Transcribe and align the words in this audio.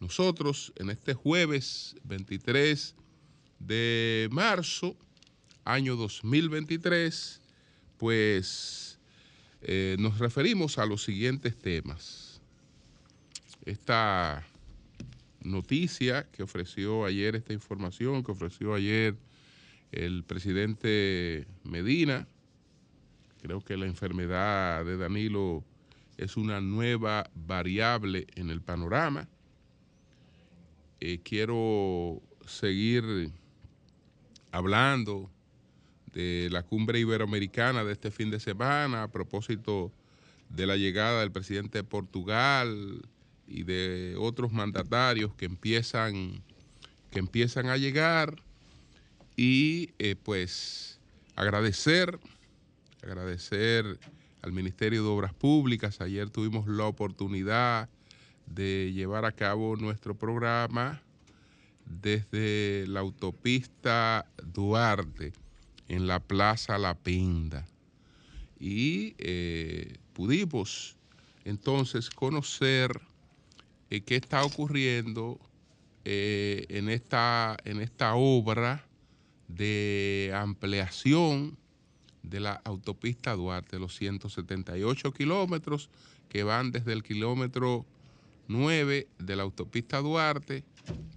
Nosotros 0.00 0.72
en 0.76 0.90
este 0.90 1.14
jueves 1.14 1.96
23 2.04 2.94
de 3.58 4.28
marzo, 4.30 4.96
año 5.64 5.96
2023, 5.96 7.40
pues 7.96 8.98
eh, 9.62 9.96
nos 9.98 10.18
referimos 10.18 10.78
a 10.78 10.86
los 10.86 11.02
siguientes 11.02 11.58
temas. 11.58 12.40
Esta 13.64 14.46
noticia 15.40 16.28
que 16.30 16.42
ofreció 16.42 17.04
ayer, 17.04 17.34
esta 17.34 17.52
información 17.52 18.22
que 18.22 18.32
ofreció 18.32 18.74
ayer 18.74 19.16
el 19.92 20.24
presidente 20.24 21.46
Medina, 21.64 22.28
creo 23.40 23.60
que 23.60 23.76
la 23.76 23.86
enfermedad 23.86 24.84
de 24.84 24.96
Danilo 24.96 25.64
es 26.16 26.36
una 26.36 26.60
nueva 26.60 27.30
variable 27.34 28.26
en 28.34 28.50
el 28.50 28.60
panorama. 28.60 29.28
Eh, 31.00 31.20
quiero 31.22 32.22
seguir 32.46 33.30
hablando 34.50 35.30
de 36.14 36.48
la 36.50 36.62
cumbre 36.62 36.98
iberoamericana 36.98 37.84
de 37.84 37.92
este 37.92 38.10
fin 38.10 38.30
de 38.30 38.40
semana 38.40 39.02
a 39.02 39.10
propósito 39.10 39.92
de 40.48 40.66
la 40.66 40.76
llegada 40.76 41.20
del 41.20 41.32
presidente 41.32 41.78
de 41.78 41.84
Portugal 41.84 43.02
y 43.46 43.64
de 43.64 44.16
otros 44.18 44.52
mandatarios 44.52 45.34
que 45.34 45.44
empiezan, 45.44 46.42
que 47.10 47.18
empiezan 47.18 47.66
a 47.68 47.76
llegar 47.76 48.36
y 49.36 49.90
eh, 49.98 50.16
pues 50.16 50.98
agradecer, 51.34 52.18
agradecer 53.02 53.98
al 54.40 54.52
Ministerio 54.52 55.02
de 55.02 55.08
Obras 55.10 55.34
Públicas. 55.34 56.00
Ayer 56.00 56.30
tuvimos 56.30 56.66
la 56.66 56.86
oportunidad 56.86 57.90
de 58.46 58.92
llevar 58.92 59.24
a 59.24 59.32
cabo 59.32 59.76
nuestro 59.76 60.14
programa 60.16 61.02
desde 61.84 62.86
la 62.88 63.00
autopista 63.00 64.26
Duarte 64.42 65.32
en 65.88 66.06
la 66.06 66.20
Plaza 66.20 66.78
La 66.78 66.94
Pinda. 66.94 67.66
Y 68.58 69.14
eh, 69.18 69.98
pudimos 70.12 70.96
entonces 71.44 72.10
conocer 72.10 73.00
eh, 73.90 74.00
qué 74.00 74.16
está 74.16 74.44
ocurriendo 74.44 75.38
eh, 76.04 76.66
en, 76.70 76.88
esta, 76.88 77.56
en 77.64 77.80
esta 77.80 78.14
obra 78.14 78.84
de 79.48 80.32
ampliación 80.34 81.56
de 82.22 82.40
la 82.40 82.60
autopista 82.64 83.34
Duarte, 83.34 83.78
los 83.78 83.94
178 83.96 85.12
kilómetros 85.12 85.88
que 86.28 86.42
van 86.42 86.72
desde 86.72 86.92
el 86.92 87.02
kilómetro 87.02 87.86
9 88.48 89.08
de 89.18 89.36
la 89.36 89.42
autopista 89.42 89.98
Duarte 89.98 90.64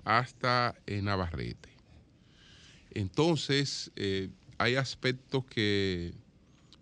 hasta 0.04 0.76
Navarrete. 0.88 1.70
Entonces, 2.92 3.92
eh, 3.96 4.30
hay 4.58 4.76
aspectos 4.76 5.46
que 5.46 6.14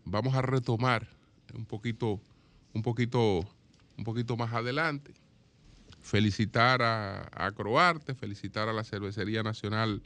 vamos 0.06 0.36
a 0.36 0.42
retomar 0.42 1.08
un 1.54 1.66
poquito, 1.66 2.22
un 2.74 2.82
poquito, 2.82 3.48
un 3.98 4.04
poquito 4.04 4.38
más 4.38 4.54
adelante. 4.54 5.14
Felicitar 6.02 6.82
a, 6.82 7.30
a 7.34 7.52
Croarte, 7.52 8.16
felicitar 8.16 8.70
a 8.70 8.74
la 8.74 8.84
Cervecería 8.84 9.44
Nacional 9.44 10.02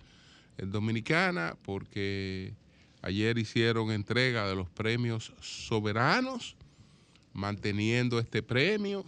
Dominicana, 0.57 1.55
porque 1.63 2.55
Ayer 3.03 3.37
hicieron 3.39 3.91
entrega 3.91 4.47
de 4.47 4.55
los 4.55 4.69
premios 4.69 5.33
soberanos, 5.41 6.55
manteniendo 7.33 8.19
este 8.19 8.43
premio. 8.43 9.03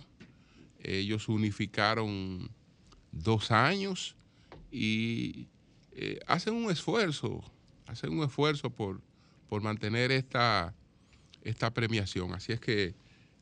Ellos 0.83 1.29
unificaron 1.29 2.49
dos 3.11 3.51
años 3.51 4.15
y 4.71 5.47
eh, 5.93 6.19
hacen 6.27 6.53
un 6.53 6.71
esfuerzo, 6.71 7.43
hacen 7.87 8.11
un 8.11 8.25
esfuerzo 8.25 8.69
por, 8.69 9.01
por 9.49 9.61
mantener 9.61 10.11
esta, 10.11 10.73
esta 11.43 11.73
premiación. 11.73 12.33
Así 12.33 12.51
es 12.51 12.59
que 12.59 12.93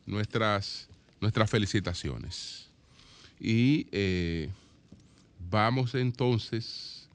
nuestras, 0.06 0.90
nuestras 1.20 1.50
felicitaciones. 1.50 2.70
Y 3.40 3.88
eh, 3.92 4.50
vamos 5.50 5.96
entonces 5.96 7.10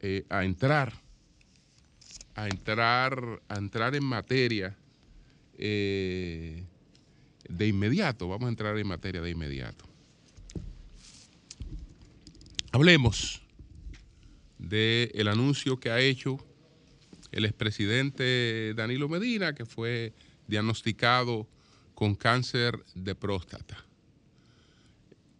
eh, 0.00 0.24
a 0.30 0.44
entrar 0.44 0.94
a 2.38 2.46
entrar, 2.46 3.42
a 3.48 3.56
entrar 3.56 3.96
en 3.96 4.04
materia 4.04 4.76
de 7.48 7.66
inmediato. 7.66 8.28
Vamos 8.28 8.46
a 8.46 8.50
entrar 8.50 8.78
en 8.78 8.86
materia 8.86 9.20
de 9.20 9.30
inmediato. 9.30 9.84
Hablemos 12.72 13.42
del 14.58 15.28
anuncio 15.28 15.80
que 15.80 15.90
ha 15.90 16.00
hecho 16.00 16.38
el 17.32 17.44
expresidente 17.44 18.74
Danilo 18.74 19.08
Medina, 19.08 19.54
que 19.54 19.64
fue 19.64 20.12
diagnosticado 20.46 21.48
con 21.94 22.14
cáncer 22.14 22.84
de 22.94 23.14
próstata. 23.14 23.84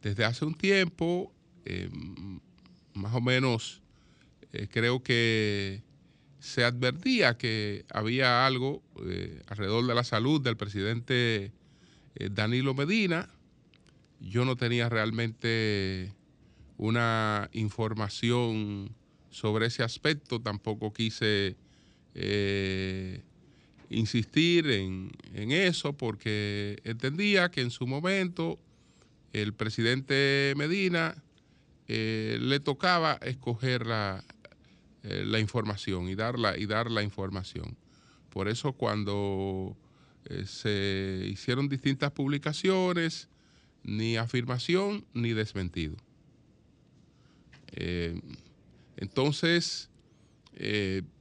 Desde 0.02 0.24
hace 0.24 0.44
un 0.44 0.54
tiempo, 0.54 1.32
eh, 1.64 1.90
más 2.94 3.14
o 3.14 3.20
menos, 3.20 3.80
eh, 4.52 4.68
creo 4.70 5.02
que 5.02 5.82
se 6.38 6.64
advertía 6.64 7.36
que 7.36 7.84
había 7.90 8.46
algo 8.46 8.82
eh, 9.04 9.42
alrededor 9.48 9.86
de 9.86 9.94
la 9.94 10.04
salud 10.04 10.40
del 10.40 10.56
presidente 10.56 11.52
eh, 12.18 12.30
Danilo 12.32 12.74
Medina. 12.74 13.28
Yo 14.20 14.44
no 14.44 14.56
tenía 14.56 14.88
realmente 14.88 16.12
una 16.76 17.48
información 17.52 18.94
sobre 19.30 19.66
ese 19.66 19.82
aspecto, 19.82 20.40
tampoco 20.40 20.92
quise 20.92 21.56
eh, 22.14 23.22
insistir 23.90 24.70
en, 24.70 25.12
eso 25.32 25.92
porque 25.92 26.78
entendía 26.84 27.50
que 27.50 27.60
en 27.60 27.70
su 27.70 27.86
momento 27.86 28.58
el 29.32 29.54
presidente 29.54 30.54
Medina 30.56 31.22
le 31.86 32.60
tocaba 32.60 33.14
escoger 33.22 33.86
la, 33.86 34.24
eh, 35.04 35.24
información 35.38 36.08
y 36.08 36.12
y 36.12 36.66
dar 36.66 36.90
la 36.90 37.02
información. 37.02 37.76
Por 38.30 38.48
eso 38.48 38.72
cuando 38.72 39.76
eh, 40.28 40.44
se 40.46 41.26
hicieron 41.30 41.68
distintas 41.68 42.12
publicaciones, 42.12 43.28
ni 43.82 44.16
afirmación 44.16 45.04
ni 45.14 45.32
desmentido. 45.32 45.96
Eh, 47.72 48.20
entonces, 48.96 49.90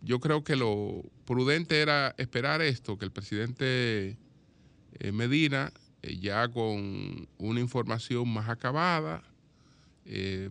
yo 0.02 0.20
creo 0.20 0.44
que 0.44 0.56
lo 0.56 1.04
prudente 1.26 1.80
era 1.80 2.16
esperar 2.18 2.64
esto, 2.64 2.98
que 2.98 3.06
el 3.06 3.12
presidente 3.12 4.18
Medina, 5.14 5.72
ya 6.02 6.48
con 6.48 7.28
una 7.38 7.60
información 7.60 8.28
más 8.30 8.50
acabada, 8.50 9.24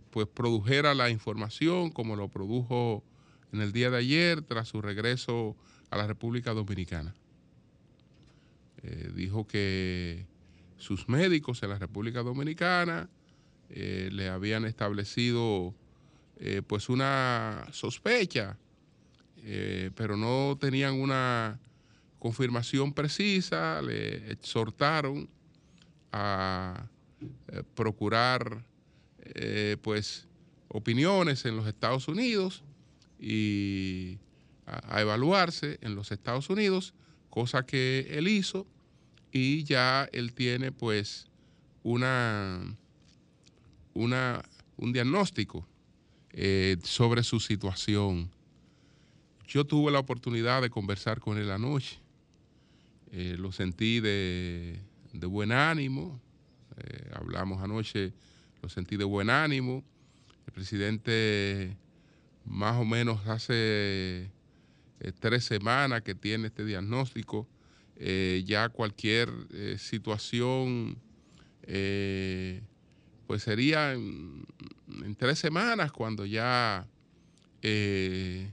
pues 0.09 0.27
produjera 0.33 0.93
la 0.93 1.09
información 1.09 1.91
como 1.91 2.15
lo 2.15 2.29
produjo 2.29 3.03
en 3.51 3.61
el 3.61 3.73
día 3.73 3.89
de 3.89 3.97
ayer 3.97 4.41
tras 4.41 4.69
su 4.69 4.81
regreso 4.81 5.57
a 5.89 5.97
la 5.97 6.07
República 6.07 6.53
Dominicana. 6.53 7.13
Eh, 8.89 9.11
dijo 9.13 9.45
que 9.45 10.25
sus 10.77 11.09
médicos 11.09 11.61
en 11.61 11.71
la 11.71 11.77
República 11.77 12.23
Dominicana 12.23 13.09
eh, 13.69 14.07
le 14.13 14.29
habían 14.29 14.63
establecido 14.63 15.75
eh, 16.37 16.61
pues 16.65 16.87
una 16.87 17.67
sospecha, 17.71 18.57
pero 19.95 20.17
no 20.17 20.57
tenían 20.59 20.95
una 20.95 21.57
confirmación 22.19 22.91
precisa, 22.91 23.81
le 23.81 24.29
exhortaron 24.29 25.29
a 26.11 26.89
procurar 27.73 28.65
pues 29.81 30.27
opiniones 30.67 31.45
en 31.45 31.55
los 31.55 31.65
Estados 31.65 32.09
Unidos 32.09 32.61
y 33.21 34.17
a, 34.65 34.99
evaluarse 34.99 35.77
en 35.79 35.95
los 35.95 36.11
Estados 36.11 36.49
Unidos, 36.49 36.93
cosa 37.29 37.65
que 37.65 38.07
él 38.09 38.27
hizo 38.27 38.67
y 39.37 39.63
ya 39.63 40.09
él 40.11 40.33
tiene 40.33 40.71
pues 40.71 41.27
una, 41.83 42.75
una 43.93 44.43
un 44.77 44.93
diagnóstico 44.93 45.67
eh, 46.31 46.77
sobre 46.83 47.23
su 47.23 47.39
situación. 47.39 48.29
Yo 49.47 49.65
tuve 49.65 49.91
la 49.91 49.99
oportunidad 49.99 50.61
de 50.61 50.69
conversar 50.69 51.19
con 51.19 51.37
él 51.37 51.51
anoche. 51.51 51.99
Eh, 53.11 53.35
lo 53.37 53.51
sentí 53.51 53.99
de, 53.99 54.79
buen 55.13 55.51
ánimo. 55.51 56.19
Eh, 56.77 57.11
hablamos 57.13 57.61
anoche, 57.61 58.13
lo 58.61 58.69
sentí 58.69 58.97
de 58.97 59.03
buen 59.03 59.29
ánimo. 59.29 59.83
El 60.45 60.53
presidente 60.53 61.75
más 62.45 62.77
o 62.77 62.85
menos 62.85 63.25
hace 63.27 64.29
tres 65.19 65.43
semanas 65.43 66.01
que 66.01 66.15
tiene 66.15 66.47
este 66.47 66.65
diagnóstico. 66.65 67.47
Ya 67.99 68.69
cualquier 68.69 69.29
situación 69.77 70.97
pues 73.27 73.43
sería 73.43 73.93
en, 73.93 74.45
tres 75.17 75.37
semanas 75.37 75.91
cuando 75.91 76.25
ya 76.25 76.87
eh, 77.61 78.51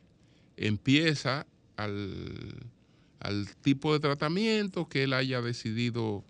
empieza 0.57 1.47
al, 1.77 2.67
tipo 3.63 3.93
de 3.95 4.01
tratamiento 4.01 4.89
que 4.89 5.05
él 5.05 5.15
haya 5.15 5.41
decidido 5.41 6.25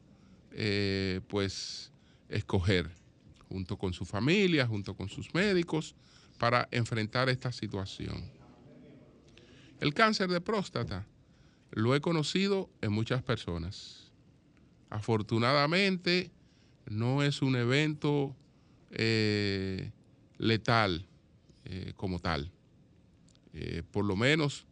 eh, 0.53 1.21
pues 1.27 1.91
escoger 2.29 2.89
junto 3.49 3.77
con 3.77 3.93
su 3.93 4.05
familia, 4.05 4.67
junto 4.67 4.95
con 4.95 5.09
sus 5.09 5.35
médicos, 5.35 5.97
para 6.39 6.69
enfrentar 6.71 7.29
esta 7.29 7.51
situación. 7.51 8.31
El 9.81 9.93
cáncer 9.93 10.31
de 10.31 10.41
próstata 10.41 11.07
lo 11.75 11.95
he 11.97 12.01
conocido 12.01 12.71
en 12.81 12.93
muchas 12.93 13.23
personas. 13.23 14.13
Afortunadamente, 14.91 16.31
no 16.87 17.25
es 17.25 17.43
un 17.43 17.57
evento 17.57 18.35
eh, 18.93 19.91
letal 20.39 21.05
eh, 21.65 21.93
como 21.97 22.21
tal. 22.21 22.53
Eh, 23.53 23.83
por 23.91 24.05
lo 24.05 24.17
menos 24.17 24.67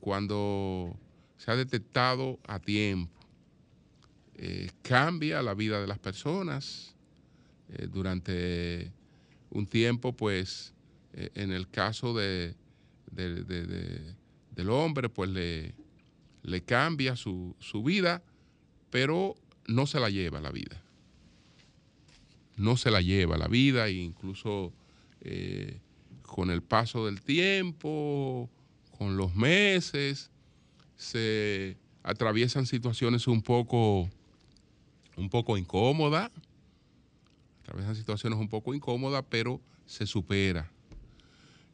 cuando 0.00 0.98
se 1.36 1.52
ha 1.52 1.56
detectado 1.56 2.40
a 2.48 2.58
tiempo. 2.58 3.14
cambia 4.82 5.40
la 5.40 5.54
vida 5.54 5.80
de 5.80 5.86
las 5.86 6.00
personas 6.00 6.96
durante 7.90 8.92
un 9.50 9.64
tiempo, 9.64 10.12
pues 10.12 10.74
en 11.12 11.52
el 11.52 11.68
caso 11.68 12.12
de, 12.12 12.56
del 13.12 14.68
hombre, 14.68 15.08
pues 15.08 15.30
le, 15.30 15.76
le 16.48 16.62
cambia 16.62 17.16
su, 17.16 17.54
su 17.58 17.82
vida, 17.82 18.22
pero 18.90 19.36
no 19.66 19.86
se 19.86 20.00
la 20.00 20.10
lleva 20.10 20.40
la 20.40 20.50
vida 20.50 20.82
no 22.58 22.76
se 22.76 22.90
la 22.90 23.00
lleva 23.00 23.38
la 23.38 23.48
vida 23.48 23.86
e 23.86 23.92
incluso 23.92 24.72
eh, 25.20 25.80
con 26.22 26.50
el 26.50 26.62
paso 26.62 27.06
del 27.06 27.22
tiempo, 27.22 28.50
con 28.98 29.16
los 29.16 29.34
meses, 29.34 30.30
se 30.96 31.76
atraviesan 32.02 32.66
situaciones 32.66 33.28
un 33.28 33.42
poco, 33.42 34.10
un 35.16 35.30
poco 35.30 35.56
incómodas, 35.56 36.30
atraviesan 37.62 37.94
situaciones 37.94 38.38
un 38.38 38.48
poco 38.48 38.74
incómodas, 38.74 39.24
pero 39.28 39.60
se 39.86 40.06
supera. 40.06 40.70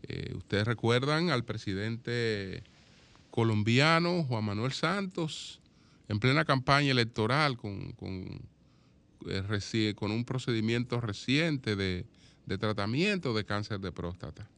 Eh, 0.03 0.35
ustedes 0.37 0.67
recuerdan 0.67 1.31
al 1.31 1.45
presidente 1.45 2.63
colombiano 3.35 4.23
Juan 4.23 4.45
Manuel 4.45 4.71
Santos 4.71 5.61
en 6.07 6.21
plena 6.21 6.45
campaña 6.45 6.93
electoral 6.93 7.57
con 7.57 7.93
eh, 9.27 9.95
con 9.97 10.13
un 10.13 10.25
procedimiento 10.25 11.01
reciente 11.01 11.75
de, 11.75 12.07
tratamiento 12.61 13.35
de 13.35 13.45
cáncer 13.45 13.81
de 13.81 13.91
próstata. 13.91 14.49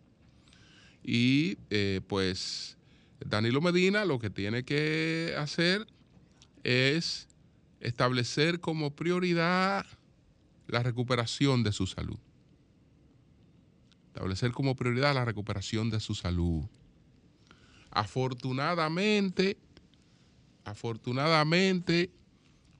Y 1.02 1.56
eh, 1.70 2.02
pues 2.06 2.76
Danilo 3.24 3.62
Medina 3.62 4.04
lo 4.04 4.18
que 4.18 4.28
tiene 4.28 4.62
que 4.62 5.34
hacer 5.38 5.86
es 6.62 7.28
establecer 7.80 8.60
como 8.60 8.94
prioridad 8.94 9.86
la 10.66 10.82
recuperación 10.82 11.62
de 11.62 11.72
su 11.72 11.86
salud. 11.86 12.18
Establecer 14.08 14.52
como 14.52 14.76
prioridad 14.76 15.14
la 15.14 15.24
recuperación 15.24 15.88
de 15.88 16.00
su 16.00 16.14
salud. 16.14 16.66
Afortunadamente, 17.96 19.56
afortunadamente, 20.64 22.10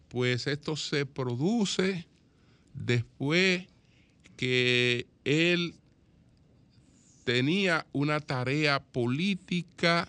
pues 0.09 0.47
esto 0.47 0.77
se 0.77 1.07
produce 1.07 2.07
después 2.75 3.67
que 4.37 5.07
él 5.25 5.75
tenía 7.25 7.87
una 7.93 8.21
tarea 8.21 8.79
política 8.79 10.07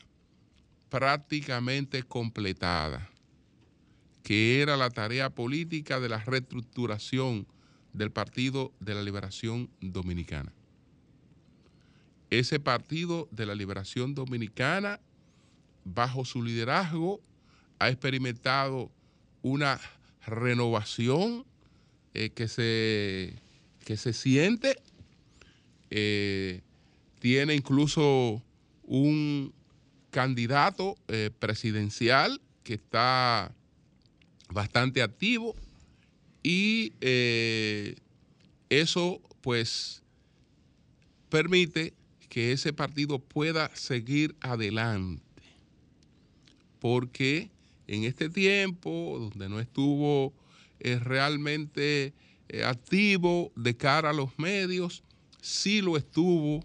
prácticamente 0.90 2.04
completada, 2.04 3.10
que 4.24 4.62
era 4.62 4.76
la 4.76 4.90
tarea 4.90 5.30
política 5.30 6.02
de 6.02 6.10
la 6.10 6.18
reestructuración 6.18 7.48
del 7.94 8.12
Partido 8.12 8.74
de 8.82 8.94
la 8.94 9.04
Liberación 9.04 9.70
Dominicana. 9.80 10.57
Ese 12.30 12.60
Partido 12.60 13.28
de 13.32 13.46
la 13.46 13.56
Liberación 13.56 14.14
Dominicana, 14.14 15.00
bajo 15.86 16.26
su 16.26 16.44
liderazgo, 16.44 17.22
ha 17.80 17.90
experimentado 17.90 18.92
una 19.42 19.80
renovación 20.26 21.46
eh, 22.14 22.32
que, 22.32 22.48
se, 22.48 23.34
que 23.86 23.96
se 23.96 24.12
siente. 24.12 24.76
Eh, 25.90 26.62
tiene 27.20 27.56
incluso 27.56 28.44
un 28.84 29.54
candidato 30.12 30.98
eh, 31.08 31.32
presidencial 31.40 32.42
que 32.64 32.74
está 32.74 33.54
bastante 34.50 35.02
activo 35.02 35.56
y 36.44 36.94
eso 38.70 39.22
pues 39.42 40.02
permite 41.30 41.94
que 42.38 42.52
ese 42.52 42.72
partido 42.72 43.18
pueda 43.18 43.76
seguir 43.76 44.36
adelante 44.42 45.24
porque 46.78 47.50
en 47.88 48.04
este 48.04 48.30
tiempo 48.30 49.18
donde 49.20 49.50
no 49.50 49.60
estuvo 49.60 50.36
eh, 50.80 51.00
realmente 51.00 52.14
eh, 52.48 52.64
activo 52.64 53.52
de 53.56 53.76
cara 53.76 54.12
a 54.12 54.14
los 54.14 54.38
medios, 54.38 55.04
sí 55.42 55.82
lo 55.82 55.98
estuvo, 55.98 56.64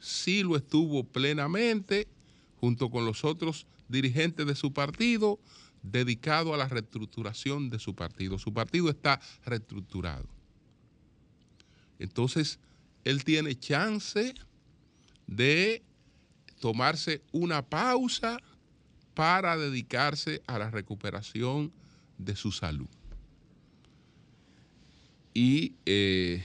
sí 0.00 0.42
lo 0.42 0.56
estuvo 0.56 1.04
plenamente 1.04 2.08
junto 2.58 2.90
con 2.90 3.04
los 3.04 3.24
otros 3.24 3.66
dirigentes 3.90 4.46
de 4.46 4.54
su 4.54 4.72
partido, 4.72 5.38
dedicado 5.82 6.54
a 6.54 6.56
la 6.56 6.66
reestructuración 6.66 7.68
de 7.68 7.78
su 7.78 7.94
partido. 7.94 8.38
Su 8.38 8.54
partido 8.54 8.88
está 8.88 9.20
reestructurado. 9.44 10.26
Entonces, 11.98 12.58
él 13.04 13.22
tiene 13.22 13.54
chance 13.54 14.32
de 15.26 15.82
tomarse 16.60 17.22
una 17.32 17.62
pausa 17.62 18.38
para 19.14 19.56
dedicarse 19.56 20.42
a 20.46 20.58
la 20.58 20.70
recuperación 20.70 21.72
de 22.18 22.36
su 22.36 22.52
salud. 22.52 22.88
Y 25.32 25.74
eh, 25.84 26.44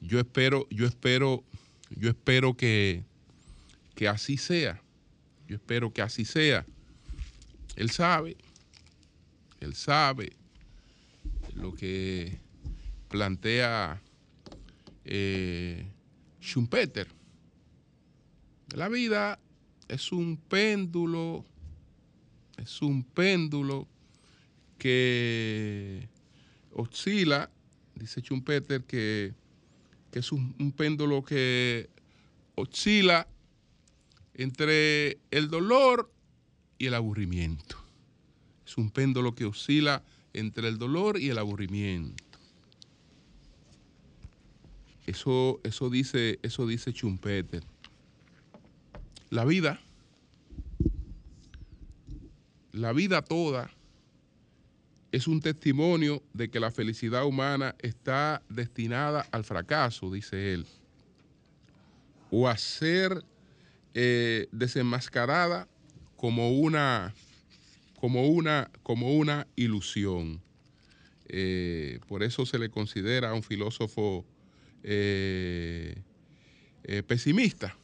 yo 0.00 0.18
espero, 0.18 0.66
yo 0.70 0.86
espero, 0.86 1.44
yo 1.90 2.08
espero 2.08 2.56
que, 2.56 3.04
que 3.94 4.08
así 4.08 4.36
sea. 4.36 4.82
Yo 5.46 5.56
espero 5.56 5.92
que 5.92 6.02
así 6.02 6.24
sea. 6.24 6.66
Él 7.76 7.90
sabe, 7.90 8.36
él 9.60 9.74
sabe 9.74 10.32
lo 11.54 11.74
que 11.74 12.38
plantea 13.08 14.00
eh, 15.04 15.86
Schumpeter. 16.40 17.17
La 18.74 18.88
vida 18.88 19.38
es 19.88 20.12
un 20.12 20.36
péndulo 20.36 21.44
es 22.58 22.82
un 22.82 23.04
péndulo 23.04 23.86
que 24.78 26.08
oscila, 26.72 27.50
dice 27.94 28.20
Schumpeter, 28.20 28.84
que, 28.84 29.32
que 30.10 30.18
es 30.18 30.32
un, 30.32 30.72
péndulo 30.76 31.24
que 31.24 31.88
oscila 32.56 33.28
entre 34.34 35.18
el 35.30 35.48
dolor 35.48 36.10
y 36.78 36.86
el 36.86 36.94
aburrimiento. 36.94 37.76
Es 38.66 38.76
un 38.76 38.90
péndulo 38.90 39.34
que 39.34 39.44
oscila 39.44 40.02
entre 40.32 40.68
el 40.68 40.78
dolor 40.78 41.18
y 41.18 41.30
el 41.30 41.38
aburrimiento. 41.38 42.24
Eso, 45.06 45.60
eso, 45.64 45.88
dice, 45.88 46.38
eso 46.42 46.66
dice. 46.66 46.92
La 49.30 49.44
vida 49.44 49.80
la 52.78 52.92
vida 52.92 53.22
toda 53.22 53.70
es 55.10 55.26
un 55.26 55.40
testimonio 55.40 56.22
de 56.32 56.48
que 56.48 56.60
la 56.60 56.70
felicidad 56.70 57.24
humana 57.24 57.74
está 57.80 58.42
destinada 58.48 59.26
al 59.32 59.44
fracaso, 59.44 60.12
dice 60.12 60.52
él. 60.54 60.66
o 62.30 62.46
a 62.46 62.56
ser 62.58 63.24
eh, 63.94 64.48
desenmascarada 64.52 65.66
como 66.16 66.50
una, 66.50 67.14
como 67.98 68.28
una, 68.28 68.70
como 68.82 69.16
una 69.16 69.46
ilusión. 69.56 70.42
Eh, 71.26 72.00
por 72.06 72.22
eso 72.22 72.44
se 72.44 72.58
le 72.58 72.68
considera 72.68 73.32
un 73.32 73.42
filósofo 73.42 74.26
eh, 74.82 76.02
pesimista. 77.06 77.74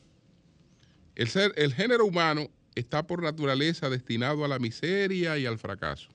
El, 1.17 1.29
ser, 1.29 1.53
el 1.57 1.73
género 1.75 2.05
humano 2.05 2.51
está 2.75 3.07
por 3.07 3.23
naturaleza 3.23 3.89
destinado 3.89 4.45
a 4.45 4.49
la 4.49 4.59
miseria 4.59 5.39
y 5.39 5.47
al 5.47 5.59
fracaso. 5.59 6.09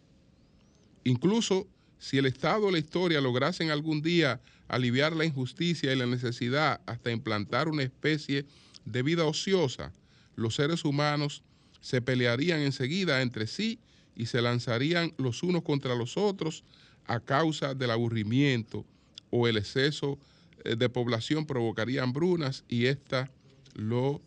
Incluso 1.04 1.68
si 1.98 2.18
el 2.18 2.26
Estado 2.26 2.68
o 2.68 2.72
la 2.72 2.80
historia 2.80 3.22
lograsen 3.22 3.72
algún 3.72 4.02
día 4.02 4.42
aliviar 4.68 5.16
la 5.16 5.26
injusticia 5.26 5.92
y 5.92 5.96
la 5.96 6.06
necesidad 6.06 6.82
hasta 6.86 7.12
implantar 7.12 7.68
una 7.68 7.84
especie 7.84 8.46
de 8.86 9.04
vida 9.04 9.26
ociosa, 9.26 9.92
los 10.36 10.56
seres 10.56 10.86
humanos 10.86 11.44
se 11.82 12.02
pelearían 12.02 12.60
enseguida 12.62 13.22
entre 13.22 13.48
sí 13.48 13.80
y 14.16 14.26
se 14.26 14.42
lanzarían 14.42 15.14
los 15.18 15.44
unos 15.44 15.64
contra 15.64 15.96
los 15.96 16.18
otros 16.18 16.64
a 17.06 17.20
causa 17.20 17.74
del 17.74 17.92
aburrimiento 17.92 18.86
o 19.30 19.48
el 19.48 19.58
exceso 19.58 20.20
eh, 20.64 20.76
de 20.76 20.90
población 20.90 21.46
provocaría 21.46 22.04
hambrunas 22.04 22.64
y 22.68 22.86
éstas 22.86 23.30
lo 23.74 24.22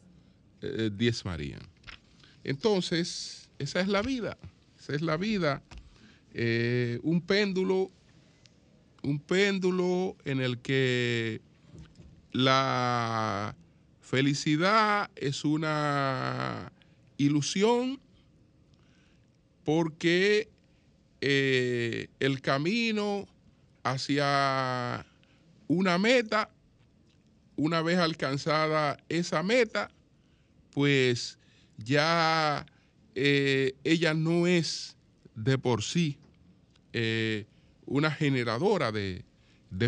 eh, 0.62 0.90
diezmarían. 0.92 1.60
Entonces, 2.44 3.50
esa 3.58 3.80
es 3.80 3.88
la 3.88 4.02
vida, 4.02 4.38
esa 4.78 4.94
es 4.94 5.02
la 5.02 5.16
vida, 5.16 5.62
eh, 6.34 6.98
un 7.02 7.20
péndulo, 7.20 7.90
un 9.02 9.18
péndulo 9.18 10.16
en 10.24 10.40
el 10.40 10.58
que 10.58 11.40
la 12.32 13.54
felicidad 14.00 15.10
es 15.16 15.44
una 15.44 16.72
ilusión 17.18 18.00
porque 19.64 20.48
eh, 21.20 22.08
el 22.18 22.40
camino 22.40 23.28
hacia 23.84 25.06
una 25.68 25.98
meta, 25.98 26.50
una 27.56 27.82
vez 27.82 27.98
alcanzada 27.98 28.98
esa 29.08 29.42
meta, 29.42 29.90
pues 30.72 31.38
ya 31.78 32.66
eh, 33.14 33.74
ella 33.84 34.14
no 34.14 34.46
es 34.46 34.96
de 35.34 35.58
por 35.58 35.82
sí 35.82 36.18
eh, 36.92 37.46
una 37.86 38.10
generadora 38.10 38.92
de, 38.92 39.24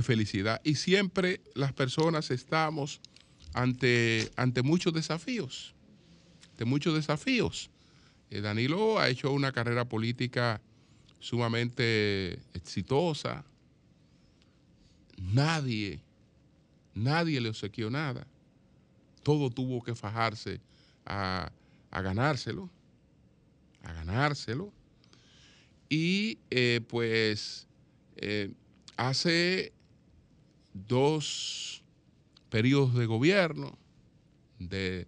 felicidad. 0.03 0.61
Y 0.64 0.76
siempre 0.76 1.41
las 1.55 1.73
personas 1.73 2.31
estamos 2.31 3.00
ante, 3.53 4.31
ante 4.37 4.62
muchos 4.62 4.93
desafíos, 4.93 5.75
de 6.59 6.64
muchos 6.64 6.95
desafíos. 6.95 7.71
Eh, 8.31 8.41
Danilo 8.41 8.99
ha 8.99 9.09
hecho 9.09 9.31
una 9.31 9.53
carrera 9.53 9.85
política 9.85 10.61
sumamente 11.21 12.38
exitosa. 12.55 13.45
Nadie, 15.19 16.00
nadie 16.95 17.41
le 17.41 17.50
obsequió 17.50 17.91
nada. 17.91 18.26
Todo 19.23 19.50
tuvo 19.50 19.83
que 19.83 19.95
fajarse 19.95 20.61
a, 21.06 21.50
ganárselo, 21.90 22.70
a 23.82 23.92
ganárselo. 23.92 24.73
Y 25.88 26.38
eh, 26.50 26.80
pues 26.88 27.66
eh, 28.16 28.52
hace 28.96 29.73
dos 30.73 31.82
periodos 32.50 32.94
de 32.94 33.06
gobierno, 33.06 33.78
de, 34.58 35.06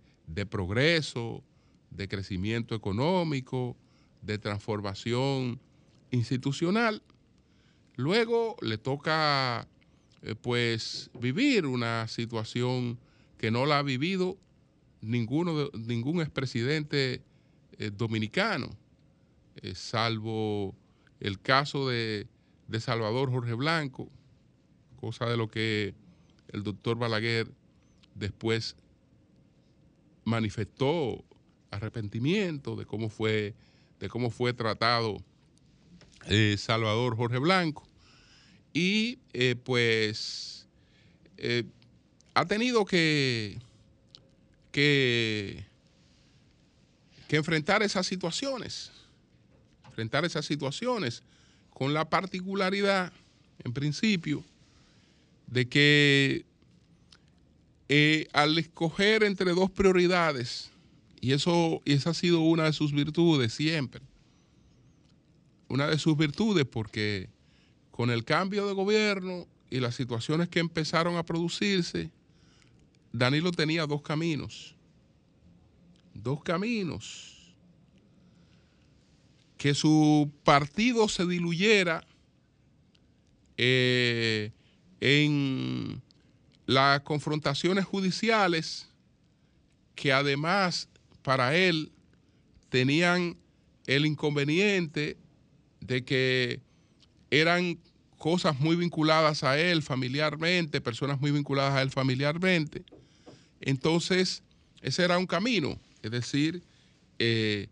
progreso, 0.51 1.43
de 1.91 2.09
crecimiento 2.09 2.75
económico, 2.75 3.77
de 4.23 4.39
transformación 4.39 5.61
institucional. 6.11 7.03
Luego 7.97 8.57
le 8.61 8.79
toca 8.79 9.69
eh, 10.23 10.35
pues 10.35 11.11
vivir 11.19 11.67
una 11.67 12.09
situación 12.09 12.99
que 13.39 13.51
no 13.51 13.65
la 13.67 13.79
ha 13.79 13.83
vivido 13.83 14.37
ninguno 15.01 15.71
ningún 15.75 16.21
expresidente 16.21 17.23
eh, 17.79 17.91
dominicano, 17.95 18.71
eh, 19.57 19.75
salvo 19.75 20.75
el 21.21 21.41
caso 21.41 21.89
de, 21.89 22.27
de, 22.69 22.81
Salvador 22.81 23.31
Jorge 23.31 23.55
Blanco, 23.55 24.09
cosa 25.01 25.27
de 25.27 25.37
lo 25.37 25.49
que 25.49 25.95
el 26.49 26.63
doctor 26.63 26.99
Balaguer 26.99 27.51
después 28.15 28.77
manifestó 30.25 31.25
arrepentimiento 31.71 32.77
de 32.77 32.87
cómo 32.87 33.09
fue, 33.09 33.55
de 34.01 34.09
cómo 34.09 34.31
fue 34.31 34.53
tratado 34.53 35.19
eh, 36.27 36.57
Salvador 36.59 37.17
Jorge 37.17 37.39
Blanco. 37.39 37.87
Y 38.73 39.17
pues 39.65 40.69
ha 42.35 42.45
tenido 42.45 42.85
que 42.85 43.59
que, 44.77 45.65
enfrentar 47.31 47.83
esas 47.83 48.07
situaciones, 48.07 48.93
enfrentar 49.87 50.27
esas 50.27 50.45
situaciones 50.45 51.23
con 51.71 51.95
la 51.95 52.11
particularidad, 52.11 53.11
en 53.65 53.73
principio, 53.73 54.45
de 55.47 55.67
que 55.67 56.45
eh, 57.89 58.29
al 58.35 58.59
escoger 58.59 59.23
entre 59.23 59.53
dos 59.53 59.71
prioridades, 59.71 60.71
y 61.23 61.33
eso 61.33 61.81
y 61.87 61.95
esa 61.95 62.11
ha 62.11 62.15
sido 62.15 62.41
una 62.41 62.65
de 62.65 62.75
sus 62.75 62.93
virtudes 62.93 63.55
siempre, 63.55 64.03
una 65.69 65.87
de 65.87 65.99
sus 65.99 66.19
virtudes 66.19 66.67
porque 66.67 67.31
con 67.91 68.11
el 68.11 68.27
cambio 68.27 68.67
de 68.67 68.75
gobierno 68.75 69.47
y 69.71 69.81
las 69.81 69.95
situaciones 69.95 70.51
que 70.51 70.61
empezaron 70.61 71.17
a 71.17 71.25
producirse, 71.25 72.11
Danilo 73.19 73.51
tenía 73.53 73.87
dos 73.87 74.03
caminos, 74.03 74.75
dos 76.13 76.43
caminos, 76.43 77.55
que 79.57 79.75
su 79.75 80.31
partido 80.45 81.09
se 81.09 81.27
diluyera 81.27 82.07
eh, 83.57 84.53
en 85.01 86.03
las 86.67 87.01
confrontaciones 87.01 87.85
judiciales 87.85 88.89
que 89.95 90.13
además 90.13 90.89
para 91.23 91.57
él 91.57 91.91
tenían 92.69 93.39
el 93.87 94.05
inconveniente 94.05 95.17
de 95.81 96.05
que 96.05 96.61
eran 97.31 97.79
cosas 98.19 98.59
muy 98.61 98.77
vinculadas 98.77 99.43
a 99.43 99.59
él 99.59 99.83
familiarmente, 99.83 100.81
personas 100.81 101.21
muy 101.21 101.31
vinculadas 101.31 101.75
a 101.75 101.83
él 101.83 101.91
familiarmente, 101.91 102.85
entonces, 103.61 104.43
ese 104.83 105.05
era 105.05 105.19
un 105.19 105.27
camino, 105.27 105.79
es 106.03 106.11
decir, 106.11 106.63
eh, 107.19 107.69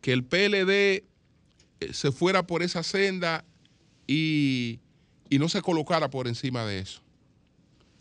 que 0.00 0.12
el 0.12 0.24
PLD 0.24 0.70
eh, 0.70 1.04
se 1.92 2.12
fuera 2.12 2.46
por 2.46 2.62
esa 2.62 2.82
senda 2.82 3.44
y, 4.06 4.80
no 5.30 5.48
se 5.48 5.60
colocara 5.60 6.08
por 6.08 6.28
encima 6.28 6.64
de 6.64 6.78
eso. 6.78 7.02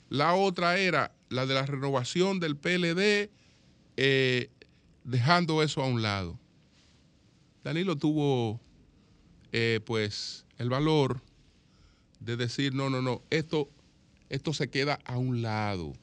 La 0.10 0.36
otra 0.36 0.78
era 0.78 1.14
la 1.30 1.46
de 1.46 1.54
la 1.54 1.66
renovación 1.66 2.40
del 2.40 2.56
PLD, 2.56 3.30
eh, 3.98 4.50
dejando 5.04 5.62
eso 5.62 5.82
a 5.82 5.88
un 5.88 6.02
lado. 6.02 6.40
Danilo 7.64 7.98
tuvo, 7.98 8.62
pues, 9.86 10.46
el 10.60 10.70
valor 10.70 11.22
de 12.20 12.38
decir, 12.38 12.74
no, 12.74 12.90
no, 12.90 13.02
no, 13.02 13.24
esto, 13.30 13.70
esto 14.30 14.54
se 14.54 14.70
queda 14.70 15.00
a 15.04 15.18
un 15.18 15.42
lado. 15.42 15.94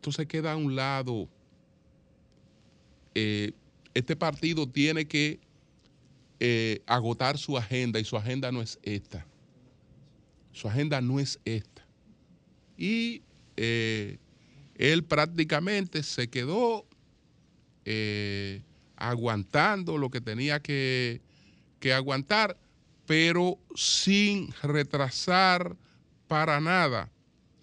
Esto 0.00 0.12
se 0.12 0.26
queda 0.26 0.52
a 0.52 0.56
un 0.56 0.74
lado. 0.74 1.28
Eh, 3.14 3.52
este 3.92 4.16
partido 4.16 4.66
tiene 4.66 5.04
que 5.04 5.38
eh, 6.38 6.80
agotar 6.86 7.36
su 7.36 7.58
agenda 7.58 8.00
y 8.00 8.04
su 8.06 8.16
agenda 8.16 8.50
no 8.50 8.62
es 8.62 8.78
esta. 8.82 9.26
Su 10.52 10.68
agenda 10.68 11.02
no 11.02 11.20
es 11.20 11.38
esta. 11.44 11.86
Y 12.78 13.20
eh, 13.58 14.16
él 14.76 15.04
prácticamente 15.04 16.02
se 16.02 16.30
quedó 16.30 16.86
aguantando 18.96 19.98
lo 19.98 20.08
que 20.10 20.22
tenía 20.22 20.60
que, 20.60 21.20
que 21.78 21.92
aguantar, 21.92 22.56
pero 23.04 23.58
sin 23.74 24.50
retrasar 24.62 25.76
para 26.26 26.58
nada 26.58 27.10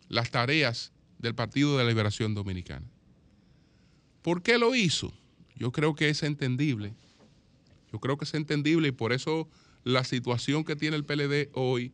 las 0.08 0.29
tareas 0.29 0.91
del 1.19 1.36
Partido 1.36 1.77
de 1.77 1.83
la 1.83 1.89
Liberación 1.89 2.33
Dominicana. 2.33 2.86
¿Por 4.21 4.41
qué 4.41 4.57
lo 4.57 4.75
hizo? 4.75 5.13
Yo 5.55 5.71
creo 5.71 5.95
que 5.95 6.09
es 6.09 6.24
entendible. 6.24 6.93
Yo 7.91 8.00
creo 8.00 8.17
que 8.17 8.25
es 8.25 8.33
entendible 8.33 8.89
y 8.89 8.91
por 8.91 9.13
eso 9.13 9.47
la 9.83 10.03
situación 10.03 10.63
que 10.63 10.75
tiene 10.75 10.97
el 10.97 11.05
PLD 11.05 11.50
hoy 11.53 11.93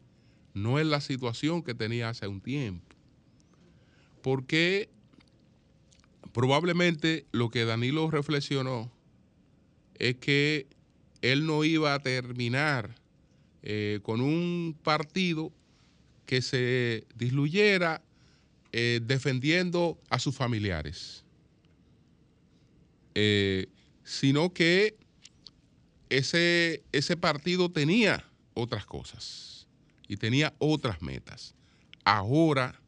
no 0.54 0.80
es 0.80 0.86
la 0.86 1.02
situación 1.02 1.64
que 1.64 1.74
tenía 1.74 2.10
hace 2.10 2.28
un 2.28 2.42
tiempo. 2.42 2.96
Porque 4.22 4.90
probablemente 6.32 7.26
lo 7.32 7.50
que 7.50 7.66
Danilo 7.66 8.10
reflexionó 8.10 8.92
es 10.00 10.16
que 10.16 10.68
él 11.22 11.46
no 11.46 11.64
iba 11.64 11.94
a 11.94 12.00
terminar 12.00 12.96
eh, 13.62 14.00
con 14.04 14.20
un 14.22 14.76
partido 14.84 15.52
que 16.26 16.42
se 16.42 17.06
disluyera 17.16 18.02
eh, 18.76 19.02
defendiendo 19.04 20.02
a 20.10 20.18
sus 20.18 20.36
familiares, 20.36 21.24
eh, 23.14 23.68
sino 24.04 24.52
que 24.52 24.98
ese, 26.10 26.84
ese 26.92 27.16
partido 27.16 27.70
tenía 27.70 28.26
otras 28.56 28.88
cosas 28.88 29.68
y 30.08 30.18
tenía 30.18 30.56
otras 30.58 31.04
metas. 31.04 31.54
Ahora 32.04 32.82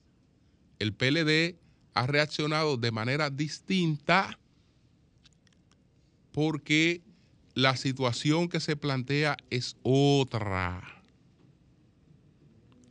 el 0.79 0.91
PLD 0.91 1.55
ha 1.93 2.07
reaccionado 2.07 2.77
de 2.77 2.91
manera 2.91 3.29
distinta 3.29 4.39
porque 6.31 7.03
la 7.53 7.77
situación 7.77 8.49
que 8.49 8.59
se 8.59 8.75
plantea 8.75 9.37
es 9.51 9.77
otra. 9.83 10.81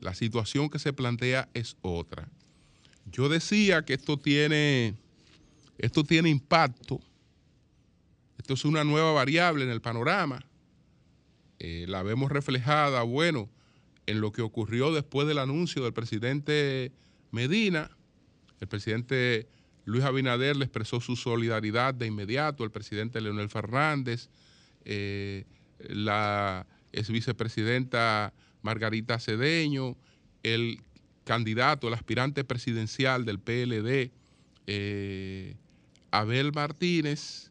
La 0.00 0.14
situación 0.14 0.70
que 0.70 0.78
se 0.78 0.92
plantea 0.92 1.48
es 1.54 1.76
otra. 1.82 2.30
Yo 3.14 3.28
decía 3.28 3.85
que 3.85 3.94
esto 3.94 4.18
tiene, 4.18 4.97
esto 5.78 6.02
tiene 6.02 6.30
impacto. 6.30 7.00
Esto 8.38 8.54
es 8.54 8.64
una 8.64 8.83
nueva 8.83 9.12
variable 9.12 9.62
en 9.62 9.71
el 9.71 9.80
panorama. 9.80 10.44
Eh, 11.61 11.85
la 11.87 12.02
vemos 12.02 12.33
reflejada, 12.33 13.04
bueno, 13.04 13.49
en 14.06 14.21
lo 14.21 14.33
que 14.33 14.42
ocurrió 14.42 14.92
después 14.92 15.28
del 15.28 15.38
anuncio 15.38 15.85
del 15.85 15.92
presidente 15.92 16.90
Medina. 17.30 17.88
El 18.59 18.66
presidente 18.66 19.47
Luis 19.85 20.02
Abinader 20.02 20.56
le 20.56 20.64
expresó 20.64 21.00
su 21.00 21.14
solidaridad 21.14 21.94
de 21.94 22.06
inmediato, 22.06 22.64
el 22.64 22.73
presidente 22.73 23.21
Leonel 23.21 23.49
Fernández, 23.49 24.28
eh, 24.85 25.44
la 25.78 26.66
ex 26.90 27.11
vicepresidenta 27.11 28.35
Margarita 28.62 29.21
Cedeño, 29.21 29.97
el 30.42 30.83
candidato, 31.25 31.88
el 31.88 31.95
aspirante 31.95 32.45
presidencial 32.45 33.25
del 33.25 33.38
PLD, 33.38 34.12
eh, 34.66 35.57
Abel 36.11 36.52
Martínez, 36.52 37.50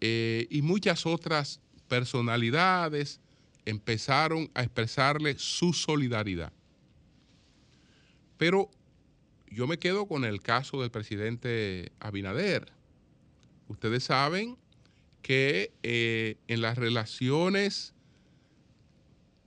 eh, 0.00 0.46
y 0.50 0.62
muchas 0.62 1.04
otras 1.04 1.60
personalidades 1.88 3.20
empezaron 3.66 4.50
a 4.54 4.62
expresarle 4.62 5.38
su 5.38 5.72
solidaridad. 5.72 6.52
Pero 8.38 8.70
yo 9.48 9.66
me 9.66 9.78
quedo 9.78 10.06
con 10.06 10.24
el 10.24 10.40
caso 10.40 10.80
del 10.80 10.90
presidente 10.90 11.92
Abinader. 12.00 12.72
Ustedes 13.68 14.04
saben 14.04 14.56
que 15.20 15.72
eh, 15.82 16.36
en 16.48 16.62
las 16.62 16.78
relaciones 16.78 17.94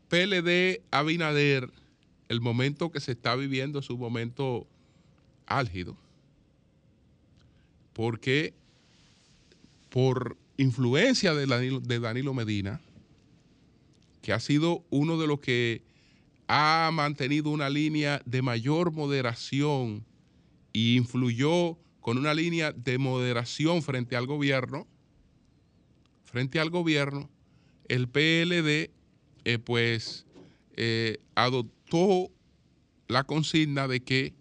PLD-Abinader, 0.10 1.72
el 2.33 2.41
momento 2.41 2.91
que 2.91 2.99
se 2.99 3.11
está 3.11 3.35
viviendo 3.35 3.79
es 3.79 3.89
un 3.89 3.99
momento 3.99 4.67
álgido, 5.45 5.95
porque 7.93 8.53
por 9.89 10.35
influencia 10.57 11.35
de 11.35 11.45
Danilo, 11.99 12.33
Medina, 12.33 12.81
que 14.23 14.33
ha 14.33 14.39
sido 14.39 14.83
uno 14.89 15.19
de 15.19 15.27
los 15.27 15.39
que 15.39 15.83
ha 16.47 16.89
mantenido 16.91 17.51
una 17.51 17.69
línea 17.69 18.21
de 18.25 18.41
mayor 18.41 18.91
moderación 18.91 20.03
e 20.73 20.95
influyó 20.95 21.77
con 22.01 22.17
una 22.17 22.33
línea 22.33 22.71
de 22.71 22.97
moderación 22.97 23.83
frente 23.83 24.15
al 24.15 24.25
gobierno, 24.25 24.88
frente 26.25 26.60
al 26.60 26.71
gobierno, 26.71 27.29
el 27.88 28.08
PLD 28.08 28.89
eh, 29.45 29.60
pues 29.63 30.25
eh, 30.75 31.19
adoptó 31.36 31.83
la 33.08 33.23
consigna 33.23 33.88
de 33.88 34.03
que 34.03 34.34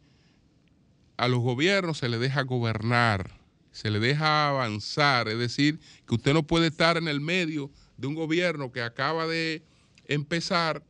a 1.17 1.29
los 1.29 1.41
gobiernos 1.41 1.99
se 1.99 2.09
les 2.09 2.21
deja 2.21 2.43
gobernar, 2.43 3.39
se 3.71 3.91
les 3.91 4.01
deja 4.01 4.49
avanzar, 4.49 5.29
es 5.29 5.39
decir, 5.39 5.79
que 6.07 6.15
usted 6.15 6.33
no 6.33 6.47
puede 6.47 6.69
estar 6.69 6.97
en 6.97 7.09
el 7.09 7.21
medio 7.21 7.71
de 7.97 8.07
un 8.07 8.15
gobierno 8.15 8.73
que 8.73 8.83
acaba 8.83 9.27
de 9.27 9.63
empezar 10.07 10.85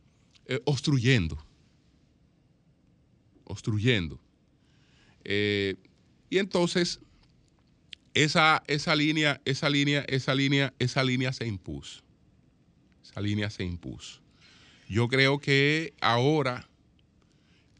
eh, 0.45 0.61
obstruyendo, 0.65 1.37
obstruyendo. 3.45 4.19
y 5.25 6.37
entonces 6.37 6.99
esa, 8.13 8.63
esa 8.67 8.95
línea, 8.95 9.41
esa 9.45 9.69
línea, 9.69 10.05
esa 10.07 10.33
línea, 10.33 10.73
esa 10.79 11.03
línea 11.03 11.33
se 11.33 11.45
impuso. 11.45 12.03
Esa 13.03 13.21
línea 13.21 13.49
se 13.49 13.63
impuso. 13.63 14.22
Yo 14.87 15.07
creo 15.07 15.39
que 15.39 15.93
ahora 16.01 16.67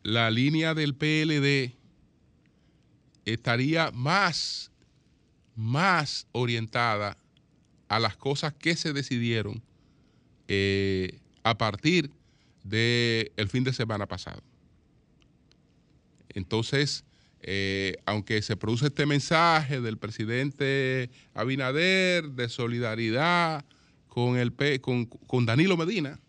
la 0.03 0.29
línea 0.31 0.73
del 0.73 0.95
PLD 0.95 1.75
estaría 3.25 3.91
más, 3.91 4.71
más 5.55 6.27
orientada 6.31 7.17
a 7.87 7.99
las 7.99 8.17
cosas 8.17 8.53
que 8.53 8.75
se 8.75 8.93
decidieron 8.93 9.61
eh, 10.47 11.19
a 11.43 11.57
partir 11.57 12.11
del 12.63 13.49
fin 13.49 13.63
de 13.63 13.73
semana 13.73 14.07
pasado. 14.07 14.41
Entonces, 16.29 17.05
eh, 17.41 17.97
aunque 18.05 18.41
se 18.41 18.55
produce 18.55 18.87
este 18.87 19.05
mensaje 19.05 19.81
del 19.81 19.97
presidente 19.97 21.09
Abinader 21.33 22.29
de 22.29 22.49
solidaridad 22.49 23.65
con, 24.07 24.37
el, 24.37 24.53
con, 24.81 25.05
con 25.05 25.45
Danilo 25.45 25.75
Medina, 25.77 26.19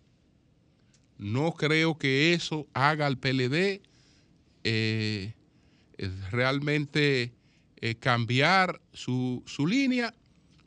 no 1.18 1.53
creo 1.53 1.96
que 1.98 2.33
eso 2.33 2.66
haga 2.74 3.07
al 3.07 3.18
PLD 3.18 3.83
eh, 4.64 5.35
realmente 6.31 7.33
eh, 7.77 7.94
cambiar 7.94 8.81
su, 8.92 9.42
su 9.46 9.66
línea, 9.66 10.14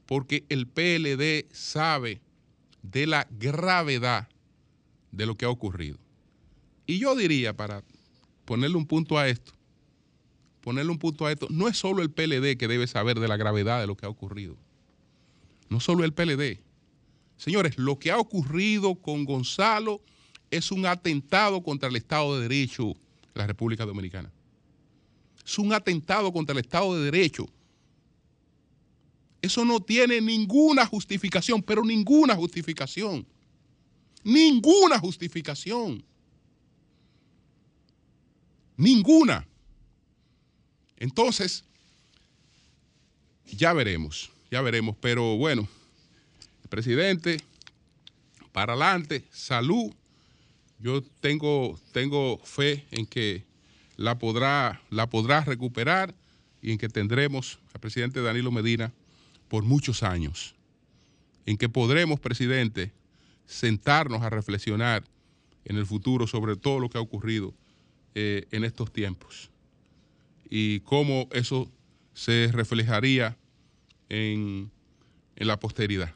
porque 0.05 0.45
el 0.49 0.67
PLD 0.67 1.47
sabe 1.51 2.21
de 2.81 3.07
la 3.07 3.27
gravedad 3.29 4.29
de 5.11 5.25
lo 5.25 5.35
que 5.35 5.45
ha 5.45 5.49
ocurrido. 5.49 5.97
Y 6.85 6.99
yo 6.99 7.15
diría, 7.15 7.55
para 7.55 7.83
ponerle 8.45 8.77
un 8.77 8.85
punto 8.85 9.17
a 9.17 9.27
esto, 9.27 9.51
ponerle 10.61 10.91
un 10.91 10.99
punto 10.99 11.25
a 11.25 11.31
esto, 11.31 11.47
no 11.49 11.67
es 11.67 11.77
solo 11.77 12.01
el 12.01 12.11
PLD 12.11 12.57
que 12.57 12.67
debe 12.67 12.87
saber 12.87 13.19
de 13.19 13.27
la 13.27 13.37
gravedad 13.37 13.81
de 13.81 13.87
lo 13.87 13.97
que 13.97 14.05
ha 14.05 14.09
ocurrido. 14.09 14.55
No 15.69 15.79
solo 15.79 16.05
el 16.05 16.13
PLD. 16.13 16.59
Señores, 17.35 17.77
lo 17.77 17.99
que 17.99 18.11
ha 18.11 18.17
ocurrido 18.17 18.95
con 18.95 19.25
Gonzalo 19.25 20.01
es 20.49 20.71
un 20.71 20.85
atentado 20.85 21.61
contra 21.61 21.89
el 21.89 21.95
Estado 21.95 22.35
de 22.35 22.47
Derecho 22.47 22.87
de 23.33 23.39
la 23.41 23.47
República 23.47 23.85
Dominicana. 23.85 24.31
Es 25.45 25.57
un 25.57 25.73
atentado 25.73 26.31
contra 26.31 26.53
el 26.53 26.59
Estado 26.59 26.95
de 26.95 27.05
Derecho. 27.05 27.47
Eso 29.41 29.63
no 29.63 29.79
tiene 29.79 30.19
ninguna 30.19 30.85
justificación, 30.85 31.61
pero 31.61 31.83
ninguna 31.83 32.35
justificación. 32.35 33.25
Ninguna 34.23 34.99
justificación. 34.99 36.03
Ninguna. 38.75 39.47
Entonces, 40.97 41.63
ya 43.45 43.71
veremos, 43.73 44.29
ya 44.51 44.61
veremos, 44.61 44.95
pero 44.99 45.37
bueno, 45.37 45.67
presidente, 46.69 47.41
para 48.51 48.73
adelante, 48.73 49.23
salud. 49.31 49.93
Yo 50.79 51.01
tengo, 51.21 51.79
tengo 51.91 52.39
fe 52.43 52.85
en 52.91 53.05
que 53.05 53.45
la 53.95 54.19
podrá, 54.19 54.81
la 54.89 55.09
podrá 55.09 55.41
recuperar 55.41 56.13
y 56.61 56.71
en 56.71 56.77
que 56.77 56.89
tendremos 56.89 57.59
al 57.73 57.79
presidente 57.79 58.21
Danilo 58.21 58.51
Medina 58.51 58.93
por 59.47 59.63
muchos 59.63 60.03
años. 60.03 60.55
En 61.45 61.57
que 61.57 61.69
podremos, 61.69 62.19
presidente, 62.19 62.91
sentarnos 63.45 64.21
a 64.21 64.29
reflexionar 64.29 65.03
en 65.65 65.77
el 65.77 65.85
futuro 65.85 66.27
sobre 66.27 66.55
todo 66.55 66.79
lo 66.79 66.89
que 66.89 66.97
ha 66.97 67.01
ocurrido 67.01 67.53
eh, 68.15 68.45
en 68.51 68.63
estos 68.63 68.91
tiempos 68.91 69.49
y 70.49 70.79
cómo 70.81 71.27
eso 71.31 71.71
se 72.13 72.49
reflejaría 72.51 73.37
en, 74.09 74.71
la 75.35 75.59
posteridad. 75.59 76.15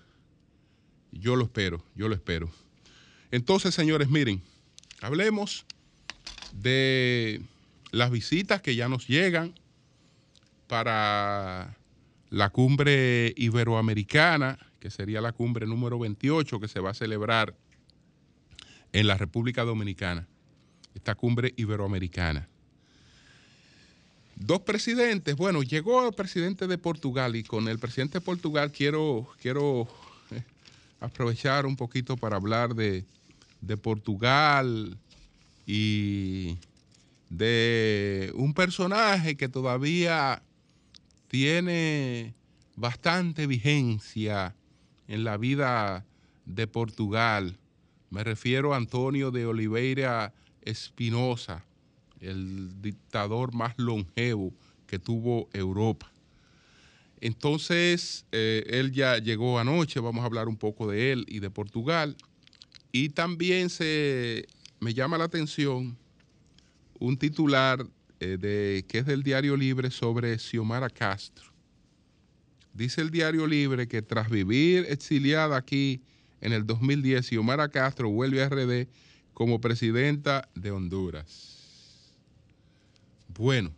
Yo 1.11 1.35
lo 1.35 1.43
espero, 1.43 1.85
yo 1.95 2.07
lo 2.07 2.15
espero. 2.15 2.49
Entonces, 3.29 3.75
señores, 3.75 4.09
miren, 4.09 4.41
hablemos 5.01 5.65
de 6.53 7.41
las 7.91 8.11
visitas 8.11 8.61
que 8.61 8.75
ya 8.75 8.87
nos 8.87 9.07
llegan 9.07 9.53
para 10.67 11.75
la 12.29 12.49
cumbre 12.49 13.33
iberoamericana, 13.35 14.57
que 14.79 14.89
sería 14.89 15.21
la 15.21 15.33
cumbre 15.33 15.65
número 15.65 15.99
28 15.99 16.59
que 16.59 16.67
se 16.67 16.79
va 16.79 16.91
a 16.91 16.93
celebrar 16.93 17.55
en 18.93 19.07
la 19.07 19.17
República 19.17 19.63
Dominicana, 19.63 20.27
esta 20.95 21.15
cumbre 21.15 21.53
iberoamericana 21.57 22.47
dos 24.41 24.61
presidentes. 24.61 25.35
Bueno, 25.35 25.63
llegó 25.63 26.07
el 26.07 26.13
presidente 26.13 26.67
de 26.67 26.77
Portugal 26.77 27.35
y 27.35 27.43
con 27.43 27.67
el 27.67 27.79
presidente 27.79 28.19
de 28.19 28.25
Portugal 28.25 28.71
quiero, 28.71 29.29
quiero 29.39 29.87
eh, 30.31 30.43
aprovechar 30.99 31.65
un 31.65 31.75
poquito 31.75 32.17
para 32.17 32.35
hablar 32.35 32.75
de, 32.75 33.05
de 33.61 33.77
Portugal 33.77 34.97
y 35.65 36.57
de 37.29 38.31
un 38.35 38.53
personaje 38.53 39.37
que 39.37 39.47
todavía 39.47 40.43
tiene 41.29 42.33
bastante 42.75 43.47
vigencia 43.47 44.55
en 45.07 45.23
la 45.23 45.37
vida 45.37 46.05
de 46.45 46.67
Portugal. 46.67 47.57
Me 48.09 48.23
refiero 48.23 48.73
a 48.73 48.77
Antonio 48.77 49.31
de 49.31 49.45
Oliveira 49.45 50.33
Espinosa, 50.61 51.63
el 52.19 52.81
dictador 52.81 53.53
más 53.53 53.77
longevo 53.77 54.51
que 54.87 54.99
tuvo 54.99 55.47
Europa. 55.53 56.11
Entonces, 57.21 58.25
eh, 58.31 58.63
él 58.67 58.91
ya 58.91 59.19
llegó 59.19 59.59
anoche, 59.59 59.99
vamos 59.99 60.23
a 60.23 60.25
hablar 60.25 60.47
un 60.47 60.57
poco 60.57 60.89
de 60.89 61.11
él 61.11 61.25
y 61.29 61.39
de 61.39 61.49
Portugal. 61.49 62.17
Y 62.91 63.09
también 63.09 63.69
se 63.69 64.47
me 64.79 64.93
llama 64.93 65.17
la 65.17 65.25
atención 65.25 65.97
un 66.99 67.17
titular 67.17 67.85
eh, 68.19 68.37
de, 68.37 68.85
que 68.87 68.99
es 68.99 69.05
del 69.05 69.23
Diario 69.23 69.55
Libre 69.55 69.89
sobre 69.91 70.37
Xiomara 70.37 70.89
Castro. 70.89 71.51
Dice 72.73 73.01
el 73.01 73.09
Diario 73.09 73.47
Libre 73.47 73.87
que 73.87 74.01
tras 74.01 74.29
vivir 74.29 74.85
exiliada 74.89 75.57
aquí 75.57 76.01
en 76.41 76.53
el 76.53 76.65
2010, 76.65 77.25
Xiomara 77.25 77.69
Castro 77.69 78.09
vuelve 78.09 78.43
a 78.43 78.49
RD 78.49 78.87
como 79.33 79.61
presidenta 79.61 80.49
de 80.55 80.71
Honduras. 80.71 82.13
Bueno, 83.27 83.73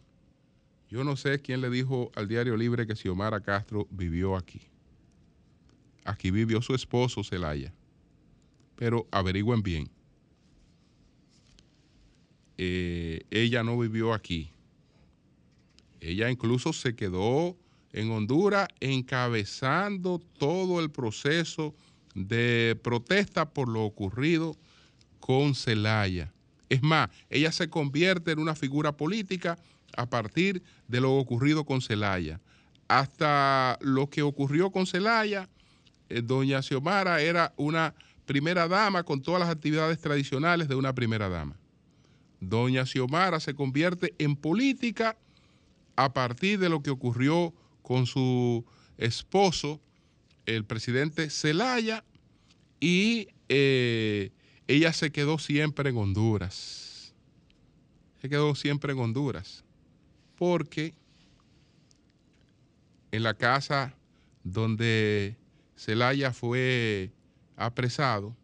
yo 0.90 1.04
no 1.04 1.16
sé 1.16 1.40
quién 1.40 1.62
le 1.62 1.70
dijo 1.70 2.12
al 2.16 2.28
Diario 2.28 2.58
Libre 2.58 2.86
que 2.88 2.96
Xiomara 2.96 3.42
Castro 3.42 3.88
vivió 3.90 4.36
aquí. 4.36 4.62
Aquí 6.06 6.32
vivió 6.32 6.62
su 6.62 6.76
esposo, 6.76 7.24
Celaya. 7.24 7.74
Pero 8.84 9.08
averigüen 9.12 9.64
bien. 9.64 9.90
Eh, 12.58 13.22
ella 13.32 13.64
no 13.64 13.80
vivió 13.80 14.14
aquí. 14.14 14.52
Ella 16.02 16.30
incluso 16.30 16.74
se 16.74 16.94
quedó 16.94 17.56
en 17.94 18.12
Honduras 18.12 18.68
encabezando 18.82 20.20
todo 20.38 20.82
el 20.82 20.92
proceso 20.92 21.74
de 22.14 22.78
protesta 22.84 23.54
por 23.54 23.70
lo 23.70 23.84
ocurrido 23.84 24.58
con 25.22 25.56
Celaya. 25.56 26.34
Es 26.68 26.84
más, 26.84 27.10
ella 27.30 27.54
se 27.54 27.70
convierte 27.70 28.34
en 28.34 28.40
una 28.40 28.54
figura 28.54 28.98
política 28.98 29.58
a 29.96 30.10
partir 30.10 30.62
de 30.90 31.00
lo 31.00 31.14
ocurrido 31.16 31.64
con 31.64 31.82
Celaya. 31.82 32.42
Hasta 32.90 33.78
lo 33.80 34.10
que 34.10 34.24
ocurrió 34.24 34.72
con 34.72 34.86
Celaya, 34.86 35.48
eh, 36.10 36.22
doña 36.22 36.62
Xiomara 36.62 37.22
era 37.22 37.54
una 37.56 37.96
primera 38.26 38.68
dama 38.68 39.04
con 39.04 39.22
todas 39.22 39.40
las 39.40 39.50
actividades 39.50 40.00
tradicionales 40.00 40.68
de 40.68 40.76
una 40.76 40.94
primera 40.94 41.30
dama. 41.30 41.58
Doña 42.40 42.86
Xiomara 42.86 43.40
se 43.40 43.54
convierte 43.54 44.14
en 44.18 44.36
política 44.36 45.18
a 45.96 46.14
partir 46.14 46.60
de 46.60 46.70
lo 46.70 46.82
que 46.82 46.90
ocurrió 46.90 47.54
con 47.82 48.06
su 48.06 48.66
esposo, 48.98 49.80
el 50.46 50.66
presidente 50.66 51.30
Zelaya, 51.30 52.04
y 52.80 53.30
eh, 53.50 54.32
ella 54.68 54.92
se 54.94 55.12
quedó 55.12 55.38
siempre 55.38 55.90
en 55.90 55.98
Honduras. 55.98 57.14
Se 58.22 58.30
quedó 58.30 58.56
siempre 58.56 58.94
en 58.94 59.00
Honduras. 59.00 59.64
Porque 60.36 60.94
en 63.12 63.24
la 63.24 63.36
casa 63.36 63.96
donde 64.44 65.38
Zelaya 65.78 66.34
fue 66.34 67.12
apresado, 67.56 68.36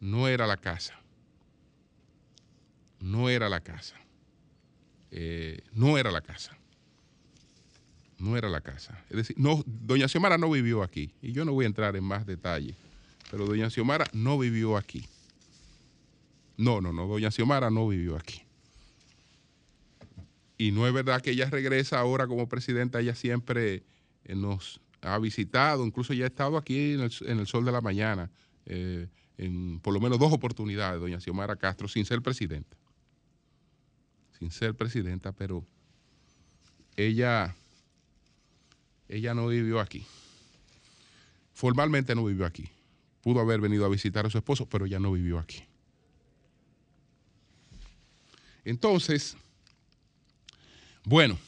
no 0.00 0.28
era 0.28 0.46
la 0.46 0.56
casa. 0.56 0.98
No 3.00 3.28
era 3.28 3.48
la 3.48 3.60
casa. 3.60 3.96
Eh, 5.10 5.62
no 5.72 5.98
era 5.98 6.10
la 6.10 6.20
casa 6.20 6.56
no 8.22 8.36
era 8.36 8.48
la 8.48 8.60
casa. 8.60 9.04
Es 9.10 9.16
decir, 9.16 9.36
no, 9.38 9.62
doña 9.66 10.08
Xiomara 10.08 10.38
no 10.38 10.48
vivió 10.48 10.82
aquí. 10.82 11.12
Y 11.20 11.32
yo 11.32 11.44
no 11.44 11.52
voy 11.52 11.64
a 11.64 11.66
entrar 11.66 11.96
en 11.96 12.04
más 12.04 12.24
detalles. 12.24 12.76
Pero 13.30 13.46
doña 13.46 13.68
Xiomara 13.68 14.06
no 14.12 14.38
vivió 14.38 14.76
aquí. 14.76 15.04
No, 16.56 16.80
no, 16.80 16.92
no, 16.92 17.06
doña 17.08 17.30
Xiomara 17.30 17.68
no 17.70 17.88
vivió 17.88 18.16
aquí. 18.16 18.42
Y 20.56 20.70
no 20.70 20.86
es 20.86 20.94
verdad 20.94 21.20
que 21.20 21.32
ella 21.32 21.50
regresa 21.50 21.98
ahora 21.98 22.28
como 22.28 22.48
presidenta, 22.48 23.00
ella 23.00 23.16
siempre 23.16 23.82
eh, 24.24 24.36
nos 24.36 24.80
ha 25.02 25.18
visitado, 25.18 25.84
incluso 25.84 26.14
ya 26.14 26.24
ha 26.24 26.28
estado 26.28 26.56
aquí 26.56 26.94
en 26.94 27.00
el, 27.00 27.46
sol 27.46 27.64
de 27.64 27.72
la 27.72 27.80
mañana, 27.80 28.30
eh, 28.66 29.08
en 29.36 29.80
por 29.80 29.92
lo 29.92 30.00
menos 30.00 30.18
dos 30.18 30.32
oportunidades, 30.32 31.00
doña 31.00 31.20
Xiomara 31.20 31.56
Castro, 31.56 31.88
sin 31.88 32.04
ser 32.04 32.22
presidenta. 32.22 32.76
Sin 34.38 34.50
ser 34.50 34.74
presidenta, 34.74 35.32
pero 35.32 35.64
ella 36.96 37.54
ella 39.08 39.34
no 39.34 39.48
vivió 39.48 39.78
aquí. 39.78 40.06
Formalmente 41.52 42.14
no 42.14 42.24
vivió 42.24 42.46
aquí. 42.46 42.68
Pudo 43.20 43.40
haber 43.40 43.60
venido 43.60 43.84
a 43.84 43.88
visitar 43.88 44.24
a 44.24 44.30
su 44.30 44.38
esposo, 44.38 44.66
pero 44.66 44.86
ella 44.86 44.98
no 44.98 45.12
vivió 45.12 45.38
aquí. 45.38 45.62
Entonces, 48.64 49.36
bueno, 51.04 51.38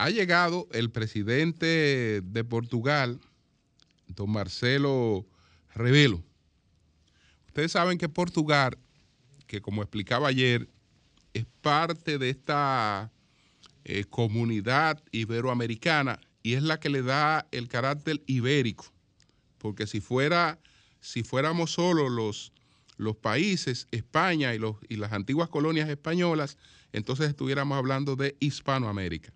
ha 0.00 0.08
llegado 0.08 0.66
el 0.72 0.90
presidente 0.90 2.22
de 2.24 2.44
Portugal, 2.44 3.20
don 4.08 4.30
Marcelo 4.30 5.26
Rebelo. 5.74 6.24
Ustedes 7.48 7.72
saben 7.72 7.98
que 7.98 8.08
Portugal, 8.08 8.78
que 9.46 9.60
como 9.60 9.82
explicaba 9.82 10.28
ayer, 10.28 10.70
es 11.34 11.44
parte 11.60 12.16
de 12.16 12.30
esta 12.30 13.12
eh, 13.84 14.04
comunidad 14.04 15.02
iberoamericana 15.12 16.18
y 16.42 16.54
es 16.54 16.62
la 16.62 16.80
que 16.80 16.88
le 16.88 17.02
da 17.02 17.46
el 17.50 17.68
carácter 17.68 18.22
ibérico. 18.26 18.86
Porque 19.58 19.86
si 19.86 20.00
fuera, 20.00 20.58
si 21.00 21.24
fuéramos 21.24 21.72
solo 21.72 22.08
los, 22.08 22.54
los 22.96 23.16
países, 23.16 23.86
España 23.90 24.54
y, 24.54 24.58
los, 24.58 24.76
y 24.88 24.96
las 24.96 25.12
antiguas 25.12 25.50
colonias 25.50 25.90
españolas, 25.90 26.56
entonces 26.90 27.28
estuviéramos 27.28 27.76
hablando 27.76 28.16
de 28.16 28.34
Hispanoamérica. 28.40 29.34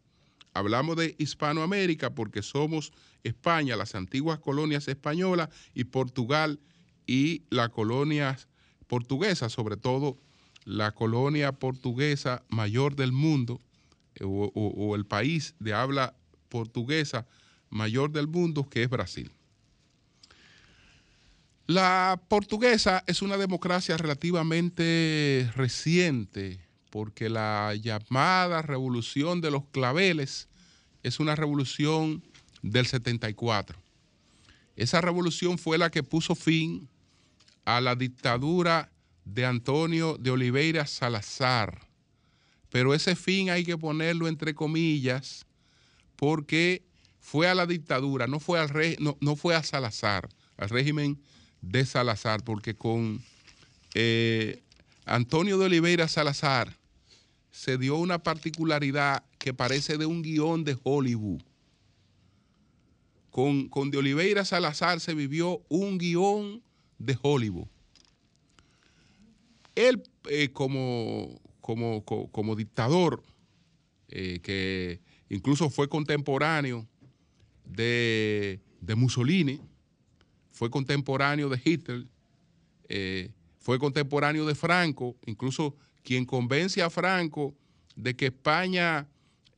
Hablamos 0.55 0.97
de 0.97 1.17
Hispanoamérica 1.19 2.14
porque 2.14 2.40
somos 2.40 2.93
España, 3.25 3.77
las 3.77 3.95
antiguas 3.95 4.38
colonias 4.38 4.87
españolas 4.87 5.49
y 5.75 5.85
Portugal 5.85 6.61
y 7.07 7.43
las 7.51 7.71
colonias 7.71 8.49
portuguesas, 8.87 9.53
sobre 9.53 9.77
todo 9.77 10.17
la 10.64 10.93
colonia 10.93 11.53
portuguesa 11.53 12.45
mayor 12.49 12.95
del 12.97 13.12
mundo, 13.12 13.61
o, 14.23 14.95
el 14.95 15.05
país 15.07 15.55
de 15.59 15.75
habla 15.75 16.14
portuguesa 16.49 17.27
mayor 17.69 18.12
del 18.12 18.29
mundo, 18.29 18.69
que 18.69 18.85
es 18.85 18.88
Brasil. 18.88 19.33
La 21.67 22.21
portuguesa 22.29 23.03
es 23.07 23.23
una 23.23 23.37
democracia 23.37 23.97
relativamente 23.97 25.51
reciente, 25.57 26.61
porque 26.95 27.29
la 27.29 27.75
llamada 27.75 28.63
revolución 28.63 29.41
de 29.41 29.51
los 29.51 29.67
claveles 29.67 30.47
es 31.03 31.19
una 31.19 31.35
revolución 31.35 32.23
del 32.63 32.87
74. 32.87 33.77
Esa 34.77 35.01
revolución 35.01 35.59
fue 35.59 35.77
la 35.77 35.91
que 35.91 36.05
puso 36.05 36.37
fin 36.37 36.89
a 37.65 37.81
la 37.81 37.97
dictadura 37.97 38.93
de 39.25 39.45
Antonio 39.45 40.19
de 40.21 40.31
Oliveira 40.31 40.87
Salazar, 40.87 41.81
pero 42.71 42.95
ese 42.95 43.17
fin 43.17 43.51
hay 43.51 43.65
que 43.65 43.77
ponerlo 43.77 44.29
entre 44.29 44.55
comillas 44.55 45.47
porque 46.15 46.85
fue 47.19 47.49
a 47.49 47.57
la 47.57 47.67
dictadura, 47.67 48.29
no 48.29 48.39
fue, 48.39 48.61
al 48.61 48.71
no, 49.01 49.35
fue 49.35 49.57
a 49.57 49.65
Salazar, 49.65 50.29
al 50.57 50.69
régimen 50.69 51.21
de 51.61 51.87
Salazar, 51.87 52.45
porque 52.45 52.77
con 52.77 53.21
eh, 53.95 54.63
Antonio 55.07 55.59
de 55.59 55.65
Oliveira 55.65 56.07
Salazar 56.07 56.84
se 57.55 57.79
dio 57.79 57.97
una 57.97 58.19
particularidad 58.19 59.23
que 59.38 59.55
parece 59.55 59.97
de 59.97 60.07
un 60.07 60.23
guion 60.23 60.64
de 60.64 60.77
Hollywood. 60.83 61.40
Con, 63.31 63.69
con 63.69 63.93
de 63.93 63.99
Oliveira 63.99 64.45
Salazar 64.45 64.99
se 64.99 65.14
vivió 65.14 65.62
un 65.69 65.97
guion 65.97 66.64
de 66.99 67.17
Hollywood. 67.23 67.69
Él, 69.77 70.03
eh, 70.29 70.51
como, 70.53 71.40
como, 71.61 72.57
dictador, 72.57 73.23
eh, 74.09 74.40
que 74.43 75.01
incluso 75.29 75.71
fue 75.71 75.88
contemporáneo 75.88 76.88
de, 77.64 78.61
Mussolini, 78.97 79.61
fue 80.51 80.71
contemporáneo 80.71 81.49
de 81.49 81.61
Hitler, 81.64 82.07
eh, 82.88 83.31
fue 83.61 83.79
contemporáneo 83.79 84.45
de 84.45 84.57
Franco, 84.57 85.14
incluso 85.25 85.77
quien 86.05 86.25
convence 86.25 86.83
a 86.83 86.90
Franco 86.90 87.57
de 87.97 88.14
que 88.14 88.27
España 88.27 89.09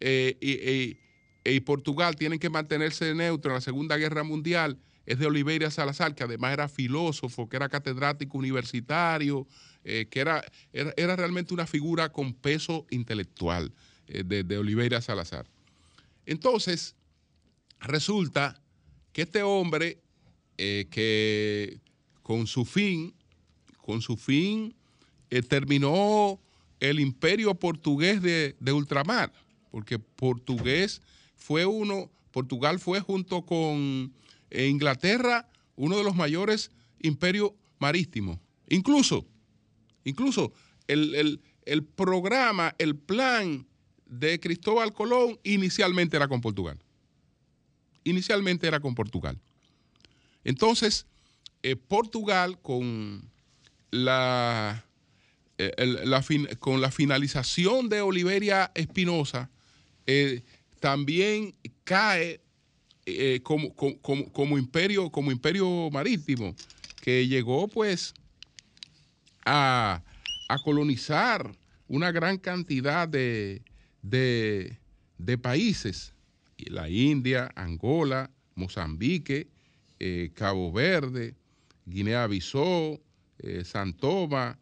y, 0.00 0.96
y, 1.44 1.60
Portugal 1.60 2.16
tienen 2.16 2.38
que 2.38 2.50
mantenerse 2.50 3.14
neutro 3.14 3.50
en 3.50 3.56
la 3.56 3.60
Segunda 3.60 3.96
Guerra 3.96 4.22
Mundial 4.22 4.78
es 5.04 5.18
de 5.18 5.26
Oliveira 5.26 5.70
Salazar, 5.70 6.14
que 6.14 6.24
además 6.24 6.52
era 6.52 6.68
filósofo, 6.68 7.48
que 7.48 7.56
era 7.56 7.68
catedrático 7.68 8.38
universitario, 8.38 9.46
que 9.84 10.08
era, 10.12 10.44
era, 10.72 11.14
realmente 11.14 11.54
una 11.54 11.66
figura 11.66 12.10
con 12.10 12.34
peso 12.34 12.86
intelectual 12.90 13.72
de, 14.08 14.42
de 14.42 14.58
Oliveira 14.58 15.00
Salazar. 15.00 15.46
Entonces, 16.26 16.96
resulta 17.78 18.60
que 19.12 19.22
este 19.22 19.42
hombre, 19.44 20.00
que 20.56 21.78
con 22.22 22.48
su 22.48 22.64
fin, 22.64 23.14
con 23.76 24.02
su 24.02 24.16
fin, 24.16 24.75
terminó 25.48 26.40
el 26.80 27.00
imperio 27.00 27.54
portugués 27.54 28.22
de, 28.22 28.54
ultramar, 28.72 29.32
porque 29.70 29.98
portugués 29.98 31.02
fue 31.36 31.66
uno, 31.66 32.10
Portugal 32.30 32.78
fue 32.78 33.00
junto 33.00 33.42
con 33.42 34.12
eh, 34.50 34.66
Inglaterra 34.66 35.48
uno 35.76 35.96
de 35.96 36.04
los 36.04 36.14
mayores 36.14 36.70
imperios 37.00 37.52
marítimos. 37.78 38.38
Incluso, 38.68 39.26
incluso 40.04 40.52
el, 40.86 41.40
el 41.64 41.84
programa, 41.84 42.74
el 42.78 42.96
plan 42.96 43.66
de 44.06 44.40
Cristóbal 44.40 44.92
Colón 44.92 45.38
inicialmente 45.42 46.16
era 46.16 46.28
con 46.28 46.40
Portugal. 46.40 46.78
Inicialmente 48.04 48.66
era 48.66 48.80
con 48.80 48.94
Portugal. 48.94 49.38
Entonces, 50.44 51.06
eh, 51.62 51.74
Portugal 51.74 52.60
con 52.62 53.28
la 53.90 54.84
eh, 55.58 56.56
con 56.58 56.82
la 56.82 56.90
finalización 56.90 57.88
de 57.88 58.02
Oliveria 58.02 58.70
Espinosa, 58.74 59.48
eh, 60.06 60.42
también 60.80 61.54
cae 61.82 62.42
eh, 63.06 63.40
como, 63.42 64.58
imperio, 64.58 65.10
como 65.10 65.32
imperio 65.32 65.88
marítimo, 65.90 66.54
que 67.00 67.26
llegó 67.26 67.68
pues 67.68 68.12
a, 69.46 70.02
colonizar 70.62 71.50
una 71.88 72.12
gran 72.12 72.36
cantidad 72.36 73.08
de, 73.08 73.62
de, 74.02 75.38
países, 75.38 76.12
la 76.58 76.90
India, 76.90 77.50
Angola, 77.54 78.30
Mozambique, 78.56 79.48
Cabo 80.34 80.70
Verde, 80.70 81.34
Guinea-Bissau, 81.86 83.00
Santoma, 83.64 84.58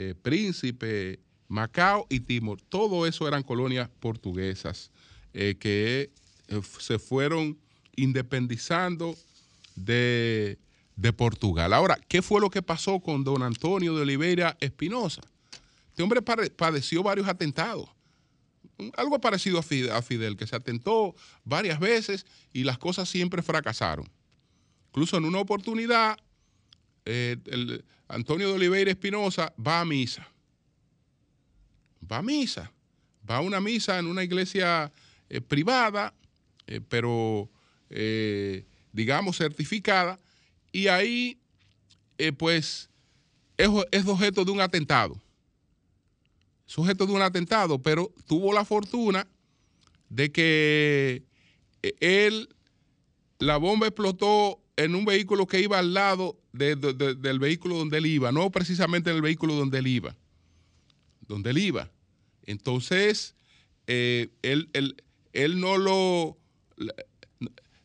eh, 0.00 0.14
Príncipe, 0.14 1.18
Macao 1.48 2.06
y 2.08 2.20
Timor. 2.20 2.60
Todo 2.62 3.04
eso 3.04 3.26
eran 3.26 3.42
colonias 3.42 3.90
portuguesas 3.98 4.92
eh, 5.34 5.56
que 5.58 6.12
eh, 6.46 6.60
se 6.78 7.00
fueron 7.00 7.58
independizando 7.96 9.16
de, 9.74 10.56
Portugal. 11.16 11.72
Ahora, 11.72 11.98
¿qué 12.06 12.22
fue 12.22 12.40
lo 12.40 12.48
que 12.48 12.62
pasó 12.62 13.00
con 13.00 13.24
don 13.24 13.42
Antonio 13.42 13.96
de 13.96 14.02
Oliveira 14.02 14.56
Espinosa? 14.60 15.22
Este 15.88 16.04
hombre 16.04 16.22
padeció 16.22 17.02
varios 17.02 17.26
atentados. 17.26 17.88
Algo 18.96 19.20
parecido 19.20 19.58
a 19.58 20.02
Fidel, 20.02 20.36
que 20.36 20.46
se 20.46 20.54
atentó 20.54 21.16
varias 21.42 21.80
veces 21.80 22.24
y 22.52 22.62
las 22.62 22.78
cosas 22.78 23.08
siempre 23.08 23.42
fracasaron. 23.42 24.08
Incluso 24.90 25.16
en 25.16 25.24
una 25.24 25.40
oportunidad, 25.40 26.18
el, 27.08 27.84
Antonio 28.08 28.48
de 28.48 28.54
Oliveira 28.54 28.90
Espinosa 28.90 29.52
va 29.64 29.80
a 29.80 29.84
misa. 29.84 30.26
Va 32.10 32.18
a 32.18 32.22
misa. 32.22 32.72
Va 33.28 33.36
a 33.36 33.40
una 33.40 33.60
misa 33.60 33.98
en 33.98 34.06
una 34.06 34.24
iglesia 34.24 34.90
eh, 35.28 35.42
privada, 35.42 36.14
eh, 36.66 36.80
pero 36.88 37.50
eh, 37.90 38.64
digamos 38.92 39.36
certificada, 39.36 40.18
y 40.72 40.88
ahí 40.88 41.38
pues 42.36 42.90
es, 43.56 43.68
es 43.92 44.06
objeto 44.06 44.44
de 44.44 44.50
un 44.50 44.60
atentado. 44.60 45.20
Sujeto 46.66 47.06
de 47.06 47.12
un 47.12 47.22
atentado, 47.22 47.80
pero 47.80 48.12
tuvo 48.26 48.52
la 48.52 48.64
fortuna 48.64 49.26
de 50.08 50.32
que 50.32 51.22
él, 52.00 52.48
la 53.38 53.56
bomba 53.56 53.86
explotó 53.86 54.60
en 54.76 54.94
un 54.94 55.04
vehículo 55.04 55.46
que 55.46 55.60
iba 55.60 55.78
al 55.78 55.94
lado 55.94 56.37
del 56.52 57.38
vehículo 57.38 57.76
donde 57.76 57.98
él 57.98 58.06
iba, 58.06 58.32
no 58.32 58.50
precisamente 58.50 59.10
en 59.10 59.16
el 59.16 59.22
vehículo 59.22 59.54
donde 59.54 59.78
él 59.78 59.86
iba, 59.86 60.16
donde 61.26 61.50
él 61.50 61.58
iba. 61.58 61.90
Entonces, 62.44 63.34
eh, 63.86 64.28
él, 64.42 64.70
él, 65.32 65.60
no 65.60 65.76
lo, 65.76 66.38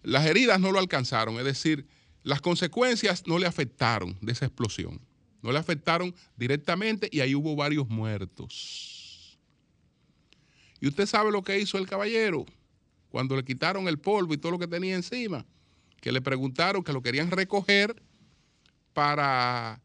las 0.01 0.25
heridas 0.25 0.59
no 0.59 0.71
lo 0.71 0.79
alcanzaron, 0.79 1.37
es 1.37 1.45
decir, 1.45 1.85
las 2.23 2.41
consecuencias 2.41 3.27
no 3.27 3.37
le 3.37 3.45
afectaron 3.45 4.17
de 4.21 4.31
esa 4.31 4.45
explosión, 4.45 5.01
no 5.41 5.51
le 5.51 5.59
afectaron 5.59 6.15
directamente 6.37 7.09
y 7.11 7.19
ahí 7.19 7.35
hubo 7.35 7.55
varios 7.55 7.87
muertos. 7.89 9.37
Y 10.79 10.87
usted 10.87 11.05
sabe 11.05 11.31
lo 11.31 11.43
que 11.43 11.59
hizo 11.59 11.77
el 11.77 11.87
caballero 11.87 12.45
cuando 13.09 13.35
le 13.35 13.43
quitaron 13.43 13.87
el 13.87 13.99
polvo 13.99 14.33
y 14.33 14.37
todo 14.37 14.53
lo 14.53 14.59
que 14.59 14.67
tenía 14.67 14.95
encima 14.95 15.45
que 16.03 16.11
le 16.11 16.21
preguntaron 16.21 16.83
que 16.83 16.91
lo 16.91 17.01
querían 17.01 17.31
recoger 17.31 17.95
para 18.93 19.81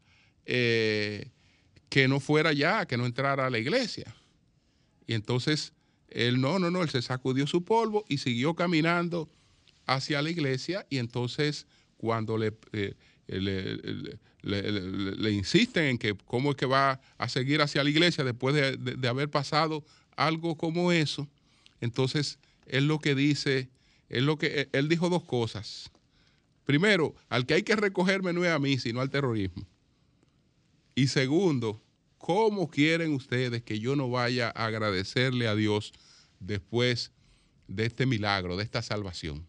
eh, 0.47 1.31
que 1.89 2.09
no 2.09 2.21
fuera 2.21 2.53
ya, 2.53 2.87
que 2.87 2.97
no 2.97 3.07
entrara 3.07 3.47
a 3.47 3.51
la 3.51 3.59
iglesia. 3.59 4.15
Y 5.07 5.15
entonces 5.15 5.73
él 6.09 6.41
no, 6.41 6.59
no, 6.59 6.71
no, 6.71 6.83
él 6.83 6.91
se 6.91 7.03
sacudió 7.03 7.47
su 7.47 7.65
polvo 7.65 8.05
y 8.09 8.19
siguió 8.19 8.55
caminando 8.55 9.29
hacia 9.87 10.23
la 10.23 10.31
iglesia 10.31 10.87
y 10.91 10.99
entonces 10.99 11.67
cuando 11.97 12.37
le, 12.37 12.53
eh, 12.73 12.95
le, 13.27 15.33
insisten 15.33 15.85
en 15.85 15.99
que 15.99 16.15
cómo 16.15 16.51
es 16.51 16.57
que 16.57 16.67
va 16.67 17.01
a 17.17 17.29
seguir 17.29 17.63
hacia 17.63 17.83
la 17.83 17.91
iglesia 17.91 18.23
después 18.23 18.55
de 18.55 19.09
haber 19.09 19.31
pasado 19.31 19.85
algo 20.17 20.57
como 20.57 20.93
eso, 20.93 21.29
entonces 21.81 22.39
él 22.67 22.87
lo 22.87 22.99
que 22.99 23.15
dice, 23.15 23.69
él, 24.09 24.27
lo 24.27 24.39
que, 24.39 24.69
él 24.73 24.89
dijo 24.89 25.09
dos 25.09 25.25
cosas. 25.25 25.91
Primero, 26.69 27.15
al 27.31 27.47
que 27.47 27.55
hay 27.55 27.63
que 27.63 27.77
recogerme 27.77 28.35
no 28.35 28.45
es 28.45 28.51
a 28.51 28.59
mí, 28.59 28.77
sino 28.77 29.01
al 29.01 29.09
terrorismo. 29.09 29.67
Y 30.95 31.07
segundo, 31.07 31.83
¿cómo 32.19 32.69
quieren 32.69 33.15
ustedes 33.15 33.63
que 33.63 33.81
yo 33.81 33.97
no 33.97 34.11
vaya 34.11 34.53
a 34.55 34.67
agradecerle 34.67 35.49
a 35.49 35.55
Dios 35.55 35.95
después 36.41 37.11
de 37.69 37.87
este 37.87 38.05
milagro, 38.05 38.59
de 38.59 38.65
esta 38.65 38.83
salvación? 38.83 39.47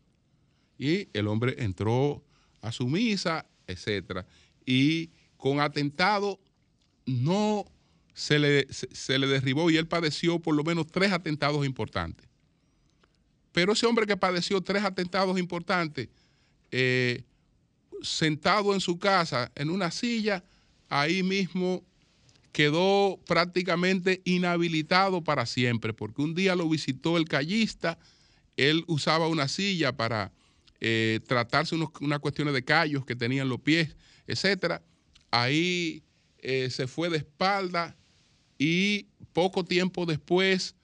Y 0.78 1.10
el 1.12 1.28
hombre 1.28 1.62
entró 1.62 2.24
a 2.62 2.72
su 2.72 2.88
misa, 2.88 3.46
etc. 3.68 4.26
Y 4.66 5.10
con 5.36 5.60
atentado 5.60 6.40
no 7.06 7.66
se 8.14 8.40
le, 8.40 8.66
se 8.72 9.20
le 9.20 9.28
derribó 9.28 9.70
y 9.70 9.76
él 9.76 9.90
padeció 9.90 10.40
por 10.40 10.56
lo 10.56 10.64
menos 10.64 10.88
tres 10.88 11.12
atentados 11.12 11.66
importantes. 11.66 12.30
Pero 13.52 13.74
ese 13.74 13.88
hombre 13.88 14.08
que 14.08 14.16
padeció 14.16 14.62
tres 14.62 14.86
atentados 14.86 15.38
importantes 15.38 16.08
eh, 16.72 17.24
sentado 18.02 18.74
en 18.74 18.80
su 18.80 19.00
casa, 19.00 19.52
en 19.56 19.70
una 19.70 19.92
silla, 19.92 20.44
ahí 20.90 21.24
mismo 21.24 21.84
quedó 22.52 23.20
prácticamente 23.28 24.22
inhabilitado 24.26 25.24
para 25.24 25.46
siempre, 25.46 25.94
porque 25.94 26.22
un 26.22 26.34
día 26.34 26.56
lo 26.56 26.68
visitó 26.70 27.18
el 27.18 27.26
callista, 27.26 28.00
él 28.58 28.84
usaba 28.88 29.28
una 29.28 29.48
silla 29.48 29.96
para 29.96 30.32
eh, 30.80 31.20
tratarse 31.28 31.76
unas 31.76 31.90
una 32.02 32.20
cuestiones 32.20 32.54
de 32.54 32.64
callos 32.64 33.06
que 33.06 33.16
tenían 33.16 33.50
los 33.50 33.62
pies, 33.62 33.96
etc. 34.28 34.82
Ahí 35.32 36.04
eh, 36.40 36.70
se 36.70 36.88
fue 36.88 37.10
de 37.10 37.18
espalda 37.18 37.96
y 38.58 39.08
poco 39.34 39.64
tiempo 39.64 40.06
después 40.06 40.76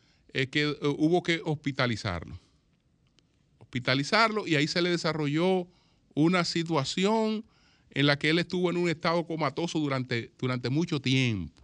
que, 0.51 0.77
hubo 0.81 1.23
que 1.23 1.41
hospitalizarlo. 1.43 2.37
Hospitalizarlo 3.57 4.47
y 4.47 4.55
ahí 4.55 4.67
se 4.67 4.81
le 4.81 4.89
desarrolló 4.89 5.67
una 6.15 6.43
situación 6.43 7.45
en 7.91 8.07
la 8.07 8.17
que 8.17 8.29
él 8.29 8.39
estuvo 8.39 8.69
en 8.69 8.77
un 8.77 8.89
estado 8.89 9.25
comatoso 9.27 9.79
durante, 9.79 10.31
durante 10.39 10.69
mucho 10.69 10.99
tiempo. 10.99 11.61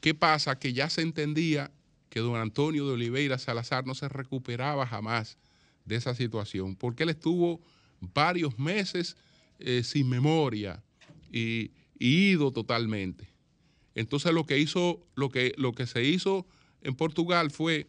¿Qué 0.00 0.14
pasa? 0.14 0.58
Que 0.58 0.72
ya 0.72 0.88
se 0.90 1.02
entendía 1.02 1.70
que 2.08 2.20
don 2.20 2.36
Antonio 2.36 2.86
de 2.86 2.92
Oliveira 2.92 3.38
Salazar 3.38 3.86
no 3.86 3.94
se 3.94 4.08
recuperaba 4.08 4.86
jamás 4.86 5.36
de 5.84 5.96
esa 5.96 6.14
situación, 6.14 6.76
porque 6.76 7.02
él 7.02 7.10
estuvo 7.10 7.60
varios 8.00 8.58
meses 8.58 9.16
eh, 9.58 9.82
sin 9.82 10.08
memoria 10.08 10.82
y, 11.32 11.72
ido 11.98 12.52
totalmente. 12.52 13.28
Entonces 13.94 14.32
lo 14.32 14.44
que 14.44 14.58
hizo, 14.58 15.00
lo 15.14 15.30
que, 15.30 15.54
lo 15.56 15.72
que 15.72 15.86
se 15.86 16.04
hizo 16.04 16.46
en 16.82 16.94
Portugal 16.94 17.50
fue 17.50 17.88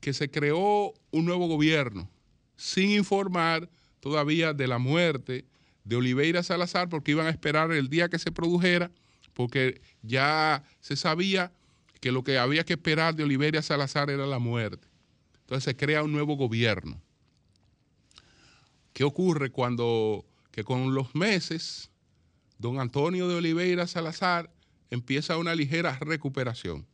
que 0.00 0.12
se 0.12 0.30
creó 0.30 0.92
un 1.10 1.24
nuevo 1.24 1.46
gobierno 1.46 2.10
sin 2.56 2.90
informar 2.90 3.70
todavía 4.00 4.52
de 4.52 4.66
la 4.66 4.78
muerte 4.78 5.44
de 5.84 5.96
Oliveira 5.96 6.42
Salazar 6.42 6.88
porque 6.88 7.12
iban 7.12 7.26
a 7.26 7.30
esperar 7.30 7.72
el 7.72 7.88
día 7.88 8.08
que 8.08 8.18
se 8.18 8.30
produjera, 8.32 8.90
porque 9.34 9.80
ya 10.02 10.64
se 10.80 10.96
sabía 10.96 11.52
que 12.00 12.12
lo 12.12 12.22
que 12.22 12.38
había 12.38 12.64
que 12.64 12.74
esperar 12.74 13.14
de 13.14 13.24
Oliveria 13.24 13.62
Salazar 13.62 14.10
era 14.10 14.26
la 14.26 14.38
muerte. 14.38 14.86
Entonces 15.40 15.64
se 15.64 15.76
crea 15.76 16.02
un 16.02 16.12
nuevo 16.12 16.36
gobierno. 16.36 17.00
¿Qué 18.92 19.04
ocurre 19.04 19.50
cuando 19.50 20.24
que 20.50 20.64
con 20.64 20.94
los 20.94 21.14
meses 21.14 21.90
don 22.58 22.80
Antonio 22.80 23.28
de 23.28 23.36
Oliveira 23.36 23.86
Salazar 23.86 24.50
empieza 24.90 25.36
una 25.36 25.54
ligera 25.54 25.98
recuperación? 26.00 26.86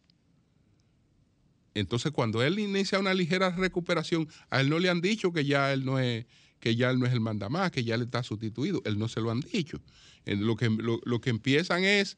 Entonces, 1.74 2.12
cuando 2.12 2.42
él 2.42 2.60
inicia 2.60 3.00
una 3.00 3.12
ligera 3.12 3.50
recuperación, 3.50 4.28
a 4.48 4.60
él 4.60 4.70
no 4.70 4.78
le 4.78 4.88
han 4.88 5.00
dicho 5.00 5.32
que 5.32 5.44
ya 5.44 5.72
él 5.72 5.84
no 5.84 5.98
es, 5.98 6.24
que 6.64 6.76
ya 6.76 6.88
él 6.88 6.98
no 6.98 7.04
es 7.04 7.12
el 7.12 7.20
mandamás, 7.20 7.70
que 7.70 7.84
ya 7.84 7.94
él 7.94 8.00
está 8.00 8.22
sustituido. 8.22 8.80
Él 8.86 8.98
no 8.98 9.06
se 9.06 9.20
lo 9.20 9.30
han 9.30 9.40
dicho. 9.40 9.82
Lo 10.24 10.56
que, 10.56 10.70
lo, 10.70 11.20
que 11.20 11.28
empiezan 11.28 11.84
es 11.84 12.16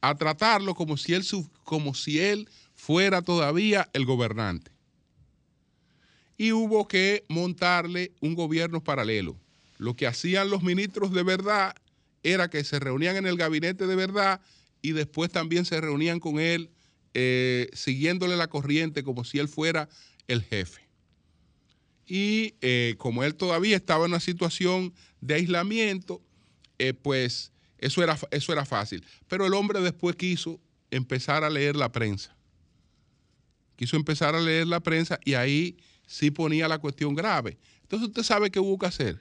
a 0.00 0.14
tratarlo 0.14 0.74
como 0.74 0.96
si, 0.96 1.12
él, 1.12 1.22
como 1.64 1.92
si 1.92 2.18
él 2.18 2.48
fuera 2.72 3.20
todavía 3.20 3.90
el 3.92 4.06
gobernante. 4.06 4.70
Y 6.38 6.52
hubo 6.52 6.88
que 6.88 7.26
montarle 7.28 8.12
un 8.22 8.34
gobierno 8.34 8.82
paralelo. 8.82 9.36
Lo 9.76 9.94
que 9.94 10.06
hacían 10.06 10.48
los 10.48 10.62
ministros 10.62 11.12
de 11.12 11.22
verdad 11.22 11.74
era 12.22 12.48
que 12.48 12.64
se 12.64 12.78
reunían 12.78 13.16
en 13.16 13.26
el 13.26 13.36
gabinete 13.36 13.86
de 13.86 13.96
verdad 13.96 14.40
y 14.80 14.92
después 14.92 15.30
también 15.30 15.66
se 15.66 15.78
reunían 15.78 16.20
con 16.20 16.40
él 16.40 16.70
eh, 17.12 17.68
siguiéndole 17.74 18.38
la 18.38 18.46
corriente 18.48 19.04
como 19.04 19.24
si 19.24 19.40
él 19.40 19.48
fuera 19.48 19.90
el 20.26 20.42
jefe. 20.42 20.83
Y 22.06 22.54
eh, 22.60 22.94
como 22.98 23.24
él 23.24 23.34
todavía 23.34 23.76
estaba 23.76 24.04
en 24.04 24.12
una 24.12 24.20
situación 24.20 24.92
de 25.20 25.34
aislamiento, 25.34 26.22
eh, 26.78 26.92
pues 26.92 27.52
eso 27.78 28.02
era, 28.02 28.18
eso 28.30 28.52
era 28.52 28.64
fácil. 28.64 29.04
Pero 29.28 29.46
el 29.46 29.54
hombre 29.54 29.80
después 29.80 30.16
quiso 30.16 30.60
empezar 30.90 31.44
a 31.44 31.50
leer 31.50 31.76
la 31.76 31.92
prensa. 31.92 32.36
Quiso 33.76 33.96
empezar 33.96 34.34
a 34.34 34.40
leer 34.40 34.66
la 34.66 34.80
prensa 34.80 35.18
y 35.24 35.34
ahí 35.34 35.76
sí 36.06 36.30
ponía 36.30 36.68
la 36.68 36.78
cuestión 36.78 37.14
grave. 37.14 37.58
Entonces 37.82 38.08
usted 38.08 38.22
sabe 38.22 38.50
qué 38.50 38.60
hubo 38.60 38.78
que 38.78 38.86
hacer. 38.86 39.20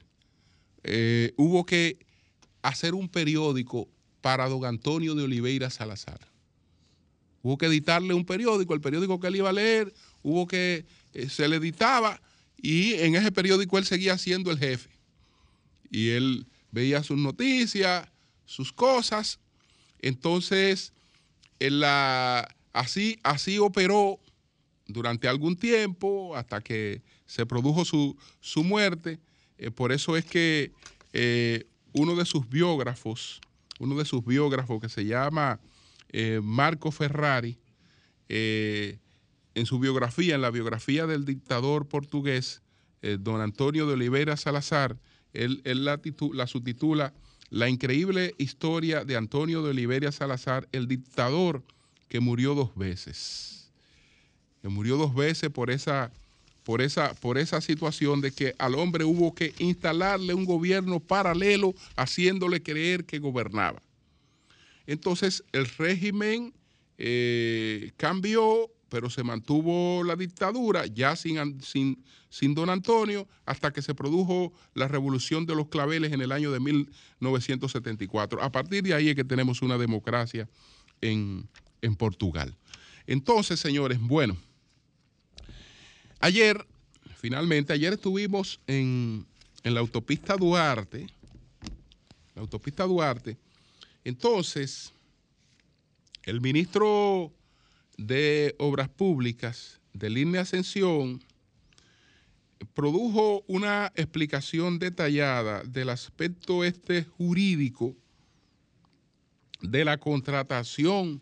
hubo 1.37 1.65
que 1.65 1.97
hacer 2.61 2.93
un 2.93 3.09
periódico 3.09 3.87
para 4.21 4.47
don 4.47 4.65
Antonio 4.65 5.15
de 5.15 5.23
Oliveira 5.23 5.69
Salazar. 5.69 6.19
Hubo 7.43 7.57
que 7.57 7.65
editarle 7.65 8.13
un 8.13 8.25
periódico, 8.25 8.73
el 8.73 8.79
periódico 8.79 9.19
que 9.19 9.27
él 9.27 9.35
iba 9.35 9.49
a 9.49 9.53
leer, 9.53 9.93
hubo 10.23 10.47
que, 10.47 10.85
eh, 11.13 11.29
se 11.29 11.47
le 11.49 11.57
editaba 11.57 12.21
y 12.63 12.93
en 12.93 13.13
ese 13.15 13.29
periódico 13.29 13.77
él 13.77 13.83
seguía 13.83 14.17
siendo 14.17 14.49
el 14.49 14.57
jefe. 14.57 14.89
Y 15.91 16.11
él 16.11 16.47
veía 16.71 17.03
sus 17.03 17.17
noticias, 17.17 18.07
sus 18.45 18.71
cosas. 18.71 19.41
Entonces, 19.99 20.93
así, 22.71 23.19
así 23.21 23.59
operó 23.59 24.17
durante 24.87 25.27
algún 25.27 25.57
tiempo 25.57 26.37
hasta 26.37 26.61
que 26.61 27.01
se 27.25 27.45
produjo 27.45 27.83
su, 27.83 28.15
muerte. 28.63 29.19
Eh, 29.57 29.69
por 29.69 29.91
eso 29.91 30.15
es 30.15 30.23
que 30.23 30.71
eh, 31.11 31.65
uno 31.91 32.15
de 32.15 32.23
sus 32.23 32.47
biógrafos, 32.47 33.41
uno 33.77 33.97
de 33.97 34.05
sus 34.05 34.23
biógrafos 34.23 34.79
que 34.79 34.87
se 34.87 35.03
llama 35.03 35.59
eh, 36.13 36.39
Marco 36.41 36.91
Ferrari, 36.91 37.57
eh, 38.29 38.99
en 39.55 39.65
su 39.65 39.79
biografía, 39.79 40.35
en 40.35 40.41
la 40.41 40.51
biografía 40.51 41.05
del 41.05 41.25
dictador 41.25 41.87
portugués, 41.87 42.61
eh, 43.01 43.17
don 43.19 43.41
Antonio 43.41 43.85
de 43.87 43.93
Oliveira 43.93 44.37
Salazar, 44.37 44.97
él, 45.33 45.61
la, 45.65 45.99
la, 46.33 46.47
subtitula 46.47 47.13
La 47.49 47.67
increíble 47.67 48.35
historia 48.37 49.03
de 49.03 49.15
Antonio 49.15 49.63
de 49.63 49.71
Oliveira 49.71 50.11
Salazar, 50.11 50.67
el 50.71 50.87
dictador 50.87 51.63
que 52.07 52.19
murió 52.19 52.55
dos 52.55 52.75
veces. 52.75 53.71
Que 54.61 54.69
murió 54.69 54.97
dos 54.97 55.13
veces 55.13 55.49
por 55.49 55.69
esa, 55.69 56.11
por 56.63 56.81
esa, 56.81 57.13
por 57.15 57.37
esa 57.37 57.61
situación 57.61 58.21
de 58.21 58.31
que 58.31 58.55
al 58.57 58.75
hombre 58.75 59.03
hubo 59.03 59.35
que 59.35 59.53
instalarle 59.59 60.33
un 60.33 60.45
gobierno 60.45 60.99
paralelo 60.99 61.73
haciéndole 61.95 62.61
creer 62.61 63.05
que 63.05 63.19
gobernaba. 63.19 63.81
Entonces 64.85 65.43
el 65.51 65.65
régimen 65.65 66.53
eh, 66.97 67.91
cambió, 67.97 68.69
pero 68.93 69.09
se 69.09 69.23
mantuvo 69.23 70.03
la 70.03 70.15
dictadura 70.15 70.85
ya 70.85 71.15
sin, 71.15 71.59
sin, 71.63 72.05
sin, 72.29 72.53
don 72.53 72.69
Antonio 72.69 73.27
hasta 73.43 73.73
que 73.73 73.81
se 73.81 73.95
produjo 73.95 74.53
la 74.75 74.87
revolución 74.87 75.47
de 75.47 75.55
los 75.55 75.69
claveles 75.69 76.11
en 76.11 76.21
el 76.21 76.31
año 76.31 76.51
de 76.51 76.59
1974. 76.59 78.43
A 78.43 78.51
partir 78.51 78.83
de 78.83 78.93
ahí 78.93 79.09
es 79.09 79.15
que 79.15 79.23
tenemos 79.23 79.63
una 79.63 79.79
democracia 79.79 80.47
en, 81.01 81.49
en 81.81 81.95
Portugal. 81.95 82.55
Entonces, 83.07 83.59
señores, 83.59 83.99
bueno, 83.99 84.37
ayer, 86.19 86.63
finalmente, 87.17 87.73
ayer 87.73 87.93
estuvimos 87.93 88.59
en, 88.67 89.25
en 89.63 89.73
la 89.73 89.79
autopista 89.79 90.37
Duarte, 90.37 91.07
la 92.35 92.43
autopista 92.43 92.83
Duarte, 92.83 93.39
entonces, 94.03 94.93
el 96.25 96.41
ministro 96.41 97.33
de 97.97 98.55
Obras 98.59 98.89
Públicas 98.89 99.81
de 99.93 100.09
Línea 100.09 100.41
Ascensión 100.41 101.23
produjo 102.73 103.43
una 103.47 103.91
explicación 103.95 104.79
detallada 104.79 105.63
del 105.63 105.89
aspecto 105.89 106.63
este 106.63 107.03
jurídico 107.03 107.95
de 109.61 109.85
la 109.85 109.97
contratación 109.97 111.21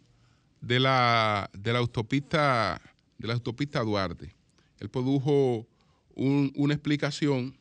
de 0.62 0.80
la, 0.80 1.50
de 1.54 1.74
la 1.74 1.80
autopista 1.80 2.82
de 3.18 3.28
la 3.28 3.34
autopista 3.34 3.82
Duarte. 3.82 4.34
Él 4.80 4.90
produjo 4.90 5.68
una 6.16 6.74
explicación 6.74 7.56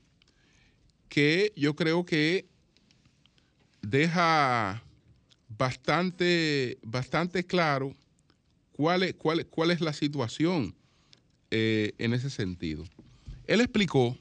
que 1.08 1.52
yo 1.54 1.76
creo 1.76 2.04
que 2.06 2.46
deja 3.82 4.82
bastante, 5.48 6.78
bastante 6.82 7.44
claro 7.44 7.94
cuál 8.80 9.02
es, 9.02 9.14
cuál, 9.14 9.46
cuál 9.46 9.70
es 9.72 9.82
la 9.82 9.92
situación 9.92 10.74
eh, 11.50 11.92
en 11.98 12.14
ese 12.14 12.30
sentido. 12.30 12.86
Él 13.46 13.60
explicó 13.60 14.16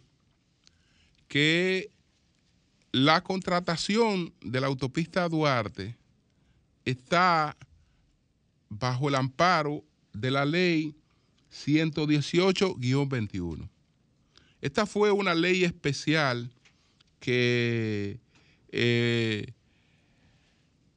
que 1.30 1.90
la 2.92 3.24
contratación 3.24 4.34
de 4.42 4.60
la 4.60 4.68
autopista 4.68 5.30
Duarte 5.30 5.96
está 6.84 7.56
bajo 8.68 9.08
el 9.08 9.16
amparo 9.16 9.86
de 10.12 10.30
la 10.30 10.44
ley 10.44 10.94
118-21. 11.54 13.70
Esta 14.60 14.86
fue 14.86 15.14
una 15.14 15.36
ley 15.36 15.64
especial 15.64 16.52
que 17.22 18.20
eh, 18.74 19.54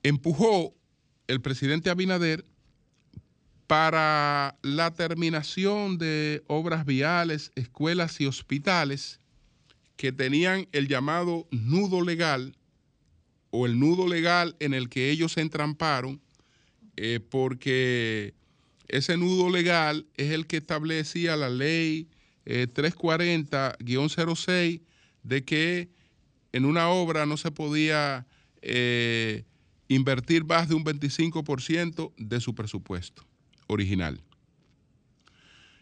empujó 0.02 0.74
el 1.28 1.40
presidente 1.40 1.90
Abinader 1.90 2.44
para 3.72 4.58
la 4.60 4.92
terminación 4.92 5.96
de 5.96 6.44
obras 6.46 6.84
viales, 6.84 7.52
escuelas 7.54 8.20
y 8.20 8.26
hospitales 8.26 9.18
que 9.96 10.12
tenían 10.12 10.68
el 10.72 10.88
llamado 10.88 11.48
nudo 11.50 12.02
legal 12.02 12.54
o 13.50 13.64
el 13.64 13.80
nudo 13.80 14.06
legal 14.06 14.56
en 14.60 14.74
el 14.74 14.90
que 14.90 15.08
ellos 15.08 15.32
se 15.32 15.40
entramparon, 15.40 16.20
eh, 16.98 17.18
porque 17.30 18.34
ese 18.88 19.16
nudo 19.16 19.48
legal 19.48 20.04
es 20.18 20.32
el 20.32 20.46
que 20.46 20.58
establecía 20.58 21.34
la 21.34 21.48
ley 21.48 22.10
340-06 22.44 24.50
eh, 24.50 24.82
de 25.22 25.44
que 25.46 25.88
en 26.52 26.66
una 26.66 26.90
obra 26.90 27.24
no 27.24 27.38
se 27.38 27.50
podía 27.50 28.26
eh, 28.60 29.46
invertir 29.88 30.44
más 30.44 30.68
de 30.68 30.74
un 30.74 30.84
25% 30.84 32.12
de 32.18 32.40
su 32.42 32.54
presupuesto 32.54 33.31
original. 33.72 34.20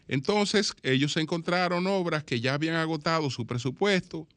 Entonces, 0.07 0.73
ellos 0.83 1.15
encontraron 1.17 1.87
obras 1.87 2.23
que 2.23 2.41
ya 2.41 2.53
habían 2.53 2.75
agotado 2.75 3.29
su 3.29 3.45
presupuesto 3.45 4.27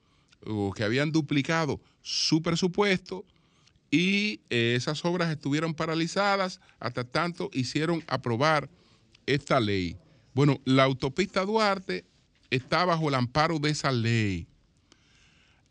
o 0.47 0.73
que 0.73 0.85
habían 0.85 1.11
duplicado 1.11 1.81
su 2.03 2.43
presupuesto 2.43 3.25
y 3.91 4.41
eh, 4.51 4.75
esas 4.77 5.05
obras 5.05 5.31
estuvieron 5.31 5.75
paralizadas 5.75 6.61
hasta 6.79 7.05
tanto 7.05 7.51
hicieron 7.53 8.05
aprobar 8.07 8.69
esta 9.27 9.59
ley. 9.61 9.97
Bueno, 10.35 10.61
la 10.65 10.85
autopista 10.85 11.45
Duarte 11.45 12.05
está 12.51 12.85
bajo 12.85 13.09
el 13.09 13.15
amparo 13.15 13.59
de 13.59 13.71
esa 13.71 13.91
ley, 13.91 14.47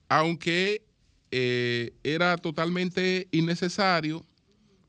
aunque 0.09 0.83
eh, 1.31 1.91
era 2.03 2.37
totalmente 2.37 3.27
innecesario 3.31 4.25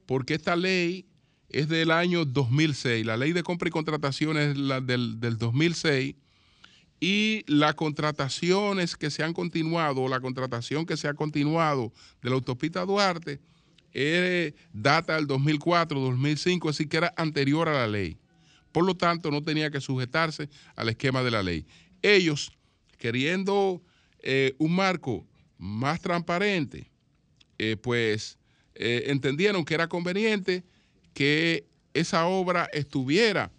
porque 0.06 0.34
esta 0.34 0.56
ley 0.56 1.06
es 1.54 1.68
del 1.68 1.92
año 1.92 2.24
2006. 2.24 3.06
La 3.06 3.16
ley 3.16 3.32
de 3.32 3.44
compra 3.44 3.68
y 3.68 3.70
contratación 3.70 4.36
es 4.36 4.58
la 4.58 4.80
del, 4.80 5.20
2006 5.20 6.16
y 6.98 7.44
las 7.46 7.74
contrataciones 7.74 8.96
que 8.96 9.08
se 9.08 9.22
han 9.22 9.32
continuado, 9.32 10.08
la 10.08 10.18
contratación 10.18 10.84
que 10.84 10.96
se 10.96 11.06
ha 11.06 11.14
continuado 11.14 11.92
de 12.22 12.30
la 12.30 12.34
autopista 12.34 12.84
Duarte 12.84 13.40
data 14.72 15.14
del 15.14 15.28
2004, 15.28 16.00
2005, 16.00 16.68
así 16.68 16.88
que 16.88 16.96
era 16.96 17.14
anterior 17.16 17.68
a 17.68 17.74
la 17.74 17.86
ley. 17.86 18.16
Por 18.72 18.84
lo 18.84 18.96
tanto, 18.96 19.30
no 19.30 19.40
tenía 19.40 19.70
que 19.70 19.80
sujetarse 19.80 20.48
al 20.74 20.88
esquema 20.88 21.22
de 21.22 21.30
la 21.30 21.44
ley. 21.44 21.64
Ellos, 22.02 22.50
queriendo 22.98 23.80
eh, 24.18 24.56
un 24.58 24.74
marco 24.74 25.24
más 25.56 26.00
transparente, 26.00 26.90
eh, 27.58 27.76
pues 27.76 28.36
eh, 28.74 29.04
entendieron 29.06 29.64
que 29.64 29.74
era 29.74 29.86
conveniente 29.86 30.64
que 31.14 31.66
esa 31.94 32.26
obra 32.26 32.68
estuviera 32.72 33.50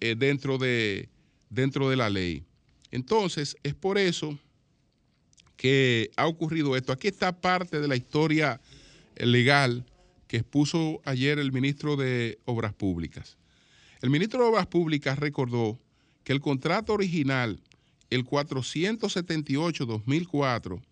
dentro, 0.00 0.58
de, 0.58 1.08
dentro 1.50 1.90
de 1.90 1.96
la 1.96 2.10
ley. 2.10 2.44
Entonces, 2.90 3.56
es 3.62 3.74
por 3.74 3.96
eso 3.98 4.36
que 5.56 6.10
ha 6.16 6.26
ocurrido 6.26 6.76
esto. 6.76 6.92
Aquí 6.92 7.08
está 7.08 7.40
parte 7.40 7.80
de 7.80 7.88
la 7.88 7.96
historia 7.96 8.60
legal 9.16 9.86
que 10.28 10.36
expuso 10.38 11.00
ayer 11.04 11.38
el 11.38 11.52
ministro 11.52 11.96
de 11.96 12.38
Obras 12.44 12.74
Públicas. 12.74 13.36
El 14.00 14.10
ministro 14.10 14.42
de 14.42 14.48
Obras 14.50 14.66
Públicas 14.66 15.16
recordó 15.18 15.78
que 16.24 16.32
el 16.32 16.40
contrato 16.40 16.92
original, 16.92 17.60
el 18.10 18.24
478-2004, 18.24 20.82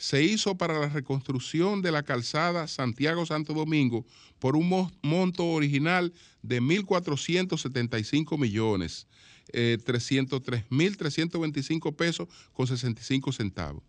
se 0.00 0.24
hizo 0.24 0.56
para 0.56 0.80
la 0.80 0.88
reconstrucción 0.88 1.82
de 1.82 1.92
la 1.92 2.02
calzada 2.02 2.66
Santiago-Santo 2.66 3.52
Domingo 3.52 4.06
por 4.38 4.56
un 4.56 4.90
monto 5.02 5.44
original 5.44 6.14
de 6.40 6.62
1.475 6.62 8.38
millones, 8.38 9.06
eh, 9.52 9.76
303.325 9.84 11.94
pesos 11.94 12.28
con 12.54 12.66
65 12.66 13.30
centavos. 13.30 13.82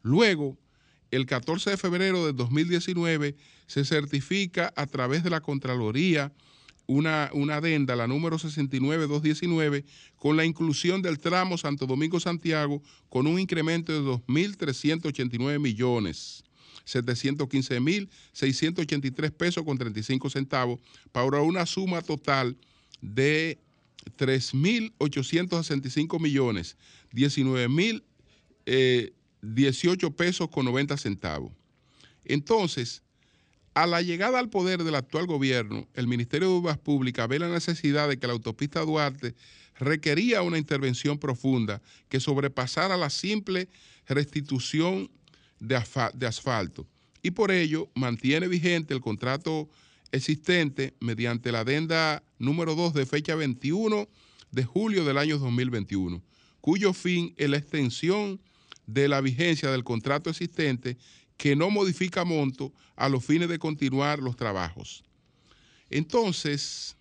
Luego, 0.00 0.56
el 1.10 1.26
14 1.26 1.72
de 1.72 1.76
febrero 1.76 2.24
de 2.24 2.32
2019, 2.32 3.36
se 3.66 3.84
certifica 3.84 4.72
a 4.76 4.86
través 4.86 5.24
de 5.24 5.28
la 5.28 5.42
Contraloría 5.42 6.32
una, 6.86 7.30
una 7.32 7.56
adenda, 7.56 7.96
la 7.96 8.06
número 8.06 8.38
69219, 8.38 9.84
con 10.16 10.36
la 10.36 10.44
inclusión 10.44 11.02
del 11.02 11.18
tramo 11.18 11.58
Santo 11.58 11.86
Domingo-Santiago 11.86 12.80
con 13.08 13.26
un 13.26 13.40
incremento 13.40 13.92
de 13.92 14.00
2.389 14.00 15.58
millones. 15.58 16.44
715.683 16.86 19.32
pesos 19.32 19.64
con 19.64 19.78
35 19.78 20.28
centavos 20.28 20.80
para 21.12 21.40
una 21.40 21.64
suma 21.66 22.02
total 22.02 22.58
de 23.00 23.58
3.865 24.18 26.20
millones, 26.20 26.76
19.018 27.12 28.02
eh, 28.66 29.12
pesos 30.10 30.50
con 30.50 30.66
90 30.66 30.98
centavos. 30.98 31.52
Entonces, 32.24 33.02
a 33.74 33.86
la 33.86 34.02
llegada 34.02 34.38
al 34.38 34.50
poder 34.50 34.84
del 34.84 34.94
actual 34.94 35.26
gobierno, 35.26 35.88
el 35.94 36.06
Ministerio 36.06 36.48
de 36.48 36.54
Obras 36.54 36.78
Públicas 36.78 37.28
ve 37.28 37.40
la 37.40 37.48
necesidad 37.48 38.08
de 38.08 38.18
que 38.18 38.26
la 38.28 38.32
autopista 38.32 38.80
Duarte 38.80 39.34
requería 39.78 40.42
una 40.42 40.58
intervención 40.58 41.18
profunda 41.18 41.82
que 42.08 42.20
sobrepasara 42.20 42.96
la 42.96 43.10
simple 43.10 43.68
restitución 44.06 45.10
de, 45.58 45.76
asfalto. 46.26 46.86
Y 47.20 47.32
por 47.32 47.50
ello 47.50 47.90
mantiene 47.94 48.46
vigente 48.46 48.94
el 48.94 49.00
contrato 49.00 49.68
existente 50.12 50.94
mediante 51.00 51.50
la 51.50 51.60
adenda 51.60 52.22
número 52.38 52.76
2 52.76 52.94
de 52.94 53.06
fecha 53.06 53.34
21 53.34 54.08
de 54.52 54.64
julio 54.64 55.04
del 55.04 55.18
año 55.18 55.38
2021, 55.38 56.22
cuyo 56.60 56.92
fin 56.92 57.34
es 57.36 57.50
la 57.50 57.56
extensión 57.56 58.40
de 58.86 59.08
la 59.08 59.20
vigencia 59.20 59.72
del 59.72 59.82
contrato 59.82 60.30
existente 60.30 60.96
que 61.36 61.56
no 61.56 61.70
modifica 61.70 62.24
monto 62.24 62.72
a 62.96 63.08
los 63.08 63.24
fines 63.24 63.48
de 63.48 63.58
continuar 63.58 64.18
los 64.20 64.36
trabajos. 64.36 65.04
Entonces, 65.90 66.96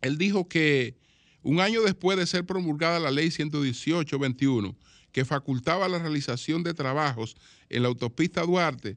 él 0.00 0.18
dijo 0.18 0.48
que 0.48 0.96
un 1.42 1.60
año 1.60 1.82
después 1.82 2.18
de 2.18 2.26
ser 2.26 2.44
promulgada 2.44 3.00
la 3.00 3.10
ley 3.10 3.28
118-21, 3.28 4.76
que 5.10 5.24
facultaba 5.24 5.88
la 5.88 5.98
realización 5.98 6.62
de 6.62 6.74
trabajos 6.74 7.36
en 7.68 7.82
la 7.82 7.88
autopista 7.88 8.42
Duarte 8.42 8.96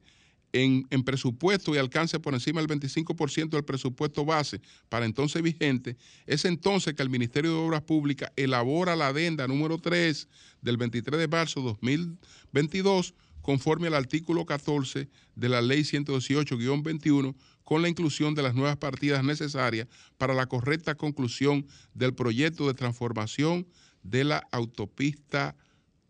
en, 0.52 0.86
en, 0.90 1.02
presupuesto 1.02 1.74
y 1.74 1.78
alcance 1.78 2.18
por 2.18 2.32
encima 2.32 2.62
del 2.62 2.70
25% 2.70 3.50
del 3.50 3.64
presupuesto 3.64 4.24
base 4.24 4.60
para 4.88 5.04
entonces 5.04 5.42
vigente, 5.42 5.96
es 6.24 6.44
entonces 6.46 6.94
que 6.94 7.02
el 7.02 7.10
Ministerio 7.10 7.50
de 7.50 7.58
Obras 7.58 7.82
Públicas 7.82 8.32
elabora 8.36 8.96
la 8.96 9.08
adenda 9.08 9.46
número 9.46 9.78
3 9.78 10.28
del 10.62 10.76
23 10.78 11.20
de 11.20 11.28
marzo 11.28 11.60
de 11.60 11.66
2022 11.66 13.14
conforme 13.46 13.86
al 13.86 13.94
artículo 13.94 14.44
14 14.44 15.08
de 15.36 15.48
la 15.48 15.62
Ley 15.62 15.82
118-21, 15.82 17.36
con 17.62 17.80
la 17.80 17.88
inclusión 17.88 18.34
de 18.34 18.42
las 18.42 18.56
nuevas 18.56 18.76
partidas 18.76 19.22
necesarias 19.22 19.86
para 20.18 20.34
la 20.34 20.46
correcta 20.46 20.96
conclusión 20.96 21.64
del 21.94 22.12
proyecto 22.12 22.66
de 22.66 22.74
transformación 22.74 23.68
de 24.02 24.24
la 24.24 24.42
autopista 24.50 25.54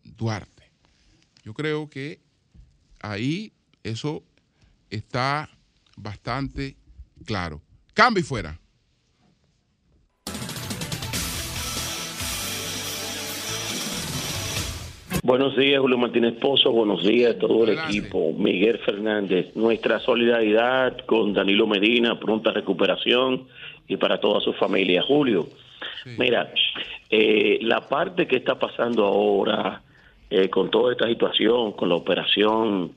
Duarte. 0.03 0.71
Yo 1.43 1.53
creo 1.53 1.91
que 1.91 2.21
ahí 3.01 3.53
eso 3.83 4.23
está 4.89 5.47
bastante 5.95 6.75
claro. 7.23 7.61
Cambio 7.93 8.21
y 8.21 8.25
fuera. 8.25 8.59
Buenos 15.27 15.57
días, 15.57 15.81
Julio 15.81 15.97
Martínez 15.97 16.35
Pozo. 16.35 16.71
Buenos 16.71 17.03
días 17.03 17.35
a 17.35 17.37
todo 17.37 17.65
el 17.65 17.77
equipo. 17.77 18.31
Miguel 18.31 18.79
Fernández, 18.79 19.53
nuestra 19.57 19.99
solidaridad 19.99 20.99
con 20.99 21.33
Danilo 21.33 21.67
Medina, 21.67 22.17
pronta 22.17 22.51
recuperación 22.51 23.45
y 23.89 23.97
para 23.97 24.21
toda 24.21 24.39
su 24.39 24.53
familia. 24.53 25.01
Julio, 25.01 25.47
mira, 26.17 26.53
eh, 27.09 27.59
la 27.61 27.81
parte 27.89 28.25
que 28.25 28.37
está 28.37 28.57
pasando 28.57 29.05
ahora 29.05 29.81
eh, 30.29 30.47
con 30.47 30.71
toda 30.71 30.93
esta 30.93 31.07
situación, 31.09 31.73
con 31.73 31.89
la 31.89 31.95
operación 31.95 32.93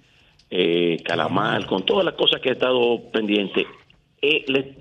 eh, 0.48 1.02
Calamar, 1.04 1.66
con 1.66 1.84
todas 1.84 2.04
las 2.04 2.14
cosas 2.14 2.40
que 2.40 2.50
ha 2.50 2.52
estado 2.52 3.10
pendiente, 3.10 3.66
le, 4.22 4.76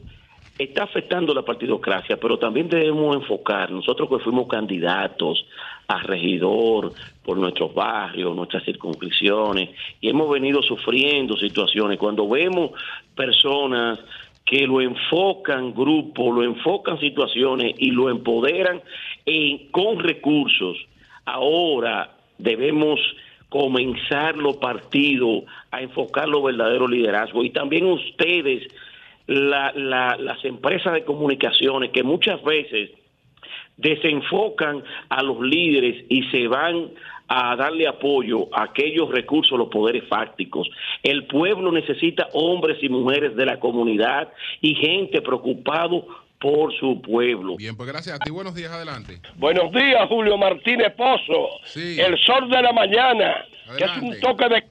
está 0.60 0.84
afectando 0.84 1.34
la 1.34 1.42
partidocracia, 1.42 2.18
pero 2.18 2.38
también 2.38 2.70
debemos 2.70 3.16
enfocar, 3.16 3.72
nosotros 3.72 4.08
que 4.08 4.20
fuimos 4.20 4.48
candidatos 4.48 5.48
a 5.90 6.04
regidor 6.04 6.94
por 7.26 7.38
nuestros 7.38 7.74
barrios, 7.74 8.36
nuestras 8.36 8.64
circunscripciones, 8.64 9.72
y 10.00 10.08
hemos 10.08 10.30
venido 10.30 10.62
sufriendo 10.62 11.36
situaciones, 11.36 11.98
cuando 11.98 12.30
vemos 12.30 12.72
personas 13.16 14.00
que 14.46 14.68
lo 14.68 14.82
enfocan 14.82 15.74
grupos, 15.74 16.36
lo 16.36 16.44
enfocan 16.44 17.00
situaciones 17.00 17.74
y 17.80 17.90
lo 17.90 18.10
empoderan 18.10 18.82
con 19.72 20.00
recursos, 20.00 20.78
ahora 21.26 22.18
debemos 22.38 23.00
comenzar 23.50 24.38
los 24.38 24.58
partidos 24.58 25.44
a 25.72 25.82
enfocar 25.82 26.28
los 26.30 26.44
verdaderos 26.44 26.90
liderazgos. 26.90 27.46
Y 27.46 27.50
también 27.50 27.88
ustedes 27.88 28.68
la, 29.26 29.72
las 29.74 30.46
empresas 30.46 30.94
de 30.94 31.04
comunicaciones 31.04 31.90
que 31.90 32.04
muchas 32.04 32.44
veces 32.44 32.92
desenfocan 33.80 34.84
a 35.10 35.24
los 35.24 35.40
líderes 35.42 36.06
y 36.10 36.24
se 36.30 36.48
van 36.48 36.92
a 37.28 37.56
darle 37.56 37.88
apoyo 37.88 38.48
a 38.54 38.64
aquellos 38.64 39.10
recursos, 39.12 39.58
los 39.58 39.70
poderes 39.70 40.04
fácticos. 40.08 40.68
El 41.04 41.28
pueblo 41.28 41.72
necesita 41.72 42.28
hombres 42.34 42.78
y 42.82 42.90
mujeres 42.90 43.36
de 43.36 43.46
la 43.46 43.60
comunidad 43.60 44.34
y 44.62 44.74
gente 44.76 45.22
preocupado 45.22 46.08
por 46.40 46.74
su 46.80 47.02
pueblo. 47.02 47.56
Bien, 47.58 47.76
pues 47.76 47.88
gracias 47.88 48.16
a 48.16 48.20
ti. 48.20 48.32
Buenos 48.32 48.56
días, 48.56 48.72
adelante. 48.72 49.22
Buenos 49.36 49.72
días, 49.72 50.08
Julio 50.08 50.38
Martínez 50.38 50.94
Pozo. 50.96 51.50
El 51.76 52.18
sol 52.20 52.50
de 52.50 52.62
la 52.62 52.74
mañana, 52.74 53.46
que 53.78 53.84
es 53.84 53.98
un 54.02 54.20
toque 54.20 54.50
de... 54.50 54.64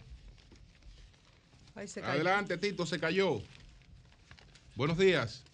Adelante, 2.03 2.59
Tito, 2.59 2.85
se 2.87 2.99
cayó. 2.99 3.39
Buenos 4.75 4.99
días. 4.99 5.45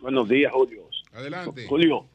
Buenos 0.00 0.28
días, 0.28 0.52
Julio. 0.52 0.88
Adelante. 1.12 1.66
Julio, 1.68 2.06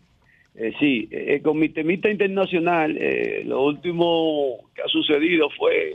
eh, 0.55 0.73
sí, 0.79 1.07
eh, 1.11 1.41
con 1.41 1.57
mi 1.57 1.69
temita 1.69 2.09
internacional, 2.09 2.95
eh, 2.99 3.43
lo 3.45 3.63
último 3.63 4.69
que 4.75 4.83
ha 4.83 4.87
sucedido 4.87 5.49
fue 5.49 5.91
eh, 5.91 5.93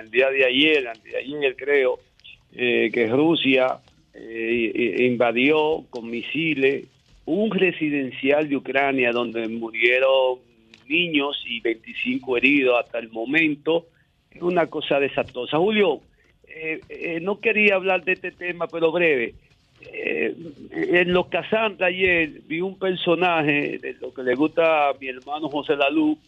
el 0.00 0.10
día 0.10 0.28
de 0.30 0.44
ayer, 0.44 0.78
el 0.78 1.02
día 1.02 1.18
de 1.18 1.36
ayer 1.38 1.56
creo, 1.56 2.00
que 2.52 3.06
Rusia 3.10 3.80
invadió 4.14 5.84
con 5.90 6.08
misiles 6.08 6.86
un 7.26 7.50
residencial 7.50 8.48
de 8.48 8.56
Ucrania 8.56 9.12
donde 9.12 9.46
murieron 9.46 10.38
niños 10.88 11.42
y 11.46 11.60
25 11.60 12.36
heridos 12.38 12.80
hasta 12.82 12.98
el 12.98 13.10
momento. 13.10 13.86
Es 14.30 14.40
una 14.40 14.68
cosa 14.68 15.00
desastrosa. 15.00 15.58
Julio, 15.58 16.00
eh, 16.48 16.80
eh, 16.88 17.20
no 17.20 17.40
quería 17.40 17.74
hablar 17.74 18.04
de 18.04 18.12
este 18.12 18.30
tema, 18.30 18.66
pero 18.66 18.92
breve. 18.92 19.34
Eh, 19.92 20.34
en 20.70 21.12
Los 21.12 21.28
Casantes 21.28 21.82
ayer 21.82 22.40
vi 22.46 22.60
un 22.60 22.78
personaje 22.78 23.78
de 23.78 23.94
lo 24.00 24.12
que 24.12 24.22
le 24.22 24.34
gusta 24.34 24.90
a 24.90 24.94
mi 25.00 25.08
hermano 25.08 25.48
José 25.48 25.76
Lalú, 25.76 26.18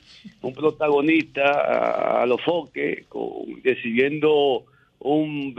un 0.42 0.54
protagonista 0.54 2.22
a, 2.22 2.26
los 2.26 2.40
foques, 2.42 3.06
con, 3.06 3.62
recibiendo 3.62 4.64
un 5.00 5.54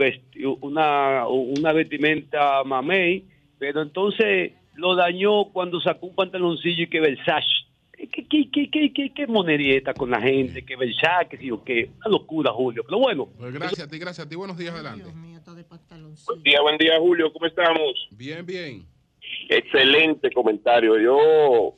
una, 0.60 1.26
una 1.28 1.72
vestimenta 1.72 2.62
mamey, 2.64 3.24
pero 3.58 3.82
entonces 3.82 4.52
lo 4.74 4.94
dañó 4.94 5.44
cuando 5.46 5.80
sacó 5.80 6.06
un 6.06 6.14
pantaloncillo 6.14 6.84
y 6.84 6.88
que 6.88 7.00
Versace. 7.00 7.69
¿Qué, 8.08 8.26
qué, 8.26 8.50
qué, 8.50 8.70
qué, 8.70 8.92
qué, 8.92 9.12
qué 9.14 9.26
monerieta 9.26 9.92
con 9.92 10.10
la 10.10 10.20
gente? 10.20 10.64
Que 10.64 10.76
Versace, 10.76 11.28
que 11.28 11.38
qué. 11.64 11.90
Una 11.98 12.08
locura, 12.08 12.52
Julio. 12.52 12.82
Pero 12.84 12.98
bueno. 12.98 13.28
Pues 13.38 13.52
gracias 13.52 13.86
a 13.86 13.90
ti, 13.90 13.98
gracias 13.98 14.26
a 14.26 14.28
ti. 14.28 14.36
Buenos 14.36 14.56
días, 14.56 14.72
adelante. 14.74 15.04
buen 15.04 16.42
día, 16.42 16.60
buen 16.62 16.78
día, 16.78 16.98
Julio. 16.98 17.32
¿Cómo 17.32 17.46
estamos? 17.46 18.08
Bien, 18.12 18.44
bien. 18.46 18.86
Excelente 19.48 20.30
comentario. 20.32 20.98
Yo 20.98 21.74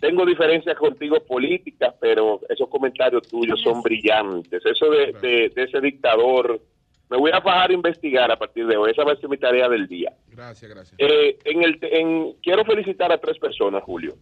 tengo 0.00 0.24
diferencias 0.24 0.76
contigo 0.76 1.18
políticas, 1.26 1.94
pero 2.00 2.40
esos 2.48 2.68
comentarios 2.68 3.26
tuyos 3.28 3.60
son 3.62 3.82
brillantes. 3.82 4.64
Eso 4.64 4.90
de, 4.90 5.50
de 5.54 5.62
ese 5.62 5.80
dictador 5.80 6.60
me 7.08 7.16
voy 7.16 7.30
a 7.32 7.40
bajar 7.40 7.70
a 7.70 7.74
investigar 7.74 8.30
a 8.30 8.36
partir 8.36 8.66
de 8.66 8.76
hoy. 8.76 8.90
Esa 8.90 9.04
va 9.04 9.12
a 9.12 9.16
ser 9.16 9.28
mi 9.28 9.38
tarea 9.38 9.68
del 9.68 9.86
día. 9.86 10.12
Gracias, 10.28 10.70
gracias. 10.70 10.94
Eh, 10.98 11.38
en 11.44 11.62
el, 11.62 11.78
en, 11.82 12.32
quiero 12.42 12.64
felicitar 12.64 13.12
a 13.12 13.18
tres 13.18 13.38
personas, 13.38 13.82
Julio. 13.84 14.14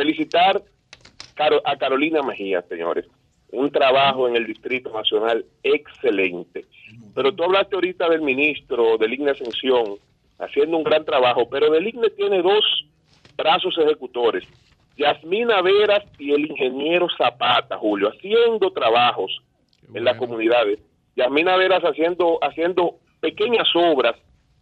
Felicitar 0.00 0.62
a 1.62 1.76
Carolina 1.76 2.22
Mejía, 2.22 2.62
señores. 2.70 3.04
Un 3.52 3.70
trabajo 3.70 4.26
en 4.26 4.34
el 4.34 4.46
Distrito 4.46 4.90
Nacional 4.90 5.44
excelente. 5.62 6.64
Pero 7.14 7.34
tú 7.34 7.44
hablaste 7.44 7.74
ahorita 7.74 8.08
del 8.08 8.22
ministro 8.22 8.96
del 8.96 9.12
IGNE 9.12 9.32
Ascensión, 9.32 9.98
haciendo 10.38 10.78
un 10.78 10.84
gran 10.84 11.04
trabajo, 11.04 11.50
pero 11.50 11.70
del 11.70 11.86
IGNE 11.86 12.08
tiene 12.16 12.40
dos 12.40 12.64
brazos 13.36 13.76
ejecutores. 13.76 14.44
Yasmina 14.96 15.60
Veras 15.60 16.04
y 16.18 16.32
el 16.32 16.50
ingeniero 16.50 17.06
Zapata, 17.18 17.76
Julio, 17.76 18.08
haciendo 18.08 18.72
trabajos 18.72 19.42
en 19.92 20.02
las 20.02 20.16
comunidades 20.16 20.78
Yasmina 21.14 21.58
Veras 21.58 21.82
haciendo, 21.82 22.38
haciendo 22.40 22.94
pequeñas 23.20 23.68
obras 23.74 24.16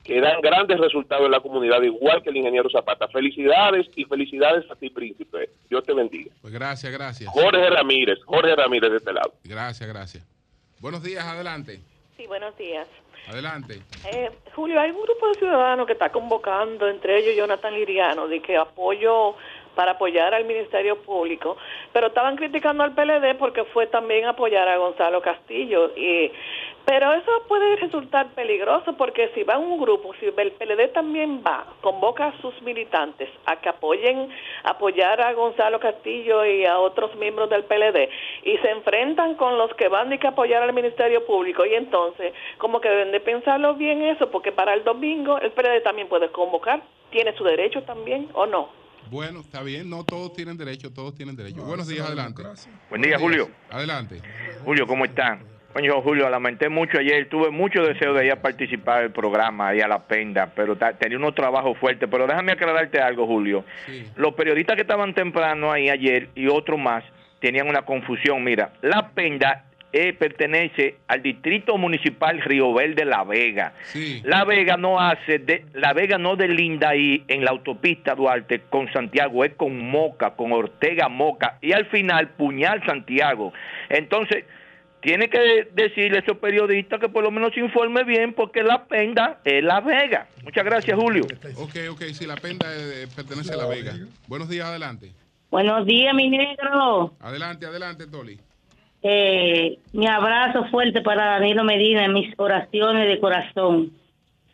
que 0.08 0.22
dan 0.22 0.40
grandes 0.40 0.80
resultados 0.80 1.26
en 1.26 1.32
la 1.32 1.40
comunidad, 1.40 1.82
igual 1.82 2.22
que 2.22 2.30
el 2.30 2.38
ingeniero 2.38 2.70
Zapata. 2.70 3.08
Felicidades 3.08 3.86
y 3.94 4.06
felicidades 4.06 4.64
a 4.70 4.74
ti, 4.74 4.88
príncipe. 4.88 5.50
Dios 5.68 5.84
te 5.84 5.92
bendiga. 5.92 6.32
Pues 6.40 6.50
gracias, 6.50 6.90
gracias. 6.90 7.30
Jorge 7.30 7.68
Ramírez, 7.68 8.18
Jorge 8.24 8.56
Ramírez 8.56 8.90
de 8.90 8.96
este 8.96 9.12
lado. 9.12 9.34
Gracias, 9.44 9.86
gracias. 9.86 10.26
Buenos 10.80 11.02
días, 11.02 11.22
adelante. 11.26 11.80
Sí, 12.16 12.26
buenos 12.26 12.56
días. 12.56 12.88
Adelante. 13.28 13.82
Eh, 14.10 14.30
Julio, 14.54 14.80
hay 14.80 14.92
un 14.92 15.02
grupo 15.02 15.28
de 15.28 15.34
ciudadanos 15.34 15.86
que 15.86 15.92
está 15.92 16.10
convocando, 16.10 16.88
entre 16.88 17.18
ellos 17.18 17.36
Jonathan 17.36 17.74
Liriano, 17.74 18.28
de 18.28 18.40
que 18.40 18.56
apoyo 18.56 19.34
para 19.78 19.92
apoyar 19.92 20.34
al 20.34 20.44
Ministerio 20.44 20.96
Público, 21.02 21.56
pero 21.92 22.08
estaban 22.08 22.34
criticando 22.34 22.82
al 22.82 22.96
PLD 22.96 23.36
porque 23.38 23.62
fue 23.62 23.86
también 23.86 24.24
apoyar 24.24 24.66
a 24.66 24.76
Gonzalo 24.76 25.22
Castillo. 25.22 25.92
Y, 25.94 26.32
pero 26.84 27.12
eso 27.12 27.30
puede 27.46 27.76
resultar 27.76 28.34
peligroso 28.34 28.94
porque 28.94 29.30
si 29.36 29.44
va 29.44 29.56
un 29.56 29.78
grupo, 29.78 30.12
si 30.18 30.26
el 30.26 30.50
PLD 30.50 30.88
también 30.92 31.44
va, 31.46 31.64
convoca 31.80 32.26
a 32.26 32.40
sus 32.40 32.60
militantes 32.62 33.28
a 33.46 33.60
que 33.60 33.68
apoyen, 33.68 34.28
apoyar 34.64 35.20
a 35.20 35.32
Gonzalo 35.32 35.78
Castillo 35.78 36.44
y 36.44 36.66
a 36.66 36.80
otros 36.80 37.14
miembros 37.14 37.48
del 37.48 37.62
PLD 37.62 38.08
y 38.42 38.58
se 38.58 38.70
enfrentan 38.70 39.36
con 39.36 39.58
los 39.58 39.72
que 39.74 39.86
van 39.86 40.12
a 40.12 40.18
que 40.18 40.26
apoyar 40.26 40.64
al 40.64 40.72
Ministerio 40.72 41.24
Público 41.24 41.64
y 41.64 41.74
entonces 41.74 42.34
como 42.56 42.80
que 42.80 42.88
deben 42.88 43.12
de 43.12 43.20
pensarlo 43.20 43.74
bien 43.74 44.02
eso 44.02 44.28
porque 44.28 44.50
para 44.50 44.74
el 44.74 44.82
domingo 44.82 45.38
el 45.38 45.52
PLD 45.52 45.84
también 45.84 46.08
puede 46.08 46.30
convocar, 46.32 46.82
tiene 47.10 47.32
su 47.34 47.44
derecho 47.44 47.84
también 47.84 48.28
o 48.34 48.44
no. 48.44 48.87
Bueno, 49.10 49.40
está 49.40 49.62
bien, 49.62 49.88
no 49.88 50.04
todos 50.04 50.34
tienen 50.34 50.56
derecho, 50.56 50.92
todos 50.92 51.14
tienen 51.14 51.34
derecho. 51.34 51.62
Buenos 51.62 51.88
días, 51.88 52.06
adelante. 52.06 52.42
Buen 52.90 53.02
día, 53.02 53.18
Julio. 53.18 53.48
Adelante. 53.70 54.20
Julio, 54.64 54.86
¿cómo 54.86 55.04
están? 55.06 55.40
Coño, 55.72 56.00
Julio, 56.02 56.28
lamenté 56.28 56.68
mucho 56.68 56.98
ayer, 56.98 57.28
tuve 57.28 57.50
mucho 57.50 57.82
deseo 57.82 58.12
de 58.14 58.26
ir 58.26 58.32
a 58.32 58.42
participar 58.42 59.02
del 59.02 59.12
programa, 59.12 59.68
ahí 59.68 59.80
a 59.80 59.88
la 59.88 60.06
penda, 60.06 60.52
pero 60.54 60.76
tenía 60.98 61.18
unos 61.18 61.34
trabajos 61.34 61.76
fuertes. 61.78 62.08
Pero 62.10 62.26
déjame 62.26 62.52
aclararte 62.52 63.00
algo, 63.00 63.26
Julio. 63.26 63.64
Los 64.16 64.34
periodistas 64.34 64.76
que 64.76 64.82
estaban 64.82 65.14
temprano 65.14 65.70
ahí 65.70 65.88
ayer 65.88 66.30
y 66.34 66.48
otros 66.48 66.78
más 66.78 67.04
tenían 67.40 67.68
una 67.68 67.82
confusión. 67.82 68.42
Mira, 68.42 68.72
la 68.82 69.10
penda 69.10 69.66
eh, 69.92 70.12
pertenece 70.12 70.96
al 71.08 71.22
distrito 71.22 71.78
municipal 71.78 72.40
Río 72.42 72.74
Verde 72.74 73.04
La 73.04 73.24
Vega. 73.24 73.72
La 74.22 74.44
Vega 74.44 74.76
no 74.76 75.00
hace 75.00 75.38
de, 75.38 75.64
La 75.72 75.94
Vega 75.94 76.18
no 76.18 76.36
delinda 76.36 76.90
ahí 76.90 77.24
en 77.28 77.44
la 77.44 77.50
autopista 77.52 78.14
Duarte 78.14 78.62
con 78.68 78.92
Santiago, 78.92 79.44
es 79.44 79.54
con 79.54 79.78
Moca, 79.78 80.36
con 80.36 80.52
Ortega 80.52 81.08
Moca 81.08 81.58
y 81.62 81.72
al 81.72 81.86
final 81.86 82.28
Puñal 82.30 82.84
Santiago. 82.84 83.52
Entonces, 83.88 84.44
tiene 85.00 85.30
que 85.30 85.68
decirle 85.72 86.18
a 86.18 86.20
esos 86.20 86.36
periodistas 86.38 87.00
que 87.00 87.08
por 87.08 87.24
lo 87.24 87.30
menos 87.30 87.54
se 87.54 87.60
informe 87.60 88.04
bien 88.04 88.34
porque 88.34 88.62
la 88.62 88.84
penda 88.84 89.40
es 89.44 89.64
La 89.64 89.80
Vega. 89.80 90.28
Muchas 90.44 90.64
gracias, 90.64 90.98
Julio. 90.98 91.24
Ok, 91.56 91.76
ok, 91.90 92.02
sí, 92.12 92.26
la 92.26 92.36
penda 92.36 92.66
pertenece 93.16 93.54
a 93.54 93.56
La 93.56 93.66
Vega. 93.66 93.94
Buenos 94.26 94.48
días, 94.50 94.66
adelante. 94.66 95.12
Buenos 95.50 95.86
días, 95.86 96.14
mi 96.14 96.28
negro. 96.28 97.14
Adelante, 97.20 97.64
adelante, 97.64 98.06
Toli. 98.06 98.38
Eh, 99.02 99.78
mi 99.92 100.06
abrazo 100.06 100.64
fuerte 100.70 101.00
para 101.02 101.24
Danilo 101.24 101.64
Medina 101.64 102.04
en 102.04 102.12
mis 102.12 102.32
oraciones 102.36 103.06
de 103.06 103.20
corazón. 103.20 103.92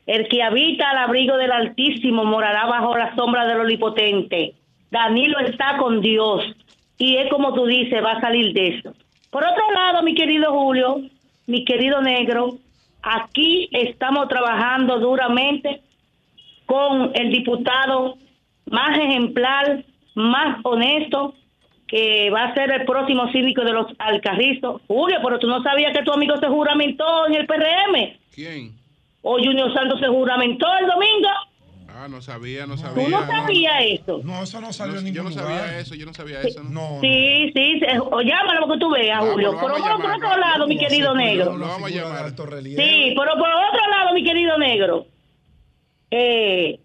El 0.06 0.28
que 0.28 0.42
habita 0.42 0.90
al 0.90 0.98
abrigo 0.98 1.36
del 1.36 1.52
Altísimo 1.52 2.24
morará 2.24 2.66
bajo 2.66 2.96
la 2.96 3.14
sombra 3.14 3.46
del 3.46 3.60
Omnipotente. 3.60 4.54
Danilo 4.90 5.38
está 5.40 5.78
con 5.78 6.00
Dios 6.00 6.44
y 6.98 7.16
es 7.16 7.30
como 7.30 7.54
tú 7.54 7.66
dices, 7.66 8.04
va 8.04 8.12
a 8.12 8.20
salir 8.20 8.52
de 8.52 8.78
eso. 8.78 8.94
Por 9.30 9.44
otro 9.44 9.70
lado, 9.72 10.02
mi 10.02 10.14
querido 10.14 10.52
Julio, 10.52 11.00
mi 11.46 11.64
querido 11.64 12.00
negro, 12.02 12.58
aquí 13.02 13.68
estamos 13.72 14.28
trabajando 14.28 14.98
duramente 14.98 15.80
con 16.66 17.10
el 17.14 17.32
diputado 17.32 18.16
más 18.70 18.98
ejemplar, 18.98 19.84
más 20.14 20.58
honesto, 20.62 21.34
que 21.94 22.28
va 22.28 22.46
a 22.46 22.54
ser 22.54 22.72
el 22.72 22.84
próximo 22.84 23.30
cívico 23.30 23.62
de 23.62 23.72
los 23.72 23.86
Alcarrizos. 23.98 24.82
Julio, 24.88 25.18
pero 25.22 25.38
tú 25.38 25.46
no 25.46 25.62
sabías 25.62 25.96
que 25.96 26.02
tu 26.02 26.12
amigo 26.12 26.36
se 26.40 26.48
juramentó 26.48 27.28
en 27.28 27.34
el 27.36 27.46
PRM. 27.46 28.18
¿Quién? 28.34 28.72
O 29.22 29.38
Junior 29.38 29.72
Santos 29.72 30.00
se 30.00 30.08
juramentó 30.08 30.66
el 30.80 30.88
domingo. 30.88 31.28
Ah, 31.86 32.08
no 32.08 32.20
sabía, 32.20 32.66
no 32.66 32.76
sabía. 32.76 33.04
¿Tú 33.04 33.10
no 33.12 33.24
sabías 33.24 33.74
eso? 33.86 34.20
No, 34.24 34.42
eso 34.42 34.60
no 34.60 34.72
salió 34.72 34.98
en 34.98 35.04
ningún 35.04 35.14
Yo 35.14 35.22
no 35.22 35.30
sabía 35.30 35.78
eso, 35.78 35.94
yo 35.94 36.06
no 36.06 36.14
sabía 36.14 36.42
eso. 36.42 36.64
No. 36.64 36.98
Sí, 37.00 37.52
sí, 37.54 37.80
o 38.10 38.20
llámalo 38.22 38.66
que 38.72 38.78
tú 38.80 38.90
veas, 38.90 39.20
Julio. 39.20 39.52
Pero 39.52 39.74
por, 39.76 40.16
otro 40.16 40.36
lado, 40.36 40.66
mi 40.66 40.76
querido 40.76 41.14
negro. 41.14 41.56
Lo 41.56 41.68
vamos 41.68 41.92
a 41.92 41.94
llamar. 41.94 42.28
Sí, 42.30 43.14
pero 43.16 43.38
por 43.38 43.48
otro 43.48 43.88
lado, 43.88 44.14
mi 44.14 44.24
querido 44.24 44.58
negro. 44.58 45.06
Eh, 46.10 46.80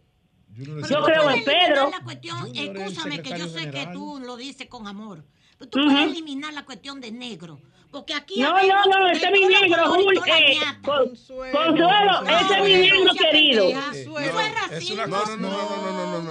yo, 0.60 1.04
creo 1.04 1.30
en 1.30 1.44
Pedro. 1.44 1.90
La 1.90 2.04
cuestión, 2.04 2.52
escúchame 2.56 3.22
que 3.22 3.38
yo 3.38 3.48
sé 3.48 3.72
que 3.72 3.88
tú 3.94 4.20
lo 4.24 4.36
dices 4.36 4.68
con 4.68 4.88
amor. 4.88 5.24
Pero 5.58 5.70
tú 5.70 5.80
puedes 5.84 6.12
eliminar 6.12 6.54
la 6.54 6.64
cuestión 6.64 7.02
de 7.02 7.12
negro. 7.12 7.60
Porque 7.92 8.14
aquí. 8.14 8.40
No, 8.40 8.52
no, 8.52 8.86
no, 8.86 9.10
ese 9.10 9.26
es 9.26 9.32
mi 9.32 9.46
negro, 9.46 9.88
Julio. 9.88 10.24
Eh, 10.26 10.60
Consuelo, 10.84 12.22
ese 12.24 12.58
es 12.58 12.64
mi 12.64 12.88
negro 12.88 13.14
querido. 13.14 13.70
Eso 13.70 14.20
es 14.20 14.34
racismo. 14.34 15.08
No, 15.08 15.26
no, 15.26 15.38
no, 15.38 15.38
no, 15.38 15.92
no, 15.92 16.22
no. 16.22 16.30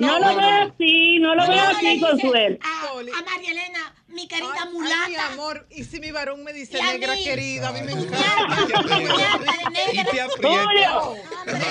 no. 0.00 0.18
lo 0.18 0.36
veo 0.36 0.62
así, 0.62 1.18
no 1.18 1.34
lo 1.34 1.48
veo 1.48 1.64
así, 1.64 2.00
Consuelo. 2.00 2.58
A 2.62 3.22
María 3.30 3.50
Elena 3.50 3.94
mi 4.18 4.26
querida 4.26 4.64
mulata. 4.72 4.96
Ay, 5.04 5.10
mi 5.10 5.16
amor, 5.16 5.66
y 5.70 5.84
si 5.84 6.00
mi 6.00 6.10
varón 6.10 6.42
me 6.42 6.52
dice 6.52 6.82
negra 6.82 7.14
querida, 7.14 7.68
a 7.68 7.72
mí 7.72 7.82
me 7.82 7.92
encanta. 7.92 8.56
Julio, 10.42 11.16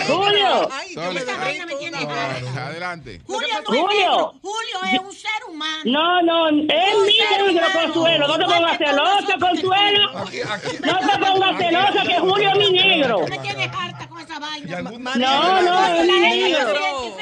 Julio. 0.08 0.70
Ay, 0.72 0.96
me 0.96 2.60
Adelante. 2.60 3.22
Julio 3.26 3.62
no 3.62 3.66
Julio. 3.66 4.34
Julio 4.42 4.78
es 4.94 5.00
un 5.00 5.14
ser 5.14 5.44
humano. 5.50 5.82
No, 5.86 6.22
no, 6.22 6.50
es 6.50 6.66
mi 7.06 7.18
negro, 7.52 7.70
Consuelo. 7.74 8.28
No 8.28 8.38
te 8.38 8.46
pongas 8.46 8.78
celoso, 8.78 9.34
Consuelo. 9.40 10.14
No 10.14 11.00
te 11.00 11.18
pongas 11.20 11.58
celoso, 11.58 12.08
que 12.08 12.20
Julio 12.20 12.50
es 12.52 12.58
mi 12.58 12.72
negro. 12.72 13.28
Me 13.28 13.40
tienes 13.40 13.70
harta 13.74 14.08
con 14.08 14.22
esa 14.22 14.40
vaina. 14.40 14.82
No, 14.82 15.62
no, 15.62 15.88
es 15.88 16.06
mi 16.06 16.20
negro. 16.20 17.18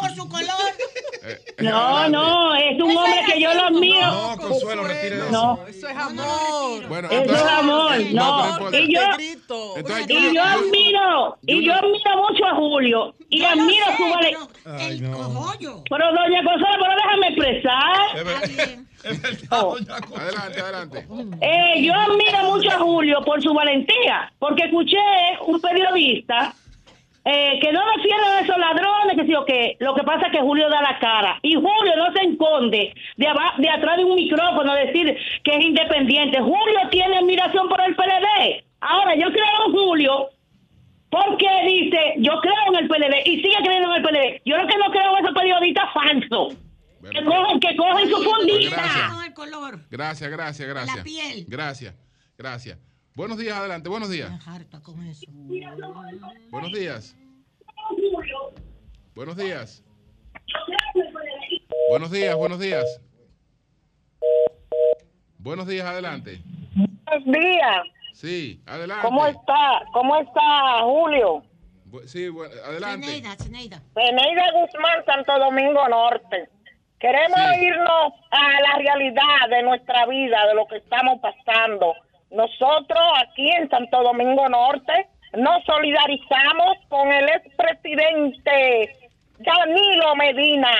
Por 0.00 0.10
su 0.14 0.28
color. 0.28 0.70
No, 1.58 2.08
no, 2.08 2.54
es 2.56 2.80
un 2.80 2.96
hombre 2.96 3.20
que 3.26 3.40
yo 3.40 3.52
lo 3.52 3.64
admiro. 3.64 4.06
No, 4.06 4.36
Consuelo, 4.38 4.84
retire 4.84 5.16
eso. 5.16 5.30
No. 5.30 5.66
Eso 5.68 5.88
es 5.88 5.96
amor. 5.96 6.88
Bueno, 6.88 7.08
Eso 7.10 7.34
es 7.34 7.42
amor, 7.42 7.92
no. 8.12 8.70
Y 8.72 8.94
yo, 8.94 9.02
y 10.08 10.34
yo 10.34 10.42
admiro, 10.42 11.38
y 11.46 11.64
yo 11.64 11.74
admiro 11.74 12.16
mucho 12.16 12.46
a 12.46 12.54
Julio. 12.56 13.14
Y 13.28 13.44
admiro 13.44 13.86
su 13.96 14.08
valentía. 14.08 14.88
El 14.88 15.10
cojollo. 15.10 15.84
Pero 15.88 16.04
doña 16.12 16.42
Consuelo, 16.44 16.78
pero 16.80 16.94
déjame 16.96 17.28
expresar. 17.28 18.86
Oh. 19.50 19.76
Adelante, 20.14 20.60
adelante. 20.60 21.06
Eh, 21.40 21.82
yo 21.82 21.94
admiro 21.94 22.44
mucho 22.44 22.68
a 22.70 22.78
Julio 22.78 23.22
por 23.24 23.42
su 23.42 23.54
valentía, 23.54 24.30
porque 24.38 24.64
escuché 24.64 24.98
un 25.46 25.58
periodista 25.58 26.54
eh, 27.24 27.58
que 27.60 27.72
no 27.72 27.80
defiendan 27.96 28.32
a 28.32 28.40
esos 28.40 28.56
ladrones, 28.56 29.16
que 29.16 29.26
sí 29.26 29.34
o 29.34 29.44
que 29.44 29.76
lo 29.78 29.94
que 29.94 30.02
pasa 30.04 30.26
es 30.26 30.32
que 30.32 30.40
Julio 30.40 30.70
da 30.70 30.80
la 30.80 30.98
cara 30.98 31.38
y 31.42 31.54
Julio 31.54 31.96
no 31.96 32.12
se 32.12 32.24
esconde 32.26 32.94
de, 33.16 33.26
de 33.58 33.68
atrás 33.68 33.96
de 33.98 34.04
un 34.04 34.14
micrófono 34.14 34.74
decir 34.74 35.16
que 35.44 35.56
es 35.56 35.64
independiente. 35.64 36.40
Julio 36.40 36.80
tiene 36.90 37.18
admiración 37.18 37.68
por 37.68 37.80
el 37.82 37.94
PLD. 37.94 38.64
Ahora, 38.80 39.14
yo 39.16 39.30
creo 39.30 39.66
en 39.66 39.72
Julio 39.72 40.30
porque 41.10 41.48
dice, 41.66 42.14
yo 42.18 42.40
creo 42.40 42.54
en 42.68 42.76
el 42.76 42.88
PLD 42.88 43.26
y 43.26 43.42
sigue 43.42 43.56
creyendo 43.64 43.94
en 43.94 43.96
el 43.96 44.02
PLD. 44.02 44.42
Yo 44.44 44.56
lo 44.56 44.66
que 44.66 44.78
no 44.78 44.90
creo 44.90 45.18
en 45.18 45.24
esos 45.24 45.36
periodistas 45.36 45.92
falsos. 45.92 46.56
Que 47.10 47.24
cogen, 47.24 47.60
que 47.60 47.76
cogen 47.76 48.10
su 48.10 48.22
fundita. 48.22 48.76
Gracias. 48.76 49.10
Gracias, 49.90 50.30
gracias, 50.30 50.68
gracias. 50.68 50.96
La 50.96 51.02
piel. 51.02 51.44
Gracias, 51.48 51.94
gracias. 52.36 52.78
Buenos 53.14 53.38
días, 53.38 53.56
adelante, 53.56 53.88
buenos 53.88 54.10
días. 54.10 54.30
Buenos 56.50 56.72
días. 56.72 57.16
Buenos 59.14 59.36
días. 59.36 59.84
Buenos 61.90 62.10
días, 62.10 62.36
buenos 62.36 62.58
días. 62.60 63.00
Buenos 65.38 65.66
días, 65.66 65.86
adelante. 65.86 66.40
Buenos 67.04 67.24
días. 67.24 67.82
Sí, 68.14 68.62
adelante. 68.66 69.06
¿Cómo 69.06 69.26
está? 69.26 69.82
¿Cómo 69.92 70.16
está 70.20 70.82
Julio? 70.82 71.42
Bu- 71.86 72.06
Sí, 72.06 72.26
adelante. 72.64 73.06
Zeneida 73.94 74.44
Guzmán, 74.52 75.04
Santo 75.06 75.38
Domingo 75.38 75.88
Norte. 75.88 76.48
Queremos 77.00 77.40
irnos 77.60 78.12
a 78.30 78.60
la 78.60 78.76
realidad 78.78 79.48
de 79.48 79.62
nuestra 79.62 80.06
vida, 80.06 80.46
de 80.46 80.54
lo 80.54 80.66
que 80.66 80.76
estamos 80.76 81.18
pasando. 81.20 81.94
Nosotros 82.30 83.00
aquí 83.26 83.50
en 83.50 83.68
Santo 83.70 84.02
Domingo 84.02 84.48
Norte 84.48 85.06
nos 85.34 85.64
solidarizamos 85.64 86.76
con 86.88 87.10
el 87.12 87.28
expresidente 87.28 88.96
Danilo 89.38 90.14
Medina, 90.16 90.70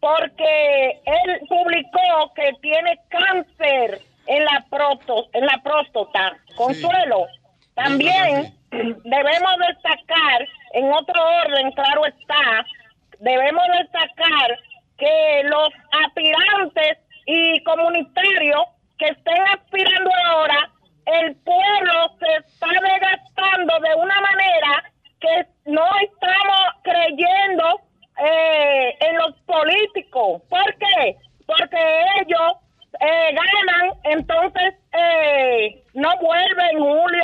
porque 0.00 1.00
él 1.04 1.40
publicó 1.48 2.32
que 2.34 2.52
tiene 2.62 2.98
cáncer 3.08 4.00
en 4.26 4.44
la, 4.44 4.64
prosto- 4.70 5.28
en 5.32 5.46
la 5.46 5.60
próstata. 5.62 6.36
Consuelo, 6.56 7.26
también 7.74 8.54
debemos 8.70 9.52
destacar, 9.68 10.46
en 10.74 10.92
otro 10.92 11.22
orden, 11.44 11.70
claro 11.72 12.06
está, 12.06 12.64
debemos 13.18 13.64
destacar 13.78 14.58
que 14.98 15.42
los 15.44 15.68
aspirantes 16.04 16.98
y 17.26 17.62
comunitarios 17.64 18.62
que 18.98 19.06
estén 19.06 19.42
aspirando 19.54 20.10
ahora, 20.26 20.70
el 21.06 21.36
pueblo 21.36 22.16
se 22.18 22.46
está 22.46 22.68
desgastando 22.68 23.74
de 23.80 23.94
una 23.94 24.20
manera 24.20 24.92
que 25.20 25.46
no 25.66 25.84
estamos 26.02 26.60
creyendo 26.82 27.80
eh, 28.24 28.96
en 29.00 29.16
los 29.16 29.34
políticos. 29.42 30.42
¿Por 30.48 30.74
qué? 30.76 31.16
Porque 31.46 32.02
ellos 32.20 32.52
eh, 33.00 33.34
ganan, 33.34 33.98
entonces 34.04 34.74
eh, 34.92 35.84
no 35.94 36.10
vuelven 36.20 36.78
Julio 36.78 37.22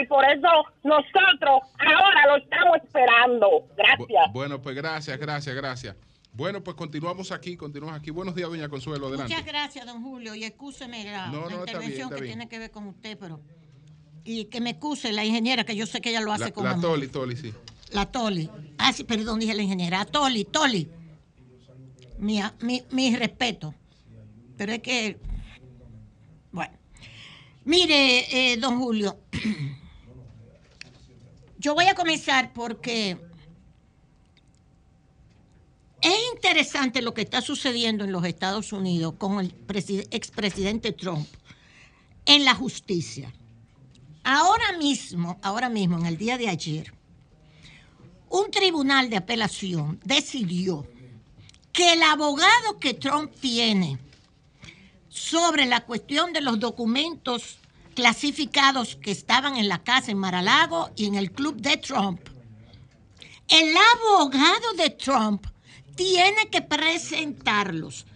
y 0.00 0.06
por 0.06 0.24
eso 0.24 0.48
nosotros 0.82 1.62
ahora 1.78 2.26
lo 2.26 2.36
estamos 2.36 2.76
esperando. 2.82 3.66
Gracias. 3.76 4.32
Bueno, 4.32 4.60
pues 4.60 4.74
gracias, 4.76 5.18
gracias, 5.18 5.54
gracias. 5.54 5.96
Bueno, 6.34 6.64
pues 6.64 6.76
continuamos 6.76 7.30
aquí, 7.30 7.56
continuamos 7.56 7.98
aquí. 7.98 8.10
Buenos 8.10 8.34
días, 8.34 8.48
doña 8.48 8.68
Consuelo, 8.68 9.08
adelante. 9.08 9.34
Muchas 9.34 9.46
gracias, 9.46 9.84
don 9.84 10.02
Julio, 10.02 10.34
y 10.34 10.44
excúseme 10.44 11.04
la, 11.04 11.26
No, 11.28 11.32
la 11.32 11.40
no, 11.40 11.44
está 11.44 11.54
bien, 11.54 11.60
intervención 11.68 12.02
está 12.04 12.16
que 12.16 12.22
bien. 12.22 12.32
tiene 12.34 12.48
que 12.48 12.58
ver 12.58 12.70
con 12.70 12.86
usted, 12.86 13.18
pero... 13.18 13.40
Y 14.24 14.44
que 14.46 14.60
me 14.60 14.70
excuse 14.70 15.12
la 15.12 15.24
ingeniera, 15.24 15.64
que 15.64 15.76
yo 15.76 15.84
sé 15.84 16.00
que 16.00 16.10
ella 16.10 16.20
lo 16.20 16.32
hace 16.32 16.44
La, 16.44 16.50
con 16.52 16.64
la 16.64 16.70
amor. 16.70 16.92
Toli, 16.92 17.08
Toli, 17.08 17.36
sí. 17.36 17.52
La 17.90 18.06
Toli. 18.06 18.48
Ah, 18.78 18.92
sí, 18.92 19.04
perdón, 19.04 19.40
dije 19.40 19.52
la 19.52 19.62
ingeniera. 19.62 20.04
Toli, 20.04 20.44
Toli. 20.44 20.88
Mi, 22.18 22.40
mi, 22.60 22.82
mi 22.92 23.16
respeto. 23.16 23.74
Pero 24.56 24.72
es 24.72 24.78
que. 24.78 25.18
Bueno. 26.52 26.72
Mire, 27.64 28.52
eh, 28.52 28.56
don 28.58 28.78
Julio. 28.78 29.18
Yo 31.58 31.74
voy 31.74 31.86
a 31.86 31.94
comenzar 31.96 32.52
porque 32.52 33.18
es 36.02 36.14
interesante 36.34 37.00
lo 37.02 37.14
que 37.14 37.22
está 37.22 37.40
sucediendo 37.40 38.04
en 38.04 38.12
los 38.12 38.24
Estados 38.24 38.72
Unidos 38.72 39.14
con 39.18 39.40
el 39.40 39.54
preside- 39.54 40.08
expresidente 40.10 40.92
Trump 40.92 41.26
en 42.26 42.44
la 42.44 42.54
justicia. 42.54 43.32
Ahora 44.24 44.76
mismo, 44.78 45.38
ahora 45.42 45.68
mismo, 45.68 45.98
en 45.98 46.06
el 46.06 46.16
día 46.16 46.38
de 46.38 46.48
ayer, 46.48 46.92
un 48.28 48.50
tribunal 48.50 49.10
de 49.10 49.16
apelación 49.16 50.00
decidió 50.04 50.86
que 51.72 51.92
el 51.94 52.02
abogado 52.02 52.78
que 52.78 52.94
Trump 52.94 53.32
tiene 53.40 53.98
sobre 55.08 55.66
la 55.66 55.84
cuestión 55.84 56.32
de 56.32 56.40
los 56.40 56.58
documentos 56.58 57.58
clasificados 57.94 58.96
que 58.96 59.10
estaban 59.10 59.56
en 59.56 59.68
la 59.68 59.82
casa 59.82 60.10
en 60.10 60.18
Maralago 60.18 60.90
y 60.96 61.06
en 61.06 61.14
el 61.14 61.30
club 61.32 61.56
de 61.60 61.76
Trump, 61.76 62.20
el 63.48 63.74
abogado 63.96 64.72
de 64.78 64.90
Trump 64.90 65.46
tiene 66.02 66.48
que 66.50 66.62
presentarlos. 66.62 68.06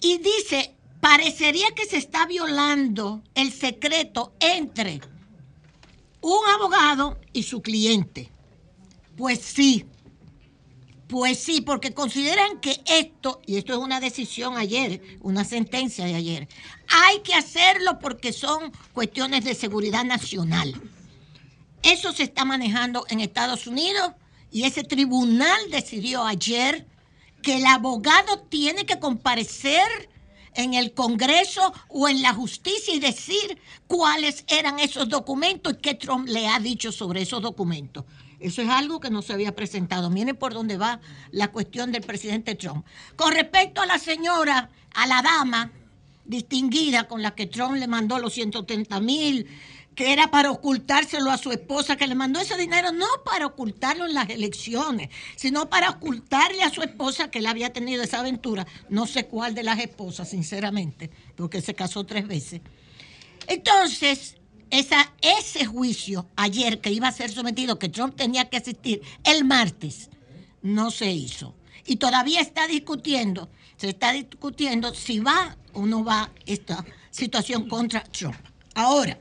Y 0.00 0.18
dice, 0.18 0.74
parecería 1.00 1.70
que 1.74 1.86
se 1.86 1.96
está 1.96 2.26
violando 2.26 3.22
el 3.34 3.52
secreto 3.52 4.32
entre 4.40 5.00
un 6.20 6.40
abogado 6.54 7.18
y 7.32 7.44
su 7.44 7.62
cliente. 7.62 8.30
Pues 9.16 9.40
sí, 9.40 9.84
pues 11.08 11.38
sí, 11.38 11.60
porque 11.60 11.94
consideran 11.94 12.60
que 12.60 12.80
esto, 12.86 13.40
y 13.46 13.56
esto 13.56 13.72
es 13.72 13.78
una 13.78 14.00
decisión 14.00 14.56
ayer, 14.56 15.00
una 15.20 15.44
sentencia 15.44 16.04
de 16.04 16.16
ayer, 16.16 16.48
hay 16.88 17.20
que 17.20 17.34
hacerlo 17.34 17.98
porque 18.00 18.32
son 18.32 18.72
cuestiones 18.92 19.44
de 19.44 19.54
seguridad 19.54 20.04
nacional. 20.04 20.74
Eso 21.82 22.12
se 22.12 22.24
está 22.24 22.44
manejando 22.44 23.06
en 23.08 23.20
Estados 23.20 23.68
Unidos 23.68 24.12
y 24.50 24.64
ese 24.64 24.84
tribunal 24.84 25.58
decidió 25.70 26.24
ayer 26.24 26.86
que 27.42 27.56
el 27.56 27.66
abogado 27.66 28.40
tiene 28.48 28.86
que 28.86 28.98
comparecer 28.98 30.08
en 30.54 30.74
el 30.74 30.92
Congreso 30.92 31.72
o 31.88 32.08
en 32.08 32.22
la 32.22 32.34
justicia 32.34 32.94
y 32.94 32.98
decir 32.98 33.58
cuáles 33.86 34.44
eran 34.48 34.78
esos 34.80 35.08
documentos 35.08 35.74
y 35.74 35.76
qué 35.76 35.94
Trump 35.94 36.28
le 36.28 36.48
ha 36.48 36.58
dicho 36.58 36.90
sobre 36.90 37.22
esos 37.22 37.42
documentos. 37.42 38.04
Eso 38.40 38.62
es 38.62 38.68
algo 38.68 39.00
que 39.00 39.10
no 39.10 39.22
se 39.22 39.32
había 39.32 39.54
presentado. 39.54 40.10
Miren 40.10 40.36
por 40.36 40.54
dónde 40.54 40.76
va 40.76 41.00
la 41.30 41.48
cuestión 41.48 41.92
del 41.92 42.02
presidente 42.02 42.54
Trump. 42.54 42.86
Con 43.16 43.32
respecto 43.32 43.80
a 43.80 43.86
la 43.86 43.98
señora, 43.98 44.70
a 44.94 45.06
la 45.06 45.22
dama 45.22 45.72
distinguida 46.24 47.08
con 47.08 47.22
la 47.22 47.34
que 47.34 47.46
Trump 47.46 47.76
le 47.76 47.86
mandó 47.86 48.18
los 48.18 48.34
130 48.34 49.00
mil, 49.00 49.46
que 49.98 50.12
era 50.12 50.30
para 50.30 50.52
ocultárselo 50.52 51.28
a 51.32 51.38
su 51.38 51.50
esposa, 51.50 51.96
que 51.96 52.06
le 52.06 52.14
mandó 52.14 52.38
ese 52.38 52.56
dinero 52.56 52.92
no 52.92 53.08
para 53.24 53.46
ocultarlo 53.46 54.06
en 54.06 54.14
las 54.14 54.30
elecciones, 54.30 55.08
sino 55.34 55.68
para 55.68 55.90
ocultarle 55.90 56.62
a 56.62 56.70
su 56.70 56.82
esposa 56.82 57.32
que 57.32 57.40
él 57.40 57.46
había 57.46 57.72
tenido 57.72 58.04
esa 58.04 58.20
aventura. 58.20 58.64
No 58.88 59.08
sé 59.08 59.26
cuál 59.26 59.56
de 59.56 59.64
las 59.64 59.80
esposas, 59.80 60.28
sinceramente, 60.30 61.10
porque 61.34 61.60
se 61.60 61.74
casó 61.74 62.06
tres 62.06 62.28
veces. 62.28 62.60
Entonces, 63.48 64.36
esa, 64.70 65.12
ese 65.20 65.66
juicio 65.66 66.28
ayer 66.36 66.80
que 66.80 66.92
iba 66.92 67.08
a 67.08 67.12
ser 67.12 67.32
sometido, 67.32 67.80
que 67.80 67.88
Trump 67.88 68.14
tenía 68.14 68.48
que 68.48 68.58
asistir 68.58 69.02
el 69.24 69.44
martes, 69.44 70.10
no 70.62 70.92
se 70.92 71.10
hizo. 71.10 71.56
Y 71.86 71.96
todavía 71.96 72.40
está 72.40 72.68
discutiendo, 72.68 73.50
se 73.76 73.88
está 73.88 74.12
discutiendo 74.12 74.94
si 74.94 75.18
va 75.18 75.56
o 75.72 75.86
no 75.86 76.04
va 76.04 76.30
esta 76.46 76.84
situación 77.10 77.68
contra 77.68 78.04
Trump. 78.04 78.38
Ahora, 78.76 79.18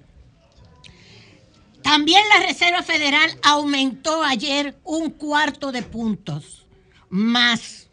también 1.87 2.21
la 2.35 2.45
Reserva 2.45 2.83
Federal 2.83 3.39
aumentó 3.43 4.21
ayer 4.21 4.77
un 4.83 5.09
cuarto 5.09 5.71
de 5.71 5.83
puntos 5.83 6.65
más, 7.07 7.87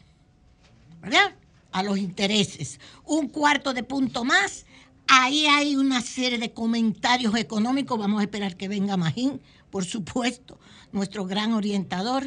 ¿verdad? 1.01 1.33
A 1.71 1.81
los 1.81 1.97
intereses. 1.97 2.81
Un 3.05 3.29
cuarto 3.29 3.73
de 3.73 3.83
punto 3.83 4.25
más. 4.25 4.65
Ahí 5.07 5.47
hay 5.47 5.77
una 5.77 6.01
serie 6.01 6.37
de 6.37 6.51
comentarios 6.51 7.37
económicos. 7.37 7.97
Vamos 7.97 8.19
a 8.19 8.23
esperar 8.23 8.57
que 8.57 8.67
venga 8.67 8.97
Magín, 8.97 9.41
por 9.69 9.85
supuesto, 9.85 10.59
nuestro 10.91 11.25
gran 11.25 11.53
orientador. 11.53 12.25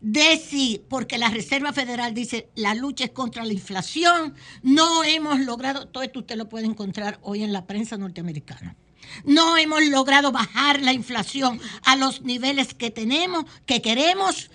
De 0.00 0.40
porque 0.88 1.18
la 1.18 1.28
Reserva 1.28 1.74
Federal 1.74 2.14
dice 2.14 2.48
la 2.54 2.74
lucha 2.74 3.04
es 3.04 3.10
contra 3.10 3.44
la 3.44 3.52
inflación, 3.52 4.34
no 4.62 5.04
hemos 5.04 5.40
logrado, 5.40 5.88
todo 5.88 6.02
esto 6.02 6.20
usted 6.20 6.36
lo 6.36 6.48
puede 6.48 6.64
encontrar 6.64 7.18
hoy 7.20 7.42
en 7.42 7.52
la 7.52 7.66
prensa 7.66 7.98
norteamericana. 7.98 8.76
No 9.24 9.56
hemos 9.56 9.82
logrado 9.84 10.32
bajar 10.32 10.80
la 10.80 10.92
inflación 10.92 11.60
a 11.84 11.96
los 11.96 12.22
niveles 12.22 12.74
que 12.74 12.90
tenemos, 12.90 13.44
que 13.66 13.82
queremos, 13.82 14.50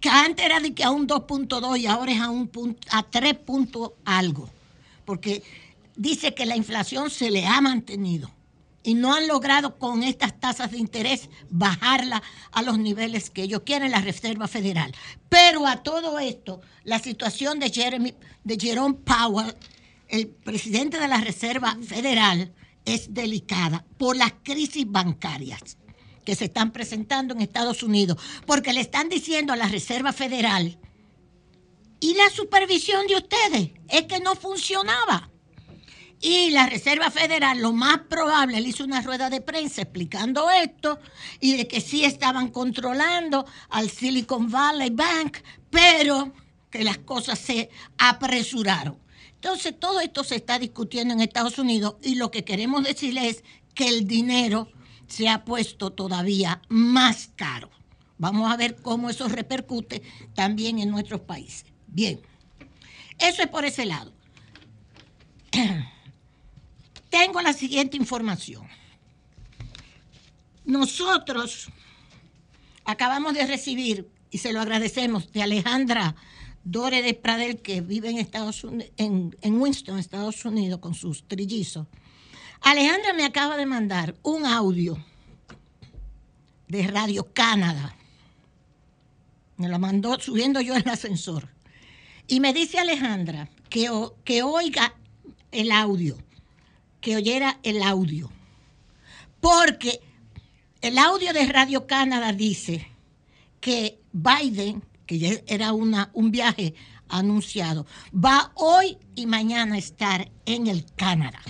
que 0.00 0.08
antes 0.08 0.44
era 0.44 0.60
de 0.60 0.74
que 0.74 0.84
a 0.84 0.90
un 0.90 1.06
2.2 1.06 1.78
y 1.80 1.86
ahora 1.86 2.12
es 2.12 2.20
a, 2.20 2.30
un 2.30 2.48
punto, 2.48 2.86
a 2.90 3.02
3 3.02 3.34
puntos 3.34 3.92
algo. 4.04 4.48
Porque 5.04 5.42
dice 5.96 6.34
que 6.34 6.46
la 6.46 6.56
inflación 6.56 7.10
se 7.10 7.30
le 7.30 7.46
ha 7.46 7.60
mantenido 7.60 8.30
y 8.82 8.94
no 8.94 9.14
han 9.14 9.26
logrado 9.28 9.78
con 9.78 10.02
estas 10.02 10.38
tasas 10.40 10.70
de 10.70 10.78
interés 10.78 11.28
bajarla 11.50 12.22
a 12.52 12.62
los 12.62 12.78
niveles 12.78 13.28
que 13.28 13.42
ellos 13.42 13.62
quieren, 13.64 13.90
la 13.90 14.00
Reserva 14.00 14.48
Federal. 14.48 14.94
Pero 15.28 15.66
a 15.66 15.82
todo 15.82 16.18
esto, 16.18 16.60
la 16.84 16.98
situación 16.98 17.58
de, 17.58 17.70
Jeremy, 17.70 18.14
de 18.44 18.56
Jerome 18.58 18.94
Powell, 18.94 19.54
el 20.08 20.28
presidente 20.28 20.98
de 20.98 21.08
la 21.08 21.20
Reserva 21.20 21.76
Federal, 21.86 22.52
es 22.84 23.12
delicada 23.12 23.84
por 23.96 24.16
las 24.16 24.32
crisis 24.42 24.84
bancarias 24.86 25.76
que 26.24 26.34
se 26.34 26.46
están 26.46 26.72
presentando 26.72 27.34
en 27.34 27.40
Estados 27.40 27.82
Unidos, 27.82 28.18
porque 28.46 28.72
le 28.72 28.80
están 28.80 29.08
diciendo 29.08 29.52
a 29.52 29.56
la 29.56 29.68
Reserva 29.68 30.12
Federal, 30.12 30.78
y 32.00 32.14
la 32.14 32.30
supervisión 32.30 33.06
de 33.06 33.16
ustedes 33.16 33.70
es 33.88 34.02
que 34.04 34.20
no 34.20 34.36
funcionaba. 34.36 35.30
Y 36.20 36.50
la 36.50 36.66
Reserva 36.66 37.10
Federal, 37.10 37.60
lo 37.60 37.72
más 37.72 38.00
probable, 38.08 38.60
le 38.60 38.68
hizo 38.68 38.84
una 38.84 39.02
rueda 39.02 39.30
de 39.30 39.40
prensa 39.40 39.82
explicando 39.82 40.50
esto 40.50 40.98
y 41.40 41.56
de 41.56 41.68
que 41.68 41.80
sí 41.80 42.04
estaban 42.04 42.48
controlando 42.48 43.46
al 43.70 43.88
Silicon 43.88 44.50
Valley 44.50 44.90
Bank, 44.90 45.38
pero 45.70 46.32
que 46.70 46.82
las 46.82 46.98
cosas 46.98 47.38
se 47.38 47.70
apresuraron. 47.98 48.98
Entonces, 49.40 49.78
todo 49.78 50.00
esto 50.00 50.24
se 50.24 50.34
está 50.34 50.58
discutiendo 50.58 51.14
en 51.14 51.20
Estados 51.20 51.60
Unidos 51.60 51.94
y 52.02 52.16
lo 52.16 52.32
que 52.32 52.44
queremos 52.44 52.82
decirles 52.82 53.36
es 53.36 53.44
que 53.72 53.86
el 53.88 54.08
dinero 54.08 54.68
se 55.06 55.28
ha 55.28 55.44
puesto 55.44 55.90
todavía 55.92 56.60
más 56.68 57.30
caro. 57.36 57.70
Vamos 58.18 58.50
a 58.50 58.56
ver 58.56 58.74
cómo 58.82 59.08
eso 59.08 59.28
repercute 59.28 60.02
también 60.34 60.80
en 60.80 60.90
nuestros 60.90 61.20
países. 61.20 61.66
Bien, 61.86 62.20
eso 63.16 63.42
es 63.42 63.48
por 63.48 63.64
ese 63.64 63.86
lado. 63.86 64.12
Tengo 67.10 67.40
la 67.40 67.52
siguiente 67.52 67.96
información. 67.96 68.66
Nosotros 70.64 71.68
acabamos 72.84 73.34
de 73.34 73.46
recibir, 73.46 74.10
y 74.30 74.38
se 74.38 74.52
lo 74.52 74.60
agradecemos, 74.60 75.30
de 75.30 75.44
Alejandra 75.44 76.16
Dore 76.64 77.02
de 77.02 77.14
Pradel, 77.14 77.60
que 77.62 77.80
vive 77.80 78.10
en, 78.10 78.18
Estados 78.18 78.64
Unidos, 78.64 78.92
en, 78.96 79.36
en 79.40 79.60
Winston, 79.60 79.98
Estados 79.98 80.44
Unidos, 80.44 80.80
con 80.80 80.94
sus 80.94 81.26
trillizos. 81.26 81.86
Alejandra 82.60 83.12
me 83.12 83.24
acaba 83.24 83.56
de 83.56 83.66
mandar 83.66 84.14
un 84.22 84.44
audio 84.44 85.02
de 86.66 86.86
Radio 86.86 87.32
Canadá. 87.32 87.96
Me 89.56 89.68
lo 89.68 89.78
mandó 89.78 90.18
subiendo 90.18 90.60
yo 90.60 90.74
el 90.74 90.88
ascensor. 90.88 91.48
Y 92.26 92.40
me 92.40 92.52
dice 92.52 92.78
Alejandra 92.78 93.48
que, 93.70 93.90
que 94.24 94.42
oiga 94.42 94.94
el 95.50 95.72
audio 95.72 96.18
que 97.00 97.16
oyera 97.16 97.58
el 97.62 97.82
audio. 97.82 98.30
Porque 99.40 100.00
el 100.80 100.98
audio 100.98 101.32
de 101.32 101.46
Radio 101.46 101.86
Canadá 101.86 102.32
dice 102.32 102.88
que 103.60 104.00
Biden, 104.12 104.82
que 105.08 105.18
ya 105.18 105.30
era 105.46 105.72
una, 105.72 106.10
un 106.12 106.30
viaje 106.30 106.74
anunciado, 107.08 107.86
va 108.14 108.52
hoy 108.54 108.98
y 109.14 109.24
mañana 109.24 109.76
a 109.76 109.78
estar 109.78 110.30
en 110.44 110.66
el 110.66 110.84
Canadá. 110.96 111.40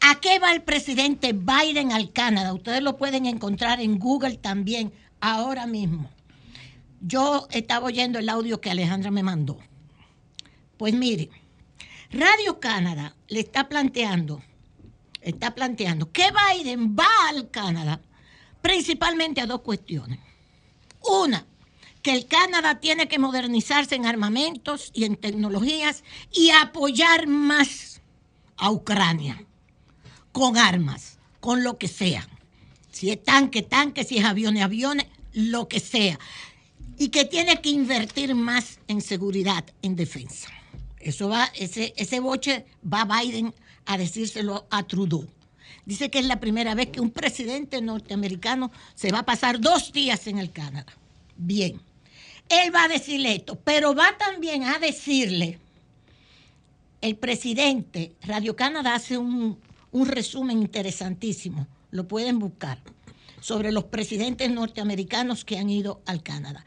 ¿A 0.00 0.20
qué 0.20 0.40
va 0.40 0.52
el 0.52 0.62
presidente 0.62 1.32
Biden 1.32 1.92
al 1.92 2.12
Canadá? 2.12 2.52
Ustedes 2.52 2.82
lo 2.82 2.96
pueden 2.96 3.24
encontrar 3.24 3.80
en 3.80 4.00
Google 4.00 4.36
también 4.36 4.92
ahora 5.20 5.68
mismo. 5.68 6.10
Yo 7.00 7.46
estaba 7.52 7.86
oyendo 7.86 8.18
el 8.18 8.28
audio 8.28 8.60
que 8.60 8.70
Alejandra 8.70 9.12
me 9.12 9.22
mandó. 9.22 9.56
Pues 10.76 10.94
mire, 10.94 11.30
Radio 12.10 12.58
Canadá 12.58 13.14
le 13.28 13.40
está 13.40 13.68
planteando, 13.68 14.42
está 15.20 15.54
planteando 15.54 16.10
que 16.10 16.24
Biden 16.32 16.96
va 16.96 17.28
al 17.28 17.48
Canadá 17.50 18.00
principalmente 18.60 19.40
a 19.40 19.46
dos 19.46 19.60
cuestiones. 19.60 20.18
Una, 21.00 21.46
que 22.02 22.12
el 22.12 22.26
Canadá 22.26 22.80
tiene 22.80 23.08
que 23.08 23.18
modernizarse 23.18 23.94
en 23.94 24.06
armamentos 24.06 24.90
y 24.94 25.04
en 25.04 25.16
tecnologías 25.16 26.04
y 26.32 26.50
apoyar 26.50 27.26
más 27.26 28.00
a 28.56 28.70
Ucrania 28.70 29.44
con 30.32 30.56
armas, 30.56 31.18
con 31.40 31.64
lo 31.64 31.78
que 31.78 31.88
sea. 31.88 32.28
Si 32.90 33.10
es 33.10 33.22
tanque, 33.22 33.62
tanque, 33.62 34.04
si 34.04 34.18
es 34.18 34.24
aviones, 34.24 34.62
aviones, 34.62 35.06
lo 35.32 35.68
que 35.68 35.80
sea. 35.80 36.18
Y 36.98 37.08
que 37.08 37.24
tiene 37.24 37.60
que 37.60 37.70
invertir 37.70 38.34
más 38.34 38.80
en 38.88 39.00
seguridad, 39.00 39.64
en 39.82 39.94
defensa. 39.94 40.48
Eso 40.98 41.28
va, 41.28 41.44
ese, 41.54 41.94
ese 41.96 42.20
boche 42.20 42.66
va 42.82 43.04
Biden 43.04 43.54
a 43.86 43.96
decírselo 43.98 44.66
a 44.70 44.82
Trudeau. 44.82 45.26
Dice 45.86 46.10
que 46.10 46.18
es 46.18 46.26
la 46.26 46.40
primera 46.40 46.74
vez 46.74 46.88
que 46.88 47.00
un 47.00 47.10
presidente 47.10 47.80
norteamericano 47.80 48.70
se 48.94 49.10
va 49.12 49.20
a 49.20 49.26
pasar 49.26 49.60
dos 49.60 49.92
días 49.92 50.26
en 50.26 50.38
el 50.38 50.50
Canadá. 50.50 50.92
Bien, 51.36 51.80
él 52.48 52.74
va 52.74 52.84
a 52.84 52.88
decirle 52.88 53.36
esto, 53.36 53.56
pero 53.56 53.94
va 53.94 54.16
también 54.18 54.64
a 54.64 54.78
decirle, 54.78 55.58
el 57.00 57.16
presidente, 57.16 58.12
Radio 58.22 58.56
Canadá 58.56 58.94
hace 58.94 59.18
un, 59.18 59.58
resumen 59.92 60.58
interesantísimo, 60.58 61.66
lo 61.90 62.08
pueden 62.08 62.38
buscar, 62.38 62.78
sobre 63.40 63.70
los 63.70 63.84
presidentes 63.84 64.50
norteamericanos 64.50 65.44
que 65.44 65.58
han 65.58 65.70
ido 65.70 66.02
al 66.06 66.22
Canadá. 66.22 66.64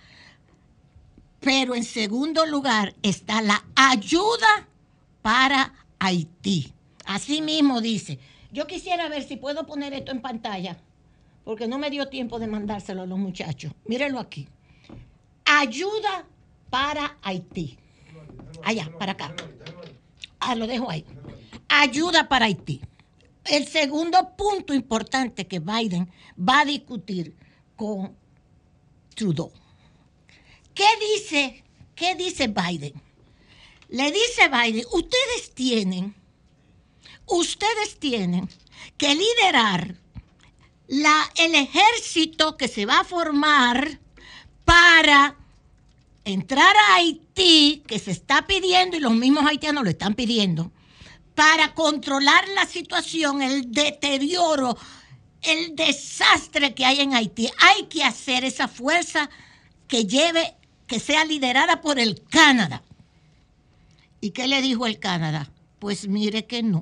Pero 1.41 1.75
en 1.75 1.83
segundo 1.83 2.45
lugar 2.45 2.95
está 3.01 3.41
la 3.41 3.63
ayuda 3.75 4.67
para 5.21 5.73
Haití. 5.99 6.71
Así 7.05 7.41
mismo 7.41 7.81
dice. 7.81 8.19
Yo 8.53 8.67
quisiera 8.67 9.09
ver 9.09 9.23
si 9.23 9.37
puedo 9.37 9.65
poner 9.65 9.93
esto 9.93 10.11
en 10.11 10.21
pantalla, 10.21 10.77
porque 11.43 11.67
no 11.67 11.77
me 11.77 11.89
dio 11.89 12.07
tiempo 12.09 12.39
de 12.39 12.47
mandárselo 12.47 13.01
a 13.01 13.05
los 13.05 13.17
muchachos. 13.17 13.73
Mírenlo 13.85 14.19
aquí. 14.19 14.47
Ayuda 15.45 16.25
para 16.69 17.17
Haití. 17.21 17.77
Allá, 18.63 18.91
para 18.97 19.13
acá. 19.13 19.33
Ah, 20.39 20.55
lo 20.55 20.67
dejo 20.67 20.89
ahí. 20.89 21.05
Ayuda 21.67 22.27
para 22.27 22.45
Haití. 22.45 22.81
El 23.45 23.67
segundo 23.67 24.35
punto 24.35 24.73
importante 24.73 25.47
que 25.47 25.59
Biden 25.59 26.11
va 26.37 26.61
a 26.61 26.65
discutir 26.65 27.35
con 27.75 28.15
Trudeau. 29.15 29.51
¿Qué 30.73 30.87
dice, 30.99 31.63
qué 31.95 32.15
dice 32.15 32.47
Biden? 32.47 32.93
Le 33.89 34.11
dice 34.11 34.47
Biden, 34.47 34.85
ustedes 34.93 35.53
tienen, 35.53 36.15
ustedes 37.25 37.99
tienen 37.99 38.49
que 38.97 39.15
liderar 39.15 39.95
la, 40.87 41.31
el 41.35 41.55
ejército 41.55 42.57
que 42.57 42.67
se 42.67 42.85
va 42.85 42.99
a 42.99 43.03
formar 43.03 44.00
para 44.71 45.35
entrar 46.23 46.73
a 46.77 46.95
Haití, 46.95 47.83
que 47.85 47.99
se 47.99 48.11
está 48.11 48.47
pidiendo, 48.47 48.95
y 48.95 49.01
los 49.01 49.11
mismos 49.11 49.45
haitianos 49.45 49.83
lo 49.83 49.89
están 49.89 50.13
pidiendo, 50.13 50.71
para 51.35 51.73
controlar 51.73 52.47
la 52.55 52.65
situación, 52.65 53.41
el 53.41 53.69
deterioro, 53.69 54.77
el 55.41 55.75
desastre 55.75 56.73
que 56.73 56.85
hay 56.85 57.01
en 57.01 57.13
Haití. 57.13 57.49
Hay 57.59 57.87
que 57.87 58.05
hacer 58.05 58.45
esa 58.45 58.69
fuerza 58.69 59.29
que 59.89 60.05
lleve 60.05 60.55
que 60.87 61.01
sea 61.01 61.25
liderada 61.25 61.81
por 61.81 61.99
el 61.99 62.23
Canadá. 62.29 62.81
¿Y 64.21 64.29
qué 64.29 64.47
le 64.47 64.61
dijo 64.61 64.85
el 64.85 64.99
Canadá? 64.99 65.51
Pues 65.79 66.07
mire 66.07 66.45
que 66.45 66.63
no. 66.63 66.81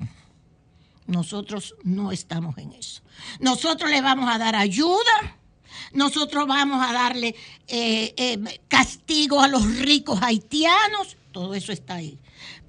Nosotros 1.07 1.73
no 1.81 2.11
estamos 2.11 2.55
en 2.59 2.71
eso. 2.73 3.01
Nosotros 3.39 3.89
le 3.89 4.01
vamos 4.01 4.29
a 4.29 4.37
dar 4.37 4.55
ayuda, 4.55 5.38
nosotros 5.93 6.47
vamos 6.47 6.85
a 6.85 6.93
darle 6.93 7.35
eh, 7.67 8.13
eh, 8.17 8.61
castigo 8.67 9.41
a 9.41 9.47
los 9.47 9.79
ricos 9.79 10.19
haitianos, 10.21 11.17
todo 11.31 11.53
eso 11.53 11.71
está 11.71 11.95
ahí. 11.95 12.17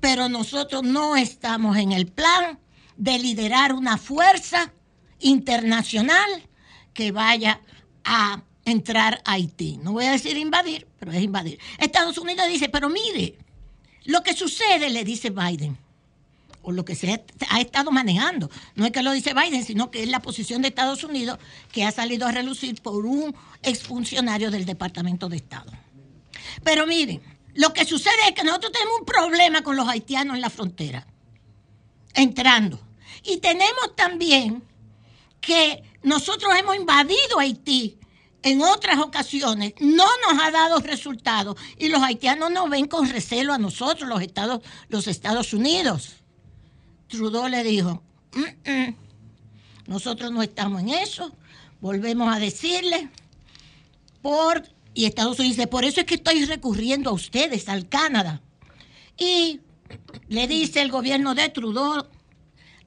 Pero 0.01 0.29
nosotros 0.29 0.83
no 0.83 1.17
estamos 1.17 1.77
en 1.77 1.93
el 1.93 2.07
plan 2.07 2.59
de 2.97 3.19
liderar 3.19 3.73
una 3.73 3.97
fuerza 3.97 4.73
internacional 5.21 6.29
que 6.95 7.13
vaya 7.13 7.61
a 8.05 8.43
entrar 8.65 9.23
a 9.25 9.33
Haití. 9.33 9.79
No 9.83 9.93
voy 9.93 10.07
a 10.07 10.13
decir 10.13 10.37
invadir, 10.37 10.87
pero 10.99 11.13
es 11.13 11.23
invadir. 11.23 11.59
Estados 11.79 12.19
Unidos 12.19 12.47
dice, 12.49 12.69
pero 12.69 12.89
mire, 12.89 13.37
lo 14.05 14.23
que 14.23 14.35
sucede, 14.35 14.91
le 14.91 15.05
dice 15.05 15.31
Biden, 15.31 15.77
o 16.63 16.73
lo 16.73 16.85
que 16.85 16.95
se 16.95 17.25
ha 17.49 17.61
estado 17.61 17.91
manejando, 17.91 18.51
no 18.75 18.85
es 18.85 18.93
que 18.93 19.03
lo 19.03 19.13
dice 19.13 19.35
Biden, 19.35 19.65
sino 19.65 19.91
que 19.91 20.03
es 20.03 20.09
la 20.09 20.21
posición 20.21 20.63
de 20.63 20.69
Estados 20.69 21.05
Unidos 21.05 21.39
que 21.73 21.85
ha 21.85 21.91
salido 21.91 22.27
a 22.27 22.33
relucir 22.33 22.81
por 22.83 23.07
un 23.07 23.35
exfuncionario 23.63 24.51
del 24.51 24.67
Departamento 24.67 25.29
de 25.29 25.37
Estado. 25.37 25.73
Pero 26.63 26.87
miren, 26.87 27.23
lo 27.55 27.73
que 27.73 27.85
sucede 27.85 28.29
es 28.29 28.35
que 28.35 28.45
nosotros 28.45 28.73
tenemos 28.73 29.01
un 29.01 29.07
problema 29.07 29.63
con 29.63 29.77
los 29.77 29.89
haitianos 29.89 30.37
en 30.37 30.41
la 30.43 30.51
frontera, 30.51 31.07
entrando. 32.15 32.81
Y 33.23 33.39
tenemos 33.39 33.95
también 33.97 34.63
que 35.41 35.83
nosotros 36.03 36.53
hemos 36.59 36.77
invadido 36.77 37.39
Haití 37.39 37.99
en 38.43 38.63
otras 38.63 38.99
ocasiones 39.01 39.75
no 39.81 40.07
nos 40.27 40.43
ha 40.43 40.51
dado 40.51 40.79
resultados 40.79 41.57
y 41.77 41.89
los 41.89 42.03
haitianos 42.03 42.51
nos 42.51 42.71
ven 42.71 42.87
con 42.87 43.09
recelo 43.09 43.53
a 43.53 43.59
nosotros, 43.59 44.09
los 44.09 44.23
Estados, 44.23 44.63
los 44.89 45.07
Estados 45.07 45.53
Unidos. 45.53 46.20
Trudeau 47.11 47.49
le 47.49 47.63
dijo, 47.63 48.03
Nosotros 49.87 50.31
no 50.33 50.43
estamos 50.43 50.81
en 50.81 50.91
eso. 50.91 51.33
Volvemos 51.81 52.35
a 52.35 52.39
decirle 52.39 53.11
por 54.23 54.63
y 54.93 55.05
Estados 55.05 55.39
Unidos 55.39 55.57
dice, 55.57 55.67
por 55.69 55.85
eso 55.85 56.01
es 56.01 56.07
que 56.07 56.17
estoy 56.17 56.45
recurriendo 56.45 57.11
a 57.11 57.13
ustedes, 57.13 57.69
al 57.69 57.89
Canadá. 57.89 58.41
Y 59.17 59.61
le 60.29 60.49
dice 60.49 60.83
el 60.83 60.91
gobierno 60.91 61.35
de 61.35 61.49
Trudeau, 61.49 62.07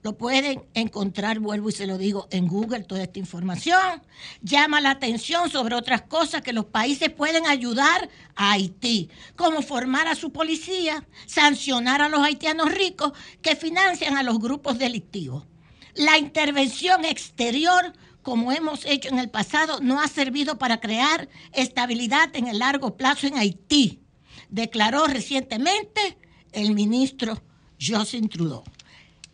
lo 0.04 0.18
pueden 0.18 0.62
encontrar, 0.74 1.40
vuelvo 1.40 1.70
y 1.70 1.72
se 1.72 1.86
lo 1.86 1.96
digo, 1.96 2.28
en 2.30 2.46
Google 2.46 2.84
toda 2.84 3.04
esta 3.04 3.18
información. 3.18 4.02
Llama 4.42 4.82
la 4.82 4.90
atención 4.90 5.48
sobre 5.48 5.74
otras 5.74 6.02
cosas 6.02 6.42
que 6.42 6.52
los 6.52 6.66
países 6.66 7.08
pueden 7.08 7.46
ayudar 7.46 8.10
a 8.36 8.52
Haití, 8.52 9.08
como 9.34 9.62
formar 9.62 10.06
a 10.06 10.14
su 10.14 10.30
policía, 10.30 11.06
sancionar 11.24 12.02
a 12.02 12.10
los 12.10 12.20
haitianos 12.20 12.70
ricos 12.70 13.12
que 13.40 13.56
financian 13.56 14.18
a 14.18 14.22
los 14.22 14.38
grupos 14.38 14.78
delictivos. 14.78 15.46
La 15.94 16.18
intervención 16.18 17.06
exterior 17.06 17.94
como 18.20 18.52
hemos 18.52 18.86
hecho 18.86 19.10
en 19.10 19.18
el 19.18 19.28
pasado, 19.28 19.80
no 19.82 20.00
ha 20.00 20.08
servido 20.08 20.56
para 20.56 20.80
crear 20.80 21.28
estabilidad 21.52 22.34
en 22.34 22.46
el 22.46 22.58
largo 22.58 22.96
plazo 22.96 23.26
en 23.26 23.36
Haití, 23.36 24.00
declaró 24.48 25.06
recientemente 25.06 26.16
el 26.52 26.72
ministro 26.72 27.42
Justin 27.78 28.30
Trudeau. 28.30 28.64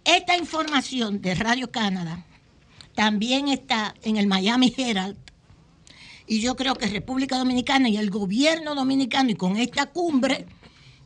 Esta 0.05 0.37
información 0.37 1.21
de 1.21 1.35
Radio 1.35 1.71
Canadá 1.71 2.25
también 2.95 3.49
está 3.49 3.95
en 4.03 4.17
el 4.17 4.27
Miami 4.27 4.73
Herald 4.77 5.17
y 6.27 6.41
yo 6.41 6.57
creo 6.57 6.75
que 6.75 6.87
República 6.87 7.39
Dominicana 7.39 7.89
y 7.89 7.97
el 7.97 8.11
gobierno 8.11 8.75
dominicano 8.75 9.31
y 9.31 9.35
con 9.35 9.57
esta 9.57 9.87
cumbre 9.87 10.47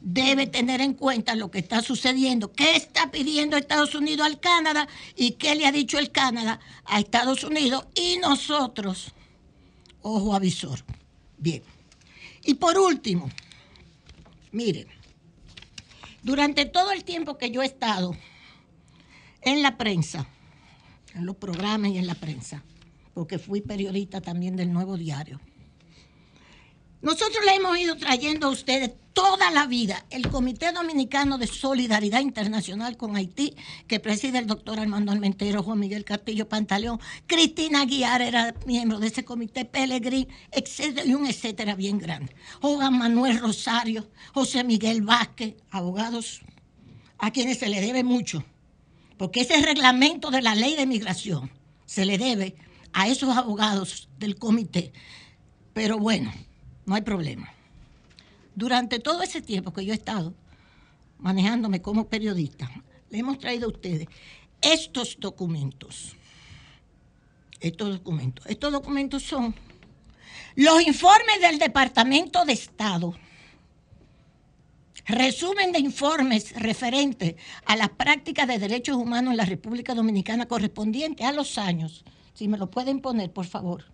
debe 0.00 0.46
tener 0.46 0.82
en 0.82 0.92
cuenta 0.92 1.34
lo 1.34 1.50
que 1.50 1.58
está 1.58 1.80
sucediendo, 1.80 2.52
qué 2.52 2.76
está 2.76 3.10
pidiendo 3.10 3.56
Estados 3.56 3.94
Unidos 3.94 4.26
al 4.26 4.38
Canadá 4.38 4.86
y 5.16 5.32
qué 5.32 5.54
le 5.54 5.66
ha 5.66 5.72
dicho 5.72 5.98
el 5.98 6.10
Canadá 6.10 6.60
a 6.84 7.00
Estados 7.00 7.42
Unidos 7.42 7.86
y 7.94 8.18
nosotros, 8.18 9.12
ojo 10.02 10.34
avisor. 10.34 10.84
Bien. 11.38 11.62
Y 12.44 12.54
por 12.54 12.78
último, 12.78 13.30
miren, 14.52 14.86
durante 16.22 16.66
todo 16.66 16.92
el 16.92 17.02
tiempo 17.02 17.38
que 17.38 17.50
yo 17.50 17.62
he 17.62 17.66
estado 17.66 18.14
en 19.44 19.62
la 19.62 19.76
prensa, 19.76 20.26
en 21.14 21.26
los 21.26 21.36
programas 21.36 21.90
y 21.92 21.98
en 21.98 22.06
la 22.06 22.14
prensa, 22.14 22.62
porque 23.12 23.38
fui 23.38 23.60
periodista 23.60 24.20
también 24.20 24.56
del 24.56 24.72
Nuevo 24.72 24.96
Diario, 24.96 25.40
nosotros 27.04 27.44
le 27.44 27.56
hemos 27.56 27.76
ido 27.78 27.98
trayendo 27.98 28.46
a 28.46 28.50
ustedes 28.50 28.92
toda 29.12 29.50
la 29.50 29.66
vida 29.66 30.06
el 30.08 30.26
Comité 30.30 30.72
Dominicano 30.72 31.36
de 31.36 31.46
Solidaridad 31.46 32.20
Internacional 32.20 32.96
con 32.96 33.14
Haití, 33.14 33.54
que 33.86 34.00
preside 34.00 34.38
el 34.38 34.46
doctor 34.46 34.80
Armando 34.80 35.12
Almentero, 35.12 35.62
Juan 35.62 35.80
Miguel 35.80 36.06
Castillo 36.06 36.48
Pantaleón, 36.48 36.98
Cristina 37.26 37.84
Guiar 37.84 38.22
era 38.22 38.54
miembro 38.64 39.00
de 39.00 39.08
ese 39.08 39.22
comité, 39.22 39.66
Pellegrín, 39.66 40.28
etcétera, 40.50 41.06
y 41.06 41.12
un 41.12 41.26
etcétera 41.26 41.74
bien 41.74 41.98
grande. 41.98 42.34
Juan 42.62 42.96
Manuel 42.96 43.38
Rosario, 43.38 44.08
José 44.32 44.64
Miguel 44.64 45.02
Vázquez, 45.02 45.56
abogados 45.70 46.40
a 47.18 47.30
quienes 47.32 47.58
se 47.58 47.68
le 47.68 47.82
debe 47.82 48.02
mucho, 48.02 48.42
porque 49.16 49.42
ese 49.42 49.60
reglamento 49.62 50.30
de 50.30 50.42
la 50.42 50.54
ley 50.54 50.76
de 50.76 50.86
migración 50.86 51.50
se 51.86 52.04
le 52.04 52.18
debe 52.18 52.56
a 52.92 53.08
esos 53.08 53.36
abogados 53.36 54.08
del 54.18 54.36
comité. 54.36 54.92
Pero 55.72 55.98
bueno, 55.98 56.32
no 56.86 56.94
hay 56.94 57.02
problema. 57.02 57.52
Durante 58.54 59.00
todo 59.00 59.22
ese 59.22 59.42
tiempo 59.42 59.72
que 59.72 59.84
yo 59.84 59.92
he 59.92 59.96
estado 59.96 60.34
manejándome 61.18 61.82
como 61.82 62.08
periodista, 62.08 62.70
le 63.10 63.18
hemos 63.18 63.38
traído 63.38 63.66
a 63.66 63.70
ustedes 63.70 64.08
estos 64.60 65.16
documentos. 65.18 66.16
Estos 67.60 67.98
documentos. 67.98 68.46
Estos 68.46 68.72
documentos 68.72 69.22
son 69.22 69.54
los 70.54 70.82
informes 70.86 71.40
del 71.40 71.58
Departamento 71.58 72.44
de 72.44 72.52
Estado. 72.52 73.14
Resumen 75.06 75.72
de 75.72 75.80
informes 75.80 76.52
referentes 76.52 77.34
a 77.66 77.76
las 77.76 77.90
prácticas 77.90 78.48
de 78.48 78.58
derechos 78.58 78.96
humanos 78.96 79.32
en 79.32 79.36
la 79.36 79.44
República 79.44 79.94
Dominicana 79.94 80.46
correspondientes 80.46 81.26
a 81.26 81.32
los 81.32 81.58
años. 81.58 82.04
Si 82.32 82.48
me 82.48 82.56
lo 82.56 82.70
pueden 82.70 83.00
poner, 83.00 83.30
por 83.30 83.44
favor. 83.44 83.84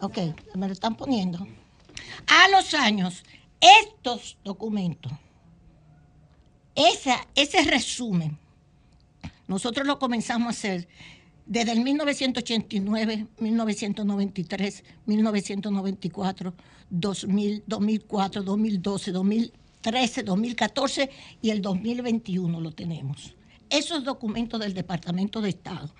Ok, 0.00 0.18
me 0.54 0.66
lo 0.66 0.72
están 0.72 0.96
poniendo. 0.96 1.46
A 2.26 2.48
los 2.48 2.72
años, 2.74 3.22
estos 3.60 4.38
documentos, 4.42 5.12
esa, 6.74 7.26
ese 7.34 7.62
resumen, 7.62 8.38
nosotros 9.48 9.86
lo 9.86 9.98
comenzamos 9.98 10.48
a 10.48 10.50
hacer 10.50 10.88
desde 11.46 11.72
el 11.72 11.80
1989, 11.80 13.26
1993, 13.38 14.84
1994, 15.06 16.54
2000, 16.90 17.64
2004, 17.66 18.42
2012, 18.42 19.12
2013, 19.12 20.22
2014 20.22 21.10
y 21.42 21.50
el 21.50 21.62
2021 21.62 22.60
lo 22.60 22.72
tenemos. 22.72 23.34
Esos 23.68 24.04
documentos 24.04 24.60
del 24.60 24.74
Departamento 24.74 25.40
de 25.40 25.48
Estado, 25.50 25.92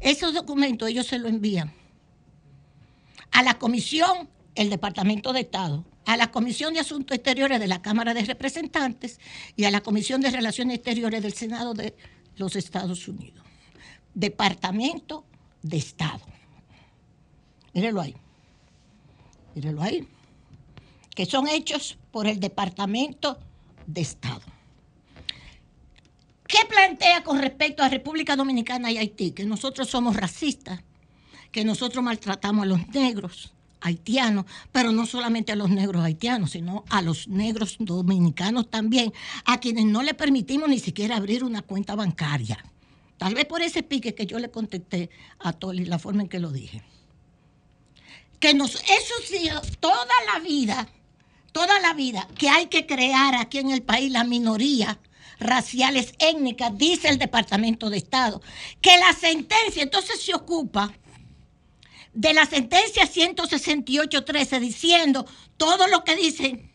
esos 0.00 0.34
documentos 0.34 0.88
ellos 0.88 1.06
se 1.06 1.18
lo 1.18 1.28
envían 1.28 1.72
a 3.30 3.42
la 3.42 3.58
Comisión, 3.58 4.28
el 4.54 4.70
Departamento 4.70 5.32
de 5.32 5.40
Estado, 5.40 5.84
a 6.04 6.16
la 6.16 6.30
Comisión 6.30 6.74
de 6.74 6.80
Asuntos 6.80 7.16
Exteriores 7.16 7.60
de 7.60 7.66
la 7.66 7.80
Cámara 7.80 8.14
de 8.14 8.24
Representantes 8.24 9.20
y 9.56 9.64
a 9.64 9.70
la 9.70 9.80
Comisión 9.80 10.20
de 10.20 10.30
Relaciones 10.30 10.76
Exteriores 10.76 11.22
del 11.22 11.32
Senado 11.32 11.74
de 11.74 11.94
los 12.36 12.56
Estados 12.56 13.08
Unidos. 13.08 13.44
Departamento 14.14 15.24
de 15.62 15.78
Estado. 15.78 16.20
Mírelo 17.72 18.00
ahí. 18.00 18.14
Mírelo 19.54 19.82
ahí. 19.82 20.06
Que 21.14 21.26
son 21.26 21.48
hechos 21.48 21.98
por 22.10 22.26
el 22.26 22.40
Departamento 22.40 23.38
de 23.86 24.00
Estado. 24.00 24.42
¿Qué 26.46 26.58
plantea 26.68 27.22
con 27.22 27.38
respecto 27.40 27.82
a 27.82 27.88
República 27.88 28.36
Dominicana 28.36 28.90
y 28.90 28.98
Haití? 28.98 29.32
Que 29.32 29.44
nosotros 29.44 29.88
somos 29.88 30.16
racistas, 30.16 30.82
que 31.50 31.64
nosotros 31.64 32.04
maltratamos 32.04 32.64
a 32.64 32.66
los 32.66 32.88
negros 32.88 33.52
haitianos, 33.82 34.46
pero 34.70 34.92
no 34.92 35.06
solamente 35.06 35.52
a 35.52 35.56
los 35.56 35.70
negros 35.70 36.04
haitianos, 36.04 36.52
sino 36.52 36.84
a 36.88 37.02
los 37.02 37.28
negros 37.28 37.76
dominicanos 37.78 38.70
también, 38.70 39.12
a 39.44 39.60
quienes 39.60 39.84
no 39.86 40.02
le 40.02 40.14
permitimos 40.14 40.68
ni 40.68 40.78
siquiera 40.78 41.16
abrir 41.16 41.44
una 41.44 41.62
cuenta 41.62 41.94
bancaria. 41.94 42.64
Tal 43.18 43.34
vez 43.34 43.44
por 43.44 43.62
ese 43.62 43.82
pique 43.82 44.14
que 44.14 44.26
yo 44.26 44.38
le 44.38 44.50
contesté 44.50 45.10
a 45.38 45.52
Toli, 45.52 45.84
la 45.84 45.98
forma 45.98 46.22
en 46.22 46.28
que 46.28 46.38
lo 46.38 46.50
dije. 46.50 46.82
Que 48.40 48.54
nos, 48.54 48.74
eso 48.74 49.14
sí, 49.24 49.48
toda 49.78 50.06
la 50.32 50.40
vida, 50.40 50.88
toda 51.52 51.78
la 51.80 51.94
vida 51.94 52.26
que 52.36 52.48
hay 52.48 52.66
que 52.66 52.86
crear 52.86 53.34
aquí 53.34 53.58
en 53.58 53.70
el 53.70 53.82
país 53.82 54.10
la 54.10 54.24
minoría 54.24 54.98
raciales 55.38 56.14
étnicas, 56.18 56.76
dice 56.76 57.08
el 57.08 57.18
Departamento 57.18 57.90
de 57.90 57.98
Estado, 57.98 58.40
que 58.80 58.96
la 58.98 59.12
sentencia 59.12 59.82
entonces 59.82 60.22
se 60.22 60.34
ocupa 60.34 60.92
de 62.14 62.32
la 62.34 62.46
sentencia 62.46 63.04
168.13 63.04 64.60
diciendo 64.60 65.26
todo 65.56 65.86
lo 65.88 66.04
que 66.04 66.14
dicen 66.16 66.70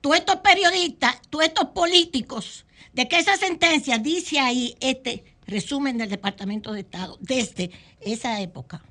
todos 0.00 0.16
estos 0.16 0.36
periodistas, 0.36 1.20
todos 1.30 1.46
estos 1.46 1.70
políticos, 1.70 2.66
de 2.92 3.08
que 3.08 3.18
esa 3.18 3.36
sentencia 3.36 3.98
dice 3.98 4.38
ahí 4.38 4.76
este 4.80 5.24
resumen 5.46 5.96
del 5.98 6.10
Departamento 6.10 6.72
de 6.72 6.80
Estado 6.80 7.16
desde 7.20 7.70
esa 8.00 8.40
época. 8.40 8.84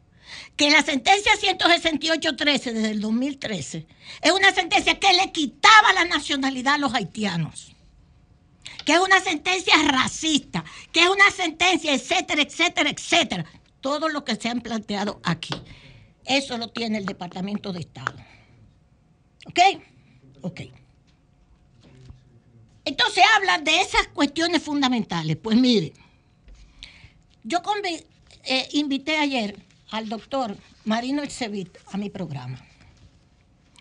Que 0.56 0.70
la 0.70 0.84
sentencia 0.84 1.32
168.13 1.34 2.74
desde 2.74 2.92
el 2.92 3.02
2013 3.02 3.88
es 4.22 4.32
una 4.32 4.54
sentencia 4.54 5.00
que 5.00 5.14
le 5.14 5.32
quitaba 5.32 5.94
la 5.94 6.06
nacionalidad 6.06 6.76
a 6.76 6.78
los 6.78 6.94
haitianos 6.94 7.70
que 8.86 8.92
es 8.92 9.00
una 9.00 9.22
sentencia 9.22 9.76
racista, 9.88 10.66
que 10.92 11.04
es 11.04 11.08
una 11.08 11.32
sentencia, 11.32 11.94
etcétera, 11.94 12.42
etcétera, 12.42 12.90
etcétera 12.90 13.46
todo 13.84 14.08
lo 14.08 14.24
que 14.24 14.36
se 14.36 14.48
han 14.50 14.62
planteado 14.62 15.20
aquí. 15.24 15.54
Eso 16.26 16.58
lo 16.58 16.70
tiene 16.70 16.98
el 16.98 17.06
Departamento 17.06 17.74
de 17.74 17.82
Estado. 17.82 18.16
¿Ok? 19.46 19.60
Ok. 20.42 20.62
Entonces 22.86 23.24
habla 23.36 23.58
de 23.60 23.82
esas 23.82 24.08
cuestiones 24.08 24.64
fundamentales. 24.64 25.36
Pues 25.36 25.58
mire, 25.58 25.92
yo 27.44 27.62
eh, 28.46 28.70
invité 28.72 29.18
ayer 29.18 29.60
al 29.94 30.10
doctor 30.10 30.58
Marino 30.86 31.22
Elcevit 31.22 31.78
a 31.92 31.98
mi 31.98 32.10
programa. 32.10 32.60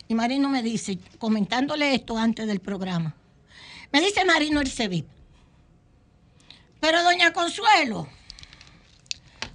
Y 0.08 0.14
Marino 0.14 0.50
me 0.50 0.62
dice, 0.62 0.98
comentándole 1.18 1.94
esto 1.94 2.18
antes 2.18 2.46
del 2.46 2.60
programa, 2.60 3.16
me 3.90 4.02
dice 4.02 4.22
Marino 4.26 4.60
Elcevit, 4.60 5.06
pero 6.80 7.02
doña 7.02 7.32
Consuelo, 7.32 8.08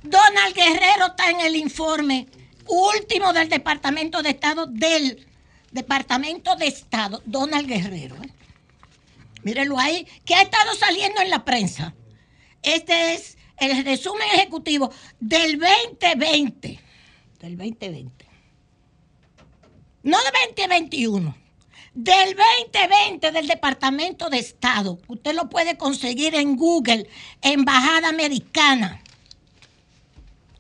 Donald 0.02 0.56
Guerrero 0.56 1.08
está 1.10 1.30
en 1.30 1.42
el 1.42 1.56
informe 1.56 2.26
último 2.66 3.34
del 3.34 3.50
Departamento 3.50 4.24
de 4.24 4.32
Estado, 4.32 4.66
del 4.66 5.28
Departamento 5.72 6.56
de 6.56 6.68
Estado, 6.68 7.22
Donald 7.26 7.68
Guerrero. 7.68 8.16
¿eh? 8.16 8.34
Mírenlo 9.44 9.78
ahí, 9.78 10.08
que 10.26 10.34
ha 10.34 10.42
estado 10.42 10.74
saliendo 10.74 11.22
en 11.22 11.30
la 11.30 11.46
prensa. 11.46 11.94
Este 12.64 13.14
es 13.14 13.37
el 13.58 13.84
resumen 13.84 14.28
ejecutivo 14.34 14.92
del 15.20 15.60
2020. 15.60 16.80
Del 17.40 17.58
2020. 17.58 18.26
No 20.04 20.18
del 20.18 20.56
2021. 20.56 21.36
Del 21.94 22.36
2020 22.36 23.32
del 23.32 23.48
Departamento 23.48 24.30
de 24.30 24.38
Estado. 24.38 25.00
Usted 25.08 25.34
lo 25.34 25.50
puede 25.50 25.78
conseguir 25.78 26.36
en 26.36 26.56
Google, 26.56 27.10
Embajada 27.42 28.10
Americana. 28.10 29.02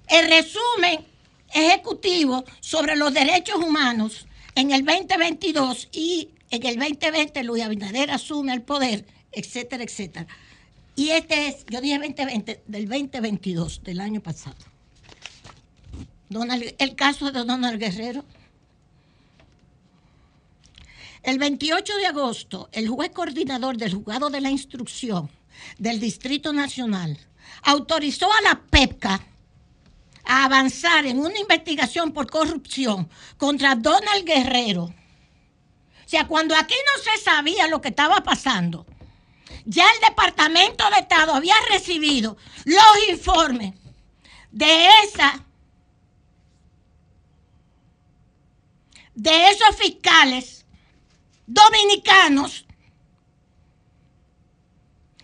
El 0.07 0.29
resumen 0.29 1.05
ejecutivo 1.53 2.43
sobre 2.59 2.95
los 2.95 3.13
derechos 3.13 3.57
humanos 3.57 4.27
en 4.55 4.71
el 4.71 4.83
2022 4.83 5.89
y 5.91 6.29
en 6.49 6.65
el 6.65 6.79
2020 6.79 7.43
Luis 7.43 7.63
Abinader 7.63 8.09
asume 8.11 8.53
el 8.53 8.63
poder, 8.63 9.05
etcétera, 9.31 9.83
etcétera. 9.83 10.27
Y 10.97 11.11
este 11.11 11.47
es, 11.47 11.65
yo 11.69 11.79
dije 11.79 11.99
2020, 11.99 12.63
del 12.65 12.89
2022, 12.89 13.83
del 13.83 13.99
año 14.01 14.19
pasado. 14.19 14.57
Donald- 16.27 16.73
el 16.79 16.95
caso 16.95 17.31
de 17.31 17.43
Donald 17.45 17.79
Guerrero. 17.79 18.25
El 21.21 21.37
28 21.37 21.97
de 21.97 22.07
agosto, 22.07 22.67
el 22.71 22.89
juez 22.89 23.11
coordinador 23.11 23.77
del 23.77 23.93
juzgado 23.93 24.31
de 24.31 24.41
la 24.41 24.49
instrucción 24.49 25.29
del 25.77 25.99
Distrito 25.99 26.51
Nacional 26.51 27.17
autorizó 27.61 28.25
a 28.31 28.41
la 28.41 28.59
PEPCA 28.59 29.21
a 30.25 30.45
avanzar 30.45 31.05
en 31.05 31.19
una 31.19 31.37
investigación 31.39 32.11
por 32.11 32.27
corrupción 32.29 33.07
contra 33.37 33.75
Donald 33.75 34.25
Guerrero. 34.25 34.85
O 34.85 36.09
sea, 36.09 36.25
cuando 36.27 36.55
aquí 36.55 36.73
no 36.73 37.03
se 37.03 37.23
sabía 37.23 37.67
lo 37.67 37.81
que 37.81 37.89
estaba 37.89 38.23
pasando, 38.23 38.87
ya 39.65 39.85
el 39.95 40.09
Departamento 40.09 40.83
de 40.89 41.01
Estado 41.01 41.33
había 41.33 41.55
recibido 41.69 42.37
los 42.65 43.09
informes 43.09 43.73
de 44.51 44.87
esa 45.03 45.43
de 49.15 49.49
esos 49.49 49.75
fiscales 49.75 50.65
dominicanos 51.45 52.65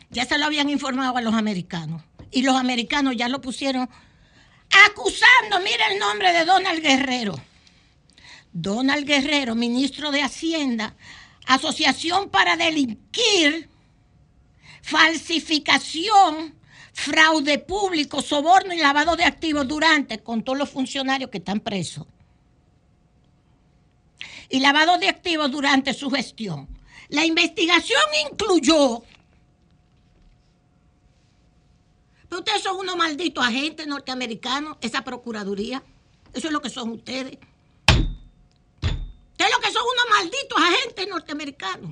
ya 0.09 0.25
se 0.25 0.37
lo 0.37 0.45
habían 0.45 0.69
informado 0.69 1.17
a 1.17 1.21
los 1.21 1.33
americanos 1.33 2.03
y 2.31 2.43
los 2.43 2.55
americanos 2.55 3.15
ya 3.15 3.27
lo 3.29 3.41
pusieron 3.41 3.89
acusando, 4.87 5.59
mira 5.63 5.87
el 5.91 5.99
nombre 5.99 6.31
de 6.33 6.45
Donald 6.45 6.81
Guerrero. 6.81 7.35
Donald 8.51 9.05
Guerrero, 9.05 9.55
ministro 9.55 10.11
de 10.11 10.21
Hacienda, 10.21 10.95
Asociación 11.45 12.29
para 12.29 12.55
Delinquir, 12.55 13.69
falsificación, 14.83 16.53
fraude 16.93 17.57
público, 17.57 18.21
soborno 18.21 18.73
y 18.73 18.77
lavado 18.77 19.15
de 19.15 19.23
activos 19.23 19.67
durante, 19.67 20.19
con 20.19 20.43
todos 20.43 20.59
los 20.59 20.69
funcionarios 20.69 21.31
que 21.31 21.39
están 21.39 21.61
presos. 21.61 22.05
Y 24.49 24.59
lavado 24.59 24.99
de 24.99 25.09
activos 25.09 25.49
durante 25.49 25.93
su 25.93 26.11
gestión. 26.11 26.67
La 27.09 27.25
investigación 27.25 28.01
incluyó 28.29 29.03
Pero 32.33 32.39
ustedes 32.41 32.63
son 32.63 32.77
unos 32.77 32.95
malditos 32.95 33.45
agentes 33.45 33.85
norteamericanos, 33.85 34.77
esa 34.81 35.03
procuraduría. 35.03 35.83
Eso 36.33 36.47
es 36.47 36.53
lo 36.53 36.63
que 36.63 36.69
son 36.71 36.89
ustedes. 36.89 37.37
Ustedes 37.91 39.51
lo 39.55 39.61
que 39.61 39.71
son 39.71 39.83
unos 39.83 40.05
malditos 40.09 40.57
agentes 40.57 41.07
norteamericanos. 41.07 41.91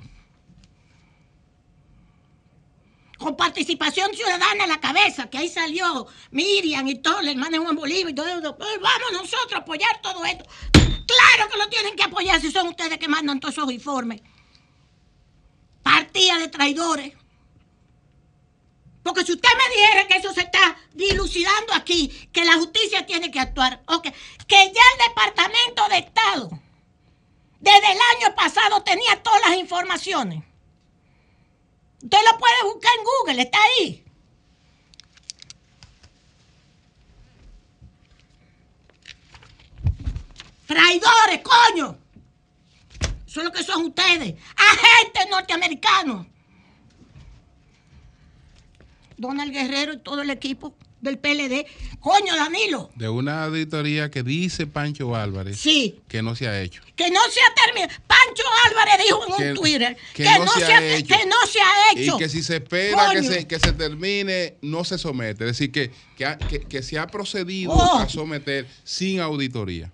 Con 3.21 3.35
participación 3.37 4.11
ciudadana 4.15 4.63
en 4.63 4.69
la 4.69 4.79
cabeza, 4.79 5.29
que 5.29 5.37
ahí 5.37 5.47
salió 5.47 6.07
Miriam 6.31 6.87
y 6.87 6.95
todo, 6.95 7.21
la 7.21 7.29
hermana 7.29 7.59
Juan 7.59 7.75
Bolívar 7.75 8.11
y 8.11 8.15
todo. 8.15 8.57
Pues 8.57 8.79
vamos 8.81 9.11
nosotros 9.13 9.53
a 9.53 9.57
apoyar 9.57 10.01
todo 10.01 10.25
esto. 10.25 10.43
Claro 10.73 11.49
que 11.51 11.57
lo 11.59 11.69
tienen 11.69 11.95
que 11.95 12.01
apoyar 12.01 12.41
si 12.41 12.51
son 12.51 12.67
ustedes 12.69 12.97
que 12.97 13.07
mandan 13.07 13.39
todos 13.39 13.53
esos 13.53 13.71
informes. 13.71 14.21
Partida 15.83 16.39
de 16.39 16.47
traidores. 16.47 17.13
Porque 19.03 19.23
si 19.23 19.33
usted 19.33 19.49
me 19.55 19.75
dijera 19.75 20.07
que 20.07 20.17
eso 20.17 20.33
se 20.33 20.41
está 20.41 20.77
dilucidando 20.93 21.75
aquí, 21.75 22.09
que 22.33 22.43
la 22.43 22.53
justicia 22.53 23.05
tiene 23.05 23.29
que 23.29 23.39
actuar, 23.39 23.83
que 24.03 24.57
ya 24.57 24.61
el 24.63 25.09
Departamento 25.09 25.87
de 25.89 25.97
Estado 25.99 26.49
desde 27.59 27.91
el 27.91 27.99
año 28.17 28.35
pasado 28.35 28.81
tenía 28.81 29.21
todas 29.21 29.41
las 29.41 29.57
informaciones. 29.57 30.43
Usted 32.03 32.17
lo 32.31 32.37
puede 32.39 32.63
buscar 32.73 32.91
en 32.97 33.03
Google, 33.03 33.41
está 33.43 33.57
ahí. 33.61 34.03
Traidores, 40.65 41.41
coño. 41.43 41.97
Eso 43.27 43.39
es 43.41 43.45
lo 43.45 43.51
que 43.51 43.63
son 43.63 43.85
ustedes, 43.85 44.35
agentes 44.55 45.23
norteamericanos. 45.29 46.27
Donald 49.17 49.51
Guerrero 49.53 49.93
y 49.93 49.99
todo 49.99 50.21
el 50.21 50.29
equipo 50.29 50.75
del 50.99 51.17
PLD. 51.17 51.65
Coño, 51.99 52.35
Danilo, 52.35 52.89
De 52.95 53.07
una 53.09 53.43
auditoría 53.45 54.09
que 54.09 54.23
dice 54.23 54.67
Pancho 54.67 55.15
Álvarez 55.15 55.59
Sí. 55.59 56.01
que 56.07 56.21
no 56.21 56.35
se 56.35 56.47
ha 56.47 56.59
hecho. 56.61 56.81
Que 57.03 57.11
no 57.11 57.19
se 57.29 57.39
ha 57.41 57.65
terminado. 57.65 58.01
Pancho 58.07 58.43
Álvarez 58.67 58.93
dijo 59.05 59.25
en 59.27 59.35
Que- 59.37 59.49
un 59.51 59.55
Twitter 59.55 59.97
que 60.13 60.23
que, 60.23 60.29
no 60.29 60.45
no 60.45 60.51
se 60.53 60.65
se 60.65 60.73
ha 60.73 60.77
ha, 60.77 60.85
hecho. 60.95 61.07
que 61.17 61.25
no 61.25 61.35
se 61.51 61.59
ha 61.61 61.91
hecho. 61.91 62.15
Y 62.15 62.19
que 62.19 62.29
si 62.29 62.43
se 62.43 62.55
espera 62.57 63.09
que 63.11 63.23
se, 63.23 63.47
que 63.47 63.59
se 63.59 63.71
termine, 63.73 64.55
no 64.61 64.83
se 64.83 64.97
somete. 64.97 65.45
Es 65.45 65.57
decir, 65.57 65.71
que, 65.71 65.91
que, 66.17 66.25
ha- 66.25 66.37
que- 66.37 66.61
que 66.61 66.83
se 66.83 66.99
ha 66.99 67.07
procedido 67.07 67.71
Oh. 67.73 67.97
a 67.99 68.09
someter 68.09 68.67
sin 68.83 69.19
auditoría. 69.19 69.91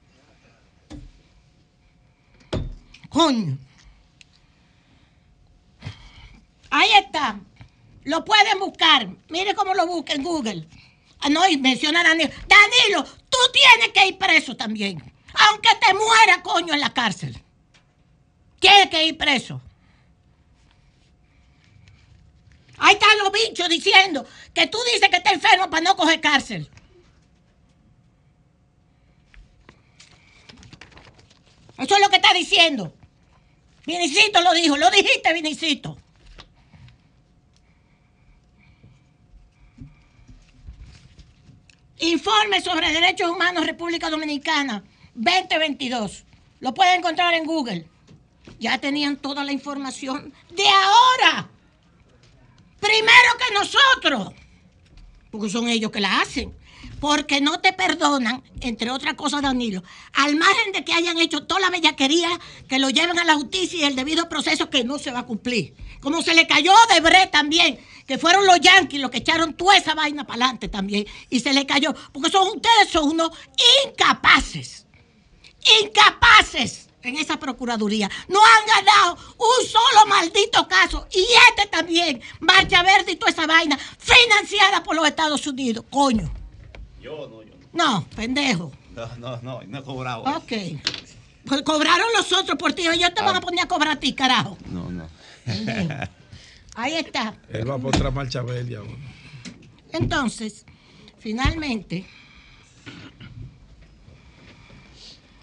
Coño. 3.10 3.58
Ahí 6.70 6.90
está. 7.06 7.40
Lo 8.04 8.24
pueden 8.26 8.60
buscar. 8.60 9.08
Mire 9.30 9.56
cómo 9.56 9.74
lo 9.74 9.88
busca 9.88 10.14
en 10.14 10.24
Google. 10.24 10.68
Ah, 11.20 11.30
no, 11.30 11.48
y 11.48 11.58
menciona 11.58 12.02
a 12.02 12.04
Danilo. 12.04 12.30
Danilo, 12.48 13.04
tú 13.30 13.38
tienes 13.54 13.94
que 13.94 14.08
ir 14.08 14.18
preso 14.18 14.56
también. 14.56 15.02
Aunque 15.38 15.70
te 15.80 15.94
muera, 15.94 16.42
coño, 16.42 16.74
en 16.74 16.80
la 16.80 16.94
cárcel. 16.94 17.42
Tienes 18.60 18.90
que 18.90 19.06
ir 19.06 19.18
preso. 19.18 19.62
Ahí 22.80 22.94
están 22.94 23.18
los 23.20 23.32
bichos 23.32 23.70
diciendo 23.70 24.26
que 24.54 24.68
tú 24.68 24.78
dices 24.94 25.10
que 25.10 25.18
estás 25.18 25.34
enfermo 25.34 25.70
para 25.70 25.84
no 25.84 25.96
coger 25.96 26.22
cárcel. 26.22 26.70
Eso 31.78 31.96
es 31.96 32.02
lo 32.02 32.10
que 32.10 32.16
está 32.16 32.34
diciendo. 32.34 32.94
Vinicito 33.86 34.42
lo 34.42 34.54
dijo, 34.54 34.78
lo 34.78 34.90
dijiste, 34.90 35.34
Vinicito. 35.34 35.98
Informe 42.00 42.62
sobre 42.62 42.92
Derechos 42.92 43.30
Humanos 43.30 43.66
República 43.66 44.10
Dominicana 44.10 44.84
2022. 45.18 46.26
Lo 46.60 46.74
pueden 46.74 47.00
encontrar 47.00 47.34
en 47.34 47.46
Google. 47.46 47.88
Ya 48.60 48.78
tenían 48.78 49.18
toda 49.18 49.44
la 49.44 49.52
información 49.52 50.34
de 50.56 50.64
ahora. 50.68 51.50
Primero 52.80 53.30
que 53.38 53.54
nosotros. 53.54 54.34
Porque 55.32 55.50
son 55.50 55.68
ellos 55.68 55.92
que 55.92 56.00
la 56.00 56.22
hacen. 56.22 56.56
Porque 57.00 57.42
no 57.42 57.60
te 57.60 57.74
perdonan, 57.74 58.44
entre 58.62 58.90
otras 58.90 59.14
cosas, 59.16 59.42
Danilo, 59.44 59.84
al 60.14 60.36
margen 60.36 60.72
de 60.74 60.84
que 60.84 60.94
hayan 60.94 61.20
hecho 61.20 61.46
toda 61.46 61.62
la 61.62 61.70
bellaquería, 61.70 62.30
que 62.68 62.80
lo 62.80 62.90
lleven 62.90 63.20
a 63.20 63.24
la 63.24 63.36
justicia 63.36 63.80
y 63.80 63.84
el 63.84 63.96
debido 63.96 64.30
proceso 64.30 64.70
que 64.70 64.84
no 64.84 64.98
se 64.98 65.12
va 65.12 65.20
a 65.20 65.26
cumplir. 65.26 65.76
Como 66.02 66.22
se 66.24 66.34
le 66.34 66.48
cayó 66.48 66.74
de 66.92 67.02
Bre 67.02 67.28
también, 67.28 67.80
que 68.08 68.18
fueron 68.18 68.48
los 68.48 68.60
yanquis 68.62 69.00
los 69.00 69.12
que 69.12 69.20
echaron 69.20 69.54
toda 69.54 69.78
esa 69.78 69.94
vaina 69.94 70.26
para 70.26 70.46
adelante 70.46 70.70
también, 70.70 71.06
y 71.30 71.40
se 71.40 71.54
le 71.54 71.68
cayó. 71.68 71.94
Porque 72.12 72.32
son 72.32 72.48
ustedes, 72.48 72.90
son 72.90 73.10
unos 73.10 73.30
incapaces. 73.86 74.87
Incapaces 75.84 76.90
en 77.04 77.16
esa 77.18 77.38
procuraduría. 77.40 78.10
No 78.28 78.40
han 78.44 78.68
ganado 78.86 79.18
un 79.38 79.68
solo 79.68 80.06
maldito 80.08 80.68
caso. 80.68 81.08
Y 81.12 81.26
este 81.50 81.68
también, 81.70 82.22
Marcha 82.40 82.84
Verde 82.84 83.14
y 83.14 83.16
toda 83.16 83.32
esa 83.32 83.48
vaina, 83.48 83.78
financiada 83.78 84.84
por 84.84 84.96
los 84.96 85.08
Estados 85.08 85.46
Unidos. 85.48 85.86
Coño. 85.90 86.32
Yo 87.02 87.28
no, 87.30 87.44
yo 87.44 87.54
No, 87.74 88.06
pendejo. 88.16 88.72
no. 88.94 89.08
No, 89.18 89.40
no, 89.42 89.62
no 89.68 89.78
he 89.80 89.84
cobrado. 89.84 90.24
Ok. 90.24 90.52
Pues 91.46 91.62
cobraron 91.62 92.08
los 92.18 92.32
otros 92.34 92.58
por 92.58 92.74
ti. 92.74 92.88
Ellos 92.88 93.14
te 93.14 93.22
van 93.22 93.36
a 93.36 93.42
poner 93.42 93.64
a 93.64 93.68
cobrar 93.68 93.94
a 93.94 94.00
ti, 94.00 94.14
carajo. 94.14 94.58
No, 94.66 94.90
no. 94.92 95.08
Ahí 96.76 96.94
está. 96.96 97.36
Él 97.50 97.70
va 97.70 97.78
por 97.80 97.96
otra 97.96 98.12
marcha 98.12 98.42
verde 98.42 98.76
ahora. 98.76 98.92
Entonces, 99.94 100.66
finalmente, 101.20 102.06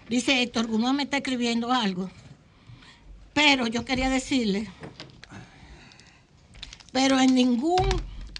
dice 0.09 0.41
Héctor 0.41 0.67
Guzmán 0.67 0.95
me 0.95 1.03
está 1.03 1.17
escribiendo 1.17 1.71
algo, 1.71 2.09
pero 3.33 3.67
yo 3.67 3.85
quería 3.85 4.09
decirle, 4.09 4.69
pero 6.91 7.19
en 7.19 7.35
ningún 7.35 7.85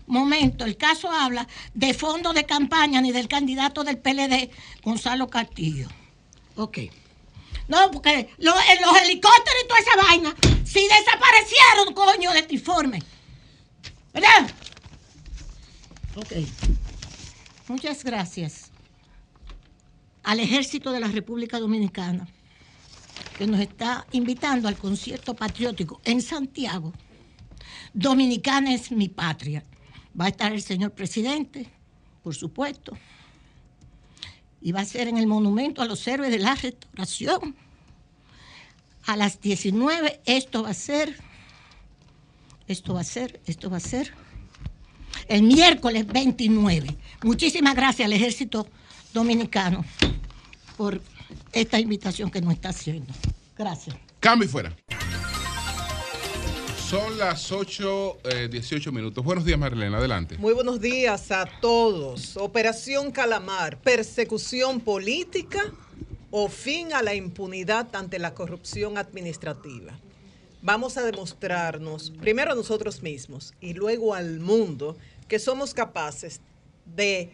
momento 0.08 0.66
el 0.66 0.78
caso 0.78 1.12
habla 1.12 1.48
de 1.74 1.94
fondo 1.94 2.34
de 2.34 2.46
campaña 2.46 3.02
ni 3.02 3.12
del 3.12 3.28
candidato 3.28 3.84
del 3.84 3.98
PLD, 3.98 4.50
Gonzalo 4.84 5.28
Castillo. 5.30 5.90
Ok. 6.56 6.80
No, 7.68 7.90
porque 7.92 8.30
los 8.38 8.56
helicópteros 9.02 9.64
y 9.64 9.68
toda 9.68 9.80
esa 9.80 10.08
vaina, 10.08 10.36
si 10.64 10.88
desaparecieron, 10.88 11.94
coño, 11.96 12.32
de 12.32 12.40
este 12.40 12.54
informe. 12.54 13.02
¿Verdad? 14.14 14.50
Ok. 16.16 16.34
Muchas 17.68 18.04
gracias 18.04 18.65
al 20.26 20.40
ejército 20.40 20.92
de 20.92 21.00
la 21.00 21.08
República 21.08 21.60
Dominicana 21.60 22.28
que 23.38 23.46
nos 23.46 23.60
está 23.60 24.06
invitando 24.12 24.68
al 24.68 24.76
concierto 24.76 25.36
patriótico 25.36 26.02
en 26.04 26.22
Santiago. 26.22 26.94
Dominicana 27.94 28.74
es 28.74 28.92
mi 28.92 29.08
patria. 29.08 29.64
Va 30.20 30.26
a 30.26 30.30
estar 30.30 30.52
el 30.52 30.62
señor 30.62 30.92
presidente, 30.92 31.68
por 32.24 32.34
supuesto. 32.34 32.98
Y 34.62 34.72
va 34.72 34.82
a 34.82 34.86
ser 34.86 35.08
en 35.08 35.18
el 35.18 35.28
Monumento 35.28 35.82
a 35.82 35.86
los 35.86 36.08
Héroes 36.08 36.32
de 36.32 36.40
la 36.40 36.56
Restauración. 36.56 37.56
A 39.06 39.16
las 39.16 39.40
19 39.40 40.22
esto 40.26 40.64
va 40.64 40.72
a 40.72 40.74
ser, 40.74 41.16
esto 42.68 42.96
va 42.96 43.02
a 43.02 43.04
ser, 43.04 43.40
esto 43.46 43.70
va 43.70 43.78
a 43.78 43.82
ser 43.82 44.12
el 45.28 45.44
miércoles 45.44 46.08
29. 46.08 46.98
Muchísimas 47.24 47.76
gracias 47.76 48.08
al 48.08 48.14
ejército 48.14 48.68
dominicano 49.16 49.84
por 50.78 51.02
esta 51.54 51.80
invitación 51.80 52.30
que 52.30 52.42
nos 52.42 52.54
está 52.54 52.70
haciendo. 52.70 53.12
Gracias. 53.58 53.96
Cambio 54.20 54.46
y 54.46 54.52
fuera. 54.52 54.76
Son 56.90 57.18
las 57.18 57.52
8, 57.52 58.18
eh, 58.26 58.48
18 58.52 58.92
minutos. 58.92 59.24
Buenos 59.24 59.46
días, 59.46 59.58
Marilena. 59.58 59.98
Adelante. 59.98 60.38
Muy 60.38 60.54
buenos 60.54 60.80
días 60.82 61.32
a 61.32 61.46
todos. 61.62 62.38
Operación 62.38 63.12
Calamar, 63.12 63.80
persecución 63.80 64.82
política 64.82 65.64
o 66.30 66.50
fin 66.50 66.94
a 66.94 67.02
la 67.02 67.16
impunidad 67.16 67.96
ante 67.96 68.20
la 68.20 68.34
corrupción 68.34 68.98
administrativa. 68.98 69.94
Vamos 70.62 70.98
a 70.98 71.04
demostrarnos, 71.04 72.12
primero 72.12 72.52
a 72.52 72.56
nosotros 72.56 73.02
mismos 73.02 73.54
y 73.62 73.74
luego 73.74 74.14
al 74.14 74.40
mundo, 74.40 74.98
que 75.28 75.40
somos 75.40 75.74
capaces 75.74 76.42
de 76.86 77.32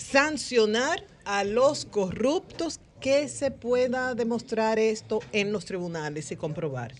sancionar 0.00 1.04
a 1.24 1.44
los 1.44 1.84
corruptos 1.84 2.80
que 3.00 3.28
se 3.28 3.50
pueda 3.50 4.14
demostrar 4.14 4.78
esto 4.78 5.20
en 5.32 5.52
los 5.52 5.64
tribunales 5.64 6.30
y 6.32 6.36
comprobar 6.36 6.92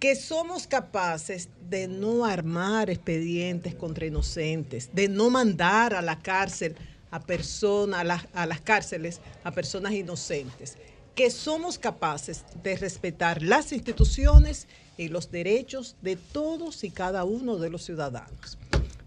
que 0.00 0.16
somos 0.16 0.66
capaces 0.66 1.50
de 1.68 1.86
no 1.86 2.24
armar 2.24 2.88
expedientes 2.88 3.74
contra 3.74 4.06
inocentes, 4.06 4.88
de 4.94 5.08
no 5.08 5.28
mandar 5.28 5.94
a 5.94 6.00
la 6.00 6.18
cárcel 6.18 6.74
a 7.10 7.20
personas, 7.20 8.06
a, 8.32 8.42
a 8.42 8.46
las 8.46 8.62
cárceles 8.62 9.20
a 9.44 9.52
personas 9.52 9.92
inocentes, 9.92 10.78
que 11.14 11.30
somos 11.30 11.78
capaces 11.78 12.44
de 12.62 12.76
respetar 12.78 13.42
las 13.42 13.72
instituciones 13.72 14.68
y 14.96 15.08
los 15.08 15.30
derechos 15.30 15.96
de 16.00 16.16
todos 16.16 16.82
y 16.82 16.90
cada 16.90 17.24
uno 17.24 17.58
de 17.58 17.68
los 17.68 17.84
ciudadanos. 17.84 18.56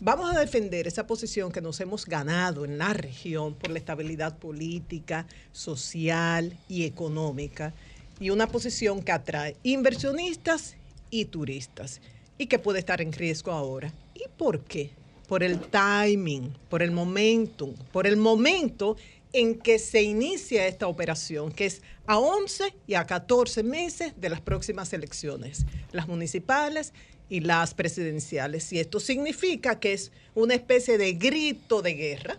Vamos 0.05 0.35
a 0.35 0.37
defender 0.37 0.85
esa 0.85 1.07
posición 1.07 1.49
que 1.49 1.61
nos 1.61 1.79
hemos 1.79 2.05
ganado 2.05 2.65
en 2.65 2.77
la 2.77 2.91
región 2.91 3.53
por 3.53 3.71
la 3.71 3.79
estabilidad 3.79 4.37
política, 4.37 5.25
social 5.53 6.59
y 6.67 6.83
económica 6.83 7.73
y 8.19 8.29
una 8.29 8.47
posición 8.47 9.01
que 9.01 9.13
atrae 9.13 9.55
inversionistas 9.63 10.75
y 11.09 11.23
turistas 11.23 12.01
y 12.37 12.47
que 12.47 12.59
puede 12.59 12.79
estar 12.79 12.99
en 12.99 13.13
riesgo 13.13 13.53
ahora. 13.53 13.93
¿Y 14.13 14.23
por 14.37 14.65
qué? 14.65 14.89
Por 15.29 15.41
el 15.41 15.61
timing, 15.61 16.53
por 16.69 16.83
el 16.83 16.91
momentum, 16.91 17.73
por 17.93 18.05
el 18.05 18.17
momento 18.17 18.97
en 19.31 19.57
que 19.57 19.79
se 19.79 20.03
inicia 20.03 20.67
esta 20.67 20.87
operación, 20.87 21.49
que 21.53 21.65
es 21.65 21.81
a 22.07 22.19
11 22.19 22.75
y 22.87 22.95
a 22.95 23.05
14 23.05 23.63
meses 23.63 24.13
de 24.17 24.27
las 24.27 24.41
próximas 24.41 24.91
elecciones, 24.91 25.65
las 25.93 26.09
municipales 26.09 26.91
y 27.33 27.39
las 27.39 27.73
presidenciales. 27.73 28.71
Y 28.71 28.79
esto 28.79 28.99
significa 28.99 29.79
que 29.79 29.93
es 29.93 30.11
una 30.35 30.53
especie 30.53 30.99
de 30.99 31.13
grito 31.13 31.81
de 31.81 31.95
guerra 31.95 32.37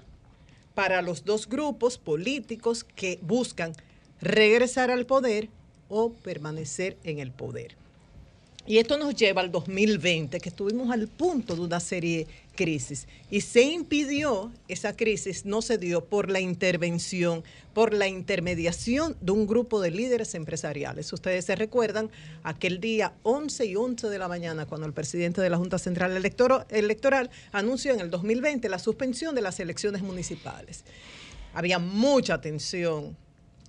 para 0.76 1.02
los 1.02 1.24
dos 1.24 1.48
grupos 1.48 1.98
políticos 1.98 2.84
que 2.84 3.18
buscan 3.20 3.72
regresar 4.20 4.92
al 4.92 5.04
poder 5.04 5.48
o 5.88 6.12
permanecer 6.12 6.96
en 7.02 7.18
el 7.18 7.32
poder. 7.32 7.74
Y 8.68 8.78
esto 8.78 8.96
nos 8.96 9.16
lleva 9.16 9.40
al 9.40 9.50
2020, 9.50 10.38
que 10.38 10.48
estuvimos 10.48 10.92
al 10.92 11.08
punto 11.08 11.56
de 11.56 11.62
una 11.62 11.80
serie 11.80 12.28
crisis. 12.54 13.06
Y 13.30 13.40
se 13.42 13.62
impidió, 13.62 14.52
esa 14.68 14.96
crisis 14.96 15.44
no 15.44 15.62
se 15.62 15.78
dio 15.78 16.04
por 16.04 16.30
la 16.30 16.40
intervención, 16.40 17.44
por 17.72 17.92
la 17.92 18.08
intermediación 18.08 19.16
de 19.20 19.32
un 19.32 19.46
grupo 19.46 19.80
de 19.80 19.90
líderes 19.90 20.34
empresariales. 20.34 21.12
Ustedes 21.12 21.44
se 21.44 21.56
recuerdan 21.56 22.10
aquel 22.42 22.80
día 22.80 23.14
11 23.22 23.66
y 23.66 23.76
11 23.76 24.08
de 24.08 24.18
la 24.18 24.28
mañana, 24.28 24.66
cuando 24.66 24.86
el 24.86 24.92
presidente 24.92 25.40
de 25.40 25.50
la 25.50 25.56
Junta 25.56 25.78
Central 25.78 26.16
Electoral 26.16 27.30
anunció 27.52 27.92
en 27.92 28.00
el 28.00 28.10
2020 28.10 28.68
la 28.68 28.78
suspensión 28.78 29.34
de 29.34 29.42
las 29.42 29.60
elecciones 29.60 30.02
municipales. 30.02 30.84
Había 31.52 31.78
mucha 31.78 32.40
tensión, 32.40 33.16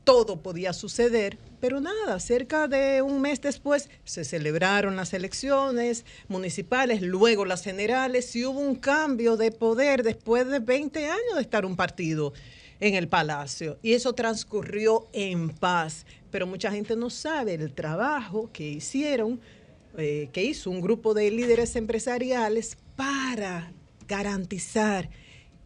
todo 0.06 0.42
podía 0.42 0.72
suceder, 0.72 1.38
pero 1.60 1.82
nada, 1.82 2.20
cerca 2.20 2.68
de 2.68 3.02
un 3.02 3.20
mes 3.22 3.42
después 3.42 3.90
se 4.06 4.24
celebraron 4.24 4.96
las 4.96 5.14
elecciones 5.14 6.06
municipales, 6.28 7.02
luego 7.02 7.44
las 7.44 7.64
generales 7.64 8.34
y 8.36 8.46
hubo 8.46 8.60
un 8.60 8.76
cambio 8.76 9.36
de 9.36 9.52
poder 9.52 10.04
después 10.04 10.48
de 10.48 10.60
20 10.60 11.08
años 11.08 11.36
de 11.36 11.42
estar 11.42 11.66
un 11.66 11.76
partido 11.76 12.34
en 12.80 12.94
el 12.94 13.08
palacio. 13.08 13.80
Y 13.82 13.94
eso 13.94 14.14
transcurrió 14.14 15.08
en 15.12 15.50
paz, 15.50 16.06
pero 16.30 16.46
mucha 16.46 16.72
gente 16.72 16.96
no 16.96 17.10
sabe 17.10 17.56
el 17.56 17.74
trabajo 17.74 18.50
que 18.54 18.70
hicieron, 18.70 19.42
eh, 19.98 20.30
que 20.32 20.44
hizo 20.44 20.70
un 20.70 20.82
grupo 20.82 21.14
de 21.14 21.32
líderes 21.32 21.76
empresariales 21.76 22.78
para 22.96 23.72
garantizar 24.08 25.10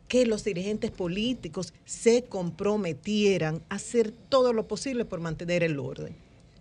que 0.09 0.25
los 0.25 0.43
dirigentes 0.43 0.91
políticos 0.91 1.73
se 1.85 2.23
comprometieran 2.23 3.61
a 3.69 3.75
hacer 3.75 4.11
todo 4.11 4.51
lo 4.51 4.67
posible 4.67 5.05
por 5.05 5.21
mantener 5.21 5.63
el 5.63 5.79
orden, 5.79 6.13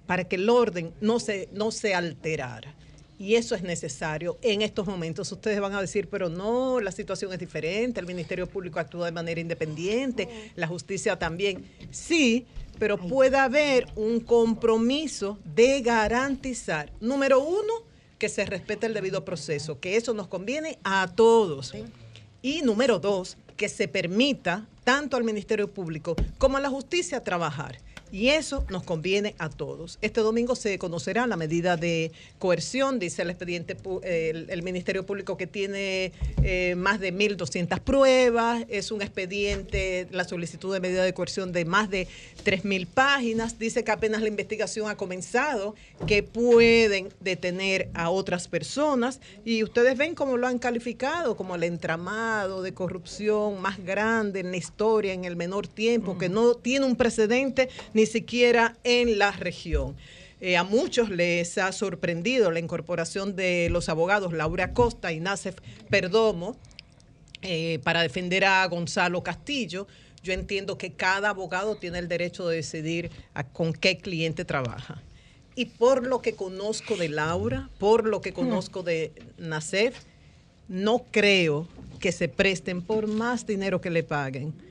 para 0.06 0.24
que 0.24 0.36
el 0.36 0.48
orden 0.48 0.92
no 1.00 1.18
se, 1.18 1.48
no 1.52 1.72
se 1.72 1.94
alterara. 1.94 2.74
Y 3.18 3.34
eso 3.34 3.56
es 3.56 3.62
necesario 3.62 4.38
en 4.42 4.62
estos 4.62 4.86
momentos. 4.86 5.32
Ustedes 5.32 5.58
van 5.58 5.74
a 5.74 5.80
decir, 5.80 6.08
pero 6.08 6.28
no, 6.28 6.78
la 6.78 6.92
situación 6.92 7.32
es 7.32 7.40
diferente, 7.40 7.98
el 7.98 8.06
Ministerio 8.06 8.46
Público 8.46 8.78
actúa 8.78 9.06
de 9.06 9.12
manera 9.12 9.40
independiente, 9.40 10.52
la 10.54 10.68
justicia 10.68 11.18
también. 11.18 11.64
Sí, 11.90 12.46
pero 12.78 12.96
puede 12.96 13.36
haber 13.38 13.88
un 13.96 14.20
compromiso 14.20 15.38
de 15.56 15.80
garantizar, 15.80 16.92
número 17.00 17.40
uno, 17.40 17.88
que 18.18 18.28
se 18.28 18.44
respete 18.44 18.86
el 18.86 18.94
debido 18.94 19.24
proceso, 19.24 19.80
que 19.80 19.96
eso 19.96 20.12
nos 20.12 20.28
conviene 20.28 20.78
a 20.84 21.10
todos. 21.14 21.72
Y 22.42 22.62
número 22.62 22.98
dos, 22.98 23.36
que 23.56 23.68
se 23.68 23.88
permita 23.88 24.66
tanto 24.84 25.16
al 25.16 25.24
Ministerio 25.24 25.72
Público 25.72 26.14
como 26.38 26.56
a 26.56 26.60
la 26.60 26.70
justicia 26.70 27.24
trabajar. 27.24 27.78
Y 28.10 28.28
eso 28.28 28.64
nos 28.70 28.82
conviene 28.84 29.34
a 29.38 29.48
todos. 29.48 29.98
Este 30.00 30.20
domingo 30.20 30.56
se 30.56 30.78
conocerá 30.78 31.26
la 31.26 31.36
medida 31.36 31.76
de 31.76 32.12
coerción, 32.38 32.98
dice 32.98 33.22
el 33.22 33.30
expediente, 33.30 33.76
el, 34.02 34.46
el 34.48 34.62
Ministerio 34.62 35.04
Público 35.04 35.36
que 35.36 35.46
tiene 35.46 36.12
eh, 36.42 36.74
más 36.76 37.00
de 37.00 37.12
1.200 37.12 37.80
pruebas, 37.80 38.64
es 38.68 38.90
un 38.90 39.02
expediente, 39.02 40.08
la 40.10 40.24
solicitud 40.24 40.72
de 40.72 40.80
medida 40.80 41.04
de 41.04 41.12
coerción 41.12 41.52
de 41.52 41.64
más 41.64 41.90
de 41.90 42.08
3.000 42.44 42.86
páginas, 42.86 43.58
dice 43.58 43.84
que 43.84 43.90
apenas 43.90 44.22
la 44.22 44.28
investigación 44.28 44.88
ha 44.88 44.96
comenzado, 44.96 45.74
que 46.06 46.22
pueden 46.22 47.08
detener 47.20 47.90
a 47.94 48.10
otras 48.10 48.48
personas. 48.48 49.20
Y 49.44 49.62
ustedes 49.62 49.96
ven 49.98 50.14
cómo 50.14 50.36
lo 50.36 50.46
han 50.46 50.58
calificado 50.58 51.36
como 51.36 51.54
el 51.54 51.64
entramado 51.64 52.62
de 52.62 52.72
corrupción 52.72 53.60
más 53.60 53.84
grande 53.84 54.40
en 54.40 54.50
la 54.50 54.56
historia 54.56 55.12
en 55.12 55.24
el 55.24 55.36
menor 55.36 55.66
tiempo, 55.66 56.18
que 56.18 56.28
no 56.28 56.54
tiene 56.54 56.86
un 56.86 56.96
precedente 56.96 57.68
ni 57.98 58.06
siquiera 58.06 58.76
en 58.84 59.18
la 59.18 59.32
región. 59.32 59.96
Eh, 60.40 60.56
a 60.56 60.62
muchos 60.62 61.10
les 61.10 61.58
ha 61.58 61.72
sorprendido 61.72 62.52
la 62.52 62.60
incorporación 62.60 63.34
de 63.34 63.68
los 63.72 63.88
abogados 63.88 64.32
Laura 64.32 64.72
Costa 64.72 65.12
y 65.12 65.18
Nacef 65.18 65.56
Perdomo 65.90 66.56
eh, 67.42 67.80
para 67.82 68.02
defender 68.02 68.44
a 68.44 68.64
Gonzalo 68.68 69.24
Castillo. 69.24 69.88
Yo 70.22 70.32
entiendo 70.32 70.78
que 70.78 70.92
cada 70.92 71.30
abogado 71.30 71.74
tiene 71.74 71.98
el 71.98 72.06
derecho 72.06 72.46
de 72.46 72.54
decidir 72.54 73.10
con 73.52 73.72
qué 73.72 73.98
cliente 73.98 74.44
trabaja. 74.44 75.02
Y 75.56 75.64
por 75.64 76.06
lo 76.06 76.22
que 76.22 76.34
conozco 76.34 76.96
de 76.96 77.08
Laura, 77.08 77.68
por 77.80 78.06
lo 78.06 78.20
que 78.20 78.32
conozco 78.32 78.84
de 78.84 79.10
Nacef, 79.38 80.04
no 80.68 81.04
creo 81.10 81.66
que 81.98 82.12
se 82.12 82.28
presten 82.28 82.80
por 82.80 83.08
más 83.08 83.44
dinero 83.44 83.80
que 83.80 83.90
le 83.90 84.04
paguen 84.04 84.67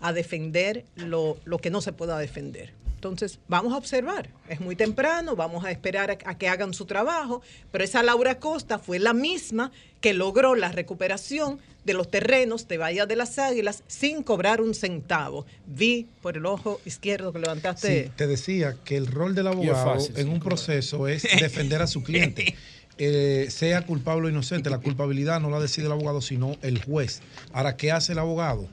a 0.00 0.12
defender 0.12 0.84
lo, 0.96 1.38
lo 1.44 1.58
que 1.58 1.70
no 1.70 1.80
se 1.80 1.92
pueda 1.92 2.18
defender. 2.18 2.72
Entonces, 2.94 3.38
vamos 3.46 3.72
a 3.72 3.76
observar. 3.76 4.28
Es 4.48 4.60
muy 4.60 4.74
temprano, 4.74 5.36
vamos 5.36 5.64
a 5.64 5.70
esperar 5.70 6.10
a, 6.10 6.18
a 6.24 6.36
que 6.36 6.48
hagan 6.48 6.74
su 6.74 6.84
trabajo, 6.84 7.42
pero 7.70 7.84
esa 7.84 8.02
Laura 8.02 8.40
Costa 8.40 8.80
fue 8.80 8.98
la 8.98 9.12
misma 9.12 9.70
que 10.00 10.14
logró 10.14 10.56
la 10.56 10.72
recuperación 10.72 11.60
de 11.84 11.94
los 11.94 12.10
terrenos 12.10 12.68
de 12.68 12.76
Bahía 12.76 13.06
de 13.06 13.16
las 13.16 13.38
Águilas 13.38 13.82
sin 13.86 14.22
cobrar 14.22 14.60
un 14.60 14.74
centavo. 14.74 15.46
Vi 15.66 16.06
por 16.20 16.36
el 16.36 16.44
ojo 16.44 16.80
izquierdo 16.84 17.32
que 17.32 17.38
levantaste. 17.38 18.04
Sí, 18.04 18.10
te 18.16 18.26
decía 18.26 18.76
que 18.84 18.96
el 18.96 19.06
rol 19.06 19.34
del 19.34 19.46
abogado 19.46 19.94
fácil, 19.94 20.18
en 20.18 20.28
un 20.28 20.40
proceso 20.40 21.08
es 21.08 21.22
defender 21.40 21.82
a 21.82 21.86
su 21.86 22.02
cliente. 22.02 22.54
Eh, 23.00 23.46
sea 23.50 23.82
culpable 23.82 24.26
o 24.26 24.28
inocente, 24.28 24.70
la 24.70 24.80
culpabilidad 24.80 25.40
no 25.40 25.50
la 25.50 25.60
decide 25.60 25.86
el 25.86 25.92
abogado, 25.92 26.20
sino 26.20 26.56
el 26.62 26.82
juez. 26.82 27.22
Ahora, 27.52 27.76
¿qué 27.76 27.92
hace 27.92 28.10
el 28.10 28.18
abogado? 28.18 28.66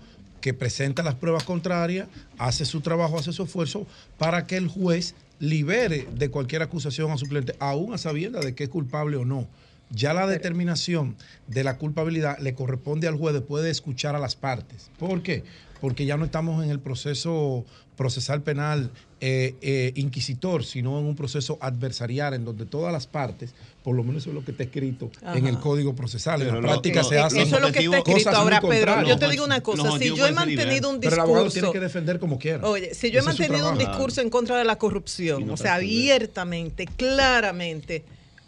Que 0.46 0.54
presenta 0.54 1.02
las 1.02 1.16
pruebas 1.16 1.44
contrarias, 1.44 2.08
hace 2.38 2.66
su 2.66 2.82
trabajo, 2.82 3.18
hace 3.18 3.34
su 3.34 3.42
esfuerzo 3.42 3.88
para 4.20 4.46
que 4.46 4.58
el 4.58 4.68
juez 4.68 5.16
libere 5.40 6.08
de 6.16 6.30
cualquier 6.30 6.62
acusación 6.62 7.10
a 7.10 7.18
su 7.18 7.26
cliente, 7.26 7.56
aún 7.58 7.96
a 7.96 7.98
sabiendas 7.98 8.46
de 8.46 8.54
que 8.54 8.66
es 8.66 8.70
culpable 8.70 9.18
o 9.18 9.26
no. 9.26 9.48
Ya 9.90 10.14
la 10.14 10.28
determinación 10.28 11.16
de 11.48 11.64
la 11.64 11.80
culpabilidad 11.80 12.38
le 12.38 12.54
corresponde 12.54 13.08
al 13.08 13.18
juez 13.18 13.34
después 13.34 13.64
de 13.64 13.72
escuchar 13.72 14.16
a 14.16 14.20
las 14.20 14.36
partes. 14.36 14.92
¿Por 15.00 15.24
qué? 15.24 15.44
Porque 15.82 16.06
ya 16.06 16.16
no 16.16 16.26
estamos 16.26 16.64
en 16.64 16.70
el 16.70 16.80
proceso 16.80 17.66
procesal 17.98 18.44
penal 18.44 18.92
eh, 19.22 19.56
eh, 19.64 19.94
inquisitor, 19.96 20.64
sino 20.64 21.00
en 21.00 21.06
un 21.06 21.16
proceso 21.16 21.58
adversarial 21.60 22.36
en 22.36 22.46
donde 22.46 22.68
todas 22.68 22.94
las 22.94 23.08
partes, 23.08 23.56
por 23.86 23.96
lo 23.96 24.04
menos 24.04 24.24
eso 24.24 24.32
es 24.32 24.34
lo 24.36 24.44
que 24.44 24.50
está 24.50 24.64
escrito 24.64 25.12
Ajá. 25.22 25.38
en 25.38 25.46
el 25.46 25.60
Código 25.60 25.94
Procesal, 25.96 26.42
en 26.42 26.48
Pero 26.48 26.60
la 26.62 26.70
práctica 26.70 27.04
lo- 27.04 27.08
se 27.08 27.20
hacen 27.20 27.42
eso 27.42 27.58
es 27.58 27.62
lo 27.62 27.72
que 27.72 27.80
está 27.84 28.00
cosas 28.00 28.18
escrito 28.18 28.36
ahora, 28.38 28.60
Pedro. 28.60 29.04
Yo 29.04 29.20
te 29.20 29.30
digo 29.30 29.46
una 29.46 29.62
cosa, 29.62 29.98
si 30.00 30.12
yo 30.16 30.26
he 30.26 30.32
mantenido 30.32 30.90
un 30.90 31.00
Pero 31.00 31.14
el 31.14 31.20
abogado 31.22 31.46
discurso... 31.46 31.68
tiene 31.70 31.74
que 31.74 31.80
defender 31.86 32.20
como 32.20 32.40
quiera. 32.40 32.68
Oye, 32.68 32.96
si 32.96 33.12
yo 33.12 33.20
he 33.20 33.22
mantenido 33.22 33.72
un 33.72 33.78
discurso 33.78 34.22
en 34.22 34.32
contra 34.32 34.58
de 34.58 34.66
la 34.66 34.78
corrupción, 34.80 35.48
o 35.52 35.56
sea, 35.56 35.76
abiertamente, 35.76 36.88
claramente, 36.88 38.04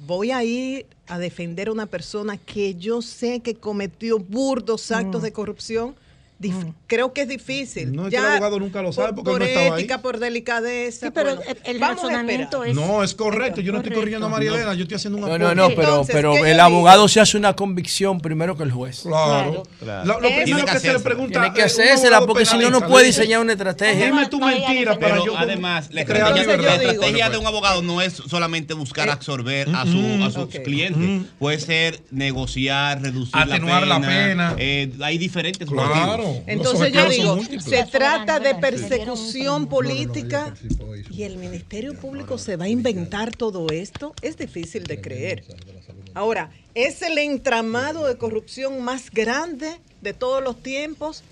voy 0.07 0.31
a 0.31 0.43
ir 0.43 0.87
a 1.07 1.19
defender 1.19 1.67
a 1.67 1.71
una 1.71 1.85
persona 1.85 2.37
que 2.37 2.73
yo 2.75 3.03
sé 3.03 3.39
que 3.41 3.53
cometió 3.55 4.17
burdos 4.19 4.91
actos 4.91 5.21
de 5.21 5.31
corrupción. 5.31 5.95
Dif- 6.39 6.73
Creo 6.85 7.13
que 7.13 7.21
es 7.21 7.27
difícil. 7.27 7.91
No, 7.95 8.03
es 8.05 8.11
que 8.11 8.17
el 8.17 8.25
abogado 8.25 8.59
nunca 8.59 8.81
lo 8.83 8.93
sabe 8.93 9.13
por, 9.13 9.23
porque 9.23 9.31
él 9.31 9.33
por 9.33 9.39
no 9.39 9.45
estaba 9.45 9.75
ahí. 9.75 9.81
ética, 9.81 10.01
por 10.03 10.19
delicadeza. 10.19 11.07
Sí, 11.07 11.11
pero 11.13 11.35
bueno, 11.37 11.51
el- 11.65 11.79
razonamiento 11.79 12.63
esperar. 12.63 12.87
No, 12.87 13.03
es 13.03 13.15
correcto. 13.15 13.59
Yo 13.61 13.71
no 13.71 13.79
estoy 13.79 13.93
corrigiendo 13.93 14.27
a 14.27 14.29
María 14.29 14.51
Elena, 14.51 14.73
yo 14.75 14.83
estoy 14.83 14.95
haciendo 14.97 15.17
un 15.17 15.25
No, 15.27 15.37
no, 15.39 15.55
no, 15.55 15.69
pero, 15.75 16.05
pero 16.05 16.45
el 16.45 16.59
abogado 16.59 17.07
se 17.07 17.19
hace 17.19 17.37
una 17.37 17.55
convicción 17.55 18.21
primero 18.21 18.55
que 18.55 18.63
el 18.63 18.71
juez. 18.71 19.01
Claro. 19.01 19.63
Lo, 19.81 20.21
lo 20.21 20.29
primero 20.29 20.65
que, 20.65 20.79
se 20.79 20.93
le 20.93 20.99
pregunta 20.99 21.41
Tiene 21.41 21.55
que 21.55 21.61
eh, 21.61 21.65
hacérsela 21.65 22.21
porque 22.25 22.45
si 22.45 22.57
no, 22.57 22.69
no 22.69 22.85
puede 22.87 23.07
diseñar 23.07 23.41
una 23.41 23.53
estrategia. 23.53 24.05
Dime 24.05 24.27
tu 24.27 24.39
mentira 24.39 24.93
para 24.99 25.13
Pero 25.13 25.25
yo. 25.25 25.37
además, 25.37 25.89
la 25.91 26.01
estrategia, 26.01 27.25
la 27.27 27.29
de 27.31 27.37
un 27.39 27.47
abogado 27.47 27.81
no 27.81 27.99
es 28.01 28.13
solamente 28.13 28.73
buscar 28.75 29.09
absorber 29.09 29.69
a, 29.75 29.85
su, 29.85 30.23
a 30.23 30.29
sus 30.31 30.47
clientes. 30.63 31.27
Puede 31.39 31.59
ser 31.59 32.01
negociar, 32.11 33.01
reducir 33.01 33.35
Atenuar 33.35 33.87
la 33.87 33.99
la 33.99 34.07
pena. 34.07 34.49
pena. 34.49 34.55
eh, 34.59 34.91
hay 35.01 35.17
diferentes 35.17 35.67
Claro. 36.33 36.43
Entonces 36.47 36.93
yo 36.93 37.09
digo, 37.09 37.59
se 37.59 37.83
trata 37.85 38.39
de 38.39 38.55
persecución 38.55 39.67
política 39.67 40.53
y 41.09 41.23
el 41.23 41.37
Ministerio 41.37 41.93
Público 41.93 42.37
se 42.37 42.55
va 42.55 42.65
a 42.65 42.69
inventar 42.69 43.35
todo 43.35 43.67
esto. 43.69 44.13
Es 44.21 44.37
difícil 44.37 44.83
de 44.83 45.01
creer. 45.01 45.43
Ahora, 46.13 46.51
es 46.73 47.01
el 47.01 47.17
entramado 47.17 48.07
de 48.07 48.17
corrupción 48.17 48.81
más 48.81 49.11
grande 49.11 49.79
de 50.01 50.13
todos 50.13 50.43
los 50.43 50.61
tiempos. 50.61 51.23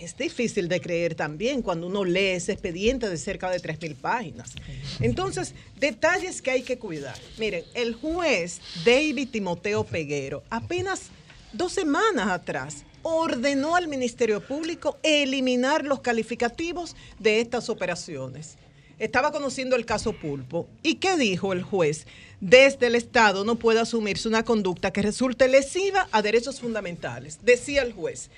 Es 0.00 0.16
difícil 0.16 0.68
de 0.68 0.80
creer 0.80 1.14
también 1.14 1.62
cuando 1.62 1.86
uno 1.86 2.04
lee 2.04 2.32
ese 2.32 2.52
expediente 2.52 3.08
de 3.08 3.16
cerca 3.16 3.48
de 3.48 3.58
3.000 3.60 3.94
páginas. 3.94 4.52
Entonces, 5.00 5.54
detalles 5.78 6.42
que 6.42 6.50
hay 6.50 6.62
que 6.62 6.78
cuidar. 6.78 7.16
Miren, 7.38 7.64
el 7.74 7.94
juez 7.94 8.60
David 8.84 9.28
Timoteo 9.30 9.84
Peguero, 9.84 10.42
apenas 10.50 11.04
dos 11.52 11.72
semanas 11.72 12.28
atrás, 12.28 12.84
ordenó 13.04 13.76
al 13.76 13.86
Ministerio 13.86 14.40
Público 14.40 14.98
eliminar 15.02 15.84
los 15.84 16.00
calificativos 16.00 16.96
de 17.18 17.40
estas 17.40 17.68
operaciones. 17.68 18.56
Estaba 18.98 19.30
conociendo 19.30 19.76
el 19.76 19.84
caso 19.84 20.14
Pulpo. 20.14 20.66
¿Y 20.82 20.96
qué 20.96 21.16
dijo 21.16 21.52
el 21.52 21.62
juez? 21.62 22.06
Desde 22.40 22.86
el 22.86 22.94
Estado 22.94 23.44
no 23.44 23.56
puede 23.56 23.80
asumirse 23.80 24.26
una 24.26 24.44
conducta 24.44 24.90
que 24.90 25.02
resulte 25.02 25.48
lesiva 25.48 26.08
a 26.12 26.22
derechos 26.22 26.60
fundamentales. 26.60 27.40
Decía 27.42 27.82
el 27.82 27.92
juez, 27.92 28.30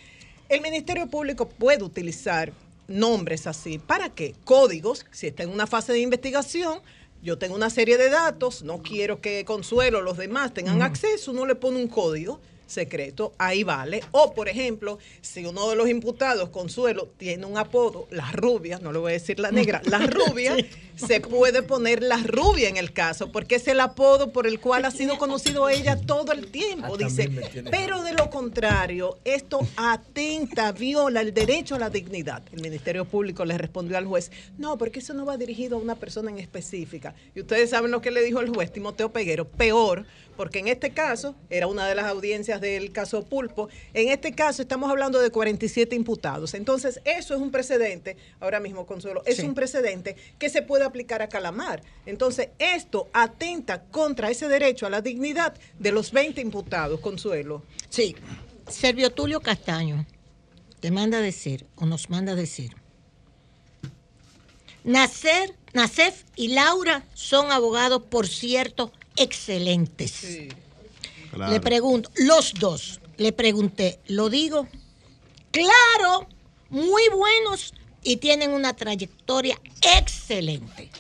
el 0.49 0.61
Ministerio 0.61 1.07
Público 1.07 1.49
puede 1.49 1.85
utilizar 1.85 2.53
nombres 2.89 3.47
así. 3.47 3.79
¿Para 3.79 4.11
qué? 4.11 4.35
Códigos, 4.45 5.07
si 5.13 5.29
está 5.29 5.45
en 5.45 5.51
una 5.51 5.69
fase 5.69 5.93
de 5.93 6.01
investigación, 6.01 6.81
yo 7.23 7.39
tengo 7.39 7.55
una 7.55 7.71
serie 7.71 7.99
de 7.99 8.11
datos, 8.11 8.63
no 8.63 8.83
quiero 8.83 9.21
que 9.21 9.45
Consuelo 9.45 9.99
o 9.99 10.03
los 10.03 10.17
demás 10.17 10.55
tengan 10.55 10.83
acceso, 10.83 11.31
uno 11.31 11.47
le 11.47 11.55
pone 11.55 11.77
un 11.77 11.89
código 11.89 12.41
secreto, 12.67 13.33
ahí 13.39 13.65
vale. 13.65 14.03
O, 14.13 14.33
por 14.33 14.49
ejemplo, 14.49 14.99
si 15.21 15.45
uno 15.47 15.71
de 15.71 15.77
los 15.77 15.89
imputados, 15.89 16.51
Consuelo, 16.51 17.09
tiene 17.17 17.47
un 17.47 17.59
apodo, 17.59 18.07
la 18.11 18.31
rubia, 18.33 18.79
no 18.79 18.93
le 18.93 18.99
voy 18.99 19.11
a 19.11 19.15
decir 19.15 19.39
la 19.39 19.51
negra, 19.51 19.81
la 19.85 19.99
rubia, 20.07 20.57
se 20.97 21.21
puede 21.21 21.63
poner 21.63 22.03
la 22.03 22.19
rubia 22.19 22.69
en 22.69 22.77
el 22.77 22.93
caso, 22.93 23.31
porque 23.31 23.57
es 23.57 23.69
el 23.69 23.81
apodo 23.81 24.33
por 24.33 24.47
el 24.47 24.61
cual 24.61 24.85
ha 24.85 24.91
sido 24.91 25.19
conocido 25.19 25.69
ella 25.69 26.01
todo 26.01 26.33
el 26.33 26.51
tiempo, 26.51 26.97
dice. 26.97 27.31
Pero 27.71 28.03
de 28.03 28.13
lo 28.13 28.31
contrario, 28.31 29.19
esto 29.25 29.61
atenta, 29.77 30.73
viola 30.73 31.21
el 31.21 31.35
derecho 31.35 31.75
a 31.75 31.79
la 31.79 31.91
dignidad. 31.91 32.43
El 32.53 32.63
Ministerio 32.63 33.05
Público 33.05 33.45
le 33.45 33.59
respondió 33.59 33.99
al 33.99 34.07
juez, 34.07 34.31
no, 34.59 34.79
porque 34.79 35.01
eso 35.01 35.15
no 35.15 35.27
va 35.27 35.37
dirigido 35.37 35.77
a 35.77 35.81
una 35.81 35.95
persona 35.95 36.31
en 36.31 36.39
específica. 36.39 37.15
Y 37.35 37.41
ustedes 37.41 37.71
saben 37.71 37.91
lo 37.91 38.01
que 38.01 38.11
le 38.11 38.23
dijo 38.23 38.41
el 38.41 38.55
juez 38.55 38.73
Timoteo 38.73 39.13
Peguero, 39.13 39.47
peor, 39.47 40.07
porque 40.37 40.59
en 40.59 40.69
este 40.69 40.91
caso, 40.91 41.35
era 41.51 41.67
una 41.67 41.87
de 41.89 41.95
las 41.95 42.07
audiencias 42.07 42.61
del 42.61 42.93
caso 42.93 43.25
Pulpo, 43.25 43.69
en 43.95 44.09
este 44.09 44.35
caso 44.35 44.63
estamos 44.63 44.91
hablando 44.91 45.21
de 45.21 45.31
47 45.31 45.97
imputados. 45.97 46.55
Entonces, 46.55 47.01
eso 47.05 47.35
es 47.35 47.41
un 47.41 47.51
precedente, 47.51 48.17
ahora 48.41 48.61
mismo 48.61 48.87
Consuelo, 48.87 49.23
es 49.27 49.41
un 49.41 49.55
precedente 49.55 50.17
que 50.39 50.49
se 50.49 50.63
puede 50.63 50.85
aplicar 50.85 51.23
a 51.23 51.29
Calamar. 51.29 51.83
Entonces, 52.05 52.49
esto 52.59 53.09
atenta 53.13 53.83
contra 53.85 54.31
ese 54.31 54.49
derecho 54.49 54.87
a 54.87 54.91
la 54.91 55.01
dignidad 55.01 55.55
de 55.79 55.93
los 55.93 56.13
20 56.13 56.41
imputados, 56.41 57.01
Consuelo. 57.01 57.63
Sí. 57.89 58.17
Servio 58.69 59.11
Tulio 59.13 59.41
Castaño 59.41 60.07
te 60.81 60.91
manda 60.91 61.19
a 61.19 61.21
decir, 61.21 61.67
o 61.77 61.87
nos 61.87 62.11
manda 62.11 62.33
a 62.33 62.35
decir, 62.35 62.77
Nacer, 64.87 65.57
Nacef 65.73 66.23
y 66.37 66.49
Laura 66.49 67.05
son 67.13 67.51
abogados, 67.51 68.03
por 68.05 68.29
cierto, 68.29 68.93
excelentes. 69.17 70.27
Claro. 71.33 71.53
Le 71.53 71.61
pregunto, 71.61 72.11
los 72.17 72.55
dos, 72.55 73.01
le 73.17 73.33
pregunté, 73.33 73.99
¿lo 74.09 74.31
digo? 74.31 74.69
Claro, 75.51 76.29
muy 76.71 77.03
buenos 77.15 77.75
y 78.03 78.17
tienen 78.19 78.53
una 78.53 78.75
trayectoria 78.75 79.61
excelente. 79.99 80.91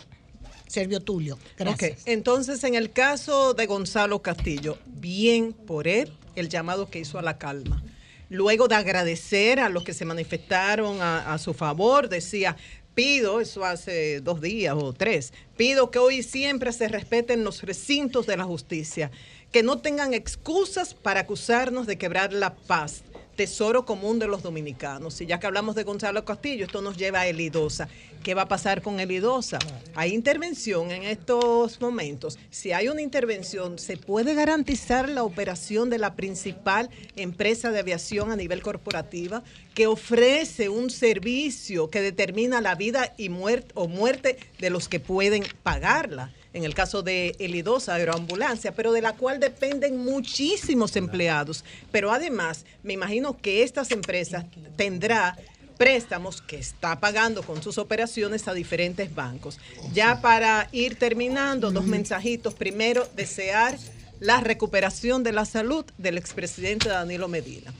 Servio 0.66 1.00
Tulio, 1.00 1.38
gracias. 1.56 2.00
Ok, 2.00 2.06
Entonces, 2.06 2.64
en 2.64 2.74
el 2.74 2.92
caso 2.92 3.54
de 3.54 3.66
Gonzalo 3.66 4.20
Castillo, 4.20 4.78
bien 4.86 5.52
por 5.52 5.88
él, 5.88 6.12
el 6.34 6.48
llamado 6.48 6.90
que 6.90 6.98
hizo 6.98 7.18
a 7.18 7.22
la 7.22 7.38
calma. 7.38 7.82
Luego 8.28 8.66
de 8.66 8.74
agradecer 8.74 9.60
a 9.60 9.68
los 9.68 9.84
que 9.84 9.94
se 9.94 10.04
manifestaron 10.04 11.00
a, 11.00 11.32
a 11.32 11.38
su 11.38 11.54
favor, 11.54 12.08
decía, 12.08 12.56
pido, 12.96 13.42
eso 13.42 13.62
hace 13.62 14.22
dos 14.22 14.40
días 14.40 14.74
o 14.74 14.94
tres, 14.94 15.34
pido 15.54 15.90
que 15.90 15.98
hoy 15.98 16.22
siempre 16.22 16.72
se 16.72 16.88
respeten 16.88 17.44
los 17.44 17.62
recintos 17.62 18.26
de 18.26 18.38
la 18.38 18.44
justicia, 18.44 19.10
que 19.52 19.62
no 19.62 19.78
tengan 19.78 20.14
excusas 20.14 20.94
para 20.94 21.20
acusarnos 21.20 21.86
de 21.86 21.98
quebrar 21.98 22.32
la 22.32 22.54
paz 22.54 23.02
tesoro 23.36 23.84
común 23.84 24.18
de 24.18 24.26
los 24.26 24.42
dominicanos. 24.42 25.20
Y 25.20 25.26
ya 25.26 25.38
que 25.38 25.46
hablamos 25.46 25.74
de 25.74 25.84
Gonzalo 25.84 26.24
Castillo, 26.24 26.64
esto 26.64 26.82
nos 26.82 26.96
lleva 26.96 27.20
a 27.20 27.26
Elidosa. 27.26 27.88
¿Qué 28.24 28.34
va 28.34 28.42
a 28.42 28.48
pasar 28.48 28.82
con 28.82 28.98
Elidosa? 28.98 29.58
Hay 29.94 30.12
intervención 30.12 30.90
en 30.90 31.04
estos 31.04 31.80
momentos. 31.80 32.38
Si 32.50 32.72
hay 32.72 32.88
una 32.88 33.02
intervención, 33.02 33.78
¿se 33.78 33.96
puede 33.96 34.34
garantizar 34.34 35.08
la 35.08 35.22
operación 35.22 35.90
de 35.90 35.98
la 35.98 36.16
principal 36.16 36.90
empresa 37.14 37.70
de 37.70 37.78
aviación 37.78 38.32
a 38.32 38.36
nivel 38.36 38.62
corporativa 38.62 39.44
que 39.74 39.86
ofrece 39.86 40.68
un 40.68 40.90
servicio 40.90 41.88
que 41.88 42.00
determina 42.00 42.60
la 42.60 42.74
vida 42.74 43.14
y 43.16 43.28
muerte 43.28 43.72
o 43.74 43.86
muerte 43.86 44.38
de 44.58 44.70
los 44.70 44.88
que 44.88 44.98
pueden 44.98 45.44
pagarla? 45.62 46.32
En 46.56 46.64
el 46.64 46.74
caso 46.74 47.02
de 47.02 47.36
Elidosa 47.38 47.96
Aeroambulancia, 47.96 48.72
pero 48.72 48.90
de 48.92 49.02
la 49.02 49.12
cual 49.12 49.40
dependen 49.40 49.98
muchísimos 49.98 50.96
empleados. 50.96 51.64
Pero 51.92 52.10
además, 52.10 52.64
me 52.82 52.94
imagino 52.94 53.36
que 53.36 53.62
estas 53.62 53.90
empresas 53.90 54.46
tendrá 54.74 55.36
préstamos 55.76 56.40
que 56.40 56.56
está 56.56 56.98
pagando 56.98 57.42
con 57.42 57.62
sus 57.62 57.76
operaciones 57.76 58.48
a 58.48 58.54
diferentes 58.54 59.14
bancos. 59.14 59.58
Ya 59.92 60.22
para 60.22 60.70
ir 60.72 60.98
terminando, 60.98 61.70
dos 61.70 61.84
mensajitos. 61.84 62.54
Primero, 62.54 63.06
desear 63.14 63.76
la 64.18 64.40
recuperación 64.40 65.22
de 65.22 65.32
la 65.32 65.44
salud 65.44 65.84
del 65.98 66.16
expresidente 66.16 66.88
Danilo 66.88 67.28
Medina. 67.28 67.70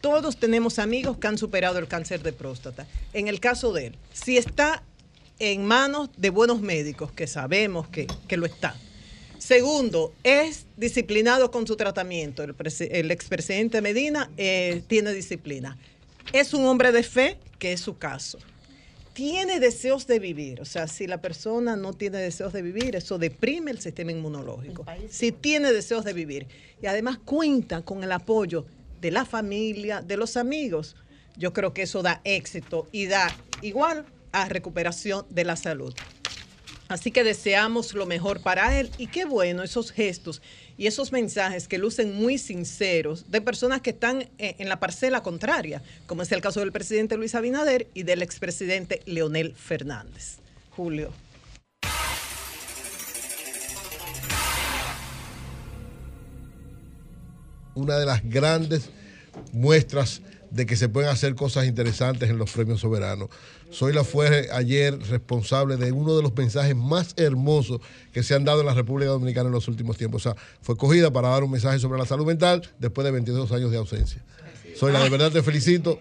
Todos 0.00 0.38
tenemos 0.38 0.80
amigos 0.80 1.18
que 1.18 1.28
han 1.28 1.38
superado 1.38 1.78
el 1.78 1.86
cáncer 1.86 2.20
de 2.24 2.32
próstata. 2.32 2.84
En 3.12 3.28
el 3.28 3.38
caso 3.38 3.72
de 3.72 3.86
él, 3.86 3.96
si 4.12 4.38
está 4.38 4.82
en 5.38 5.64
manos 5.64 6.10
de 6.16 6.30
buenos 6.30 6.60
médicos, 6.60 7.12
que 7.12 7.26
sabemos 7.26 7.88
que, 7.88 8.06
que 8.28 8.36
lo 8.36 8.46
están. 8.46 8.74
Segundo, 9.38 10.14
es 10.22 10.66
disciplinado 10.76 11.50
con 11.50 11.66
su 11.66 11.76
tratamiento. 11.76 12.42
El, 12.42 12.54
el 12.90 13.10
expresidente 13.10 13.82
Medina 13.82 14.30
eh, 14.38 14.82
tiene 14.86 15.12
disciplina. 15.12 15.76
Es 16.32 16.54
un 16.54 16.64
hombre 16.64 16.92
de 16.92 17.02
fe, 17.02 17.36
que 17.58 17.74
es 17.74 17.80
su 17.80 17.98
caso. 17.98 18.38
Tiene 19.12 19.60
deseos 19.60 20.06
de 20.06 20.18
vivir. 20.18 20.62
O 20.62 20.64
sea, 20.64 20.88
si 20.88 21.06
la 21.06 21.20
persona 21.20 21.76
no 21.76 21.92
tiene 21.92 22.18
deseos 22.18 22.54
de 22.54 22.62
vivir, 22.62 22.96
eso 22.96 23.18
deprime 23.18 23.70
el 23.70 23.80
sistema 23.80 24.12
inmunológico. 24.12 24.86
Si 25.10 25.30
tiene 25.30 25.72
deseos 25.72 26.04
de 26.06 26.14
vivir 26.14 26.46
y 26.80 26.86
además 26.86 27.18
cuenta 27.22 27.82
con 27.82 28.02
el 28.02 28.12
apoyo 28.12 28.64
de 29.02 29.10
la 29.10 29.26
familia, 29.26 30.00
de 30.00 30.16
los 30.16 30.38
amigos, 30.38 30.96
yo 31.36 31.52
creo 31.52 31.74
que 31.74 31.82
eso 31.82 32.02
da 32.02 32.22
éxito 32.24 32.88
y 32.92 33.06
da 33.06 33.36
igual 33.60 34.06
a 34.42 34.48
recuperación 34.48 35.24
de 35.30 35.44
la 35.44 35.56
salud. 35.56 35.94
Así 36.88 37.10
que 37.10 37.24
deseamos 37.24 37.94
lo 37.94 38.04
mejor 38.04 38.40
para 38.40 38.78
él 38.78 38.90
y 38.98 39.06
qué 39.06 39.24
bueno 39.24 39.62
esos 39.62 39.90
gestos 39.90 40.42
y 40.76 40.86
esos 40.86 41.12
mensajes 41.12 41.66
que 41.66 41.78
lucen 41.78 42.14
muy 42.14 42.36
sinceros 42.36 43.30
de 43.30 43.40
personas 43.40 43.80
que 43.80 43.90
están 43.90 44.28
eh, 44.38 44.56
en 44.58 44.68
la 44.68 44.80
parcela 44.80 45.22
contraria, 45.22 45.82
como 46.06 46.22
es 46.22 46.32
el 46.32 46.42
caso 46.42 46.60
del 46.60 46.72
presidente 46.72 47.16
Luis 47.16 47.34
Abinader 47.34 47.88
y 47.94 48.02
del 48.02 48.20
expresidente 48.20 49.00
Leonel 49.06 49.54
Fernández. 49.54 50.38
Julio. 50.70 51.12
una 57.74 57.98
de 57.98 58.06
las 58.06 58.28
grandes 58.28 58.90
muestras 59.52 60.22
de 60.50 60.66
que 60.66 60.76
se 60.76 60.88
pueden 60.88 61.10
hacer 61.10 61.34
cosas 61.34 61.66
interesantes 61.66 62.30
en 62.30 62.38
los 62.38 62.52
premios 62.52 62.80
soberanos. 62.80 63.28
Soy 63.74 63.92
la 63.92 64.04
fue 64.04 64.48
ayer 64.52 64.96
responsable 65.08 65.76
de 65.76 65.90
uno 65.90 66.16
de 66.16 66.22
los 66.22 66.34
mensajes 66.36 66.76
más 66.76 67.12
hermosos 67.16 67.80
que 68.12 68.22
se 68.22 68.34
han 68.34 68.44
dado 68.44 68.60
en 68.60 68.66
la 68.66 68.74
República 68.74 69.10
Dominicana 69.10 69.48
en 69.48 69.52
los 69.52 69.66
últimos 69.66 69.96
tiempos. 69.96 70.24
O 70.24 70.30
sea, 70.32 70.40
fue 70.62 70.76
cogida 70.76 71.12
para 71.12 71.28
dar 71.30 71.42
un 71.42 71.50
mensaje 71.50 71.78
sobre 71.80 71.98
la 71.98 72.06
salud 72.06 72.24
mental 72.24 72.62
después 72.78 73.04
de 73.04 73.10
22 73.10 73.50
años 73.52 73.70
de 73.72 73.76
ausencia. 73.78 74.22
Soy 74.76 74.92
la 74.92 75.02
de 75.02 75.10
verdad 75.10 75.32
te 75.32 75.42
felicito. 75.42 75.98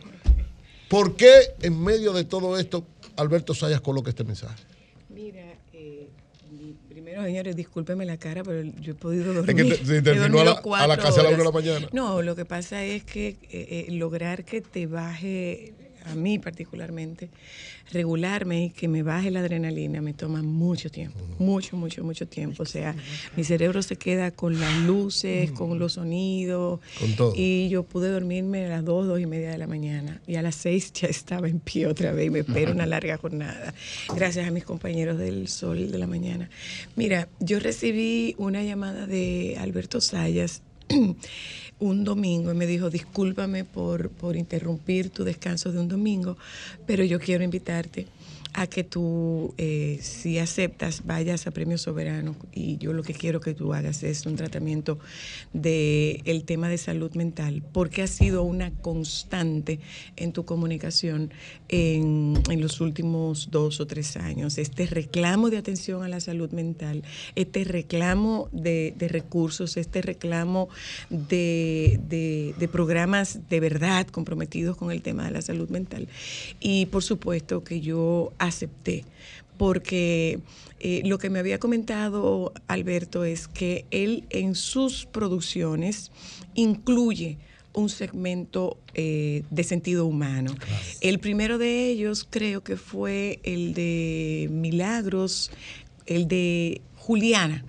¿Por 0.87 1.15
qué 1.15 1.31
en 1.61 1.81
medio 1.83 2.13
de 2.13 2.23
todo 2.23 2.57
esto 2.59 2.85
Alberto 3.15 3.55
Sayas 3.55 3.81
coloca 3.81 4.09
este 4.09 4.23
mensaje? 4.23 4.63
Mira, 5.09 5.41
eh, 5.73 6.09
primero, 6.89 7.23
señores, 7.23 7.55
discúlpeme 7.55 8.05
la 8.05 8.17
cara, 8.17 8.43
pero 8.43 8.61
yo 8.81 8.91
he 8.91 8.95
podido 8.95 9.31
Es 9.31 9.45
dormir. 9.47 9.55
que 9.79 9.83
te- 9.83 10.01
terminó 10.03 10.41
a 10.41 10.43
la- 10.45 10.51
a 10.93 10.97
casa 10.97 11.21
a 11.21 11.23
la 11.23 11.29
una 11.29 11.37
de 11.39 11.43
la 11.43 11.51
mañana. 11.51 11.89
No, 11.91 12.21
lo 12.21 12.35
que 12.35 12.45
pasa 12.45 12.83
es 12.83 13.03
que 13.03 13.29
eh, 13.29 13.37
eh, 13.51 13.85
lograr 13.91 14.45
que 14.45 14.61
te 14.61 14.85
baje, 14.85 15.73
a 16.05 16.15
mí 16.15 16.39
particularmente, 16.39 17.29
regularme 17.91 18.65
y 18.65 18.69
que 18.69 18.87
me 18.87 19.03
baje 19.03 19.31
la 19.31 19.41
adrenalina 19.41 20.01
me 20.01 20.13
toma 20.13 20.41
mucho 20.41 20.89
tiempo, 20.89 21.19
mucho, 21.39 21.77
mucho, 21.77 22.03
mucho 22.03 22.27
tiempo. 22.27 22.63
O 22.63 22.65
sea, 22.65 22.95
mi 23.35 23.43
cerebro 23.43 23.81
se 23.83 23.95
queda 23.95 24.31
con 24.31 24.59
las 24.59 24.75
luces, 24.83 25.51
con 25.51 25.79
los 25.79 25.93
sonidos. 25.93 26.79
Con 26.99 27.15
todo. 27.15 27.33
Y 27.35 27.69
yo 27.69 27.83
pude 27.83 28.09
dormirme 28.09 28.65
a 28.65 28.69
las 28.69 28.85
dos, 28.85 29.07
dos 29.07 29.19
y 29.19 29.25
media 29.25 29.51
de 29.51 29.57
la 29.57 29.67
mañana. 29.67 30.21
Y 30.27 30.35
a 30.35 30.41
las 30.41 30.55
seis 30.55 30.91
ya 30.93 31.07
estaba 31.07 31.47
en 31.47 31.59
pie 31.59 31.87
otra 31.87 32.11
vez 32.11 32.27
y 32.27 32.29
me 32.29 32.39
espero 32.39 32.71
una 32.71 32.85
larga 32.93 33.17
jornada. 33.17 33.73
Gracias 34.15 34.47
a 34.47 34.51
mis 34.51 34.63
compañeros 34.63 35.17
del 35.17 35.47
Sol 35.47 35.91
de 35.91 35.97
la 35.97 36.07
Mañana. 36.07 36.49
Mira, 36.95 37.27
yo 37.39 37.59
recibí 37.59 38.35
una 38.37 38.63
llamada 38.63 39.07
de 39.07 39.57
Alberto 39.59 40.01
Sayas 40.01 40.61
un 41.79 42.03
domingo 42.03 42.51
y 42.51 42.55
me 42.55 42.65
dijo, 42.65 42.89
discúlpame 42.89 43.63
por, 43.63 44.09
por 44.09 44.35
interrumpir 44.35 45.09
tu 45.09 45.23
descanso 45.23 45.71
de 45.71 45.79
un 45.79 45.87
domingo, 45.87 46.37
pero 46.85 47.03
yo 47.03 47.19
quiero 47.19 47.43
invitarte 47.43 48.07
a 48.53 48.67
que 48.67 48.83
tú, 48.83 49.53
eh, 49.57 49.99
si 50.01 50.37
aceptas, 50.37 51.05
vayas 51.05 51.47
a 51.47 51.51
Premio 51.51 51.77
Soberano 51.77 52.35
y 52.53 52.77
yo 52.77 52.93
lo 52.93 53.01
que 53.03 53.13
quiero 53.13 53.41
que 53.41 53.53
tú 53.53 53.73
hagas 53.73 54.03
es 54.03 54.25
un 54.25 54.35
tratamiento 54.35 54.99
del 55.53 56.21
el 56.25 56.43
tema 56.45 56.69
de 56.69 56.77
salud 56.77 57.11
mental, 57.15 57.63
porque 57.73 58.01
ha 58.03 58.07
sido 58.07 58.43
una 58.43 58.71
constante 58.71 59.79
en 60.15 60.33
tu 60.33 60.45
comunicación 60.45 61.31
en, 61.69 62.33
en 62.49 62.61
los 62.61 62.79
últimos 62.81 63.49
dos 63.51 63.79
o 63.79 63.87
tres 63.87 64.17
años. 64.17 64.57
Este 64.57 64.85
reclamo 64.85 65.49
de 65.49 65.57
atención 65.57 66.03
a 66.03 66.07
la 66.07 66.19
salud 66.19 66.51
mental, 66.51 67.03
este 67.35 67.63
reclamo 67.63 68.49
de, 68.51 68.93
de 68.97 69.07
recursos, 69.07 69.77
este 69.77 70.01
reclamo 70.01 70.69
de, 71.09 71.99
de- 72.07 72.53
de 72.57 72.67
programas 72.67 73.39
de 73.49 73.59
verdad 73.59 74.07
comprometidos 74.07 74.77
con 74.77 74.91
el 74.91 75.01
tema 75.01 75.25
de 75.25 75.31
la 75.31 75.41
salud 75.41 75.69
mental. 75.69 76.07
Y 76.59 76.85
por 76.87 77.03
supuesto 77.03 77.63
que 77.63 77.81
yo 77.81 78.31
acepté, 78.45 79.05
porque 79.57 80.39
eh, 80.79 81.01
lo 81.05 81.17
que 81.17 81.29
me 81.29 81.39
había 81.39 81.59
comentado 81.59 82.53
Alberto 82.67 83.23
es 83.23 83.47
que 83.47 83.85
él 83.91 84.25
en 84.29 84.55
sus 84.55 85.05
producciones 85.05 86.11
incluye 86.53 87.37
un 87.73 87.89
segmento 87.89 88.77
eh, 88.93 89.43
de 89.49 89.63
sentido 89.63 90.05
humano. 90.05 90.55
El 91.01 91.19
primero 91.19 91.57
de 91.57 91.87
ellos 91.89 92.27
creo 92.29 92.63
que 92.63 92.77
fue 92.77 93.39
el 93.43 93.73
de 93.73 94.47
Milagros, 94.51 95.51
el 96.05 96.27
de 96.27 96.81
Juliana, 96.97 97.65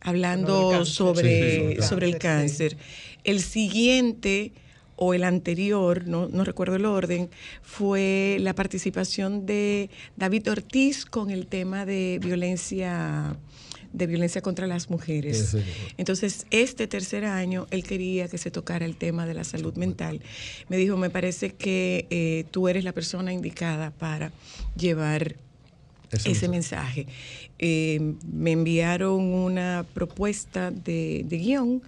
hablando 0.00 0.70
cáncer. 0.70 0.94
sobre, 0.94 1.74
Sí, 1.74 1.82
sí, 1.82 1.88
sobre 1.88 2.06
el 2.06 2.18
cáncer, 2.18 2.76
cáncer. 2.76 2.88
El 3.24 3.40
siguiente 3.40 4.52
o 4.98 5.14
el 5.14 5.24
anterior, 5.24 6.06
no, 6.06 6.28
no 6.28 6.44
recuerdo 6.44 6.76
el 6.76 6.84
orden, 6.84 7.30
fue 7.62 8.36
la 8.40 8.54
participación 8.54 9.46
de 9.46 9.90
David 10.16 10.50
Ortiz 10.50 11.06
con 11.06 11.30
el 11.30 11.46
tema 11.46 11.86
de 11.86 12.18
violencia 12.22 13.36
de 13.92 14.06
violencia 14.06 14.42
contra 14.42 14.66
las 14.66 14.90
mujeres. 14.90 15.56
Entonces, 15.96 16.46
este 16.50 16.86
tercer 16.86 17.24
año, 17.24 17.66
él 17.70 17.84
quería 17.84 18.28
que 18.28 18.36
se 18.36 18.50
tocara 18.50 18.84
el 18.84 18.96
tema 18.96 19.26
de 19.26 19.32
la 19.32 19.44
salud 19.44 19.74
mental. 19.76 20.20
Me 20.68 20.76
dijo, 20.76 20.96
me 20.96 21.08
parece 21.08 21.54
que 21.54 22.06
eh, 22.10 22.44
tú 22.50 22.68
eres 22.68 22.84
la 22.84 22.92
persona 22.92 23.32
indicada 23.32 23.90
para 23.90 24.30
llevar 24.76 25.36
ese, 26.24 26.48
mensaje. 26.48 27.06
Eh, 27.58 28.14
me 28.30 28.52
enviaron 28.52 29.20
una 29.20 29.86
propuesta 29.94 30.70
de, 30.70 31.24
de 31.26 31.38
guion 31.38 31.82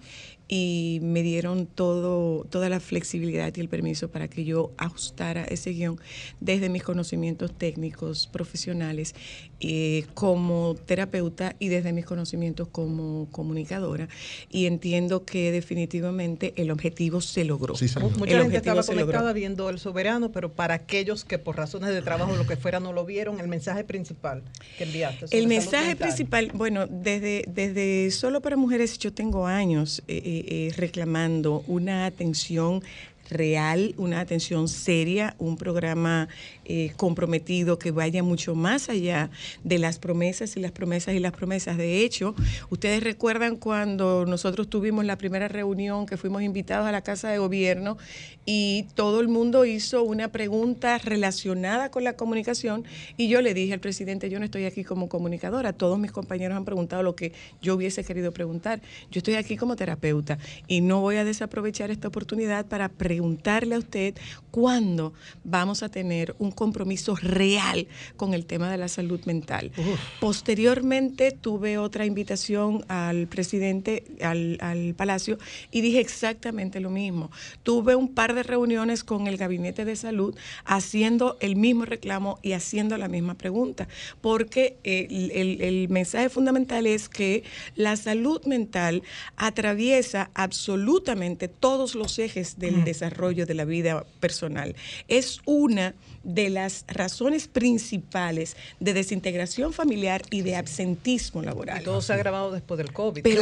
y 0.53 0.99
me 1.01 1.23
dieron 1.23 1.65
todo, 1.65 2.43
toda 2.43 2.67
la 2.67 2.81
flexibilidad 2.81 3.55
y 3.55 3.61
el 3.61 3.69
permiso 3.69 4.11
para 4.11 4.27
que 4.27 4.43
yo 4.43 4.73
ajustara 4.75 5.45
ese 5.45 5.69
guion 5.69 5.97
desde 6.41 6.67
mis 6.67 6.83
conocimientos 6.83 7.57
técnicos, 7.57 8.27
profesionales, 8.27 9.15
eh, 9.61 10.05
como 10.13 10.75
terapeuta 10.85 11.55
y 11.59 11.67
desde 11.69 11.93
mis 11.93 12.05
conocimientos 12.05 12.67
como 12.67 13.27
comunicadora. 13.31 14.09
Y 14.49 14.65
entiendo 14.65 15.23
que 15.23 15.51
definitivamente 15.51 16.53
el 16.57 16.71
objetivo 16.71 17.21
se 17.21 17.45
logró. 17.45 17.73
Mucha 17.73 18.31
El 18.31 18.41
gente 18.41 18.57
estaba 18.57 18.83
conectada 18.83 19.33
viendo 19.33 19.69
El 19.69 19.79
Soberano, 19.79 20.31
pero 20.31 20.51
para 20.51 20.73
aquellos 20.73 21.23
que 21.25 21.37
por 21.39 21.57
razones 21.57 21.91
de 21.91 22.01
trabajo 22.01 22.33
o 22.33 22.35
lo 22.35 22.47
que 22.47 22.57
fuera 22.57 22.79
no 22.79 22.93
lo 22.93 23.05
vieron, 23.05 23.39
el 23.39 23.47
mensaje 23.47 23.83
principal 23.83 24.43
que 24.77 24.83
enviaste. 24.85 25.25
El 25.37 25.47
mensaje 25.47 25.89
mental. 25.89 26.07
principal, 26.07 26.51
bueno, 26.53 26.87
desde, 26.87 27.43
desde 27.47 28.11
Solo 28.11 28.41
para 28.41 28.57
Mujeres 28.57 28.97
yo 28.97 29.13
tengo 29.13 29.47
años 29.47 30.01
eh, 30.07 30.21
eh, 30.23 30.45
eh, 30.47 30.73
reclamando 30.77 31.63
una 31.67 32.05
atención 32.05 32.83
real, 33.31 33.95
una 33.97 34.19
atención 34.19 34.67
seria, 34.67 35.35
un 35.39 35.57
programa 35.57 36.27
eh, 36.65 36.93
comprometido 36.97 37.79
que 37.79 37.91
vaya 37.91 38.21
mucho 38.21 38.53
más 38.53 38.89
allá 38.89 39.31
de 39.63 39.79
las 39.79 39.97
promesas 39.97 40.55
y 40.57 40.59
las 40.59 40.71
promesas 40.71 41.15
y 41.15 41.19
las 41.19 41.31
promesas. 41.31 41.77
De 41.77 42.03
hecho, 42.03 42.35
ustedes 42.69 43.03
recuerdan 43.03 43.55
cuando 43.55 44.25
nosotros 44.25 44.69
tuvimos 44.69 45.05
la 45.05 45.17
primera 45.17 45.47
reunión 45.47 46.05
que 46.05 46.17
fuimos 46.17 46.43
invitados 46.43 46.87
a 46.87 46.91
la 46.91 47.01
Casa 47.01 47.29
de 47.29 47.37
Gobierno 47.37 47.97
y 48.45 48.87
todo 48.95 49.19
el 49.19 49.27
mundo 49.27 49.65
hizo 49.65 50.03
una 50.03 50.31
pregunta 50.31 50.97
relacionada 50.97 51.91
con 51.91 52.03
la 52.03 52.13
comunicación 52.13 52.85
y 53.17 53.27
yo 53.27 53.41
le 53.41 53.53
dije 53.53 53.73
al 53.73 53.79
presidente, 53.79 54.29
yo 54.29 54.39
no 54.39 54.45
estoy 54.45 54.65
aquí 54.65 54.83
como 54.83 55.09
comunicadora, 55.09 55.73
todos 55.73 55.99
mis 55.99 56.11
compañeros 56.11 56.57
han 56.57 56.65
preguntado 56.65 57.03
lo 57.03 57.15
que 57.15 57.33
yo 57.61 57.75
hubiese 57.75 58.03
querido 58.03 58.31
preguntar, 58.31 58.81
yo 59.11 59.19
estoy 59.19 59.35
aquí 59.35 59.57
como 59.57 59.75
terapeuta 59.75 60.39
y 60.67 60.81
no 60.81 61.01
voy 61.01 61.17
a 61.17 61.23
desaprovechar 61.23 61.91
esta 61.91 62.07
oportunidad 62.07 62.65
para 62.65 62.89
preguntarle 62.89 63.75
a 63.75 63.79
usted 63.79 64.15
cuándo 64.49 65.13
vamos 65.43 65.83
a 65.83 65.89
tener 65.89 66.35
un 66.39 66.51
compromiso 66.51 67.15
real 67.15 67.87
con 68.17 68.33
el 68.33 68.45
tema 68.45 68.71
de 68.71 68.77
la 68.77 68.87
salud 68.87 69.21
mental. 69.25 69.71
Posteriormente 70.19 71.31
tuve 71.31 71.77
otra 71.77 72.05
invitación 72.05 72.83
al 72.87 73.27
presidente, 73.27 74.03
al, 74.21 74.57
al 74.61 74.93
Palacio, 74.95 75.37
y 75.71 75.81
dije 75.81 75.99
exactamente 75.99 76.79
lo 76.79 76.89
mismo. 76.89 77.31
Tuve 77.63 77.95
un 77.95 78.13
par 78.13 78.33
de 78.33 78.40
reuniones 78.45 79.03
con 79.03 79.27
el 79.27 79.37
Gabinete 79.37 79.85
de 79.85 79.95
Salud 79.95 80.35
haciendo 80.65 81.37
el 81.41 81.55
mismo 81.55 81.85
reclamo 81.85 82.39
y 82.41 82.53
haciendo 82.53 82.97
la 82.97 83.07
misma 83.07 83.35
pregunta, 83.35 83.87
porque 84.21 84.77
eh, 84.83 85.07
el, 85.09 85.31
el- 85.31 85.61
el 85.61 85.89
mensaje 85.89 86.29
fundamental 86.29 86.87
es 86.87 87.09
que 87.09 87.43
la 87.75 87.95
salud 87.95 88.41
mental 88.45 89.03
atraviesa 89.37 90.29
absolutamente 90.33 91.47
todos 91.47 91.95
los 91.95 92.17
ejes 92.19 92.57
del 92.57 92.83
desarrollo 92.85 93.01
desarrollo 93.01 93.45
de 93.47 93.53
la 93.55 93.65
vida 93.65 94.05
personal. 94.19 94.75
Es 95.07 95.39
una 95.45 95.95
de 96.23 96.49
las 96.51 96.85
razones 96.87 97.47
principales 97.47 98.55
de 98.79 98.93
desintegración 98.93 99.73
familiar 99.73 100.21
y 100.29 100.41
de 100.41 100.55
absentismo 100.55 101.41
laboral. 101.41 101.83
Todo 101.83 102.01
se 102.01 102.11
ha 102.13 102.15
agravado 102.15 102.51
después 102.51 102.77
del 102.77 102.93
COVID. 102.93 103.23
Pero 103.23 103.41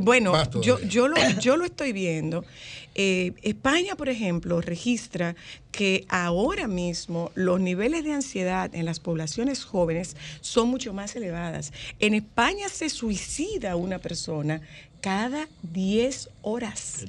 bueno, 0.00 0.32
yo, 0.60 0.78
yo, 0.80 1.08
lo, 1.08 1.16
yo 1.40 1.56
lo 1.56 1.64
estoy 1.64 1.92
viendo. 1.92 2.44
Eh, 3.02 3.32
España, 3.40 3.96
por 3.96 4.10
ejemplo, 4.10 4.60
registra 4.60 5.34
que 5.72 6.04
ahora 6.10 6.68
mismo 6.68 7.32
los 7.34 7.58
niveles 7.58 8.04
de 8.04 8.12
ansiedad 8.12 8.74
en 8.74 8.84
las 8.84 9.00
poblaciones 9.00 9.64
jóvenes 9.64 10.18
son 10.42 10.68
mucho 10.68 10.92
más 10.92 11.16
elevadas. 11.16 11.72
En 11.98 12.12
España 12.12 12.68
se 12.68 12.90
suicida 12.90 13.74
una 13.76 14.00
persona 14.00 14.60
cada 15.00 15.48
10 15.62 16.28
horas. 16.42 17.04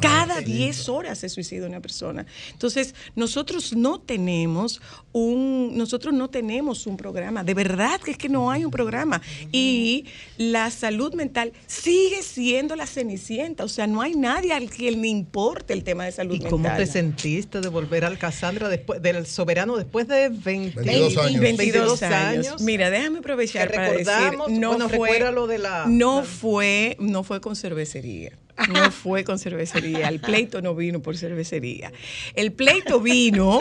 Cada 0.00 0.40
10 0.40 0.88
horas 0.88 1.18
se 1.18 1.28
suicida 1.28 1.66
una 1.66 1.80
persona. 1.80 2.26
Entonces, 2.52 2.94
nosotros 3.16 3.74
no 3.76 4.00
tenemos 4.00 4.80
un 5.12 5.76
nosotros 5.76 6.12
no 6.14 6.28
tenemos 6.30 6.86
un 6.86 6.96
programa, 6.96 7.42
de 7.42 7.54
verdad 7.54 8.00
que 8.00 8.10
es 8.12 8.18
que 8.18 8.28
no 8.28 8.50
hay 8.50 8.64
un 8.64 8.70
programa 8.70 9.20
y 9.52 10.04
la 10.36 10.70
salud 10.70 11.14
mental 11.14 11.52
sigue 11.66 12.22
siendo 12.22 12.76
la 12.76 12.86
cenicienta, 12.86 13.64
o 13.64 13.68
sea, 13.68 13.86
no 13.86 14.02
hay 14.02 14.14
nadie 14.14 14.52
al 14.52 14.68
quien 14.70 15.00
le 15.00 15.08
importe 15.08 15.72
el 15.72 15.82
tema 15.82 16.04
de 16.04 16.12
salud 16.12 16.34
¿Y 16.34 16.40
mental. 16.40 16.50
cómo 16.50 16.76
te 16.76 16.86
sentiste 16.86 17.60
de 17.60 17.68
volver 17.68 18.04
al 18.04 18.18
Casandra 18.18 18.68
después 18.68 19.00
del 19.02 19.26
soberano 19.26 19.76
después 19.76 20.06
de 20.08 20.28
20, 20.28 20.80
22 20.82 21.16
años. 21.18 21.40
22 21.40 22.02
años. 22.02 22.46
años? 22.48 22.60
Mira, 22.62 22.90
déjame 22.90 23.18
aprovechar 23.18 23.68
Que 23.70 23.74
para 23.76 23.90
decir, 23.90 24.06
recordamos, 24.06 24.50
no 24.50 24.68
bueno, 24.70 24.88
fue, 24.88 25.32
lo 25.32 25.46
de 25.46 25.58
la- 25.58 25.86
no 25.88 26.18
la- 26.18 26.22
fue, 26.24 26.96
no 27.08 27.24
fue 27.24 27.40
con 27.40 27.56
cervecería. 27.56 28.32
No 28.72 28.90
fue 28.90 29.22
con 29.22 29.38
cervecería. 29.38 30.08
El 30.08 30.18
pleito 30.18 30.60
no 30.60 30.74
vino 30.74 31.00
por 31.00 31.16
cervecería. 31.16 31.92
El 32.34 32.50
pleito 32.52 33.00
vino 33.00 33.60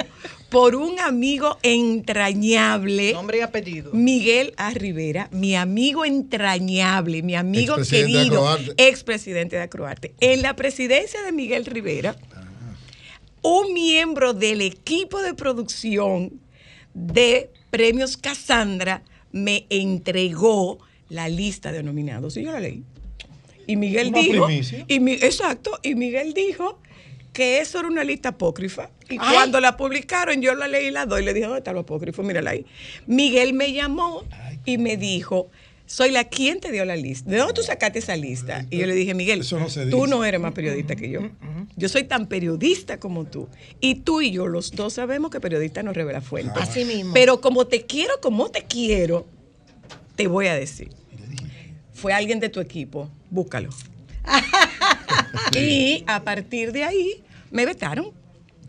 por 0.50 0.76
un 0.76 1.00
amigo 1.00 1.60
entrañable. 1.62 3.14
Nombre 3.14 3.38
y 3.38 3.42
apellido. 3.42 3.92
Miguel 3.94 4.54
A. 4.58 4.72
Rivera, 4.72 5.30
mi 5.32 5.56
amigo 5.56 6.04
entrañable, 6.04 7.22
mi 7.22 7.36
amigo 7.36 7.76
Expresidente 7.78 8.12
de 8.12 8.24
querido, 8.24 8.50
Acroarte. 8.50 8.88
expresidente 8.88 9.56
de 9.58 9.62
Acroarte. 9.62 10.14
En 10.20 10.42
la 10.42 10.56
presidencia 10.56 11.22
de 11.22 11.32
Miguel 11.32 11.66
Rivera, 11.66 12.16
un 13.44 13.74
miembro 13.74 14.34
del 14.34 14.62
equipo 14.62 15.22
de 15.22 15.36
producción 15.36 16.40
de 16.96 17.52
Premios 17.70 18.18
Casandra 18.18 19.04
me 19.32 19.68
entregó 19.70 20.80
la 21.10 21.30
lista 21.30 21.72
de 21.72 21.84
nominados 21.84 22.36
y 22.38 22.44
yo 22.44 22.52
la 22.52 22.60
leí. 22.60 22.84
Y 23.68 23.76
Miguel 23.76 24.08
Una 24.10 24.20
dijo, 24.22 24.46
primicia. 24.46 24.86
y 24.88 25.00
mi- 25.00 25.14
exacto, 25.14 25.78
y 25.84 25.94
Miguel 25.96 26.34
dijo 26.34 26.80
que 27.34 27.60
eso 27.60 27.80
era 27.80 27.88
una 27.88 28.04
lista 28.04 28.30
apócrifa. 28.30 28.90
Y 29.10 29.18
cuando 29.18 29.60
la 29.60 29.78
publicaron, 29.78 30.42
yo 30.42 30.56
la 30.56 30.68
leí 30.68 30.88
y 30.88 30.92
la 30.92 31.06
doy. 31.06 31.24
Le 31.24 31.34
dije, 31.34 31.46
¿dónde 31.46 31.60
está 31.60 31.72
lo 31.74 31.82
apócrifo? 31.82 32.24
Mírala 32.24 32.52
ahí. 32.52 32.66
Miguel 33.06 33.54
me 33.54 33.72
llamó 33.74 34.24
y 34.66 34.78
me 34.80 34.98
dijo, 34.98 35.50
soy 35.86 36.12
la 36.12 36.24
quien 36.26 36.60
te 36.60 36.72
dio 36.72 36.84
la 36.84 36.96
lista. 36.96 37.30
¿De 37.30 37.38
dónde 37.38 37.54
tú 37.54 37.62
sacaste 37.64 38.00
esa 38.00 38.16
lista? 38.18 38.66
Y 38.70 38.78
yo 38.80 38.88
le 38.88 38.96
dije, 38.96 39.14
Miguel, 39.14 39.44
se 39.44 39.86
tú 39.88 40.08
no 40.08 40.26
eres 40.26 40.42
más 40.42 40.54
periodista 40.54 40.96
que 40.96 41.10
yo. 41.10 41.22
Yo 41.76 41.90
soy 41.90 42.06
tan 42.06 42.28
periodista 42.28 43.00
como 43.00 43.26
tú. 43.26 43.48
Y 43.80 43.96
tú 43.96 44.22
y 44.22 44.32
yo, 44.32 44.48
los 44.48 44.72
dos 44.72 44.94
sabemos 44.94 45.30
que 45.30 45.40
periodista 45.40 45.84
no 45.84 45.94
revela 45.94 46.22
fuentes. 46.22 46.62
Así 46.62 46.86
mismo. 46.86 47.14
Pero 47.14 47.40
como 47.40 47.68
te 47.68 47.86
quiero, 47.86 48.14
como 48.22 48.50
te 48.50 48.64
quiero, 48.64 49.28
te 50.16 50.28
voy 50.28 50.48
a 50.48 50.56
decir. 50.56 50.90
Fue 51.98 52.14
alguien 52.14 52.40
de 52.40 52.50
tu 52.50 52.60
equipo, 52.60 53.10
búscalo. 53.32 53.70
y 55.60 56.04
a 56.06 56.24
partir 56.24 56.72
de 56.72 56.84
ahí 56.84 57.24
me 57.50 57.66
vetaron. 57.66 58.12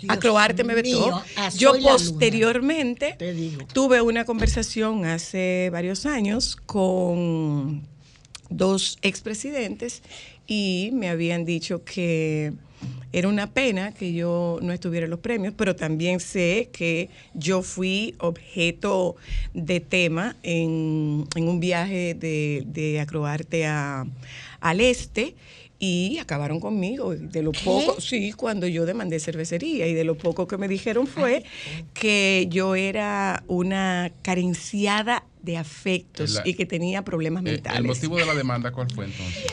Acroarte 0.08 0.64
me 0.64 0.74
vetó. 0.74 0.88
mío, 0.88 1.22
a 1.36 1.50
Yo 1.50 1.74
posteriormente 1.78 3.18
tuve 3.74 4.00
una 4.00 4.24
conversación 4.24 5.04
hace 5.04 5.68
varios 5.70 6.06
años 6.06 6.56
con 6.56 7.82
dos 8.48 8.98
expresidentes 9.02 10.02
y 10.46 10.88
me 10.94 11.10
habían 11.10 11.44
dicho 11.44 11.84
que 11.84 12.54
era 13.12 13.28
una 13.28 13.50
pena 13.52 13.92
que 13.92 14.12
yo 14.12 14.58
no 14.60 14.72
estuviera 14.72 15.04
en 15.04 15.10
los 15.10 15.20
premios, 15.20 15.54
pero 15.56 15.74
también 15.74 16.20
sé 16.20 16.68
que 16.72 17.08
yo 17.34 17.62
fui 17.62 18.14
objeto 18.18 19.16
de 19.54 19.80
tema 19.80 20.36
en, 20.42 21.26
en 21.34 21.48
un 21.48 21.58
viaje 21.60 22.14
de, 22.14 22.64
de 22.66 23.00
Acroarte 23.00 23.64
a- 23.66 24.06
al 24.60 24.80
este 24.80 25.34
y 25.78 26.18
acabaron 26.18 26.58
conmigo. 26.60 27.14
De 27.14 27.40
lo 27.42 27.52
poco, 27.52 28.00
sí, 28.00 28.32
cuando 28.32 28.66
yo 28.66 28.84
demandé 28.84 29.20
cervecería 29.20 29.86
y 29.86 29.94
de 29.94 30.04
lo 30.04 30.18
poco 30.18 30.46
que 30.48 30.58
me 30.58 30.68
dijeron 30.68 31.06
fue 31.06 31.44
que 31.94 32.46
yo 32.50 32.74
era 32.74 33.42
una 33.46 34.10
carenciada 34.22 35.24
de 35.42 35.56
afectos 35.56 36.34
La- 36.34 36.42
y 36.44 36.54
que 36.54 36.66
tenía 36.66 37.04
problemas 37.04 37.42
Eh, 37.46 37.52
mentales. 37.52 37.80
¿El 37.80 37.86
motivo 37.86 38.18
de 38.18 38.26
la 38.26 38.34
demanda 38.34 38.70
cuál 38.72 38.90
fue 38.90 39.04
entonces? 39.06 39.44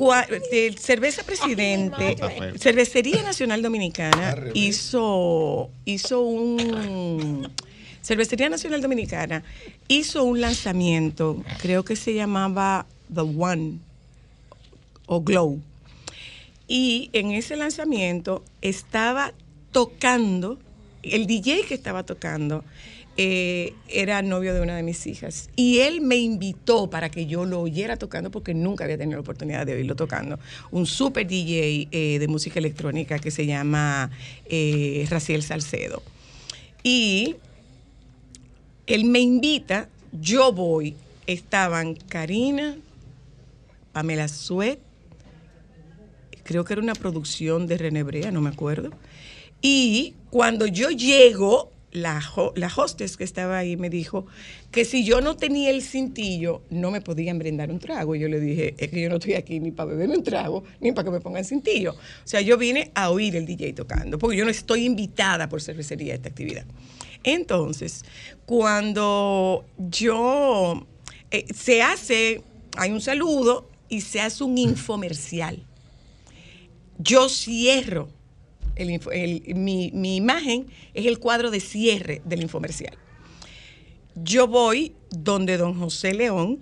Cua- 0.00 0.26
de 0.26 0.74
Cerveza 0.78 1.22
Presidente, 1.24 2.16
Cervecería 2.58 3.22
Nacional 3.22 3.60
Dominicana 3.60 4.34
hizo, 4.54 5.68
hizo 5.84 6.22
un... 6.22 7.46
Cervecería 8.02 8.48
Nacional 8.48 8.80
Dominicana 8.80 9.42
hizo 9.88 10.24
un 10.24 10.40
lanzamiento, 10.40 11.44
creo 11.60 11.84
que 11.84 11.96
se 11.96 12.14
llamaba 12.14 12.86
The 13.14 13.20
One 13.20 13.78
o 15.04 15.20
Glow. 15.20 15.60
Y 16.66 17.10
en 17.12 17.32
ese 17.32 17.56
lanzamiento 17.56 18.42
estaba 18.62 19.34
tocando, 19.70 20.58
el 21.02 21.26
DJ 21.26 21.64
que 21.68 21.74
estaba 21.74 22.04
tocando 22.04 22.64
eh, 23.22 23.74
era 23.86 24.22
novio 24.22 24.54
de 24.54 24.62
una 24.62 24.74
de 24.74 24.82
mis 24.82 25.06
hijas. 25.06 25.50
Y 25.54 25.80
él 25.80 26.00
me 26.00 26.16
invitó 26.16 26.88
para 26.88 27.10
que 27.10 27.26
yo 27.26 27.44
lo 27.44 27.60
oyera 27.60 27.98
tocando 27.98 28.30
porque 28.30 28.54
nunca 28.54 28.84
había 28.84 28.96
tenido 28.96 29.18
la 29.18 29.20
oportunidad 29.20 29.66
de 29.66 29.74
oírlo 29.74 29.94
tocando. 29.94 30.38
Un 30.70 30.86
super 30.86 31.26
DJ 31.26 31.88
eh, 31.90 32.18
de 32.18 32.28
música 32.28 32.58
electrónica 32.58 33.18
que 33.18 33.30
se 33.30 33.44
llama 33.44 34.10
eh, 34.46 35.06
Raciel 35.10 35.42
Salcedo. 35.42 36.02
Y 36.82 37.36
él 38.86 39.04
me 39.04 39.20
invita, 39.20 39.90
yo 40.18 40.50
voy. 40.50 40.96
Estaban 41.26 41.96
Karina, 41.96 42.78
Pamela 43.92 44.28
Suet, 44.28 44.78
creo 46.42 46.64
que 46.64 46.72
era 46.72 46.80
una 46.80 46.94
producción 46.94 47.66
de 47.66 47.76
René 47.76 48.02
Brea, 48.02 48.32
no 48.32 48.40
me 48.40 48.48
acuerdo. 48.48 48.92
Y 49.60 50.14
cuando 50.30 50.66
yo 50.66 50.88
llego, 50.88 51.70
la, 51.92 52.22
la 52.54 52.72
hostess 52.74 53.16
que 53.16 53.24
estaba 53.24 53.58
ahí 53.58 53.76
me 53.76 53.90
dijo 53.90 54.26
que 54.70 54.84
si 54.84 55.04
yo 55.04 55.20
no 55.20 55.36
tenía 55.36 55.70
el 55.70 55.82
cintillo, 55.82 56.62
no 56.70 56.90
me 56.90 57.00
podían 57.00 57.38
brindar 57.38 57.70
un 57.70 57.78
trago. 57.78 58.14
Y 58.14 58.20
yo 58.20 58.28
le 58.28 58.40
dije, 58.40 58.74
es 58.78 58.90
que 58.90 59.00
yo 59.00 59.08
no 59.08 59.16
estoy 59.16 59.34
aquí 59.34 59.60
ni 59.60 59.70
para 59.70 59.90
beberme 59.90 60.16
un 60.16 60.22
trago, 60.22 60.64
ni 60.80 60.92
para 60.92 61.04
que 61.04 61.10
me 61.10 61.20
pongan 61.20 61.44
cintillo. 61.44 61.92
O 61.92 62.26
sea, 62.28 62.40
yo 62.40 62.56
vine 62.56 62.90
a 62.94 63.10
oír 63.10 63.36
el 63.36 63.46
DJ 63.46 63.72
tocando, 63.72 64.18
porque 64.18 64.36
yo 64.36 64.44
no 64.44 64.50
estoy 64.50 64.84
invitada 64.84 65.48
por 65.48 65.60
cervecería 65.60 66.12
a 66.12 66.16
esta 66.16 66.28
actividad. 66.28 66.64
Entonces, 67.24 68.04
cuando 68.46 69.64
yo 69.76 70.86
eh, 71.30 71.46
se 71.52 71.82
hace, 71.82 72.42
hay 72.76 72.92
un 72.92 73.00
saludo 73.00 73.68
y 73.88 74.02
se 74.02 74.20
hace 74.20 74.44
un 74.44 74.56
infomercial. 74.56 75.66
Yo 76.98 77.28
cierro 77.28 78.08
mi 78.86 80.16
imagen 80.16 80.66
es 80.94 81.06
el 81.06 81.18
cuadro 81.18 81.50
de 81.50 81.60
cierre 81.60 82.22
del 82.24 82.42
infomercial. 82.42 82.96
Yo 84.14 84.48
voy 84.48 84.94
donde 85.10 85.56
don 85.56 85.78
José 85.78 86.14
León 86.14 86.60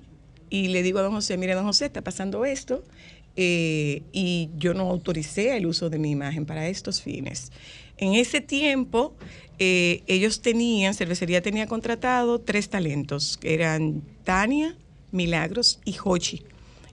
y 0.50 0.68
le 0.68 0.82
digo 0.82 0.98
a 0.98 1.02
don 1.02 1.12
José, 1.12 1.36
mire, 1.36 1.54
don 1.54 1.64
José, 1.64 1.86
está 1.86 2.02
pasando 2.02 2.44
esto 2.44 2.84
eh, 3.36 4.02
y 4.12 4.50
yo 4.56 4.74
no 4.74 4.90
autoricé 4.90 5.56
el 5.56 5.66
uso 5.66 5.90
de 5.90 5.98
mi 5.98 6.10
imagen 6.10 6.46
para 6.46 6.68
estos 6.68 7.02
fines. 7.02 7.52
En 7.96 8.14
ese 8.14 8.40
tiempo, 8.40 9.14
eh, 9.58 10.02
ellos 10.06 10.40
tenían, 10.40 10.94
Cervecería 10.94 11.42
tenía 11.42 11.66
contratado 11.66 12.40
tres 12.40 12.68
talentos, 12.68 13.36
que 13.36 13.54
eran 13.54 14.02
Tania, 14.24 14.76
Milagros 15.10 15.80
y 15.84 15.96
Hochi, 16.02 16.44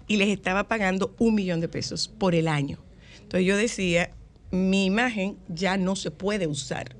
y 0.07 0.17
les 0.17 0.29
estaba 0.29 0.67
pagando 0.67 1.15
un 1.17 1.35
millón 1.35 1.61
de 1.61 1.67
pesos 1.67 2.07
por 2.07 2.35
el 2.35 2.47
año. 2.47 2.79
Entonces 3.21 3.47
yo 3.47 3.57
decía, 3.57 4.11
mi 4.51 4.85
imagen 4.85 5.37
ya 5.47 5.77
no 5.77 5.95
se 5.95 6.11
puede 6.11 6.47
usar. 6.47 6.95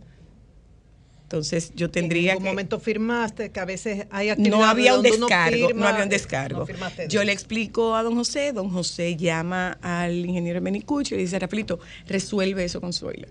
Entonces 1.26 1.74
yo 1.76 1.90
tendría 1.90 2.24
en 2.24 2.30
algún 2.30 2.44
que... 2.44 2.50
momento 2.52 2.80
firmaste 2.80 3.50
que 3.50 3.60
a 3.60 3.66
veces 3.66 4.06
hay 4.12 4.30
actividades 4.30 4.60
No 4.60 4.70
había 4.70 4.94
un 4.94 5.02
descargo, 5.02 5.68
firma, 5.68 5.82
no 5.82 5.88
había 5.88 6.04
un 6.04 6.10
descargo. 6.10 6.68
no 6.68 7.08
Yo 7.10 7.24
le 7.24 7.32
explico 7.32 7.96
a 7.96 8.04
don 8.04 8.16
José, 8.16 8.54
don 8.54 8.70
José 8.70 9.16
llama 9.16 9.80
al 9.82 10.24
ingeniero 10.24 10.62
Menicucci 10.62 11.16
y 11.16 11.18
le 11.18 11.24
dice, 11.24 11.40
Rafaelito, 11.40 11.80
resuelve 12.08 12.64
eso 12.64 12.80
con 12.80 12.94
Zoila. 12.94 13.28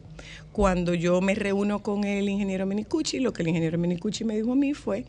Cuando 0.50 0.92
yo 0.94 1.20
me 1.20 1.36
reúno 1.36 1.82
con 1.82 2.02
el 2.02 2.28
ingeniero 2.28 2.66
Menicucci, 2.66 3.20
lo 3.20 3.32
que 3.32 3.42
el 3.42 3.48
ingeniero 3.48 3.78
Menicucci 3.78 4.24
me 4.24 4.34
dijo 4.34 4.52
a 4.52 4.56
mí 4.56 4.74
fue 4.74 5.04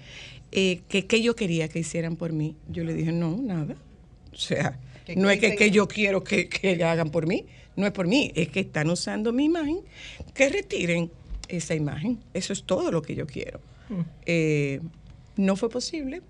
eh, 0.52 0.82
que, 0.88 1.08
que 1.08 1.24
yo 1.24 1.36
quería 1.36 1.68
que 1.68 1.80
hicieran 1.80 2.16
por 2.16 2.34
mí. 2.34 2.56
Yo 2.70 2.84
le 2.84 2.94
dije, 2.94 3.12
no, 3.12 3.36
nada. 3.36 3.76
O 4.32 4.38
sea, 4.38 4.78
no 5.16 5.30
es 5.32 5.40
que, 5.40 5.56
que 5.56 5.72
yo 5.72 5.88
quiero 5.88 6.24
que, 6.24 6.50
que 6.50 6.84
hagan 6.84 7.10
por 7.10 7.26
mí, 7.26 7.46
no 7.76 7.86
es 7.86 7.92
por 7.92 8.08
mí, 8.08 8.32
es 8.36 8.50
que 8.50 8.62
están 8.62 8.90
usando 8.90 9.34
mi 9.34 9.46
imagen, 9.46 9.80
que 10.34 10.50
retiren 10.50 11.12
esa 11.48 11.76
imagen. 11.76 12.20
Eso 12.34 12.54
es 12.54 12.64
todo 12.64 12.92
lo 12.92 13.02
que 13.02 13.16
yo 13.16 13.28
quiero. 13.28 13.60
Mm. 13.90 14.02
Eh, 14.26 14.82
no 15.38 15.56
fue 15.56 15.70
posible. 15.70 16.22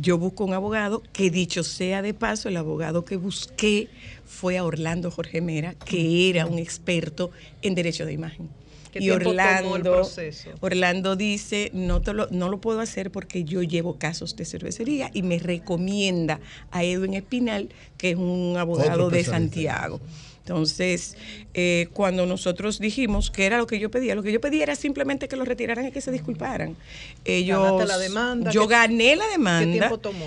Yo 0.00 0.16
busco 0.18 0.44
un 0.44 0.54
abogado 0.54 1.02
que 1.12 1.30
dicho 1.30 1.62
sea 1.62 2.00
de 2.00 2.14
paso, 2.14 2.48
el 2.48 2.56
abogado 2.56 3.04
que 3.04 3.16
busqué 3.16 3.88
fue 4.24 4.56
a 4.56 4.64
Orlando 4.64 5.10
Jorge 5.10 5.40
Mera, 5.40 5.74
que 5.74 6.30
era 6.30 6.46
un 6.46 6.58
experto 6.58 7.30
en 7.60 7.74
derecho 7.74 8.06
de 8.06 8.14
imagen. 8.14 8.48
¿Qué 8.94 9.00
Y 9.00 9.08
tiempo 9.08 9.24
tomó 9.24 9.32
el 9.34 9.40
Orlando, 9.40 9.92
proceso? 9.92 10.50
Orlando 10.60 11.16
dice, 11.16 11.70
no, 11.74 12.00
te 12.00 12.12
lo, 12.12 12.28
no 12.30 12.48
lo 12.48 12.60
puedo 12.60 12.78
hacer 12.78 13.10
porque 13.10 13.42
yo 13.42 13.60
llevo 13.64 13.98
casos 13.98 14.36
de 14.36 14.44
cervecería 14.44 15.10
y 15.12 15.22
me 15.22 15.40
recomienda 15.40 16.38
a 16.70 16.84
Edwin 16.84 17.14
Espinal, 17.14 17.70
que 17.98 18.10
es 18.10 18.16
un 18.16 18.54
abogado 18.56 19.10
de. 19.10 19.24
Santiago. 19.24 20.00
Entonces, 20.38 21.16
eh, 21.54 21.88
cuando 21.92 22.24
nosotros 22.26 22.78
dijimos 22.78 23.32
que 23.32 23.46
era 23.46 23.58
lo 23.58 23.66
que 23.66 23.80
yo 23.80 23.90
pedía, 23.90 24.14
lo 24.14 24.22
que 24.22 24.30
yo 24.30 24.40
pedía 24.40 24.62
era 24.62 24.76
simplemente 24.76 25.26
que 25.26 25.34
lo 25.34 25.44
retiraran 25.44 25.86
y 25.88 25.90
que 25.90 26.00
se 26.00 26.12
disculparan. 26.12 26.76
Ellos, 27.24 27.60
Ganaste 27.60 27.86
la 27.86 27.98
demanda. 27.98 28.50
Yo 28.52 28.68
¿Qué- 28.68 28.74
gané 28.74 29.16
la 29.16 29.26
demanda. 29.26 29.66
¿Qué 29.72 29.78
tiempo 29.78 29.98
tomó? 29.98 30.26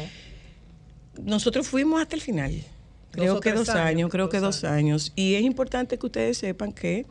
Nosotros 1.24 1.68
fuimos 1.70 2.02
hasta 2.02 2.16
el 2.16 2.22
final. 2.22 2.64
Creo 3.12 3.40
que 3.40 3.54
dos 3.54 3.70
años, 3.70 3.80
años, 3.86 4.12
creo 4.12 4.30
que 4.30 4.40
dos 4.40 4.64
años. 4.64 5.14
Y 5.16 5.36
es 5.36 5.42
importante 5.44 5.98
que 5.98 6.06
ustedes 6.06 6.38
sepan 6.38 6.72
que 6.74 7.06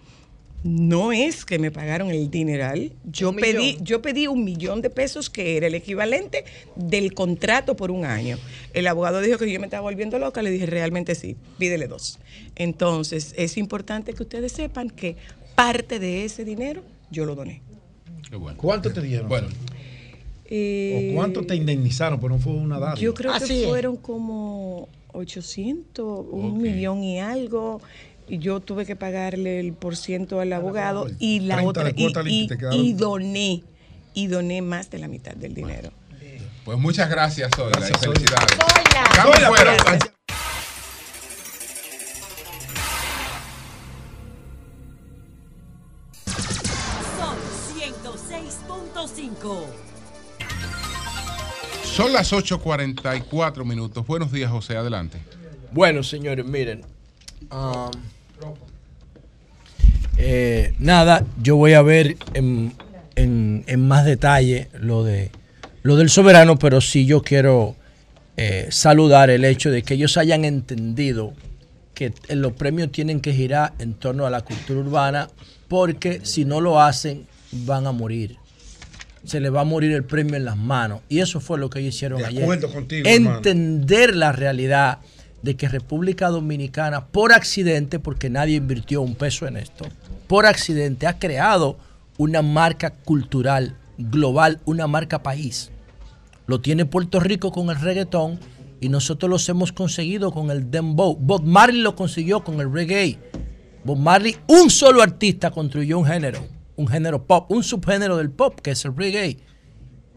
no 0.67 1.13
es 1.13 1.45
que 1.45 1.59
me 1.59 1.71
pagaron 1.71 2.11
el 2.11 2.31
dineral. 2.31 2.93
Yo 3.05 3.31
Un 3.31 3.37
pedí, 3.37 3.57
millón. 3.73 3.85
yo 3.85 4.03
pedí 4.03 4.27
un 4.27 4.45
millón 4.45 4.83
de 4.83 4.91
pesos 4.91 5.31
que 5.31 5.57
era 5.57 5.67
el 5.69 5.75
equivalente 5.75 6.45
del 6.75 7.15
contrato 7.15 7.77
por 7.77 7.91
un 7.91 8.05
año. 8.05 8.37
El 8.75 8.87
abogado 8.89 9.21
dijo 9.21 9.39
que 9.39 9.51
yo 9.51 9.61
me 9.61 9.67
estaba 9.67 9.83
volviendo 9.83 10.19
loca, 10.19 10.43
le 10.43 10.51
dije 10.51 10.67
realmente 10.67 11.15
sí, 11.15 11.37
pídele 11.59 11.87
dos. 11.87 12.19
Entonces, 12.57 13.33
es 13.37 13.57
importante 13.57 14.13
que 14.13 14.23
ustedes 14.23 14.53
sepan 14.53 14.91
que 14.91 15.17
parte 15.55 15.99
de 15.99 16.25
ese 16.25 16.45
dinero 16.45 16.83
yo 17.11 17.25
lo 17.25 17.35
doné. 17.35 17.63
¿Cuánto 18.57 18.93
te 18.93 19.01
dieron? 19.01 19.29
Bueno. 19.29 19.49
Eh, 20.49 21.11
¿O 21.13 21.17
cuánto 21.17 21.45
te 21.45 21.55
indemnizaron? 21.57 22.21
Pues 22.21 22.33
no 22.33 22.39
fue 22.39 22.53
una 22.53 22.79
data. 22.79 23.01
Yo 23.01 23.15
creo 23.15 23.33
Así 23.33 23.49
que 23.49 23.63
es. 23.65 23.69
fueron 23.69 23.97
como 23.97 24.89
800, 25.13 26.27
un 26.31 26.59
millón 26.61 27.03
y 27.03 27.19
algo. 27.21 27.81
Y 28.29 28.39
yo 28.39 28.61
tuve 28.61 28.85
que 28.87 28.97
pagarle 28.97 29.61
el 29.61 29.73
por 29.73 29.97
ciento 29.97 30.41
al 30.41 30.53
abogado 30.53 31.07
y 31.19 31.41
la 31.41 31.57
30 31.57 31.71
otra 31.71 31.91
y, 31.95 32.07
y- 32.27 32.49
y 32.77 32.93
doné 32.95 33.63
y 34.15 34.27
doné 34.27 34.63
más 34.63 34.91
de 34.91 34.99
la 34.99 35.09
mitad 35.09 35.35
del 35.35 35.55
dinero. 35.55 35.91
Pues 36.65 36.79
muchas 36.79 37.09
gracias, 37.09 37.51
Zoila, 37.55 37.77
Gracias, 37.79 38.03
y 38.03 38.07
felicidades. 38.07 38.57
Zoila. 38.57 39.23
Zoila, 39.33 39.49
fuera. 39.49 39.77
pero- 39.85 39.99
Son 47.19 47.37
106.5. 47.77 49.65
Son 51.85 52.13
las 52.13 52.33
8.44 52.33 53.65
minutos. 53.65 54.07
Buenos 54.07 54.31
días, 54.33 54.51
José. 54.51 54.77
Adelante. 54.77 55.19
Bueno, 55.73 56.03
señores, 56.03 56.45
miren. 56.45 56.83
um, 57.51 57.91
eh, 60.19 60.75
nada, 60.79 61.25
yo 61.43 61.57
voy 61.57 61.75
a 61.75 61.83
ver 61.83 62.17
en, 62.35 62.73
en- 63.17 63.65
en 63.67 63.87
más 63.89 64.05
detalle 64.05 64.69
lo 64.81 65.05
de 65.05 65.31
lo 65.83 65.97
del 65.97 66.11
soberano, 66.11 66.59
pero 66.59 66.81
sí 66.81 67.07
yo 67.07 67.23
quiero 67.23 67.77
eh, 68.37 68.67
saludar 68.71 69.31
el 69.31 69.45
hecho 69.45 69.71
de 69.71 69.83
que 69.83 69.95
ellos 69.95 70.17
hayan 70.17 70.45
entendido 70.45 71.33
que 71.95 72.13
los 72.31 72.53
premios 72.55 72.91
tienen 72.91 73.21
que 73.21 73.33
girar 73.33 73.73
en 73.79 73.95
torno 73.95 74.27
a 74.27 74.31
la 74.31 74.41
cultura 74.41 74.81
urbana, 74.81 75.29
porque 75.69 76.21
si 76.25 76.45
no 76.45 76.61
lo 76.61 76.81
hacen, 76.83 77.27
van 77.53 77.87
a 77.87 77.93
morir. 77.93 78.37
Se 79.25 79.39
les 79.41 79.55
va 79.55 79.61
a 79.63 79.65
morir 79.65 79.93
el 79.93 80.05
premio 80.05 80.35
en 80.37 80.45
las 80.45 80.57
manos. 80.57 81.01
Y 81.09 81.21
eso 81.21 81.41
fue 81.41 81.59
lo 81.59 81.71
que 81.71 81.79
ellos 81.81 81.95
hicieron 81.95 82.19
De 82.19 82.27
ayer. 82.27 82.45
contigo, 82.71 83.09
hermano. 83.09 83.37
Entender 83.39 84.15
la 84.15 84.33
realidad 84.33 84.99
de 85.47 85.57
que 85.57 85.69
República 85.69 86.29
Dominicana, 86.29 87.07
por 87.07 87.33
accidente, 87.33 88.01
porque 88.01 88.29
nadie 88.29 88.57
invirtió 88.57 89.01
un 89.01 89.15
peso 89.15 89.47
en 89.47 89.57
esto, 89.57 89.87
por 90.27 90.45
accidente 90.45 91.07
ha 91.07 91.21
creado 91.21 91.79
una 92.19 92.43
marca 92.43 92.91
cultural 92.91 93.77
global, 93.97 94.61
una 94.65 94.89
marca 94.89 95.23
país. 95.23 95.71
Lo 96.49 96.61
tiene 96.61 96.85
Puerto 96.85 97.21
Rico 97.21 97.53
con 97.53 97.71
el 97.71 97.81
reggaetón 97.81 98.41
y 98.81 98.89
nosotros 98.89 99.31
los 99.31 99.49
hemos 99.49 99.71
conseguido 99.71 100.33
con 100.33 100.51
el 100.51 100.69
dembow. 100.69 101.17
Bob 101.17 101.45
Marley 101.45 101.81
lo 101.81 101.95
consiguió 101.95 102.43
con 102.43 102.61
el 102.61 102.73
reggae. 102.73 103.17
Bob 103.85 103.99
Marley, 103.99 104.37
un 104.49 104.69
solo 104.69 105.01
artista 105.01 105.53
construyó 105.53 106.01
un 106.01 106.07
género, 106.07 106.41
un 106.75 106.89
género 106.89 107.25
pop, 107.25 107.49
un 107.53 107.63
subgénero 107.63 108.17
del 108.17 108.31
pop 108.31 108.59
que 108.61 108.73
es 108.73 108.85
el 108.85 108.97
reggae. 108.97 109.39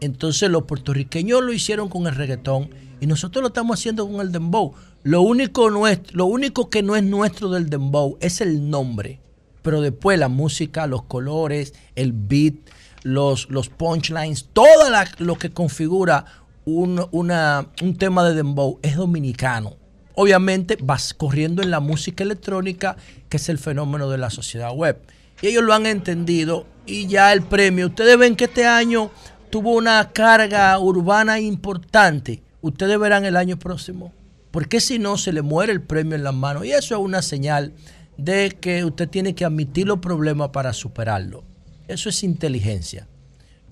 Entonces 0.00 0.50
los 0.50 0.64
puertorriqueños 0.64 1.40
lo 1.40 1.52
hicieron 1.52 1.88
con 1.88 2.08
el 2.08 2.16
reggaetón 2.16 2.70
y 3.00 3.06
nosotros 3.06 3.42
lo 3.42 3.48
estamos 3.48 3.78
haciendo 3.78 4.08
con 4.08 4.20
el 4.20 4.32
dembow. 4.32 4.74
Lo 5.02 5.22
único, 5.22 5.70
nuestro, 5.70 6.16
lo 6.16 6.26
único 6.26 6.68
que 6.68 6.82
no 6.82 6.94
es 6.96 7.02
nuestro 7.02 7.48
del 7.50 7.70
dembow 7.70 8.18
es 8.20 8.40
el 8.40 8.68
nombre. 8.70 9.20
Pero 9.62 9.80
después 9.80 10.18
la 10.18 10.28
música, 10.28 10.86
los 10.86 11.02
colores, 11.04 11.74
el 11.94 12.12
beat, 12.12 12.54
los, 13.02 13.48
los 13.50 13.68
punchlines, 13.68 14.48
todo 14.52 14.90
la- 14.90 15.10
lo 15.18 15.36
que 15.36 15.50
configura 15.50 16.24
un, 16.64 17.06
una- 17.12 17.66
un 17.82 17.96
tema 17.96 18.24
de 18.28 18.34
dembow 18.34 18.78
es 18.82 18.96
dominicano. 18.96 19.76
Obviamente 20.14 20.76
vas 20.82 21.14
corriendo 21.14 21.62
en 21.62 21.70
la 21.70 21.80
música 21.80 22.22
electrónica, 22.24 22.96
que 23.28 23.38
es 23.38 23.48
el 23.48 23.58
fenómeno 23.58 24.10
de 24.10 24.18
la 24.18 24.28
sociedad 24.30 24.74
web. 24.74 25.00
Y 25.40 25.46
ellos 25.48 25.64
lo 25.64 25.72
han 25.72 25.86
entendido 25.86 26.66
y 26.84 27.06
ya 27.06 27.32
el 27.32 27.42
premio, 27.42 27.86
ustedes 27.86 28.18
ven 28.18 28.36
que 28.36 28.44
este 28.44 28.66
año 28.66 29.10
tuvo 29.48 29.72
una 29.74 30.10
carga 30.12 30.78
urbana 30.78 31.40
importante. 31.40 32.42
Ustedes 32.60 32.98
verán 32.98 33.24
el 33.24 33.36
año 33.36 33.58
próximo. 33.58 34.12
Porque 34.50 34.80
si 34.80 34.98
no, 34.98 35.16
se 35.16 35.32
le 35.32 35.42
muere 35.42 35.72
el 35.72 35.82
premio 35.82 36.16
en 36.16 36.24
las 36.24 36.34
manos. 36.34 36.64
Y 36.64 36.72
eso 36.72 36.94
es 36.94 37.00
una 37.00 37.22
señal 37.22 37.72
de 38.16 38.56
que 38.60 38.84
usted 38.84 39.08
tiene 39.08 39.34
que 39.34 39.44
admitir 39.44 39.86
los 39.86 40.00
problemas 40.00 40.50
para 40.50 40.72
superarlo. 40.72 41.44
Eso 41.88 42.08
es 42.08 42.22
inteligencia. 42.22 43.06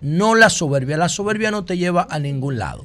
No 0.00 0.34
la 0.34 0.50
soberbia. 0.50 0.96
La 0.96 1.08
soberbia 1.08 1.50
no 1.50 1.64
te 1.64 1.76
lleva 1.76 2.06
a 2.08 2.18
ningún 2.18 2.58
lado. 2.58 2.84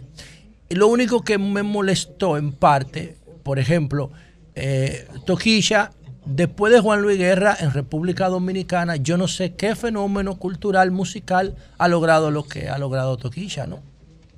Y 0.70 0.76
lo 0.76 0.88
único 0.88 1.24
que 1.24 1.38
me 1.38 1.64
molestó 1.64 2.38
en 2.38 2.52
parte, 2.52 3.18
por 3.44 3.60
ejemplo, 3.60 4.12
eh, 4.56 5.08
Toquilla, 5.26 5.92
después 6.26 6.74
de 6.74 6.80
Juan 6.80 7.02
Luis 7.02 7.18
Guerra 7.18 7.56
en 7.60 7.72
República 7.72 8.30
Dominicana, 8.30 8.96
yo 8.96 9.18
no 9.18 9.28
sé 9.28 9.54
qué 9.54 9.76
fenómeno 9.76 10.38
cultural, 10.38 10.92
musical 10.92 11.56
ha 11.78 11.88
logrado 11.88 12.32
lo 12.32 12.44
que 12.48 12.70
ha 12.70 12.78
logrado 12.78 13.18
Toquilla, 13.18 13.68
¿no? 13.68 13.80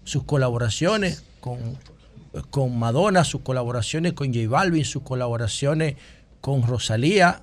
Sus 0.04 0.24
colaboraciones 0.24 1.24
con, 1.40 1.60
con 2.50 2.78
Madonna, 2.78 3.24
sus 3.24 3.42
colaboraciones 3.42 4.14
con 4.14 4.34
J 4.34 4.48
Balvin, 4.50 4.86
sus 4.86 5.04
colaboraciones 5.04 5.96
con 6.42 6.64
Rosalía. 6.64 7.42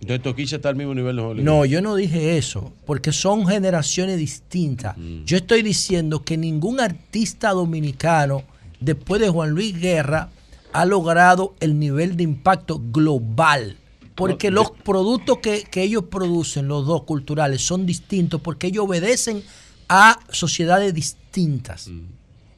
Entonces 0.00 0.22
Toquilla 0.22 0.56
está 0.56 0.68
al 0.68 0.76
mismo 0.76 0.94
nivel 0.94 1.16
de 1.16 1.22
Hollywood. 1.22 1.44
No, 1.44 1.64
yo 1.64 1.82
no 1.82 1.96
dije 1.96 2.38
eso, 2.38 2.72
porque 2.86 3.12
son 3.12 3.46
generaciones 3.46 4.18
distintas. 4.18 4.96
Yo 5.24 5.36
estoy 5.36 5.62
diciendo 5.62 6.22
que 6.22 6.36
ningún 6.36 6.80
artista 6.80 7.50
dominicano, 7.50 8.44
después 8.80 9.20
de 9.20 9.28
Juan 9.28 9.50
Luis 9.50 9.78
Guerra, 9.78 10.30
ha 10.72 10.84
logrado 10.84 11.54
el 11.60 11.78
nivel 11.78 12.16
de 12.16 12.22
impacto 12.22 12.80
global. 12.92 13.76
Porque 14.14 14.50
los 14.50 14.70
productos 14.70 15.38
que, 15.38 15.62
que 15.62 15.82
ellos 15.82 16.04
producen, 16.10 16.68
los 16.68 16.86
dos 16.86 17.04
culturales, 17.04 17.62
son 17.62 17.86
distintos, 17.86 18.40
porque 18.40 18.68
ellos 18.68 18.84
obedecen 18.84 19.42
a 19.88 20.18
sociedades 20.30 20.92
distintas. 20.94 21.90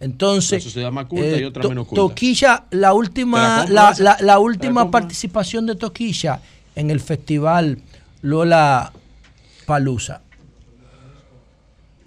Entonces, 0.01 0.63
Una 0.65 0.71
sociedad 0.71 0.91
más 0.93 1.07
culta 1.07 1.27
y 1.27 1.43
eh, 1.43 1.47
otra 1.47 1.63
To- 1.63 1.69
menos 1.69 1.87
culta. 1.87 2.01
Toquilla, 2.03 2.65
la 2.71 2.95
última, 2.95 3.39
la 3.41 3.57
compro 3.59 3.75
la, 3.75 3.91
esa. 3.91 4.03
la- 4.03 4.11
la 4.11 4.17
Te 4.17 4.25
la 4.25 4.39
última 4.39 4.91
participación 4.91 5.67
de 5.67 5.77
Toquilla 5.77 6.41
en 6.75 6.91
el 6.91 7.01
festival 7.01 7.79
Lola 8.23 8.93
Palusa. 9.67 10.23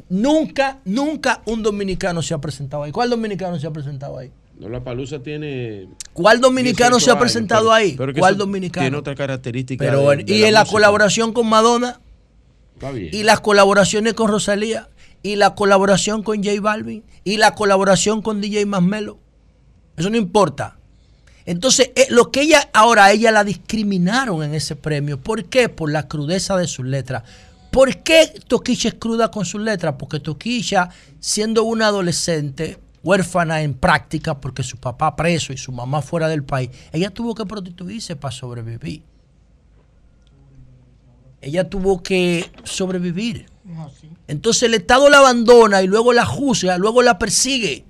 Nunca, 0.09 0.79
nunca 0.85 1.41
un 1.45 1.63
dominicano 1.63 2.21
se 2.21 2.33
ha 2.33 2.37
presentado 2.39 2.83
ahí. 2.83 2.91
¿Cuál 2.91 3.09
dominicano 3.09 3.59
se 3.59 3.67
ha 3.67 3.71
presentado 3.71 4.17
ahí? 4.17 4.31
No, 4.59 4.69
la 4.69 4.83
palusa 4.83 5.19
tiene. 5.19 5.87
¿Cuál 6.13 6.39
dominicano 6.39 6.97
18 6.97 6.99
se 7.05 7.09
ha 7.09 7.13
años, 7.13 7.21
presentado 7.21 7.61
pero- 7.63 7.73
ahí? 7.73 7.95
pero 7.97 8.13
¿Cuál 8.13 8.37
dominicano? 8.37 8.83
Tiene 8.85 8.97
otra 8.97 9.15
característica. 9.15 9.83
Pero, 9.83 10.09
de- 10.11 10.17
de 10.23 10.33
y 10.35 10.43
en 10.43 10.53
la 10.53 10.59
música. 10.61 10.71
colaboración 10.73 11.33
con 11.33 11.47
Madonna, 11.49 11.99
Está 12.75 12.91
bien. 12.91 13.09
y 13.11 13.23
las 13.23 13.39
colaboraciones 13.39 14.13
con 14.13 14.29
Rosalía, 14.29 14.89
y 15.23 15.37
la 15.37 15.55
colaboración 15.55 16.21
con 16.21 16.43
J 16.43 16.61
Balvin, 16.61 17.03
y 17.23 17.37
la 17.37 17.55
colaboración 17.55 18.21
con 18.21 18.41
DJ 18.41 18.65
Masmelo. 18.65 19.17
Eso 19.97 20.09
no 20.09 20.17
importa. 20.17 20.77
Entonces, 21.45 21.91
eh, 21.95 22.07
lo 22.09 22.31
que 22.31 22.41
ella, 22.41 22.69
ahora 22.73 23.11
ella 23.11 23.31
la 23.31 23.43
discriminaron 23.43 24.43
en 24.43 24.53
ese 24.53 24.75
premio. 24.75 25.19
¿Por 25.19 25.45
qué? 25.45 25.69
Por 25.69 25.91
la 25.91 26.07
crudeza 26.07 26.57
de 26.57 26.67
sus 26.67 26.85
letras. 26.85 27.23
¿Por 27.71 28.03
qué 28.03 28.33
Toquilla 28.47 28.89
es 28.89 28.95
cruda 28.95 29.31
con 29.31 29.45
sus 29.45 29.61
letras? 29.61 29.95
Porque 29.97 30.19
Toquilla, 30.19 30.89
siendo 31.19 31.63
una 31.63 31.87
adolescente, 31.87 32.79
huérfana 33.03 33.61
en 33.61 33.73
práctica 33.73 34.39
porque 34.39 34.63
su 34.63 34.77
papá 34.77 35.15
preso 35.15 35.53
y 35.53 35.57
su 35.57 35.71
mamá 35.71 36.01
fuera 36.01 36.27
del 36.29 36.43
país, 36.43 36.69
ella 36.91 37.09
tuvo 37.09 37.35
que 37.35 37.45
prostituirse 37.45 38.15
para 38.15 38.31
sobrevivir. 38.31 39.03
Ella 41.41 41.69
tuvo 41.69 42.01
que 42.01 42.49
sobrevivir. 42.63 43.47
Entonces 44.27 44.63
el 44.63 44.73
Estado 44.73 45.09
la 45.09 45.19
abandona 45.19 45.81
y 45.81 45.87
luego 45.87 46.13
la 46.13 46.25
juzga, 46.25 46.77
luego 46.77 47.01
la 47.01 47.17
persigue. 47.17 47.85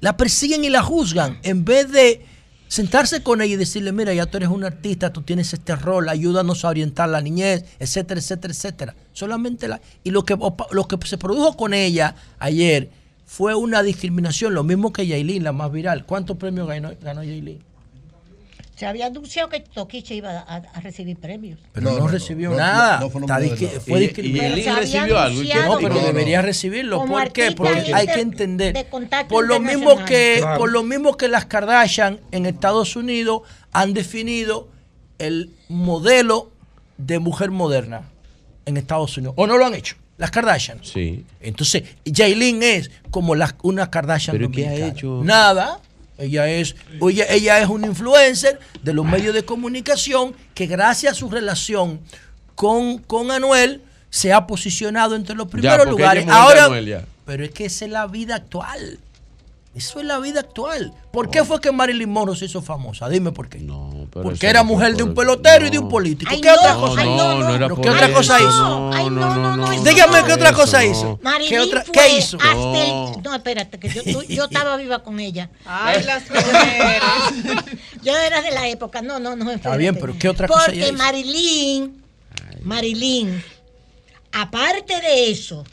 La 0.00 0.16
persiguen 0.16 0.64
y 0.64 0.70
la 0.70 0.82
juzgan. 0.82 1.38
En 1.42 1.64
vez 1.64 1.90
de 1.90 2.24
sentarse 2.68 3.22
con 3.22 3.42
ella 3.42 3.54
y 3.54 3.56
decirle, 3.56 3.92
mira, 3.92 4.14
ya 4.14 4.26
tú 4.26 4.38
eres 4.38 4.48
un 4.48 4.64
artista, 4.64 5.12
tú 5.12 5.22
tienes 5.22 5.52
este 5.52 5.76
rol, 5.76 6.08
ayúdanos 6.08 6.64
a 6.64 6.68
orientar 6.68 7.08
la 7.08 7.20
niñez, 7.20 7.64
etcétera, 7.78 8.20
etcétera, 8.20 8.54
etcétera. 8.54 8.94
Solamente 9.12 9.68
la... 9.68 9.80
Y 10.02 10.10
lo 10.10 10.24
que, 10.24 10.36
lo 10.70 10.88
que 10.88 11.06
se 11.06 11.18
produjo 11.18 11.56
con 11.56 11.74
ella 11.74 12.16
ayer 12.38 12.90
fue 13.26 13.54
una 13.54 13.82
discriminación, 13.82 14.54
lo 14.54 14.64
mismo 14.64 14.92
que 14.92 15.06
Yailin, 15.06 15.44
la 15.44 15.52
más 15.52 15.70
viral. 15.70 16.04
¿Cuántos 16.06 16.36
premios 16.36 16.66
ganó, 16.66 16.92
ganó 17.00 17.22
Yailin? 17.22 17.62
Se 18.76 18.86
había 18.86 19.06
anunciado 19.06 19.48
que 19.50 19.60
Toquicha 19.60 20.14
iba 20.14 20.30
a, 20.40 20.56
a 20.56 20.80
recibir 20.80 21.16
premios. 21.18 21.60
Pero 21.72 21.92
no, 21.92 22.08
recibió 22.08 22.50
nada. 22.50 23.00
Disqui- 23.02 23.78
fue 23.80 23.98
¿Y- 23.98 24.02
discriminado. 24.06 24.56
y 24.56 24.62
recibió 24.62 25.18
algo? 25.18 25.42
¿Y 25.42 25.48
qué 25.48 25.54
No, 25.62 25.76
pero 25.76 25.94
no, 25.94 26.00
no. 26.00 26.06
debería 26.06 26.40
recibirlo. 26.42 26.98
Como 27.00 27.12
¿Por 27.14 27.32
qué? 27.32 27.52
Porque 27.52 27.92
hay 27.94 28.06
que 28.06 28.20
entender. 28.20 28.72
de 28.74 28.86
contacto 28.86 29.28
Por 29.28 29.46
lo 29.46 29.60
mismo 29.60 30.02
que, 30.06 30.36
Claro. 30.40 30.58
por 30.58 30.72
lo 30.72 30.82
mismo 30.82 31.16
que 31.16 31.28
las 31.28 31.44
Kardashian 31.44 32.20
en 32.32 32.46
Estados 32.46 32.96
Unidos 32.96 33.42
han 33.72 33.92
definido 33.92 34.68
el 35.18 35.50
modelo 35.68 36.50
de 36.96 37.18
mujer 37.18 37.50
moderna 37.50 38.08
en 38.64 38.76
Estados 38.78 39.16
Unidos. 39.18 39.34
¿O 39.36 39.46
no 39.46 39.58
lo 39.58 39.66
han 39.66 39.74
hecho? 39.74 39.96
Las 40.16 40.30
Kardashian. 40.30 40.78
Sí. 40.82 41.24
Entonces, 41.40 41.82
Jailin 42.10 42.62
es 42.62 42.90
como 43.10 43.34
las, 43.34 43.54
una 43.62 43.90
Kardashian 43.90 44.36
¿Pero 44.36 44.50
qué 44.50 44.62
ha 44.66 44.70
dominicana. 44.70 44.92
hecho? 44.92 45.20
Nada. 45.24 45.80
Ella 46.18 46.48
es, 46.48 46.76
ella, 47.00 47.26
ella 47.28 47.60
es 47.60 47.68
una 47.68 47.86
influencer 47.86 48.60
de 48.82 48.92
los 48.92 49.04
medios 49.04 49.34
de 49.34 49.44
comunicación 49.44 50.34
que 50.54 50.66
gracias 50.66 51.12
a 51.12 51.16
su 51.16 51.30
relación 51.30 52.00
con, 52.54 52.98
con 52.98 53.30
Anuel 53.30 53.82
se 54.10 54.32
ha 54.32 54.46
posicionado 54.46 55.16
entre 55.16 55.34
los 55.34 55.48
primeros 55.48 55.88
lugares. 55.88 56.26
Ahora, 56.28 56.68
pero 57.24 57.44
es 57.44 57.50
que 57.50 57.64
esa 57.64 57.86
es 57.86 57.90
la 57.90 58.06
vida 58.06 58.36
actual. 58.36 58.98
Eso 59.74 60.00
es 60.00 60.04
la 60.04 60.18
vida 60.18 60.40
actual. 60.40 60.92
¿Por 61.12 61.30
qué 61.30 61.44
fue 61.44 61.58
que 61.58 61.72
Marilyn 61.72 62.10
Monroe 62.10 62.36
se 62.36 62.44
hizo 62.44 62.60
famosa? 62.60 63.08
Dime 63.08 63.32
por 63.32 63.48
qué. 63.48 63.56
pero 63.58 64.06
Porque 64.10 64.46
era 64.46 64.60
no 64.60 64.66
mujer 64.66 64.94
de 64.94 65.02
un 65.02 65.14
pelotero 65.14 65.66
y 65.66 65.70
de 65.70 65.78
un 65.78 65.88
político. 65.88 66.30
¿Qué 66.30 66.46
no, 66.46 66.54
otra 66.54 66.74
no, 66.74 66.80
cosa 66.82 67.00
ay, 67.00 67.08
hizo? 67.08 67.16
no, 67.16 67.38
no 67.38 67.48
era 67.54 67.58
¿Pero 67.66 67.74
por 67.76 67.84
¿Qué 67.84 67.90
otra 67.90 68.06
eso. 68.06 68.14
cosa 68.14 68.38
hizo? 68.40 68.50
No, 68.68 68.92
Ay, 68.92 69.04
no, 69.08 69.34
no, 69.34 69.56
no, 69.56 69.70
Dígame 69.82 70.20
no. 70.20 70.26
qué 70.26 70.32
otra 70.34 70.52
cosa 70.52 70.84
hizo. 70.84 71.04
no. 71.04 71.18
Marilyn 71.22 71.48
¿Qué, 71.50 71.60
otra, 71.60 71.84
fue 71.84 71.92
¿Qué 71.94 72.18
hizo? 72.18 72.36
hasta 72.36 72.52
No. 72.54 73.14
el- 73.16 73.22
no, 73.22 73.34
espérate, 73.34 73.78
que 73.78 73.88
yo, 73.88 74.02
tú- 74.02 74.22
yo 74.28 74.44
estaba 74.44 74.76
viva 74.76 75.02
con 75.02 75.18
ella. 75.20 75.48
Ay, 75.64 76.02
las 76.04 76.22
mujeres. 76.28 77.02
Yo 78.02 78.14
era 78.18 78.42
de 78.42 78.50
la 78.50 78.68
época. 78.68 79.00
No, 79.00 79.18
no, 79.20 79.36
no. 79.36 79.50
Está 79.52 79.76
bien, 79.76 79.94
pero 79.98 80.14
¿qué 80.18 80.28
otra 80.28 80.48
cosa 80.48 80.64
ella 80.70 80.84
Porque 80.86 80.88
hizo? 80.88 80.98
Marilyn, 80.98 82.02
Marilyn, 82.62 83.42
aparte 84.32 85.00
de 85.00 85.30
eso, 85.30 85.64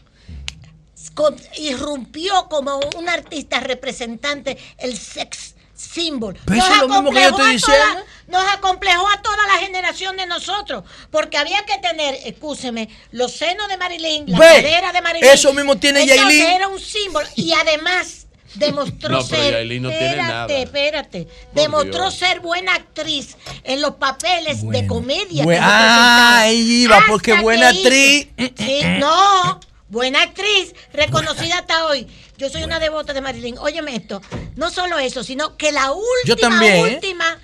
con- 1.19 1.35
irrumpió 1.57 2.47
como 2.49 2.79
un 2.97 3.09
artista 3.09 3.59
representante 3.59 4.57
el 4.77 4.97
sex 4.97 5.55
symbol. 5.75 6.37
Pero 6.45 6.61
eso 6.61 6.71
es 6.73 6.77
lo 6.79 6.87
mismo 6.87 7.11
que 7.11 7.21
yo 7.21 7.27
acomplejó 7.27 7.55
estoy 7.55 7.75
a 7.75 7.77
toda- 7.93 8.05
nos 8.27 8.53
acomplejó 8.53 9.07
a 9.09 9.21
toda 9.21 9.47
la 9.47 9.57
generación 9.65 10.15
de 10.15 10.25
nosotros, 10.27 10.83
porque 11.11 11.37
había 11.37 11.65
que 11.65 11.77
tener, 11.79 12.15
escúcheme, 12.25 12.87
los 13.11 13.33
senos 13.33 13.67
de 13.67 13.75
Marilyn, 13.77 14.25
la 14.31 14.39
Ve, 14.39 14.45
cadera 14.47 14.91
de 14.93 15.01
Marilyn. 15.01 15.29
eso 15.29 15.51
mismo 15.53 15.75
tiene 15.77 16.05
Yailin. 16.05 16.41
era 16.45 16.67
un 16.69 16.79
símbolo 16.79 17.27
y 17.35 17.51
además 17.53 18.27
demostró 18.55 19.09
No, 19.17 19.21
ser 19.23 19.53
no 19.81 19.89
tiene 19.89 19.89
espérate, 19.89 20.15
nada. 20.21 20.53
espérate, 20.57 21.27
demostró 21.53 22.03
Dios. 22.03 22.15
ser 22.15 22.39
buena 22.39 22.75
actriz 22.75 23.35
en 23.63 23.81
los 23.81 23.95
papeles 23.95 24.67
de 24.69 24.87
comedia. 24.87 25.43
Bue- 25.43 25.53
que 25.55 25.59
ah, 25.61 26.39
ahí 26.41 26.83
iba, 26.83 26.99
porque 27.07 27.33
buena 27.41 27.69
actriz. 27.69 28.27
Sí, 28.57 28.81
no, 28.99 29.59
buena 29.89 30.21
actriz, 30.21 30.73
reconocida 30.93 31.59
hasta 31.59 31.85
hoy. 31.87 32.07
Yo 32.37 32.49
soy 32.49 32.63
una 32.63 32.79
devota 32.79 33.13
de 33.13 33.21
Marilyn. 33.21 33.57
Óyeme 33.57 33.95
esto, 33.95 34.21
no 34.55 34.69
solo 34.69 34.97
eso, 34.99 35.23
sino 35.23 35.57
que 35.57 35.71
la 35.71 35.91
última, 35.91 36.25
Yo 36.25 36.35
también, 36.37 36.73
¿eh? 36.75 36.93
última 36.95 37.37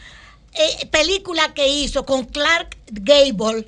eh, 0.53 0.87
película 0.87 1.53
que 1.53 1.67
hizo 1.67 2.05
con 2.05 2.25
Clark 2.25 2.77
Gable, 2.87 3.67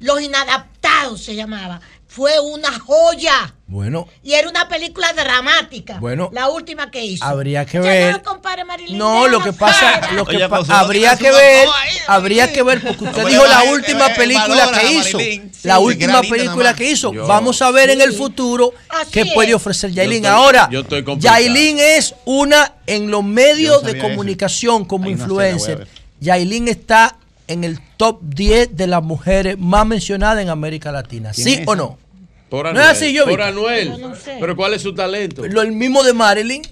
Los 0.00 0.20
Inadaptados 0.20 1.22
se 1.22 1.34
llamaba, 1.34 1.80
fue 2.18 2.32
una 2.40 2.76
joya. 2.80 3.54
Bueno, 3.68 4.08
Y 4.24 4.32
era 4.32 4.48
una 4.48 4.66
película 4.68 5.12
dramática. 5.12 5.98
Bueno, 6.00 6.30
la 6.32 6.48
última 6.48 6.90
que 6.90 7.04
hizo. 7.04 7.24
habría 7.24 7.64
que 7.64 7.74
Ya 7.78 7.80
ver. 7.84 8.12
no 8.14 8.22
compare 8.24 8.64
Marilyn. 8.64 8.98
No, 8.98 9.28
lo 9.28 9.40
que 9.40 9.52
pasa, 9.52 10.10
lo 10.14 10.24
que 10.26 10.34
Oye, 10.36 10.48
pa- 10.48 10.56
pues, 10.58 10.70
habría 10.70 11.16
que 11.16 11.30
ver, 11.30 11.68
ahí, 11.72 11.96
habría 12.08 12.52
que 12.52 12.62
ver, 12.64 12.80
porque 12.82 13.04
usted 13.04 13.24
dijo 13.28 13.46
la 13.46 13.64
eh, 13.66 13.72
última 13.72 14.06
eh, 14.08 14.14
película 14.16 14.68
que 14.72 14.92
hizo, 14.92 15.18
la 15.62 15.78
última 15.78 16.22
película 16.22 16.74
que 16.74 16.90
hizo. 16.90 17.12
Vamos 17.12 17.62
a 17.62 17.70
ver 17.70 17.90
en 17.90 18.00
el 18.00 18.12
futuro 18.14 18.72
Así 18.88 19.12
qué 19.12 19.20
es. 19.20 19.32
puede 19.32 19.54
ofrecer 19.54 19.92
Yailin. 19.92 20.24
Yo 20.24 20.28
estoy- 20.28 20.42
Ahora, 20.44 20.68
yo 20.72 20.80
estoy. 20.80 21.04
Yailin 21.20 21.78
es 21.78 22.16
una 22.24 22.72
en 22.86 23.10
los 23.12 23.22
medios 23.22 23.84
de 23.84 23.96
comunicación 23.98 24.84
como 24.86 25.04
Hay 25.04 25.12
influencer. 25.12 25.86
Yailin 26.18 26.66
está 26.66 27.16
en 27.46 27.64
el 27.64 27.78
top 27.96 28.18
10 28.22 28.76
de 28.76 28.86
las 28.86 29.02
mujeres 29.02 29.56
más 29.58 29.86
mencionadas 29.86 30.42
en 30.42 30.48
América 30.50 30.90
Latina. 30.90 31.30
¿Quién 31.34 31.44
¿Sí 31.46 31.52
es 31.54 31.58
o 31.68 31.72
esa? 31.74 31.76
no? 31.76 31.98
Por 32.48 32.64
No 32.64 32.70
Anuel. 32.70 32.84
es 32.86 32.90
así, 32.92 33.12
yo 33.12 33.26
vi. 33.26 33.30
Por 33.32 33.42
Anuel. 33.42 34.00
No 34.00 34.14
sé. 34.14 34.36
Pero 34.40 34.56
¿cuál 34.56 34.74
es 34.74 34.82
su 34.82 34.94
talento? 34.94 35.46
Lo 35.46 35.62
el 35.62 35.72
mismo 35.72 36.02
de 36.02 36.12
Marilyn, 36.14 36.62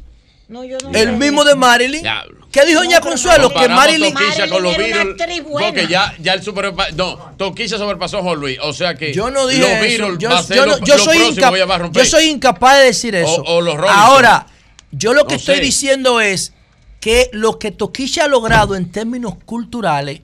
No, 0.48 0.64
yo 0.64 0.78
no 0.82 0.88
el 0.90 0.94
sé. 1.08 1.12
mismo 1.12 1.44
de 1.44 1.54
Marilyn. 1.54 2.02
Diablo. 2.02 2.46
¿Qué 2.50 2.64
dijo 2.64 2.80
doña 2.80 3.00
Consuelo? 3.02 3.50
Que 3.52 3.68
Marilyn 3.68 4.14
Toquilla 4.14 4.48
con 4.48 4.62
los 4.62 4.72
Marilyn 4.72 4.92
era 4.94 5.02
una 5.02 5.04
Beatles, 5.04 5.20
actriz 5.20 5.44
buena. 5.44 5.68
Porque 5.68 5.86
ya, 5.88 6.14
ya 6.20 6.32
el 6.32 6.42
superpa- 6.42 6.90
No, 6.94 7.16
Toquilla 7.36 7.76
sobrepasó 7.76 8.18
a 8.18 8.22
Juan 8.22 8.40
Luis. 8.40 8.58
O 8.62 8.72
sea 8.72 8.94
que. 8.94 9.12
Yo 9.12 9.30
no 9.30 9.46
dije 9.46 9.98
los 9.98 10.16
Yo, 10.18 10.30
va 10.30 10.38
a 10.38 10.42
ser 10.42 10.56
yo 10.56 10.64
lo, 10.66 10.78
no- 10.78 10.84
yo 10.86 10.96
lo 10.96 11.04
soy 11.04 11.18
próximo 11.18 11.36
inca- 11.40 11.50
que 11.50 11.56
ella 11.56 11.66
va 11.66 11.74
a 11.74 11.78
romper. 11.78 12.02
yo 12.04 12.08
soy 12.10 12.24
incapaz 12.30 12.78
de 12.78 12.84
decir 12.86 13.14
eso. 13.14 13.42
O- 13.42 13.56
o 13.56 13.60
los 13.60 13.74
Rolling 13.76 13.92
Ahora, 13.94 14.46
yo 14.92 15.12
lo 15.12 15.26
que 15.26 15.34
No 15.34 15.38
estoy 15.40 15.56
sé. 15.56 15.60
diciendo 15.60 16.20
es 16.22 16.54
que 17.00 17.28
lo 17.32 17.58
que 17.58 17.70
Toquilla 17.72 18.24
ha 18.24 18.28
logrado 18.28 18.74
en 18.74 18.90
términos 18.90 19.34
culturales, 19.44 20.22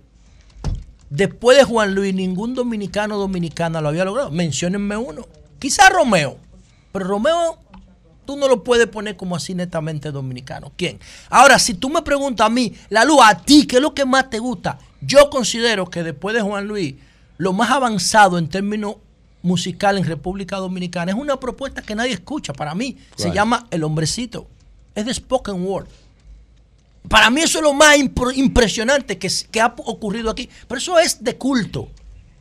después 1.11 1.59
de 1.59 1.65
Juan 1.65 1.95
Luis, 1.95 2.15
ningún 2.15 2.55
dominicano 2.55 3.17
o 3.17 3.19
dominicana 3.19 3.83
lo 3.83 3.89
había 3.91 4.05
logrado. 4.07 4.31
Menciónenme 4.31 4.97
uno. 4.97 5.27
Quizás 5.63 5.91
Romeo. 5.91 6.39
Pero 6.91 7.05
Romeo, 7.05 7.57
tú 8.27 8.37
no 8.37 8.49
lo 8.49 8.65
puedes 8.65 8.89
poner 8.89 9.17
como 9.17 9.37
así 9.37 9.55
netamente 9.55 10.11
dominicano. 10.11 10.73
¿Quién? 10.77 10.99
Ahora, 11.31 11.61
si 11.61 11.75
tú 11.75 11.89
me 11.89 12.03
preguntas 12.03 12.49
a 12.49 12.51
mí, 12.51 12.75
la 12.89 13.05
luz, 13.05 13.21
a 13.23 13.37
ti, 13.37 13.65
¿qué 13.65 13.77
es 13.77 13.83
lo 13.83 13.95
que 13.95 14.05
más 14.05 14.29
te 14.29 14.41
gusta? 14.41 14.81
Yo 15.01 15.31
considero 15.31 15.89
que 15.89 16.03
después 16.03 16.35
de 16.35 16.43
Juan 16.43 16.67
Luis, 16.67 16.97
lo 17.39 17.53
más 17.53 17.71
avanzado 17.71 18.39
en 18.39 18.49
términos 18.49 18.97
musical 19.43 19.99
en 19.99 20.05
República 20.05 20.57
Dominicana 20.57 21.13
es 21.13 21.17
una 21.17 21.39
propuesta 21.39 21.81
que 21.81 21.95
nadie 21.95 22.15
escucha. 22.15 22.53
Para 22.53 22.75
mí, 22.75 22.99
se 23.15 23.31
llama 23.31 23.69
El 23.71 23.85
Hombrecito. 23.85 24.49
Es 24.97 25.07
de 25.07 25.15
spoken 25.15 25.65
word. 25.65 25.87
Para 27.09 27.31
mí 27.31 27.41
eso 27.41 27.59
es 27.59 27.63
lo 27.63 27.73
más 27.73 27.97
impresionante 28.35 29.17
que 29.17 29.61
ha 29.61 29.75
ocurrido 29.77 30.29
aquí. 30.29 30.51
Pero 30.67 30.79
eso 30.81 30.99
es 30.99 31.23
de 31.23 31.37
culto. 31.37 31.89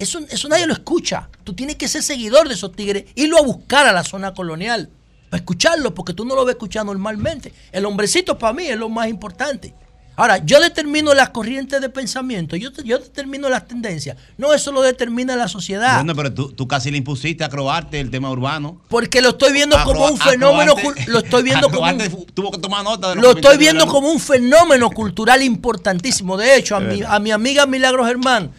Eso, 0.02 0.20
eso 0.30 0.50
nadie 0.50 0.66
lo 0.66 0.74
escucha. 0.74 1.30
Tú 1.44 1.54
tienes 1.54 1.76
que 1.76 1.88
ser 1.88 2.02
seguidor 2.02 2.48
de 2.48 2.56
esos 2.56 2.72
tigres, 2.72 3.06
irlo 3.14 3.38
a 3.38 3.42
buscar 3.44 3.86
a 3.86 3.94
la 3.94 4.04
zona 4.04 4.34
colonial. 4.34 4.90
Para 5.30 5.40
escucharlo, 5.40 5.94
porque 5.94 6.14
tú 6.14 6.26
no 6.26 6.34
lo 6.34 6.44
ves 6.44 6.56
escuchar 6.56 6.86
normalmente. 6.86 7.54
El 7.72 7.86
hombrecito 7.86 8.38
para 8.38 8.52
mí 8.52 8.66
es 8.66 8.78
lo 8.78 8.90
más 8.90 9.08
importante. 9.08 9.76
Ahora, 10.16 10.40
yo 10.40 10.60
determino 10.60 11.14
las 11.14 11.30
corrientes 11.30 11.80
de 11.80 11.90
pensamiento, 11.90 12.56
yo, 12.56 12.70
yo 12.84 13.00
determino 13.00 13.48
las 13.48 13.68
tendencias. 13.68 14.18
No, 14.38 14.54
eso 14.54 14.72
lo 14.72 14.82
determina 14.82 15.36
la 15.36 15.48
sociedad. 15.48 15.96
Bueno, 15.96 16.16
pero 16.16 16.34
tú, 16.34 16.52
tú 16.52 16.68
casi 16.68 16.92
le 16.92 16.98
impusiste 16.98 17.44
a 17.44 17.50
Croarte 17.50 18.00
el 18.00 18.12
tema 18.12 18.30
urbano. 18.30 18.82
Porque 18.90 19.22
lo 19.22 19.30
estoy 19.30 19.54
viendo 19.54 19.78
A 19.78 19.84
como 19.84 20.08
un 20.08 20.18
fenómeno, 20.18 20.76
lo 21.08 21.20
estoy 21.20 21.44
viendo 21.44 21.70
como 21.70 21.90
un, 21.90 22.26
tuvo 22.34 22.52
que 22.52 22.58
tomar 22.58 22.84
nota 22.84 23.10
de 23.10 23.22
lo 23.22 23.32
estoy 23.32 23.58
viendo 23.58 23.88
como 23.88 24.12
un 24.12 24.20
fenómeno 24.20 24.90
cultural 24.90 25.42
importantísimo. 25.44 26.38
De 26.38 26.56
hecho, 26.56 26.76
a 26.76 26.80
mi, 26.80 27.04
a 27.04 27.20
mi 27.20 27.32
amiga 27.32 27.66
Milagro 27.66 28.06
Germán, 28.06 28.52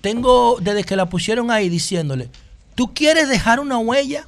tengo 0.00 0.58
desde 0.60 0.84
que 0.84 0.96
la 0.96 1.08
pusieron 1.08 1.50
ahí 1.50 1.68
diciéndole, 1.68 2.30
¿tú 2.74 2.94
quieres 2.94 3.28
dejar 3.28 3.60
una 3.60 3.78
huella? 3.78 4.26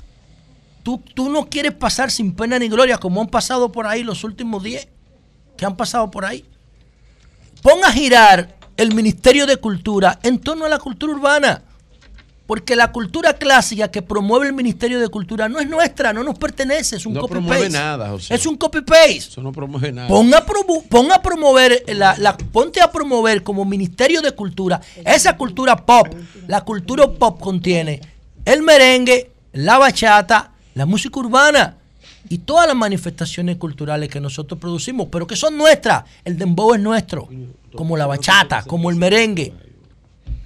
¿Tú, 0.83 0.99
tú 1.15 1.31
no 1.31 1.49
quieres 1.49 1.73
pasar 1.73 2.11
sin 2.11 2.35
pena 2.35 2.59
ni 2.59 2.69
gloria 2.69 2.99
como 2.99 3.21
han 3.21 3.29
pasado 3.29 3.71
por 3.71 3.87
ahí 3.87 4.03
los 4.03 4.25
últimos 4.25 4.63
10 4.63 4.89
que 5.57 5.67
han 5.67 5.77
pasado 5.77 6.11
por 6.11 6.25
ahí? 6.25 6.45
Pon 7.63 7.85
a 7.85 7.93
girar 7.93 8.57
el 8.77 8.95
Ministerio 8.95 9.47
de 9.47 9.59
Cultura 9.59 10.19
en 10.23 10.39
torno 10.39 10.65
a 10.65 10.69
la 10.69 10.79
cultura 10.79 11.13
urbana. 11.13 11.63
Porque 12.51 12.75
la 12.75 12.91
cultura 12.91 13.35
clásica 13.35 13.93
que 13.93 14.03
promueve 14.03 14.49
el 14.49 14.53
Ministerio 14.53 14.99
de 14.99 15.09
Cultura 15.09 15.49
no 15.49 15.61
es 15.61 15.69
nuestra, 15.69 16.13
no 16.13 16.25
nos 16.25 16.37
pertenece, 16.37 16.97
es 16.97 17.07
un 17.07 17.15
No 17.15 17.21
copy 17.21 17.35
promueve 17.35 17.71
nada, 17.71 18.09
José. 18.11 18.35
Es 18.35 18.45
un 18.45 18.57
copy 18.57 18.81
paste. 18.81 19.19
Eso 19.19 19.41
no 19.41 19.53
promueve 19.53 19.93
nada. 19.93 20.09
Pon 20.09 20.35
a, 20.35 20.45
pon 20.89 21.13
a 21.13 21.23
promover, 21.23 21.85
la, 21.95 22.17
la- 22.19 22.37
ponte 22.37 22.81
a 22.81 22.91
promover 22.91 23.45
como 23.45 23.65
Ministerio 23.65 24.21
de 24.21 24.33
Cultura 24.33 24.81
esa 25.07 25.37
cultura 25.37 25.77
pop. 25.77 26.09
La 26.49 26.63
cultura 26.65 27.09
pop 27.09 27.39
contiene 27.41 28.01
el 28.45 28.63
merengue, 28.63 29.31
la 29.53 29.79
bachata, 29.79 30.51
la 30.75 30.87
música 30.87 31.21
urbana. 31.21 31.77
y 32.29 32.39
todas 32.39 32.67
las 32.67 32.75
manifestaciones 32.75 33.59
culturales 33.59 34.09
que 34.09 34.19
nosotros 34.19 34.59
producimos, 34.59 35.07
pero 35.09 35.25
que 35.25 35.37
son 35.37 35.57
nuestras. 35.57 36.03
El 36.25 36.37
dembow 36.37 36.75
es 36.75 36.81
nuestro, 36.81 37.29
como 37.77 37.97
la 37.97 38.07
bachata, 38.09 38.65
como 38.65 38.91
el 38.91 38.97
merengue. 38.97 39.53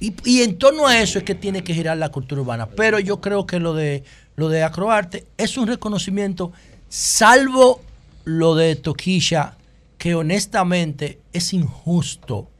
Y, 0.04 0.14
y 0.24 0.42
en 0.42 0.58
torno 0.58 0.86
a 0.86 1.00
eso 1.00 1.18
es 1.18 1.24
que 1.24 1.34
tiene 1.34 1.64
que 1.64 1.72
girar 1.72 1.96
la 1.96 2.10
cultura 2.10 2.42
urbana. 2.42 2.66
Pero 2.66 2.98
yo 2.98 3.22
creo 3.22 3.46
que 3.46 3.58
lo 3.58 3.72
de, 3.72 4.04
lo 4.36 4.50
de 4.50 4.62
Acroarte 4.62 5.26
es 5.38 5.56
un 5.56 5.66
reconocimiento, 5.66 6.52
salvo 6.90 7.80
lo 8.24 8.54
de 8.54 8.76
Toquilla, 8.76 9.56
que 9.96 10.14
honestamente 10.14 11.20
es 11.32 11.54
injusto, 11.54 12.50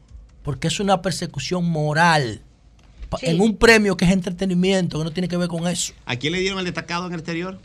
porque 0.41 0.69
es 0.69 0.79
una 0.79 1.03
persecución 1.03 1.65
moral. 1.65 2.41
Sí. 3.19 3.27
En 3.27 3.39
un 3.39 3.55
premio 3.55 3.95
que 3.95 4.05
es 4.05 4.11
entretenimiento, 4.11 4.97
que 4.97 5.03
no 5.03 5.11
tiene 5.11 5.27
que 5.27 5.37
ver 5.37 5.47
con 5.47 5.67
eso. 5.67 5.93
¿A 6.05 6.15
quién 6.15 6.33
le 6.33 6.39
dieron 6.39 6.57
el 6.57 6.65
destacado 6.65 7.05
en 7.05 7.13
el 7.13 7.19
exterior? 7.19 7.59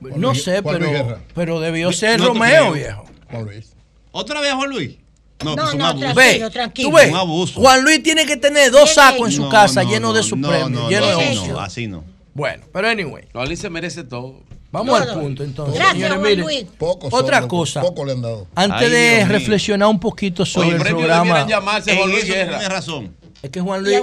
no 0.00 0.34
sé, 0.34 0.60
Juan 0.60 0.78
pero, 0.78 1.18
pero 1.34 1.60
debió 1.60 1.92
ser 1.92 2.20
no 2.20 2.26
Romeo, 2.26 2.72
creo. 2.72 2.72
viejo. 2.72 3.04
Juan 3.30 3.44
Luis. 3.44 3.72
¿Otra 4.10 4.40
vez 4.40 4.52
Juan 4.52 4.70
Luis? 4.70 4.96
No, 5.44 5.54
No, 5.56 5.70
un 5.72 5.78
no, 5.78 5.86
abuso. 5.86 6.00
tranquilo, 6.14 6.46
Ve, 6.46 6.50
tranquilo. 6.50 6.88
tú 6.90 6.96
ves, 6.96 7.10
Un 7.10 7.16
abuso. 7.16 7.60
Juan 7.60 7.82
Luis 7.84 8.02
tiene 8.02 8.24
que 8.26 8.36
tener 8.36 8.70
dos 8.70 8.94
sacos 8.94 9.28
en 9.28 9.32
su 9.36 9.42
No, 9.42 9.48
casa 9.50 9.82
no, 9.82 9.90
llenos 9.90 10.10
no, 10.10 10.14
de 10.14 10.22
sus 10.22 10.38
no, 10.38 10.48
premios, 10.48 10.70
no, 10.70 10.88
llenos 10.88 11.10
no, 11.12 11.18
de 11.18 11.34
no, 11.34 11.42
ocio. 11.42 11.60
así 11.60 11.86
no. 11.86 12.04
Bueno, 12.34 12.64
pero 12.72 12.88
anyway. 12.88 13.24
No, 13.34 13.40
Ali 13.40 13.56
se 13.56 13.68
merece 13.70 14.04
todo. 14.04 14.40
Vamos 14.72 15.00
al 15.00 15.14
punto 15.20 15.42
entonces. 15.44 15.74
Gracias, 15.74 15.94
Señores, 15.94 16.18
Juan 16.18 16.30
miren, 16.30 16.44
Luis. 16.44 16.66
Otra 17.10 17.40
son, 17.40 17.48
cosa. 17.48 17.80
Poco 17.80 18.04
le 18.04 18.12
han 18.12 18.22
dado. 18.22 18.46
Antes 18.54 18.82
Ay, 18.82 18.90
de 18.90 19.08
Dios 19.16 19.28
mío. 19.28 19.38
reflexionar 19.38 19.88
un 19.88 20.00
poquito 20.00 20.44
sobre 20.44 20.66
Oye, 20.68 20.76
el 20.76 20.82
premio 20.82 20.98
programa. 21.06 21.46
llamarse 21.46 21.96
Juan 21.96 22.10
Luis 22.10 22.24
tiene 22.24 22.68
razón. 22.68 23.14
Es 23.42 23.50
que 23.50 23.60
Juan 23.60 23.82
Luis, 23.84 23.96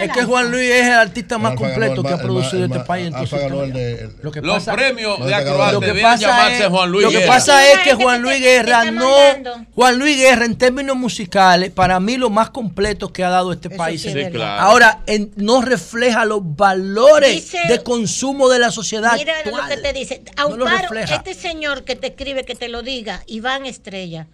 es 0.00 0.12
que. 0.12 0.24
Juan 0.24 0.50
Luis 0.50 0.70
es 0.70 0.86
el 0.86 0.92
artista 0.94 1.36
más 1.38 1.54
completo 1.54 2.00
el 2.00 2.06
que 2.06 2.12
ha 2.14 2.18
producido 2.18 2.64
este 2.64 2.80
país. 2.80 3.12
Lo 4.22 4.30
que 4.32 4.40
Los 4.40 4.54
pasa, 4.54 4.72
premios 4.74 5.18
No 5.18 5.26
de 5.26 6.00
pasa 6.02 6.16
llamarse 6.16 6.62
es, 6.64 6.68
Juan 6.68 6.90
Luis 6.90 7.04
lo 7.04 7.10
que 7.10 7.18
Guerra. 7.18 7.32
pasa 7.34 7.72
es 7.72 7.78
que 7.80 7.94
Juan 7.94 8.22
Luis 8.22 8.40
Guerra 8.40 8.90
no. 8.90 9.10
Juan 9.74 9.98
Luis 9.98 10.16
Guerra 10.16 10.44
en 10.44 10.56
términos 10.56 10.96
musicales, 10.96 11.70
para 11.72 12.00
mí 12.00 12.16
lo 12.16 12.30
más 12.30 12.50
completo 12.50 13.12
que 13.12 13.24
ha 13.24 13.28
dado 13.28 13.52
este 13.52 13.68
Eso 13.68 13.76
país. 13.76 14.00
sí 14.00 14.08
es 14.08 14.14
Sí, 14.14 14.18
verdad. 14.20 14.32
claro. 14.32 14.62
Ahora 14.62 15.00
en- 15.06 15.32
no 15.36 15.60
refleja 15.62 16.24
los 16.24 16.40
valores 16.56 17.32
Dice- 17.34 17.58
de 17.68 17.82
consumo 17.82 18.48
de 18.48 18.60
la 18.60 18.70
sociedad 18.70 19.14
Mira 19.16 19.34
actual. 19.44 19.68
lo 19.68 19.76
que 19.76 19.82
te 19.82 19.92
dice. 19.92 20.22
Este 21.12 21.34
señor 21.34 21.84
que 21.84 21.96
te 21.96 22.06
escribe, 22.08 22.44
que 22.44 22.54
te 22.54 22.68
lo 22.68 22.82
diga, 22.82 23.22
Iván 23.26 23.66
Estrella, 23.66 24.26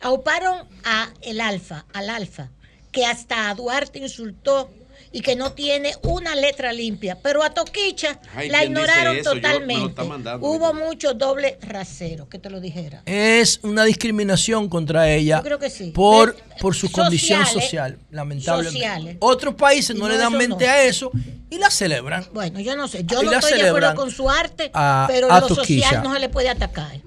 auparon 0.00 0.66
a 0.84 1.08
el 1.22 1.40
Alfa, 1.40 1.84
al 1.92 2.10
Alfa, 2.10 2.48
que 2.92 3.06
hasta 3.06 3.50
a 3.50 3.54
Duarte 3.54 3.98
insultó 3.98 4.70
y 5.10 5.22
que 5.22 5.36
no 5.36 5.52
tiene 5.52 5.94
una 6.02 6.34
letra 6.34 6.70
limpia, 6.72 7.16
pero 7.22 7.42
a 7.42 7.48
Toquicha 7.54 8.20
Ay, 8.34 8.50
la 8.50 8.58
¿quién 8.58 8.74
dice 8.74 8.82
ignoraron 8.82 9.22
totalmente. 9.22 10.02
Hubo 10.40 10.74
mucho 10.74 11.14
doble 11.14 11.56
rasero, 11.62 12.28
que 12.28 12.38
te 12.38 12.50
lo 12.50 12.60
dijera. 12.60 13.02
es 13.06 13.60
una 13.62 13.84
discriminación 13.84 14.68
contra 14.68 15.10
ella 15.10 15.38
Yo 15.38 15.44
creo 15.44 15.58
que 15.58 15.70
sí. 15.70 15.92
por, 15.92 16.34
Pero, 16.34 16.46
por 16.60 16.74
su 16.74 16.88
sociales, 16.88 17.04
condición 17.06 17.46
social, 17.46 17.98
lamentablemente. 18.10 18.78
sociales. 18.80 19.16
Otros 19.20 19.54
países 19.54 19.96
no, 19.96 20.02
no, 20.02 20.08
le 20.10 20.18
dan 20.18 20.36
mente 20.36 20.66
no. 20.66 20.72
a 20.72 20.82
eso 20.82 21.10
y 21.48 21.56
la 21.56 21.70
celebran. 21.70 22.26
Bueno, 22.34 22.60
yo 22.60 22.76
no 22.76 22.86
sé, 22.86 23.02
yo 23.04 23.22
Y 23.22 23.26
no 23.26 23.32
estoy 23.32 23.62
de 23.62 23.68
acuerdo 23.68 23.94
con 23.94 24.10
su 24.10 24.28
arte, 24.28 24.70
a- 24.74 25.06
pero 25.08 25.32
a 25.32 25.40
lo 25.40 25.46
Toquilla. 25.46 25.88
social 25.88 26.02
no 26.04 26.12
se 26.12 26.20
le 26.20 26.28
puede 26.28 26.50
atacar. 26.50 27.00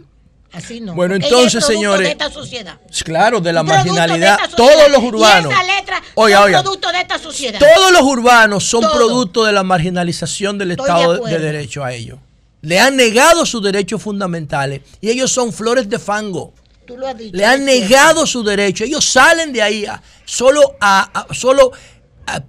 Así 0.54 0.82
no. 0.82 0.94
Bueno, 0.94 1.16
es 1.16 1.24
entonces, 1.24 1.64
producto 1.64 1.74
señores, 1.74 2.08
de 2.08 2.12
esta 2.12 2.30
sociedad. 2.30 2.80
Claro, 3.06 3.40
de 3.40 3.54
la 3.54 3.64
marginalidad. 3.64 4.38
de. 4.50 4.56
Todos 4.56 4.90
los 4.92 5.02
urbanos. 5.04 5.52
Y 5.52 5.54
esa 5.56 5.64
letra 5.64 6.02
Oiga, 6.16 6.38
son 6.40 6.46
oiga. 6.48 6.62
producto 6.64 6.92
de 6.92 7.00
esta 7.00 7.18
sociedad. 7.20 7.60
Todos 7.60 7.92
los 7.94 8.02
urbanos 8.02 8.64
son 8.66 8.82
Todo. 8.82 8.94
producto 8.94 9.46
de 9.46 9.54
la 9.54 9.64
marginalización 9.64 10.58
del 10.58 10.72
Estoy 10.72 10.86
Estado 10.88 11.24
de, 11.24 11.40
Derecho 11.40 11.84
a 11.86 11.94
ellos. 11.94 12.20
Le 12.62 12.80
han 12.80 12.96
negado 12.98 13.46
sus 13.46 13.64
derechos 13.64 14.02
fundamentales 14.02 14.82
y 15.00 15.10
ellos 15.10 15.32
son 15.32 15.54
flores 15.54 15.90
de 15.90 15.98
fango. 16.00 16.54
Tú 16.86 16.98
lo 16.98 17.08
has 17.08 17.18
dicho. 17.18 17.36
Le 17.36 17.46
han 17.46 17.62
es 17.68 17.82
negado 17.82 18.28
su 18.28 18.44
derecho. 18.44 18.84
Ellos 18.84 19.06
salen 19.06 19.54
de 19.54 19.62
ahí 19.62 19.86
a- 19.86 20.02
solo, 20.26 20.76
a, 20.82 21.22
a- 21.30 21.34
solo 21.34 21.72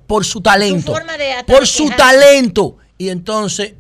por 0.06 0.24
su 0.24 0.40
talento. 0.40 0.92
por 1.46 1.66
su 1.66 1.88
talento. 1.90 2.76
Y 2.98 3.08
entonces 3.10 3.74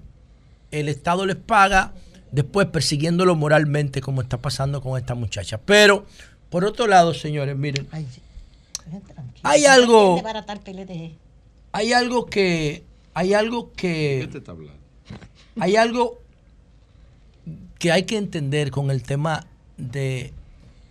el 0.70 0.88
Estado 0.88 1.26
les 1.26 1.36
paga 1.36 1.92
después 2.32 2.66
persiguiéndolo 2.66 3.36
moralmente 3.36 4.00
como 4.00 4.22
está 4.22 4.38
pasando 4.38 4.80
con 4.80 4.98
esta 4.98 5.14
muchacha. 5.14 5.58
Pero, 5.58 6.06
por 6.50 6.64
otro 6.64 6.86
lado, 6.88 7.14
señores, 7.14 7.56
miren, 7.56 7.88
hay 9.42 9.64
algo, 9.66 10.20
PLDG. 10.64 11.12
hay 11.72 11.92
algo 11.92 12.26
que, 12.26 12.82
hay 13.14 13.34
algo 13.34 13.72
que, 13.72 14.20
¿Qué 14.22 14.28
te 14.32 14.38
está 14.38 14.52
hablando? 14.52 14.80
hay 15.60 15.76
algo 15.76 16.20
que 17.78 17.92
hay 17.92 18.04
que 18.04 18.16
entender 18.16 18.70
con 18.70 18.90
el 18.90 19.02
tema 19.02 19.46
de 19.76 20.32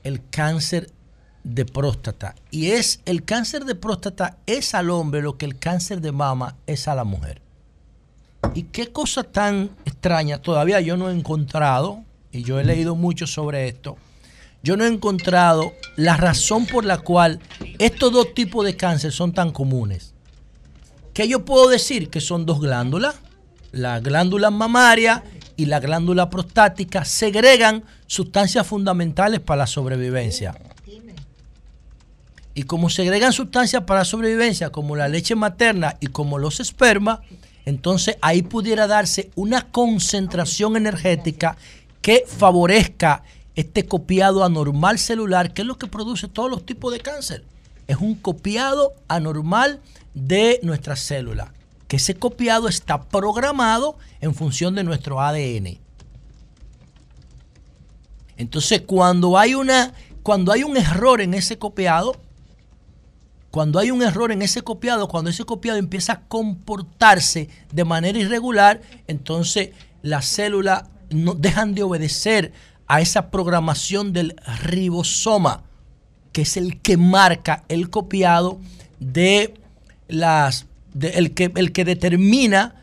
el 0.03 0.22
cáncer 0.30 0.89
de 1.43 1.65
próstata 1.65 2.35
y 2.51 2.72
es 2.72 3.01
el 3.05 3.23
cáncer 3.23 3.65
de 3.65 3.76
próstata 3.76 4.38
es 4.45 4.76
al 4.76 4.89
hombre 4.89 5.22
lo 5.22 5.38
que 5.38 5.45
el 5.45 5.57
cáncer 5.57 6.01
de 6.01 6.11
mama 6.11 6.57
es 6.68 6.88
a 6.88 6.95
la 6.95 7.03
mujer. 7.03 7.40
Y 8.53 8.63
qué 8.63 8.91
cosa 8.91 9.23
tan 9.23 9.72
extraña, 9.85 10.41
todavía 10.41 10.81
yo 10.81 10.97
no 10.97 11.09
he 11.09 11.13
encontrado, 11.13 12.03
y 12.31 12.43
yo 12.43 12.59
he 12.59 12.63
leído 12.63 12.95
mucho 12.95 13.27
sobre 13.27 13.68
esto, 13.68 13.97
yo 14.63 14.77
no 14.77 14.84
he 14.85 14.88
encontrado 14.88 15.73
la 15.95 16.18
razón 16.18 16.65
por 16.65 16.85
la 16.85 16.99
cual 16.99 17.39
estos 17.80 18.11
dos 18.11 18.34
tipos 18.34 18.65
de 18.65 18.76
cáncer 18.76 19.11
son 19.11 19.34
tan 19.34 19.51
comunes. 19.51 20.13
¿Qué 21.13 21.27
yo 21.27 21.45
puedo 21.45 21.68
decir? 21.68 22.09
Que 22.09 22.22
son 22.22 22.45
dos 22.45 22.61
glándulas, 22.61 23.15
la 23.72 23.99
glándula 23.99 24.51
mamaria 24.51 25.23
y 25.57 25.65
la 25.65 25.80
glándula 25.80 26.30
prostática, 26.30 27.05
segregan 27.05 27.84
sustancias 28.07 28.68
fundamentales 28.68 29.39
para 29.39 29.59
la 29.59 29.68
sobrevivencia. 29.68 30.55
Y 32.53 32.63
como 32.63 32.89
segregan 32.89 33.34
sustancias 33.34 33.84
para 33.84 34.01
la 34.01 34.05
sobrevivencia, 34.05 34.72
como 34.72 34.95
la 34.95 35.07
leche 35.07 35.35
materna 35.35 35.97
y 35.99 36.07
como 36.07 36.38
los 36.38 36.59
espermas, 36.59 37.19
entonces 37.65 38.17
ahí 38.21 38.41
pudiera 38.41 38.88
darse 38.88 39.29
una 39.35 39.69
concentración 39.69 40.75
energética 40.75 41.57
que 42.01 42.23
favorezca 42.25 43.23
este 43.55 43.85
copiado 43.85 44.43
anormal 44.43 44.97
celular, 44.97 45.53
que 45.53 45.61
es 45.61 45.67
lo 45.67 45.77
que 45.77 45.88
produce 45.88 46.27
todos 46.27 46.49
los 46.49 46.65
tipos 46.65 46.91
de 46.91 46.99
cáncer. 46.99 47.43
Es 47.88 47.97
un 47.97 48.15
copiado 48.15 48.93
anormal 49.07 49.81
de 50.13 50.59
nuestras 50.63 51.01
células, 51.01 51.49
que 51.88 51.97
ese 51.97 52.15
copiado 52.15 52.67
está 52.67 53.03
programado 53.03 53.97
en 54.21 54.33
función 54.33 54.75
de 54.75 54.83
nuestro 54.83 55.21
ADN. 55.21 55.79
Entonces, 58.38 58.81
cuando 58.81 59.38
hay 59.38 59.53
una 59.53 59.93
cuando 60.23 60.51
hay 60.51 60.63
un 60.63 60.77
error 60.77 61.19
en 61.21 61.33
ese 61.33 61.57
copiado, 61.57 62.15
cuando 63.51 63.79
hay 63.79 63.91
un 63.91 64.01
error 64.01 64.31
en 64.31 64.41
ese 64.41 64.61
copiado, 64.61 65.07
cuando 65.07 65.29
ese 65.29 65.43
copiado 65.43 65.77
empieza 65.77 66.13
a 66.13 66.21
comportarse 66.21 67.49
de 67.71 67.83
manera 67.83 68.17
irregular, 68.17 68.81
entonces 69.07 69.71
las 70.01 70.25
células 70.25 70.85
no 71.09 71.35
dejan 71.35 71.75
de 71.75 71.83
obedecer 71.83 72.53
a 72.87 73.01
esa 73.01 73.29
programación 73.29 74.13
del 74.13 74.35
ribosoma, 74.63 75.63
que 76.31 76.43
es 76.43 76.57
el 76.57 76.81
que 76.81 76.97
marca 76.97 77.63
el 77.67 77.89
copiado 77.89 78.59
de 78.99 79.53
las 80.07 80.65
el 80.99 81.33
que 81.33 81.51
el 81.55 81.71
que 81.71 81.85
determina 81.85 82.75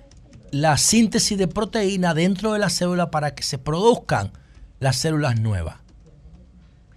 la 0.50 0.78
síntesis 0.78 1.36
de 1.36 1.48
proteína 1.48 2.14
dentro 2.14 2.52
de 2.52 2.58
la 2.58 2.70
célula 2.70 3.10
para 3.10 3.34
que 3.34 3.42
se 3.42 3.58
produzcan 3.58 4.32
las 4.80 4.96
células 4.96 5.38
nuevas. 5.40 5.76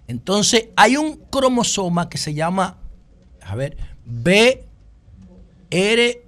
Entonces, 0.07 0.67
hay 0.75 0.97
un 0.97 1.15
cromosoma 1.29 2.09
que 2.09 2.17
se 2.17 2.33
llama, 2.33 2.77
a 3.41 3.55
ver, 3.55 3.77
B, 4.05 4.65
R, 5.69 6.25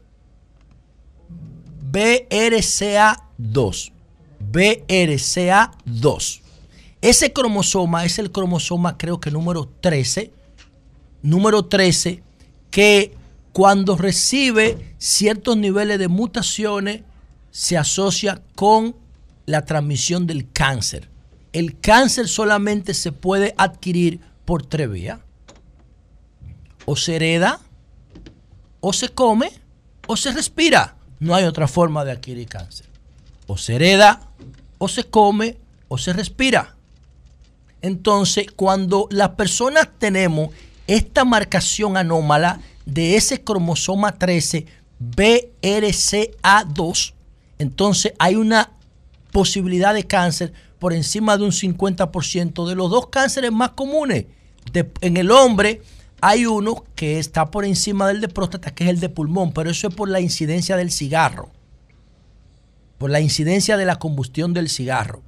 BRCA2. 1.92 3.92
BRCA2. 4.52 6.42
Ese 7.02 7.34
cromosoma 7.34 8.06
es 8.06 8.20
el 8.20 8.32
cromosoma, 8.32 8.98
creo 8.98 9.20
que 9.20 9.32
número 9.32 9.70
13. 9.82 10.32
Número 11.22 11.66
13, 11.66 12.22
que 12.70 13.14
cuando 13.54 13.96
recibe 13.96 14.96
ciertos 14.98 15.58
niveles 15.58 16.00
de 16.00 16.08
mutaciones, 16.08 17.02
se 17.52 17.78
asocia 17.78 18.42
con 18.56 18.96
la 19.46 19.66
transmisión 19.66 20.28
del 20.28 20.50
cáncer. 20.52 21.10
El 21.54 21.80
cáncer 21.80 22.28
solamente 22.28 22.94
se 22.94 23.12
puede 23.12 23.54
adquirir 23.58 24.20
por 24.44 24.66
tres 24.66 24.90
vías. 24.90 25.20
O 26.86 26.96
se 26.96 27.16
hereda, 27.16 27.60
o 28.80 28.94
se 28.94 29.10
come, 29.10 29.52
o 30.08 30.18
se 30.18 30.32
respira. 30.32 30.96
No 31.20 31.36
hay 31.36 31.46
otra 31.46 31.68
forma 31.68 32.04
de 32.04 32.12
adquirir 32.12 32.48
cáncer. 32.48 32.88
O 33.48 33.58
se 33.58 33.76
hereda, 33.76 34.22
o 34.78 34.88
se 34.88 35.06
come, 35.06 35.58
o 35.88 35.98
se 35.98 36.14
respira. 36.14 36.76
Entonces, 37.82 38.48
cuando 38.56 39.08
las 39.12 39.30
personas 39.30 39.90
tenemos 39.98 40.50
esta 40.88 41.26
marcación 41.26 41.98
anómala 41.98 42.60
de 42.86 43.16
ese 43.16 43.44
cromosoma 43.44 44.18
13 44.18 44.66
BRCA2, 45.00 47.14
entonces 47.60 48.14
hay 48.20 48.36
una 48.36 48.72
posibilidad 49.32 49.94
de 49.94 50.06
cáncer 50.06 50.54
por 50.80 50.94
encima 50.94 51.38
de 51.38 51.46
un 51.46 51.52
50% 51.52 52.68
de 52.68 52.76
los 52.76 52.90
dos 52.90 53.08
cánceres 53.08 53.52
más 53.52 53.72
comunes. 53.72 54.26
En 55.02 55.18
el 55.18 55.32
hombre 55.32 55.82
hay 56.26 56.46
uno 56.46 56.86
que 56.96 57.20
está 57.20 57.52
por 57.52 57.66
encima 57.66 58.08
del 58.08 58.22
de 58.22 58.30
próstata, 58.30 58.74
que 58.74 58.86
es 58.86 58.90
el 58.90 59.02
de 59.02 59.10
pulmón, 59.10 59.52
pero 59.52 59.70
eso 59.70 59.90
es 59.90 59.94
por 59.94 60.08
la 60.08 60.22
incidencia 60.22 60.78
del 60.78 60.90
cigarro, 60.90 61.52
por 62.98 63.10
la 63.10 63.20
incidencia 63.20 63.76
de 63.76 63.84
la 63.84 63.98
combustión 64.00 64.54
del 64.54 64.70
cigarro. 64.70 65.22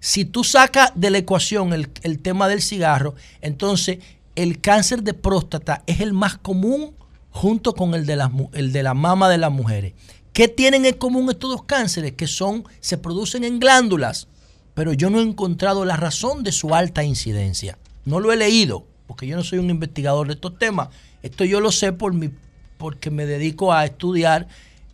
Si 0.00 0.26
tú 0.26 0.44
sacas 0.44 0.92
de 0.94 1.08
la 1.08 1.16
ecuación 1.16 1.72
el, 1.72 1.88
el 2.02 2.18
tema 2.18 2.46
del 2.46 2.60
cigarro, 2.60 3.14
entonces 3.40 4.00
el 4.34 4.60
cáncer 4.60 5.02
de 5.02 5.14
próstata 5.14 5.82
es 5.86 6.00
el 6.00 6.12
más 6.12 6.36
común 6.36 6.94
junto 7.30 7.74
con 7.74 7.94
el 7.94 8.04
de, 8.04 8.22
el 8.52 8.70
de 8.72 8.82
la 8.82 8.92
mama 8.92 9.30
de 9.30 9.38
las 9.38 9.50
mujeres. 9.50 9.94
¿Qué 10.34 10.46
tienen 10.46 10.84
en 10.84 10.94
común 10.98 11.30
estos 11.30 11.52
dos 11.52 11.62
cánceres? 11.64 12.12
Que 12.12 12.26
son, 12.26 12.64
se 12.80 12.98
producen 12.98 13.44
en 13.44 13.58
glándulas, 13.58 14.28
pero 14.74 14.92
yo 14.92 15.08
no 15.08 15.20
he 15.20 15.22
encontrado 15.22 15.86
la 15.86 15.96
razón 15.96 16.42
de 16.42 16.52
su 16.52 16.74
alta 16.74 17.02
incidencia. 17.02 17.78
No 18.04 18.20
lo 18.20 18.30
he 18.30 18.36
leído, 18.36 18.91
porque 19.12 19.26
yo 19.26 19.36
no 19.36 19.44
soy 19.44 19.58
un 19.58 19.68
investigador 19.68 20.26
de 20.26 20.32
estos 20.32 20.58
temas. 20.58 20.88
Esto 21.22 21.44
yo 21.44 21.60
lo 21.60 21.70
sé 21.70 21.92
por 21.92 22.14
mi, 22.14 22.30
porque 22.78 23.10
me 23.10 23.26
dedico 23.26 23.70
a 23.70 23.84
estudiar 23.84 24.48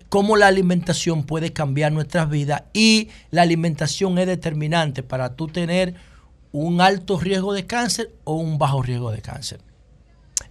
cómo 0.09 0.36
la 0.36 0.49
alimentación 0.49 1.23
puede 1.23 1.53
cambiar 1.53 1.93
nuestras 1.93 2.28
vidas 2.28 2.65
y 2.73 3.11
la 3.31 3.43
alimentación 3.43 4.19
es 4.19 4.27
determinante 4.27 5.05
para 5.05 5.36
tú 5.36 5.47
tener 5.47 5.95
un 6.51 6.81
alto 6.81 7.20
riesgo 7.20 7.53
de 7.53 7.65
cáncer 7.66 8.11
o 8.24 8.35
un 8.35 8.59
bajo 8.59 8.82
riesgo 8.82 9.12
de 9.12 9.23
cáncer. 9.23 9.61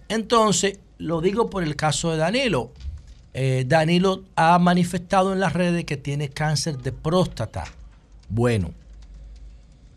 Entonces, 0.08 0.80
lo 0.96 1.20
digo 1.20 1.50
por 1.50 1.62
el 1.62 1.76
caso 1.76 2.10
de 2.10 2.16
Danilo. 2.16 2.72
Eh, 3.34 3.64
Danilo 3.66 4.24
ha 4.34 4.58
manifestado 4.58 5.34
en 5.34 5.40
las 5.40 5.52
redes 5.52 5.84
que 5.84 5.98
tiene 5.98 6.30
cáncer 6.30 6.78
de 6.78 6.92
próstata. 6.92 7.64
Bueno, 8.30 8.72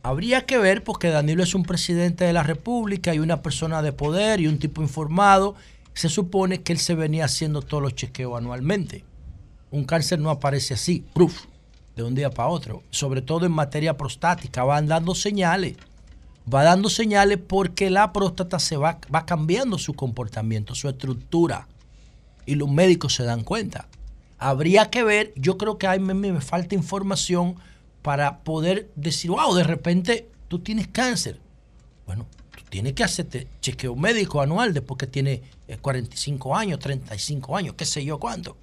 habría 0.04 0.46
que 0.46 0.58
ver 0.58 0.84
porque 0.84 1.10
Danilo 1.10 1.44
es 1.44 1.56
un 1.56 1.64
presidente 1.64 2.26
de 2.26 2.34
la 2.34 2.44
República 2.44 3.14
y 3.14 3.20
una 3.20 3.42
persona 3.42 3.82
de 3.82 3.94
poder 3.94 4.40
y 4.40 4.48
un 4.48 4.60
tipo 4.60 4.82
informado. 4.82 5.56
Se 5.94 6.10
supone 6.10 6.62
que 6.62 6.74
él 6.74 6.80
se 6.80 6.96
venía 6.96 7.26
haciendo 7.26 7.62
todos 7.62 7.84
los 7.84 7.96
chequeos 7.96 8.38
anualmente. 8.38 9.04
Un 9.72 9.86
cáncer 9.86 10.20
no 10.20 10.30
aparece 10.30 10.74
así, 10.74 11.06
proof, 11.14 11.46
de 11.96 12.04
un 12.04 12.16
día 12.16 12.30
para 12.30 12.50
otro. 12.50 12.84
Sobre 12.90 13.22
todo 13.22 13.46
en 13.46 13.52
materia 13.52 13.98
prostática, 13.98 14.64
van 14.64 14.88
dando 14.88 15.16
señales. 15.16 15.78
Va 16.52 16.64
dando 16.64 16.90
señales 16.90 17.38
porque 17.38 17.90
la 17.90 18.12
próstata 18.12 18.60
se 18.60 18.78
va, 18.78 19.00
va 19.14 19.26
cambiando 19.26 19.78
su 19.78 19.94
comportamiento, 19.94 20.76
su 20.76 20.90
estructura. 20.90 21.68
Y 22.46 22.56
los 22.56 22.70
médicos 22.70 23.16
se 23.16 23.24
dan 23.24 23.44
cuenta. 23.44 23.88
Habría 24.40 24.90
que 24.90 25.04
ver, 25.04 25.34
yo 25.36 25.58
creo 25.58 25.78
que 25.78 25.86
a 25.86 25.98
mí 25.98 26.14
me, 26.14 26.42
falta 26.42 26.74
información 26.74 27.56
para 28.02 28.40
poder 28.40 28.90
decir, 28.96 29.32
wow, 29.32 29.54
de 29.54 29.64
repente 29.64 30.28
tú 30.48 30.60
tienes 30.60 30.88
cáncer. 30.88 31.40
Bueno, 32.06 32.26
tú 32.56 32.64
tienes 32.70 32.94
que 32.94 33.04
hacerte 33.04 33.48
chequeo 33.62 33.96
médico 33.96 34.42
anual 34.42 34.74
después 34.74 34.98
que 34.98 35.08
tienes 35.08 35.42
eh, 35.68 35.78
45 35.78 36.56
años, 36.56 36.80
35 36.80 37.56
años, 37.58 37.76
qué 37.78 37.86
sé 37.86 38.04
yo 38.04 38.20
cuánto. 38.20 38.58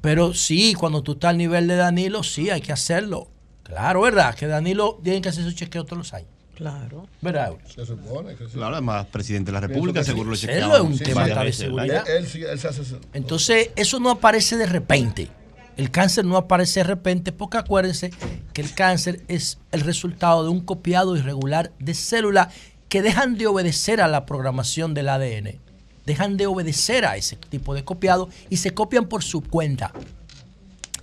Pero 0.00 0.34
sí, 0.34 0.74
cuando 0.74 1.02
tú 1.02 1.12
estás 1.12 1.30
al 1.30 1.38
nivel 1.38 1.66
de 1.66 1.76
Danilo, 1.76 2.22
sí, 2.22 2.50
hay 2.50 2.60
que 2.60 2.72
hacerlo. 2.72 3.28
Claro, 3.62 4.02
¿verdad? 4.02 4.34
Que 4.34 4.46
Danilo 4.46 5.00
tiene 5.02 5.22
que 5.22 5.30
hacer 5.30 5.44
su 5.44 5.52
chequeo 5.52 5.84
todos 5.84 5.98
los 5.98 6.12
años. 6.14 6.28
Claro. 6.54 7.06
¿Verdad? 7.22 7.54
Se 7.74 7.84
supone 7.86 8.36
que 8.36 8.44
sí. 8.44 8.52
Claro, 8.52 8.74
además, 8.74 9.06
presidente 9.06 9.50
de 9.50 9.52
la 9.54 9.66
República, 9.66 10.00
que 10.00 10.04
sí. 10.04 10.10
seguro 10.12 10.28
lo 10.28 10.34
es 10.36 10.42
un 10.82 10.96
Sí, 10.98 11.04
tema 11.04 11.24
de 11.26 11.52
seguridad. 11.52 12.08
Él, 12.08 12.26
sí- 12.28 12.42
él 12.42 12.58
se 12.58 12.68
hace 12.68 12.82
eso. 12.82 13.00
Entonces, 13.12 13.70
eso 13.76 13.98
no 13.98 14.10
aparece 14.10 14.56
de 14.56 14.66
repente. 14.66 15.28
El 15.76 15.90
cáncer 15.90 16.24
no 16.24 16.36
aparece 16.36 16.80
de 16.80 16.84
repente 16.84 17.32
porque 17.32 17.58
acuérdense 17.58 18.10
que 18.52 18.62
el 18.62 18.72
cáncer 18.74 19.22
es 19.28 19.58
el 19.72 19.80
resultado 19.80 20.44
de 20.44 20.50
un 20.50 20.60
copiado 20.60 21.16
irregular 21.16 21.72
de 21.78 21.94
células 21.94 22.48
que 22.88 23.02
dejan 23.02 23.36
de 23.36 23.46
obedecer 23.48 24.00
a 24.00 24.06
la 24.08 24.24
programación 24.24 24.94
del 24.94 25.08
ADN. 25.08 25.58
Dejan 26.06 26.36
de 26.36 26.46
obedecer 26.46 27.04
a 27.06 27.16
ese 27.16 27.34
tipo 27.36 27.74
de 27.74 27.82
copiado 27.82 28.28
y 28.50 28.58
se 28.58 28.72
copian 28.72 29.06
por 29.06 29.24
su 29.24 29.40
cuenta. 29.42 29.92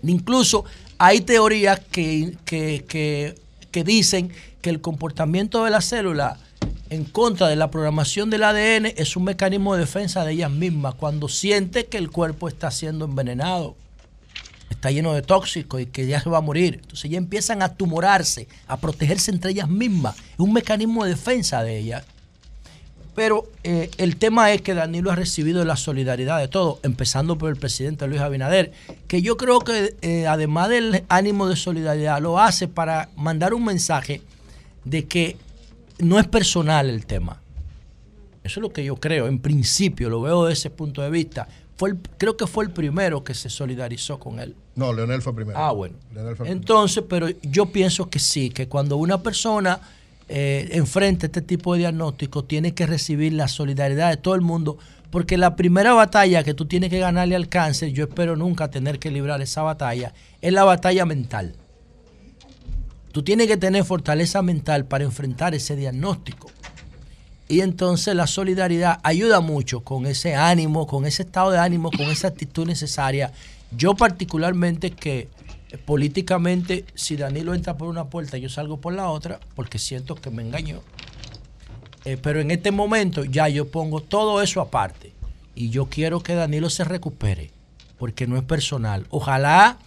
Incluso 0.04 0.66
hay 0.98 1.22
teorías 1.22 1.80
que, 1.92 2.36
que- 2.46 2.86
que- 2.88 3.36
que 3.72 3.84
dicen 3.84 4.32
que 4.62 4.70
el 4.70 4.82
comportamiento 4.82 5.64
de 5.64 5.72
la 5.72 5.82
célula 5.82 6.38
en 6.90 7.06
contra 7.06 7.48
de 7.48 7.56
la 7.56 7.72
programación 7.72 8.30
del 8.30 8.44
ADN 8.44 8.88
es 8.98 9.16
un 9.16 9.24
mecanismo 9.24 9.74
de 9.74 9.82
defensa 9.82 10.26
de 10.26 10.34
ellas 10.34 10.52
mismas 10.52 10.96
cuando 10.96 11.30
siente 11.30 11.86
que 11.86 11.98
el 11.98 12.12
cuerpo 12.12 12.48
está 12.50 12.70
siendo 12.70 13.06
envenenado, 13.06 13.76
está 14.82 14.90
lleno 14.90 15.14
de 15.14 15.22
tóxicos 15.22 15.80
y 15.80 15.86
que 15.86 16.08
ya 16.08 16.20
se 16.20 16.28
va 16.28 16.40
a 16.40 16.42
morir. 16.42 16.80
Entonces 16.82 17.12
ya 17.12 17.20
empiezan 17.20 17.62
a 17.62 17.76
tumorarse, 17.76 18.48
a 18.66 18.78
protegerse 18.78 19.30
entre 19.30 19.52
ellas 19.52 19.70
mismas. 19.70 20.18
Es 20.18 20.40
un 20.40 20.54
mecanismo 20.54 21.04
de 21.04 21.12
defensa 21.12 21.62
de 21.62 21.78
ellas. 21.78 22.04
Pero 23.14 23.46
eh, 23.64 23.92
el 24.00 24.16
tema 24.16 24.52
es 24.52 24.64
que 24.64 24.74
Danilo 24.74 25.12
ha 25.12 25.16
recibido 25.16 25.64
la 25.66 25.76
solidaridad 25.76 26.40
de 26.40 26.48
todos, 26.48 26.80
empezando 26.82 27.38
por 27.38 27.52
el 27.52 27.58
presidente 27.58 28.08
Luis 28.08 28.22
Abinader, 28.22 28.72
que 29.08 29.22
yo 29.22 29.38
creo 29.38 29.60
que 29.60 29.96
eh, 30.02 30.26
además 30.26 30.70
del 30.70 31.04
ánimo 31.10 31.48
de 31.48 31.58
solidaridad, 31.58 32.20
lo 32.20 32.40
hace 32.40 32.68
para 32.68 33.10
mandar 33.16 33.54
un 33.54 33.66
mensaje 33.66 34.24
de 34.84 35.06
que 35.06 35.38
no 36.00 36.18
es 36.18 36.26
personal 36.26 36.90
el 36.90 37.06
tema. 37.06 37.40
Eso 38.44 38.60
es 38.60 38.64
lo 38.64 38.74
que 38.74 38.84
yo 38.84 38.96
creo, 38.96 39.28
en 39.28 39.38
principio, 39.38 40.10
lo 40.10 40.22
veo 40.22 40.46
desde 40.46 40.54
ese 40.54 40.70
punto 40.72 41.04
de 41.04 41.12
vista. 41.12 41.48
Fue 41.78 41.90
el- 41.92 41.98
creo 42.18 42.38
que 42.38 42.46
fue 42.48 42.64
el 42.66 42.72
primero 42.72 43.24
que 43.24 43.34
se 43.34 43.50
solidarizó 43.50 44.20
con 44.20 44.40
él. 44.40 44.56
No, 44.76 44.94
Leonel 44.94 45.22
fue 45.22 45.34
primero. 45.36 45.58
Ah, 45.58 45.72
bueno. 45.72 45.96
Primero. 46.14 46.46
Entonces, 46.46 47.04
pero 47.10 47.28
yo 47.42 47.68
pienso 47.68 48.10
que 48.10 48.20
sí, 48.20 48.50
que 48.50 48.68
cuando 48.68 48.98
una 48.98 49.22
persona 49.24 49.80
eh, 50.34 50.70
enfrenta 50.78 51.26
este 51.26 51.42
tipo 51.42 51.74
de 51.74 51.80
diagnóstico, 51.80 52.46
tiene 52.46 52.74
que 52.74 52.86
recibir 52.86 53.34
la 53.34 53.50
solidaridad 53.50 54.10
de 54.12 54.16
todo 54.18 54.34
el 54.36 54.40
mundo, 54.42 54.78
porque 55.10 55.38
la 55.38 55.58
primera 55.58 55.92
batalla 55.94 56.42
que 56.44 56.54
tú 56.54 56.66
tienes 56.68 56.90
que 56.90 57.00
ganarle 57.00 57.36
al 57.36 57.50
cáncer, 57.50 57.90
yo 57.92 58.06
espero 58.06 58.38
nunca 58.38 58.70
tener 58.70 58.98
que 58.98 59.12
librar 59.12 59.42
esa 59.42 59.62
batalla, 59.62 60.14
es 60.40 60.54
la 60.54 60.64
batalla 60.64 61.06
mental. 61.06 61.56
Tú 63.12 63.24
tienes 63.24 63.48
que 63.48 63.58
tener 63.58 63.84
fortaleza 63.84 64.42
mental 64.42 64.86
para 64.86 65.04
enfrentar 65.04 65.54
ese 65.54 65.76
diagnóstico. 65.76 66.50
Y 67.52 67.60
entonces 67.60 68.16
la 68.16 68.28
solidaridad 68.28 69.02
ayuda 69.04 69.42
mucho 69.42 69.82
con 69.82 70.06
ese 70.06 70.36
ánimo, 70.36 70.88
con 70.88 71.06
ese 71.06 71.24
estado 71.24 71.52
de 71.52 71.60
ánimo, 71.60 71.92
con 71.92 72.06
esa 72.10 72.30
actitud 72.30 72.66
necesaria. 72.66 73.34
Yo 73.76 73.94
particularmente 73.94 74.92
que 74.92 75.28
eh, 75.70 75.78
políticamente, 75.78 76.86
si 76.96 77.18
Danilo 77.18 77.54
entra 77.54 77.76
por 77.76 77.90
una 77.90 78.06
puerta, 78.06 78.38
yo 78.38 78.48
salgo 78.48 78.80
por 78.80 78.94
la 78.94 79.10
otra, 79.10 79.42
porque 79.54 79.80
siento 79.80 80.16
que 80.16 80.30
me 80.30 80.44
engañó. 80.44 80.80
Eh, 82.06 82.16
pero 82.16 82.40
en 82.40 82.52
este 82.52 82.72
momento 82.72 83.26
ya 83.26 83.50
yo 83.50 83.70
pongo 83.70 84.00
todo 84.00 84.42
eso 84.42 84.62
aparte. 84.62 85.12
Y 85.54 85.72
yo 85.72 85.88
quiero 85.88 86.22
que 86.22 86.36
Danilo 86.36 86.70
se 86.70 86.86
recupere, 86.86 87.52
porque 87.98 88.28
no 88.28 88.38
es 88.38 88.44
personal. 88.44 89.08
Ojalá 89.10 89.78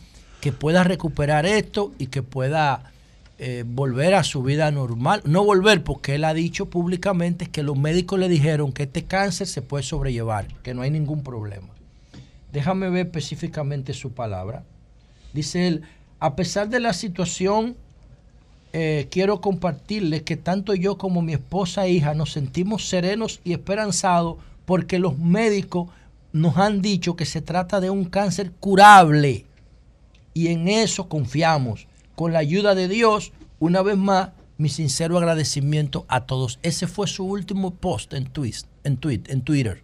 que 0.43 0.53
pueda 0.53 0.85
recuperar 0.85 1.47
esto 1.47 1.93
y 1.99 2.09
que 2.09 2.23
pueda 2.23 2.93
eh, 3.39 3.65
volver 3.67 4.15
a 4.15 4.23
su 4.23 4.43
vida 4.43 4.71
normal. 4.71 5.23
No 5.25 5.45
volver, 5.45 5.83
porque 5.83 6.15
él 6.15 6.25
ha 6.25 6.35
dicho 6.35 6.67
públicamente 6.67 7.49
que 7.49 7.63
los 7.63 7.77
médicos 7.77 8.19
le 8.19 8.29
dijeron 8.29 8.73
que 8.73 8.85
este 8.85 9.05
cáncer 9.05 9.47
se 9.47 9.63
puede 9.63 9.83
sobrellevar, 9.83 10.47
que 10.63 10.75
no 10.75 10.83
hay 10.83 10.91
ningún 10.91 11.23
problema. 11.23 11.69
Déjame 12.53 12.89
ver 12.91 13.07
específicamente 13.07 13.93
su 13.93 14.13
palabra. 14.13 14.63
Dice 15.33 15.67
él, 15.67 15.83
a 16.21 16.37
pesar 16.37 16.69
de 16.69 16.79
la 16.79 16.93
situación, 16.93 17.77
eh, 18.73 19.09
quiero 19.11 19.41
compartirles 19.41 20.23
que 20.23 20.37
tanto 20.37 20.75
yo 20.75 20.97
como 20.97 21.21
mi 21.21 21.33
esposa 21.33 21.87
e 21.87 21.91
hija 21.91 22.15
nos 22.15 22.33
sentimos 22.33 22.89
serenos 22.89 23.41
y 23.45 23.53
esperanzados 23.53 24.37
porque 24.65 24.99
los 24.99 25.19
médicos 25.19 25.89
nos 26.33 26.57
han 26.57 26.83
dicho 26.83 27.17
que 27.17 27.27
se 27.27 27.43
trata 27.43 27.81
de 27.81 27.91
un 27.91 28.05
cáncer 28.05 28.53
curable. 28.61 29.45
Y 30.33 30.49
en 30.49 30.69
eso 30.69 31.09
confiamos. 31.09 31.87
Con 32.15 32.33
la 32.33 32.39
ayuda 32.39 32.75
de 32.75 32.89
Dios, 32.89 33.33
una 33.59 33.83
vez 33.83 33.97
más, 33.97 34.31
mi 34.57 34.69
sincero 34.69 35.19
agradecimiento 35.19 36.05
a 36.09 36.27
todos. 36.27 36.59
Ese 36.63 36.87
fue 36.87 37.07
su 37.07 37.25
último 37.25 37.75
post 37.75 38.15
en, 38.15 38.27
twist, 38.27 38.67
en, 38.85 38.97
tweet, 38.97 39.23
en 39.27 39.43
Twitter. 39.43 39.83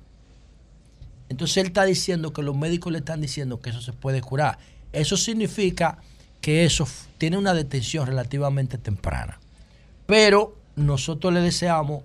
Entonces 1.29 1.57
él 1.59 1.67
está 1.69 1.85
diciendo 1.85 2.33
que 2.33 2.43
los 2.43 2.57
médicos 2.57 2.93
le 2.93 2.99
están 2.99 3.21
diciendo 3.21 3.61
que 3.61 3.71
eso 3.71 3.81
se 3.81 3.93
puede 3.93 4.21
curar. 4.21 4.59
Eso 4.93 5.17
significa 5.17 5.99
que 6.41 6.65
eso 6.65 6.87
tiene 7.19 7.39
una 7.39 7.55
detención 7.55 8.07
relativamente 8.07 8.79
temprana. 8.79 9.41
Pero 10.07 10.57
nosotros 10.77 11.33
le 11.33 11.41
deseamos 11.41 12.03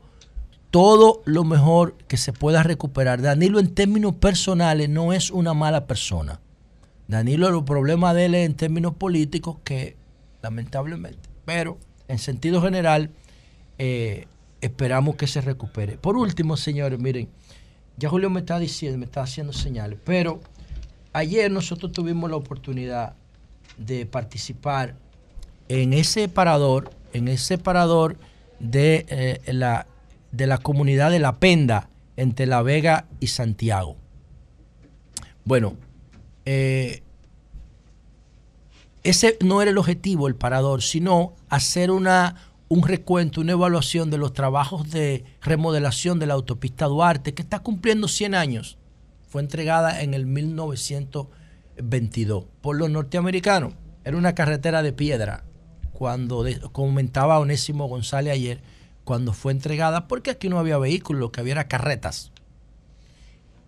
todo 0.69 1.21
lo 1.25 1.43
mejor 1.43 1.95
que 2.07 2.17
se 2.17 2.33
pueda 2.33 2.61
recuperar. 2.61 3.21
Danilo 3.21 3.59
en 3.59 3.73
términos 3.73 4.15
personales 4.15 4.89
no 4.89 5.13
es 5.13 5.31
una 5.31 5.53
mala 5.53 5.87
persona. 5.87 6.39
Danilo, 7.07 7.47
el 7.47 7.63
problema 7.63 8.13
de 8.13 8.25
él 8.25 8.35
es 8.35 8.45
en 8.45 8.55
términos 8.55 8.93
políticos 8.95 9.57
que 9.63 9.95
lamentablemente, 10.45 11.27
pero 11.43 11.79
en 12.07 12.19
sentido 12.19 12.61
general 12.61 13.09
eh, 13.79 14.27
esperamos 14.61 15.15
que 15.15 15.25
se 15.25 15.41
recupere. 15.41 15.97
Por 15.97 16.17
último, 16.17 16.55
señores, 16.55 16.99
miren, 16.99 17.29
ya 17.97 18.09
Julio 18.09 18.29
me 18.29 18.41
está 18.41 18.59
diciendo, 18.59 18.99
me 18.99 19.05
está 19.05 19.23
haciendo 19.23 19.53
señales, 19.53 19.97
pero 20.05 20.39
ayer 21.13 21.49
nosotros 21.49 21.91
tuvimos 21.91 22.29
la 22.29 22.35
oportunidad 22.35 23.15
de 23.77 24.05
participar 24.05 24.95
en 25.67 25.93
ese 25.93 26.29
parador, 26.29 26.91
en 27.13 27.27
ese 27.27 27.57
parador 27.57 28.15
de, 28.59 29.07
eh, 29.09 29.51
la, 29.51 29.87
de 30.31 30.45
la 30.45 30.59
comunidad 30.59 31.09
de 31.09 31.17
La 31.17 31.39
Penda, 31.39 31.89
entre 32.17 32.45
La 32.45 32.61
Vega 32.61 33.07
y 33.19 33.27
Santiago. 33.27 33.97
Bueno, 35.43 35.75
eh, 36.45 37.01
ese 39.05 39.37
no 39.41 39.61
era 39.61 39.69
el 39.69 39.77
objetivo, 39.77 40.27
el 40.27 40.35
parador, 40.35 40.81
sino 40.81 41.35
hacer 41.47 41.91
una, 41.91 42.37
un 42.69 42.81
recuento, 42.81 43.39
una 43.39 43.51
evaluación 43.51 44.09
de 44.09 44.17
los 44.17 44.33
trabajos 44.33 44.89
de 44.89 45.23
remodelación 45.41 46.17
de 46.17 46.25
la 46.25 46.33
autopista 46.33 46.87
Duarte, 46.87 47.35
que 47.35 47.43
está 47.43 47.59
cumpliendo 47.59 48.07
100 48.07 48.33
años. 48.33 48.79
Fue 49.29 49.43
entregada 49.43 50.01
en 50.01 50.15
el 50.15 50.25
1922 50.25 52.45
por 52.61 52.77
los 52.77 52.89
norteamericanos. 52.89 53.73
Era 54.03 54.17
una 54.17 54.33
carretera 54.33 54.81
de 54.81 54.91
piedra, 54.91 55.43
cuando 55.91 56.43
comentaba 56.71 57.37
Onésimo 57.37 57.87
González 57.87 58.33
ayer, 58.33 58.63
cuando 59.03 59.33
fue 59.33 59.51
entregada, 59.51 60.07
porque 60.07 60.31
aquí 60.31 60.49
no 60.49 60.57
había 60.57 60.79
vehículos, 60.79 61.19
lo 61.19 61.31
que 61.31 61.41
había 61.41 61.53
era 61.53 61.67
carretas. 61.67 62.31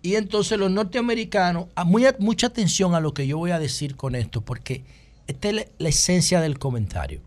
Y 0.02 0.16
entonces 0.16 0.58
los 0.58 0.72
norteamericanos, 0.72 1.66
a 1.76 1.84
muy, 1.84 2.06
mucha 2.18 2.48
atención 2.48 2.96
a 2.96 3.00
lo 3.00 3.14
que 3.14 3.28
yo 3.28 3.38
voy 3.38 3.52
a 3.52 3.60
decir 3.60 3.94
con 3.94 4.16
esto, 4.16 4.40
porque 4.40 4.82
esta 5.28 5.48
es 5.50 5.54
la, 5.78 5.88
esencia 5.88 6.40
del 6.40 6.58
comentario. 6.58 7.20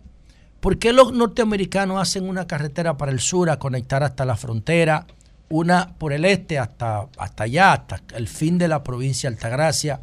¿Por 0.60 0.78
qué 0.78 0.92
los 0.92 1.14
norteamericanos 1.14 2.02
hacen 2.02 2.28
una 2.28 2.48
carretera 2.48 2.98
para 2.98 3.12
el 3.12 3.20
sur 3.20 3.50
a 3.50 3.60
conectar 3.60 4.04
hasta 4.04 4.26
la 4.26 4.36
frontera, 4.36 5.08
una 5.50 5.94
por 5.98 6.12
el 6.12 6.26
este 6.26 6.60
hasta, 6.60 7.08
hasta 7.18 7.44
allá, 7.44 7.74
hasta 7.74 8.02
el 8.16 8.28
fin 8.28 8.58
de 8.58 8.68
la 8.68 8.84
provincia 8.84 9.30
de 9.30 9.36
Altagracia, 9.36 10.02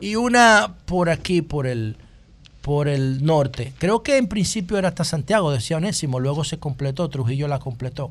y 0.00 0.16
una 0.16 0.76
por 0.84 1.08
aquí, 1.08 1.40
por 1.40 1.66
el, 1.66 1.96
por 2.62 2.88
el 2.88 3.24
norte? 3.24 3.72
Creo 3.78 4.02
que 4.02 4.16
en 4.16 4.26
principio 4.26 4.76
era 4.76 4.88
hasta 4.88 5.04
Santiago, 5.04 5.52
decía 5.52 5.76
Onésimo, 5.76 6.20
luego 6.20 6.44
se 6.44 6.58
completó, 6.58 7.08
Trujillo 7.08 7.48
la 7.48 7.60
completó. 7.60 8.10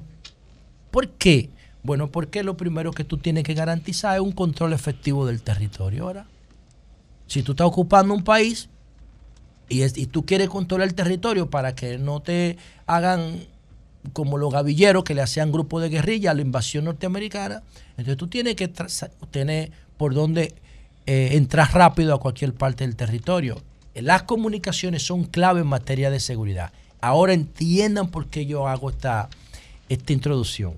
¿Por 0.92 1.10
qué? 1.10 1.50
Bueno, 1.84 2.10
porque 2.10 2.42
lo 2.44 2.56
primero 2.56 2.92
que 2.94 3.04
tú 3.04 3.18
tienes 3.18 3.44
que 3.44 3.54
garantizar 3.54 4.16
es 4.16 4.22
un 4.22 4.32
control 4.32 4.74
efectivo 4.74 5.26
del 5.26 5.44
territorio. 5.44 6.06
Ahora, 6.06 6.26
si 7.28 7.44
tú 7.44 7.52
estás 7.52 7.68
ocupando 7.68 8.14
un 8.14 8.24
país, 8.24 8.70
y, 9.70 10.06
tú 10.08 10.26
quieres 10.26 10.50
controlar 10.50 10.88
el 10.88 10.94
territorio 10.94 11.50
para 11.50 11.76
que 11.76 11.98
no 11.98 12.22
te 12.22 12.58
hagan 12.86 13.46
como 14.14 14.38
los 14.38 14.54
gavilleros 14.54 15.04
que 15.04 15.16
le 15.16 15.22
hacían 15.22 15.52
grupo 15.52 15.80
de 15.80 15.90
guerrilla 15.90 16.32
a 16.32 16.34
la 16.36 16.42
invasión 16.42 16.86
norteamericana, 16.86 17.64
entonces 17.92 18.18
tú 18.18 18.28
tienes 18.28 18.56
que 18.56 18.72
tener 19.32 19.72
por 19.98 20.14
dónde 20.14 20.54
eh, 21.08 21.30
entrar 21.32 21.74
rápido 21.74 22.14
a 22.14 22.20
cualquier 22.20 22.54
parte 22.54 22.86
del 22.86 22.96
territorio. 22.96 23.62
Las 23.96 24.24
comunicaciones 24.24 25.04
son 25.04 25.24
clave 25.24 25.62
en 25.62 25.68
materia 25.68 26.12
de 26.12 26.20
seguridad. 26.20 26.72
Ahora 27.02 27.34
entiendan 27.34 28.10
por 28.10 28.28
qué 28.28 28.46
yo 28.46 28.68
hago 28.68 28.90
esta 28.90 29.30
introducción. 29.90 30.76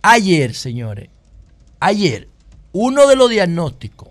Ayer, 0.00 0.54
señores, 0.54 1.08
ayer, 1.80 2.28
uno 2.72 3.06
de 3.06 3.16
los 3.16 3.28
diagnósticos 3.28 4.08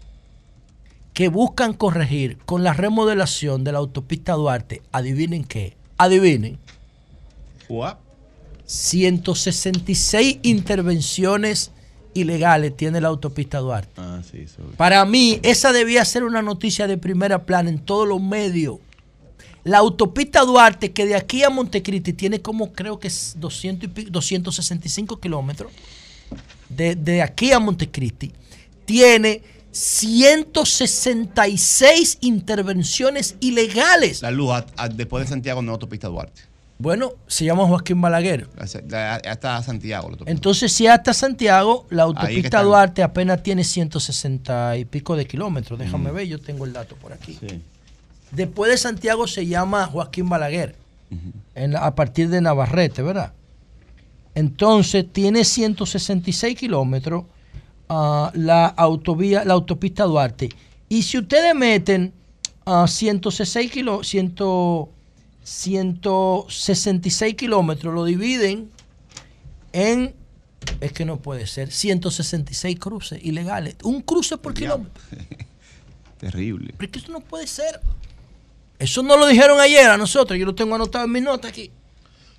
que 1.13 1.29
buscan 1.29 1.73
corregir 1.73 2.37
con 2.45 2.63
la 2.63 2.73
remodelación 2.73 3.63
de 3.63 3.71
la 3.71 3.77
autopista 3.77 4.33
Duarte, 4.33 4.81
adivinen 4.91 5.43
qué, 5.43 5.77
adivinen. 5.97 6.57
166 8.65 10.39
intervenciones 10.43 11.71
ilegales 12.13 12.75
tiene 12.75 13.01
la 13.01 13.09
autopista 13.09 13.59
Duarte. 13.59 13.91
Ah, 13.97 14.21
Para 14.77 15.05
mí, 15.05 15.39
esa 15.43 15.71
debía 15.71 16.03
ser 16.05 16.23
una 16.23 16.41
noticia 16.41 16.87
de 16.87 16.97
primera 16.97 17.45
plana 17.45 17.69
en 17.69 17.79
todos 17.79 18.07
los 18.07 18.21
medios. 18.21 18.77
La 19.63 19.77
autopista 19.77 20.41
Duarte, 20.41 20.91
que 20.91 21.05
de 21.05 21.15
aquí 21.15 21.43
a 21.43 21.49
Montecristi 21.49 22.13
tiene 22.13 22.41
como 22.41 22.73
creo 22.73 22.99
que 22.99 23.07
es 23.07 23.35
200 23.37 23.89
y 23.97 24.03
265 24.05 25.19
kilómetros, 25.19 25.71
de, 26.69 26.95
de 26.95 27.21
aquí 27.21 27.51
a 27.51 27.59
Montecristi, 27.59 28.31
tiene 28.85 29.41
166 29.73 32.19
intervenciones 32.21 33.35
ilegales. 33.39 34.21
La 34.21 34.29
luz 34.31 34.51
después 34.93 35.25
de 35.25 35.29
Santiago 35.29 35.61
no 35.61 35.73
autopista 35.73 36.07
Duarte. 36.07 36.53
Bueno, 36.77 37.13
se 37.27 37.45
llama 37.45 37.65
Joaquín 37.65 38.01
Balaguer. 38.01 38.47
Hasta 38.57 39.63
Santiago. 39.63 40.11
Entonces, 40.25 40.73
si 40.73 40.87
hasta 40.87 41.13
Santiago, 41.13 41.85
la 41.89 42.03
autopista 42.03 42.61
Duarte 42.61 43.03
apenas 43.03 43.41
tiene 43.41 43.63
160 43.63 44.77
y 44.77 44.85
pico 44.85 45.15
de 45.15 45.25
kilómetros. 45.25 45.79
Déjame 45.79 46.11
mm. 46.11 46.15
ver, 46.15 46.27
yo 46.27 46.39
tengo 46.39 46.65
el 46.65 46.73
dato 46.73 46.95
por 46.95 47.13
aquí. 47.13 47.39
Después 48.31 48.71
de 48.71 48.77
Santiago 48.77 49.27
se 49.27 49.45
llama 49.45 49.85
Joaquín 49.85 50.29
Balaguer, 50.29 50.75
a 51.79 51.95
partir 51.95 52.29
de 52.29 52.41
Navarrete, 52.41 53.01
¿verdad? 53.01 53.33
Entonces, 54.35 55.05
tiene 55.11 55.45
166 55.45 56.57
kilómetros 56.57 57.25
la 58.33 58.65
autovía, 58.67 59.43
la 59.45 59.53
autopista 59.53 60.03
Duarte. 60.05 60.49
Y 60.89 61.03
si 61.03 61.17
ustedes 61.17 61.55
meten 61.55 62.13
a 62.65 62.87
166 62.87 63.71
kilómetros, 63.71 64.89
166 65.43 67.35
kilómetros, 67.35 67.93
lo 67.93 68.05
dividen 68.05 68.71
en, 69.73 70.15
es 70.79 70.91
que 70.93 71.05
no 71.05 71.17
puede 71.17 71.47
ser, 71.47 71.71
166 71.71 72.79
cruces 72.79 73.19
ilegales. 73.23 73.75
Un 73.83 74.01
cruce 74.01 74.37
por 74.37 74.53
kilómetro. 74.53 75.03
Terrible. 76.19 76.73
Pero 76.77 76.91
que 76.91 76.99
eso 76.99 77.11
no 77.11 77.19
puede 77.19 77.47
ser. 77.47 77.81
Eso 78.79 79.03
no 79.03 79.17
lo 79.17 79.27
dijeron 79.27 79.59
ayer 79.59 79.89
a 79.89 79.97
nosotros, 79.97 80.39
yo 80.39 80.45
lo 80.45 80.55
tengo 80.55 80.75
anotado 80.75 81.05
en 81.05 81.11
mi 81.11 81.21
nota 81.21 81.49
aquí. 81.49 81.71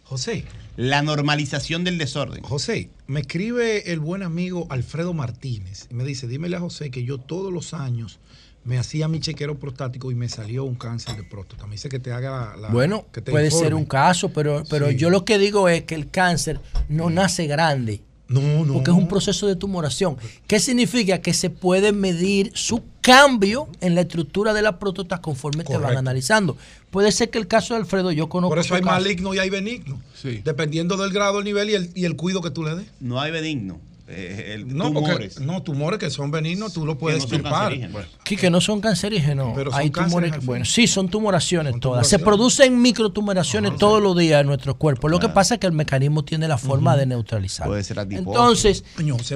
José, 0.04 0.44
la 0.76 1.02
normalización 1.02 1.82
del 1.82 1.96
desorden. 1.96 2.42
José, 2.42 2.90
me 3.06 3.20
escribe 3.20 3.90
el 3.90 4.00
buen 4.00 4.22
amigo 4.22 4.66
Alfredo 4.68 5.14
Martínez 5.14 5.88
y 5.90 5.94
me 5.94 6.04
dice, 6.04 6.28
dímele 6.28 6.56
a 6.56 6.60
José 6.60 6.90
que 6.90 7.04
yo 7.04 7.18
todos 7.18 7.52
los 7.52 7.72
años 7.72 8.20
me 8.64 8.78
hacía 8.78 9.08
mi 9.08 9.20
chequero 9.20 9.58
prostático 9.58 10.10
y 10.10 10.14
me 10.14 10.28
salió 10.28 10.64
un 10.64 10.74
cáncer 10.74 11.16
de 11.16 11.22
próstata. 11.22 11.66
Me 11.66 11.72
dice 11.72 11.88
que 11.88 11.98
te 11.98 12.12
haga 12.12 12.54
la... 12.56 12.68
bueno, 12.68 13.06
puede 13.24 13.50
ser 13.50 13.74
un 13.74 13.86
caso, 13.86 14.30
pero, 14.30 14.62
pero 14.68 14.90
yo 14.90 15.08
lo 15.08 15.24
que 15.24 15.38
digo 15.38 15.68
es 15.68 15.84
que 15.84 15.94
el 15.94 16.10
cáncer 16.10 16.60
no 16.88 17.08
nace 17.08 17.46
grande. 17.46 18.02
No, 18.26 18.64
no. 18.64 18.74
Porque 18.74 18.90
es 18.90 18.96
un 18.96 19.06
proceso 19.06 19.46
de 19.46 19.54
tumoración. 19.54 20.16
¿Qué 20.46 20.58
significa? 20.58 21.20
Que 21.20 21.34
se 21.34 21.50
puede 21.50 21.92
medir 21.92 22.52
su 22.54 22.82
cambio 23.02 23.68
en 23.82 23.94
la 23.94 24.00
estructura 24.00 24.54
de 24.54 24.62
la 24.62 24.78
próstata 24.78 25.20
conforme 25.20 25.62
te 25.62 25.76
van 25.76 25.98
analizando. 25.98 26.56
Puede 26.94 27.10
ser 27.10 27.28
que 27.28 27.38
el 27.38 27.48
caso 27.48 27.74
de 27.74 27.80
Alfredo 27.80 28.12
yo 28.12 28.28
conozco. 28.28 28.50
Por 28.50 28.60
eso 28.60 28.76
hay 28.76 28.82
maligno 28.82 29.34
y 29.34 29.40
hay 29.40 29.50
benigno. 29.50 30.00
Sí. 30.14 30.42
Dependiendo 30.44 30.96
del 30.96 31.12
grado, 31.12 31.40
el 31.40 31.44
nivel 31.44 31.68
y 31.70 31.74
el, 31.74 31.90
y 31.92 32.04
el 32.04 32.14
cuido 32.14 32.40
que 32.40 32.50
tú 32.50 32.62
le 32.62 32.76
des. 32.76 32.86
No 33.00 33.20
hay 33.20 33.32
benigno. 33.32 33.80
Eh, 34.06 34.62
no, 34.64 34.92
tumores. 34.92 35.40
no, 35.40 35.62
tumores 35.64 35.98
que 35.98 36.08
son 36.08 36.30
benignos, 36.30 36.72
tú 36.72 36.86
lo 36.86 36.96
puedes 36.96 37.26
que 37.26 38.36
que 38.36 38.48
no 38.48 38.60
son 38.60 38.80
cancerígenos. 38.80 39.54
Pero 39.56 39.74
hay 39.74 39.90
tumores. 39.90 40.46
bueno, 40.46 40.64
sí, 40.64 40.86
son 40.86 41.08
tumoraciones 41.08 41.80
todas. 41.80 42.06
Se 42.06 42.20
producen 42.20 42.80
microtumoraciones 42.80 43.76
todos 43.76 44.00
los 44.00 44.16
días 44.16 44.42
en 44.42 44.46
nuestro 44.46 44.76
cuerpo. 44.76 45.08
Lo 45.08 45.18
que 45.18 45.30
pasa 45.30 45.54
es 45.54 45.60
que 45.60 45.66
el 45.66 45.72
mecanismo 45.72 46.24
tiene 46.24 46.46
la 46.46 46.58
forma 46.58 46.96
de 46.96 47.06
neutralizar. 47.06 47.66
Puede 47.66 47.82
ser 47.82 47.98
Entonces, 47.98 48.84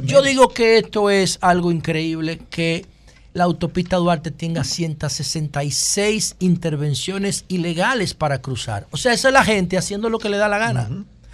yo 0.05 0.23
digo 0.23 0.51
que 0.51 0.79
esto 0.79 1.11
es 1.11 1.39
algo 1.41 1.73
increíble 1.73 2.39
que 2.51 2.87
la 3.35 3.45
autopista 3.45 3.97
Duarte 3.97 4.31
tenga 4.31 4.65
166 4.65 6.37
intervenciones 6.39 7.45
ilegales 7.49 8.15
para 8.15 8.41
cruzar. 8.41 8.87
O 8.91 8.97
sea, 8.97 9.13
esa 9.13 9.29
es 9.29 9.35
la 9.35 9.45
gente 9.45 9.79
haciendo 9.79 10.11
lo 10.11 10.19
que 10.19 10.29
le 10.29 10.39
da 10.39 10.49
la 10.49 10.59
gana 10.59 10.89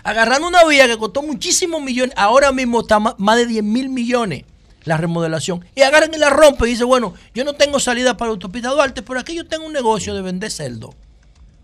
agarrando 0.04 0.46
una 0.46 0.64
vía 0.64 0.86
que 0.86 0.98
costó 0.98 1.22
muchísimos 1.22 1.82
millones, 1.82 2.14
ahora 2.16 2.52
mismo 2.52 2.82
está 2.82 3.00
más 3.00 3.36
de 3.36 3.46
10 3.46 3.64
mil 3.64 3.88
millones 3.88 4.44
la 4.84 4.98
remodelación, 4.98 5.64
y 5.74 5.80
agarran 5.80 6.12
y 6.12 6.18
la 6.18 6.28
rompen 6.28 6.68
y 6.68 6.72
dicen, 6.72 6.86
bueno, 6.86 7.14
yo 7.34 7.42
no 7.42 7.54
tengo 7.54 7.80
salida 7.80 8.18
para 8.18 8.28
la 8.28 8.32
autopista 8.34 8.68
Duarte, 8.68 9.00
pero 9.02 9.18
aquí 9.18 9.34
yo 9.34 9.46
tengo 9.46 9.64
un 9.64 9.72
negocio 9.72 10.14
de 10.14 10.20
vender 10.20 10.50
celdo, 10.50 10.94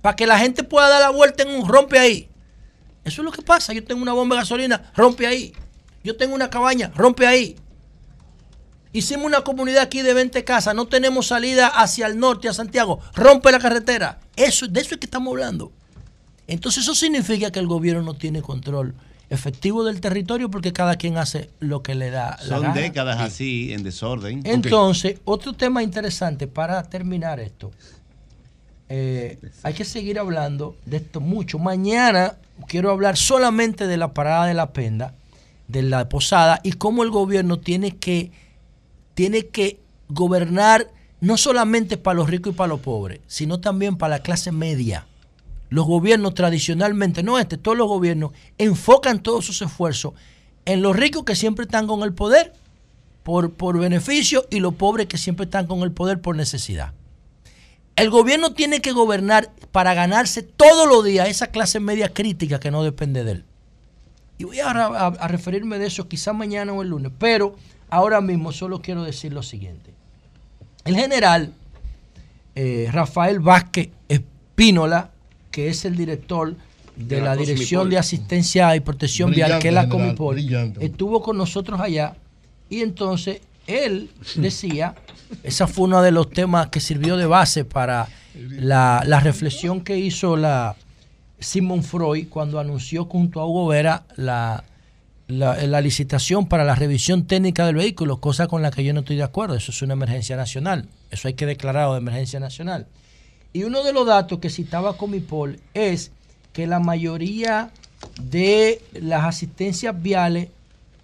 para 0.00 0.16
que 0.16 0.26
la 0.26 0.38
gente 0.38 0.64
pueda 0.64 0.88
dar 0.88 1.02
la 1.02 1.10
vuelta 1.10 1.42
en 1.42 1.50
un 1.50 1.68
rompe 1.68 1.98
ahí. 1.98 2.30
Eso 3.04 3.20
es 3.20 3.24
lo 3.26 3.30
que 3.30 3.42
pasa, 3.42 3.74
yo 3.74 3.84
tengo 3.84 4.00
una 4.00 4.14
bomba 4.14 4.36
de 4.36 4.40
gasolina, 4.40 4.90
rompe 4.96 5.26
ahí. 5.26 5.52
Yo 6.02 6.16
tengo 6.16 6.34
una 6.34 6.48
cabaña, 6.48 6.92
rompe 6.96 7.26
ahí. 7.26 7.56
Hicimos 8.92 9.26
una 9.26 9.42
comunidad 9.42 9.82
aquí 9.82 10.02
de 10.02 10.14
20 10.14 10.42
casas, 10.44 10.74
no 10.74 10.86
tenemos 10.86 11.28
salida 11.28 11.68
hacia 11.68 12.06
el 12.06 12.18
norte, 12.18 12.48
a 12.48 12.52
Santiago, 12.52 13.00
rompe 13.14 13.52
la 13.52 13.58
carretera. 13.58 14.18
Eso, 14.36 14.66
de 14.66 14.80
eso 14.80 14.94
es 14.94 15.00
que 15.00 15.06
estamos 15.06 15.30
hablando. 15.32 15.72
Entonces 16.46 16.82
eso 16.82 16.94
significa 16.94 17.52
que 17.52 17.60
el 17.60 17.68
gobierno 17.68 18.02
no 18.02 18.14
tiene 18.14 18.42
control 18.42 18.94
efectivo 19.30 19.84
del 19.84 20.00
territorio 20.00 20.50
porque 20.50 20.72
cada 20.72 20.96
quien 20.96 21.16
hace 21.16 21.50
lo 21.60 21.82
que 21.82 21.94
le 21.94 22.10
da 22.10 22.36
Son 22.38 22.62
la 22.62 22.72
décadas 22.72 23.20
así, 23.20 23.72
en 23.72 23.84
desorden. 23.84 24.42
Entonces, 24.44 25.20
otro 25.24 25.52
tema 25.52 25.84
interesante 25.84 26.48
para 26.48 26.82
terminar 26.82 27.38
esto. 27.38 27.70
Eh, 28.88 29.38
hay 29.62 29.72
que 29.72 29.84
seguir 29.84 30.18
hablando 30.18 30.76
de 30.84 30.96
esto 30.96 31.20
mucho. 31.20 31.60
Mañana 31.60 32.34
quiero 32.66 32.90
hablar 32.90 33.16
solamente 33.16 33.86
de 33.86 33.96
la 33.96 34.12
parada 34.12 34.46
de 34.46 34.54
la 34.54 34.72
penda, 34.72 35.14
de 35.68 35.82
la 35.82 36.08
posada 36.08 36.60
y 36.64 36.72
cómo 36.72 37.04
el 37.04 37.10
gobierno 37.10 37.60
tiene 37.60 37.96
que, 37.96 38.32
tiene 39.20 39.48
que 39.48 39.78
gobernar 40.08 40.88
no 41.20 41.36
solamente 41.36 41.98
para 41.98 42.14
los 42.16 42.30
ricos 42.30 42.54
y 42.54 42.56
para 42.56 42.68
los 42.68 42.80
pobres, 42.80 43.20
sino 43.26 43.60
también 43.60 43.96
para 43.96 44.16
la 44.16 44.22
clase 44.22 44.50
media 44.50 45.06
los 45.68 45.84
gobiernos 45.86 46.32
tradicionalmente, 46.34 47.22
no 47.22 47.38
este, 47.38 47.58
todos 47.58 47.76
los 47.76 47.86
gobiernos, 47.86 48.32
enfocan 48.56 49.22
todos 49.22 49.44
sus 49.44 49.60
esfuerzos 49.60 50.14
en 50.64 50.80
los 50.80 50.96
ricos 50.96 51.24
que 51.24 51.36
siempre 51.36 51.64
están 51.66 51.86
con 51.86 52.02
el 52.02 52.14
poder 52.14 52.54
por, 53.22 53.52
por 53.52 53.78
beneficio 53.78 54.46
y 54.48 54.60
los 54.60 54.72
pobres 54.76 55.06
que 55.06 55.18
siempre 55.18 55.44
están 55.44 55.66
con 55.66 55.80
el 55.82 55.92
poder 55.92 56.22
por 56.22 56.34
necesidad. 56.34 56.94
El 57.96 58.08
gobierno 58.08 58.54
tiene 58.54 58.80
que 58.80 58.92
gobernar 58.92 59.50
para 59.70 59.92
ganarse 59.92 60.42
todos 60.42 60.88
los 60.88 61.04
días 61.04 61.28
esa 61.28 61.48
clase 61.48 61.78
media 61.78 62.08
crítica 62.08 62.58
que 62.58 62.70
no 62.70 62.82
depende 62.82 63.22
de 63.22 63.32
él. 63.32 63.44
Y 64.38 64.44
voy 64.44 64.60
a, 64.60 64.70
a- 64.70 65.06
a 65.08 65.28
referirme 65.28 65.78
de 65.78 65.88
eso 65.88 66.08
quizá 66.08 66.32
mañana 66.32 66.72
o 66.72 66.80
el 66.80 66.88
lunes, 66.88 67.12
pero 67.18 67.54
ahora 67.90 68.20
mismo 68.20 68.52
solo 68.52 68.80
quiero 68.80 69.02
decir 69.02 69.32
lo 69.32 69.42
siguiente. 69.42 69.92
El 70.84 70.96
general 70.96 71.52
eh, 72.54 72.88
Rafael 72.90 73.40
Vázquez 73.40 73.90
Espínola, 74.08 75.10
que 75.50 75.68
es 75.68 75.84
el 75.84 75.96
director 75.96 76.56
de, 76.96 77.16
De 77.16 77.20
la 77.20 77.34
la 77.34 77.36
Dirección 77.36 77.88
de 77.88 77.98
Asistencia 77.98 78.74
y 78.76 78.80
Protección 78.80 79.30
Vial, 79.30 79.58
que 79.58 79.68
es 79.68 79.74
la 79.74 79.82
general, 79.82 79.88
Comipol, 80.06 80.34
brillante. 80.34 80.84
estuvo 80.84 81.22
con 81.22 81.36
nosotros 81.36 81.80
allá 81.80 82.14
y 82.68 82.80
entonces 82.80 83.40
él 83.66 84.10
decía, 84.36 84.94
esa 85.42 85.66
fue 85.66 85.84
uno 85.84 86.02
de 86.02 86.10
los 86.10 86.30
temas 86.30 86.68
que 86.68 86.80
sirvió 86.80 87.16
de 87.16 87.26
base 87.26 87.64
para 87.64 88.08
la, 88.34 89.02
la 89.06 89.20
reflexión 89.20 89.80
que 89.80 89.98
hizo 89.98 90.36
la 90.36 90.76
Simon 91.38 91.82
Freud 91.82 92.28
cuando 92.28 92.58
anunció 92.58 93.06
junto 93.06 93.40
a 93.40 93.46
Hugo 93.46 93.68
Vera 93.68 94.04
la, 94.16 94.64
la, 95.30 95.80
licitación 95.80 96.46
para 96.46 96.64
la 96.64 96.74
revisión 96.74 97.26
técnica 97.26 97.66
del 97.66 97.76
vehículo, 97.76 98.20
cosa 98.20 98.46
con 98.46 98.62
la 98.62 98.70
que 98.70 98.84
yo 98.84 98.92
no 98.92 99.00
estoy 99.00 99.16
de 99.16 99.22
acuerdo. 99.22 99.54
Eso 99.54 99.70
es 99.70 99.82
una 99.82 99.94
emergencia 99.94 100.36
nacional. 100.36 100.88
Eso 101.10 101.28
hay 101.28 101.34
que 101.34 101.46
declararlo 101.46 101.94
de 101.94 102.00
emergencia 102.00 102.40
nacional. 102.40 102.86
Y 103.52 103.64
uno 103.64 103.82
de 103.82 103.92
los 103.92 104.06
datos 104.06 104.38
que 104.38 104.50
citaba 104.50 104.96
Comipol 104.96 105.58
es 105.74 106.12
que 106.52 106.66
la 106.66 106.80
mayoría 106.80 107.70
de 108.20 108.80
las 108.92 109.24
asistencias 109.24 110.00
viales 110.00 110.48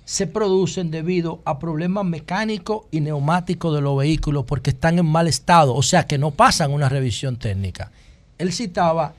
se 0.05 0.29
producen 0.29 0.93
debido 0.93 1.41
a 1.45 1.59
problemas 1.59 2.05
mecánicos 2.05 2.85
y 2.93 3.01
neumáticos 3.01 3.75
de 3.75 3.81
los 3.81 3.99
vehículos 3.99 4.45
porque 4.45 4.71
están 4.71 4.99
en 5.01 5.07
mal 5.07 5.27
estado, 5.27 5.75
o 5.75 5.83
sea 5.83 6.07
que 6.07 6.17
no 6.17 6.31
pasan 6.31 6.73
una 6.73 6.89
revisión 6.89 7.37
técnica. 7.37 7.91
Él 8.39 8.53
citaba 8.53 9.15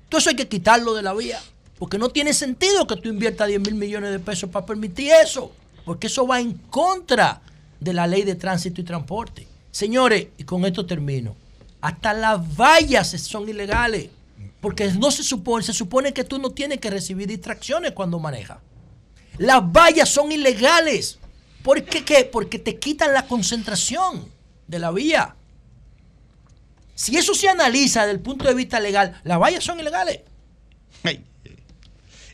Todo 0.09 0.19
eso 0.19 0.31
hay 0.31 0.37
que 0.37 0.49
quitarlo 0.49 0.95
de 0.95 1.03
la 1.03 1.13
vía. 1.13 1.39
Porque 1.79 1.99
no 1.99 2.09
tiene 2.11 2.33
sentido 2.33 2.87
que 2.87 2.97
tú 2.97 3.09
inviertas 3.09 3.49
10 3.49 3.61
mil 3.61 3.75
millones 3.75 4.13
de 4.13 4.21
pesos 4.21 4.49
para 4.49 4.65
permitir 4.65 5.11
eso. 5.23 5.53
Porque 5.85 6.07
eso 6.07 6.27
va 6.27 6.41
en 6.41 6.53
contra 6.55 7.43
de 7.83 7.93
la 7.93 8.07
ley 8.07 8.23
de 8.23 8.35
tránsito 8.35 8.81
y 8.81 8.85
transporte. 8.85 9.47
Señores, 9.71 10.29
y 10.37 10.45
con 10.45 10.65
esto 10.65 10.87
termino. 10.87 11.35
Hasta 11.81 12.13
las 12.15 12.57
vallas 12.57 13.09
son 13.09 13.49
ilegales. 13.49 14.11
Porque 14.61 14.93
no 14.93 15.11
se 15.11 15.25
supone, 15.25 15.65
se 15.65 15.73
supone 15.73 16.13
que 16.13 16.23
tú 16.23 16.39
no 16.39 16.51
tienes 16.51 16.79
que 16.79 16.91
recibir 16.91 17.27
distracciones 17.27 17.93
cuando 17.93 18.21
manejas. 18.21 18.59
Las 19.39 19.61
vallas 19.73 20.09
son 20.09 20.31
ilegales. 20.31 21.19
¿Por 21.65 21.83
qué? 21.85 22.25
Porque 22.31 22.61
te 22.61 22.79
quitan 22.79 23.13
la 23.13 23.27
concentración 23.27 24.29
de 24.69 24.79
la 24.79 24.93
vía. 24.93 25.35
Si 26.95 27.17
eso 27.17 27.35
se 27.35 27.49
analiza 27.49 28.03
desde 28.03 28.13
el 28.13 28.21
punto 28.21 28.47
de 28.47 28.55
vista 28.55 28.79
legal, 28.79 29.21
las 29.25 29.41
vallas 29.41 29.65
son 29.65 29.81
ilegales. 29.81 30.21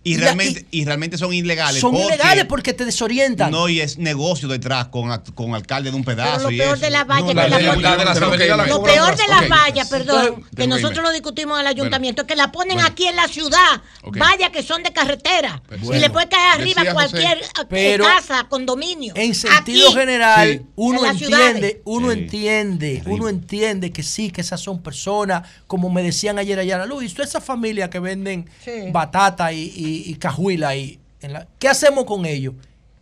Y 0.09 0.17
realmente, 0.17 0.67
y, 0.71 0.85
realmente 0.85 1.19
son 1.19 1.33
ilegales. 1.35 1.81
Son 1.81 1.93
porque 1.93 2.07
ilegales 2.07 2.45
porque 2.47 2.73
te 2.73 2.85
desorientan. 2.85 3.51
No, 3.51 3.69
y 3.69 3.81
es 3.81 3.99
negocio 3.99 4.49
detrás 4.49 4.89
con, 4.89 5.11
con 5.35 5.55
alcalde 5.55 5.91
de 5.91 5.97
un 5.97 6.05
pedazo. 6.05 6.45
lo 6.45 6.51
y 6.51 6.59
peor 6.59 6.77
eso. 6.77 6.85
de 6.87 6.91
las 6.91 7.07
vallas 7.07 7.27
No, 7.27 7.35
la 7.35 7.49
la 7.49 8.67
Lo 8.67 8.83
peor 8.83 9.17
de 9.17 9.29
las 9.29 9.43
Ok. 9.43 9.49
vallas, 9.51 9.89
perdón, 9.89 10.45
que 10.57 10.67
nosotros 10.67 11.03
lo 11.03 11.11
discutimos 11.11 11.57
en 11.59 11.61
el 11.63 11.67
ayuntamiento, 11.67 12.23
es 12.23 12.29
que 12.29 12.37
la 12.37 12.51
ponen 12.53 12.81
aquí 12.81 13.07
en 13.07 13.17
la 13.17 13.29
ciudad, 13.29 13.83
vallas 14.05 14.51
que 14.51 14.63
son 14.63 14.83
de 14.83 14.93
carretera, 14.93 15.63
Bueno. 15.69 15.97
y 15.97 15.99
le 16.01 16.11
puede 16.11 16.29
caer 16.29 16.61
arriba 16.61 16.83
Decía 16.83 16.95
cualquier 16.95 17.39
eh, 17.39 17.67
Pero 17.69 18.05
casa, 18.05 18.47
condominio. 18.49 19.13
En 19.17 19.35
sentido 19.35 19.89
Aquí, 19.89 19.99
general, 19.99 20.49
en 20.49 20.69
uno 20.77 21.07
entiende, 21.07 21.83
uno 21.85 22.13
Sí. 22.13 22.19
entiende, 22.19 23.03
uno 23.07 23.29
entiende 23.29 23.91
que 23.91 24.03
sí, 24.03 24.31
que 24.31 24.41
esas 24.41 24.61
son 24.61 24.83
personas, 24.83 25.49
como 25.67 25.91
me 25.91 26.03
decían 26.03 26.39
ayer 26.39 26.59
allá 26.59 26.77
a 26.77 26.79
la 26.81 26.87
luz, 26.87 27.05
y 27.05 27.09
toda 27.09 27.25
esa 27.25 27.41
familia 27.41 27.91
que 27.91 27.99
venden 27.99 28.49
batata 28.93 29.53
y, 29.53 29.98
y, 30.07 30.11
y 30.11 30.15
cajuila 30.17 30.69
ahí. 30.69 30.99
en 31.21 31.33
la- 31.33 31.47
¿Qué 31.59 31.69
hacemos 31.69 32.05
con 32.05 32.27
ellos? 32.27 32.55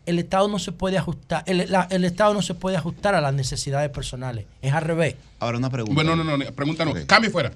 El 0.07 0.19
Estado 0.19 0.47
no 0.49 0.59
se 0.59 0.71
puede 0.73 0.97
ajustar, 0.99 1.43
el, 1.47 1.71
la- 1.71 1.89
el 1.91 2.05
Estado 2.05 2.33
no 2.33 2.41
se 2.43 2.55
puede 2.55 2.77
ajustar 2.77 3.15
a 3.15 3.21
las 3.21 3.35
necesidades 3.35 3.91
personales. 3.91 4.47
Es 4.63 4.73
al 4.73 4.83
revés. 4.83 5.17
Ahora 5.41 5.59
una 5.59 5.69
pregunta. 5.71 5.95
Bueno, 5.95 6.15
no, 6.17 6.25
no, 6.25 6.37
no, 6.37 6.53
pregunta 6.53 6.85
no. 6.85 6.95
Cambio 7.07 7.31
fuera. 7.31 7.53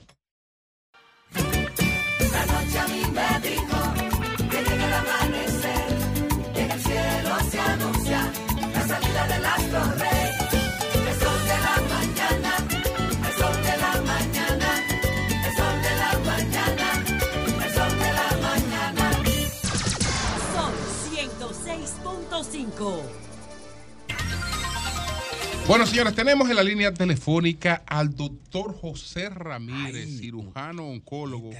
Bueno, 25.70 25.86
señores, 25.86 26.16
tenemos 26.16 26.50
en 26.50 26.56
la 26.56 26.64
línea 26.64 26.92
telefónica 26.92 27.84
al 27.86 28.16
doctor 28.16 28.74
José 28.74 29.30
Ramírez, 29.30 30.18
cirujano 30.18 30.88
oncólogo, 30.88 31.52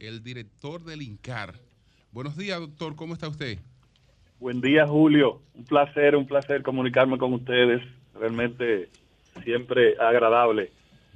el 0.00 0.24
director 0.24 0.82
del 0.82 1.02
INCAR. 1.02 1.52
Buenos 2.12 2.34
días, 2.34 2.58
doctor, 2.58 2.96
¿cómo 2.96 3.12
está 3.12 3.28
usted? 3.28 3.58
Buen 4.40 4.62
día, 4.62 4.86
Julio. 4.86 5.42
Un 5.54 5.66
placer, 5.66 6.16
un 6.16 6.26
placer 6.26 6.62
comunicarme 6.62 7.18
con 7.18 7.34
ustedes. 7.34 7.82
Realmente 8.14 8.88
siempre 9.44 9.98
agradable 10.00 10.72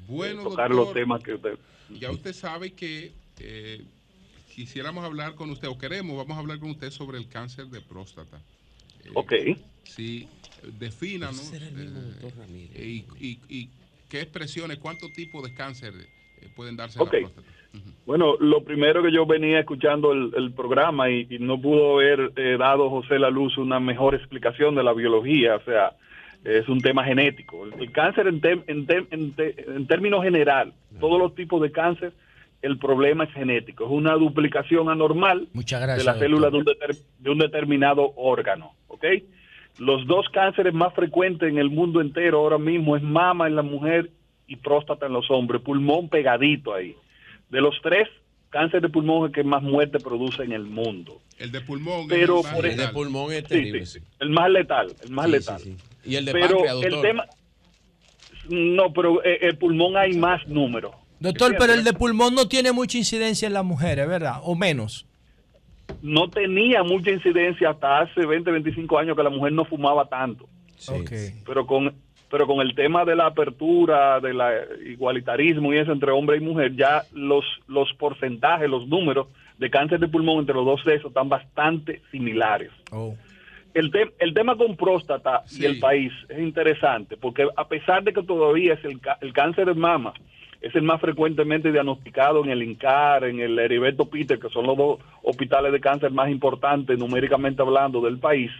Bueno, 0.06 0.42
tocar 0.42 0.68
doctor, 0.68 0.88
los 0.88 0.92
temas 0.92 1.22
que 1.22 1.32
usted. 1.36 1.58
Ya 1.88 2.10
usted 2.10 2.34
sabe 2.34 2.74
que 2.74 3.12
eh, 3.38 3.82
quisiéramos 4.54 5.06
hablar 5.06 5.36
con 5.36 5.48
usted, 5.48 5.68
o 5.68 5.78
queremos, 5.78 6.14
vamos 6.18 6.36
a 6.36 6.40
hablar 6.40 6.58
con 6.58 6.68
usted 6.68 6.90
sobre 6.90 7.16
el 7.16 7.30
cáncer 7.30 7.68
de 7.68 7.80
próstata. 7.80 8.36
Eh, 9.06 9.10
Ok. 9.14 9.32
Sí, 9.84 10.28
defina, 10.78 11.30
¿no? 11.32 11.38
Eh, 12.74 13.02
y, 13.20 13.26
y- 13.26 13.38
y 13.48 13.68
qué 14.10 14.20
expresiones, 14.20 14.78
cuántos 14.78 15.12
tipos 15.12 15.42
de 15.48 15.54
cáncer 15.54 15.92
eh, 15.96 16.48
pueden 16.54 16.76
darse 16.76 17.00
Ok. 17.00 17.14
en 17.14 17.22
la 17.22 17.28
próstata. 17.30 17.56
Bueno, 18.06 18.36
lo 18.40 18.64
primero 18.64 19.02
que 19.02 19.12
yo 19.12 19.26
venía 19.26 19.60
escuchando 19.60 20.12
el, 20.12 20.32
el 20.34 20.52
programa 20.52 21.10
y, 21.10 21.26
y 21.28 21.38
no 21.40 21.60
pudo 21.60 21.96
haber 21.96 22.32
eh, 22.36 22.56
dado 22.58 22.88
José 22.88 23.18
La 23.18 23.28
Luz 23.28 23.58
una 23.58 23.78
mejor 23.80 24.14
explicación 24.14 24.74
de 24.74 24.82
la 24.82 24.94
biología. 24.94 25.56
O 25.56 25.62
sea, 25.64 25.92
es 26.42 26.66
un 26.68 26.80
tema 26.80 27.04
genético. 27.04 27.66
El, 27.66 27.74
el 27.82 27.92
cáncer 27.92 28.28
en, 28.28 28.40
tem- 28.40 28.62
en 28.66 28.86
tem- 28.86 29.06
en 29.10 29.32
te- 29.32 29.70
en 29.70 29.86
términos 29.86 30.22
general, 30.24 30.72
todos 31.00 31.18
los 31.18 31.34
tipos 31.34 31.60
de 31.60 31.70
cáncer, 31.70 32.14
el 32.62 32.78
problema 32.78 33.24
es 33.24 33.32
genético. 33.34 33.84
Es 33.84 33.90
una 33.90 34.14
duplicación 34.14 34.88
anormal 34.88 35.48
de 35.52 35.80
la 35.82 35.96
doctor. 35.96 36.18
célula 36.18 36.50
de 36.50 36.56
un, 36.56 36.64
de 37.18 37.30
un 37.30 37.38
determinado 37.38 38.12
órgano. 38.16 38.72
¿ok? 38.88 39.04
Los 39.78 40.06
dos 40.06 40.26
cánceres 40.32 40.72
más 40.72 40.94
frecuentes 40.94 41.48
en 41.48 41.58
el 41.58 41.68
mundo 41.70 42.00
entero 42.00 42.38
ahora 42.38 42.58
mismo 42.58 42.96
es 42.96 43.02
mama 43.02 43.46
en 43.46 43.56
la 43.56 43.62
mujer 43.62 44.10
y 44.46 44.56
próstata 44.56 45.06
en 45.06 45.12
los 45.12 45.30
hombres, 45.30 45.60
pulmón 45.62 46.08
pegadito 46.08 46.72
ahí. 46.74 46.94
De 47.50 47.60
los 47.60 47.74
tres, 47.82 48.08
cáncer 48.50 48.80
de 48.80 48.88
pulmón 48.88 49.24
es 49.24 49.28
el 49.30 49.34
que 49.34 49.44
más 49.44 49.62
muerte 49.62 49.98
produce 49.98 50.42
en 50.44 50.52
el 50.52 50.64
mundo. 50.64 51.20
El 51.38 51.52
de 51.52 51.60
pulmón. 51.60 52.06
Pero 52.08 52.38
el 52.38 52.42
más 52.44 52.54
por 52.54 52.66
El 52.66 52.76
de 52.76 52.88
pulmón 52.88 53.32
es 53.32 53.44
terrible. 53.44 53.84
sí, 53.86 54.00
sí. 54.00 54.06
El 54.20 54.30
más 54.30 54.50
letal, 54.50 54.94
el 55.02 55.10
más 55.10 55.26
Sí, 55.26 55.32
letal. 55.32 55.60
sí, 55.60 55.76
sí. 55.78 56.10
Y 56.10 56.16
el 56.16 56.24
de 56.24 56.32
pero 56.32 56.58
páncreas, 56.58 56.82
el 56.82 57.00
tema, 57.02 57.26
no, 58.48 58.92
pero 58.92 59.22
eh, 59.24 59.38
el 59.42 59.58
pulmón 59.58 59.96
hay 59.96 60.14
más 60.14 60.46
números. 60.48 60.92
Doctor, 61.18 61.52
Es 61.52 61.58
pero 61.58 61.72
el 61.72 61.82
de 61.84 61.92
pulmón 61.92 62.34
no 62.34 62.46
tiene 62.46 62.72
mucha 62.72 62.98
incidencia 62.98 63.46
en 63.46 63.54
las 63.54 63.64
mujeres, 63.64 64.06
¿verdad? 64.08 64.36
O 64.42 64.54
menos. 64.54 65.05
No 66.02 66.28
tenía 66.30 66.82
mucha 66.82 67.10
incidencia 67.10 67.70
hasta 67.70 68.00
hace 68.00 68.24
20, 68.26 68.50
25 68.50 68.98
años 68.98 69.16
que 69.16 69.22
la 69.22 69.30
mujer 69.30 69.52
no 69.52 69.64
fumaba 69.64 70.08
tanto. 70.08 70.44
Ok. 70.88 71.10
Pero 71.46 71.66
con 71.66 71.94
pero 72.28 72.46
con 72.48 72.60
el 72.60 72.74
tema 72.74 73.04
de 73.04 73.14
la 73.14 73.26
apertura, 73.26 74.18
del 74.18 74.40
igualitarismo 74.90 75.72
y 75.72 75.78
eso 75.78 75.92
entre 75.92 76.10
hombre 76.10 76.36
y 76.38 76.40
mujer, 76.40 76.74
ya 76.74 77.02
los 77.12 77.44
los 77.68 77.92
porcentajes, 77.94 78.68
los 78.68 78.86
números 78.88 79.28
de 79.58 79.70
cáncer 79.70 80.00
de 80.00 80.08
pulmón 80.08 80.40
entre 80.40 80.54
los 80.54 80.66
dos 80.66 80.82
sexos 80.82 81.10
están 81.10 81.28
bastante 81.28 82.02
similares. 82.10 82.70
Oh. 82.90 83.14
El, 83.74 83.90
te- 83.90 84.12
el 84.18 84.34
tema 84.34 84.56
con 84.56 84.74
próstata 84.76 85.42
y 85.52 85.64
el 85.66 85.78
país 85.78 86.12
es 86.28 86.38
interesante 86.38 87.16
porque 87.16 87.46
a 87.56 87.68
pesar 87.68 88.02
de 88.02 88.12
que 88.12 88.22
todavía 88.22 88.74
es 88.74 88.84
el, 88.84 88.98
el 89.20 89.32
cáncer 89.32 89.66
de 89.66 89.74
mama 89.74 90.12
es 90.66 90.74
el 90.74 90.82
más 90.82 91.00
frecuentemente 91.00 91.70
diagnosticado 91.70 92.42
en 92.42 92.50
el 92.50 92.62
INCAR, 92.62 93.24
en 93.24 93.38
el 93.38 93.56
Heriberto 93.58 94.06
Peter, 94.06 94.38
que 94.38 94.48
son 94.48 94.66
los 94.66 94.76
dos 94.76 94.98
hospitales 95.22 95.72
de 95.72 95.80
cáncer 95.80 96.10
más 96.10 96.28
importantes 96.28 96.98
numéricamente 96.98 97.62
hablando 97.62 98.00
del 98.00 98.18
país, 98.18 98.50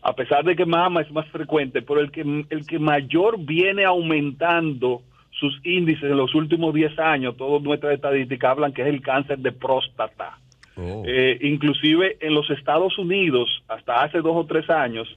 a 0.00 0.14
pesar 0.14 0.44
de 0.44 0.56
que 0.56 0.64
mama 0.64 1.02
es 1.02 1.10
más 1.12 1.26
frecuente, 1.28 1.82
pero 1.82 2.00
el 2.00 2.10
que, 2.10 2.22
el 2.48 2.66
que 2.66 2.78
mayor 2.78 3.38
viene 3.38 3.84
aumentando 3.84 5.02
sus 5.30 5.54
índices 5.64 6.04
en 6.04 6.16
los 6.16 6.34
últimos 6.34 6.72
10 6.72 6.98
años, 6.98 7.36
todas 7.36 7.62
nuestras 7.62 7.94
estadísticas 7.94 8.52
hablan 8.52 8.72
que 8.72 8.82
es 8.82 8.88
el 8.88 9.02
cáncer 9.02 9.38
de 9.38 9.52
próstata. 9.52 10.38
Eh, 10.76 11.38
inclusive 11.42 12.16
en 12.20 12.34
los 12.34 12.50
Estados 12.50 12.98
Unidos, 12.98 13.62
hasta 13.68 14.02
hace 14.02 14.18
dos 14.18 14.34
o 14.34 14.46
tres 14.46 14.68
años, 14.70 15.08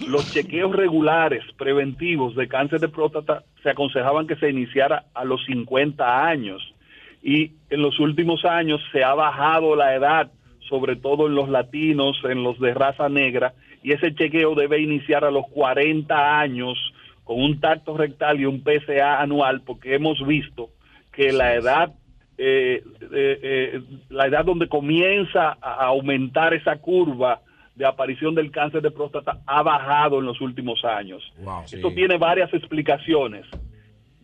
los 0.00 0.32
chequeos 0.32 0.74
regulares 0.74 1.44
preventivos 1.56 2.34
de 2.34 2.48
cáncer 2.48 2.80
de 2.80 2.88
próstata 2.88 3.44
se 3.62 3.70
aconsejaban 3.70 4.26
que 4.26 4.36
se 4.36 4.50
iniciara 4.50 5.04
a 5.14 5.24
los 5.24 5.44
50 5.44 6.26
años. 6.26 6.74
Y 7.22 7.52
en 7.70 7.82
los 7.82 8.00
últimos 8.00 8.44
años 8.44 8.80
se 8.90 9.04
ha 9.04 9.14
bajado 9.14 9.76
la 9.76 9.94
edad, 9.94 10.32
sobre 10.68 10.96
todo 10.96 11.28
en 11.28 11.34
los 11.34 11.48
latinos, 11.48 12.18
en 12.24 12.42
los 12.42 12.58
de 12.58 12.74
raza 12.74 13.08
negra, 13.08 13.54
y 13.82 13.92
ese 13.92 14.14
chequeo 14.14 14.54
debe 14.54 14.80
iniciar 14.80 15.24
a 15.24 15.30
los 15.30 15.46
40 15.48 16.40
años 16.40 16.78
con 17.24 17.40
un 17.40 17.60
tacto 17.60 17.96
rectal 17.96 18.40
y 18.40 18.46
un 18.46 18.62
PSA 18.62 19.20
anual, 19.20 19.62
porque 19.62 19.94
hemos 19.94 20.24
visto 20.26 20.70
que 21.12 21.32
la 21.32 21.54
edad 21.54 21.92
eh, 22.38 22.82
eh, 23.12 23.38
eh, 23.42 23.82
la 24.08 24.26
edad 24.26 24.44
donde 24.44 24.66
comienza 24.66 25.56
a 25.60 25.84
aumentar 25.84 26.54
esa 26.54 26.76
curva 26.78 27.40
de 27.82 27.88
aparición 27.88 28.32
del 28.36 28.52
cáncer 28.52 28.80
de 28.80 28.92
próstata 28.92 29.40
ha 29.44 29.60
bajado 29.64 30.20
en 30.20 30.26
los 30.26 30.40
últimos 30.40 30.84
años. 30.84 31.20
Esto 31.64 31.88
Sí. 31.88 31.94
tiene 31.96 32.16
varias 32.16 32.54
explicaciones. 32.54 33.44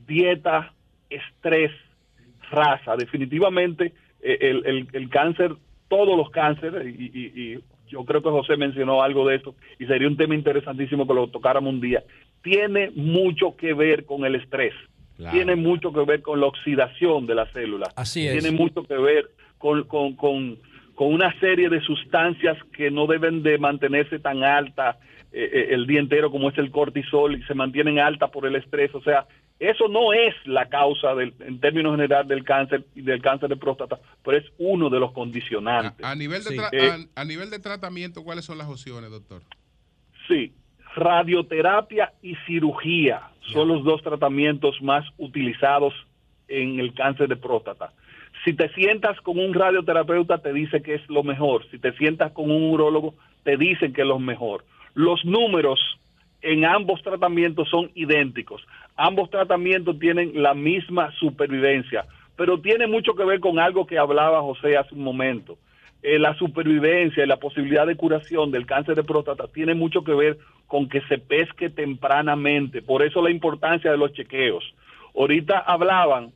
Dieta, 0.07 0.73
estrés, 1.11 1.73
raza. 2.53 2.95
Definitivamente 2.97 3.93
eh, 4.23 4.39
el, 4.41 4.65
el- 4.67 4.89
el 4.93 5.09
cáncer, 5.11 5.55
todos 5.89 6.17
los 6.17 6.31
cánceres, 6.31 6.87
y, 6.87 7.05
y- 7.13 7.33
y 7.55 7.59
yo 7.89 8.05
creo 8.05 8.23
que 8.23 8.31
José 8.31 8.57
mencionó 8.57 9.03
algo 9.03 9.27
de 9.29 9.37
esto, 9.37 9.55
y 9.81 9.87
sería 9.87 10.07
un 10.09 10.17
tema 10.17 10.35
interesantísimo 10.37 11.07
que 11.07 11.15
lo 11.15 11.27
tocáramos 11.29 11.73
un 11.73 11.81
día, 11.81 12.03
tiene 12.43 12.91
mucho 12.95 13.57
que 13.57 13.75
ver 13.75 14.05
con 14.05 14.25
el 14.25 14.37
estrés. 14.37 14.75
Claro. 15.17 15.37
Tiene 15.37 15.57
mucho 15.57 15.93
que 15.93 16.05
ver 16.05 16.23
con 16.23 16.41
la 16.41 16.47
oxidación 16.47 17.27
de 17.27 17.35
las 17.35 17.51
células. 17.53 17.89
Así 17.97 18.25
es. 18.27 18.39
Tiene 18.41 18.57
mucho 18.57 18.85
que 18.85 18.97
ver 18.97 19.31
con, 19.59 19.83
con, 19.85 20.15
con, 20.15 20.59
con 20.99 21.13
una 21.15 21.33
serie 21.39 21.69
de 21.69 21.81
sustancias 21.83 22.57
que 22.77 22.91
no 22.91 23.07
deben 23.07 23.45
de 23.45 23.57
mantenerse 23.57 24.19
tan 24.19 24.43
altas 24.43 24.97
eh, 25.31 25.49
eh, 25.53 25.67
el 25.71 25.87
día 25.87 26.01
entero 26.01 26.29
como 26.33 26.49
es 26.51 26.59
el 26.59 26.73
cortisol 26.73 27.37
y 27.39 27.43
se 27.45 27.55
mantienen 27.55 28.01
altas 28.01 28.29
por 28.31 28.45
el 28.47 28.57
estrés. 28.57 28.93
O 28.97 29.01
sea, 29.03 29.25
eso 29.61 29.87
no 29.87 30.13
es 30.13 30.35
la 30.45 30.69
causa 30.69 31.15
del, 31.15 31.35
en 31.39 31.61
términos 31.61 31.93
general 31.95 32.27
del 32.27 32.43
cáncer 32.43 32.85
y 32.97 33.03
del 33.03 33.23
cáncer 33.23 33.49
de 33.49 33.57
próstata, 33.57 34.01
pero 34.25 34.39
es 34.39 34.45
uno 34.59 34.91
de 34.91 34.99
los 34.99 35.13
condicionantes. 35.13 36.05
A 36.05 36.17
nivel, 36.17 36.43
de 36.43 36.51
Sí. 36.51 36.57
tra- 36.57 36.69
Eh, 36.73 37.07
a, 37.15 37.21
a 37.21 37.25
nivel 37.25 37.49
de 37.51 37.61
tratamiento, 37.61 38.25
¿cuáles 38.25 38.45
son 38.45 38.59
las 38.59 38.67
opciones, 38.67 39.09
doctor? 39.13 39.43
Sí, 40.27 40.53
radioterapia 40.97 42.13
y 42.23 42.35
cirugía 42.45 43.23
son 43.53 43.69
los 43.69 43.85
dos 43.85 44.03
tratamientos 44.03 44.83
más 44.83 45.05
utilizados 45.17 45.95
en 46.49 46.81
el 46.81 46.93
cáncer 46.95 47.29
de 47.29 47.37
próstata. 47.37 47.93
Si 48.49 48.55
te 48.55 48.71
sientas 48.71 49.21
con 49.21 49.39
un 49.39 49.53
radioterapeuta, 49.53 50.39
te 50.39 50.55
dice 50.55 50.81
que 50.81 50.95
es 50.95 51.07
lo 51.11 51.23
mejor. 51.23 51.69
Si 51.71 51.79
te 51.79 51.93
sientas 51.99 52.33
con 52.33 52.51
un 52.51 52.71
urólogo, 52.71 53.13
te 53.45 53.59
dicen 53.59 53.93
que 53.93 54.01
es 54.01 54.07
lo 54.07 54.19
mejor. 54.19 54.65
Los 54.95 55.23
números 55.27 55.79
en 56.41 56.65
ambos 56.65 57.03
tratamientos 57.03 57.69
son 57.69 57.91
idénticos. 57.95 58.67
Ambos 58.97 59.29
tratamientos 59.29 59.99
tienen 59.99 60.43
la 60.43 60.55
misma 60.55 61.13
supervivencia, 61.19 62.07
pero 62.37 62.59
tiene 62.59 62.87
mucho 62.87 63.15
que 63.15 63.27
ver 63.27 63.41
con 63.41 63.59
algo 63.59 63.87
que 63.87 63.99
hablaba 63.99 64.41
José 64.41 64.79
hace 64.79 64.95
un 64.95 65.03
momento. 65.03 65.59
Eh, 66.03 66.19
la 66.19 66.33
supervivencia 66.33 67.25
y 67.25 67.27
la 67.27 67.37
posibilidad 67.37 67.87
de 67.87 67.97
curación 67.97 68.51
del 68.51 68.65
cáncer 68.65 68.95
de 68.95 69.05
próstata 69.05 69.45
tiene 69.49 69.75
mucho 69.75 70.05
que 70.05 70.15
ver 70.15 70.39
con 70.67 70.89
que 70.89 71.03
se 71.03 71.19
pesque 71.19 71.69
tempranamente. 71.69 72.81
Por 72.81 73.03
eso 73.03 73.21
la 73.21 73.31
importancia 73.31 73.91
de 73.91 73.99
los 73.99 74.15
chequeos. 74.15 74.65
Ahorita 75.15 75.59
hablaban 75.59 76.31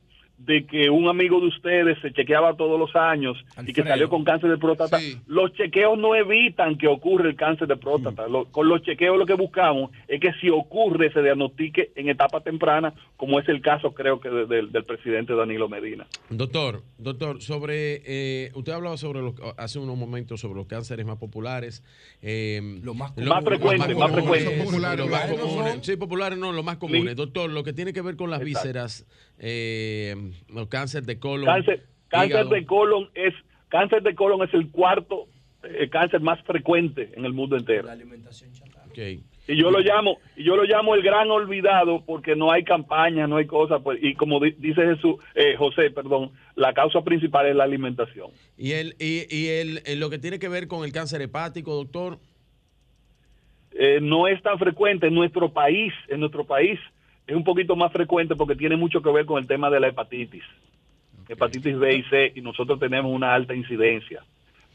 de 0.45 0.65
que 0.65 0.89
un 0.89 1.07
amigo 1.07 1.39
de 1.39 1.47
ustedes 1.47 1.97
se 2.01 2.11
chequeaba 2.11 2.55
todos 2.57 2.77
los 2.79 2.93
años 2.95 3.37
y 3.65 3.71
que 3.71 3.83
salió 3.83 4.09
con 4.09 4.23
cáncer 4.23 4.49
de 4.49 4.57
próstata. 4.57 4.99
Los 5.27 5.53
chequeos 5.53 5.97
no 5.97 6.15
evitan 6.15 6.77
que 6.77 6.87
ocurra 6.87 7.29
el 7.29 7.35
cáncer 7.35 7.67
de 7.67 7.77
próstata. 7.77 8.27
Lo- 8.27 8.45
con 8.51 8.67
los 8.67 8.81
chequeos 8.81 9.17
lo 9.17 9.25
que 9.25 9.35
buscamos 9.35 9.91
es 10.07 10.19
que 10.19 10.31
si 10.41 10.49
ocurre 10.49 11.11
se 11.13 11.21
diagnostique 11.21 11.91
en 11.95 12.09
etapa 12.09 12.41
temprana, 12.41 12.93
como 13.15 13.39
es 13.39 13.47
el 13.47 13.61
caso 13.61 13.93
creo 13.93 14.19
que 14.19 14.29
de- 14.29 14.45
del- 14.45 14.71
del 14.71 14.83
presidente 14.83 15.33
Danilo 15.33 15.69
Medina. 15.69 16.05
Doctor, 16.29 16.81
doctor, 16.97 17.41
sobre 17.41 18.01
eh, 18.05 18.51
usted 18.53 18.73
hablaba 18.73 18.97
sobre 18.97 19.21
los, 19.21 19.35
hace 19.57 19.79
unos 19.79 19.97
momentos 19.97 20.41
sobre 20.41 20.55
los 20.55 20.67
cánceres 20.67 21.05
más 21.05 21.17
populares, 21.17 21.83
eh, 22.21 22.79
los 22.83 22.95
Más 22.95 23.13
frecuentes, 23.13 23.95
más 23.97 24.11
frecuentes. 24.11 24.57
Los 24.57 24.65
Populares, 24.65 25.09
más 25.09 25.29
¿no? 25.29 25.37
comunes. 25.37 25.79
Sí, 25.83 25.95
populares 25.95 26.37
no, 26.37 26.51
los 26.51 26.63
más 26.65 26.77
comunes. 26.77 27.09
Sí. 27.11 27.15
Doctor, 27.15 27.49
lo 27.49 27.63
que 27.63 27.73
tiene 27.73 27.93
que 27.93 28.01
ver 28.01 28.15
con 28.15 28.29
las 28.29 28.41
Exacto. 28.41 28.59
vísceras, 28.67 29.05
eh, 29.39 30.15
los 30.49 30.67
cáncer 30.67 31.03
de 31.03 31.19
colon, 31.19 31.45
Cáncer, 31.45 32.47
de 32.47 32.65
colon 32.65 33.09
es 33.15 33.33
cáncer 33.69 34.03
de 34.03 34.13
colon 34.13 34.47
es 34.47 34.53
el 34.53 34.69
cuarto 34.69 35.27
eh, 35.63 35.89
cáncer 35.89 36.21
más 36.21 36.41
frecuente 36.43 37.09
en 37.15 37.25
el 37.25 37.33
mundo 37.33 37.57
entero. 37.57 37.89
Ok. 38.89 38.97
Y 39.45 39.57
yo 39.57 39.71
lo 39.71 39.79
llamo, 39.79 40.19
y 40.37 40.43
yo 40.45 40.55
lo 40.55 40.63
llamo 40.63 40.95
el 40.95 41.01
gran 41.01 41.29
olvidado 41.29 42.05
porque 42.05 42.33
no 42.33 42.49
hay 42.51 42.63
campaña, 42.63 43.27
no 43.27 43.35
hay 43.37 43.45
cosas, 43.45 43.81
pues, 43.83 43.99
y 44.01 44.13
como 44.13 44.39
di- 44.39 44.55
dice 44.57 44.81
Jesús, 44.85 45.15
eh, 45.35 45.55
José, 45.57 45.89
perdón, 45.91 46.31
la 46.55 46.73
causa 46.73 47.01
principal 47.01 47.47
es 47.47 47.55
la 47.55 47.65
alimentación. 47.65 48.31
Y, 48.57 48.71
el, 48.71 48.95
y, 48.99 49.25
y 49.29 49.47
el, 49.49 49.81
en 49.85 49.99
lo 49.99 50.09
que 50.09 50.17
tiene 50.17 50.39
que 50.39 50.47
ver 50.47 50.67
con 50.69 50.85
el 50.85 50.93
cáncer 50.93 51.21
hepático, 51.21 51.75
doctor. 51.75 52.19
Eh, 53.71 53.99
no 54.01 54.27
es 54.29 54.41
tan 54.43 54.59
frecuente 54.59 55.07
en 55.07 55.15
nuestro 55.15 55.51
país, 55.51 55.91
en 56.07 56.19
nuestro 56.21 56.45
país 56.45 56.79
es 57.27 57.35
un 57.35 57.43
poquito 57.43 57.75
más 57.75 57.91
frecuente 57.91 58.35
porque 58.35 58.55
tiene 58.55 58.75
mucho 58.75 59.01
que 59.01 59.11
ver 59.11 59.25
con 59.25 59.41
el 59.41 59.47
tema 59.47 59.69
de 59.69 59.79
la 59.79 59.87
hepatitis, 59.87 60.43
hepatitis 61.29 61.77
B 61.77 61.95
y 61.97 62.03
C, 62.03 62.31
y 62.35 62.41
nosotros 62.41 62.79
tenemos 62.79 63.11
una 63.13 63.33
alta 63.33 63.53
incidencia. 63.55 64.23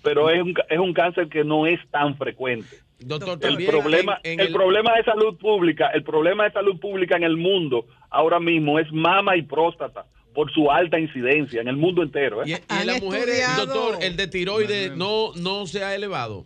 Pero 0.03 0.31
es 0.31 0.41
un, 0.43 0.55
ca- 0.55 0.65
es 0.71 0.79
un 0.79 0.93
cáncer 0.95 1.29
que 1.29 1.45
no 1.45 1.67
es 1.67 1.81
tan 1.91 2.17
frecuente. 2.17 2.79
Doctor, 3.01 3.35
el 3.35 3.39
también 3.41 3.71
problema, 3.71 4.21
en- 4.25 4.35
en 4.35 4.41
el, 4.41 4.47
el- 4.47 4.53
problema 4.53 4.95
de 4.97 5.05
salud 5.05 5.37
pública, 5.39 5.89
el 5.89 6.03
problema 6.03 6.45
de 6.45 6.53
salud 6.53 6.79
pública 6.81 7.17
en 7.17 7.25
el 7.25 7.37
mundo 7.37 7.85
ahora 8.11 8.41
mismo 8.41 8.79
es 8.79 8.91
mama 8.93 9.37
y 9.37 9.43
próstata 9.43 10.07
por 10.35 10.53
su 10.53 10.71
alta 10.71 10.99
incidencia 10.99 11.61
en 11.61 11.69
el 11.69 11.77
mundo 11.77 12.03
entero. 12.03 12.43
¿eh? 12.43 12.47
Y, 12.47 12.51
y 12.53 12.81
en 12.81 12.87
las 12.87 13.03
mujeres, 13.03 13.45
doctor, 13.57 13.99
el 14.03 14.17
de 14.17 14.29
tiroides 14.29 14.97
no, 14.97 15.33
no 15.35 15.67
se 15.67 15.83
ha 15.85 15.95
elevado. 15.95 16.45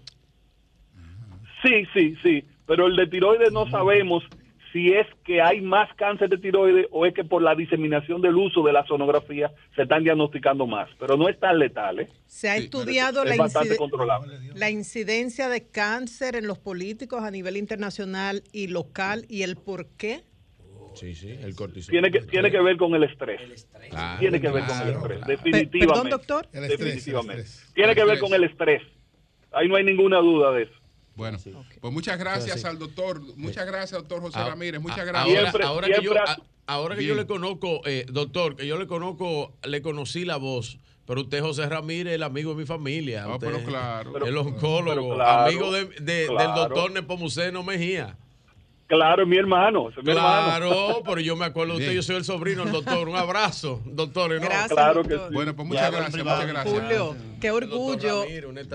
Sí, 1.63 1.85
sí, 1.95 2.17
sí, 2.23 2.45
pero 2.67 2.87
el 2.87 2.97
de 2.97 3.07
tiroides 3.07 3.53
no 3.53 3.69
sabemos 3.71 4.25
si 4.73 4.93
es 4.93 5.07
que 5.25 5.41
hay 5.43 5.61
más 5.61 5.89
cáncer 5.97 6.29
de 6.31 6.39
tiroides 6.39 6.87
o 6.91 7.05
es 7.07 7.13
que 7.15 7.25
por 7.25 7.43
la 7.43 7.55
diseminación 7.55 8.21
del 8.23 8.35
uso 8.37 8.63
de 8.63 8.73
la 8.73 8.87
sonografía 8.87 9.51
se 9.77 9.83
están 9.83 10.03
diagnosticando 10.05 10.67
más, 10.67 10.89
pero 10.99 11.17
no 11.17 11.29
es 11.29 11.39
tan 11.39 11.59
letal, 11.59 12.01
¿eh? 12.01 12.09
Se 12.27 12.49
ha 12.49 12.57
estudiado 12.57 13.23
es 13.25 13.31
la, 13.31 13.37
bastante 13.37 13.75
incide- 13.75 13.77
controlable. 13.79 14.39
la 14.55 14.71
incidencia 14.71 15.49
de 15.49 15.69
cáncer 15.69 16.37
en 16.37 16.47
los 16.47 16.59
políticos 16.59 17.23
a 17.23 17.31
nivel 17.31 17.57
internacional 17.57 18.43
y 18.53 18.69
local 18.69 19.27
y 19.29 19.43
el 19.43 19.57
por 19.57 19.87
qué. 19.99 20.23
Sí, 20.95 21.15
sí, 21.15 21.31
el 21.31 21.55
cortisol. 21.55 21.91
Tiene 21.91 22.11
que, 22.11 22.21
tiene 22.21 22.51
que 22.51 22.61
ver 22.61 22.77
con 22.77 22.95
el 22.95 23.03
estrés. 23.05 23.41
Claro, 23.91 24.19
tiene 24.21 24.41
que 24.41 24.51
ver 24.51 24.65
con 24.65 24.81
el 24.83 24.89
estrés, 24.89 25.19
claro. 25.19 25.27
definitivamente. 25.27 25.79
Pe- 25.79 25.87
perdón, 25.87 26.11
doctor. 26.11 26.49
El 26.53 26.65
estrés, 26.65 26.79
definitivamente. 26.81 27.35
el 27.35 27.41
estrés. 27.49 27.73
Tiene 27.75 27.91
El 27.91 27.95
que 27.97 28.05
ver 28.05 28.15
estrés. 28.15 28.31
con 28.31 28.35
el 28.43 28.45
estrés. 28.51 28.83
Ahí 29.53 29.69
no 29.69 29.77
hay 29.77 29.85
ninguna 29.85 30.19
duda 30.19 30.53
de 30.53 30.63
eso. 30.65 30.73
Bueno, 31.23 31.39
pues 31.81 31.93
muchas 31.93 32.19
gracias 32.19 32.61
Sí. 32.61 32.67
al 32.67 32.79
doctor, 32.81 33.21
muchas 33.37 33.65
gracias, 33.65 33.93
doctor 33.93 34.21
José 34.21 34.39
Ah, 34.41 34.49
Ramírez, 34.49 34.81
muchas 34.81 34.99
ah, 34.99 35.05
gracias. 35.05 35.55
Ahora, 35.55 35.67
ahora 35.69 35.87
que 35.89 36.03
yo, 36.03 36.13
a- 36.19 36.37
ahora 36.67 36.97
que 36.97 37.05
yo 37.05 37.15
le 37.15 37.27
conozco, 37.27 37.81
eh, 37.87 38.07
doctor, 38.11 38.57
que 38.57 38.67
yo 38.67 38.77
le 38.77 38.89
conozco, 38.89 39.53
le 39.63 39.83
conocí 39.83 40.25
la 40.25 40.37
voz. 40.37 40.79
Pero 41.07 41.21
usted, 41.23 41.41
José 41.41 41.69
Ramírez, 41.69 42.15
el 42.15 42.23
amigo 42.25 42.51
de 42.55 42.57
mi 42.59 42.67
familia. 42.67 43.25
Ah, 43.25 43.35
Usted 43.35 43.47
pero 43.49 43.65
claro. 43.65 44.25
El 44.25 44.37
oncólogo, 44.37 44.85
pero 45.11 45.15
claro, 45.15 45.47
amigo 45.47 45.73
de- 45.73 45.85
de- 46.01 46.27
del 46.29 46.55
doctor 46.57 46.91
Nepomuceno 46.93 47.63
Mejía. 47.63 48.17
Claro, 48.87 49.27
mi 49.27 49.39
hermano. 49.39 49.87
mi 49.97 50.13
Claro, 50.13 50.67
hermano. 50.71 51.03
pero 51.05 51.21
yo 51.21 51.35
me 51.35 51.47
acuerdo 51.47 51.73
de 51.75 51.79
usted, 51.79 51.87
Bien. 51.93 51.97
yo 51.97 52.03
soy 52.03 52.17
el 52.17 52.25
sobrino 52.25 52.65
del 52.65 52.73
doctor. 52.73 53.09
Un 53.09 53.17
abrazo, 53.17 53.81
doctor. 53.87 54.31
¿no? 54.35 54.41
Gracias, 54.41 54.69
Claro 54.73 55.03
que 55.03 55.15
sí. 55.15 55.21
Bueno, 55.33 55.57
pues 55.57 55.67
muchas 55.69 55.91
Ya, 55.91 55.91
gracias, 55.99 56.25
muchas 56.25 56.47
gracias. 56.47 56.81
Julio, 56.81 57.17
qué 57.41 57.51
orgullo 57.51 58.25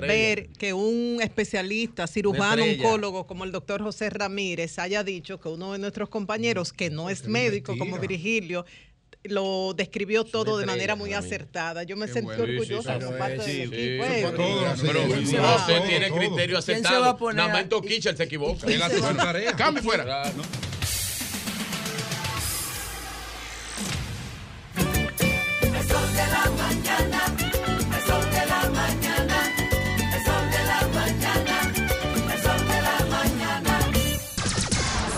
ver 0.01 0.49
que 0.57 0.73
un 0.73 1.19
especialista, 1.21 2.07
cirujano, 2.07 2.63
oncólogo 2.63 3.27
como 3.27 3.43
el 3.43 3.51
doctor 3.51 3.83
José 3.83 4.09
Ramírez 4.09 4.79
haya 4.79 5.03
dicho 5.03 5.39
que 5.39 5.49
uno 5.49 5.73
de 5.73 5.79
nuestros 5.79 6.09
compañeros, 6.09 6.73
que 6.73 6.89
no 6.89 7.09
es 7.11 7.27
médico 7.27 7.77
como 7.77 7.99
Virgilio, 7.99 8.65
lo 9.29 9.73
describió 9.75 10.23
todo 10.23 10.57
de 10.57 10.65
manera 10.65 10.95
muy 10.95 11.13
acertada. 11.13 11.83
Yo 11.83 11.95
me 11.95 12.07
sentí 12.07 12.31
orgullosa 12.39 12.97
por 12.99 13.17
parte 13.17 13.45
del 13.45 13.73
equipo. 13.73 14.05
Pero 14.81 15.01
usted 15.55 15.83
tiene 15.87 16.11
criterio 16.11 16.57
acertado. 16.57 17.17
Nada 17.33 17.49
más 17.49 17.61
en 17.63 17.69
Toquicha 17.69 18.09
él 18.09 18.17
se 18.17 18.23
equivoca. 18.23 18.67
Cambio 19.57 19.83
fuera. 19.83 20.31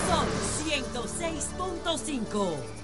Son 0.08 0.26
106.5 0.66 2.79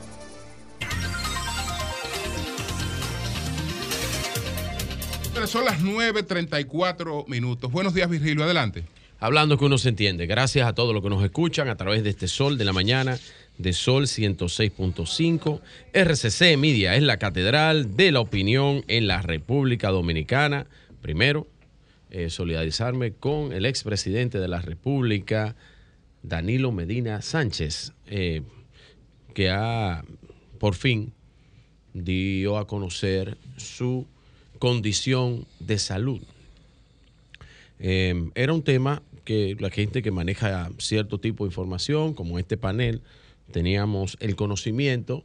Son 5.46 5.64
las 5.64 5.80
9.34 5.80 7.28
minutos. 7.28 7.70
Buenos 7.70 7.94
días, 7.94 8.10
Virgilio, 8.10 8.42
adelante. 8.42 8.82
Hablando 9.20 9.56
que 9.56 9.64
uno 9.64 9.78
se 9.78 9.90
entiende. 9.90 10.26
Gracias 10.26 10.66
a 10.66 10.74
todos 10.74 10.92
los 10.92 11.04
que 11.04 11.08
nos 11.08 11.22
escuchan 11.22 11.68
a 11.68 11.76
través 11.76 12.02
de 12.02 12.10
este 12.10 12.26
Sol 12.26 12.58
de 12.58 12.64
la 12.64 12.72
Mañana, 12.72 13.16
de 13.56 13.72
Sol 13.72 14.06
106.5. 14.06 15.60
RCC 15.94 16.58
Media 16.58 16.96
es 16.96 17.02
la 17.04 17.18
catedral 17.18 17.96
de 17.96 18.10
la 18.10 18.20
opinión 18.20 18.84
en 18.88 19.06
la 19.06 19.22
República 19.22 19.90
Dominicana. 19.90 20.66
Primero, 21.00 21.46
eh, 22.10 22.28
solidarizarme 22.28 23.12
con 23.12 23.52
el 23.52 23.66
expresidente 23.66 24.40
de 24.40 24.48
la 24.48 24.60
República, 24.60 25.54
Danilo 26.24 26.72
Medina 26.72 27.22
Sánchez, 27.22 27.92
eh, 28.08 28.42
que 29.32 29.50
ha 29.50 30.02
por 30.58 30.74
fin 30.74 31.12
dio 31.94 32.58
a 32.58 32.66
conocer 32.66 33.38
su 33.56 34.08
condición 34.58 35.46
de 35.60 35.78
salud. 35.78 36.20
Eh, 37.78 38.30
era 38.34 38.52
un 38.52 38.62
tema 38.62 39.02
que 39.24 39.56
la 39.58 39.70
gente 39.70 40.02
que 40.02 40.10
maneja 40.10 40.70
cierto 40.78 41.18
tipo 41.18 41.44
de 41.44 41.48
información, 41.48 42.14
como 42.14 42.38
este 42.38 42.56
panel, 42.56 43.02
teníamos 43.50 44.16
el 44.20 44.36
conocimiento 44.36 45.24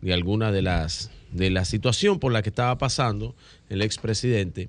de 0.00 0.12
alguna 0.12 0.52
de 0.52 0.62
las 0.62 1.10
de 1.32 1.50
la 1.50 1.64
situación 1.64 2.18
por 2.18 2.32
la 2.32 2.42
que 2.42 2.48
estaba 2.48 2.78
pasando 2.78 3.34
el 3.68 3.82
expresidente, 3.82 4.68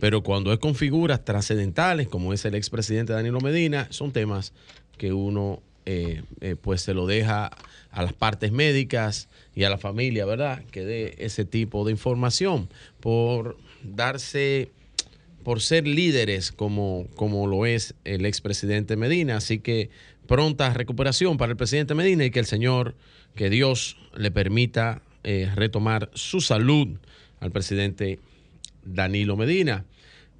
pero 0.00 0.22
cuando 0.22 0.52
es 0.52 0.58
con 0.58 0.74
figuras 0.74 1.24
trascendentales, 1.24 2.08
como 2.08 2.32
es 2.32 2.44
el 2.44 2.54
expresidente 2.54 3.12
Danilo 3.12 3.40
Medina, 3.40 3.86
son 3.90 4.12
temas 4.12 4.52
que 4.96 5.12
uno 5.12 5.60
eh, 5.86 6.22
eh, 6.40 6.56
pues 6.60 6.80
se 6.82 6.94
lo 6.94 7.06
deja 7.06 7.50
a 7.90 8.02
las 8.02 8.12
partes 8.12 8.50
médicas 8.50 9.28
y 9.54 9.64
a 9.64 9.70
la 9.70 9.78
familia, 9.78 10.26
¿verdad? 10.26 10.64
Que 10.70 10.84
dé 10.84 11.14
ese 11.18 11.44
tipo 11.44 11.84
de 11.84 11.92
información 11.92 12.68
por 13.00 13.56
darse 13.82 14.70
por 15.44 15.60
ser 15.60 15.86
líderes 15.86 16.52
como, 16.52 17.06
como 17.14 17.46
lo 17.46 17.66
es 17.66 17.94
el 18.04 18.24
expresidente 18.24 18.96
Medina. 18.96 19.36
Así 19.36 19.58
que 19.58 19.90
pronta 20.26 20.72
recuperación 20.72 21.36
para 21.36 21.52
el 21.52 21.56
presidente 21.56 21.94
Medina 21.94 22.24
y 22.24 22.30
que 22.30 22.40
el 22.40 22.46
Señor, 22.46 22.96
que 23.36 23.50
Dios 23.50 23.98
le 24.16 24.30
permita 24.30 25.02
eh, 25.22 25.50
retomar 25.54 26.10
su 26.14 26.40
salud 26.40 26.88
al 27.40 27.52
presidente 27.52 28.18
Danilo 28.84 29.36
Medina. 29.36 29.84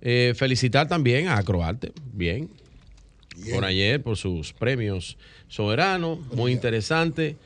Eh, 0.01 0.32
felicitar 0.36 0.89
también 0.89 1.28
a 1.28 1.36
Acroarte, 1.36 1.93
bien, 2.12 2.51
por 3.53 3.65
ayer, 3.65 4.03
por 4.03 4.16
sus 4.16 4.53
premios 4.53 5.16
soberanos, 5.49 6.19
muy 6.35 6.53
interesante. 6.53 7.36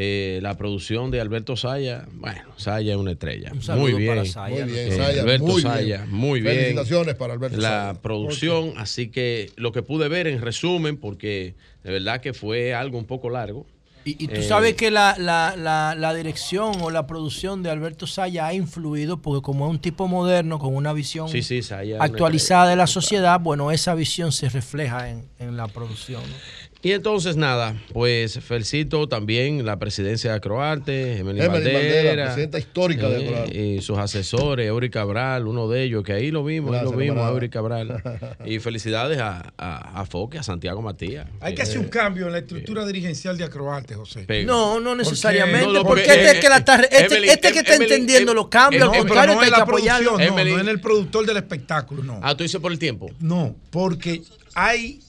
Eh, 0.00 0.38
la 0.42 0.56
producción 0.56 1.10
de 1.10 1.20
Alberto 1.20 1.56
Saya, 1.56 2.06
bueno, 2.12 2.42
Saya 2.56 2.92
es 2.92 2.98
una 2.98 3.10
estrella. 3.10 3.50
Un 3.52 3.62
saludo 3.62 3.88
muy 3.88 3.94
bien. 3.94 4.14
para 4.14 4.24
Saya, 4.26 4.64
Muy 4.64 4.72
bien, 4.72 4.92
Eh, 4.92 4.96
Saya, 4.96 5.22
Alberto 5.22 5.44
muy 5.46 5.62
bien. 5.62 5.72
Saya, 5.74 6.06
muy 6.08 6.40
bien. 6.40 6.54
Felicitaciones 6.54 7.14
para 7.16 7.32
Alberto 7.32 7.56
La 7.56 7.68
Saya. 7.68 7.94
producción, 7.94 8.74
así 8.76 9.08
que 9.08 9.50
lo 9.56 9.72
que 9.72 9.82
pude 9.82 10.06
ver 10.08 10.28
en 10.28 10.40
resumen, 10.40 10.98
porque 10.98 11.56
de 11.82 11.90
verdad 11.90 12.20
que 12.20 12.32
fue 12.32 12.74
algo 12.74 12.96
un 12.96 13.06
poco 13.06 13.28
largo. 13.28 13.66
Y, 14.04 14.10
y 14.24 14.28
tú 14.28 14.36
Eh, 14.36 14.42
sabes 14.44 14.74
que 14.74 14.92
la, 14.92 15.16
la, 15.18 15.54
la, 15.56 15.96
la 15.98 16.14
dirección 16.14 16.80
o 16.80 16.90
la 16.90 17.06
producción 17.08 17.64
de 17.64 17.70
Alberto 17.70 18.06
Saya 18.06 18.46
ha 18.46 18.54
influido 18.54 19.20
porque 19.20 19.42
como 19.42 19.66
es 19.66 19.70
un 19.72 19.80
tipo 19.80 20.06
moderno 20.06 20.60
con 20.60 20.76
una 20.76 20.92
visión 20.92 21.28
Sí, 21.28 21.42
sí, 21.42 21.60
una 21.94 22.04
actualizada 22.04 22.70
de 22.70 22.76
la 22.76 22.86
sociedad, 22.86 23.40
bueno, 23.40 23.72
esa 23.72 23.94
visión 23.96 24.30
se 24.30 24.48
refleja 24.48 25.10
en, 25.10 25.24
en 25.40 25.56
la 25.56 25.66
producción. 25.66 26.22
¿no? 26.22 26.36
Y 26.80 26.92
entonces 26.92 27.36
nada, 27.36 27.74
pues 27.92 28.38
felicito 28.38 29.08
también 29.08 29.66
la 29.66 29.80
presidencia 29.80 30.32
de 30.32 30.40
Croarte, 30.40 31.18
Emelín 31.18 31.42
Emelín 31.42 31.52
Valdera, 31.52 31.78
Valdera, 31.78 32.24
presidenta 32.26 32.58
histórica 32.60 33.08
de 33.08 33.18
eh, 33.18 33.26
Croarte. 33.26 33.58
y 33.58 33.82
sus 33.82 33.98
asesores, 33.98 34.68
Eury 34.68 34.88
Cabral, 34.88 35.48
uno 35.48 35.68
de 35.68 35.82
ellos, 35.82 36.04
que 36.04 36.12
ahí 36.12 36.30
lo 36.30 36.44
vimos, 36.44 36.70
ahí 36.70 36.80
Gracias, 36.82 36.92
lo 36.92 36.98
vimos. 36.98 37.28
Eury 37.28 37.48
Cabral. 37.48 38.00
y 38.46 38.60
felicidades 38.60 39.18
a, 39.18 39.52
a, 39.58 40.00
a 40.00 40.06
Foque, 40.06 40.38
a 40.38 40.44
Santiago 40.44 40.80
Matías. 40.80 41.26
Hay 41.40 41.56
que 41.56 41.62
hacer 41.62 41.80
un 41.80 41.88
cambio 41.88 42.26
en 42.26 42.32
la 42.32 42.38
estructura 42.38 42.86
dirigencial 42.86 43.36
de 43.36 43.42
Acroarte, 43.42 43.96
José. 43.96 44.24
No, 44.44 44.78
no 44.78 44.94
necesariamente, 44.94 45.66
no, 45.66 45.72
no, 45.72 45.84
porque, 45.84 46.04
porque, 46.04 46.20
este, 46.20 46.38
eh, 46.38 46.40
que 46.40 46.48
la 46.48 46.58
está, 46.58 46.76
este, 46.76 47.26
este 47.26 47.52
que 47.52 47.58
está 47.58 47.74
Evelyn, 47.74 47.92
entendiendo 47.92 48.30
Evelyn, 48.30 48.36
los 48.36 48.48
cambios, 48.48 48.82
al 48.84 48.88
Evelyn, 48.90 49.02
Pero 49.02 49.14
contrario, 49.14 49.34
no 49.34 49.42
es 49.42 49.50
la 49.50 49.66
producción, 49.66 50.04
no, 50.04 50.44
no 50.56 50.60
es 50.60 50.68
el 50.68 50.80
productor 50.80 51.26
del 51.26 51.38
espectáculo, 51.38 52.04
no. 52.04 52.20
Ah, 52.22 52.36
tú 52.36 52.44
dices 52.44 52.60
por 52.60 52.70
el 52.70 52.78
tiempo. 52.78 53.10
No, 53.18 53.56
porque 53.70 54.22
hay 54.54 55.00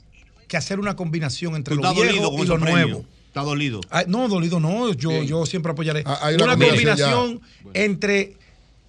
que 0.50 0.58
hacer 0.58 0.80
una 0.82 0.98
combinación 0.98 1.56
entre 1.56 1.76
lo 1.76 1.82
viejo 1.94 2.34
y 2.44 2.46
lo 2.46 2.58
nuevo. 2.58 3.06
Está 3.28 3.42
dolido. 3.44 3.80
Ah, 3.92 4.04
no, 4.08 4.28
dolido 4.28 4.60
no, 4.60 4.92
yo, 4.94 5.24
yo 5.24 5.46
siempre 5.46 5.72
apoyaré. 5.72 6.04
Ah, 6.06 6.20
hay 6.24 6.36
una, 6.36 6.44
una 6.46 6.58
combinación, 6.58 7.40
combinación 7.40 7.42
entre 7.76 8.36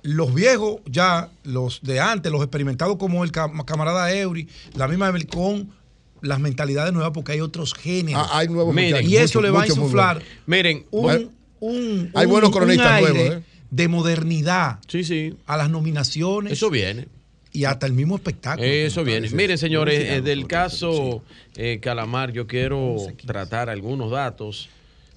los 0.02 0.34
viejos, 0.34 0.80
ya 0.86 1.28
los 1.44 1.80
de 1.82 2.00
antes, 2.00 2.32
los 2.32 2.40
experimentados 2.42 2.96
como 2.96 3.22
el 3.22 3.30
cam- 3.32 3.64
camarada 3.66 4.10
Eury, 4.12 4.48
la 4.74 4.88
misma 4.88 5.08
Evelyn, 5.08 5.28
con 5.28 5.70
las 6.22 6.40
mentalidades 6.40 6.92
nuevas, 6.94 7.12
porque 7.12 7.32
hay 7.32 7.40
otros 7.42 7.74
géneros. 7.74 8.26
Ah, 8.30 8.38
hay 8.38 8.48
nuevos 8.48 8.74
Miren, 8.74 9.08
y 9.08 9.16
eso 9.16 9.40
le 9.42 9.50
va 9.50 9.62
a 9.62 9.66
insuflar. 9.66 10.22
Miren, 10.46 10.86
un, 10.90 11.30
un- 11.60 12.10
Hay 12.14 12.26
buenos 12.26 12.48
un 12.48 12.54
cronistas 12.56 12.92
aire 12.92 13.12
nuevos, 13.12 13.36
¿eh? 13.36 13.42
de 13.70 13.88
modernidad 13.88 14.78
sí, 14.88 15.04
sí, 15.04 15.34
a 15.46 15.56
las 15.58 15.68
nominaciones 15.70 16.54
eso 16.54 16.70
viene. 16.70 17.06
Y 17.52 17.64
hasta 17.64 17.86
el 17.86 17.92
mismo 17.92 18.16
espectáculo. 18.16 18.66
Eso 18.66 19.02
viene. 19.04 19.28
Miren, 19.30 19.58
señores, 19.58 19.98
eh, 20.04 20.20
del 20.20 20.40
sí. 20.42 20.46
caso 20.46 21.22
eh, 21.56 21.78
Calamar, 21.82 22.32
yo 22.32 22.46
quiero 22.46 22.96
tratar 23.26 23.68
algunos 23.70 24.10
datos 24.10 24.68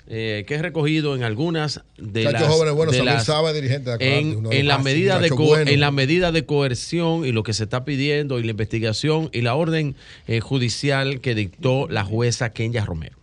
eh, 0.08 0.44
que 0.48 0.56
he 0.56 0.62
recogido 0.62 1.16
en 1.16 1.24
algunas 1.24 1.82
de 1.98 2.24
las, 2.26 2.44
jóvenes, 2.44 2.74
bueno, 2.74 2.92
de 2.92 2.98
Samuel 2.98 3.16
las- 3.16 3.26
Saba, 3.26 3.54
dirigente 3.54 3.90
de 3.90 3.96
Acroarte, 3.96 4.20
en, 4.20 4.44
de 4.44 4.64
la 4.64 4.78
medida 4.80 5.20
de 5.20 5.30
co- 5.30 5.58
en 5.58 5.80
la 5.80 5.92
medida 5.92 6.32
de 6.34 6.46
coerción 6.46 7.26
y 7.26 7.32
lo 7.32 7.44
que 7.44 7.54
se 7.54 7.64
está 7.64 7.86
pidiendo 7.86 8.38
y 8.40 8.44
la 8.44 8.52
investigación 8.52 9.30
y 9.32 9.42
la 9.42 9.56
orden 9.56 9.96
eh, 10.28 10.42
judicial 10.42 11.22
que 11.22 11.36
dictó 11.36 11.88
la 11.88 12.04
jueza 12.04 12.52
Kenya 12.52 12.84
Romero. 12.84 13.16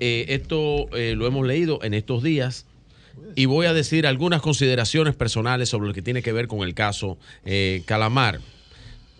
Eh, 0.00 0.26
esto 0.28 0.86
eh, 0.96 1.14
lo 1.16 1.26
hemos 1.26 1.44
leído 1.46 1.80
en 1.82 1.92
estos 1.94 2.22
días 2.22 2.66
y 3.36 3.46
voy 3.46 3.66
a 3.66 3.72
decir 3.72 4.06
algunas 4.06 4.40
consideraciones 4.40 5.14
personales 5.14 5.68
sobre 5.68 5.88
lo 5.88 5.94
que 5.94 6.02
tiene 6.02 6.22
que 6.22 6.32
ver 6.32 6.48
con 6.48 6.60
el 6.60 6.74
caso 6.74 7.18
eh, 7.44 7.82
Calamar. 7.86 8.40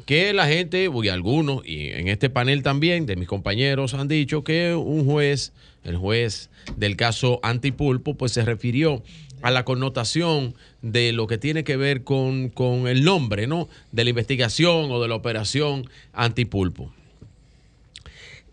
que 0.06 0.32
la 0.32 0.46
gente, 0.46 0.90
y 1.02 1.08
algunos, 1.08 1.66
y 1.66 1.90
en 1.90 2.08
este 2.08 2.30
panel 2.30 2.62
también, 2.62 3.06
de 3.06 3.16
mis 3.16 3.28
compañeros 3.28 3.94
han 3.94 4.08
dicho 4.08 4.42
que 4.42 4.74
un 4.74 5.04
juez, 5.04 5.52
el 5.84 5.96
juez 5.96 6.50
del 6.76 6.96
caso 6.96 7.40
Antipulpo, 7.42 8.14
pues 8.14 8.32
se 8.32 8.44
refirió 8.44 9.02
a 9.42 9.50
la 9.50 9.64
connotación 9.64 10.54
de 10.82 11.12
lo 11.12 11.26
que 11.26 11.38
tiene 11.38 11.62
que 11.62 11.76
ver 11.76 12.02
con, 12.02 12.48
con 12.48 12.88
el 12.88 13.04
nombre, 13.04 13.46
¿no? 13.46 13.68
De 13.92 14.04
la 14.04 14.10
investigación 14.10 14.90
o 14.90 15.00
de 15.00 15.08
la 15.08 15.14
operación 15.14 15.88
Antipulpo. 16.12 16.92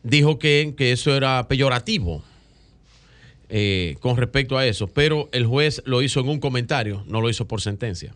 Dijo 0.04 0.38
que, 0.38 0.76
que 0.78 0.92
eso 0.92 1.16
era 1.16 1.48
peyorativo 1.48 2.24
eh, 3.50 3.96
con 4.00 4.18
respecto 4.18 4.58
a 4.58 4.66
eso, 4.66 4.88
pero 4.88 5.30
el 5.32 5.46
juez 5.46 5.82
lo 5.86 6.02
hizo 6.02 6.20
en 6.20 6.30
un 6.30 6.40
comentario, 6.40 7.04
no 7.08 7.22
lo 7.22 7.30
hizo 7.30 7.48
por 7.48 7.62
sentencia. 7.62 8.16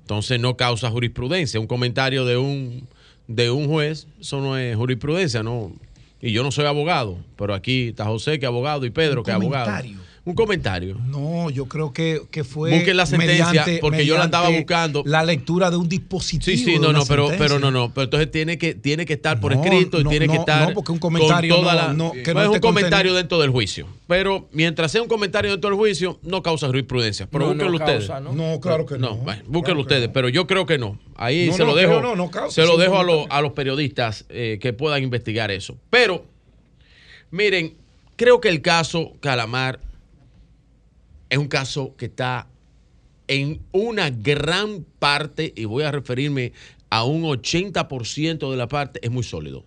Entonces 0.00 0.40
no 0.40 0.56
causa 0.56 0.90
jurisprudencia. 0.90 1.60
Un 1.60 1.66
comentario 1.66 2.24
de 2.24 2.36
un, 2.36 2.88
de 3.28 3.50
un 3.50 3.68
juez, 3.68 4.08
eso 4.20 4.40
no 4.40 4.56
es 4.56 4.76
jurisprudencia, 4.76 5.42
no. 5.42 5.72
Y 6.20 6.32
yo 6.32 6.42
no 6.42 6.52
soy 6.52 6.66
abogado, 6.66 7.18
pero 7.36 7.54
aquí 7.54 7.88
está 7.88 8.04
José 8.04 8.38
que 8.38 8.46
es 8.46 8.48
abogado 8.48 8.86
y 8.86 8.90
Pedro 8.90 9.22
que 9.22 9.30
es 9.30 9.34
abogado. 9.34 9.82
Un 10.24 10.34
comentario. 10.36 10.96
No, 11.08 11.50
yo 11.50 11.66
creo 11.66 11.92
que, 11.92 12.22
que 12.30 12.44
fue. 12.44 12.70
Busquen 12.70 12.96
la 12.96 13.06
sentencia, 13.06 13.64
porque 13.80 14.06
yo 14.06 14.16
la 14.16 14.22
andaba 14.24 14.50
buscando. 14.50 15.02
La 15.04 15.24
lectura 15.24 15.68
de 15.68 15.76
un 15.76 15.88
dispositivo. 15.88 16.56
Sí, 16.56 16.64
sí, 16.64 16.78
no, 16.78 16.92
no, 16.92 17.04
pero, 17.06 17.28
pero 17.38 17.58
no, 17.58 17.72
no. 17.72 17.92
Pero 17.92 18.04
entonces 18.04 18.30
tiene 18.30 18.56
que, 18.56 18.74
tiene 18.76 19.04
que 19.04 19.14
estar 19.14 19.40
por 19.40 19.52
No, 19.56 19.60
escrito 19.64 19.98
y 20.00 20.04
no, 20.04 20.10
tiene 20.10 20.28
que 20.28 20.36
estar. 20.36 20.68
no, 20.68 20.74
porque 20.74 20.92
un 20.92 20.98
comentario 21.00 21.52
con 21.56 21.64
toda 21.64 21.74
no- 21.74 21.80
la- 21.88 21.92
no- 21.92 22.12
que 22.12 22.34
no 22.34 22.40
no 22.40 22.42
es 22.42 22.48
un 22.50 22.60
comentario 22.60 23.14
dentro 23.14 23.40
del 23.40 23.50
juicio. 23.50 23.88
Pero 24.06 24.48
mientras 24.52 24.92
sea 24.92 25.02
un 25.02 25.08
comentario 25.08 25.50
dentro 25.50 25.70
del 25.70 25.76
juicio, 25.78 26.20
no 26.22 26.40
causa 26.40 26.68
jurisprudencia. 26.68 27.26
Pero 27.28 27.46
No, 27.46 27.46
no 27.48 27.54
búsquenlo 27.54 27.78
ustedes. 27.78 28.06
causa, 28.06 28.20
¿no? 28.20 28.32
No, 28.32 28.60
claro 28.60 28.86
que 28.86 28.98
no. 28.98 29.16
bueno, 29.16 29.42
búsquenlo 29.48 29.80
ustedes, 29.80 30.08
pero 30.14 30.28
yo 30.28 30.46
creo 30.46 30.66
que 30.66 30.78
no. 30.78 31.00
Ahí 31.16 31.48
No, 31.48 31.52
se 31.54 31.58
no, 31.60 31.66
lo 31.66 31.74
dejo. 31.74 32.00
no, 32.00 32.14
no 32.14 32.30
causa, 32.30 32.62
se 32.62 32.64
lo 32.68 32.76
dejo 32.76 32.96
a, 32.96 33.02
los- 33.02 33.14
comentario. 33.16 33.36
a 33.38 33.42
los 33.42 33.52
periodistas 33.54 34.24
eh, 34.28 34.58
que 34.62 34.72
puedan 34.72 35.02
investigar 35.02 35.50
eso. 35.50 35.76
Pero, 35.90 36.24
miren, 37.32 37.74
creo 38.14 38.40
que 38.40 38.48
el 38.50 38.62
caso 38.62 39.14
Calamar 39.20 39.80
es 41.32 41.38
un 41.38 41.48
caso 41.48 41.94
que 41.96 42.04
está 42.06 42.46
en 43.26 43.62
una 43.72 44.10
gran 44.10 44.84
parte, 44.98 45.50
y 45.56 45.64
voy 45.64 45.82
a 45.84 45.90
referirme 45.90 46.52
a 46.90 47.04
un 47.04 47.22
80% 47.22 48.50
de 48.50 48.56
la 48.58 48.68
parte, 48.68 49.00
es 49.02 49.10
muy 49.10 49.22
sólido. 49.22 49.64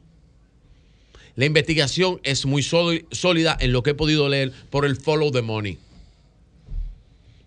La 1.36 1.46
investigación 1.46 2.20
es 2.22 2.46
muy 2.46 2.62
sóli- 2.62 3.08
sólida 3.10 3.58
en 3.60 3.72
lo 3.72 3.82
que 3.82 3.90
he 3.90 3.94
podido 3.96 4.30
leer 4.30 4.54
por 4.70 4.86
el 4.86 4.96
follow 4.96 5.32
the 5.32 5.42
money. 5.42 5.80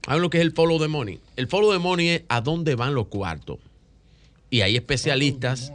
¿Saben 0.05 0.21
lo 0.23 0.31
que 0.31 0.39
es 0.39 0.43
el 0.43 0.51
follow 0.53 0.81
the 0.81 0.89
money? 0.89 1.21
El 1.37 1.47
follow 1.47 1.73
the 1.73 1.79
money 1.79 2.09
es 2.09 2.23
a 2.29 2.41
dónde 2.41 2.75
van 2.75 2.95
los 2.95 3.07
cuartos. 3.07 3.59
Y 4.51 4.63
hay 4.63 4.75
especialistas, 4.75 5.73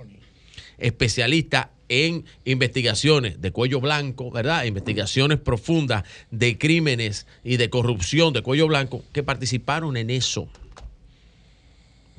especialistas 0.77 1.67
en 1.89 2.25
investigaciones 2.45 3.41
de 3.41 3.51
cuello 3.51 3.79
blanco, 3.79 4.31
¿verdad? 4.31 4.63
Investigaciones 4.65 5.39
profundas 5.39 6.03
de 6.31 6.57
crímenes 6.57 7.27
y 7.43 7.57
de 7.57 7.69
corrupción 7.69 8.33
de 8.33 8.41
cuello 8.41 8.67
blanco 8.67 9.03
que 9.11 9.23
participaron 9.23 9.97
en 9.97 10.09
eso. 10.09 10.47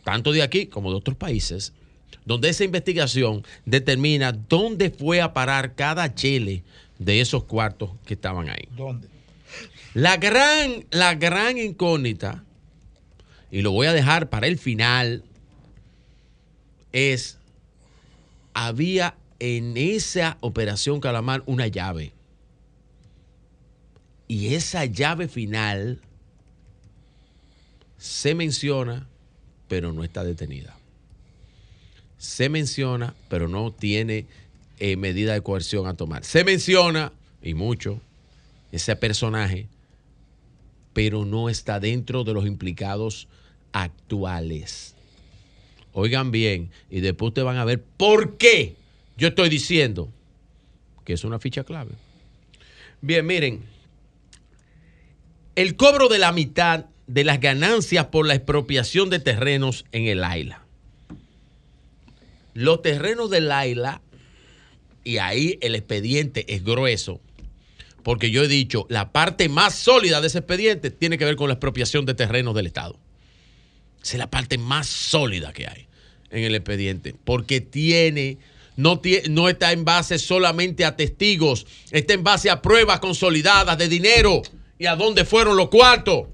Tanto 0.05 0.33
de 0.33 0.43
aquí 0.43 0.67
como 0.67 0.91
de 0.91 0.97
otros 0.97 1.17
países, 1.17 1.73
donde 2.25 2.49
esa 2.49 2.65
investigación 2.65 3.45
determina 3.65 4.33
dónde 4.33 4.91
fue 4.91 5.21
a 5.21 5.33
parar 5.33 5.75
cada 5.75 6.15
chele 6.15 6.63
de 6.99 7.21
esos 7.21 7.45
cuartos 7.45 7.91
que 8.07 8.15
estaban 8.15 8.49
ahí. 8.49 8.69
¿Dónde? 8.77 9.09
La 9.95 10.17
gran, 10.17 10.85
la 10.91 11.15
gran 11.15 11.59
incógnita, 11.59 12.45
y 13.51 13.63
lo 13.63 13.71
voy 13.71 13.87
a 13.87 13.93
dejar 13.93 14.29
para 14.29 14.47
el 14.47 14.59
final, 14.59 15.23
es, 16.93 17.39
había 18.53 19.15
en 19.39 19.77
esa 19.77 20.39
operación 20.41 21.01
Calamar 21.01 21.43
una 21.47 21.67
llave. 21.67 22.13
Y 24.27 24.55
esa 24.55 24.85
llave 24.85 25.29
final 25.29 26.01
se 27.99 28.35
menciona, 28.35 29.07
pero 29.69 29.93
no 29.93 30.05
está 30.05 30.25
detenida. 30.25 30.77
Se 32.19 32.49
menciona, 32.49 33.15
pero 33.29 33.49
no 33.49 33.71
tiene 33.73 34.27
eh, 34.79 34.97
medida 34.97 35.35
de 35.35 35.43
coerción 35.43 35.87
a 35.87 35.95
tomar. 35.95 36.25
Se 36.25 36.43
menciona, 36.45 37.13
y 37.43 37.55
mucho, 37.55 38.01
ese 38.73 38.97
personaje, 38.97 39.69
pero 40.95 41.25
no 41.25 41.49
está 41.49 41.81
dentro 41.81 42.25
de 42.25 42.33
los 42.33 42.47
implicados 42.47 43.29
actuales. 43.73 44.95
Oigan 45.93 46.31
bien, 46.31 46.71
y 46.91 47.01
después 47.01 47.29
ustedes 47.29 47.47
van 47.47 47.59
a 47.59 47.65
ver 47.65 47.83
por 47.83 48.37
qué 48.37 48.77
yo 49.17 49.29
estoy 49.29 49.49
diciendo 49.49 50.13
que 51.05 51.13
es 51.13 51.25
una 51.25 51.39
ficha 51.39 51.65
clave. 51.65 51.93
Bien, 53.01 53.27
miren, 53.27 53.65
el 55.57 55.77
cobro 55.77 56.09
de 56.09 56.19
la 56.19 56.33
mitad 56.33 56.87
de 57.07 57.25
las 57.25 57.41
ganancias 57.41 58.07
por 58.07 58.27
la 58.27 58.35
expropiación 58.35 59.11
de 59.11 59.19
terrenos 59.19 59.85
en 59.93 60.07
el 60.07 60.25
AILA. 60.25 60.65
Los 62.55 62.83
terrenos 62.83 63.31
del 63.31 63.51
AILA, 63.51 64.01
y 65.03 65.19
ahí 65.19 65.59
el 65.61 65.75
expediente 65.75 66.55
es 66.55 66.65
grueso, 66.65 67.21
porque 68.03 68.31
yo 68.31 68.45
he 68.45 68.49
dicho, 68.49 68.87
la 68.89 69.13
parte 69.13 69.49
más 69.49 69.75
sólida 69.75 70.21
de 70.21 70.29
ese 70.29 70.39
expediente 70.39 70.91
tiene 70.91 71.19
que 71.19 71.25
ver 71.25 71.37
con 71.37 71.49
la 71.49 71.55
expropiación 71.55 72.07
de 72.07 72.15
terrenos 72.15 72.55
del 72.55 72.67
Estado. 72.67 72.99
Esa 74.03 74.13
es 74.13 74.19
la 74.19 74.31
parte 74.31 74.59
más 74.59 74.87
sólida 74.87 75.53
que 75.53 75.67
hay 75.67 75.87
en 76.31 76.45
el 76.45 76.55
expediente, 76.55 77.15
porque 77.25 77.61
tiene, 77.61 78.39
no, 78.77 79.01
está 79.49 79.73
en 79.73 79.85
base 79.85 80.19
solamente 80.19 80.85
a 80.85 80.97
testigos, 80.97 81.67
está 81.91 82.15
en 82.15 82.25
base 82.25 82.51
a 82.51 82.61
pruebas 82.63 83.01
consolidadas 83.01 83.79
de 83.79 83.89
dinero 83.89 84.43
y 84.79 84.87
a 84.87 84.97
dónde 84.97 85.25
fueron 85.25 85.57
los 85.57 85.69
cuartos. 85.69 86.29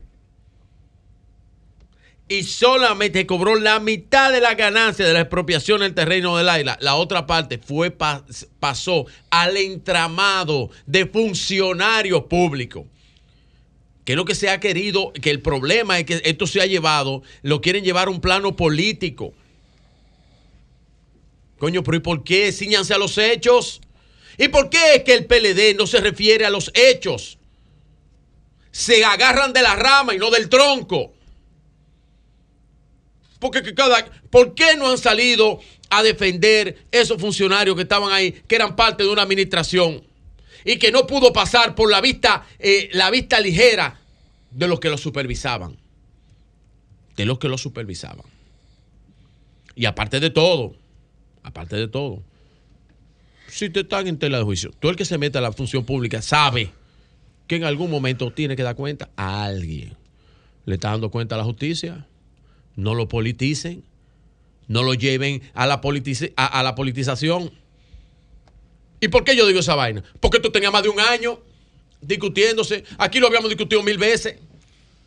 Y 2.29 2.45
solamente 2.45 3.27
cobró 3.27 3.57
la 3.57 3.81
mitad 3.81 4.33
de 4.33 4.41
la 4.41 4.55
ganancia 4.55 5.05
de 5.05 5.13
la 5.13 5.23
expropiación 5.23 5.81
del 5.81 5.95
terreno 5.95 6.37
del 6.37 6.49
Aila. 6.49 6.79
La 6.81 6.95
otra 6.95 7.27
parte 7.27 7.59
fue 7.59 7.91
pa- 7.91 8.25
pasó 8.61 9.07
al 9.31 9.57
entramado 9.57 10.71
de 10.87 11.07
funcionarios 11.07 12.25
públicos 12.25 12.85
que 14.05 14.15
es 14.15 14.17
lo 14.17 14.25
que 14.25 14.35
se 14.35 14.49
ha 14.49 14.59
querido, 14.59 15.13
que 15.13 15.31
el 15.31 15.41
problema 15.41 15.99
es 15.99 16.05
que 16.07 16.21
esto 16.25 16.47
se 16.47 16.61
ha 16.61 16.67
llevado, 16.67 17.23
lo 17.43 17.61
quieren 17.61 17.85
llevar 17.85 18.09
a 18.09 18.11
un 18.11 18.21
plano 18.21 18.57
político. 18.57 19.35
Coño, 21.61 21.85
pero 21.85 21.99
¿y 21.99 22.01
por 22.01 22.25
qué? 22.25 22.51
Cíñanse 22.51 22.93
a 22.93 22.99
los 22.99 23.17
hechos. 23.19 23.81
¿Y 24.37 24.49
por 24.49 24.69
qué 24.69 24.97
es 24.97 25.05
que 25.05 25.15
el 25.15 25.27
PLD 25.27 25.77
no 25.77 25.87
se 25.87 26.01
refiere 26.01 26.45
a 26.45 26.51
los 26.51 26.73
hechos? 26.75 27.39
Se 28.73 29.05
agarran 29.05 29.53
de 29.53 29.63
la 29.63 29.77
rama 29.77 30.13
y 30.15 30.19
no 30.19 30.31
del 30.31 30.49
tronco. 30.49 31.13
Porque 33.39 33.63
que 33.63 33.75
cada, 33.75 34.05
¿Por 34.31 34.55
qué 34.55 34.75
no 34.77 34.91
han 34.91 34.99
salido 34.99 35.61
a 35.91 36.03
defender 36.03 36.87
esos 36.91 37.21
funcionarios 37.21 37.77
que 37.77 37.83
estaban 37.83 38.13
ahí, 38.13 38.33
que 38.33 38.57
eran 38.57 38.75
parte 38.75 39.05
de 39.05 39.11
una 39.11 39.23
administración? 39.23 40.11
y 40.65 40.79
que 40.79 40.93
no 40.93 41.07
pudo 41.07 41.33
pasar 41.33 41.75
por 41.75 41.91
la 41.91 42.01
vista, 42.01 42.47
eh, 42.59 42.91
la 42.93 43.11
vista 43.11 43.41
ligera 43.41 43.99
de 44.51 44.69
los 44.69 44.81
que 44.81 44.91
lo 44.91 44.99
supervisaban. 44.99 45.77
De 47.17 47.25
los 47.25 47.39
que 47.39 47.49
lo 47.49 47.59
supervisaban. 47.59 48.27
Y 49.75 49.87
aparte 49.87 50.21
de 50.21 50.31
todo, 50.31 50.75
aparte 51.43 51.77
de 51.77 51.89
todo, 51.89 52.23
si 53.49 53.69
te 53.71 53.81
están 53.81 54.07
en 54.07 54.19
tela 54.19 54.39
de 54.39 54.45
juicio, 54.45 54.71
tú 54.79 54.89
el 54.89 54.97
que 54.97 55.05
se 55.05 55.19
mete 55.19 55.39
a 55.39 55.41
la 55.41 55.53
función 55.53 55.85
pública 55.85 56.23
sabe 56.23 56.71
que 57.47 57.57
en 57.57 57.65
algún 57.65 57.91
momento 57.91 58.33
tiene 58.33 58.55
que 58.57 58.63
dar 58.63 58.77
cuenta 58.77 59.11
a 59.17 59.45
alguien. 59.45 59.95
¿Le 60.67 60.75
está 60.75 60.91
dando 60.91 61.11
cuenta 61.11 61.35
a 61.35 61.39
la 61.39 61.45
justicia? 61.45 62.07
No 62.77 62.95
lo 62.95 63.09
politicen. 63.09 63.83
No 64.69 64.85
lo 64.85 64.95
lleven 64.95 65.43
a 65.55 65.67
la, 65.67 65.81
politici- 65.81 66.33
a- 66.37 66.63
la 66.63 66.77
politización. 66.77 67.51
¿Y 69.01 69.09
por 69.09 69.25
qué 69.25 69.35
yo 69.37 69.45
digo 69.49 69.59
esa 69.59 69.75
vaina? 69.75 70.05
Porque 70.21 70.37
esto 70.37 70.53
tenía 70.53 70.71
más 70.71 70.85
de 70.85 70.91
un 70.91 71.01
año 71.01 71.41
discutiéndose. 72.01 72.85
Aquí 72.99 73.19
lo 73.19 73.27
habíamos 73.27 73.49
discutido 73.51 73.83
mil 73.83 73.99
veces 73.99 74.37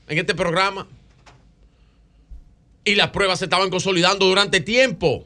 en 0.10 0.18
este 0.18 0.36
programa. 0.36 0.86
Y 2.84 2.96
las 2.96 3.12
pruebas 3.12 3.40
se 3.40 3.46
estaban 3.46 3.70
consolidando 3.70 4.26
durante 4.26 4.60
tiempo. 4.60 5.26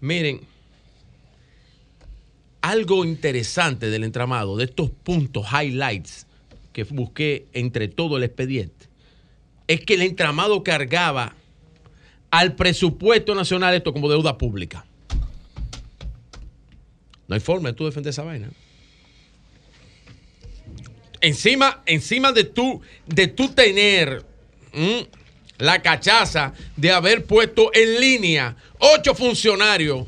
Miren, 0.00 0.40
algo 2.60 3.04
interesante 3.04 3.90
del 3.90 4.04
entramado, 4.04 4.56
de 4.56 4.64
estos 4.64 4.90
puntos, 4.90 5.46
highlights, 5.52 6.26
que 6.72 6.84
busqué 6.84 7.46
entre 7.52 7.88
todo 7.88 8.16
el 8.16 8.22
expediente, 8.22 8.86
es 9.66 9.80
que 9.80 9.94
el 9.94 10.02
entramado 10.02 10.62
cargaba 10.62 11.34
al 12.30 12.54
presupuesto 12.54 13.34
nacional 13.34 13.74
esto 13.74 13.92
como 13.92 14.08
deuda 14.08 14.38
pública. 14.38 14.84
No 17.26 17.34
hay 17.34 17.40
forma 17.40 17.70
de 17.70 17.74
tú 17.74 17.84
defender 17.84 18.10
esa 18.10 18.22
vaina. 18.22 18.50
Encima, 21.20 21.82
encima 21.86 22.32
de 22.32 22.44
tú, 22.44 22.80
de 23.06 23.26
tú 23.26 23.48
tener 23.48 24.24
la 25.58 25.82
cachaza 25.82 26.54
de 26.76 26.90
haber 26.92 27.24
puesto 27.24 27.70
en 27.74 28.00
línea 28.00 28.56
ocho 28.78 29.14
funcionarios 29.14 30.06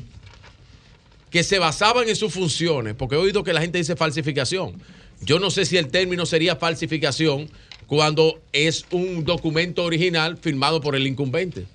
que 1.29 1.43
se 1.43 1.59
basaban 1.59 2.09
en 2.09 2.15
sus 2.15 2.33
funciones, 2.33 2.95
porque 2.95 3.15
he 3.15 3.17
oído 3.17 3.43
que 3.43 3.53
la 3.53 3.61
gente 3.61 3.77
dice 3.77 3.95
falsificación. 3.95 4.81
Yo 5.21 5.39
no 5.39 5.49
sé 5.49 5.65
si 5.65 5.77
el 5.77 5.87
término 5.87 6.25
sería 6.25 6.55
falsificación 6.55 7.49
cuando 7.87 8.41
es 8.53 8.85
un 8.91 9.23
documento 9.23 9.83
original 9.83 10.37
firmado 10.37 10.81
por 10.81 10.95
el 10.95 11.07
incumbente. 11.07 11.65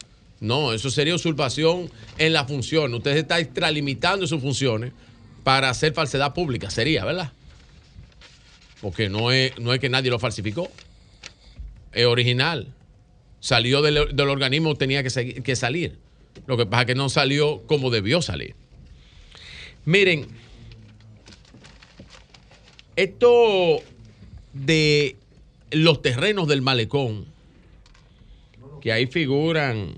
No, 0.40 0.72
eso 0.72 0.90
sería 0.90 1.14
usurpación 1.14 1.90
en 2.18 2.32
la 2.32 2.44
función. 2.44 2.92
Usted 2.94 3.16
está 3.16 3.38
extralimitando 3.38 4.26
sus 4.26 4.42
funciones 4.42 4.92
para 5.44 5.70
hacer 5.70 5.94
falsedad 5.94 6.34
pública, 6.34 6.70
sería, 6.70 7.04
¿verdad? 7.04 7.32
Porque 8.80 9.08
no 9.08 9.30
es, 9.30 9.58
no 9.58 9.72
es 9.72 9.80
que 9.80 9.88
nadie 9.88 10.10
lo 10.10 10.18
falsificó. 10.18 10.70
Es 11.92 12.04
original. 12.04 12.66
Salió 13.47 13.81
del, 13.81 14.16
del 14.16 14.28
organismo, 14.28 14.74
tenía 14.74 15.05
que, 15.05 15.40
que 15.40 15.55
salir. 15.55 15.97
Lo 16.48 16.56
que 16.56 16.66
pasa 16.66 16.81
es 16.81 16.86
que 16.89 16.94
no 16.97 17.09
salió 17.09 17.62
como 17.68 17.90
debió 17.90 18.20
salir. 18.20 18.56
Miren, 19.85 20.27
esto 22.97 23.82
de 24.52 25.14
los 25.70 26.02
terrenos 26.02 26.48
del 26.48 26.60
malecón, 26.60 27.24
que 28.81 28.90
ahí 28.90 29.06
figuran 29.06 29.94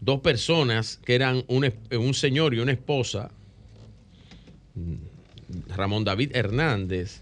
dos 0.00 0.22
personas 0.22 0.98
que 1.04 1.14
eran 1.14 1.44
un, 1.46 1.72
un 1.92 2.14
señor 2.14 2.52
y 2.52 2.58
una 2.58 2.72
esposa, 2.72 3.30
Ramón 5.68 6.02
David 6.02 6.34
Hernández 6.34 7.20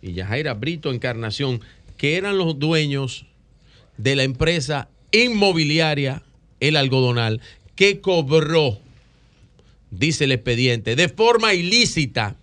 y 0.00 0.14
Yajaira 0.14 0.54
Brito 0.54 0.90
Encarnación, 0.90 1.60
que 1.98 2.16
eran 2.16 2.38
los 2.38 2.58
dueños 2.58 3.26
de 4.02 4.16
la 4.16 4.22
empresa 4.22 4.88
inmobiliaria 5.12 6.22
El 6.58 6.76
Algodonal, 6.76 7.40
que 7.74 8.00
cobró, 8.00 8.78
dice 9.90 10.24
el 10.24 10.32
expediente, 10.32 10.96
de 10.96 11.08
forma 11.08 11.54
ilícita 11.54 12.36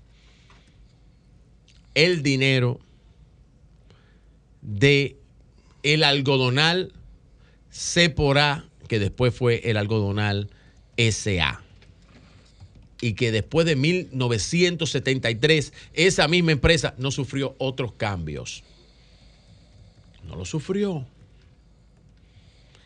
el 1.96 2.22
dinero 2.22 2.80
de 4.62 5.18
el 5.82 6.04
algodonal 6.04 6.94
Seporá, 7.72 8.66
que 8.88 9.00
después 9.00 9.34
fue 9.34 9.70
el 9.70 9.78
algodonal 9.78 10.50
SA. 10.98 11.64
Y 13.02 13.14
que 13.14 13.32
después 13.32 13.66
de 13.66 13.76
1973, 13.76 15.74
esa 15.94 16.28
misma 16.28 16.52
empresa 16.52 16.96
no 16.98 17.12
sufrió 17.12 17.56
otros 17.60 17.94
cambios. 17.94 18.64
No 20.28 20.36
lo 20.36 20.46
sufrió. 20.46 21.06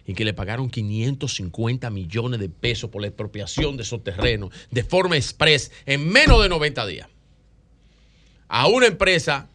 Y 0.05 0.13
que 0.13 0.25
le 0.25 0.33
pagaron 0.33 0.69
550 0.69 1.89
millones 1.89 2.39
de 2.39 2.49
pesos 2.49 2.89
por 2.89 3.01
la 3.01 3.07
expropiación 3.07 3.77
de 3.77 3.83
esos 3.83 4.03
terrenos 4.03 4.53
de 4.71 4.83
forma 4.83 5.15
express 5.15 5.71
en 5.85 6.09
menos 6.09 6.41
de 6.41 6.49
90 6.49 6.85
días. 6.87 7.07
A 8.47 8.67
una 8.67 8.87
empresa 8.87 9.47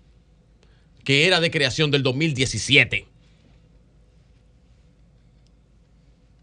que 1.04 1.26
era 1.26 1.40
de 1.40 1.50
creación 1.50 1.90
del 1.90 2.02
2017. 2.02 3.06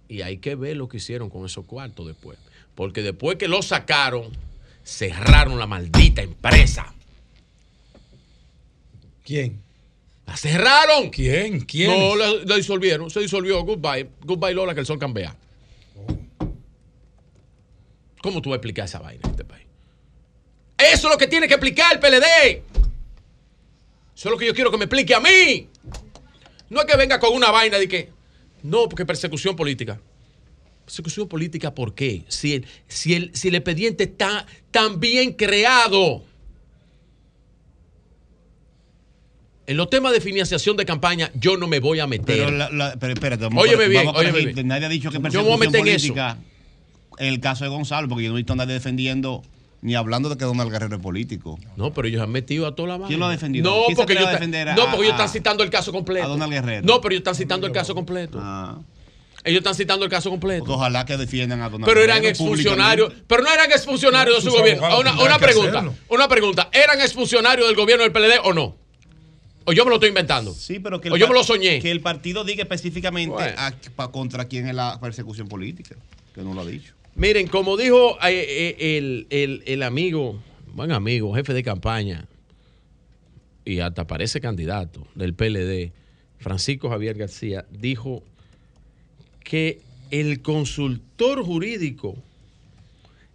Y 0.10 0.22
hay 0.22 0.38
que 0.38 0.56
ver 0.56 0.78
lo 0.78 0.88
que 0.88 0.98
hicieron 0.98 1.30
con 1.30 1.46
esos 1.46 1.66
cuartos 1.66 2.06
después. 2.06 2.38
Porque 2.76 3.02
después 3.02 3.38
que 3.38 3.48
lo 3.48 3.62
sacaron, 3.62 4.30
cerraron 4.84 5.58
la 5.58 5.66
maldita 5.66 6.22
empresa. 6.22 6.94
¿Quién? 9.24 9.63
La 10.26 10.38
cerraron. 10.38 11.10
¿Quién? 11.10 11.62
¿Quién? 11.62 11.90
No, 11.92 12.16
la, 12.16 12.56
disolvieron. 12.56 13.10
Se 13.10 13.20
disolvió. 13.20 13.64
Goodbye. 13.64 14.10
Goodbye 14.24 14.54
Lola, 14.54 14.74
que 14.74 14.80
el 14.80 14.86
sol 14.86 15.00
cambia. 15.00 15.36
¿Cómo 18.22 18.42
tú 18.42 18.50
vas 18.50 18.56
a 18.56 18.58
explicar 18.58 18.86
esa 18.86 19.00
vaina 19.00 19.22
en 19.24 19.32
este 19.32 19.44
país? 19.44 19.66
Eso 20.78 21.08
es 21.08 21.14
lo 21.14 21.18
que 21.18 21.28
tiene 21.28 21.48
que 21.48 21.56
explicar 21.56 21.94
el 21.94 22.00
PLD. 22.00 22.64
Eso 24.16 24.30
es 24.30 24.32
lo 24.32 24.38
que 24.38 24.46
yo 24.46 24.54
quiero 24.54 24.72
que 24.72 24.78
me 24.78 24.86
explique 24.86 25.14
a 25.14 25.20
mí. 25.20 25.68
No 26.70 26.82
es 26.82 26.86
que 26.86 26.98
venga 26.98 27.20
con 27.20 27.34
una 27.34 27.52
vaina 27.52 27.78
de 27.78 27.88
que, 27.88 28.10
no, 28.64 28.88
porque 28.88 29.06
persecución 29.06 29.56
política. 29.56 30.00
Persecución 30.86 31.28
política, 31.28 31.74
¿por 31.74 31.94
qué? 31.94 32.24
Si 32.28 32.54
el, 32.56 32.66
si 32.88 33.14
el, 33.14 33.36
si 33.36 33.50
el 33.50 33.56
expediente 33.56 34.06
está 34.06 34.46
tan 34.72 35.00
bien 35.00 35.34
creado. 35.34 36.24
En 39.66 39.78
los 39.78 39.90
temas 39.90 40.12
de 40.12 40.20
financiación 40.22 40.76
de 40.76 40.86
campaña, 40.86 41.32
yo 41.36 41.56
no 41.58 41.68
me 41.68 41.80
voy 41.80 42.00
a 42.00 42.08
meter. 42.08 42.26
Pero, 42.46 42.52
la- 42.52 42.70
la- 42.70 42.96
pero 43.00 43.14
espérate, 43.14 43.44
vamos 43.46 43.64
Óyeme 43.64 43.88
bien, 43.88 44.06
vamos 44.06 44.20
óyeme 44.22 44.46
bien. 44.46 44.68
Nadie 44.68 44.86
ha 44.86 44.90
dicho 44.90 45.10
que 45.10 45.16
Yo 45.16 45.22
me 45.22 45.30
voy 45.50 45.54
a 45.54 45.58
meter 45.58 45.80
en 45.82 45.88
eso. 45.88 46.08
política. 46.08 46.38
En 47.18 47.28
el 47.28 47.40
caso 47.40 47.64
de 47.64 47.70
Gonzalo, 47.70 48.10
porque 48.10 48.24
yo 48.26 48.30
no 48.32 48.36
he 48.36 48.40
visto 48.40 48.54
a 48.54 48.56
nadie 48.58 48.74
defendiendo 48.74 49.42
ni 49.82 49.96
hablando 49.96 50.30
de 50.30 50.38
que 50.38 50.46
Donald 50.46 50.72
Guerrero 50.72 50.96
es 50.98 51.02
político. 51.02 51.60
No, 51.78 51.94
pero 51.94 52.08
ellos 52.08 52.22
han 52.22 52.32
metido 52.32 52.66
a 52.68 52.76
toda 52.76 52.88
la 52.90 52.94
vaina. 52.96 53.08
¿Quién 53.08 53.20
lo 53.20 53.26
ha 53.28 53.32
defendido? 53.32 53.70
No, 53.70 53.86
¿Quién 53.86 53.96
se 53.96 54.02
porque, 54.02 54.14
ellos, 54.14 54.26
a 54.26 54.32
están- 54.32 54.40
defender 54.52 54.70
a- 54.70 54.76
no, 54.76 54.82
porque 54.86 54.98
ellos 55.04 55.12
a- 55.12 55.16
están 55.16 55.30
citando 55.30 55.64
el 55.64 55.70
caso 55.70 55.92
completo. 55.92 56.26
a 56.26 56.30
Donald 56.30 56.52
Guerrero? 56.52 56.86
No, 56.88 57.00
pero 57.02 57.14
ellos 57.14 57.20
están 57.22 57.36
citando 57.36 57.68
el 57.68 57.74
caso 57.74 57.94
completo. 57.96 58.40
Ellos 59.46 59.58
están 59.60 59.76
citando 59.76 60.06
el 60.06 60.12
caso 60.12 60.30
completo. 60.30 60.66
Ojalá 60.74 61.06
que 61.06 61.18
defiendan 61.18 61.62
a 61.62 61.70
Donald 61.70 61.86
Pero 61.86 62.02
eran 62.02 62.24
exfuncionarios. 62.24 63.12
Pero 63.28 63.44
no 63.44 63.54
eran 63.54 63.72
exfuncionarios 63.72 64.44
de 64.44 64.50
su 64.50 64.56
gobierno. 64.58 65.00
Una, 65.00 65.22
una 65.22 65.38
pregunta. 65.40 65.86
Una 66.10 66.28
pregunta. 66.28 66.70
¿Eran 66.72 67.00
exfuncionarios 67.02 67.68
del 67.68 67.76
gobierno 67.76 68.04
del 68.04 68.12
PLD 68.14 68.40
o 68.44 68.54
no? 68.54 68.78
¿O 69.66 69.74
yo 69.74 69.84
me 69.86 69.90
lo 69.90 69.96
estoy 69.96 70.10
inventando? 70.10 70.54
Sí, 70.54 70.80
pero 70.80 71.00
que 71.00 71.10
O 71.10 71.18
yo 71.18 71.28
me 71.28 71.34
lo 71.34 71.44
soñé. 71.44 71.80
Que 71.80 71.92
el 71.92 72.02
partido 72.02 72.44
diga 72.44 72.64
específicamente 72.64 73.34
Bueno. 73.34 73.54
a- 73.58 73.74
pa- 73.96 74.12
contra 74.12 74.46
quién 74.46 74.68
es 74.68 74.76
la 74.76 75.00
persecución 75.00 75.48
política, 75.48 75.96
que 76.36 76.42
no 76.42 76.54
lo 76.54 76.62
ha 76.62 76.66
dicho. 76.66 76.94
Miren, 77.16 77.48
como 77.48 77.78
dijo 77.78 78.18
eh, 78.28 78.76
eh, 78.78 78.98
el, 78.98 79.28
el- 79.30 79.64
el 79.66 79.84
amigo, 79.84 80.42
buen 80.74 80.92
amigo, 80.92 81.34
jefe 81.34 81.54
de 81.54 81.64
campaña, 81.64 82.28
y 83.66 83.80
hasta 83.80 84.06
parece 84.08 84.42
candidato 84.42 85.08
del 85.16 85.34
PLD, 85.34 85.92
Francisco 86.40 86.90
Javier 86.90 87.16
García, 87.18 87.66
dijo 87.72 88.24
que 89.44 89.80
el 90.12 90.42
consultor 90.42 91.44
jurídico 91.44 92.16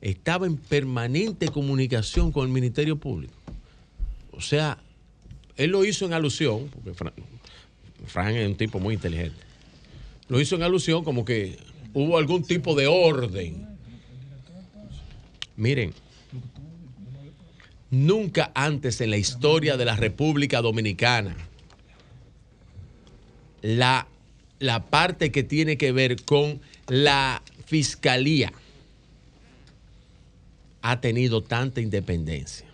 estaba 0.02 0.46
en 0.46 0.56
permanente 0.58 1.48
comunicación 1.48 2.30
con 2.32 2.46
el 2.46 2.52
Ministerio 2.52 2.96
Público. 2.96 3.32
O 4.32 4.40
sea, 4.40 4.78
él 5.58 5.70
lo 5.70 5.84
hizo 5.84 6.06
en 6.06 6.14
alusión, 6.14 6.68
porque 6.68 6.94
Fran, 8.06 8.34
es 8.34 8.48
un 8.48 8.56
tipo 8.56 8.78
muy 8.78 8.94
inteligente, 8.94 9.36
lo 10.28 10.40
hizo 10.40 10.56
en 10.56 10.62
alusión 10.62 11.04
como 11.04 11.24
que 11.24 11.58
hubo 11.92 12.16
algún 12.16 12.44
tipo 12.44 12.74
de 12.74 12.86
orden. 12.86 13.66
Miren, 15.56 15.92
nunca 17.90 18.52
antes 18.54 19.00
en 19.00 19.10
la 19.10 19.16
historia 19.16 19.76
de 19.76 19.84
la 19.84 19.96
República 19.96 20.62
Dominicana 20.62 21.36
la, 23.62 24.06
la 24.60 24.84
parte 24.86 25.32
que 25.32 25.42
tiene 25.42 25.76
que 25.76 25.90
ver 25.90 26.24
con 26.24 26.60
la 26.86 27.42
fiscalía 27.66 28.52
ha 30.82 31.00
tenido 31.00 31.42
tanta 31.42 31.80
independencia. 31.80 32.67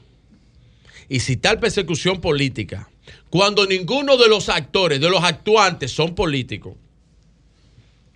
Y 1.09 1.21
si 1.21 1.37
tal 1.37 1.59
persecución 1.59 2.21
política, 2.21 2.89
cuando 3.31 3.67
ninguno 3.67 4.17
de 4.17 4.29
los 4.29 4.49
actores, 4.49 5.01
de 5.01 5.11
los 5.11 5.23
actuantes 5.23 5.93
son 5.93 6.15
políticos, 6.15 6.75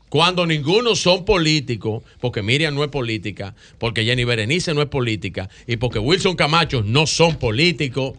cuando 0.09 0.47
ninguno 0.47 0.97
son 0.97 1.24
políticos, 1.24 2.02
porque 2.20 2.43
Miriam 2.43 2.74
no 2.74 2.82
es 2.82 2.90
política, 2.90 3.55
porque 3.78 4.05
Jenny 4.05 4.24
Berenice 4.24 4.73
no 4.73 4.81
es 4.81 4.89
política 4.89 5.51
y 5.66 5.77
porque 5.77 5.98
Wilson 5.98 6.35
Camacho 6.35 6.82
no 6.82 7.06
son 7.06 7.36
políticos. 7.36 8.16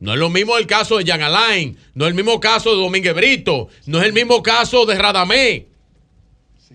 No 0.00 0.12
es 0.12 0.18
lo 0.18 0.28
mismo 0.28 0.58
el 0.58 0.66
caso 0.66 0.98
de 0.98 1.04
Jan 1.04 1.22
Alain, 1.22 1.78
no 1.94 2.04
es 2.04 2.10
el 2.10 2.14
mismo 2.14 2.40
caso 2.40 2.70
de 2.70 2.82
Domínguez 2.82 3.14
Brito, 3.14 3.68
no 3.86 4.00
es 4.00 4.06
el 4.06 4.12
mismo 4.12 4.42
caso 4.42 4.84
de 4.86 4.98
Radamé, 4.98 5.66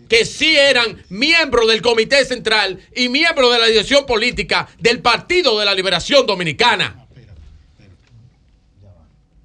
que 0.07 0.25
sí 0.25 0.55
eran 0.55 1.03
miembros 1.09 1.67
del 1.67 1.81
Comité 1.81 2.25
Central 2.25 2.79
y 2.95 3.09
miembros 3.09 3.51
de 3.51 3.59
la 3.59 3.67
dirección 3.67 4.05
política 4.05 4.67
del 4.79 5.01
Partido 5.01 5.59
de 5.59 5.65
la 5.65 5.75
Liberación 5.75 6.25
Dominicana. 6.25 7.07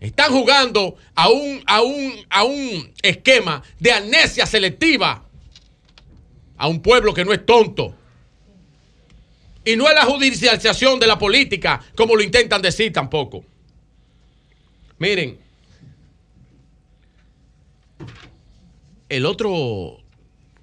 Están 0.01 0.32
jugando 0.32 0.97
a 1.14 1.31
un, 1.31 1.62
a 1.66 1.82
un, 1.82 2.26
a 2.28 2.44
un 2.44 2.93
esquema 3.02 3.62
de 3.81 3.93
amnesia 3.93 4.44
selectiva 4.44 5.24
a 6.56 6.68
un 6.68 6.81
pueblo 6.81 7.12
que 7.12 7.24
no 7.24 7.32
es 7.32 7.44
tonto. 7.44 7.94
Y 9.64 9.76
no 9.76 9.89
es 9.89 9.94
la 9.94 10.05
judicialización 10.05 11.01
de 11.01 11.06
la 11.06 11.18
política, 11.18 11.82
como 11.97 12.14
lo 12.16 12.22
intentan 12.22 12.60
decir 12.60 12.93
tampoco. 12.93 13.44
Miren, 14.98 15.39
el 19.09 19.26
otro 19.26 20.03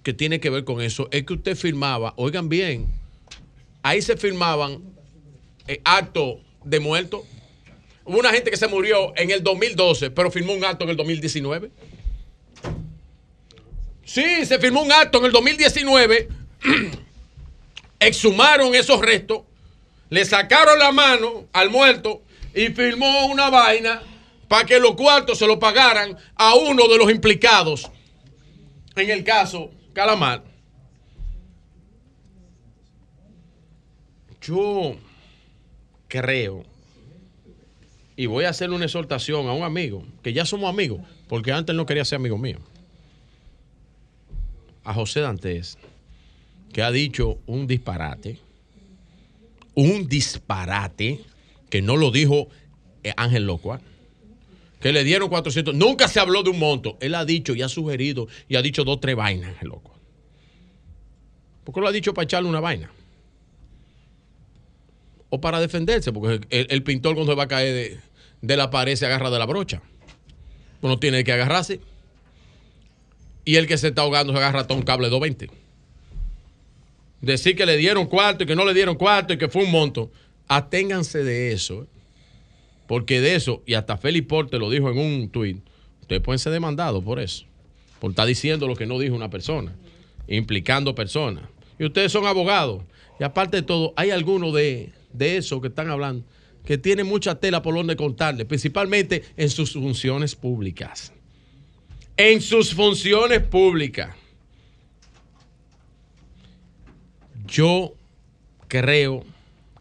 que 0.04 0.14
tiene 0.14 0.40
que 0.40 0.50
ver 0.50 0.64
con 0.64 0.82
eso 0.82 1.08
es 1.12 1.26
que 1.26 1.34
usted 1.34 1.56
firmaba, 1.56 2.14
oigan 2.18 2.50
bien, 2.50 2.88
ahí 3.84 4.02
se 4.02 4.18
firmaban 4.18 4.82
eh, 5.68 5.82
actos 5.84 6.38
de 6.64 6.80
muertos. 6.80 7.22
Hubo 8.04 8.18
una 8.20 8.32
gente 8.32 8.50
que 8.50 8.58
se 8.58 8.68
murió 8.68 9.14
en 9.16 9.30
el 9.30 9.44
2012, 9.44 10.12
pero 10.12 10.32
firmó 10.32 10.54
un 10.54 10.66
acto 10.66 10.84
en 10.86 10.90
el 10.90 10.98
2019. 10.98 11.72
Sí, 14.04 14.46
se 14.46 14.60
firmó 14.60 14.82
un 14.82 14.92
acto 14.92 15.20
en 15.20 15.26
el 15.26 15.32
2019. 15.32 16.28
exhumaron 18.02 18.74
esos 18.74 19.00
restos, 19.00 19.44
le 20.10 20.26
sacaron 20.26 20.80
la 20.80 20.92
mano 20.92 21.48
al 21.54 21.70
muerto 21.70 22.24
y 22.54 22.68
firmó 22.70 23.28
una 23.28 23.50
vaina 23.50 24.02
para 24.48 24.66
que 24.66 24.80
los 24.80 24.96
cuartos 24.96 25.38
se 25.38 25.48
lo 25.48 25.60
pagaran 25.60 26.18
a 26.36 26.56
uno 26.56 26.88
de 26.88 26.98
los 26.98 27.12
implicados 27.12 27.90
en 28.96 29.10
el 29.12 29.24
caso 29.24 29.70
Calamar. 29.94 30.44
Yo 34.42 34.96
creo, 36.08 36.64
y 38.16 38.26
voy 38.26 38.46
a 38.46 38.50
hacer 38.50 38.72
una 38.72 38.86
exhortación 38.86 39.48
a 39.48 39.54
un 39.54 39.64
amigo, 39.64 40.04
que 40.24 40.34
ya 40.34 40.46
somos 40.46 40.70
amigos, 40.70 41.02
porque 41.28 41.52
antes 41.52 41.76
no 41.76 41.86
quería 41.86 42.06
ser 42.06 42.18
amigo 42.18 42.38
mío, 42.38 42.58
a 44.84 44.94
José 44.94 45.20
Dantes, 45.20 45.78
que 46.74 46.82
ha 46.82 46.92
dicho 46.92 47.38
un 47.46 47.68
disparate, 47.68 48.40
un 49.76 50.08
disparate, 50.08 51.20
que 51.70 51.82
no 51.82 51.96
lo 51.96 52.12
dijo 52.12 52.48
eh, 53.04 53.14
Ángel 53.18 53.46
Locua, 53.46 53.80
que 54.82 54.92
le 54.92 55.04
dieron 55.06 55.30
400, 55.30 55.74
nunca 55.76 56.08
se 56.10 56.20
habló 56.20 56.44
de 56.44 56.50
un 56.50 56.60
monto, 56.60 56.98
él 57.00 57.16
ha 57.16 57.24
dicho 57.24 57.56
y 57.56 57.62
ha 57.62 57.70
sugerido 57.70 58.28
y 58.50 58.58
ha 58.58 58.62
dicho 58.62 58.84
dos, 58.84 59.00
tres 59.00 59.16
vainas, 59.16 59.52
Ángel 59.52 59.70
Locua. 59.70 59.96
¿Por 61.64 61.74
qué 61.74 61.82
lo 61.82 61.88
ha 61.88 61.92
dicho 61.92 62.14
para 62.14 62.24
echarle 62.26 62.50
una 62.50 62.60
vaina? 62.60 62.92
o 65.32 65.40
para 65.40 65.60
defenderse, 65.60 66.12
porque 66.12 66.46
el, 66.50 66.68
el 66.70 66.84
pintor 66.84 67.16
cuando 67.16 67.32
se 67.32 67.38
va 67.38 67.44
a 67.44 67.48
caer 67.48 67.74
de, 67.74 68.00
de 68.42 68.58
la 68.58 68.70
pared 68.70 68.96
se 68.96 69.06
agarra 69.06 69.32
de 69.32 69.40
la 69.40 69.46
brocha. 69.46 69.82
Uno 70.82 71.00
tiene 71.00 71.24
que 71.24 71.32
agarrarse. 71.32 71.80
Y 73.46 73.56
el 73.56 73.66
que 73.66 73.78
se 73.78 73.88
está 73.88 74.02
ahogando 74.02 74.34
se 74.34 74.40
agarra 74.40 74.60
hasta 74.60 74.74
un 74.74 74.84
cable 74.84 75.10
220. 75.10 75.50
Decir 77.22 77.56
que 77.56 77.66
le 77.66 77.78
dieron 77.78 78.08
cuarto 78.08 78.44
y 78.44 78.48
que 78.48 78.56
no 78.56 78.66
le 78.66 78.74
dieron 78.74 78.96
cuarto 78.96 79.34
y 79.34 79.38
que 79.38 79.48
fue 79.48 79.64
un 79.64 79.72
monto. 79.72 80.12
Aténganse 80.50 81.24
de 81.24 81.54
eso. 81.54 81.84
¿eh? 81.84 81.88
Porque 82.92 83.22
de 83.22 83.36
eso, 83.36 83.64
y 83.66 83.76
hasta 83.76 83.96
Félix 83.96 84.28
Porte 84.28 84.60
lo 84.60 84.70
dijo 84.70 84.92
en 84.92 84.98
un 84.98 85.30
tuit, 85.30 85.64
ustedes 86.02 86.22
pueden 86.22 86.40
ser 86.40 86.52
demandados 86.52 87.02
por 87.02 87.22
eso. 87.22 87.46
Por 88.02 88.10
estar 88.12 88.28
diciendo 88.28 88.68
lo 88.68 88.76
que 88.76 88.86
no 88.86 89.00
dijo 89.00 89.16
una 89.16 89.30
persona, 89.30 89.74
implicando 90.28 90.94
personas. 90.94 91.46
Y 91.80 91.86
ustedes 91.86 92.12
son 92.12 92.26
abogados. 92.26 92.84
Y 93.18 93.24
aparte 93.24 93.56
de 93.56 93.64
todo, 93.64 93.94
hay 93.96 94.10
algunos 94.10 94.54
de, 94.54 94.92
de 95.14 95.38
eso 95.38 95.62
que 95.62 95.70
están 95.70 95.90
hablando 95.90 96.26
que 96.66 96.78
tienen 96.78 97.08
mucha 97.08 97.36
tela 97.36 97.62
por 97.62 97.76
donde 97.76 97.96
contarle, 97.96 98.44
principalmente 98.44 99.24
en 99.38 99.50
sus 99.50 99.72
funciones 99.72 100.36
públicas. 100.36 101.14
En 102.18 102.42
sus 102.42 102.74
funciones 102.74 103.40
públicas. 103.40 104.14
Yo 107.48 107.94
creo 108.68 109.24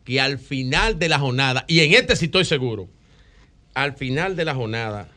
que 0.05 0.21
al 0.21 0.39
final 0.39 0.97
de 1.01 1.09
la 1.09 1.19
jornada, 1.19 1.65
y 1.67 1.81
en 1.81 1.93
este 1.93 2.15
sí 2.15 2.27
estoy 2.27 2.45
seguro, 2.45 2.89
al 3.75 3.95
final 3.95 4.37
de 4.37 4.45
la 4.45 4.55
jornada, 4.55 5.09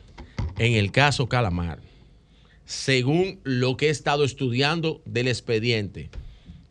en 0.58 0.74
el 0.74 0.92
caso 0.92 1.28
Calamar, 1.28 1.80
según 2.64 3.40
lo 3.44 3.76
que 3.76 3.88
he 3.88 3.90
estado 3.90 4.24
estudiando 4.24 5.02
del 5.04 5.28
expediente 5.28 6.10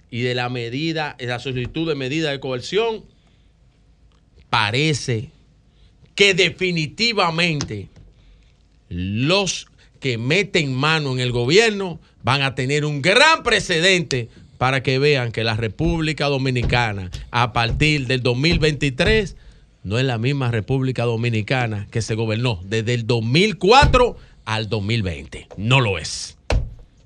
y 0.09 0.21
de 0.21 0.35
la 0.35 0.49
medida, 0.49 1.15
de 1.19 1.27
la 1.27 1.39
solicitud 1.39 1.87
de 1.87 1.95
medida 1.95 2.31
de 2.31 2.39
coerción, 2.39 3.03
parece 4.49 5.31
que 6.15 6.33
definitivamente 6.33 7.89
los 8.89 9.67
que 9.99 10.17
meten 10.17 10.73
mano 10.73 11.13
en 11.13 11.19
el 11.19 11.31
gobierno 11.31 11.99
van 12.23 12.41
a 12.41 12.55
tener 12.55 12.85
un 12.85 13.01
gran 13.01 13.43
precedente 13.43 14.29
para 14.57 14.83
que 14.83 14.99
vean 14.99 15.31
que 15.31 15.43
la 15.43 15.55
República 15.55 16.27
Dominicana 16.27 17.09
a 17.31 17.53
partir 17.53 18.07
del 18.07 18.21
2023 18.21 19.35
no 19.83 19.99
es 19.99 20.05
la 20.05 20.17
misma 20.17 20.51
República 20.51 21.03
Dominicana 21.03 21.87
que 21.91 22.01
se 22.01 22.15
gobernó 22.15 22.59
desde 22.63 22.93
el 22.93 23.05
2004 23.05 24.15
al 24.45 24.69
2020. 24.69 25.47
No 25.57 25.79
lo 25.81 25.97
es. 25.97 26.37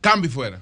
Cambio 0.01 0.29
fuera. 0.29 0.61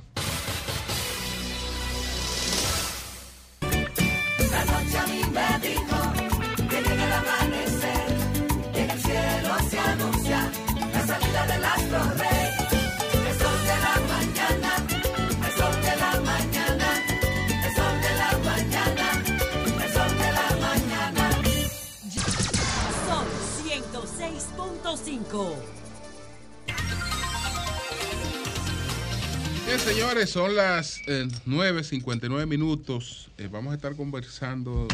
Señores, 29.86 30.32
son 30.32 30.56
las 30.56 30.98
eh, 31.06 31.27
9.59 31.45 32.48
minutos. 32.48 33.30
Eh, 33.38 33.48
vamos 33.51 33.72
a 33.72 33.76
estar 33.76 33.95
conversando 33.95 34.88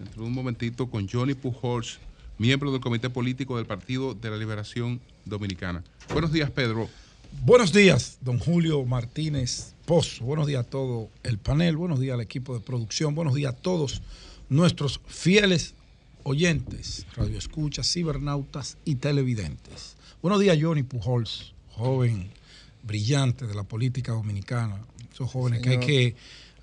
dentro 0.00 0.22
de 0.22 0.28
un 0.28 0.34
momentito 0.34 0.90
con 0.90 1.08
Johnny 1.08 1.34
Pujols, 1.34 2.00
miembro 2.38 2.72
del 2.72 2.80
Comité 2.80 3.08
Político 3.08 3.56
del 3.56 3.66
Partido 3.66 4.14
de 4.14 4.30
la 4.30 4.36
Liberación 4.36 5.00
Dominicana. 5.24 5.84
Buenos 6.12 6.32
días, 6.32 6.50
Pedro. 6.50 6.88
Buenos 7.44 7.72
días, 7.72 8.18
don 8.20 8.40
Julio 8.40 8.84
Martínez 8.84 9.74
Pozo. 9.86 10.24
Buenos 10.24 10.48
días 10.48 10.66
a 10.66 10.68
todo 10.68 11.08
el 11.22 11.38
panel. 11.38 11.76
Buenos 11.76 12.00
días 12.00 12.14
al 12.14 12.20
equipo 12.20 12.52
de 12.52 12.60
producción. 12.60 13.14
Buenos 13.14 13.34
días 13.34 13.54
a 13.54 13.56
todos 13.56 14.02
nuestros 14.48 15.00
fieles 15.06 15.74
oyentes, 16.24 17.06
radioescuchas, 17.16 17.88
cibernautas 17.88 18.76
y 18.84 18.96
televidentes. 18.96 19.94
Buenos 20.20 20.40
días, 20.40 20.58
Johnny 20.60 20.82
Pujols, 20.82 21.54
joven 21.70 22.41
brillante 22.82 23.46
de 23.46 23.54
la 23.54 23.64
política 23.64 24.12
dominicana. 24.12 24.84
Esos 25.12 25.30
jóvenes 25.30 25.60
que 25.62 25.70
hay 25.70 25.78
que 25.78 26.14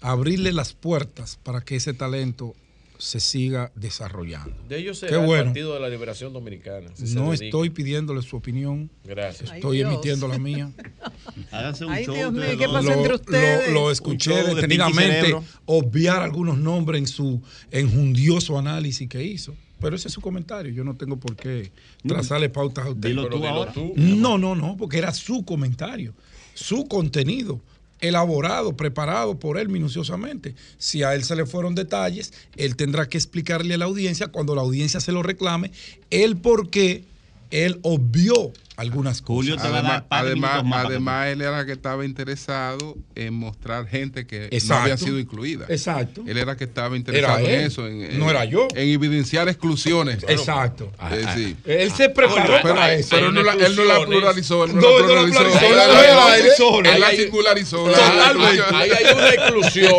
abrirle 0.02 0.54
las 0.54 0.74
puertas 0.74 1.40
para 1.44 1.62
que 1.62 1.76
ese 1.76 1.94
talento 1.94 2.56
se 3.00 3.22
siga 3.22 3.72
desarrollando. 3.76 4.54
De 4.68 4.78
ellos 4.78 5.00
será 5.00 5.22
el 5.22 5.26
bueno. 5.26 5.46
Partido 5.46 5.74
de 5.74 5.80
la 5.80 5.88
Liberación 5.88 6.34
Dominicana. 6.34 6.90
si 6.94 7.16
No 7.16 7.32
estoy 7.32 7.70
pidiéndole 7.70 8.22
su 8.22 8.36
opinión. 8.36 8.92
Gracias. 9.06 9.54
Estoy 9.54 9.78
Ay, 9.78 9.84
emitiendo 9.84 10.28
la 10.28 10.38
mía. 10.38 10.70
Háganse 11.52 11.86
un 11.86 11.94
Ay, 11.94 12.06
show. 12.06 12.14
Dios 12.14 12.34
mío, 12.34 12.58
¿qué 12.58 12.68
pasa 12.68 12.94
entre 12.94 13.16
ustedes? 13.16 13.70
Lo, 13.70 13.86
lo 13.86 13.92
escuché 13.92 14.44
de 14.44 14.54
detenidamente 14.54 15.34
obviar 15.66 16.22
algunos 16.22 16.58
nombres 16.58 17.00
en 17.00 17.08
su 17.08 17.42
enjundioso 17.72 18.60
análisis 18.60 19.08
que 19.08 19.24
hizo. 19.24 19.56
Pero 19.80 19.96
ese 19.96 20.08
es 20.08 20.14
su 20.14 20.22
comentario. 20.22 20.72
Yo 20.72 20.84
no 20.84 20.96
tengo 20.96 21.18
por 21.18 21.36
qué 21.36 21.72
trazarle 22.06 22.50
pautas 22.50 22.86
a 22.86 22.90
usted. 22.90 23.10
Dilo 23.10 23.30
tú 23.30 23.46
ahora. 23.46 23.74
No, 23.96 24.38
no, 24.38 24.56
no, 24.56 24.78
porque 24.78 24.98
era 24.98 25.14
su 25.14 25.46
comentario, 25.46 26.14
su 26.54 26.88
contenido, 26.88 27.62
elaborado, 28.02 28.76
preparado 28.76 29.40
por 29.40 29.58
él 29.58 29.70
minuciosamente. 29.70 30.56
Si 30.78 31.04
a 31.04 31.16
él 31.16 31.24
se 31.24 31.36
le 31.36 31.46
fueron 31.46 31.76
detalles, 31.76 32.34
él 32.56 32.76
tendrá 32.76 33.08
que 33.08 33.18
explicarle 33.18 33.74
a 33.74 33.78
la 33.78 33.86
audiencia, 33.86 34.28
cuando 34.28 34.56
la 34.56 34.62
audiencia 34.62 35.00
se 35.00 35.12
lo 35.12 35.24
reclame, 35.24 35.72
el 36.10 36.38
por 36.38 36.70
qué 36.70 37.06
él 37.52 37.80
obvió 37.82 38.54
algunas 38.80 39.22
cosas. 39.22 39.58
Además, 39.60 40.04
además, 40.10 40.64
además, 40.86 41.28
él 41.28 41.42
era 41.42 41.60
el 41.60 41.66
que 41.66 41.74
estaba 41.74 42.06
interesado 42.06 42.96
en 43.16 43.34
mostrar 43.34 43.86
gente 43.88 44.26
que 44.26 44.50
no 44.68 44.76
había 44.76 44.98
sido 44.98 45.20
incluida. 45.20 45.66
Exacto. 45.68 46.24
Él 46.26 46.38
era 46.38 46.54
el 46.54 46.58
que 46.58 46.64
estaba 46.64 46.96
interesado 46.96 47.40
en 47.40 47.62
eso. 47.62 47.88
En, 47.88 48.18
No 48.18 48.30
era 48.30 48.46
yo. 48.46 48.68
En 48.76 48.90
evidenciar 48.90 49.50
exclusiones. 49.50 50.24
Exacto. 50.28 50.92
Eh, 51.12 51.26
sí. 51.36 51.58
Él 51.66 51.92
se 51.92 52.10
preparó 52.10 52.54
pero, 52.62 52.76
para 52.76 52.94
eso. 52.94 53.10
Pero 53.12 53.32
no 53.32 53.44
la- 53.44 53.54
él 53.54 53.76
no 53.76 53.84
la 53.84 54.06
pluralizó. 54.06 54.64
Él 54.64 54.76
no, 54.76 54.82
No, 54.82 55.00
la 55.16 55.22
él 55.22 55.30
no 55.32 55.44
la 55.44 55.86
pluralizó. 55.88 56.80
Él 56.80 57.00
la 57.02 57.12
singularizó. 57.12 57.84
Totalmente. 57.90 58.64
Ahí 58.76 58.92
hay 58.92 59.14
una 59.14 59.30
exclusión 59.30 59.92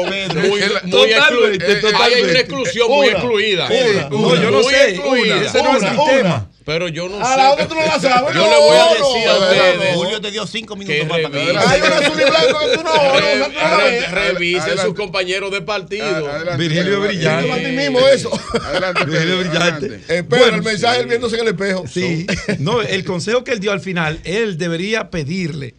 muy, 0.48 0.60
totalmente. 0.90 1.86
Ahí 1.96 2.12
hay 2.14 2.22
una 2.22 2.40
exclusión 2.40 2.88
muy 2.88 3.08
excluida. 3.08 3.68
No, 4.10 4.34
yo 4.36 4.50
no 4.50 4.62
sé, 4.62 4.94
ese 4.94 5.62
no 5.62 5.76
es 5.76 5.82
mi 5.82 5.88
Una, 5.88 6.04
tema. 6.04 6.49
Pero 6.70 6.86
yo 6.86 7.08
no 7.08 7.18
A 7.20 7.32
sé. 7.32 7.36
la 7.36 7.50
otra 7.52 7.66
tú 7.66 7.74
no 7.74 7.80
la 7.84 7.98
sabes. 7.98 8.32
Yo 8.32 8.48
le 8.48 8.56
voy 8.58 8.76
a 8.76 8.88
decir 8.90 9.26
no, 9.26 9.30
a 9.32 9.38
ustedes. 9.40 9.94
Julio 9.96 10.20
te 10.20 10.30
dio 10.30 10.46
cinco 10.46 10.76
minutos 10.76 11.04
para 11.08 11.28
Hay 11.68 11.80
un 11.80 11.92
azul 11.92 12.20
y 12.20 12.30
blanco 12.30 12.58
que 12.60 12.76
tú 12.76 12.82
no- 12.84 12.94
no, 12.94 13.18
Re- 13.18 13.36
no, 13.38 13.48
no, 13.48 13.54
no, 13.70 13.76
re- 13.78 14.00
no, 14.08 14.14
Revisen 14.14 14.60
adelante. 14.60 14.82
sus 14.84 14.94
compañeros 14.94 15.50
de 15.50 15.62
partido. 15.62 16.28
Virgilio 16.56 17.00
brillante. 17.00 17.48
Yo 17.48 17.54
a 17.54 17.56
ti 17.56 17.66
mismo 17.72 17.98
eso. 18.08 18.30
Adelante, 18.64 19.04
Virgilio 19.04 19.38
brillante. 19.40 20.00
Espera, 20.08 20.46
el 20.54 20.62
mensaje 20.62 21.00
él 21.00 21.06
viéndose 21.06 21.34
en 21.36 21.42
el 21.42 21.48
espejo. 21.48 21.84
Sí. 21.88 22.26
No, 22.60 22.82
el 22.82 23.04
consejo 23.04 23.42
que 23.42 23.50
él 23.50 23.58
dio 23.58 23.72
al 23.72 23.80
final, 23.80 24.20
él 24.22 24.56
debería 24.56 25.10
pedirle 25.10 25.74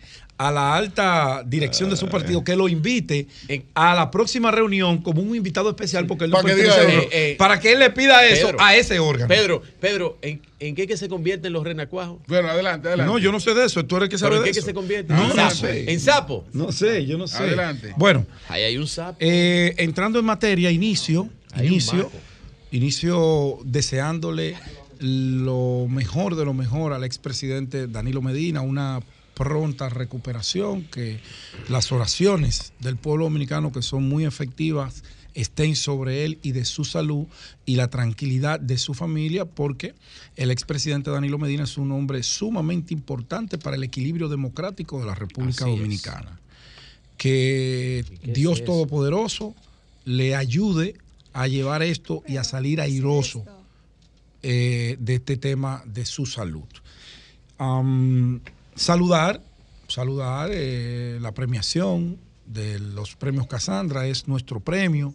a 0.48 0.52
la 0.52 0.76
alta 0.76 1.44
dirección 1.46 1.90
de 1.90 1.96
su 1.98 2.08
partido 2.08 2.44
que 2.44 2.56
lo 2.56 2.68
invite 2.70 3.28
a 3.76 3.94
la 3.96 4.10
próxima 4.10 4.50
reunión 4.52 5.00
como 5.02 5.22
un 5.22 5.36
invitado 5.36 5.70
especial 5.70 6.08
porque 6.08 6.24
él 6.26 6.32
no 6.32 6.38
Para 6.38 6.50
que 6.56 6.62
pertenece 6.62 6.86
diga. 6.88 7.02
Eh, 7.04 7.10
eh, 7.12 7.36
para 7.38 7.60
que 7.60 7.72
él 7.74 7.80
le 7.80 7.90
pida 7.92 8.26
eso 8.26 8.48
Pedro, 8.48 8.62
a 8.62 8.76
ese 8.76 9.00
órgano. 9.00 9.28
Pedro, 9.28 9.62
Pedro, 9.80 10.18
¿en, 10.22 10.42
en 10.60 10.74
qué 10.76 10.88
que 10.88 10.98
se 10.98 11.08
convierten 11.10 11.54
los 11.54 11.64
renacuajos? 11.64 12.20
Bueno, 12.28 12.50
adelante, 12.50 12.88
adelante. 12.88 13.12
No, 13.12 13.20
yo 13.20 13.32
no 13.32 13.40
sé 13.40 13.54
de 13.54 13.66
eso. 13.66 13.86
Tú 13.86 13.98
eres 13.98 14.06
el 14.08 14.10
que 14.12 14.18
sabe 14.18 14.32
¿Pero 14.32 14.38
en 14.42 14.44
de 14.46 14.50
qué 14.50 14.54
que 14.54 14.60
eso. 14.60 14.66
se 14.68 14.74
convierte? 14.74 15.14
No, 15.14 15.22
¿En 15.22 15.28
no 15.30 15.36
sapo? 15.36 15.56
sé. 15.56 15.92
¿En 15.92 16.00
sapo? 16.00 16.46
No 16.54 16.72
sé, 16.72 17.06
yo 17.06 17.18
no 17.18 17.28
sé. 17.28 17.38
Adelante. 17.38 17.94
Bueno, 17.98 18.26
Ahí 18.48 18.64
hay 18.64 18.78
un 18.78 18.88
sapo. 18.88 19.18
eh, 19.20 19.74
entrando 19.78 20.18
en 20.20 20.26
materia, 20.26 20.72
inicio, 20.72 21.30
Hay 21.54 21.68
inicio, 21.68 22.10
inicio 22.72 23.60
deseándole 23.64 24.56
lo 25.00 25.88
mejor 25.90 26.36
de 26.36 26.46
lo 26.46 26.54
mejor 26.54 26.94
al 26.94 27.04
expresidente 27.04 27.88
Danilo 27.88 28.22
Medina, 28.22 28.62
una 28.62 29.00
pronta 29.34 29.90
recuperación, 29.90 30.84
que 30.84 31.20
las 31.70 31.92
oraciones 31.92 32.74
del 32.80 32.98
pueblo 32.98 33.26
dominicano 33.26 33.72
que 33.72 33.82
son 33.82 34.08
muy 34.08 34.26
efectivas 34.26 35.04
estén 35.34 35.76
sobre 35.76 36.26
él 36.26 36.40
y 36.44 36.52
de 36.52 36.66
su 36.66 36.84
salud 36.84 37.26
y 37.66 37.76
la 37.76 37.90
tranquilidad 37.90 38.60
de 38.60 38.78
su 38.78 38.94
familia, 38.94 39.46
porque 39.46 39.96
el 40.36 40.52
expresidente 40.52 41.10
Danilo 41.10 41.38
Medina 41.38 41.64
es 41.64 41.78
un 41.78 41.92
hombre 41.92 42.24
sumamente 42.24 42.94
importante 42.94 43.58
para 43.58 43.76
el 43.76 43.84
equilibrio 43.84 44.30
democrático 44.30 45.00
de 45.00 45.06
la 45.06 45.16
República 45.16 45.66
Así 45.66 45.74
es. 45.74 45.80
Dominicana. 45.80 46.40
Que 47.18 48.04
Dios 48.24 48.60
es? 48.60 48.66
Todopoderoso 48.66 49.56
le 50.06 50.36
ayude 50.36 50.96
a 51.34 51.48
llevar 51.48 51.84
esto 51.84 52.24
y 52.28 52.38
a 52.38 52.44
salir 52.44 52.82
airoso 52.82 53.46
eh, 54.44 54.98
de 55.00 55.16
este 55.16 55.38
tema 55.38 55.84
de 55.86 56.06
su 56.06 56.26
salud. 56.26 56.66
Saludar, 58.76 59.42
saludar 59.88 60.50
eh, 60.54 61.20
la 61.22 61.34
premiación 61.34 62.18
de 62.46 62.80
los 62.80 63.16
premios 63.16 63.48
Casandra, 63.48 64.08
es 64.08 64.28
nuestro 64.28 64.60
premio. 64.60 65.14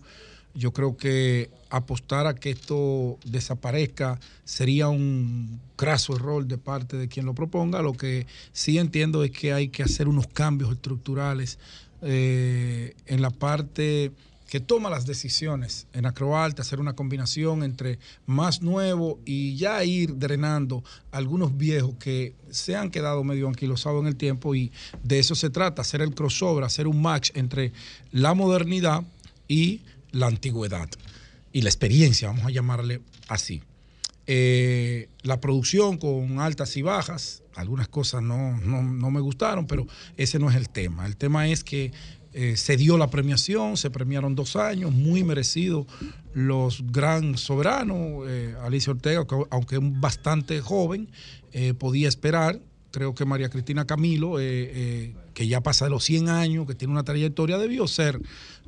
Yo 0.54 0.72
creo 0.72 0.96
que 0.96 1.50
apostar 1.68 2.26
a 2.26 2.34
que 2.34 2.50
esto 2.50 3.18
desaparezca 3.24 4.18
sería 4.44 4.88
un 4.88 5.60
craso 5.76 6.16
error 6.16 6.46
de 6.46 6.56
parte 6.56 6.96
de 6.96 7.08
quien 7.08 7.26
lo 7.26 7.34
proponga. 7.34 7.82
Lo 7.82 7.92
que 7.92 8.26
sí 8.52 8.78
entiendo 8.78 9.22
es 9.22 9.32
que 9.32 9.52
hay 9.52 9.68
que 9.68 9.82
hacer 9.82 10.08
unos 10.08 10.26
cambios 10.28 10.72
estructurales 10.72 11.58
eh, 12.02 12.94
en 13.06 13.20
la 13.20 13.30
parte 13.30 14.12
que 14.48 14.60
toma 14.60 14.90
las 14.90 15.06
decisiones 15.06 15.86
en 15.92 16.06
Acroalta, 16.06 16.62
hacer 16.62 16.80
una 16.80 16.94
combinación 16.94 17.62
entre 17.62 17.98
más 18.26 18.62
nuevo 18.62 19.18
y 19.24 19.56
ya 19.56 19.82
ir 19.84 20.16
drenando 20.18 20.84
algunos 21.10 21.56
viejos 21.56 21.94
que 21.98 22.34
se 22.50 22.76
han 22.76 22.90
quedado 22.90 23.24
medio 23.24 23.48
anquilosados 23.48 24.00
en 24.02 24.08
el 24.08 24.16
tiempo 24.16 24.54
y 24.54 24.72
de 25.02 25.18
eso 25.18 25.34
se 25.34 25.50
trata, 25.50 25.82
hacer 25.82 26.00
el 26.00 26.14
crossover, 26.14 26.64
hacer 26.64 26.86
un 26.86 27.02
match 27.02 27.30
entre 27.34 27.72
la 28.12 28.34
modernidad 28.34 29.02
y 29.48 29.82
la 30.12 30.26
antigüedad 30.26 30.88
y 31.52 31.62
la 31.62 31.68
experiencia, 31.68 32.28
vamos 32.28 32.44
a 32.46 32.50
llamarle 32.50 33.00
así. 33.28 33.62
Eh, 34.28 35.08
la 35.22 35.40
producción 35.40 35.98
con 35.98 36.40
altas 36.40 36.76
y 36.76 36.82
bajas, 36.82 37.42
algunas 37.54 37.88
cosas 37.88 38.22
no, 38.22 38.58
no, 38.58 38.82
no 38.82 39.10
me 39.10 39.20
gustaron, 39.20 39.66
pero 39.66 39.86
ese 40.16 40.38
no 40.38 40.50
es 40.50 40.56
el 40.56 40.68
tema. 40.68 41.06
El 41.06 41.16
tema 41.16 41.48
es 41.48 41.64
que 41.64 41.92
eh, 42.38 42.56
se 42.58 42.76
dio 42.76 42.98
la 42.98 43.08
premiación, 43.08 43.76
se 43.78 43.88
premiaron 43.90 44.34
dos 44.34 44.56
años, 44.56 44.92
muy 44.92 45.24
merecido 45.24 45.86
los 46.34 46.84
gran 46.92 47.38
soberanos, 47.38 48.24
eh, 48.28 48.54
Alicia 48.62 48.92
Ortega, 48.92 49.26
que 49.26 49.34
aunque 49.50 49.76
es 49.76 49.80
bastante 49.82 50.60
joven, 50.60 51.08
eh, 51.52 51.72
podía 51.74 52.08
esperar. 52.08 52.60
Creo 52.90 53.14
que 53.14 53.24
María 53.24 53.48
Cristina 53.48 53.86
Camilo, 53.86 54.38
eh, 54.38 54.44
eh, 54.46 55.14
que 55.34 55.46
ya 55.48 55.60
pasa 55.62 55.86
de 55.86 55.90
los 55.90 56.04
100 56.04 56.28
años, 56.28 56.66
que 56.66 56.74
tiene 56.74 56.92
una 56.92 57.04
trayectoria, 57.04 57.58
debió 57.58 57.86
ser 57.88 58.20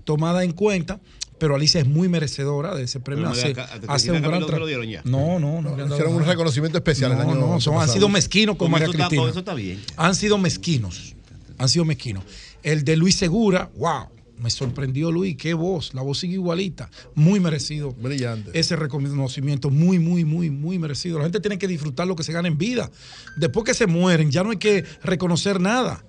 tomada 0.04 0.44
en 0.44 0.52
cuenta. 0.52 0.98
Pero 1.38 1.54
Alicia 1.54 1.80
es 1.80 1.86
muy 1.86 2.08
merecedora 2.08 2.74
de 2.74 2.82
ese 2.82 2.98
premio. 2.98 3.28
Hace, 3.28 3.54
hace 3.86 4.10
un 4.10 4.18
gran 4.22 4.32
Camilo 4.32 4.46
se 4.48 4.52
tra- 4.54 4.58
lo 4.58 4.66
dieron 4.66 4.86
ya. 4.88 5.02
No, 5.04 5.38
no, 5.38 5.62
no. 5.62 5.76
dado 5.76 5.86
Hicieron 5.94 6.14
un 6.16 6.24
reconocimiento 6.26 6.78
especial 6.78 7.12
el 7.12 7.18
No, 7.18 7.22
año 7.30 7.34
no, 7.36 7.60
son- 7.60 7.80
han 7.80 7.88
sido 7.88 8.08
mezquinos 8.08 8.56
con 8.56 8.64
Con 8.66 8.72
María 8.72 8.86
eso 8.86 8.92
está- 8.92 9.04
Cristina. 9.04 9.22
con 9.22 9.30
eso 9.30 9.38
está 9.38 9.54
bien. 9.54 9.80
Han 9.96 10.14
sido 10.16 10.36
mezquinos. 10.36 11.14
Han 11.58 11.68
sido 11.68 11.84
mezquinos. 11.84 12.24
El 12.62 12.84
de 12.84 12.96
Luis 12.96 13.16
Segura, 13.16 13.70
wow, 13.76 14.08
me 14.38 14.50
sorprendió 14.50 15.10
Luis, 15.10 15.36
qué 15.36 15.54
voz, 15.54 15.94
la 15.94 16.02
voz 16.02 16.18
sigue 16.18 16.34
igualita, 16.34 16.90
muy 17.14 17.40
merecido. 17.40 17.92
Brillante. 17.92 18.50
Ese 18.58 18.76
reconocimiento, 18.76 19.70
muy, 19.70 19.98
muy, 19.98 20.24
muy, 20.24 20.50
muy 20.50 20.78
merecido. 20.78 21.18
La 21.18 21.24
gente 21.24 21.40
tiene 21.40 21.58
que 21.58 21.66
disfrutar 21.66 22.06
lo 22.06 22.16
que 22.16 22.22
se 22.22 22.32
gana 22.32 22.48
en 22.48 22.58
vida. 22.58 22.90
Después 23.36 23.64
que 23.64 23.74
se 23.74 23.86
mueren, 23.86 24.30
ya 24.30 24.44
no 24.44 24.50
hay 24.50 24.58
que 24.58 24.84
reconocer 25.02 25.60
nada. 25.60 26.04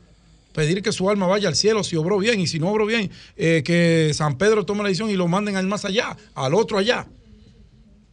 Pedir 0.53 0.81
que 0.81 0.91
su 0.91 1.09
alma 1.09 1.27
vaya 1.27 1.47
al 1.47 1.55
cielo 1.55 1.83
si 1.83 1.95
obró 1.95 2.17
bien 2.17 2.39
y 2.39 2.47
si 2.47 2.59
no 2.59 2.69
obró 2.69 2.85
bien, 2.85 3.11
eh, 3.35 3.61
que 3.63 4.11
San 4.13 4.37
Pedro 4.37 4.65
tome 4.65 4.83
la 4.83 4.89
decisión 4.89 5.09
y 5.09 5.15
lo 5.15 5.27
manden 5.27 5.55
al 5.55 5.67
más 5.67 5.85
allá, 5.85 6.17
al 6.35 6.53
otro 6.53 6.77
allá. 6.77 7.07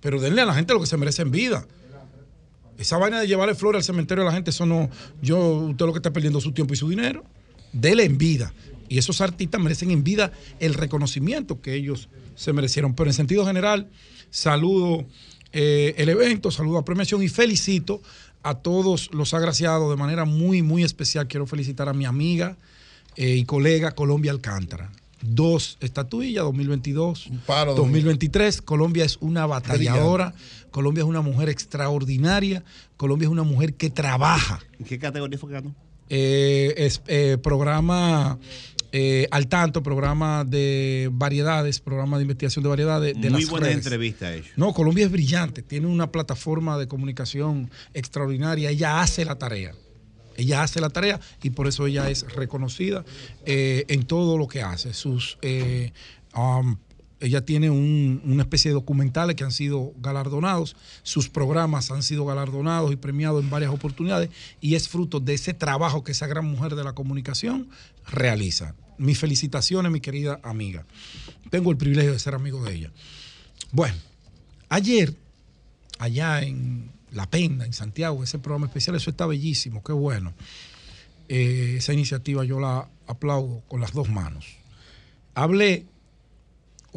Pero 0.00 0.20
denle 0.20 0.42
a 0.42 0.46
la 0.46 0.54
gente 0.54 0.72
lo 0.72 0.80
que 0.80 0.86
se 0.86 0.96
merece 0.96 1.22
en 1.22 1.30
vida. 1.30 1.66
Esa 2.78 2.98
vaina 2.98 3.20
de 3.20 3.26
llevarle 3.26 3.54
flores 3.54 3.80
al 3.80 3.84
cementerio 3.84 4.22
a 4.22 4.26
la 4.26 4.32
gente, 4.32 4.50
eso 4.50 4.66
no. 4.66 4.90
Yo, 5.22 5.38
usted 5.38 5.86
lo 5.86 5.92
que 5.92 5.98
está 5.98 6.12
perdiendo 6.12 6.40
su 6.40 6.52
tiempo 6.52 6.74
y 6.74 6.76
su 6.76 6.88
dinero. 6.88 7.24
Dele 7.80 8.04
en 8.04 8.18
vida. 8.18 8.52
Y 8.88 8.98
esos 8.98 9.20
artistas 9.20 9.60
merecen 9.60 9.90
en 9.90 10.04
vida 10.04 10.32
el 10.60 10.74
reconocimiento 10.74 11.60
que 11.60 11.74
ellos 11.74 12.08
se 12.34 12.52
merecieron. 12.52 12.94
Pero 12.94 13.10
en 13.10 13.14
sentido 13.14 13.44
general, 13.46 13.88
saludo 14.30 15.06
eh, 15.52 15.94
el 15.98 16.08
evento, 16.08 16.50
saludo 16.50 16.78
a 16.78 16.84
premiación 16.84 17.22
y 17.22 17.28
felicito 17.28 18.02
a 18.42 18.54
todos 18.54 19.10
los 19.12 19.34
agraciados 19.34 19.90
de 19.90 19.96
manera 19.96 20.24
muy, 20.24 20.62
muy 20.62 20.84
especial. 20.84 21.26
Quiero 21.26 21.46
felicitar 21.46 21.88
a 21.88 21.92
mi 21.92 22.04
amiga 22.04 22.56
eh, 23.16 23.36
y 23.36 23.44
colega 23.44 23.92
Colombia 23.92 24.30
Alcántara. 24.30 24.92
Dos 25.22 25.78
estatuillas, 25.80 26.44
2022, 26.44 27.30
paro, 27.46 27.74
2023. 27.74 28.62
Colombia 28.62 29.04
es 29.04 29.16
una 29.20 29.46
batalladora. 29.46 30.34
Colombia 30.70 31.02
es 31.02 31.08
una 31.08 31.22
mujer 31.22 31.48
extraordinaria. 31.48 32.62
Colombia 32.96 33.26
es 33.26 33.32
una 33.32 33.42
mujer 33.42 33.74
que 33.74 33.88
trabaja. 33.88 34.60
¿En 34.78 34.84
qué 34.84 34.98
categoría 34.98 35.38
fue 35.38 35.48
que 35.48 35.54
ganó? 35.54 35.74
Eh, 36.08 36.74
es 36.76 37.02
eh, 37.06 37.38
programa 37.42 38.38
eh, 38.92 39.28
al 39.30 39.48
tanto, 39.48 39.82
programa 39.82 40.44
de 40.44 41.10
variedades, 41.12 41.80
programa 41.80 42.16
de 42.16 42.22
investigación 42.22 42.62
de 42.62 42.68
variedades 42.70 43.14
de 43.20 43.30
Muy 43.30 43.42
las 43.42 43.50
buena 43.50 43.66
redes. 43.66 43.84
entrevista 43.84 44.34
hecho. 44.34 44.52
No, 44.56 44.72
Colombia 44.72 45.04
es 45.04 45.12
brillante, 45.12 45.62
tiene 45.62 45.86
una 45.86 46.10
plataforma 46.10 46.78
de 46.78 46.88
comunicación 46.88 47.70
extraordinaria, 47.92 48.70
ella 48.70 49.00
hace 49.00 49.24
la 49.24 49.36
tarea. 49.36 49.74
Ella 50.38 50.62
hace 50.62 50.80
la 50.80 50.90
tarea 50.90 51.18
y 51.42 51.50
por 51.50 51.66
eso 51.66 51.86
ella 51.86 52.10
es 52.10 52.30
reconocida 52.34 53.04
eh, 53.44 53.84
en 53.88 54.04
todo 54.04 54.38
lo 54.38 54.46
que 54.48 54.62
hace. 54.62 54.92
Sus, 54.92 55.38
eh, 55.42 55.92
um, 56.34 56.76
ella 57.20 57.44
tiene 57.44 57.70
un- 57.70 58.20
una 58.24 58.42
especie 58.42 58.70
de 58.70 58.74
documentales 58.74 59.36
que 59.36 59.44
han 59.44 59.52
sido 59.52 59.92
galardonados, 59.98 60.76
sus 61.02 61.28
programas 61.28 61.90
han 61.90 62.02
sido 62.02 62.26
galardonados 62.26 62.92
y 62.92 62.96
premiados 62.96 63.42
en 63.42 63.48
varias 63.50 63.70
oportunidades 63.72 64.30
y 64.60 64.74
es 64.74 64.88
fruto 64.88 65.18
de 65.20 65.34
ese 65.34 65.54
trabajo 65.54 66.04
que 66.04 66.12
esa 66.12 66.26
gran 66.26 66.44
mujer 66.44 66.74
de 66.74 66.84
la 66.84 66.92
comunicación 66.92 67.68
realiza. 68.06 68.74
Mis 68.98 69.18
felicitaciones, 69.18 69.90
mi 69.92 70.00
querida 70.00 70.40
amiga. 70.42 70.84
Tengo 71.50 71.70
el 71.70 71.76
privilegio 71.76 72.12
de 72.12 72.18
ser 72.18 72.34
amigo 72.34 72.62
de 72.64 72.74
ella. 72.74 72.92
Bueno, 73.72 73.96
ayer, 74.68 75.14
allá 75.98 76.42
en 76.42 76.90
La 77.12 77.28
Penda, 77.30 77.64
en 77.66 77.72
Santiago, 77.72 78.22
ese 78.24 78.38
programa 78.38 78.66
especial, 78.66 78.96
eso 78.96 79.10
está 79.10 79.26
bellísimo, 79.26 79.82
qué 79.82 79.92
bueno. 79.92 80.34
Eh, 81.28 81.76
esa 81.78 81.92
iniciativa 81.92 82.44
yo 82.44 82.60
la 82.60 82.88
aplaudo 83.06 83.62
con 83.68 83.80
las 83.80 83.92
dos 83.92 84.08
manos. 84.08 84.46
Hablé, 85.34 85.84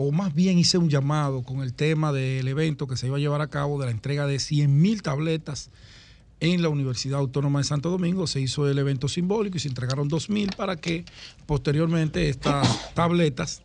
o 0.02 0.14
más 0.14 0.34
bien 0.34 0.58
hice 0.58 0.78
un 0.78 0.90
llamado 0.90 1.44
con 1.44 1.62
el 1.62 1.74
tema 1.74 2.14
del 2.14 2.48
evento 2.48 2.88
que 2.88 2.96
se 2.96 3.08
iba 3.08 3.18
a 3.18 3.20
llevar 3.20 3.42
a 3.42 3.50
cabo 3.50 3.78
de 3.82 3.86
la 3.88 3.92
entrega 3.92 4.26
de 4.28 4.40
100 4.40 4.80
mil 4.82 5.02
tabletas 5.02 5.72
en 6.40 6.62
la 6.62 6.70
Universidad 6.70 7.20
Autónoma 7.20 7.60
de 7.60 7.66
Santo 7.66 7.90
Domingo. 7.90 8.26
Se 8.26 8.40
hizo 8.40 8.66
el 8.70 8.78
evento 8.80 9.10
simbólico 9.10 9.58
y 9.58 9.60
se 9.60 9.68
entregaron 9.68 10.08
2 10.08 10.30
mil 10.30 10.52
para 10.56 10.78
que 10.78 11.04
posteriormente 11.46 12.30
estas 12.30 12.94
tabletas 12.94 13.62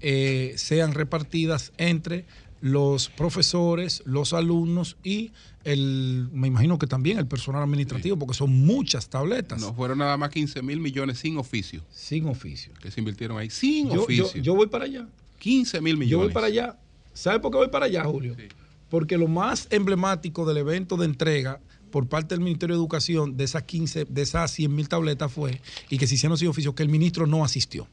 eh, 0.00 0.54
sean 0.56 0.94
repartidas 0.94 1.72
entre 1.76 2.24
los 2.62 3.10
profesores, 3.10 4.02
los 4.06 4.32
alumnos 4.32 4.96
y 5.04 5.32
el, 5.64 6.30
me 6.32 6.48
imagino 6.48 6.78
que 6.78 6.86
también 6.86 7.18
el 7.18 7.26
personal 7.26 7.62
administrativo, 7.62 8.16
porque 8.18 8.32
son 8.32 8.50
muchas 8.64 9.10
tabletas. 9.10 9.60
No 9.60 9.74
fueron 9.74 9.98
nada 9.98 10.16
más 10.16 10.30
15 10.30 10.62
mil 10.62 10.80
millones 10.80 11.18
sin 11.18 11.36
oficio. 11.36 11.82
Sin 11.92 12.26
oficio. 12.28 12.72
Que 12.80 12.90
se 12.90 13.00
invirtieron 13.00 13.36
ahí. 13.36 13.50
Sin 13.50 13.90
Yo- 13.90 14.04
oficio. 14.04 14.32
yo- 14.36 14.40
yo 14.42 14.54
voy 14.54 14.68
para 14.68 14.86
allá. 14.86 15.06
15 15.46 15.80
mil 15.80 15.96
millones. 15.96 16.10
Yo 16.10 16.18
voy 16.18 16.32
para 16.32 16.48
allá. 16.48 16.76
¿Sabe 17.14 17.38
por 17.38 17.52
qué 17.52 17.58
voy 17.58 17.68
para 17.68 17.86
allá, 17.86 18.02
Julio? 18.04 18.36
Porque 18.90 19.16
lo 19.16 19.28
más 19.28 19.68
emblemático 19.70 20.44
del 20.44 20.56
evento 20.56 20.96
de 20.96 21.06
entrega 21.06 21.60
por 21.92 22.08
parte 22.08 22.34
del 22.34 22.42
Ministerio 22.42 22.74
de 22.74 22.80
Educación 22.80 23.36
de 23.36 23.44
esas 23.44 23.62
15, 23.62 24.06
de 24.06 24.22
esas 24.22 24.50
100 24.50 24.74
mil 24.74 24.88
tabletas 24.88 25.30
fue, 25.32 25.60
y 25.88 25.98
que 25.98 26.08
se 26.08 26.16
hicieron 26.16 26.36
sin 26.36 26.48
oficio, 26.48 26.74
que 26.74 26.82
el 26.82 26.88
ministro 26.88 27.26
no 27.28 27.44
asistió. 27.44 27.86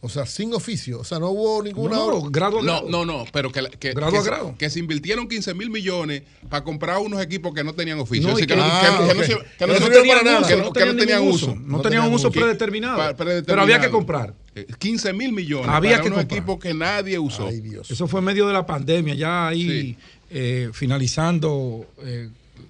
O 0.00 0.08
sea, 0.08 0.26
sin 0.26 0.54
oficio. 0.54 1.00
O 1.00 1.04
sea, 1.04 1.18
no 1.18 1.28
hubo 1.30 1.60
ninguna. 1.62 1.96
No, 1.96 2.04
obra. 2.06 2.80
no, 2.82 2.82
no, 2.88 3.04
no, 3.04 3.24
pero 3.32 3.50
que, 3.50 3.62
que, 3.80 3.94
Grado 3.94 4.12
que 4.12 4.18
a 4.18 4.22
se- 4.22 4.28
grado. 4.30 4.54
que 4.56 4.70
se 4.70 4.78
invirtieron 4.78 5.26
15 5.28 5.54
mil 5.54 5.70
millones 5.70 6.22
para 6.48 6.62
comprar 6.62 6.98
unos 6.98 7.20
equipos 7.20 7.52
que 7.52 7.64
no 7.64 7.72
tenían 7.74 7.98
oficio. 7.98 8.28
No, 8.28 8.36
que- 8.36 8.46
no- 8.46 8.56
no- 8.56 8.68
no 8.68 9.06
no 9.06 9.06
no 9.06 9.88
tenían 9.88 10.24
no- 10.24 10.38
uso, 10.40 10.48
que 10.48 10.56
no 10.56 10.92
no 10.92 10.96
tenían 10.98 11.22
uso. 11.22 11.46
uso. 11.50 11.56
No 11.56 11.80
tenían 11.80 12.06
un 12.06 12.14
uso 12.14 12.30
predeterminado. 12.30 12.96
Pa- 12.96 13.14
Pero 13.16 13.60
había 13.62 13.80
que 13.80 13.90
comprar. 13.90 14.34
Eh, 14.60 14.66
15 14.78 15.12
mil 15.12 15.32
millones 15.32 15.68
Había 15.68 15.92
para 15.92 16.02
que 16.02 16.08
unos 16.08 16.18
comprar. 16.20 16.38
equipos 16.38 16.58
que 16.58 16.74
nadie 16.74 17.18
usó. 17.18 17.48
Eso 17.48 18.08
fue 18.08 18.20
en 18.20 18.24
medio 18.26 18.46
de 18.46 18.52
la 18.52 18.64
pandemia, 18.66 19.14
ya 19.14 19.48
ahí 19.48 19.96
eh, 20.30 20.70
finalizando, 20.72 21.86
eh, 22.04 22.28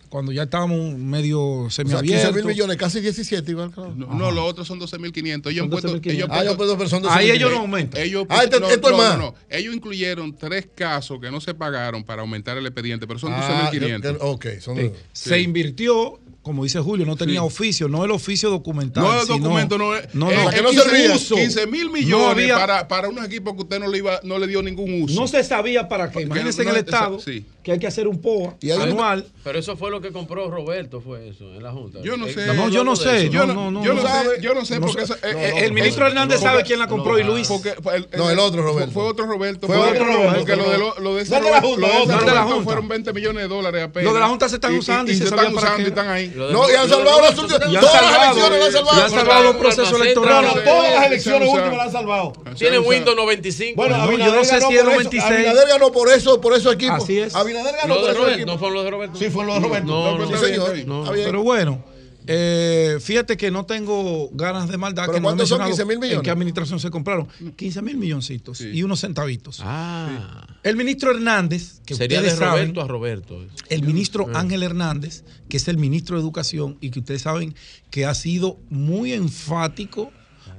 cuando 0.08 0.32
ya 0.32 0.44
estábamos 0.44 0.96
medio 0.96 1.40
O 1.42 1.70
sea, 1.70 1.84
15 1.84 1.98
semiabiertos. 1.98 2.34
mil 2.34 2.44
millones, 2.46 2.76
casi 2.78 3.00
17 3.00 3.50
igual. 3.50 3.70
claro. 3.70 3.94
No, 3.94 4.06
no, 4.14 4.30
los 4.30 4.44
otros 4.44 4.66
son 4.66 4.78
12.500. 4.80 5.50
Ellos 5.52 5.60
Son 5.60 5.64
han 5.64 5.70
puesto- 5.70 5.88
12.500. 5.88 6.12
ellos 6.14 6.28
Ah, 6.30 6.42
ellos 6.42 6.56
son 6.56 7.02
12.500. 7.02 7.10
Ahí 7.10 7.30
ellos 7.30 7.50
no 7.50 7.58
aumentan. 7.58 8.00
Ellos, 8.00 8.24
Ah, 8.30 8.44
este- 8.44 8.58
no, 8.60 8.68
esto 8.70 8.88
es 8.88 8.92
no, 8.92 8.98
más. 9.02 9.18
no, 9.18 9.24
no. 9.24 9.34
Ellos 9.50 9.74
incluyeron 9.74 10.34
tres 10.34 10.66
casos 10.74 11.20
que 11.20 11.30
no 11.30 11.40
se 11.42 11.52
pagaron 11.54 12.04
para 12.04 12.22
aumentar 12.22 12.56
el 12.56 12.64
expediente, 12.64 13.06
pero 13.06 13.18
son 13.18 13.32
Ah, 13.34 13.70
12.500. 13.70 14.12
que- 14.12 14.18
que- 14.18 14.24
ok, 14.24 14.46
son- 14.60 14.76
Sí. 14.78 14.90
Se 15.12 15.40
invirtió, 15.40 16.18
como 16.42 16.64
dice 16.64 16.80
Julio, 16.80 17.04
no 17.04 17.16
tenía 17.16 17.40
Sí. 17.40 17.46
oficio, 17.46 17.88
no 17.88 18.04
el 18.04 18.10
oficio 18.10 18.48
documental. 18.48 19.02
No, 19.04 19.20
el 19.20 19.26
sino- 19.26 19.38
documento 19.38 19.76
no 19.76 19.94
es. 19.94 20.14
No, 20.14 20.30
es- 20.30 20.36
no, 20.38 20.48
es 20.50 20.54
que 20.56 20.62
no 20.62 20.70
15 20.70 20.88
servía. 20.88 21.14
uso. 21.14 21.34
15 21.34 21.66
mil 21.66 21.86
No 21.86 21.92
millones 21.92 22.28
había- 22.30 22.54
para, 22.56 22.88
para 22.88 23.08
unos 23.08 23.24
equipos 23.26 23.54
que 23.54 23.62
usted 23.62 23.78
no 23.80 23.88
le, 23.88 23.98
iba, 23.98 24.20
no 24.22 24.38
le 24.38 24.46
dio 24.46 24.62
ningún 24.62 25.02
uso. 25.02 25.20
No 25.20 25.26
se 25.28 25.44
sabía 25.44 25.88
para 25.88 26.10
qué. 26.10 26.22
Imagínense 26.22 26.64
no- 26.64 26.70
en 26.70 26.76
el 26.76 26.82
no- 26.84 26.90
Estado 26.90 27.20
sí. 27.20 27.44
que 27.62 27.72
hay 27.72 27.78
que 27.78 27.86
hacer 27.86 28.08
un 28.08 28.18
POA 28.22 28.54
hay 28.62 28.70
un- 28.72 28.80
anual. 28.82 29.26
Pero 29.44 29.58
eso 29.58 29.76
fue 29.76 29.90
lo 29.90 30.00
que 30.00 30.10
compró 30.10 30.50
Roberto, 30.50 31.00
fue 31.02 31.28
eso, 31.28 31.54
en 31.54 31.62
la 31.62 31.70
Junta. 31.72 32.00
Yo 32.02 32.16
no 32.16 32.26
Eh, 32.26 32.32
sé. 32.32 32.46
No, 32.54 32.68
yo 32.70 32.82
no 32.82 32.96
sé. 32.96 33.28
Yo 33.28 33.46
no, 33.46 33.70
no, 33.70 33.84
yo 33.84 33.92
no 33.92 34.00
no 34.00 34.08
sé, 34.08 34.14
sabe. 34.14 34.40
yo 34.40 34.54
no 34.54 34.64
sé 34.64 34.80
No 34.80 34.86
porque 34.86 35.06
sé. 35.06 35.12
eso- 35.14 35.26
eh, 35.26 35.32
No, 35.34 35.38
eh, 35.38 35.52
el 35.58 35.64
eh, 35.64 35.72
ministro 35.72 36.06
Hernández 36.06 36.40
sabe 36.40 36.62
quién 36.62 36.78
la 36.78 36.86
compró 36.88 37.18
y 37.18 37.24
Luis. 37.24 37.46
Porque, 37.48 37.74
fue 37.82 37.96
el, 37.96 38.08
No, 38.16 38.30
el 38.30 38.38
otro 38.38 38.62
Roberto. 38.62 38.92
Fue 38.92 39.02
otro 39.02 39.26
Roberto. 39.26 39.66
Fue 39.66 39.76
otro 39.76 40.04
Roberto. 40.04 40.36
Porque 40.38 40.56
lo 40.56 40.70
de, 40.70 40.78
lo, 40.78 40.98
lo 41.00 41.14
de 41.16 41.22
ese 41.24 41.32
No, 41.38 41.44
de 41.44 41.50
la 41.50 41.60
Roberto. 41.60 42.56
No, 42.56 42.62
fueron 42.62 42.88
20 42.88 43.12
millones 43.12 43.42
de 43.42 43.48
dólares 43.48 43.84
apenas. 43.84 44.04
Lo 44.06 44.14
de 44.14 44.20
la 44.20 44.28
Junta 44.28 44.48
se 44.48 44.54
están 44.54 44.74
usando 44.74 45.10
y 45.12 45.14
se 45.14 45.24
se 45.24 45.28
están 45.34 45.54
usando 45.54 45.82
y 45.82 45.86
están 45.86 46.08
ahí. 46.08 46.27
No, 46.34 46.70
y 46.70 46.74
han 46.74 46.88
salvado 46.88 47.20
las 47.20 47.38
últimas. 47.38 47.60
Todas 47.80 48.02
las 48.02 48.22
elecciones 48.22 48.58
las 48.58 48.66
han 48.66 48.72
salvado. 48.72 48.98
y 48.98 49.02
han 49.02 49.10
salvado 49.10 49.42
los 49.44 49.56
procesos 49.56 50.00
electorales. 50.00 50.54
No, 50.54 50.60
todas 50.62 50.94
las 50.94 51.06
elecciones 51.06 51.48
últimas 51.48 51.72
las 51.76 51.86
han 51.86 51.92
salvado. 51.92 52.32
Tiene 52.56 52.78
Windows 52.78 53.16
95. 53.16 53.76
Bueno, 53.76 54.10
yo 54.10 54.34
no 54.34 54.44
sé 54.44 54.58
ganó 54.58 54.68
si 54.68 54.74
es 54.76 54.82
por 54.82 54.90
eso. 54.90 55.00
96. 55.00 55.24
Abinader 55.24 55.68
ganó 55.68 55.92
por 55.92 56.08
eso, 56.10 56.40
por 56.40 56.54
esos 56.54 56.74
equipos. 56.74 57.02
Así 57.02 57.18
es. 57.18 57.34
Abinader 57.34 57.74
ganó 57.76 58.00
por 58.00 58.30
equipos. 58.30 58.46
no 58.46 58.58
fue 58.58 58.70
lo 58.70 58.82
de 58.82 58.90
Roberto. 58.90 59.18
Sí, 59.18 59.30
fue 59.30 59.44
lo 59.44 59.54
de 59.54 59.60
Roberto. 59.60 59.86
No, 59.86 60.18
no, 60.18 60.38
señor. 60.38 60.72
Pero 61.12 61.42
bueno, 61.42 61.82
eh, 62.30 62.98
fíjate 63.00 63.36
que 63.38 63.50
no 63.50 63.64
tengo 63.64 64.28
ganas 64.32 64.68
de 64.68 64.76
maldad. 64.76 65.04
¿Pero 65.06 65.14
que 65.14 65.20
no 65.20 65.24
cuántos 65.28 65.48
son? 65.48 65.58
mencionado 65.58 65.76
15 65.76 65.84
mil 65.88 65.98
millones. 65.98 66.18
¿En 66.18 66.22
qué 66.22 66.30
administración 66.30 66.78
se 66.78 66.90
compraron? 66.90 67.26
15 67.56 67.82
mil 67.82 67.96
milloncitos 67.96 68.60
y 68.60 68.82
unos 68.82 69.00
centavitos. 69.00 69.60
Ah. 69.64 70.46
El 70.62 70.76
ministro 70.76 71.10
Hernández, 71.10 71.80
que 71.86 71.94
Sería 71.94 72.20
de 72.20 72.28
ustedes 72.28 72.38
saben, 72.38 72.74
Roberto 72.74 72.82
a 72.82 72.86
Roberto. 72.88 73.46
el 73.70 73.82
ministro 73.82 74.26
Ah. 74.34 74.40
Ángel 74.40 74.62
Hernández, 74.62 75.24
que 75.48 75.56
es 75.56 75.66
el 75.68 75.78
ministro 75.78 76.16
de 76.16 76.22
Educación 76.22 76.76
y 76.80 76.90
que 76.90 76.98
ustedes 77.00 77.22
saben 77.22 77.54
que 77.90 78.04
ha 78.04 78.14
sido 78.14 78.58
muy 78.68 79.12
enfático, 79.14 80.12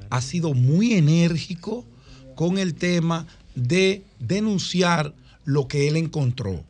ha 0.10 0.22
sido 0.22 0.54
muy 0.56 0.94
enérgico 0.94 1.86
con 2.36 2.58
el 2.58 2.74
tema 2.74 3.28
de 3.54 4.02
denunciar 4.20 5.14
lo 5.46 5.68
que 5.68 5.88
él 5.88 5.98
encontró. 5.98 6.64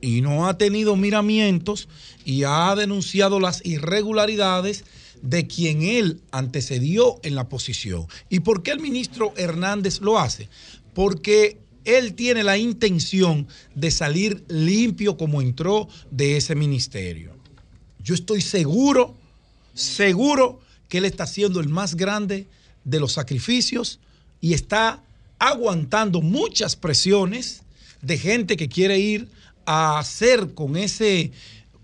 Y 0.00 0.20
no 0.20 0.46
ha 0.46 0.58
tenido 0.58 0.96
miramientos 0.96 1.88
y 2.24 2.44
ha 2.44 2.74
denunciado 2.76 3.40
las 3.40 3.64
irregularidades 3.64 4.84
de 5.22 5.46
quien 5.46 5.82
él 5.82 6.20
antecedió 6.30 7.18
en 7.22 7.34
la 7.34 7.48
posición. 7.48 8.06
¿Y 8.28 8.40
por 8.40 8.62
qué 8.62 8.70
el 8.70 8.80
ministro 8.80 9.32
Hernández 9.36 10.00
lo 10.00 10.18
hace? 10.18 10.48
Porque 10.94 11.58
él 11.84 12.14
tiene 12.14 12.44
la 12.44 12.58
intención 12.58 13.48
de 13.74 13.90
salir 13.90 14.44
limpio 14.48 15.16
como 15.16 15.40
entró 15.40 15.88
de 16.10 16.36
ese 16.36 16.54
ministerio. 16.54 17.32
Yo 18.02 18.14
estoy 18.14 18.40
seguro, 18.40 19.14
seguro 19.74 20.60
que 20.88 20.98
él 20.98 21.04
está 21.04 21.24
haciendo 21.24 21.60
el 21.60 21.68
más 21.68 21.94
grande 21.94 22.46
de 22.84 23.00
los 23.00 23.12
sacrificios 23.12 24.00
y 24.40 24.54
está 24.54 25.02
aguantando 25.38 26.20
muchas 26.20 26.76
presiones 26.76 27.62
de 28.02 28.18
gente 28.18 28.56
que 28.56 28.68
quiere 28.68 28.98
ir 28.98 29.28
a 29.70 29.98
hacer 29.98 30.54
con 30.54 30.78
ese 30.78 31.30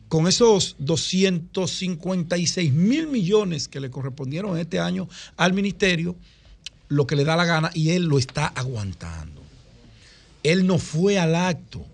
con 0.09 0.27
esos 0.27 0.77
256 0.79 2.73
mil 2.73 3.09
millones 3.09 3.69
que 3.69 3.81
le 3.81 3.91
correspondieron 3.91 4.57
este 4.59 4.79
año 4.79 5.07
al 5.37 5.53
ministerio, 5.53 6.17
lo 6.89 7.07
que 7.07 7.17
le 7.17 7.25
da 7.25 7.37
la 7.37 7.45
gana 7.45 7.71
y 7.75 7.91
él 7.91 8.05
lo 8.05 8.19
está 8.19 8.47
aguantando. 8.47 9.43
Él 10.43 10.67
no 10.67 10.79
fue 10.79 11.19
al 11.19 11.35
acto. 11.35 11.85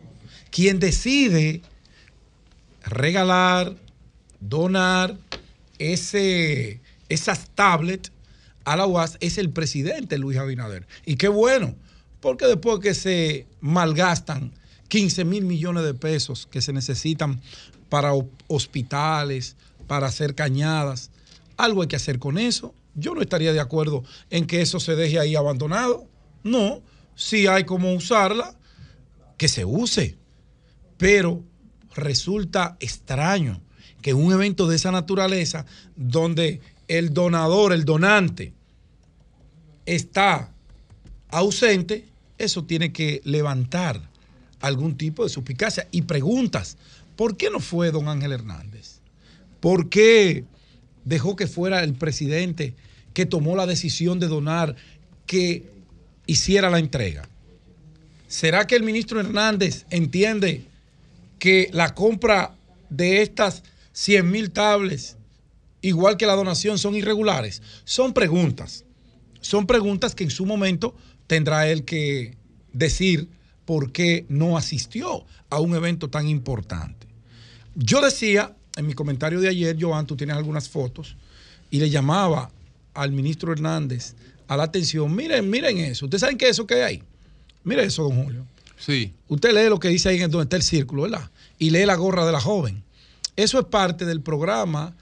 Quien 0.50 0.78
decide 0.78 1.62
regalar, 2.84 3.74
donar 4.38 5.16
ese, 5.78 6.80
esas 7.08 7.48
tablets 7.54 8.12
a 8.64 8.76
la 8.76 8.86
UAS 8.86 9.16
es 9.20 9.38
el 9.38 9.50
presidente 9.50 10.18
Luis 10.18 10.38
Abinader. 10.38 10.86
Y 11.06 11.16
qué 11.16 11.28
bueno, 11.28 11.74
porque 12.20 12.46
después 12.46 12.80
que 12.80 12.94
se 12.94 13.46
malgastan 13.60 14.52
15 14.90 15.24
mil 15.24 15.44
millones 15.46 15.84
de 15.84 15.94
pesos 15.94 16.46
que 16.50 16.60
se 16.60 16.72
necesitan 16.74 17.40
para 17.88 18.12
ho- 18.12 18.28
hospitales, 18.48 19.56
para 19.86 20.08
hacer 20.08 20.34
cañadas, 20.34 21.10
algo 21.56 21.82
hay 21.82 21.88
que 21.88 21.96
hacer 21.96 22.18
con 22.18 22.36
eso. 22.38 22.74
Yo 22.94 23.14
no 23.14 23.22
estaría 23.22 23.52
de 23.52 23.60
acuerdo 23.60 24.02
en 24.30 24.46
que 24.46 24.60
eso 24.60 24.80
se 24.80 24.96
deje 24.96 25.18
ahí 25.18 25.36
abandonado. 25.36 26.06
No, 26.42 26.82
si 27.14 27.46
hay 27.46 27.64
como 27.64 27.94
usarla, 27.94 28.56
que 29.38 29.48
se 29.48 29.64
use. 29.64 30.18
Pero 30.98 31.44
resulta 31.94 32.76
extraño 32.80 33.62
que 34.02 34.12
un 34.12 34.32
evento 34.32 34.66
de 34.66 34.76
esa 34.76 34.90
naturaleza, 34.90 35.66
donde 35.94 36.60
el 36.88 37.14
donador, 37.14 37.72
el 37.72 37.84
donante, 37.84 38.54
está 39.86 40.52
ausente, 41.28 42.08
eso 42.38 42.64
tiene 42.64 42.92
que 42.92 43.20
levantar 43.24 44.09
algún 44.60 44.97
tipo 44.97 45.24
de 45.24 45.30
suspicacia 45.30 45.89
y 45.90 46.02
preguntas. 46.02 46.76
¿Por 47.16 47.36
qué 47.36 47.50
no 47.50 47.60
fue 47.60 47.90
don 47.90 48.08
Ángel 48.08 48.32
Hernández? 48.32 49.00
¿Por 49.60 49.89
qué 49.89 50.44
dejó 51.05 51.36
que 51.36 51.47
fuera 51.47 51.82
el 51.82 51.94
presidente 51.94 52.74
que 53.12 53.26
tomó 53.26 53.56
la 53.56 53.66
decisión 53.66 54.20
de 54.20 54.28
donar 54.28 54.76
que 55.26 55.64
hiciera 56.26 56.70
la 56.70 56.78
entrega? 56.78 57.28
¿Será 58.28 58.66
que 58.66 58.76
el 58.76 58.82
ministro 58.82 59.20
Hernández 59.20 59.86
entiende 59.90 60.64
que 61.39 61.68
la 61.72 61.94
compra 61.94 62.55
de 62.89 63.22
estas 63.22 63.62
100 63.92 64.30
mil 64.30 64.50
tablets, 64.50 65.16
igual 65.82 66.16
que 66.16 66.26
la 66.26 66.36
donación, 66.36 66.78
son 66.78 66.94
irregulares? 66.94 67.60
Son 67.84 68.12
preguntas. 68.12 68.84
Son 69.40 69.66
preguntas 69.66 70.14
que 70.14 70.24
en 70.24 70.30
su 70.30 70.47
momento 70.47 70.94
tendrá 71.26 71.68
él 71.68 71.84
que 71.84 72.36
decir 72.72 73.28
por 73.70 73.92
qué 73.92 74.26
no 74.28 74.57
asistió 74.57 75.24
a 75.49 75.60
un 75.60 75.76
evento 75.76 76.10
tan 76.10 76.26
importante. 76.26 77.07
Yo 77.76 78.00
decía 78.00 78.57
en 78.76 78.84
mi 78.84 78.94
comentario 78.94 79.39
de 79.39 79.49
ayer, 79.49 79.76
Joan, 79.78 80.08
tú 80.08 80.16
tienes 80.16 80.34
algunas 80.34 80.68
fotos, 80.68 81.15
y 81.70 81.78
le 81.78 81.89
llamaba 81.89 82.50
al 82.94 83.12
ministro 83.12 83.52
Hernández 83.52 84.16
a 84.49 84.57
la 84.57 84.65
atención. 84.65 85.15
Miren, 85.15 85.49
miren 85.49 85.78
eso. 85.78 86.07
¿Ustedes 86.07 86.23
saben 86.23 86.36
qué 86.36 86.47
es 86.47 86.50
eso 86.50 86.66
que 86.66 86.74
hay 86.74 86.81
ahí? 86.81 87.02
Mire 87.62 87.84
eso, 87.84 88.02
don 88.02 88.24
Julio. 88.24 88.44
Sí. 88.76 89.12
Usted 89.28 89.55
lee 89.55 89.68
lo 89.68 89.78
que 89.78 89.86
dice 89.86 90.08
ahí 90.08 90.20
en 90.20 90.32
donde 90.32 90.47
está 90.47 90.57
el 90.57 90.65
círculo, 90.65 91.02
¿verdad? 91.02 91.31
Y 91.57 91.70
lee 91.70 91.86
la 91.86 91.94
gorra 91.94 92.26
de 92.26 92.32
la 92.32 92.40
joven. 92.40 92.82
Eso 93.36 93.60
es 93.60 93.66
parte 93.66 94.05
del 94.05 94.20
programa 94.20 94.97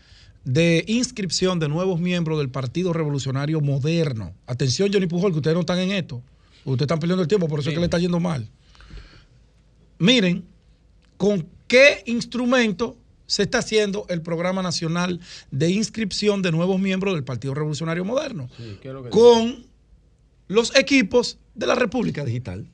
de 0.45 0.85
inscripción 0.89 1.59
de 1.59 1.71
nuevos 1.71 2.01
miembros 2.01 2.37
del 2.37 2.51
Partido 2.51 2.93
Revolucionario 2.93 3.63
Moderno. 3.63 4.35
Atención, 4.47 4.91
Johnny 4.93 5.07
Pujol, 5.07 5.33
que 5.33 5.39
ustedes 5.39 5.55
no 5.55 5.61
están 5.61 5.79
en 5.79 5.93
esto. 5.93 6.23
Ustedes 6.67 6.83
están 6.83 6.99
perdiendo 6.99 7.23
el 7.23 7.29
tiempo, 7.29 7.49
por 7.49 7.61
eso 7.61 7.71
es 7.71 7.75
que 7.75 7.81
le 7.81 7.87
está 7.87 7.99
yendo 7.99 8.21
mal. 8.21 8.47
Miren, 9.99 10.45
¿con 11.17 11.49
qué 11.67 12.03
instrumento 12.07 12.97
se 13.27 13.43
está 13.43 13.59
haciendo 13.59 14.07
el 14.09 14.23
Programa 14.23 14.63
Nacional 14.63 15.21
de 15.51 15.71
Inscripción 15.71 16.41
de 16.43 16.53
Nuevos 16.53 16.81
Miembros 16.81 17.15
del 17.15 17.25
Partido 17.25 17.55
Revolucionario 17.55 18.05
Moderno? 18.05 18.49
Con 19.11 19.67
los 20.47 20.75
equipos 20.77 21.39
de 21.55 21.67
la 21.67 21.75
República 21.75 22.25
Digital. 22.25 22.67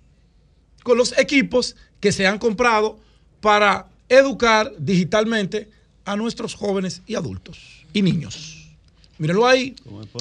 Con 0.83 0.99
los 0.99 1.17
equipos 1.19 1.77
que 2.01 2.13
se 2.13 2.27
han 2.27 2.39
comprado 2.39 3.01
para 3.41 3.89
educar 4.09 4.73
digitalmente 4.79 5.71
a 6.05 6.17
nuestros 6.17 6.55
jóvenes 6.55 7.03
y 7.07 7.15
adultos 7.15 7.85
y 7.93 8.03
niños. 8.03 8.77
Mírenlo 9.19 9.47
ahí. 9.47 9.75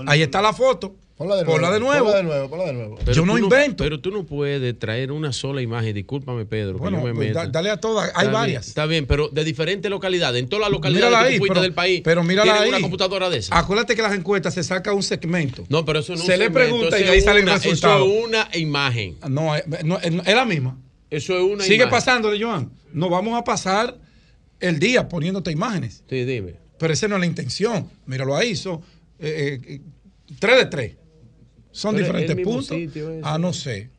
Ahí 0.06 0.22
está 0.22 0.42
la 0.42 0.54
foto. 0.54 0.96
Ponla 1.24 1.36
de 1.38 1.46
Ponla 1.46 1.72
de 1.72 1.80
nuevo. 1.80 2.04
Ponla 2.06 2.18
de 2.18 2.24
nuevo, 2.24 2.50
ponla 2.50 2.66
de 2.66 2.74
nuevo. 2.74 3.00
Yo 3.14 3.26
no 3.26 3.38
invento. 3.38 3.82
pero 3.84 4.00
tú 4.02 4.12
no 4.12 4.26
puedes 4.26 4.78
traer 4.78 5.12
una 5.12 5.32
sola 5.32 5.62
imagen, 5.62 5.94
discúlpame 5.96 6.46
Pedro, 6.46 6.78
Bueno, 6.80 6.98
que 6.98 7.04
yo 7.04 7.08
me 7.08 7.14
pues, 7.16 7.28
meta. 7.30 7.44
da- 7.46 7.50
dale 7.50 7.70
a 7.70 7.78
todas, 7.78 8.06
hay 8.08 8.10
Está 8.10 8.22
bien, 8.24 8.34
varias. 8.34 8.68
está 8.68 8.86
bien, 8.86 9.06
pero 9.06 9.30
de 9.30 9.44
diferentes 9.46 9.90
localidades, 9.90 10.42
en 10.44 10.50
todas 10.50 10.64
las 10.64 10.72
localidades 10.72 11.10
Mírala 11.10 11.28
que 11.30 11.34
ahí, 11.36 11.40
pero- 11.48 11.62
del 11.62 11.74
país, 11.74 12.02
pero 12.04 12.24
mírala 12.24 12.60
ahí. 12.62 12.70
una 12.70 12.82
computadora 12.82 13.30
de 13.30 13.38
esas. 13.38 13.58
Acuérdate 13.58 13.96
que 13.96 14.02
las 14.02 14.14
encuestas 14.14 14.54
se 14.54 14.64
saca 14.64 14.92
un 14.94 15.02
segmento. 15.04 15.64
No, 15.70 15.86
pero 15.86 16.00
eso 16.00 16.14
no 16.14 16.20
es 16.20 16.26
Se 16.26 16.34
un 16.34 16.40
le 16.40 16.46
segmento, 16.46 16.70
pregunta 16.70 17.00
y 17.00 17.04
ahí 17.04 17.18
es 17.20 17.24
sale 17.24 17.40
el 17.40 17.46
una- 17.46 17.56
resultado. 17.56 18.06
Eso 18.06 18.18
es 18.20 18.26
una 18.26 18.48
imagen. 18.56 19.16
No, 19.30 19.56
es, 19.56 19.64
no, 19.86 20.00
es- 20.00 20.36
la 20.36 20.46
misma. 20.46 20.78
Eso 21.10 21.38
es 21.38 21.44
una 21.44 21.64
Sigue 21.64 21.76
imagen. 21.76 21.92
pasándole, 21.92 22.44
Joan. 22.44 22.70
No 22.92 23.08
vamos 23.10 23.40
a 23.40 23.44
pasar 23.46 23.98
el 24.60 24.78
día 24.80 25.08
poniéndote 25.08 25.52
imágenes. 25.52 26.04
Sí, 26.10 26.26
dime. 26.26 26.56
Pero 26.80 26.92
esa 26.92 27.08
no 27.08 27.16
es 27.16 27.20
la 27.22 27.28
intención. 27.28 27.90
Míralo 28.08 28.36
ahí. 28.36 28.56
Son 28.56 28.82
eh, 29.20 29.60
eh, 29.66 29.82
tres 30.40 30.58
de 30.58 30.66
tres. 30.66 30.96
Son 31.74 31.94
Pero 31.96 32.06
diferentes 32.06 32.46
puntos. 32.46 32.68
sitio. 32.68 33.20
Ah, 33.24 33.38
no 33.38 33.52
sé. 33.52 33.90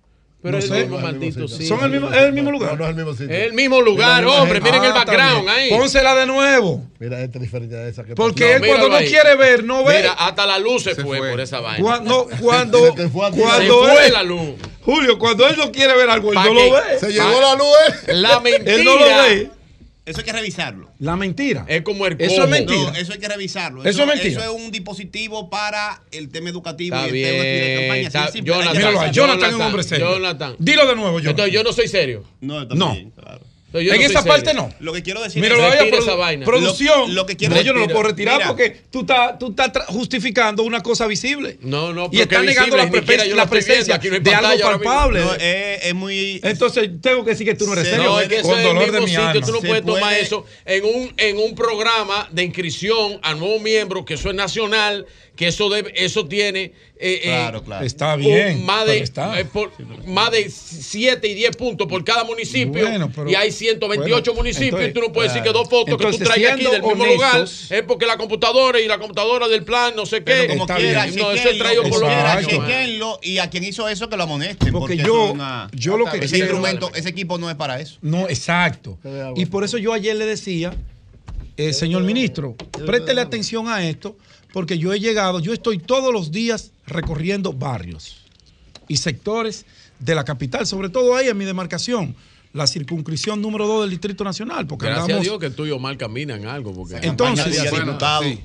Pero 0.41 0.53
no 0.53 0.59
es 0.59 0.69
sé. 0.69 0.77
el 0.77 0.83
mismo 0.85 0.99
maldito 1.01 1.49
sitio. 1.49 1.67
Son 1.69 1.83
el 1.85 1.91
mismo, 1.91 2.13
es 2.13 2.21
el 2.23 2.33
mismo 2.35 2.51
lugar. 2.51 2.73
No, 2.73 2.77
no 2.77 2.85
es 2.85 2.91
el 2.91 2.97
mismo 2.97 3.13
sitio. 3.13 3.31
Es 3.35 3.47
el 3.47 3.53
mismo 3.55 3.81
lugar, 3.81 4.23
Mira, 4.25 4.43
hombre. 4.43 4.61
Miren 4.61 4.85
el 4.85 4.91
Ah, 4.91 4.95
background 4.95 5.41
bien. 5.45 5.49
ahí. 5.49 5.71
Pónsela 5.71 6.15
de 6.15 6.27
nuevo. 6.27 6.85
Mira 6.99 7.21
esta 7.23 7.39
diferencia 7.39 7.79
de 7.79 7.91
esa 7.91 8.05
que 8.05 8.15
Porque 8.15 8.45
pasó. 8.45 8.57
él 8.57 8.67
cuando 8.69 8.89
no 8.91 8.97
ahí. 8.97 9.09
quiere 9.09 9.37
ver, 9.37 9.65
no 9.65 9.85
ve. 9.85 9.97
Mira, 9.97 10.13
hasta 10.13 10.45
la 10.47 10.59
luz 10.59 10.83
se, 10.83 10.95
fue, 10.97 11.19
por 11.31 11.41
esa 11.41 11.61
vaina. 11.61 11.83
Cuando, 11.83 12.29
cuando, 12.41 12.79
Se 12.85 12.93
te 12.93 13.09
fue 13.09 13.27
a 13.27 13.31
ti. 13.31 13.39
cuando 13.41 13.87
se 13.87 13.93
fue 13.95 14.07
él- 14.07 14.13
la 14.13 14.23
luz. 14.23 14.51
Julio, 14.83 15.19
cuando 15.19 15.49
él 15.49 15.57
no 15.57 15.73
quiere 15.73 15.97
ver 15.97 16.11
algo, 16.11 16.29
él 16.31 16.35
no 16.45 16.53
lo 16.53 16.73
ve. 16.75 16.81
Se 17.01 17.11
llegó 17.11 17.41
la 17.41 17.55
luz, 17.55 17.67
¿eh? 18.09 18.13
La 18.13 18.39
mentira. 18.41 18.73
Él 18.75 18.85
no 18.85 18.97
lo 18.99 19.07
ve. 19.07 19.51
Eso 20.07 20.19
hay 20.21 20.25
que 20.27 20.33
revisarlo. 20.33 20.91
La 20.99 21.17
mentira. 21.17 21.65
Es 21.67 21.81
como 21.83 22.07
el 22.07 22.15
Eso 22.21 22.33
es 22.33 22.37
cojo. 22.39 22.49
mentira. 22.49 22.91
No, 22.91 22.95
eso 22.95 23.13
hay 23.15 23.19
que 23.19 23.29
revisarlo. 23.29 23.85
Eso 23.85 24.03
es 24.03 24.07
mentira. 24.07 24.43
Eso 24.43 24.55
es 24.55 24.63
un 24.63 24.71
dispositivo 24.71 25.49
para 25.49 26.03
el 26.13 26.29
tema 26.29 26.51
educativo 26.51 26.95
Está 26.97 27.09
y 27.17 27.23
el 27.23 27.27
tema 27.31 27.43
de 27.43 27.67
bien. 27.67 27.81
campaña. 27.81 28.07
está- 28.09 28.31
Jonathan, 28.39 28.73
Míralo 28.77 28.99
revisarlo. 29.01 29.13
Jonathan 29.13 29.49
es 29.51 29.55
un 29.57 29.63
hombre 29.63 29.83
serio. 29.83 30.13
Jonathan. 30.15 30.57
Dilo 30.59 30.87
de 30.87 30.95
nuevo, 30.97 31.11
Jonathan. 31.21 31.31
Entonces 31.31 31.55
yo 31.55 31.63
no 31.63 31.73
soy 31.73 31.89
serio. 31.89 32.25
No, 32.43 32.63
está 32.63 32.75
No. 32.75 32.93
bien, 32.93 33.11
claro. 33.13 33.41
En 33.81 33.87
no 34.01 34.07
esa 34.07 34.25
parte 34.25 34.47
serio. 34.51 34.63
no. 34.63 34.75
Lo 34.81 34.93
que 34.93 35.03
quiero 35.03 35.23
decir 35.23 35.43
Míralo 35.43 35.67
es 35.67 35.79
Retira 35.79 35.97
produ- 35.99 36.03
esa 36.03 36.15
vaina. 36.15 36.45
producción. 36.47 37.09
Lo- 37.09 37.15
lo 37.23 37.27
que 37.27 37.37
quiero 37.37 37.55
No, 37.55 37.61
yo 37.63 37.73
no 37.73 37.81
lo 37.81 37.87
puedo 37.89 38.03
retirar 38.05 38.37
Mira. 38.37 38.49
porque 38.49 38.83
tú 38.91 39.01
estás 39.01 39.39
tú 39.39 39.55
justificando 39.89 40.63
una 40.63 40.83
cosa 40.83 41.07
visible. 41.07 41.59
No, 41.63 41.93
no, 41.93 42.09
y 42.13 42.21
estás 42.21 42.45
negando 42.45 42.77
la, 42.77 42.85
la 42.85 42.91
viendo, 42.91 43.47
presencia 43.49 43.95
aquí 43.97 44.09
no 44.09 44.15
hay 44.17 44.21
de 44.23 44.35
algo 44.35 44.63
palpable. 44.63 45.21
No, 45.21 45.35
es, 45.35 45.85
es 45.87 45.95
muy. 45.95 46.41
Entonces 46.43 46.91
tengo 47.01 47.25
que 47.25 47.31
decir 47.31 47.47
que 47.47 47.55
tú 47.55 47.67
no 47.67 47.73
eres 47.73 47.89
serio. 47.89 48.05
No, 48.05 48.21
es 48.21 48.29
que 48.29 48.37
eso 48.37 48.49
con 48.49 48.59
es 48.59 48.59
el 48.59 48.65
dolor 48.69 48.83
mismo 48.83 48.95
de 48.95 49.01
mi 49.01 49.07
sitio. 49.09 49.23
alma. 49.29 49.47
Tú 49.47 49.53
no 49.53 49.61
Se 49.61 49.67
puedes 49.67 49.85
tomar 49.85 50.15
eso 50.15 50.47
en 50.65 50.85
un, 50.85 51.15
en 51.17 51.39
un 51.39 51.55
programa 51.55 52.29
de 52.31 52.43
inscripción 52.45 53.19
a 53.23 53.35
nuevos 53.35 53.61
miembros, 53.61 54.05
que 54.05 54.15
eso 54.15 54.29
es 54.31 54.35
nacional, 54.37 55.07
que 55.37 55.49
eso 55.49 55.69
debe, 55.69 55.93
eso 55.97 56.27
tiene 56.27 56.73
eh, 56.97 57.15
eh, 57.17 57.21
Claro, 57.25 57.65
claro. 57.65 57.85
Está 57.85 58.15
un- 58.15 58.21
bien. 58.21 58.65
más, 58.65 58.87
de, 58.87 58.99
está. 58.99 59.39
eh, 59.41 59.45
por- 59.45 59.73
más 60.07 60.31
de 60.31 60.49
7 60.49 61.27
y 61.27 61.35
10 61.35 61.57
puntos 61.57 61.89
por 61.89 62.05
cada 62.05 62.23
municipio 62.25 62.83
Bueno, 62.89 63.11
pero- 63.15 63.29
y 63.29 63.35
hay 63.35 63.51
128 63.51 64.31
bueno, 64.31 64.43
municipios 64.43 64.69
entonces, 64.81 64.91
y 64.91 64.95
tú 64.95 65.01
no 65.01 65.13
puedes 65.13 65.33
decir 65.33 65.43
que 65.45 65.53
dos 65.53 65.69
fotos 65.69 65.99
que 65.99 66.07
tú 66.19 66.19
traigas 66.25 66.53
aquí 66.55 66.63
del 66.65 66.83
mismo 66.83 67.05
lugar 67.05 67.43
es 67.43 67.83
porque 67.87 68.07
la 68.07 68.17
computadora 68.17 68.81
y 68.81 68.87
la 68.87 68.99
computadora 68.99 69.49
del 69.49 69.65
plan 69.65 69.93
no 69.97 70.07
sé 70.07 70.23
qué. 70.23 70.47
Como 70.49 70.67
quiera, 70.67 71.07
no, 71.07 71.33
eso 71.33 71.49
es 71.51 71.59
traído 71.59 71.83
por 71.83 72.01
los 72.01 73.19
y 73.23 73.39
a 73.39 73.51
quien 73.51 73.65
hizo 73.65 73.89
eso 73.89 74.09
que 74.09 74.17
lo 74.17 74.23
amonesten. 74.23 74.73
Porque 74.73 74.95
Porque, 74.97 74.97
yo- 75.09 75.33
una- 75.33 75.69
yo 75.73 75.97
lo 75.97 76.05
que 76.11 76.19
ese 76.19 76.29
quiero- 76.37 76.45
instrumento, 76.45 76.91
ese 76.95 77.09
equipo 77.09 77.39
no 77.39 77.51
es 77.51 77.57
para 77.57 77.81
eso. 77.81 77.99
No, 78.03 78.29
exacto. 78.29 78.99
Y 79.35 79.47
por 79.47 79.65
eso 79.65 79.79
yo 79.79 79.93
ayer 79.93 80.15
le 80.17 80.27
decía, 80.27 80.73
eh, 81.57 81.73
señor 81.73 82.03
ministro, 82.05 82.55
préstele 82.87 83.21
atención 83.21 83.69
a 83.69 83.85
esto, 83.87 84.17
porque 84.55 84.79
yo 84.79 84.93
he 84.95 85.01
llegado, 85.01 85.41
yo 85.41 85.53
estoy 85.53 85.79
todos 85.79 86.13
los 86.13 86.31
días 86.31 86.71
recorriendo 86.87 87.53
barrios 87.53 88.19
y 88.87 88.97
sectores 88.99 89.67
de 89.99 90.15
la 90.15 90.25
capital, 90.25 90.65
sobre 90.67 90.89
todo 90.91 91.17
ahí 91.17 91.27
en 91.29 91.37
mi 91.37 91.45
demarcación, 91.45 92.15
la 92.53 92.69
circunscripción 92.69 93.43
número 93.43 93.67
2 93.67 93.81
del 93.83 93.91
Distrito 93.91 94.23
Nacional, 94.23 94.67
porque 94.69 94.87
Gracias 94.87 95.03
a 95.03 95.05
andamos- 95.07 95.23
Dios 95.25 95.39
que 95.41 95.51
tú 95.51 95.67
y 95.67 95.73
Omar 95.73 95.97
caminan 95.99 96.47
algo. 96.47 96.73
Porque 96.73 96.99
Entonces, 97.03 97.69
bueno, 97.71 97.99
sí. 98.23 98.39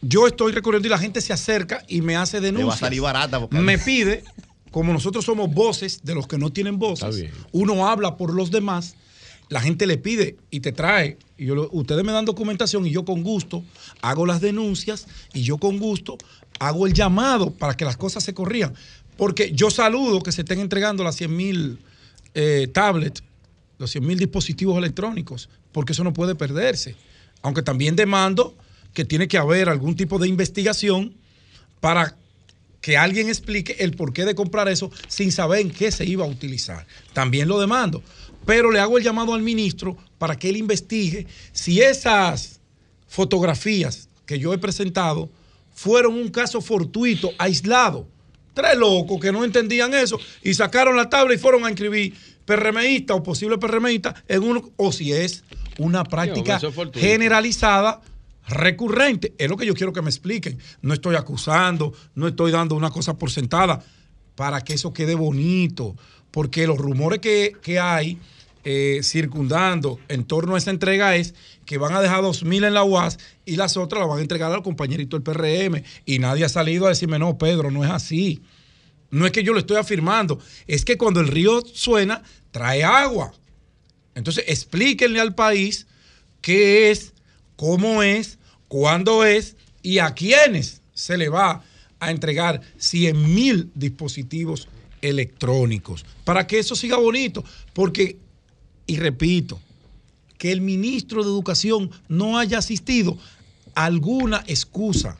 yo 0.00 0.26
estoy 0.26 0.52
recorriendo 0.52 0.88
y 0.88 0.90
la 0.90 0.96
gente 0.98 1.20
se 1.20 1.34
acerca 1.34 1.84
y 1.86 2.00
me 2.00 2.16
hace 2.16 2.38
Le 2.40 2.46
va 2.46 2.48
a 2.48 2.52
denuncias. 2.52 2.80
salir 2.80 3.02
barata. 3.02 3.38
Porque 3.40 3.58
Me 3.58 3.76
pide, 3.76 4.24
como 4.70 4.90
nosotros 4.94 5.22
somos 5.26 5.52
voces 5.52 6.00
de 6.02 6.14
los 6.14 6.26
que 6.26 6.38
no 6.38 6.48
tienen 6.50 6.78
voces, 6.78 7.26
uno 7.52 7.86
habla 7.86 8.16
por 8.16 8.32
los 8.32 8.50
demás, 8.50 8.94
la 9.52 9.60
gente 9.60 9.86
le 9.86 9.98
pide 9.98 10.38
y 10.50 10.60
te 10.60 10.72
trae, 10.72 11.18
y 11.36 11.44
yo 11.44 11.68
ustedes 11.72 12.02
me 12.04 12.12
dan 12.12 12.24
documentación 12.24 12.86
y 12.86 12.90
yo 12.90 13.04
con 13.04 13.22
gusto 13.22 13.62
hago 14.00 14.24
las 14.24 14.40
denuncias 14.40 15.06
y 15.34 15.42
yo 15.42 15.58
con 15.58 15.78
gusto 15.78 16.16
hago 16.58 16.86
el 16.86 16.94
llamado 16.94 17.50
para 17.50 17.76
que 17.76 17.84
las 17.84 17.98
cosas 17.98 18.24
se 18.24 18.32
corrían. 18.32 18.72
Porque 19.18 19.52
yo 19.52 19.70
saludo 19.70 20.22
que 20.22 20.32
se 20.32 20.40
estén 20.40 20.58
entregando 20.58 21.04
las 21.04 21.16
100 21.16 21.36
mil 21.36 21.78
tablets, 22.72 23.22
los 23.76 23.90
100 23.90 24.06
mil 24.06 24.18
dispositivos 24.18 24.78
electrónicos, 24.78 25.50
porque 25.70 25.92
eso 25.92 26.02
no 26.02 26.14
puede 26.14 26.34
perderse. 26.34 26.96
Aunque 27.42 27.60
también 27.60 27.94
demando 27.94 28.56
que 28.94 29.04
tiene 29.04 29.28
que 29.28 29.36
haber 29.36 29.68
algún 29.68 29.96
tipo 29.96 30.18
de 30.18 30.28
investigación 30.28 31.12
para 31.80 32.16
que 32.80 32.96
alguien 32.96 33.28
explique 33.28 33.76
el 33.80 33.92
porqué 33.96 34.24
de 34.24 34.34
comprar 34.34 34.68
eso 34.68 34.90
sin 35.08 35.30
saber 35.30 35.60
en 35.60 35.70
qué 35.70 35.92
se 35.92 36.06
iba 36.06 36.24
a 36.24 36.28
utilizar. 36.28 36.86
También 37.12 37.48
lo 37.48 37.60
demando. 37.60 38.02
Pero 38.44 38.70
le 38.70 38.80
hago 38.80 38.98
el 38.98 39.04
llamado 39.04 39.34
al 39.34 39.42
ministro 39.42 39.96
para 40.18 40.36
que 40.36 40.48
él 40.48 40.56
investigue 40.56 41.26
si 41.52 41.80
esas 41.80 42.60
fotografías 43.06 44.08
que 44.26 44.38
yo 44.38 44.52
he 44.52 44.58
presentado 44.58 45.30
fueron 45.72 46.14
un 46.14 46.28
caso 46.28 46.60
fortuito, 46.60 47.30
aislado. 47.38 48.08
Tres 48.54 48.76
locos 48.76 49.18
que 49.20 49.32
no 49.32 49.44
entendían 49.44 49.94
eso 49.94 50.18
y 50.42 50.54
sacaron 50.54 50.96
la 50.96 51.08
tabla 51.08 51.34
y 51.34 51.38
fueron 51.38 51.64
a 51.64 51.70
inscribir 51.70 52.14
PRMista 52.44 53.14
o 53.14 53.22
posible 53.22 53.58
PRMista 53.58 54.14
en 54.28 54.42
uno, 54.42 54.70
o 54.76 54.92
si 54.92 55.12
es 55.12 55.44
una 55.78 56.04
práctica 56.04 56.60
generalizada 56.94 58.00
recurrente. 58.46 59.34
Es 59.38 59.48
lo 59.48 59.56
que 59.56 59.66
yo 59.66 59.74
quiero 59.74 59.92
que 59.92 60.02
me 60.02 60.10
expliquen. 60.10 60.58
No 60.82 60.92
estoy 60.92 61.16
acusando, 61.16 61.92
no 62.14 62.28
estoy 62.28 62.52
dando 62.52 62.74
una 62.74 62.90
cosa 62.90 63.16
por 63.16 63.30
sentada 63.30 63.82
para 64.34 64.60
que 64.62 64.74
eso 64.74 64.92
quede 64.92 65.14
bonito. 65.14 65.96
Porque 66.30 66.66
los 66.66 66.78
rumores 66.78 67.20
que, 67.20 67.52
que 67.62 67.78
hay 67.78 68.18
eh, 68.64 69.00
circundando 69.02 69.98
en 70.08 70.24
torno 70.24 70.54
a 70.54 70.58
esa 70.58 70.70
entrega 70.70 71.16
es 71.16 71.34
que 71.64 71.78
van 71.78 71.94
a 71.94 72.00
dejar 72.00 72.22
2.000 72.22 72.66
en 72.66 72.74
la 72.74 72.84
UAS 72.84 73.18
y 73.44 73.56
las 73.56 73.76
otras 73.76 74.00
las 74.00 74.08
van 74.08 74.18
a 74.18 74.22
entregar 74.22 74.52
al 74.52 74.62
compañerito 74.62 75.18
del 75.18 75.24
PRM. 75.24 75.82
Y 76.04 76.18
nadie 76.18 76.44
ha 76.44 76.48
salido 76.48 76.86
a 76.86 76.90
decirme, 76.90 77.18
no, 77.18 77.38
Pedro, 77.38 77.70
no 77.70 77.84
es 77.84 77.90
así. 77.90 78.42
No 79.10 79.26
es 79.26 79.32
que 79.32 79.42
yo 79.42 79.52
lo 79.52 79.58
estoy 79.58 79.76
afirmando, 79.76 80.38
es 80.66 80.86
que 80.86 80.96
cuando 80.96 81.20
el 81.20 81.28
río 81.28 81.60
suena, 81.60 82.22
trae 82.50 82.82
agua. 82.82 83.32
Entonces, 84.14 84.44
explíquenle 84.46 85.20
al 85.20 85.34
país 85.34 85.86
qué 86.40 86.90
es, 86.90 87.12
cómo 87.56 88.02
es, 88.02 88.38
cuándo 88.68 89.24
es 89.24 89.56
y 89.82 89.98
a 89.98 90.14
quiénes 90.14 90.80
se 90.94 91.18
le 91.18 91.28
va 91.28 91.62
a 92.00 92.10
entregar 92.10 92.62
100 92.78 93.34
mil 93.34 93.70
dispositivos 93.74 94.68
electrónicos 95.02 96.06
para 96.24 96.46
que 96.46 96.58
eso 96.58 96.74
siga 96.74 96.96
bonito. 96.96 97.44
Porque, 97.74 98.16
y 98.86 98.96
repito, 98.96 99.60
que 100.38 100.52
el 100.52 100.60
ministro 100.60 101.22
de 101.22 101.30
Educación 101.30 101.90
no 102.08 102.38
haya 102.38 102.58
asistido, 102.58 103.16
alguna 103.74 104.42
excusa 104.46 105.16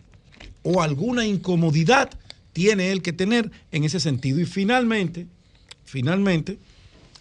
o 0.63 0.83
alguna 0.83 1.27
incomodidad 1.27 2.11
tiene 2.53 2.93
él 2.93 3.03
que 3.03 3.13
tener 3.13 3.51
en 3.71 3.85
ese 3.85 4.01
sentido. 4.01 4.41
Y 4.41 4.47
finalmente, 4.47 5.27
finalmente, 5.85 6.59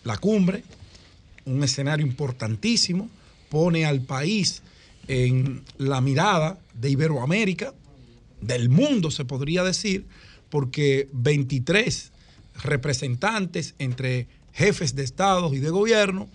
la 0.03 0.17
cumbre, 0.17 0.63
un 1.45 1.63
escenario 1.63 2.05
importantísimo, 2.05 3.09
pone 3.49 3.85
al 3.85 4.01
país 4.01 4.61
en 5.07 5.61
la 5.77 6.01
mirada 6.01 6.59
de 6.73 6.89
Iberoamérica, 6.89 7.73
del 8.41 8.69
mundo 8.69 9.11
se 9.11 9.25
podría 9.25 9.63
decir, 9.63 10.05
porque 10.49 11.07
23 11.13 12.11
representantes 12.63 13.75
entre 13.77 14.27
jefes 14.53 14.95
de 14.95 15.03
estados 15.03 15.53
y 15.53 15.59
de 15.59 15.69
gobierno 15.69 16.29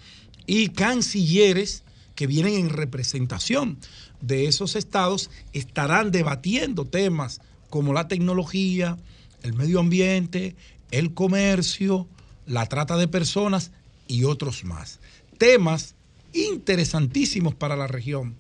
y 0.47 0.69
cancilleres 0.69 1.83
que 2.15 2.27
vienen 2.27 2.55
en 2.55 2.71
representación 2.71 3.79
de 4.21 4.47
esos 4.47 4.77
estados 4.77 5.31
estarán 5.53 6.11
debatiendo 6.11 6.85
temas 6.85 7.41
como 7.71 7.93
la 7.93 8.09
tecnología, 8.09 8.97
el 9.43 9.53
medio 9.53 9.81
ambiente, 9.81 10.57
el 10.91 11.13
comercio, 11.15 12.07
la 12.47 12.67
trata 12.67 12.97
de 12.97 13.09
personas 13.09 13.73
y 14.09 14.25
otros 14.25 14.65
más. 14.65 15.01
Temas 15.37 15.95
interesantísimos 16.33 17.55
para 17.55 17.77
la 17.77 17.87
región. 17.87 18.37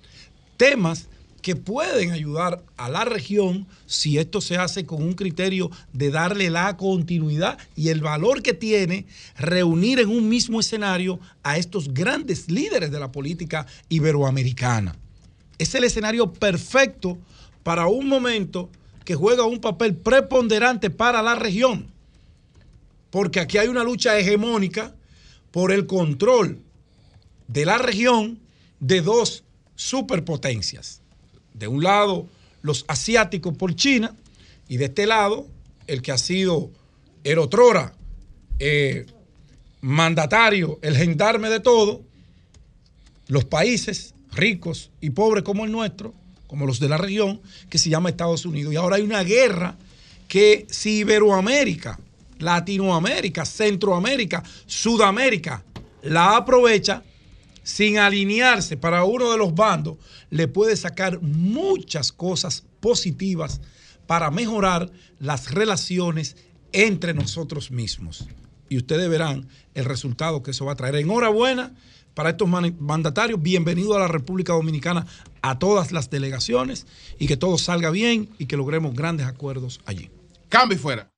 Temas 0.57 1.09
que 1.47 1.55
pueden 1.55 2.11
ayudar 2.11 2.65
a 2.77 2.89
la 2.89 3.05
región 3.05 3.69
si 3.87 4.19
esto 4.19 4.41
se 4.41 4.57
hace 4.57 4.85
con 4.85 5.01
un 5.01 5.13
criterio 5.13 5.71
de 5.93 6.11
darle 6.11 6.51
la 6.51 6.77
continuidad 6.77 7.57
y 7.77 7.91
el 7.91 8.01
valor 8.01 8.43
que 8.43 8.53
tiene 8.53 9.07
reunir 9.39 10.01
en 10.01 10.09
un 10.09 10.29
mismo 10.29 10.59
escenario 10.59 11.21
a 11.45 11.57
estos 11.57 11.95
grandes 11.95 12.51
líderes 12.51 12.91
de 12.91 12.99
la 12.99 13.13
política 13.13 13.65
iberoamericana. 13.89 14.97
Es 15.57 15.73
el 15.77 15.85
escenario 15.85 16.33
perfecto 16.33 17.17
para 17.63 17.87
un 17.87 18.09
momento 18.09 18.69
que 19.05 19.15
juega 19.15 19.45
un 19.45 19.61
papel 19.61 19.95
preponderante 19.95 20.91
para 20.91 21.23
la 21.23 21.37
región. 21.37 21.87
Porque 23.11 23.39
aquí 23.39 23.57
hay 23.59 23.69
una 23.69 23.85
lucha 23.85 24.19
hegemónica 24.19 24.97
por 25.53 25.71
el 25.71 25.87
control 25.87 26.59
de 27.47 27.65
la 27.65 27.79
región 27.79 28.41
de 28.81 29.01
dos 29.01 29.45
superpotencias. 29.77 31.03
De 31.59 31.69
un 31.69 31.83
lado, 31.83 32.27
los 32.63 32.85
asiáticos 32.89 33.57
por 33.57 33.75
China, 33.75 34.15
y 34.69 34.77
de 34.77 34.87
este 34.87 35.07
lado, 35.07 35.47
el 35.87 36.03
que 36.03 36.13
ha 36.13 36.19
sido 36.19 36.71
el 37.25 37.39
otrora 37.39 37.95
eh, 38.59 39.07
mandatario, 39.81 40.79
el 40.83 40.97
gendarme 40.97 41.49
de 41.49 41.61
todo, 41.61 42.03
los 43.29 43.45
países 43.45 44.15
ricos 44.33 44.91
y 45.01 45.11
pobres 45.11 45.45
como 45.45 45.65
el 45.65 45.73
nuestro, 45.73 46.13
como 46.47 46.67
los 46.67 46.79
de 46.79 46.89
la 46.89 46.99
región, 46.99 47.41
que 47.69 47.79
se 47.79 47.91
llama 47.91 48.11
Estados 48.11 48.45
Unidos. 48.47 48.73
Y 48.73 48.77
ahora 48.77 48.97
hay 48.97 49.03
una 49.03 49.23
guerra 49.23 49.77
que 50.29 50.67
si 50.71 50.99
Iberoamérica, 50.99 51.99
Latinoamérica, 52.39 53.45
Centroamérica, 53.45 54.43
Sudamérica 54.67 55.65
la 56.03 56.37
aprovecha, 56.37 57.03
sin 57.67 57.99
alinearse 57.99 58.77
para 58.77 59.03
uno 59.03 59.33
de 59.33 59.39
los 59.39 59.53
bandos, 59.57 59.97
le 60.31 60.47
puede 60.47 60.77
sacar 60.77 61.21
muchas 61.21 62.13
cosas 62.13 62.63
positivas 62.79 63.61
para 64.07 64.31
mejorar 64.31 64.89
las 65.19 65.51
relaciones 65.51 66.37
entre 66.73 67.13
nosotros 67.13 67.73
mismos. 67.73 68.29
Y 68.69 68.77
ustedes 68.77 69.09
verán 69.11 69.49
el 69.75 69.85
resultado 69.85 70.45
que 70.45 70.53
eso 70.53 70.65
va 70.65 70.73
a 70.75 70.77
traer. 70.77 70.95
Enhorabuena 70.95 71.75
para 72.15 72.31
estos 72.31 72.49
man- 72.49 72.77
mandatarios. 72.79 73.43
Bienvenido 73.43 73.97
a 73.97 73.99
la 73.99 74.09
República 74.09 74.53
Dominicana 74.53 75.05
a 75.43 75.59
todas 75.59 75.91
las 75.91 76.09
delegaciones 76.09 76.87
y 77.19 77.27
que 77.27 77.37
todo 77.37 77.59
salga 77.59 77.91
bien 77.91 78.29
y 78.39 78.47
que 78.47 78.57
logremos 78.57 78.95
grandes 78.95 79.27
acuerdos 79.27 79.81
allí. 79.87 80.09
Cambio 80.49 80.77
y 80.79 80.81
fuera. 80.81 81.11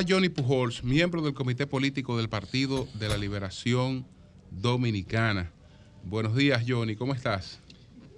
Está 0.00 0.14
Johnny 0.14 0.28
Pujols, 0.28 0.82
miembro 0.84 1.20
del 1.22 1.34
Comité 1.34 1.66
Político 1.66 2.16
del 2.16 2.28
Partido 2.28 2.86
de 2.94 3.08
la 3.08 3.16
Liberación 3.18 4.06
Dominicana. 4.50 5.50
Buenos 6.04 6.34
días, 6.36 6.64
Johnny, 6.66 6.96
¿cómo 6.96 7.12
estás? 7.14 7.60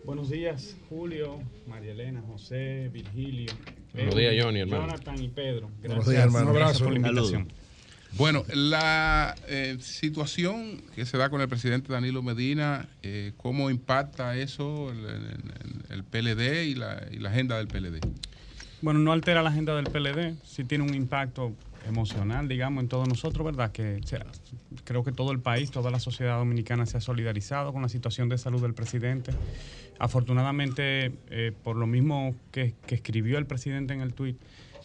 Buenos 0.05 0.31
días, 0.31 0.77
Julio, 0.89 1.41
María 1.67 1.93
Elena, 1.93 2.23
José, 2.27 2.89
Virgilio. 2.93 3.53
Buenos 3.95 4.15
días, 4.17 4.35
Johnny, 4.41 4.61
hermano. 4.61 4.83
Jonathan 4.87 5.23
y 5.23 5.29
Pedro. 5.29 5.71
Gracias, 5.83 5.89
Buenos 5.89 6.09
días, 6.09 6.25
hermano. 6.25 6.51
Un 6.51 6.57
abrazo. 6.57 6.85
por 6.85 6.95
la 6.95 7.01
Saludos. 7.01 7.33
invitación. 7.33 7.63
Bueno, 8.13 8.45
la 8.53 9.35
eh, 9.49 9.77
situación 9.81 10.83
que 10.95 11.07
se 11.07 11.17
da 11.17 11.31
con 11.31 11.41
el 11.41 11.49
presidente 11.49 11.93
Danilo 11.93 12.23
Medina, 12.23 12.89
eh, 13.03 13.33
¿cómo 13.39 13.71
impacta 13.71 14.37
eso 14.37 14.91
el, 14.93 14.99
el- 15.07 15.43
el 15.91 16.05
PLD 16.05 16.65
y 16.67 16.75
la, 16.75 17.07
y 17.11 17.17
la 17.19 17.31
agenda 17.31 17.57
del 17.59 17.69
PLD? 17.69 18.01
Bueno, 18.83 18.99
no 19.01 19.13
altera 19.13 19.43
la 19.43 19.51
agenda 19.51 19.75
del 19.77 19.85
PLD, 19.87 20.35
sí 20.45 20.65
tiene 20.65 20.83
un 20.85 20.95
impacto 20.95 21.55
emocional, 21.87 22.49
digamos, 22.49 22.83
en 22.83 22.89
todos 22.89 23.09
nosotros, 23.09 23.45
¿verdad? 23.45 23.73
Que 23.73 24.01
creo 24.85 25.05
que 25.05 25.13
todo 25.13 25.33
el 25.33 25.41
país, 25.41 25.71
toda 25.71 25.91
la 25.91 26.01
sociedad 26.01 26.39
dominicana 26.39 26.87
se 26.87 26.97
ha 26.97 27.01
solidarizado 27.01 27.73
con 27.73 27.83
la 27.83 27.89
situación 27.89 28.29
de 28.29 28.39
salud 28.39 28.63
del 28.63 28.75
presidente. 28.75 29.33
Afortunadamente, 29.99 31.13
eh, 31.31 31.53
por 31.63 31.77
lo 31.77 31.87
mismo 31.87 32.35
que, 32.51 32.75
que 32.87 32.95
escribió 32.95 33.39
el 33.39 33.47
presidente 33.47 33.95
en 33.95 34.01
el 34.01 34.15
tuit, 34.15 34.37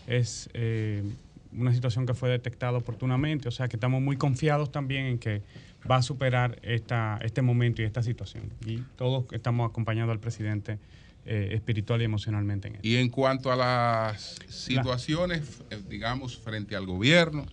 es 0.07 0.49
eh, 0.53 1.03
una 1.51 1.73
situación 1.73 2.05
que 2.05 2.13
fue 2.13 2.29
detectada 2.29 2.77
oportunamente, 2.77 3.47
o 3.47 3.51
sea 3.51 3.67
que 3.67 3.75
estamos 3.75 4.01
muy 4.01 4.17
confiados 4.17 4.71
también 4.71 5.05
en 5.05 5.19
que 5.19 5.41
va 5.89 5.97
a 5.97 6.01
superar 6.01 6.59
esta, 6.63 7.19
este 7.21 7.41
momento 7.41 7.81
y 7.81 7.85
esta 7.85 8.03
situación. 8.03 8.43
Y 8.65 8.77
todos 8.95 9.25
estamos 9.31 9.69
acompañando 9.69 10.11
al 10.11 10.19
presidente 10.19 10.79
eh, 11.27 11.49
espiritual 11.53 12.01
y 12.01 12.05
emocionalmente 12.05 12.69
en 12.69 12.75
él. 12.75 12.81
Y 12.83 12.95
en 12.95 13.09
cuanto 13.09 13.51
a 13.51 13.55
las 13.55 14.39
situaciones, 14.49 15.41
eh, 15.69 15.81
digamos, 15.87 16.37
frente 16.37 16.75
al 16.75 16.85
gobierno, 16.85 17.45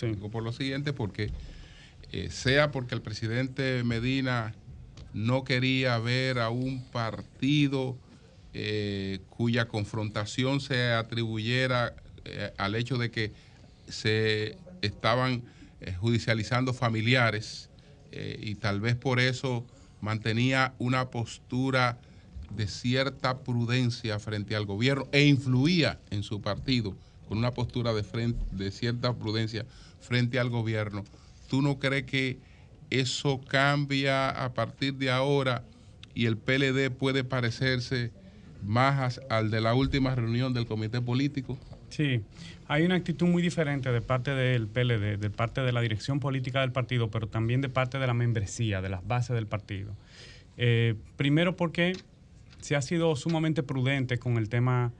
digo 0.00 0.30
por 0.30 0.42
lo 0.42 0.52
siguiente, 0.52 0.92
porque 0.92 1.30
eh, 2.10 2.30
sea 2.30 2.72
porque 2.72 2.94
el 2.94 3.02
presidente 3.02 3.84
Medina 3.84 4.54
no 5.14 5.44
quería 5.44 5.98
ver 5.98 6.38
a 6.38 6.50
un 6.50 6.82
partido 6.90 7.96
eh, 8.54 9.20
cuya 9.30 9.66
confrontación 9.66 10.60
se 10.60 10.92
atribuyera 10.92 11.94
eh, 12.26 12.52
al 12.58 12.74
hecho 12.74 12.98
de 12.98 13.10
que 13.10 13.32
se 13.88 14.58
estaban 14.82 15.42
eh, 15.80 15.94
judicializando 15.94 16.74
familiares 16.74 17.68
y 18.14 18.56
tal 18.56 18.82
vez 18.82 18.94
por 18.94 19.20
eso 19.20 19.64
mantenía 20.02 20.74
una 20.78 21.08
postura 21.08 21.98
de 22.56 22.66
cierta 22.66 23.38
prudencia 23.38 24.18
frente 24.18 24.56
al 24.56 24.66
gobierno 24.66 25.06
e 25.12 25.26
influía 25.26 25.98
en 26.10 26.22
su 26.22 26.40
partido 26.40 26.94
con 27.28 27.38
una 27.38 27.52
postura 27.52 27.92
de, 27.92 28.02
frente, 28.02 28.44
de 28.52 28.70
cierta 28.70 29.14
prudencia 29.14 29.64
frente 30.00 30.38
al 30.38 30.50
gobierno. 30.50 31.04
¿Tú 31.48 31.62
no 31.62 31.78
crees 31.78 32.04
que 32.04 32.38
eso 32.90 33.40
cambia 33.48 34.28
a 34.28 34.52
partir 34.52 34.94
de 34.94 35.10
ahora 35.10 35.64
y 36.14 36.26
el 36.26 36.36
PLD 36.36 36.90
puede 36.90 37.24
parecerse 37.24 38.10
más 38.62 39.20
al 39.30 39.50
de 39.50 39.60
la 39.60 39.74
última 39.74 40.14
reunión 40.14 40.52
del 40.52 40.66
comité 40.66 41.00
político? 41.00 41.58
Sí, 41.88 42.22
hay 42.68 42.84
una 42.84 42.94
actitud 42.94 43.26
muy 43.26 43.42
diferente 43.42 43.90
de 43.92 44.00
parte 44.00 44.30
del 44.30 44.66
PLD, 44.66 45.18
de 45.18 45.30
parte 45.30 45.60
de 45.60 45.72
la 45.72 45.80
dirección 45.80 46.20
política 46.20 46.60
del 46.60 46.72
partido, 46.72 47.10
pero 47.10 47.26
también 47.26 47.60
de 47.60 47.68
parte 47.68 47.98
de 47.98 48.06
la 48.06 48.14
membresía, 48.14 48.80
de 48.80 48.88
las 48.88 49.06
bases 49.06 49.34
del 49.34 49.46
partido. 49.46 49.94
Eh, 50.56 50.94
primero 51.16 51.56
porque 51.56 51.96
se 52.62 52.76
ha 52.76 52.82
sido 52.82 53.14
sumamente 53.16 53.62
prudente 53.62 54.18
con 54.18 54.38
el 54.38 54.48
tema 54.48 54.92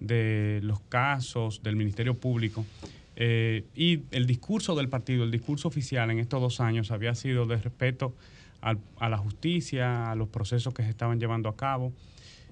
de 0.00 0.60
los 0.62 0.80
casos 0.80 1.62
del 1.62 1.76
Ministerio 1.76 2.14
Público 2.14 2.64
eh, 3.16 3.64
y 3.74 4.02
el 4.12 4.26
discurso 4.26 4.76
del 4.76 4.88
partido, 4.88 5.24
el 5.24 5.32
discurso 5.32 5.66
oficial 5.66 6.10
en 6.10 6.20
estos 6.20 6.40
dos 6.40 6.60
años 6.60 6.92
había 6.92 7.14
sido 7.16 7.46
de 7.46 7.56
respeto 7.56 8.14
a 8.60 9.08
la 9.08 9.18
justicia, 9.18 10.10
a 10.10 10.16
los 10.16 10.28
procesos 10.28 10.74
que 10.74 10.82
se 10.82 10.90
estaban 10.90 11.20
llevando 11.20 11.48
a 11.48 11.56
cabo. 11.56 11.92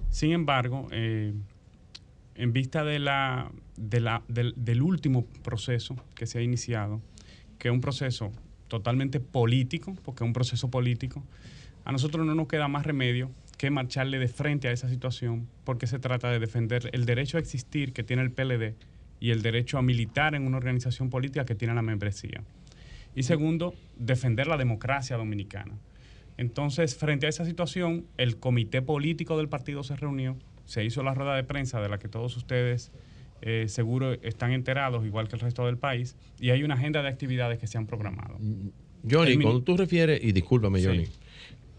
Sin 0.09 0.31
embargo, 0.31 0.87
eh, 0.91 1.33
en 2.35 2.53
vista 2.53 2.85
del, 2.85 3.09
del 3.75 4.81
último 4.81 5.25
proceso 5.43 5.95
que 6.15 6.25
se 6.25 6.39
ha 6.39 6.41
iniciado, 6.41 7.01
que 7.59 7.67
es 7.67 7.73
un 7.73 7.81
proceso 7.81 8.31
totalmente 8.69 9.19
político, 9.19 9.95
porque 10.03 10.23
es 10.23 10.27
un 10.27 10.33
proceso 10.33 10.69
político, 10.69 11.23
a 11.83 11.91
nosotros 11.91 12.25
no 12.25 12.35
nos 12.35 12.47
queda 12.47 12.67
más 12.67 12.85
remedio 12.85 13.31
que 13.57 13.69
marcharle 13.71 14.19
de 14.19 14.27
frente 14.27 14.67
a 14.67 14.71
esa 14.71 14.87
situación, 14.89 15.47
porque 15.63 15.87
se 15.87 15.99
trata 15.99 16.29
de 16.31 16.39
defender 16.39 16.89
el 16.93 17.05
derecho 17.05 17.37
a 17.37 17.39
existir 17.39 17.91
que 17.93 18.03
tiene 18.03 18.21
el 18.21 18.31
PLD 18.31 18.75
y 19.19 19.31
el 19.31 19.41
derecho 19.41 19.77
a 19.77 19.81
militar 19.81 20.35
en 20.35 20.45
una 20.45 20.57
organización 20.57 21.09
política 21.09 21.45
que 21.45 21.55
tiene 21.55 21.73
la 21.73 21.81
membresía. 21.81 22.43
Y 23.15 23.23
segundo, 23.23 23.73
defender 23.97 24.45
la 24.45 24.57
democracia 24.57 25.17
dominicana. 25.17 25.73
Entonces, 26.37 26.95
frente 26.95 27.25
a 27.25 27.29
esa 27.29 27.45
situación, 27.45 28.05
el 28.17 28.37
comité 28.37 28.83
político 28.83 29.37
del 29.37 29.49
partido 29.49 29.81
se 29.83 29.95
reunió, 29.95 30.37
se 30.65 30.85
hizo 30.85 31.01
la 31.01 31.15
rueda 31.15 31.35
de 31.35 31.43
prensa 31.43 31.81
de 31.81 31.89
la 31.89 31.97
que 31.97 32.07
todos 32.09 32.37
ustedes 32.37 32.91
eh, 33.41 33.65
seguro 33.69 34.13
están 34.21 34.51
enterados, 34.51 35.03
igual 35.05 35.27
que 35.27 35.35
el 35.35 35.41
resto 35.41 35.65
del 35.65 35.77
país, 35.77 36.15
y 36.39 36.51
hay 36.51 36.63
una 36.63 36.75
agenda 36.75 37.01
de 37.01 37.09
actividades 37.09 37.57
que 37.57 37.65
se 37.65 37.77
han 37.79 37.87
programado. 37.87 38.37
Johnny, 39.09 39.31
El 39.31 39.37
mini- 39.37 39.43
cuando 39.43 39.63
tú 39.63 39.77
refieres, 39.77 40.23
y 40.23 40.31
discúlpame, 40.31 40.79
Sí. 40.79 40.85
Johnny, 40.85 41.05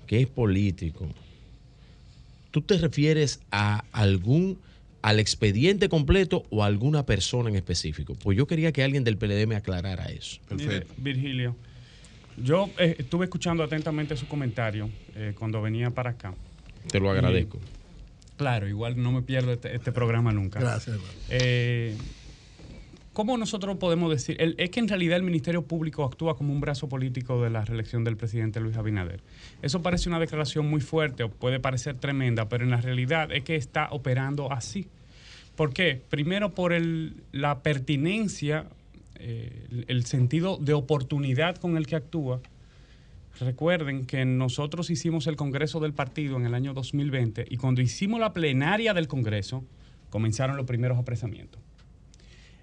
que 0.07 0.21
es 0.23 0.27
político, 0.29 1.09
¿tú 2.59 2.63
te 2.63 2.79
refieres 2.79 3.39
a 3.53 3.85
algún, 3.93 4.59
al 5.01 5.21
expediente 5.21 5.89
completo 5.89 6.45
o 6.51 6.65
a 6.65 6.67
alguna 6.67 7.07
persona 7.07 7.49
en 7.51 7.55
específico? 7.55 8.17
Pues 8.17 8.37
yo 8.37 8.49
quería 8.49 8.73
que 8.73 8.83
alguien 8.83 9.05
del 9.05 9.17
PLD 9.17 9.47
me 9.47 9.55
aclarara 9.55 10.07
eso. 10.07 10.41
Mire, 10.51 10.85
Virgilio, 10.97 11.55
yo 12.37 12.69
eh, 12.79 12.97
estuve 12.99 13.27
escuchando 13.27 13.63
atentamente 13.63 14.17
su 14.17 14.27
comentario 14.27 14.91
eh, 15.15 15.35
cuando 15.39 15.63
venía 15.63 15.91
para 15.91 16.11
acá. 16.11 16.35
Te 16.91 16.99
lo 16.99 17.07
Y- 17.07 17.11
agradezco. 17.11 17.61
claro, 18.37 18.67
igual 18.69 19.01
no 19.01 19.13
me 19.13 19.23
pierdo 19.23 19.53
este, 19.53 19.75
este 19.77 19.93
programa 19.93 20.33
nunca. 20.33 20.59
Gracias, 20.59 20.97
hermano. 20.97 21.13
Eh, 21.29 21.97
¿cómo 23.19 23.37
nosotros 23.37 23.79
podemos 23.79 24.13
decir? 24.13 24.37
El- 24.39 24.55
es 24.59 24.71
que 24.71 24.79
en 24.79 24.87
realidad 24.87 25.17
el 25.17 25.25
Ministerio 25.25 25.63
Público 25.63 26.05
actúa 26.05 26.37
como 26.37 26.53
un 26.53 26.61
brazo 26.61 26.89
político 26.89 27.43
de 27.43 27.51
la 27.51 27.65
reelección 27.65 28.05
del 28.05 28.17
presidente 28.17 28.61
Luis 28.61 28.77
Abinader. 28.77 29.23
Eso 29.61 29.83
parece 29.83 30.09
una 30.09 30.21
declaración 30.21 30.71
muy 30.71 30.81
fuerte 30.81 31.25
o 31.25 31.29
puede 31.29 31.59
parecer 31.59 31.97
tremenda, 31.97 32.49
pero 32.49 32.63
en 32.63 32.71
la 32.71 32.81
realidad 32.81 33.33
es 33.33 33.43
que 33.43 33.57
está 33.57 33.89
operando 33.91 34.53
así. 34.53 34.87
¿Por 35.57 35.73
qué? 35.73 36.01
Primero 36.09 36.55
por 36.55 36.73
la 37.33 37.61
pertinencia, 37.65 38.67
eh, 39.17 39.67
el- 39.73 39.85
el 39.89 40.05
sentido 40.07 40.57
de 40.57 40.75
oportunidad 40.75 41.57
con 41.57 41.77
el 41.77 41.89
que 41.89 41.97
actúa. 41.97 42.41
Recuerden 43.41 44.07
que 44.07 44.25
nosotros 44.27 44.91
hicimos 44.91 45.27
el 45.27 45.35
Congreso 45.35 45.81
del 45.81 45.93
Partido 45.93 46.37
en 46.37 46.47
el 46.47 46.55
año 46.55 46.73
2020 46.73 47.47
y 47.51 47.57
cuando 47.57 47.83
hicimos 47.83 48.21
la 48.21 48.33
plenaria 48.33 48.95
del 48.95 49.09
Congreso 49.09 49.65
comenzaron 50.09 50.57
los 50.57 50.67
primeros 50.67 50.99
apresamientos. 50.99 51.61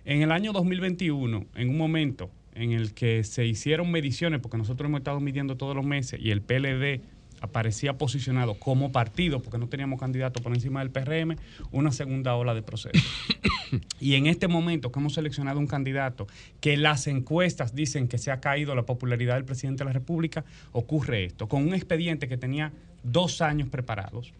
En 0.05 0.21
el 0.21 0.31
año 0.31 0.53
2021, 0.53 1.45
en 1.55 1.69
un 1.69 1.77
momento 1.79 2.29
en 2.53 2.73
el 2.73 2.93
que 2.93 3.23
se 3.23 3.47
hicieron 3.47 3.89
mediciones, 3.89 4.39
porque 4.39 4.55
nosotros 4.55 4.87
hemos 4.87 4.99
estado 4.99 5.19
midiendo 5.19 5.57
todos 5.57 5.75
los 5.75 5.83
meses 5.83 6.19
y 6.21 6.29
el 6.29 6.43
PLD 6.43 7.01
aparecía 7.41 7.97
posicionado 7.97 8.53
como 8.59 8.91
partido, 8.91 9.41
porque 9.41 9.57
no 9.57 9.67
teníamos 9.67 9.99
candidato 9.99 10.43
por 10.43 10.53
encima 10.53 10.81
del 10.81 10.91
PRM, 10.91 11.37
una 11.71 11.91
segunda 11.91 12.35
ola 12.35 12.53
de 12.53 12.61
proceso. 12.61 13.03
y 13.99 14.13
en 14.13 14.27
este 14.27 14.47
momento 14.47 14.91
que 14.91 14.99
hemos 14.99 15.15
seleccionado 15.15 15.59
un 15.59 15.65
candidato 15.65 16.27
que 16.61 16.77
las 16.77 17.07
encuestas 17.07 17.73
dicen 17.73 18.07
que 18.07 18.19
se 18.19 18.29
ha 18.29 18.39
caído 18.39 18.75
la 18.75 18.85
popularidad 18.85 19.33
del 19.35 19.45
presidente 19.45 19.79
de 19.79 19.85
la 19.85 19.93
República, 19.93 20.45
ocurre 20.71 21.25
esto, 21.25 21.47
con 21.47 21.63
un 21.63 21.73
expediente 21.73 22.27
que 22.27 22.37
tenía 22.37 22.71
dos 23.01 23.41
años 23.41 23.69
preparados. 23.69 24.33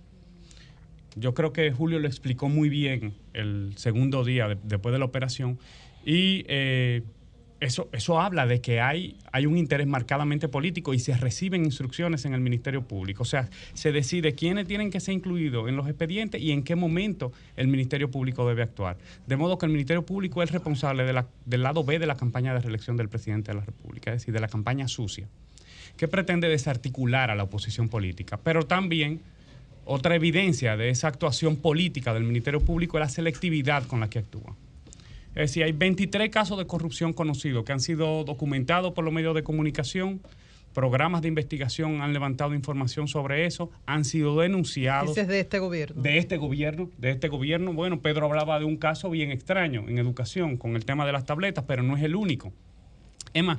Yo 1.15 1.33
creo 1.33 1.53
que 1.53 1.71
Julio 1.71 1.99
lo 1.99 2.07
explicó 2.07 2.49
muy 2.49 2.69
bien 2.69 3.13
el 3.33 3.73
segundo 3.77 4.23
día 4.23 4.47
de- 4.49 4.57
después 4.63 4.91
de 4.93 4.99
la 4.99 5.05
operación 5.05 5.57
y 6.05 6.43
eh, 6.47 7.03
eso, 7.61 7.87
eso 7.93 8.19
habla 8.19 8.45
de 8.45 8.59
que 8.59 8.81
hay, 8.81 9.15
hay 9.31 9.45
un 9.45 9.57
interés 9.57 9.87
marcadamente 9.87 10.49
político 10.49 10.93
y 10.93 10.99
se 10.99 11.15
reciben 11.15 11.63
instrucciones 11.63 12.25
en 12.25 12.33
el 12.33 12.41
Ministerio 12.41 12.81
Público. 12.85 13.23
O 13.23 13.25
sea, 13.25 13.49
se 13.73 13.93
decide 13.93 14.33
quiénes 14.35 14.67
tienen 14.67 14.91
que 14.91 14.99
ser 14.99 15.13
incluidos 15.15 15.69
en 15.69 15.77
los 15.77 15.87
expedientes 15.87 16.41
y 16.41 16.51
en 16.51 16.63
qué 16.63 16.75
momento 16.75 17.31
el 17.55 17.69
Ministerio 17.69 18.11
Público 18.11 18.47
debe 18.47 18.61
actuar. 18.61 18.97
De 19.25 19.37
modo 19.37 19.57
que 19.57 19.65
el 19.65 19.71
Ministerio 19.71 20.05
Público 20.05 20.43
es 20.43 20.51
responsable 20.51 21.05
de 21.05 21.13
la- 21.13 21.27
del 21.45 21.63
lado 21.63 21.85
B 21.85 21.97
de 21.97 22.07
la 22.07 22.17
campaña 22.17 22.53
de 22.53 22.59
reelección 22.59 22.97
del 22.97 23.07
presidente 23.07 23.51
de 23.51 23.57
la 23.59 23.65
República, 23.65 24.11
es 24.11 24.21
decir, 24.21 24.33
de 24.33 24.41
la 24.41 24.49
campaña 24.49 24.89
sucia, 24.89 25.27
que 25.95 26.09
pretende 26.09 26.49
desarticular 26.49 27.31
a 27.31 27.35
la 27.35 27.43
oposición 27.43 27.87
política, 27.87 28.37
pero 28.43 28.63
también 28.63 29.21
otra 29.85 30.15
evidencia 30.15 30.75
de 30.75 30.89
esa 30.89 31.07
actuación 31.07 31.55
política 31.55 32.14
del 32.14 32.23
Ministerio 32.23 32.59
Público 32.59 32.97
es 32.97 33.01
la 33.01 33.09
selectividad 33.09 33.85
con 33.88 33.99
la 33.99 34.09
que 34.09 34.19
actúa. 34.19 34.55
Es 35.30 35.51
decir, 35.51 35.64
hay 35.64 35.73
23 35.73 36.30
casos 36.30 36.57
de 36.57 36.65
corrupción 36.65 37.14
conocidos 37.14 37.65
que 37.65 37.72
han 37.72 37.80
sido 37.80 38.23
documentados 38.23 38.93
por 38.93 39.03
los 39.03 39.14
medios 39.14 39.35
de 39.35 39.43
comunicación, 39.43 40.22
programas 40.73 41.22
de 41.22 41.30
investigación 41.30 42.01
han 42.01 42.14
levantado 42.14 42.53
información 42.53 43.07
sobre 43.07 43.45
eso, 43.45 43.72
han 43.85 44.05
sido 44.05 44.39
denunciados. 44.39 45.11
Ese 45.11 45.22
es 45.22 45.27
de 45.27 45.39
este 45.39 45.59
gobierno. 45.59 46.01
De 46.01 46.17
este 46.17 46.38
gobierno, 46.38 46.89
de 46.97 47.11
este 47.11 47.27
gobierno. 47.27 47.73
Bueno, 47.73 48.01
Pedro 48.01 48.25
hablaba 48.25 48.59
de 48.59 48.65
un 48.65 48.77
caso 48.77 49.09
bien 49.09 49.31
extraño 49.31 49.85
en 49.88 49.97
educación 49.97 50.57
con 50.57 50.75
el 50.75 50.85
tema 50.85 51.05
de 51.05 51.14
las 51.14 51.25
tabletas, 51.25 51.64
pero 51.67 51.83
no 51.83 51.97
es 51.97 52.03
el 52.03 52.15
único. 52.15 52.53
Es 53.33 53.43
más, 53.43 53.57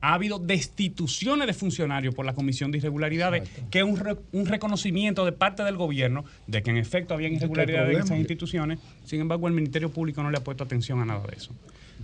ha 0.00 0.14
habido 0.14 0.38
destituciones 0.38 1.46
de 1.46 1.52
funcionarios 1.54 2.14
por 2.14 2.24
la 2.26 2.34
Comisión 2.34 2.70
de 2.70 2.78
Irregularidades, 2.78 3.48
que 3.70 3.78
es 3.80 3.84
un, 3.84 3.96
re- 3.96 4.16
un 4.32 4.46
reconocimiento 4.46 5.24
de 5.24 5.32
parte 5.32 5.62
del 5.62 5.76
gobierno 5.76 6.24
de 6.46 6.62
que 6.62 6.70
en 6.70 6.76
efecto 6.78 7.14
había 7.14 7.28
irregularidades 7.28 7.88
en 7.90 7.96
esas 8.04 8.18
instituciones. 8.18 8.78
Sin 9.04 9.20
embargo, 9.20 9.48
el 9.48 9.54
Ministerio 9.54 9.90
Público 9.90 10.22
no 10.22 10.30
le 10.30 10.38
ha 10.38 10.44
puesto 10.44 10.64
atención 10.64 11.00
a 11.00 11.04
nada 11.04 11.26
de 11.26 11.36
eso. 11.36 11.52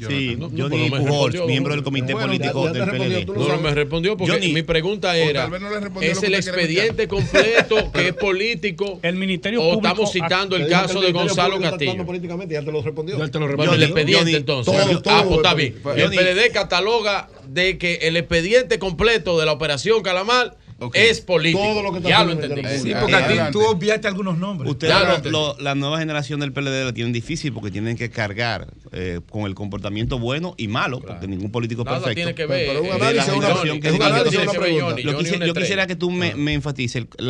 Sí, 0.06 0.36
No, 0.38 0.48
no, 0.48 0.56
Johnny 0.56 0.90
Pujols, 0.90 1.06
respondió, 1.08 1.46
miembro 1.46 1.74
del 1.74 1.82
comité 1.82 2.12
Bueno, 2.12 2.28
político 2.28 2.64
ya- 2.66 2.72
ya 2.72 2.72
del 2.72 2.86
respondió, 2.86 3.26
PLD. 3.26 3.38
No, 3.38 3.48
no 3.48 3.60
me 3.62 3.74
respondió 3.74 4.16
porque 4.16 4.32
Johnny, 4.32 4.52
mi 4.52 4.62
pregunta 4.62 5.10
o 5.10 5.14
era, 5.14 5.48
no 5.48 5.80
respondió 5.80 6.12
¿es 6.12 6.22
el 6.22 6.34
expediente 6.34 7.08
completo 7.08 7.90
que 7.92 8.08
es 8.08 8.14
político 8.14 9.00
el 9.02 9.16
Ministerio 9.16 9.60
o 9.60 9.74
Público 9.74 9.88
estamos 9.88 10.12
citando 10.12 10.56
el 10.56 10.68
caso 10.68 11.00
de 11.00 11.08
el 11.08 11.14
Ministerio 11.14 11.48
Gonzalo 11.52 11.60
Castillo? 11.60 12.06
políticamente, 12.06 12.54
ya 12.54 12.62
te 12.62 12.72
lo 12.72 12.82
respondió. 12.82 13.18
Ya 13.18 13.28
te 13.28 13.38
lo 13.38 13.56
Bueno, 13.56 13.74
el 13.74 13.82
expediente 13.82 14.36
entonces. 14.36 14.74
Todo, 14.74 15.02
todo 15.02 15.14
ah, 15.14 15.24
pues 15.24 15.36
está 15.36 15.50
el 15.50 15.56
bien. 15.56 15.74
El 15.96 16.10
PLD 16.10 16.52
cataloga 16.52 17.28
de 17.48 17.78
que 17.78 17.94
el 18.02 18.16
expediente 18.16 18.78
completo 18.78 19.38
de 19.38 19.46
la 19.46 19.52
operación 19.52 20.02
Calamar 20.02 20.56
es 20.94 21.20
político. 21.20 21.62
Todo 21.62 21.82
lo 21.82 21.90
que 21.92 21.98
está 21.98 22.08
ya 22.08 22.24
lo 22.24 22.32
entendí. 22.32 22.62
Sí, 22.82 22.92
porque 23.00 23.14
a 23.16 23.26
ti 23.28 23.34
tú 23.52 23.60
obviaste 23.66 24.06
algunos 24.06 24.38
nombres. 24.38 24.70
Ustedes, 24.70 24.94
Ya 24.94 25.18
lo 25.24 25.30
lo- 25.30 25.56
la 25.58 25.74
nueva 25.74 25.98
generación 25.98 26.38
del 26.40 26.52
PLD 26.52 26.84
la 26.84 26.92
tienen 26.92 27.12
difícil 27.12 27.52
porque 27.52 27.70
tienen 27.70 27.96
que 27.96 28.10
cargar 28.10 28.68
eh, 28.92 29.20
con 29.28 29.42
el 29.46 29.54
comportamiento 29.54 30.18
bueno 30.18 30.54
y 30.56 30.68
malo, 30.68 31.00
porque 31.00 31.26
ningún 31.26 31.50
político 31.50 31.82
es 31.82 31.88
perfecto. 31.88 32.14
tiene 32.14 32.34
que 32.34 32.46
ver, 32.46 32.66
Pero 32.68 32.80
un 32.80 32.86
eh, 32.86 32.90
que 32.90 32.96
un 32.96 33.02
análisis, 33.02 33.32
una 33.34 33.46
que. 33.48 34.80
Johnny, 34.80 35.02
quisi- 35.14 35.36
una 35.36 35.46
yo 35.46 35.54
quisiera 35.54 35.86
que 35.86 35.96
tú 35.96 36.10
me, 36.10 36.34
me 36.34 36.54
enfatices 36.54 37.06
el- 37.18 37.26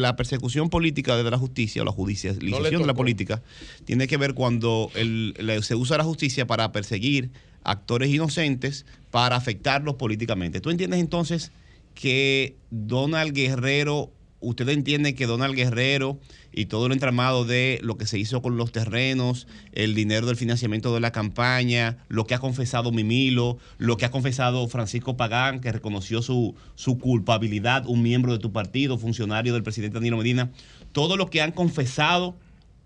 la, 0.00 0.14
persecución 0.16 0.70
política 0.70 1.16
de 1.16 1.28
la 1.30 1.38
justicia 1.38 1.82
o 1.82 1.84
la 1.84 1.92
judicialización 1.92 2.82
de 2.82 2.86
la 2.86 2.94
política 2.94 3.42
tiene 3.84 4.06
que 4.06 4.16
ver 4.16 4.34
cuando 4.34 4.90
el- 4.94 5.34
la- 5.38 5.60
se 5.62 5.74
usa 5.74 5.96
la 5.98 6.04
justicia 6.04 6.46
para 6.46 6.70
perseguir 6.72 7.30
actores 7.64 8.10
inocentes 8.10 8.86
para 9.10 9.36
afectarlos 9.36 9.94
políticamente. 9.96 10.60
¿Tú 10.60 10.70
entiendes 10.70 11.00
entonces 11.00 11.52
que 11.94 12.56
Donald 12.70 13.32
Guerrero, 13.32 14.12
usted 14.40 14.68
entiende 14.68 15.14
que 15.14 15.26
Donald 15.26 15.54
Guerrero 15.54 16.18
y 16.52 16.66
todo 16.66 16.86
el 16.86 16.92
entramado 16.92 17.44
de 17.44 17.80
lo 17.82 17.96
que 17.96 18.06
se 18.06 18.18
hizo 18.18 18.42
con 18.42 18.56
los 18.56 18.72
terrenos, 18.72 19.46
el 19.72 19.94
dinero 19.94 20.26
del 20.26 20.36
financiamiento 20.36 20.92
de 20.92 21.00
la 21.00 21.12
campaña, 21.12 21.98
lo 22.08 22.26
que 22.26 22.34
ha 22.34 22.38
confesado 22.38 22.92
Mimilo, 22.92 23.58
lo 23.78 23.96
que 23.96 24.04
ha 24.04 24.10
confesado 24.10 24.68
Francisco 24.68 25.16
Pagán, 25.16 25.60
que 25.60 25.72
reconoció 25.72 26.22
su, 26.22 26.54
su 26.74 26.98
culpabilidad, 26.98 27.86
un 27.86 28.02
miembro 28.02 28.32
de 28.32 28.38
tu 28.38 28.52
partido, 28.52 28.98
funcionario 28.98 29.54
del 29.54 29.62
presidente 29.62 29.94
Danilo 29.94 30.18
Medina, 30.18 30.50
todo 30.92 31.16
lo 31.16 31.30
que 31.30 31.40
han 31.40 31.52
confesado 31.52 32.36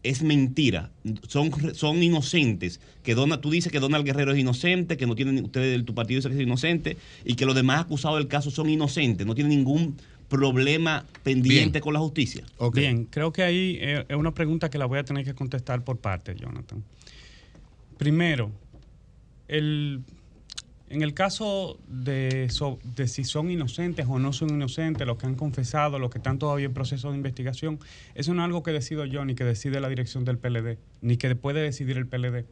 es 0.09 0.23
mentira, 0.23 0.91
son, 1.29 1.51
son 1.75 2.03
inocentes. 2.03 2.81
Que 3.03 3.15
Donald, 3.15 3.41
tú 3.41 3.51
dices 3.51 3.73
que 3.73 3.81
Donald 3.81 4.05
Guerrero 4.05 4.33
es 4.33 4.39
inocente, 4.39 4.97
que 4.97 5.07
no 5.07 5.15
tienen, 5.15 5.45
ustedes, 5.45 5.85
tu 5.85 5.95
partido 5.95 6.19
dice 6.19 6.29
que 6.29 6.37
es 6.37 6.41
inocente, 6.41 6.97
y 7.25 7.35
que 7.35 7.47
los 7.47 7.55
demás 7.55 7.81
acusados 7.81 8.19
del 8.19 8.29
caso 8.29 8.51
son 8.51 8.69
inocentes, 8.69 9.27
no 9.27 9.35
tienen 9.35 9.57
ningún 9.57 9.97
problema 10.29 11.05
pendiente 11.23 11.81
con 11.81 11.95
la 11.95 12.01
justicia. 12.01 12.45
Bien, 12.73 13.05
creo 13.05 13.33
que 13.33 13.43
ahí 13.43 13.79
eh, 13.81 14.05
es 14.09 14.17
una 14.17 14.35
pregunta 14.35 14.71
que 14.71 14.79
la 14.79 14.87
voy 14.87 14.99
a 14.99 15.05
tener 15.05 15.25
que 15.25 15.35
contestar 15.35 15.85
por 15.85 15.99
parte, 15.99 16.35
Jonathan. 16.35 16.83
Primero, 17.97 18.51
el, 19.49 20.01
en 20.89 21.03
el 21.03 21.15
caso 21.15 21.79
de, 21.89 22.49
so- 22.51 22.79
de 22.97 23.09
si 23.09 23.25
son 23.25 23.51
inocentes 23.51 24.07
o 24.09 24.19
no 24.19 24.33
son 24.33 24.51
inocentes, 24.51 25.07
los 25.07 25.17
que 25.19 25.27
han 25.27 25.35
confesado, 25.35 25.99
los 25.99 26.11
que 26.11 26.19
están 26.19 26.39
todavía 26.39 26.67
en 26.67 26.75
proceso 26.75 27.11
de 27.11 27.17
investigación, 27.17 27.79
eso 28.15 28.35
no 28.35 28.43
es 28.43 28.47
algo 28.47 28.63
que 28.63 28.71
decido 28.73 29.05
yo 29.05 29.25
ni 29.25 29.35
que 29.35 29.45
decide 29.45 29.81
la 29.81 29.89
dirección 29.89 30.25
del 30.25 30.39
PLD, 30.39 30.79
ni 31.03 31.17
que 31.17 31.35
puede 31.35 31.61
decidir 31.63 31.97
el 31.99 32.07
PLD. 32.07 32.45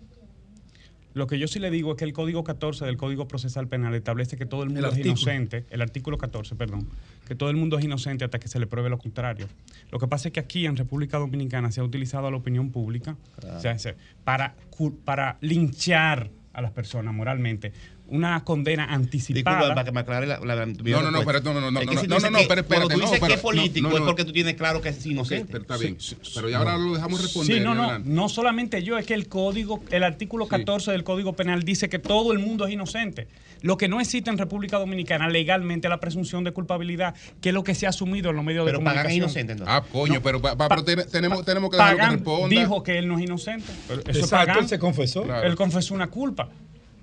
Lo 1.12 1.28
que 1.28 1.38
yo 1.38 1.46
sí 1.46 1.60
le 1.60 1.70
digo 1.70 1.92
es 1.92 1.96
que 1.96 2.04
el 2.04 2.12
Código 2.12 2.42
14 2.42 2.84
del 2.86 2.96
Código 2.96 3.28
Procesal 3.28 3.68
Penal 3.68 3.94
establece 3.94 4.36
que 4.36 4.46
todo 4.46 4.64
el 4.64 4.70
mundo 4.70 4.88
es 4.88 4.94
inocente, 5.10 5.64
el 5.70 5.80
artículo 5.80 6.18
14, 6.18 6.56
perdón, 6.56 6.88
que 7.28 7.36
todo 7.36 7.50
el 7.50 7.56
mundo 7.56 7.78
es 7.78 7.84
inocente 7.84 8.24
hasta 8.24 8.40
que 8.40 8.48
se 8.48 8.58
le 8.58 8.66
pruebe 8.66 8.90
lo 8.90 8.98
contrario. 8.98 9.46
Lo 9.92 10.00
que 10.00 10.08
pasa 10.08 10.26
es 10.26 10.34
que 10.34 10.40
aquí 10.40 10.66
en 10.66 10.76
República 10.76 11.18
Dominicana 11.18 11.70
se 11.70 11.80
ha 11.80 11.84
utilizado 11.84 12.26
a 12.26 12.32
la 12.32 12.36
opinión 12.36 12.70
pública 12.72 13.16
o 13.58 13.60
sea, 13.60 13.78
se- 13.78 13.94
para, 14.24 14.56
para 15.04 15.38
linchar 15.40 16.30
a 16.52 16.60
las 16.62 16.72
personas 16.72 17.14
moralmente. 17.14 17.72
Una 18.07 18.44
condena 18.44 18.84
anticipada. 18.84 19.57
Disculpa, 19.57 19.74
para 19.74 19.84
que 19.84 19.91
me 19.92 20.00
aclare 20.00 20.26
la, 20.26 20.39
la- 20.39 20.66
mi 20.66 20.74
No, 20.91 21.00
no, 21.00 21.10
no, 21.10 21.18
respuesta. 21.23 21.42
pero 21.42 21.55
no, 21.55 21.60
no, 21.62 21.70
no, 21.70 21.81
Es 21.81 21.89
que 21.89 21.94
no, 21.94 22.00
si 22.02 22.07
tú 22.07 22.10
no, 22.10 22.16
dices 22.16 22.31
no, 22.31 22.39
que- 22.39 22.47
pero 22.47 22.60
espérate, 22.60 22.86
Cuando 22.86 22.94
tú 22.94 23.00
no, 23.00 23.07
dices 23.07 23.18
pero- 23.20 23.28
que 23.28 23.34
es 23.34 23.41
político 23.41 23.83
no, 23.84 23.89
no, 23.89 23.94
es 23.97 24.00
no. 24.02 24.07
porque 24.07 24.24
tú 24.26 24.33
tienes 24.33 24.55
claro 24.57 24.83
que 24.83 24.91
es 24.91 25.07
inocente. 25.07 25.47
pero 25.50 25.62
está 25.62 25.76
bien. 25.78 25.97
Pero 26.34 26.49
ya 26.50 26.58
ahora 26.58 26.76
lo 26.76 26.92
dejamos 26.94 27.23
responder. 27.23 27.57
Sí, 27.57 27.65
no, 27.65 27.74
no, 27.74 27.99
no 27.99 28.28
solamente 28.28 28.83
yo, 28.83 28.99
es 28.99 29.07
que 29.07 29.15
el 29.15 29.26
código, 29.28 29.83
el 29.91 30.02
artículo 30.05 30.47
14 30.49 30.92
del 30.92 31.02
Código 31.02 31.33
Penal 31.33 31.62
dice 31.62 31.89
que 31.89 31.99
todo 31.99 32.33
el 32.33 32.41
mundo 32.41 32.66
es 32.66 32.74
inocente. 32.74 33.26
Lo 33.62 33.78
que 33.78 33.89
no 33.89 33.99
existe 34.02 34.28
en 34.28 34.36
República 34.36 34.78
Dominicana 34.78 35.26
legalmente 35.31 35.86
es 35.86 35.91
la 35.91 35.99
presunción 35.99 36.44
de 36.44 36.52
culpabilidad, 36.52 37.15
que 37.41 37.49
es 37.49 37.55
lo 37.55 37.65
que 37.65 37.74
se 37.74 37.86
ha 37.86 37.89
asumido 37.89 38.28
en 38.31 38.36
los 38.36 38.44
medios 38.44 38.66
Pero 38.66 38.78
de 38.81 38.84
comunicación. 38.84 39.10
es 39.12 39.16
inocente, 39.16 39.52
entonces. 39.52 39.74
Ah, 39.74 39.83
coño, 39.91 40.15
No, 40.15 40.23
pero, 40.23 40.42
pa- 40.42 40.50
pa- 40.58 40.68
Pa- 40.68 40.76
pero 40.76 40.84
ten- 40.84 41.10
tenemos, 41.10 41.42
tenemos 41.47 41.70
que 41.70 41.76
dejar 41.78 41.97
que 41.97 42.07
responda. 42.16 42.49
dijo 42.60 42.83
que 42.83 42.99
él 42.99 43.08
no 43.08 43.18
es 43.18 43.24
inocente. 43.24 43.73
pero 43.89 44.00
Eso 44.02 44.10
es 44.10 44.16
Exacto, 44.18 44.58
él 44.60 44.68
se 44.68 44.78
confesó. 44.78 45.23
Claro. 45.23 45.47
Él 45.47 45.55
confesó 45.57 45.94
una 45.94 46.08
culpa. 46.08 46.50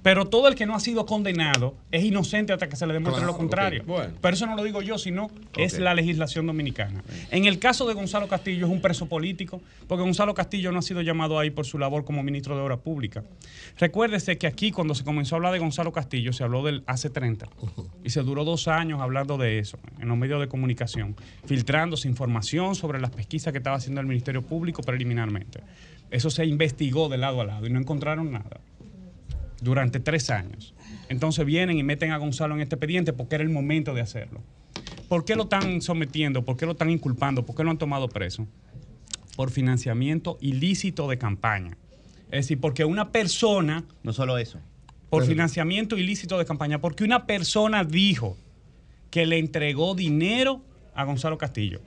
Pero 0.04 0.26
todo 0.26 0.48
el 0.48 0.56
que 0.56 0.66
no 0.66 0.76
ha 0.76 0.80
sido 0.80 1.06
condenado 1.06 1.76
es 1.92 2.04
inocente 2.04 2.54
hasta 2.54 2.68
que 2.68 2.76
se 2.76 2.88
le 2.88 2.94
demuestre 2.94 3.20
Claro, 3.22 3.34
lo 3.34 3.38
contrario. 3.38 3.84
bueno. 3.86 4.14
Pero 4.20 4.34
eso 4.34 4.48
no 4.48 4.56
lo 4.56 4.64
digo 4.64 4.82
yo, 4.82 4.98
sino 4.98 5.30
es 5.56 5.78
la 5.80 5.94
legislación 5.94 6.48
dominicana. 6.48 7.04
En 7.30 7.46
el 7.46 7.60
caso 7.60 7.88
de 7.88 7.94
Gonzalo 7.94 8.28
Castillo 8.28 8.66
es 8.66 8.72
un 8.72 8.82
preso 8.82 9.06
político, 9.08 9.62
porque 9.88 10.02
Gonzalo 10.04 10.34
Castillo 10.34 10.72
no 10.72 10.80
ha 10.80 10.82
sido 10.82 11.02
llamado 11.02 11.38
ahí 11.38 11.52
por 11.52 11.66
su 11.66 11.78
labor 11.78 12.04
como 12.04 12.24
ministro 12.24 12.56
de 12.56 12.62
Obras 12.62 12.80
Públicas. 12.80 13.24
Recuérdese 13.78 14.38
que 14.38 14.48
aquí 14.48 14.72
cuando 14.72 14.96
se 14.96 15.04
comenzó 15.04 15.36
a 15.36 15.38
hablar 15.38 15.54
de 15.54 15.60
Gonzalo 15.60 15.92
Castillo 15.92 16.34
se 16.34 16.44
habló 16.44 16.64
del 16.64 16.84
hace 16.88 17.10
30 17.10 17.48
y 18.04 18.10
se 18.10 18.22
duró 18.24 18.44
dos 18.44 18.68
años 18.68 19.02
hablando 19.02 19.38
de 19.38 19.60
eso 19.60 19.78
en 20.00 20.08
los 20.08 20.18
medios 20.18 20.40
de 20.40 20.48
comunicación, 20.48 21.16
filtrándose 21.46 22.08
información 22.08 22.76
sobre 22.76 23.00
las 23.00 23.12
pesquisas 23.12 23.52
que 23.52 23.60
estaba 23.60 23.76
haciendo 23.76 24.02
el 24.02 24.08
Ministerio 24.08 24.42
Público 24.42 24.82
preliminarmente. 24.82 25.62
Eso 26.10 26.30
se 26.30 26.46
investigó 26.46 27.08
de 27.08 27.18
lado 27.18 27.42
a 27.42 27.46
lado 27.46 27.68
y 27.68 27.70
no 27.70 27.80
encontraron 27.80 28.32
nada. 28.32 28.60
Durante 29.62 30.00
tres 30.00 30.30
años. 30.30 30.74
Entonces 31.08 31.46
vienen 31.46 31.78
y 31.78 31.84
meten 31.84 32.12
a 32.12 32.18
Gonzalo 32.18 32.56
en 32.56 32.62
este 32.62 32.76
expediente 32.76 33.14
porque 33.14 33.36
era 33.36 33.44
el 33.44 33.50
momento 33.50 33.94
de 33.94 34.02
hacerlo. 34.02 34.42
¿Por 35.08 35.26
qué 35.26 35.36
lo 35.36 35.44
están 35.44 35.82
sometiendo? 35.82 36.44
¿Por 36.44 36.58
qué 36.58 36.66
lo 36.66 36.74
están 36.74 36.90
inculpando? 36.90 37.46
¿Por 37.46 37.56
qué 37.56 37.64
lo 37.64 37.72
han 37.72 37.78
tomado 37.78 38.10
preso? 38.10 38.48
Por 39.36 39.52
financiamiento 39.52 40.38
ilícito 40.42 41.08
de 41.08 41.18
campaña. 41.18 41.78
Es 42.26 42.46
decir, 42.46 42.60
porque 42.60 42.86
una 42.86 43.12
persona... 43.12 43.84
No 44.04 44.14
solo 44.14 44.38
eso. 44.38 44.60
Por 45.10 45.24
Pero- 45.24 45.32
financiamiento 45.32 45.98
ilícito 45.98 46.38
de 46.38 46.46
campaña. 46.46 46.80
Porque 46.80 47.04
una 47.04 47.26
persona 47.26 47.84
dijo 47.84 48.38
que 49.10 49.26
le 49.26 49.38
entregó 49.38 49.96
dinero 49.96 50.62
a 50.96 51.04
Gonzalo 51.04 51.38
Castillo. 51.38 51.82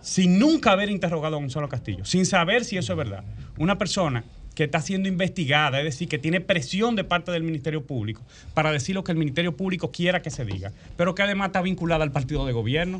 Sin 0.00 0.38
nunca 0.38 0.72
haber 0.72 0.90
interrogado 0.90 1.36
a 1.36 1.38
Gonzalo 1.38 1.68
Castillo. 1.68 2.04
Sin 2.04 2.26
saber 2.26 2.64
si 2.64 2.76
eso 2.76 2.92
es 2.92 2.96
verdad. 2.96 3.24
Una 3.58 3.78
persona 3.78 4.24
que 4.54 4.64
está 4.64 4.80
siendo 4.80 5.08
investigada, 5.08 5.78
es 5.78 5.84
decir, 5.84 6.08
que 6.08 6.18
tiene 6.18 6.40
presión 6.40 6.96
de 6.96 7.04
parte 7.04 7.32
del 7.32 7.42
Ministerio 7.42 7.84
Público 7.84 8.22
para 8.54 8.70
decir 8.70 8.94
lo 8.94 9.02
que 9.04 9.12
el 9.12 9.18
Ministerio 9.18 9.56
Público 9.56 9.90
quiera 9.90 10.22
que 10.22 10.30
se 10.30 10.44
diga, 10.44 10.72
pero 10.96 11.14
que 11.14 11.22
además 11.22 11.48
está 11.48 11.60
vinculada 11.62 12.04
al 12.04 12.12
partido 12.12 12.46
de 12.46 12.52
gobierno, 12.52 12.98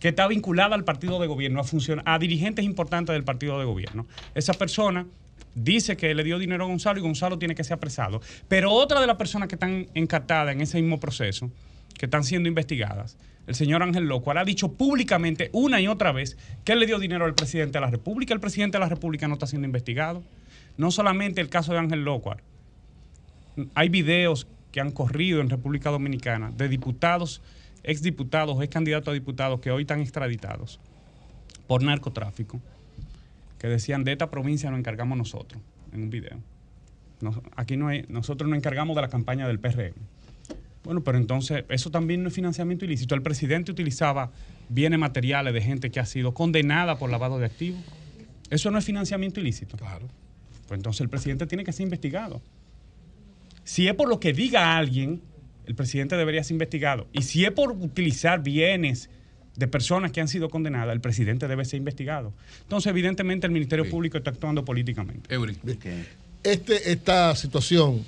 que 0.00 0.08
está 0.08 0.26
vinculada 0.26 0.74
al 0.74 0.84
partido 0.84 1.20
de 1.20 1.26
gobierno, 1.26 1.60
a, 1.60 1.64
funcion- 1.64 2.02
a 2.04 2.18
dirigentes 2.18 2.64
importantes 2.64 3.12
del 3.12 3.24
partido 3.24 3.58
de 3.58 3.64
gobierno. 3.66 4.06
Esa 4.34 4.54
persona 4.54 5.06
dice 5.54 5.96
que 5.96 6.14
le 6.14 6.24
dio 6.24 6.38
dinero 6.38 6.64
a 6.64 6.66
Gonzalo 6.66 6.98
y 6.98 7.02
Gonzalo 7.02 7.38
tiene 7.38 7.54
que 7.54 7.62
ser 7.62 7.74
apresado. 7.74 8.20
Pero 8.48 8.72
otra 8.72 9.00
de 9.00 9.06
las 9.06 9.16
personas 9.16 9.48
que 9.48 9.56
están 9.56 9.86
encartadas 9.94 10.54
en 10.54 10.62
ese 10.62 10.80
mismo 10.80 10.98
proceso, 10.98 11.50
que 11.98 12.06
están 12.06 12.24
siendo 12.24 12.48
investigadas, 12.48 13.16
el 13.46 13.54
señor 13.54 13.82
Ángel 13.82 14.04
Locuar 14.04 14.38
ha 14.38 14.44
dicho 14.44 14.72
públicamente 14.72 15.50
una 15.52 15.80
y 15.80 15.86
otra 15.86 16.12
vez 16.12 16.38
que 16.64 16.74
le 16.74 16.86
dio 16.86 16.98
dinero 16.98 17.24
al 17.26 17.34
presidente 17.34 17.78
de 17.78 17.80
la 17.84 17.90
República. 17.90 18.32
El 18.32 18.40
presidente 18.40 18.78
de 18.78 18.80
la 18.80 18.88
República 18.88 19.28
no 19.28 19.34
está 19.34 19.46
siendo 19.46 19.66
investigado. 19.66 20.22
No 20.76 20.90
solamente 20.90 21.40
el 21.40 21.48
caso 21.48 21.72
de 21.72 21.78
Ángel 21.78 22.04
Locuar. 22.04 22.42
Hay 23.74 23.88
videos 23.88 24.46
que 24.72 24.80
han 24.80 24.90
corrido 24.90 25.40
en 25.40 25.50
República 25.50 25.90
Dominicana 25.90 26.50
de 26.50 26.68
diputados, 26.68 27.42
exdiputados, 27.84 28.60
ex 28.62 28.72
candidatos 28.72 29.12
a 29.12 29.14
diputados 29.14 29.60
que 29.60 29.70
hoy 29.70 29.82
están 29.82 30.00
extraditados 30.00 30.80
por 31.66 31.82
narcotráfico, 31.82 32.60
que 33.58 33.68
decían 33.68 34.04
de 34.04 34.12
esta 34.12 34.30
provincia 34.30 34.70
nos 34.70 34.78
encargamos 34.78 35.16
nosotros, 35.18 35.60
en 35.92 36.02
un 36.02 36.10
video. 36.10 36.38
Aquí 37.54 37.76
no 37.76 37.88
hay, 37.88 38.04
nosotros 38.08 38.48
nos 38.48 38.56
encargamos 38.56 38.96
de 38.96 39.02
la 39.02 39.08
campaña 39.08 39.46
del 39.46 39.60
PRM. 39.60 39.94
Bueno, 40.84 41.04
pero 41.04 41.18
entonces 41.18 41.64
eso 41.68 41.90
también 41.90 42.22
no 42.22 42.28
es 42.28 42.34
financiamiento 42.34 42.84
ilícito. 42.84 43.14
El 43.14 43.22
presidente 43.22 43.70
utilizaba 43.70 44.32
bienes 44.68 44.98
materiales 44.98 45.54
de 45.54 45.60
gente 45.60 45.90
que 45.90 46.00
ha 46.00 46.06
sido 46.06 46.34
condenada 46.34 46.98
por 46.98 47.10
lavado 47.10 47.38
de 47.38 47.46
activos. 47.46 47.80
Eso 48.50 48.70
no 48.72 48.78
es 48.78 48.84
financiamiento 48.84 49.38
ilícito. 49.38 49.76
Claro. 49.76 50.08
Pues 50.72 50.78
entonces 50.78 51.02
el 51.02 51.10
presidente 51.10 51.46
tiene 51.46 51.64
que 51.64 51.72
ser 51.74 51.84
investigado. 51.84 52.40
Si 53.62 53.88
es 53.88 53.94
por 53.94 54.08
lo 54.08 54.18
que 54.18 54.32
diga 54.32 54.78
alguien, 54.78 55.20
el 55.66 55.74
presidente 55.74 56.16
debería 56.16 56.42
ser 56.42 56.54
investigado. 56.54 57.08
Y 57.12 57.20
si 57.20 57.44
es 57.44 57.50
por 57.50 57.72
utilizar 57.72 58.42
bienes 58.42 59.10
de 59.54 59.68
personas 59.68 60.12
que 60.12 60.22
han 60.22 60.28
sido 60.28 60.48
condenadas, 60.48 60.94
el 60.94 61.02
presidente 61.02 61.46
debe 61.46 61.66
ser 61.66 61.76
investigado. 61.76 62.32
Entonces, 62.62 62.88
evidentemente, 62.88 63.46
el 63.46 63.52
Ministerio 63.52 63.86
Público 63.90 64.16
está 64.16 64.30
actuando 64.30 64.64
políticamente. 64.64 65.28
Este, 66.42 66.90
esta 66.90 67.36
situación, 67.36 68.02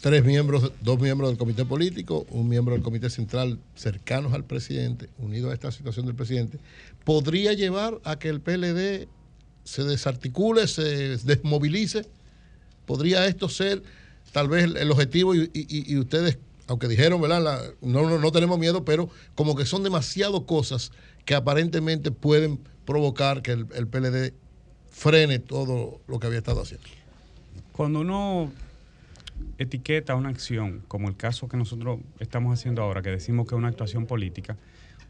tres 0.00 0.24
miembros, 0.24 0.72
dos 0.80 0.98
miembros 1.00 1.30
del 1.30 1.38
comité 1.38 1.64
político, 1.64 2.26
un 2.30 2.48
miembro 2.48 2.74
del 2.74 2.82
comité 2.82 3.10
central 3.10 3.60
cercanos 3.76 4.32
al 4.32 4.42
presidente, 4.42 5.08
unidos 5.18 5.52
a 5.52 5.54
esta 5.54 5.70
situación 5.70 6.06
del 6.06 6.16
presidente, 6.16 6.58
podría 7.04 7.52
llevar 7.52 8.00
a 8.02 8.18
que 8.18 8.28
el 8.28 8.40
PLD 8.40 9.06
se 9.66 9.82
desarticule, 9.84 10.66
se 10.68 11.18
desmovilice. 11.18 12.06
¿Podría 12.86 13.26
esto 13.26 13.48
ser 13.48 13.82
tal 14.32 14.48
vez 14.48 14.64
el, 14.64 14.90
objetivo 14.90 15.34
y, 15.34 15.98
ustedes, 15.98 16.38
aunque 16.68 16.88
dijeron, 16.88 17.20
¿verdad? 17.20 17.74
No, 17.80 18.08
no, 18.08 18.18
no 18.18 18.32
tenemos 18.32 18.58
miedo, 18.58 18.84
pero 18.84 19.10
como 19.34 19.56
que 19.56 19.66
son 19.66 19.82
demasiado 19.82 20.46
cosas 20.46 20.92
que 21.24 21.34
aparentemente 21.34 22.12
pueden 22.12 22.60
provocar 22.84 23.42
que 23.42 23.52
el, 23.52 23.66
el 23.74 23.88
PLD 23.88 24.32
frene 24.90 25.40
todo 25.40 26.00
lo 26.06 26.20
que 26.20 26.28
había 26.28 26.38
estado 26.38 26.62
haciendo. 26.62 26.86
Cuando 27.72 28.00
uno 28.00 28.52
etiqueta 29.58 30.14
una 30.14 30.28
acción, 30.28 30.82
como 30.86 31.08
el 31.08 31.16
caso 31.16 31.48
que 31.48 31.56
nosotros 31.56 31.98
estamos 32.20 32.56
haciendo 32.58 32.82
ahora, 32.82 33.02
que 33.02 33.10
decimos 33.10 33.48
que 33.48 33.54
es 33.54 33.58
una 33.58 33.68
actuación 33.68 34.06
política, 34.06 34.56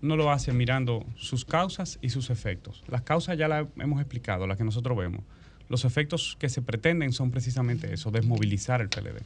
uno 0.03 0.17
lo 0.17 0.31
hace 0.31 0.53
mirando 0.53 1.05
sus 1.17 1.45
causas 1.45 1.99
y 2.03 2.11
sus 2.11 2.31
efectos. 2.31 2.83
Las 2.89 3.03
causas 3.03 3.39
ya 3.39 3.49
las 3.49 3.67
hemos 3.79 4.01
explicado, 4.01 4.47
las 4.47 4.57
que 4.57 4.65
nosotros 4.65 4.97
vemos. 4.97 5.23
Los 5.69 5.85
efectos 5.85 6.37
que 6.39 6.49
se 6.49 6.63
pretenden 6.63 7.13
son 7.13 7.31
precisamente 7.31 7.93
eso, 7.93 8.11
desmovilizar 8.11 8.81
el 8.81 8.89
PLD. 8.89 9.23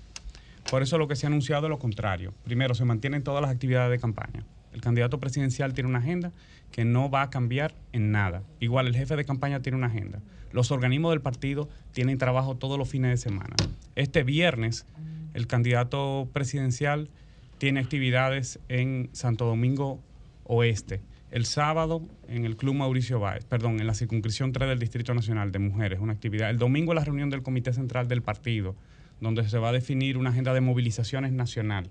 Por 0.70 0.82
eso 0.82 0.98
lo 0.98 1.08
que 1.08 1.16
se 1.16 1.26
ha 1.26 1.28
anunciado 1.28 1.66
es 1.66 1.70
lo 1.70 1.78
contrario. 1.78 2.32
Primero, 2.44 2.74
se 2.74 2.84
mantienen 2.84 3.22
todas 3.22 3.42
las 3.42 3.50
actividades 3.50 3.90
de 3.90 3.98
campaña. 3.98 4.44
El 4.72 4.80
candidato 4.80 5.18
presidencial 5.18 5.74
tiene 5.74 5.88
una 5.88 5.98
agenda 5.98 6.32
que 6.70 6.84
no 6.84 7.10
va 7.10 7.22
a 7.22 7.30
cambiar 7.30 7.74
en 7.92 8.12
nada. 8.12 8.42
Igual 8.60 8.86
el 8.86 8.96
jefe 8.96 9.16
de 9.16 9.24
campaña 9.24 9.60
tiene 9.60 9.76
una 9.76 9.88
agenda. 9.88 10.20
Los 10.52 10.70
organismos 10.70 11.10
del 11.10 11.20
partido 11.20 11.68
tienen 11.92 12.18
trabajo 12.18 12.56
todos 12.56 12.78
los 12.78 12.88
fines 12.88 13.10
de 13.10 13.16
semana. 13.16 13.56
Este 13.96 14.22
viernes, 14.22 14.86
el 15.34 15.46
candidato 15.46 16.28
presidencial 16.32 17.08
tiene 17.58 17.80
actividades 17.80 18.58
en 18.68 19.10
Santo 19.12 19.44
Domingo 19.44 20.00
Oeste. 20.52 21.00
El 21.30 21.46
sábado 21.46 22.02
en 22.26 22.44
el 22.44 22.56
Club 22.56 22.74
Mauricio 22.74 23.20
Báez, 23.20 23.44
perdón, 23.44 23.78
en 23.78 23.86
la 23.86 23.94
circunscripción 23.94 24.50
3 24.50 24.68
del 24.68 24.78
Distrito 24.80 25.14
Nacional 25.14 25.52
de 25.52 25.60
Mujeres, 25.60 26.00
una 26.00 26.12
actividad. 26.12 26.50
El 26.50 26.58
domingo 26.58 26.92
la 26.92 27.04
reunión 27.04 27.30
del 27.30 27.42
Comité 27.42 27.72
Central 27.72 28.08
del 28.08 28.20
Partido, 28.20 28.74
donde 29.20 29.48
se 29.48 29.58
va 29.58 29.68
a 29.68 29.72
definir 29.72 30.16
una 30.16 30.30
agenda 30.30 30.52
de 30.52 30.60
movilizaciones 30.60 31.30
nacional 31.30 31.88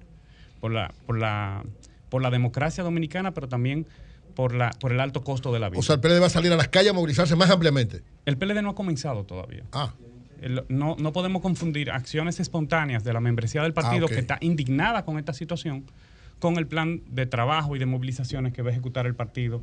por 0.59 0.73
la, 0.73 0.93
por 1.05 1.17
la, 1.17 1.63
por 2.09 2.21
la 2.21 2.29
democracia 2.31 2.83
dominicana, 2.83 3.33
pero 3.33 3.47
también 3.47 3.87
por, 4.35 4.53
la, 4.53 4.71
por 4.71 4.91
el 4.91 4.99
alto 4.99 5.23
costo 5.23 5.53
de 5.53 5.59
la 5.59 5.69
vida. 5.69 5.79
O 5.79 5.83
sea, 5.83 5.95
el 5.95 6.01
PLD 6.01 6.21
va 6.21 6.25
a 6.25 6.29
salir 6.29 6.51
a 6.51 6.57
las 6.57 6.67
calles 6.67 6.91
a 6.91 6.93
movilizarse 6.93 7.37
más 7.37 7.49
ampliamente. 7.49 8.01
El 8.25 8.37
PLD 8.37 8.61
no 8.61 8.71
ha 8.71 8.75
comenzado 8.75 9.23
todavía. 9.23 9.63
Ah. 9.71 9.93
El- 10.41 10.65
no, 10.67 10.97
no 10.99 11.13
podemos 11.13 11.41
confundir 11.41 11.91
acciones 11.91 12.41
espontáneas 12.41 13.05
de 13.05 13.13
la 13.13 13.21
membresía 13.21 13.61
del 13.63 13.73
partido 13.73 14.07
Ah, 14.09 14.13
que 14.13 14.19
está 14.19 14.37
indignada 14.41 15.05
con 15.05 15.17
esta 15.17 15.31
situación 15.31 15.85
con 16.39 16.57
el 16.57 16.67
plan 16.67 17.01
de 17.09 17.25
trabajo 17.25 17.75
y 17.75 17.79
de 17.79 17.85
movilizaciones 17.85 18.53
que 18.53 18.61
va 18.61 18.69
a 18.69 18.71
ejecutar 18.71 19.05
el 19.05 19.15
partido 19.15 19.61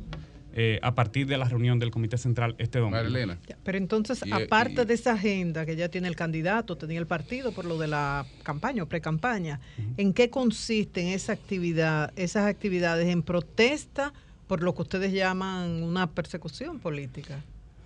eh, 0.59 0.79
a 0.81 0.95
partir 0.95 1.27
de 1.27 1.37
la 1.37 1.45
reunión 1.45 1.77
del 1.77 1.91
Comité 1.91 2.17
Central 2.17 2.55
este 2.57 2.79
domingo. 2.79 3.35
Pero 3.63 3.77
entonces, 3.77 4.23
Y- 4.25 4.31
aparte 4.31 4.85
de 4.85 4.93
esa 4.95 5.13
agenda 5.13 5.65
que 5.67 5.75
ya 5.75 5.89
tiene 5.89 6.07
el 6.07 6.15
candidato, 6.15 6.77
tenía 6.77 6.97
el 6.99 7.05
partido 7.05 7.51
por 7.51 7.65
lo 7.65 7.77
de 7.77 7.87
la 7.87 8.25
campaña 8.43 8.81
o 8.81 8.87
pre-campaña, 8.87 9.59
¿en 9.97 10.13
qué 10.13 10.29
consisten 10.31 11.07
esa 11.09 11.33
actividad, 11.33 12.11
esas 12.15 12.47
actividades 12.47 13.07
en 13.07 13.21
protesta 13.21 14.13
por 14.47 14.63
lo 14.63 14.73
que 14.73 14.81
ustedes 14.83 15.13
llaman 15.13 15.83
una 15.83 16.09
persecución 16.09 16.79
política? 16.79 17.43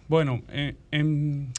Bueno, 0.08 0.42
eh, 0.50 0.76
en 0.92 1.52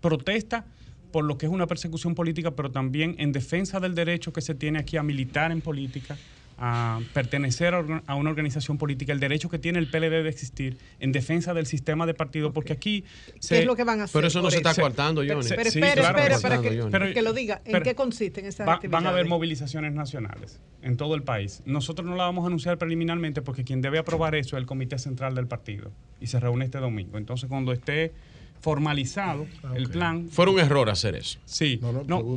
protesta 0.00 0.64
por 1.12 1.24
lo 1.24 1.38
que 1.38 1.46
es 1.46 1.52
una 1.52 1.66
persecución 1.66 2.14
política, 2.14 2.52
pero 2.52 2.70
también 2.70 3.16
en 3.18 3.32
defensa 3.32 3.80
del 3.80 3.94
derecho 3.96 4.32
que 4.32 4.40
se 4.42 4.54
tiene 4.54 4.78
aquí 4.78 4.96
a 4.96 5.02
militar 5.02 5.50
en 5.50 5.60
política, 5.60 6.16
a 6.62 7.00
pertenecer 7.14 7.74
a 7.74 8.14
una 8.14 8.30
organización 8.30 8.76
política, 8.76 9.12
el 9.14 9.18
derecho 9.20 9.48
que 9.48 9.58
tiene 9.58 9.78
el 9.78 9.90
PLD 9.90 10.22
de 10.22 10.28
existir 10.28 10.76
en 10.98 11.10
defensa 11.10 11.54
del 11.54 11.64
sistema 11.66 12.04
de 12.04 12.12
partido, 12.12 12.52
porque 12.52 12.74
aquí 12.74 13.04
¿Qué 13.48 13.60
es 13.60 13.64
lo 13.66 13.74
que 13.76 13.84
van 13.84 14.00
a 14.00 14.04
hacer? 14.04 14.12
Pero 14.12 14.26
eso 14.28 14.42
no 14.42 14.50
se 14.50 14.58
está 14.58 14.74
coartando, 14.74 15.22
Pero, 15.22 15.36
Johnny. 15.36 15.48
pero 15.56 15.70
Sí, 15.70 15.78
espere, 15.78 16.00
claro, 16.02 16.18
espere, 16.18 16.38
para 16.42 16.60
que, 16.60 16.80
Johnny. 16.82 17.14
que 17.14 17.22
lo 17.22 17.32
diga. 17.32 17.62
¿En 17.64 17.72
Pero- 17.72 17.84
qué 17.84 17.94
consisten 17.94 18.44
esas 18.44 18.68
Va- 18.68 18.74
actividades? 18.74 19.02
van 19.04 19.06
a 19.06 19.14
haber 19.14 19.26
movilizaciones 19.26 19.94
nacionales 19.94 20.60
en 20.82 20.96
todo 20.98 21.14
el 21.14 21.22
país. 21.22 21.62
Nosotros 21.64 22.06
no 22.06 22.14
la 22.14 22.24
vamos 22.24 22.44
a 22.44 22.48
anunciar 22.48 22.76
preliminarmente 22.76 23.40
porque 23.40 23.64
quien 23.64 23.80
debe 23.80 23.98
aprobar 23.98 24.34
eso 24.34 24.56
es 24.56 24.60
el 24.60 24.66
Comité 24.66 24.98
Central 24.98 25.34
del 25.34 25.46
partido 25.46 25.92
y 26.20 26.26
se 26.26 26.38
reúne 26.40 26.66
este 26.66 26.78
domingo. 26.78 27.16
Entonces, 27.16 27.48
cuando 27.48 27.72
esté 27.72 28.12
formalizado 28.60 29.46
el 29.74 29.88
plan. 29.88 30.28
Fue 30.30 30.48
un 30.48 30.58
error 30.60 30.90
hacer 30.90 31.14
eso. 31.14 31.38
Sí. 31.46 31.78
No, 31.80 31.92
no, 31.92 32.02
no, 32.04 32.22
no, 32.22 32.36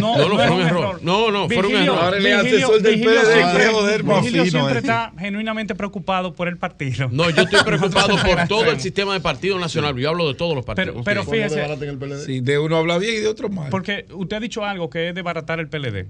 No, 0.00 0.16
no, 0.16 0.28
no 0.28 0.36
fue 0.36 0.50
un 0.50 0.60
error. 0.62 1.00
No, 1.02 1.30
no, 1.30 1.48
fue 1.48 1.66
un 1.66 1.74
error. 1.74 1.98
Ahora 1.98 2.16
el 2.16 2.22
Vigilio- 2.24 2.38
asesor 2.66 2.82
del 2.82 2.94
Vigilio 2.94 3.20
PLD 3.20 3.32
siempre- 3.34 4.02
Vigilio 4.02 4.44
fino, 4.44 4.50
siempre 4.50 4.74
eh. 4.74 4.78
está 4.78 5.12
genuinamente 5.18 5.74
preocupado 5.74 6.32
por 6.32 6.48
el 6.48 6.56
partido. 6.58 7.08
No, 7.10 7.28
yo 7.30 7.42
estoy 7.42 7.60
preocupado 7.64 8.16
por 8.22 8.46
todo 8.48 8.70
el 8.70 8.80
sistema 8.80 9.14
de 9.14 9.20
partido 9.20 9.58
nacional. 9.58 9.96
Yo 9.96 10.08
hablo 10.10 10.28
de 10.28 10.34
todos 10.34 10.54
los 10.54 10.64
partidos. 10.64 11.02
Pero, 11.04 11.24
pero 11.24 11.24
fíjese, 11.24 12.24
Sí, 12.24 12.40
de 12.40 12.58
uno 12.58 12.76
habla 12.76 12.98
bien 12.98 13.16
y 13.16 13.18
de 13.18 13.28
otro 13.28 13.48
mal. 13.48 13.68
Porque 13.70 14.06
usted 14.12 14.36
ha 14.36 14.40
dicho 14.40 14.64
algo 14.64 14.88
que 14.90 15.08
es 15.08 15.14
desbaratar 15.14 15.58
el 15.60 15.68
PLD. 15.68 16.06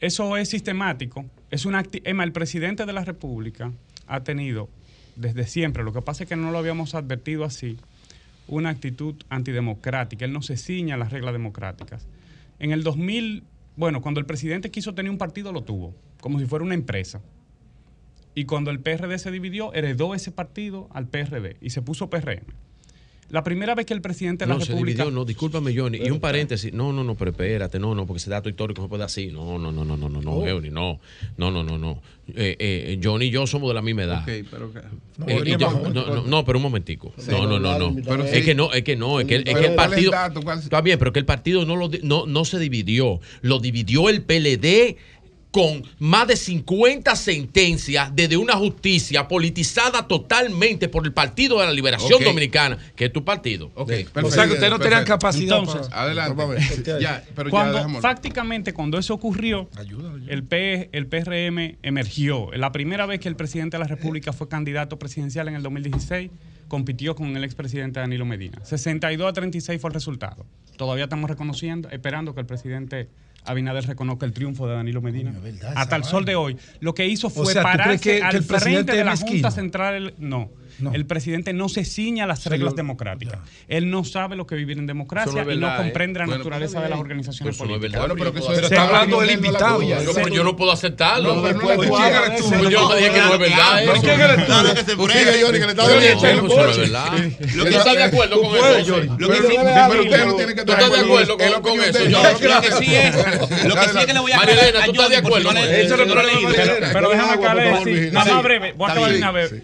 Eso 0.00 0.36
es 0.36 0.48
sistemático. 0.48 1.24
Es 1.50 1.64
una 1.66 1.82
Emma, 2.04 2.24
el 2.24 2.32
presidente 2.32 2.84
de 2.84 2.92
la 2.92 3.04
República 3.04 3.70
ha 4.06 4.20
tenido 4.24 4.68
desde 5.16 5.46
siempre, 5.46 5.84
lo 5.84 5.92
que 5.92 6.02
pasa 6.02 6.24
es 6.24 6.28
que 6.28 6.34
no 6.36 6.50
lo 6.50 6.58
habíamos 6.58 6.94
advertido 6.96 7.44
así, 7.44 7.78
una 8.48 8.70
actitud 8.70 9.16
antidemocrática. 9.28 10.24
Él 10.24 10.32
no 10.32 10.42
se 10.42 10.56
ciña 10.56 10.94
a 10.94 10.98
las 10.98 11.12
reglas 11.12 11.32
democráticas. 11.32 12.06
En 12.58 12.72
el 12.72 12.82
2000, 12.82 13.44
bueno, 13.76 14.00
cuando 14.00 14.20
el 14.20 14.26
presidente 14.26 14.70
quiso 14.70 14.94
tener 14.94 15.10
un 15.10 15.18
partido, 15.18 15.52
lo 15.52 15.62
tuvo, 15.62 15.94
como 16.20 16.38
si 16.38 16.46
fuera 16.46 16.64
una 16.64 16.74
empresa. 16.74 17.20
Y 18.34 18.46
cuando 18.46 18.70
el 18.70 18.80
PRD 18.80 19.18
se 19.18 19.30
dividió, 19.30 19.72
heredó 19.74 20.14
ese 20.14 20.32
partido 20.32 20.88
al 20.92 21.08
PRD 21.08 21.56
y 21.60 21.70
se 21.70 21.82
puso 21.82 22.10
PRM. 22.10 22.44
La 23.34 23.42
primera 23.44 23.74
vez 23.74 23.84
que 23.84 23.94
el 23.94 24.00
presidente 24.00 24.44
de 24.44 24.48
la 24.48 24.54
No, 24.54 24.60
se 24.60 24.72
República... 24.72 25.02
dividió, 25.02 25.18
no, 25.18 25.24
discúlpame, 25.24 25.74
Johnny. 25.76 25.98
Y 25.98 26.10
un 26.10 26.20
paréntesis. 26.20 26.72
No, 26.72 26.92
no, 26.92 27.02
no, 27.02 27.16
pero 27.16 27.32
espérate, 27.32 27.78
no, 27.80 27.94
no, 27.94 28.06
porque 28.06 28.18
ese 28.18 28.30
dato 28.30 28.48
histórico 28.48 28.80
no 28.80 28.86
se 28.86 28.90
puede 28.90 29.02
así. 29.04 29.26
No, 29.26 29.58
no, 29.58 29.72
no, 29.72 29.84
no, 29.84 29.96
no, 29.96 30.08
no, 30.08 30.22
no, 30.22 30.30
Oh. 30.34 30.46
Johnny, 30.48 30.70
no. 30.70 31.00
No, 31.36 31.50
no, 31.50 31.64
no, 31.64 31.76
no. 31.76 32.00
Eh, 32.28 32.56
eh, 32.58 33.00
Johnny 33.02 33.26
y 33.26 33.30
yo 33.30 33.46
somos 33.46 33.68
de 33.68 33.74
la 33.74 33.82
misma 33.82 34.04
edad. 34.04 34.22
Ok, 34.22 34.46
pero 34.50 34.72
que- 34.72 34.78
Eh, 35.26 35.42
y 35.44 35.50
yo- 35.58 35.70
no, 35.92 36.04
no, 36.04 36.22
no, 36.22 36.44
pero 36.44 36.58
un 36.58 36.62
momentico. 36.62 37.12
Sí. 37.18 37.30
no, 37.30 37.46
no, 37.46 37.58
no, 37.58 37.78
no. 37.78 37.94
Pero 38.02 38.24
es 38.24 38.30
sí. 38.38 38.42
que 38.44 38.54
no, 38.54 38.72
es 38.72 38.82
que 38.82 38.96
no, 38.96 39.20
es 39.20 39.26
que, 39.26 39.34
el- 39.36 39.40
es 39.48 39.54
Pero 39.54 39.60
que 39.60 39.66
el 39.66 39.74
¿cuál 39.74 39.92
es 39.92 39.98
el 40.04 40.10
partido. 40.10 40.54
Está 40.62 40.80
bien, 40.80 40.98
pero 40.98 41.12
que 41.12 41.18
el 41.18 41.26
partido 41.26 41.66
no, 41.66 41.76
lo, 41.76 41.90
no, 42.02 42.26
no 42.26 42.44
se 42.44 42.58
dividió. 42.58 43.20
Lo 43.42 43.58
dividió 43.58 44.08
el 44.08 44.22
PLD 44.22 44.96
con 45.54 45.84
más 46.00 46.26
de 46.26 46.34
50 46.34 47.14
sentencias 47.14 48.10
desde 48.12 48.36
una 48.36 48.54
justicia 48.54 49.28
politizada 49.28 50.08
totalmente 50.08 50.88
por 50.88 51.06
el 51.06 51.12
Partido 51.12 51.60
de 51.60 51.66
la 51.66 51.72
Liberación. 51.72 52.24
Dominicana, 52.24 52.76
que 52.96 53.04
es 53.04 53.12
tu 53.12 53.24
partido. 53.24 53.70
O 53.76 53.86
sea, 53.86 54.48
que 54.48 54.54
ustedes 54.54 54.70
no 54.70 54.80
tenían 54.80 55.04
capacidad 55.04 55.60
Entonces, 55.60 55.86
para- 55.86 56.02
Adelante. 56.02 56.82
Ya, 57.00 57.22
pero 57.36 57.50
cuando, 57.50 58.00
fácticamente, 58.00 58.74
cuando 58.74 58.98
eso 58.98 59.14
ocurrió, 59.14 59.68
el, 60.26 60.42
P, 60.42 60.88
el 60.90 61.06
PRM 61.06 61.76
emergió. 61.84 62.50
La 62.54 62.72
primera 62.72 63.06
vez 63.06 63.20
que 63.20 63.28
el 63.28 63.36
presidente 63.36 63.76
de 63.76 63.84
la 63.84 63.86
República 63.86 64.32
fue 64.32 64.48
candidato 64.48 64.98
presidencial 64.98 65.46
en 65.46 65.54
el 65.54 65.62
2016, 65.62 66.32
compitió 66.66 67.14
con 67.14 67.36
el 67.36 67.44
expresidente 67.44 68.00
Danilo 68.00 68.24
Medina. 68.24 68.58
62 68.64 69.28
a 69.28 69.32
36 69.32 69.80
fue 69.80 69.90
el 69.90 69.94
resultado. 69.94 70.44
Todavía 70.76 71.04
estamos 71.04 71.30
reconociendo, 71.30 71.88
esperando 71.90 72.34
que 72.34 72.40
el 72.40 72.46
presidente 72.46 73.08
Abinader 73.44 73.86
reconozca 73.86 74.24
el 74.26 74.32
triunfo 74.32 74.66
de 74.66 74.74
Danilo 74.74 75.02
Medina. 75.02 75.32
Hasta 75.74 75.96
el 75.96 76.04
sol 76.04 76.24
de 76.24 76.34
hoy. 76.34 76.56
Lo 76.80 76.94
que 76.94 77.06
hizo 77.06 77.28
fue 77.30 77.52
sea, 77.52 77.62
¿tú 77.62 77.68
pararse 77.68 77.98
que- 77.98 78.18
que 78.18 78.22
al 78.24 78.36
el 78.36 78.42
frente 78.42 78.92
de 78.92 79.04
la? 79.04 79.16
Junta 79.16 79.50
Central. 79.50 80.14
No. 80.18 80.50
El 80.92 81.06
presidente 81.06 81.52
no 81.52 81.68
se 81.68 81.84
ciña 81.84 82.24
a 82.24 82.26
las 82.26 82.44
reglas 82.46 82.72
lo- 82.72 82.76
democráticas. 82.76 83.38
Él 83.68 83.90
no 83.90 84.04
sabe 84.04 84.36
lo 84.36 84.46
que 84.46 84.54
vivir 84.56 84.78
en 84.78 84.86
democracia 84.86 85.42
y 85.42 85.56
no 85.58 85.68
¿eh? 85.72 85.76
comprende 85.76 86.18
la 86.18 86.26
Bueno, 86.26 86.38
naturaleza 86.38 86.80
de 86.80 86.88
las 86.88 86.98
organizaciones 86.98 87.54
Eso 87.54 87.64
no 87.64 87.74
es 87.74 87.78
políticas. 87.80 88.02
verdad. 88.02 88.14
Bueno, 88.14 88.14
pero 88.18 88.32
que 88.32 88.38
eso 88.40 88.48
Se- 88.48 88.60
es- 88.62 88.68
se- 88.68 88.74
está 88.74 88.86
hablando 88.86 89.20
del 89.20 89.30
invitado. 89.32 89.82
Yo, 89.82 90.12
pero 90.14 90.28
yo 90.28 90.44
no 90.44 90.56
puedo 90.56 90.72
aceptarlo. 90.72 91.36
No, 91.36 91.42
pero 91.42 91.54
no 91.60 91.68
le 91.68 91.76
Pues 91.76 91.88
puedo 91.88 92.10
yo- 92.10 92.18
hacer 92.18 92.36
tú. 92.38 92.48
pues 92.50 92.70
yo 92.70 92.80
no 92.88 92.94
dije 92.96 93.10
que 93.12 93.20
no 93.20 93.32
es 93.34 93.38
verdad. 93.38 93.58
Ah, 93.62 93.82
eso. 93.82 93.92
¿por 93.92 94.00
qué 94.00 94.06
que 94.06 94.22
eres 94.22 94.36
tú? 94.36 94.42
Está 94.42 94.62
Yo 94.62 94.68
dando 95.74 95.86
no, 95.86 95.98
el 95.98 96.04
eso 96.04 96.22
no 96.22 96.28
es 96.28 96.40
boche. 96.42 96.80
verdad. 96.80 97.06
Sí. 97.16 97.58
¿Tú 97.58 97.66
estás 97.66 97.94
de 97.96 98.02
acuerdo 98.04 98.42
con 98.42 98.56
eso? 98.56 99.00
Lo 99.00 99.28
Pero 99.28 99.42
no 99.42 99.64
le 99.64 99.72
hables, 99.74 99.88
pero 99.90 100.02
usted 100.02 100.18
Johnny. 100.18 100.30
no 100.30 100.36
tiene 100.36 100.54
que 100.54 100.64
¿Tú 100.64 100.72
estás 100.72 100.90
de 100.90 100.98
acuerdo 100.98 101.36
con, 101.62 101.80
eso? 101.80 102.04
Yo- 102.08 102.22
Lo 102.54 102.60
que 102.60 102.72
sí 102.72 102.94
es, 102.94 103.14
lo 103.64 103.74
que 103.74 103.88
sí 103.88 103.98
es 103.98 104.06
que 104.06 104.14
le 104.14 104.20
voy 104.20 104.32
a 104.32 104.36
lo. 104.38 104.42
Pero, 106.92 107.08
déjame 107.10 107.32
acá 107.32 107.54
decir, 107.54 108.12
nada 108.12 108.34
más 108.34 108.42
breve, 108.42 108.72
voy 108.72 108.86
a 108.86 108.88
Está 108.88 108.92
acabar 108.92 109.10
de 109.10 109.16
bien. 109.16 109.22
una 109.22 109.32
vez. 109.32 109.54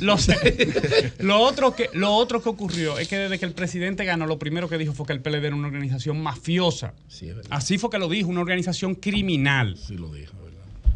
Lo, 0.00 0.16
sé. 0.18 1.12
lo, 1.20 1.40
otro 1.40 1.74
que, 1.74 1.90
lo 1.92 2.12
otro 2.14 2.42
que 2.42 2.48
ocurrió 2.48 2.98
es 2.98 3.08
que 3.08 3.16
desde 3.18 3.38
que 3.38 3.44
el 3.46 3.52
presidente 3.52 4.04
ganó, 4.04 4.26
lo 4.26 4.38
primero 4.38 4.68
que 4.68 4.78
dijo 4.78 4.92
fue 4.92 5.06
que 5.06 5.12
el 5.12 5.20
PLD 5.20 5.44
era 5.46 5.56
una 5.56 5.66
organización 5.68 6.20
mafiosa. 6.22 6.94
Así 7.50 7.78
fue 7.78 7.90
que 7.90 7.98
lo 7.98 8.08
dijo, 8.08 8.28
una 8.28 8.40
organización 8.40 8.94
criminal. 8.94 9.76
Sí 9.76 9.96
lo 9.96 10.12
dijo, 10.12 10.34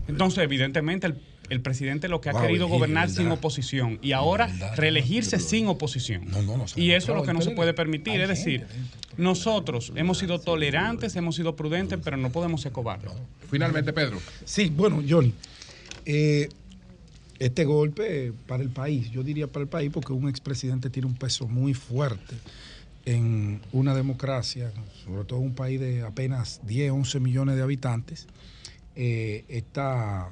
Entonces, 0.09 0.45
evidentemente, 0.45 1.07
el, 1.09 1.17
el 1.51 1.61
presidente 1.61 2.09
lo 2.09 2.21
que 2.21 2.29
ha 2.29 2.33
Wow, 2.33 2.43
querido 2.43 2.67
Virgilio, 2.67 2.79
gobernar 2.79 3.09
verdad. 3.09 3.23
sin 3.23 3.31
oposición 3.33 3.99
y 4.03 4.13
ahora 4.13 4.49
reelegirse 4.77 5.39
sin 5.41 5.67
oposición. 5.69 6.25
y 6.77 6.91
eso 6.93 7.13
es 7.13 7.19
lo 7.19 7.23
que 7.25 7.33
no 7.33 7.41
se 7.43 7.51
puede 7.53 7.73
permitir. 7.75 8.21
Es 8.21 8.29
decir, 8.29 8.67
nosotros 9.17 9.93
hemos 9.97 10.19
sido 10.19 10.39
tolerantes, 10.41 11.17
hemos 11.17 11.37
sido 11.37 11.57
prudentes, 11.57 11.99
pero 12.03 12.17
no 12.17 12.31
podemos 12.31 12.61
ser 12.61 12.73
cobardes. 12.73 13.11
Finalmente, 13.51 13.93
Pedro. 13.93 14.19
Sí, 14.45 14.73
bueno, 14.75 15.03
Johnny. 15.09 15.33
eh, 16.05 16.49
este 17.39 17.65
golpe 17.65 18.33
para 18.47 18.63
el 18.63 18.71
país, 18.71 19.11
yo 19.11 19.23
diría 19.23 19.47
para 19.47 19.63
el 19.63 19.69
país, 19.69 19.91
porque 19.93 20.13
un 20.13 20.29
expresidente 20.29 20.91
tiene 20.91 21.07
un 21.07 21.15
peso 21.15 21.47
muy 21.47 21.75
fuerte 21.75 22.37
en 23.05 23.61
una 23.73 23.95
democracia, 23.95 24.73
sobre 25.05 25.25
todo 25.25 25.39
un 25.39 25.55
país 25.55 25.79
de 25.79 26.03
apenas 26.03 26.61
10, 26.67 26.93
11 26.93 27.21
millones 27.21 27.57
de 27.57 27.63
habitantes. 27.63 28.27
eh, 28.97 29.45
esta, 29.49 30.31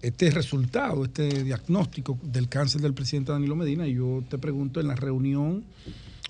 este 0.00 0.30
resultado, 0.30 1.04
este 1.04 1.42
diagnóstico 1.42 2.16
del 2.22 2.48
cáncer 2.48 2.80
del 2.80 2.94
presidente 2.94 3.32
Danilo 3.32 3.56
Medina, 3.56 3.86
y 3.86 3.94
yo 3.94 4.22
te 4.28 4.38
pregunto 4.38 4.80
en 4.80 4.86
la 4.86 4.94
reunión, 4.94 5.64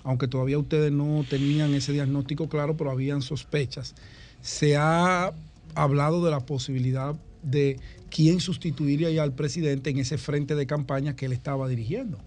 aunque 0.03 0.27
todavía 0.27 0.57
ustedes 0.57 0.91
no 0.91 1.23
tenían 1.29 1.73
ese 1.75 1.93
diagnóstico 1.93 2.49
claro, 2.49 2.75
pero 2.75 2.89
habían 2.89 3.21
sospechas, 3.21 3.93
se 4.41 4.75
ha 4.75 5.31
hablado 5.75 6.25
de 6.25 6.31
la 6.31 6.39
posibilidad 6.39 7.15
de 7.43 7.79
quién 8.09 8.39
sustituiría 8.39 9.21
al 9.21 9.33
presidente 9.33 9.89
en 9.89 9.99
ese 9.99 10.17
frente 10.17 10.55
de 10.55 10.65
campaña 10.67 11.15
que 11.15 11.25
él 11.25 11.33
estaba 11.33 11.67
dirigiendo 11.67 12.19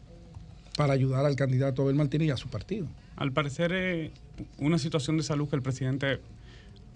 para 0.76 0.92
ayudar 0.92 1.26
al 1.26 1.36
candidato 1.36 1.82
Abel 1.82 1.96
Martínez 1.96 2.28
y 2.28 2.30
a 2.30 2.36
su 2.36 2.48
partido. 2.48 2.86
Al 3.16 3.32
parecer, 3.32 3.72
eh, 3.74 4.10
una 4.58 4.78
situación 4.78 5.16
de 5.16 5.22
salud 5.22 5.48
que 5.48 5.56
el 5.56 5.62
presidente, 5.62 6.20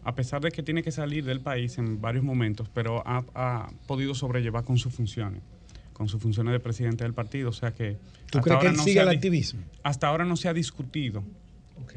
a 0.04 0.14
pesar 0.14 0.40
de 0.40 0.50
que 0.50 0.62
tiene 0.62 0.82
que 0.82 0.90
salir 0.90 1.24
del 1.24 1.40
país 1.40 1.78
en 1.78 2.00
varios 2.00 2.24
momentos, 2.24 2.68
pero 2.72 3.02
ha, 3.06 3.24
ha 3.34 3.68
podido 3.86 4.14
sobrellevar 4.14 4.64
con 4.64 4.78
sus 4.78 4.94
funciones, 4.94 5.42
con 5.92 6.08
sus 6.08 6.20
funciones 6.22 6.52
de 6.52 6.60
presidente 6.60 7.04
del 7.04 7.12
partido. 7.12 7.50
O 7.50 7.52
sea 7.52 7.72
que. 7.72 7.98
¿Tú 8.30 8.40
crees 8.40 8.60
que 8.60 8.66
él 8.68 8.76
no 8.76 8.82
sigue 8.82 9.00
el 9.00 9.08
activismo? 9.08 9.60
Hasta 9.82 10.08
ahora 10.08 10.24
no 10.24 10.36
se 10.36 10.48
ha 10.48 10.54
discutido. 10.54 11.22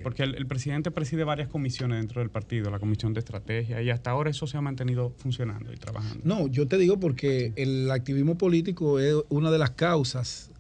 Porque 0.04 0.24
el, 0.24 0.36
el 0.36 0.46
presidente 0.46 0.92
preside 0.92 1.24
varias 1.24 1.48
comisiones 1.48 2.00
dentro 2.00 2.22
del 2.22 2.30
partido, 2.30 2.70
la 2.70 2.80
comisión 2.80 3.14
de 3.14 3.20
estrategia, 3.20 3.82
y 3.82 3.90
hasta 3.90 4.12
ahora 4.12 4.30
eso 4.30 4.48
se 4.48 4.58
ha 4.58 4.62
mantenido 4.62 5.14
funcionando 5.18 5.74
y 5.74 5.78
trabajando. 5.78 6.22
No, 6.24 6.48
yo 6.48 6.68
te 6.68 6.78
digo 6.78 7.00
porque 7.00 7.54
el 7.56 7.90
activismo 7.92 8.38
político 8.38 9.00
es 9.00 9.16
una 9.30 9.52
de 9.52 9.58
las 9.58 9.72
causas 9.72 10.52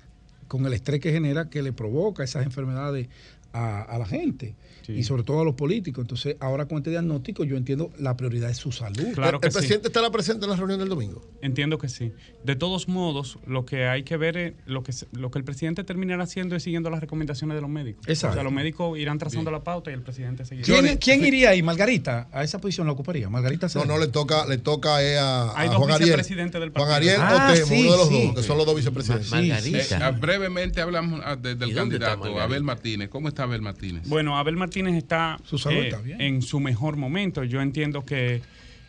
con 0.48 0.66
el 0.66 0.74
estrés 0.74 1.00
que 1.00 1.12
genera 1.12 1.50
que 1.50 1.62
le 1.62 1.74
provoca 1.74 2.24
esas 2.24 2.46
enfermedades 2.46 3.08
a, 3.54 3.82
a 3.82 3.98
la 3.98 4.06
gente 4.06 4.56
y 4.98 5.04
sobre 5.04 5.24
todo 5.24 5.42
a 5.42 5.46
los 5.46 5.56
políticos. 5.56 6.04
Entonces, 6.04 6.36
ahora 6.40 6.66
con 6.68 6.78
este 6.80 6.90
diagnóstico 6.90 7.44
yo 7.44 7.58
entiendo 7.58 7.92
la 8.00 8.16
prioridad 8.18 8.50
es 8.50 8.58
su 8.58 8.72
salud. 8.72 9.14
Claro 9.14 9.40
que 9.40 9.48
¿El 9.48 9.54
sí. 9.54 9.60
presidente 9.60 9.88
estará 9.88 10.10
presente 10.12 10.46
en 10.46 10.52
la 10.52 10.56
reunión 10.58 10.80
del 10.80 10.90
domingo? 10.90 11.22
Entiendo 11.42 11.78
que 11.78 11.90
sí. 11.90 12.12
De 12.44 12.56
todos 12.56 12.88
modos, 12.88 13.38
lo 13.46 13.66
que 13.66 13.86
hay 13.88 14.04
que 14.04 14.18
ver, 14.18 14.38
es 14.38 14.54
lo 14.66 14.84
que, 14.84 14.92
se- 14.92 15.08
lo 15.12 15.32
que 15.32 15.40
el 15.40 15.46
presidente 15.46 15.84
terminará 15.84 16.24
haciendo 16.24 16.56
es 16.56 16.64
siguiendo 16.64 16.90
las 16.90 17.00
recomendaciones 17.02 17.56
de 17.56 17.62
los 17.62 17.70
médicos. 17.70 18.08
Exacto. 18.08 18.32
O 18.32 18.36
sea, 18.36 18.44
los 18.44 18.54
médicos 18.54 18.98
irán 18.98 19.18
trazando 19.18 19.52
la 19.52 19.64
pauta 19.64 19.92
y 19.92 19.94
el 19.94 20.02
presidente 20.02 20.46
seguirá. 20.46 20.66
¿Quién, 20.66 20.98
quién 20.98 21.26
iría 21.26 21.50
ahí? 21.52 21.62
Margarita, 21.62 22.28
a 22.32 22.44
esa 22.44 22.60
posición 22.60 22.88
la 22.88 22.94
ocuparía. 22.94 23.30
Margarita 23.30 23.68
No, 23.68 23.70
Cedeño. 23.70 23.94
no, 23.94 24.00
le 24.00 24.08
toca, 24.08 24.46
le 24.46 24.58
toca 24.58 25.04
eh, 25.04 25.18
a, 25.18 25.54
Hay 25.58 25.68
a 25.68 25.72
dos 25.72 25.78
Juan 25.80 25.92
Ariel. 25.92 26.06
vicepresidentes 26.10 26.60
del 26.62 26.72
Juan 26.72 26.88
partido. 26.90 27.12
Ariel 27.14 27.22
Ah, 27.22 27.50
o 27.52 27.54
Temo, 27.54 27.66
sí, 27.68 27.82
uno 27.84 27.92
de 27.92 27.98
los 27.98 28.08
sí. 28.10 28.26
dos, 28.28 28.36
que 28.36 28.44
son 28.44 28.58
los 28.58 28.66
dos 28.66 28.76
vicepresidentes. 28.76 29.92
Eh, 29.92 29.96
ah, 30.02 30.12
brevemente 30.12 30.82
hablamos 30.82 31.22
ah, 31.24 31.36
de- 31.36 31.56
del 31.56 31.70
¿Y 31.70 31.74
dónde 31.74 31.96
está 31.96 32.08
candidato, 32.08 32.20
Margarita? 32.20 32.44
Abel 32.44 32.64
Martínez. 32.64 33.10
¿Cómo 33.10 33.28
está 33.28 33.44
Abel 33.44 33.62
Martínez? 33.62 34.08
Bueno, 34.08 34.38
Abel 34.38 34.56
Martínez 34.58 34.79
está, 34.88 35.40
Su 35.44 35.58
salud 35.58 35.78
eh, 35.78 35.88
está 35.90 36.02
bien. 36.02 36.22
en 36.22 36.42
su 36.42 36.60
mejor 36.60 36.96
momento. 36.98 37.44
Yo 37.44 37.62
entiendo 37.62 38.06
que 38.06 38.42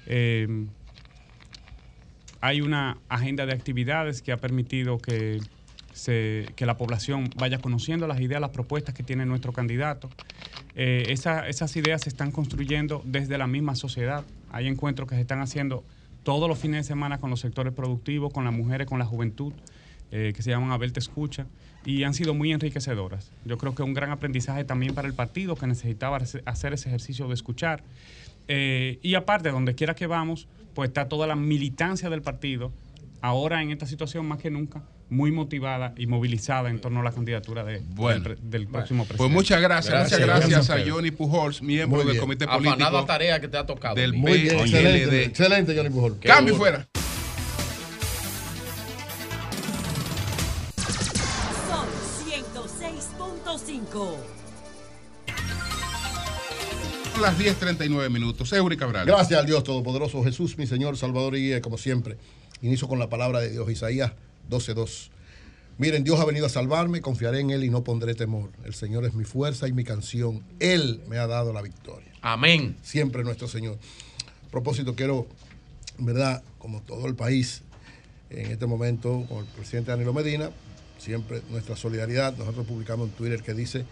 eh, 0.07 0.67
hay 2.41 2.61
una 2.61 2.99
agenda 3.09 3.47
de 3.47 3.53
actividades 3.53 4.23
que 4.23 4.33
ha 4.33 4.37
permitido 4.39 4.99
que, 4.99 5.41
se, 5.93 6.47
que 6.57 6.65
la 6.67 6.77
población 6.79 7.29
vaya 7.37 7.59
conociendo 7.59 8.07
las 8.07 8.21
ideas, 8.21 8.41
las 8.41 8.51
propuestas 8.51 8.95
que 8.95 9.03
tiene 9.03 9.27
nuestro 9.27 9.53
candidato. 9.53 10.09
Eh, 10.75 11.05
esa- 11.09 11.49
esas 11.49 11.75
ideas 11.77 12.03
se 12.03 12.09
están 12.09 12.31
construyendo 12.31 13.03
desde 13.05 13.37
la 13.37 13.47
misma 13.47 13.75
sociedad. 13.75 14.25
Hay 14.51 14.67
encuentros 14.69 15.09
que 15.09 15.17
se 15.17 15.21
están 15.21 15.41
haciendo 15.41 15.85
todos 16.23 16.49
los 16.49 16.59
fines 16.59 16.85
de 16.85 16.89
semana 16.89 17.19
con 17.19 17.29
los 17.31 17.41
sectores 17.41 17.73
productivos, 17.75 18.33
con 18.33 18.45
las 18.45 18.55
mujeres, 18.55 18.87
con 18.87 18.99
la 18.99 19.05
juventud, 19.05 19.53
eh, 20.11 20.33
que 20.35 20.43
se 20.43 20.51
llaman 20.51 20.71
Abel 20.73 20.93
Te 20.93 21.01
Escucha, 21.01 21.47
y 21.85 22.03
han 22.05 22.15
sido 22.15 22.35
muy 22.35 22.53
enriquecedoras. 22.53 23.31
Yo 23.45 23.57
creo 23.59 23.75
que 23.75 23.83
un 23.83 23.95
gran 23.95 24.11
aprendizaje 24.11 24.65
también 24.65 24.95
para 24.95 25.09
el 25.09 25.15
partido 25.15 25.57
que 25.57 25.67
necesitaba 25.67 26.19
hace- 26.19 26.43
hacer 26.45 26.73
ese 26.75 26.89
ejercicio 26.89 27.27
de 27.29 27.35
escuchar. 27.35 27.83
Eh, 28.49 28.99
y 29.03 29.15
aparte, 29.15 29.51
donde 29.51 29.75
quiera 29.75 29.95
que 29.95 30.07
vamos, 30.07 30.47
pues 30.75 30.89
está 30.89 31.09
toda 31.09 31.27
la 31.27 31.37
militancia 31.37 32.11
del 32.11 32.23
partido, 32.23 32.73
ahora 33.23 33.63
en 33.63 33.71
esta 33.71 33.87
situación 33.87 34.27
más 34.27 34.39
que 34.39 34.51
nunca, 34.51 34.83
muy 35.09 35.33
motivada 35.33 35.93
y 35.97 36.07
movilizada 36.07 36.71
en 36.71 36.81
torno 36.81 37.01
a 37.01 37.03
la 37.03 37.11
candidatura 37.13 37.65
de, 37.65 37.81
Bueno. 37.95 38.31
del, 38.43 38.67
próximo 38.69 39.05
presidente. 39.05 39.17
Pues 39.17 39.31
muchas 39.31 39.61
gracias. 39.61 40.05
Muchas 40.05 40.21
gracias, 40.21 40.71
a. 40.71 40.79
Johnny 40.89 41.11
Pujols, 41.11 41.63
miembro 41.63 42.05
del 42.05 42.19
comité 42.19 42.45
Afanada 42.45 42.77
político. 42.77 43.05
tarea 43.07 43.41
que 43.41 43.49
te 43.49 43.57
ha 43.57 43.67
tocado. 43.67 43.97
Del 43.97 44.13
Muy 44.13 44.39
bien, 44.43 44.61
excelente, 44.61 45.25
excelente, 45.25 45.77
Johnny 45.77 45.91
Pujol. 45.91 46.19
Cambio 46.21 46.55
fuera. 46.57 46.87
106.5. 52.81 54.17
Las 57.21 57.39
10.39 57.39 58.09
minutos. 58.09 58.51
Eury 58.55 58.79
Cabral. 58.79 59.05
Gracias 59.07 59.39
al 59.39 59.45
Dios 59.45 59.63
Todopoderoso, 59.65 60.25
Jesús, 60.25 60.57
mi 60.57 60.67
Señor, 60.67 60.97
Salvador 60.97 61.37
y 61.37 61.43
guía, 61.43 61.61
como 61.61 61.77
siempre. 61.77 62.17
Inicio 62.63 62.89
con 62.89 62.99
la 62.99 63.11
palabra 63.11 63.41
de 63.41 63.51
Dios, 63.51 63.71
Isaías 63.71 64.13
12.2. 64.49 65.11
Miren, 65.77 66.05
Dios 66.05 66.19
ha 66.21 66.25
venido 66.25 66.47
a 66.47 66.49
salvarme, 66.49 67.03
confiaré 67.03 67.41
en 67.41 67.51
Él 67.51 67.65
y 67.65 67.71
no 67.71 67.85
pondré 67.85 68.15
temor. 68.15 68.51
El 68.65 68.73
Señor 68.73 69.05
es 69.05 69.13
mi 69.13 69.25
fuerza 69.25 69.69
y 69.69 69.73
mi 69.73 69.85
canción. 69.85 70.43
Él 70.59 71.03
me 71.07 71.19
ha 71.19 71.27
dado 71.27 71.53
la 71.53 71.61
victoria. 71.61 72.11
Amén. 72.23 72.77
Siempre 72.83 73.25
nuestro 73.25 73.47
Señor. 73.47 73.79
A 74.47 74.51
propósito, 74.51 74.95
quiero, 74.95 75.27
en 75.99 76.07
verdad, 76.07 76.43
como 76.59 76.81
todo 76.81 77.07
el 77.07 77.15
país, 77.15 77.61
en 78.31 78.51
este 78.51 78.65
momento, 78.65 79.27
con 79.29 79.41
el 79.41 79.47
presidente 79.47 79.91
Danilo 79.91 80.15
Medina, 80.15 80.51
siempre 81.01 81.43
nuestra 81.51 81.77
solidaridad. 81.77 82.37
Nosotros 82.37 82.67
publicamos 82.67 83.09
en 83.09 83.15
Twitter 83.15 83.43
que 83.43 83.55
dice, 83.55 83.85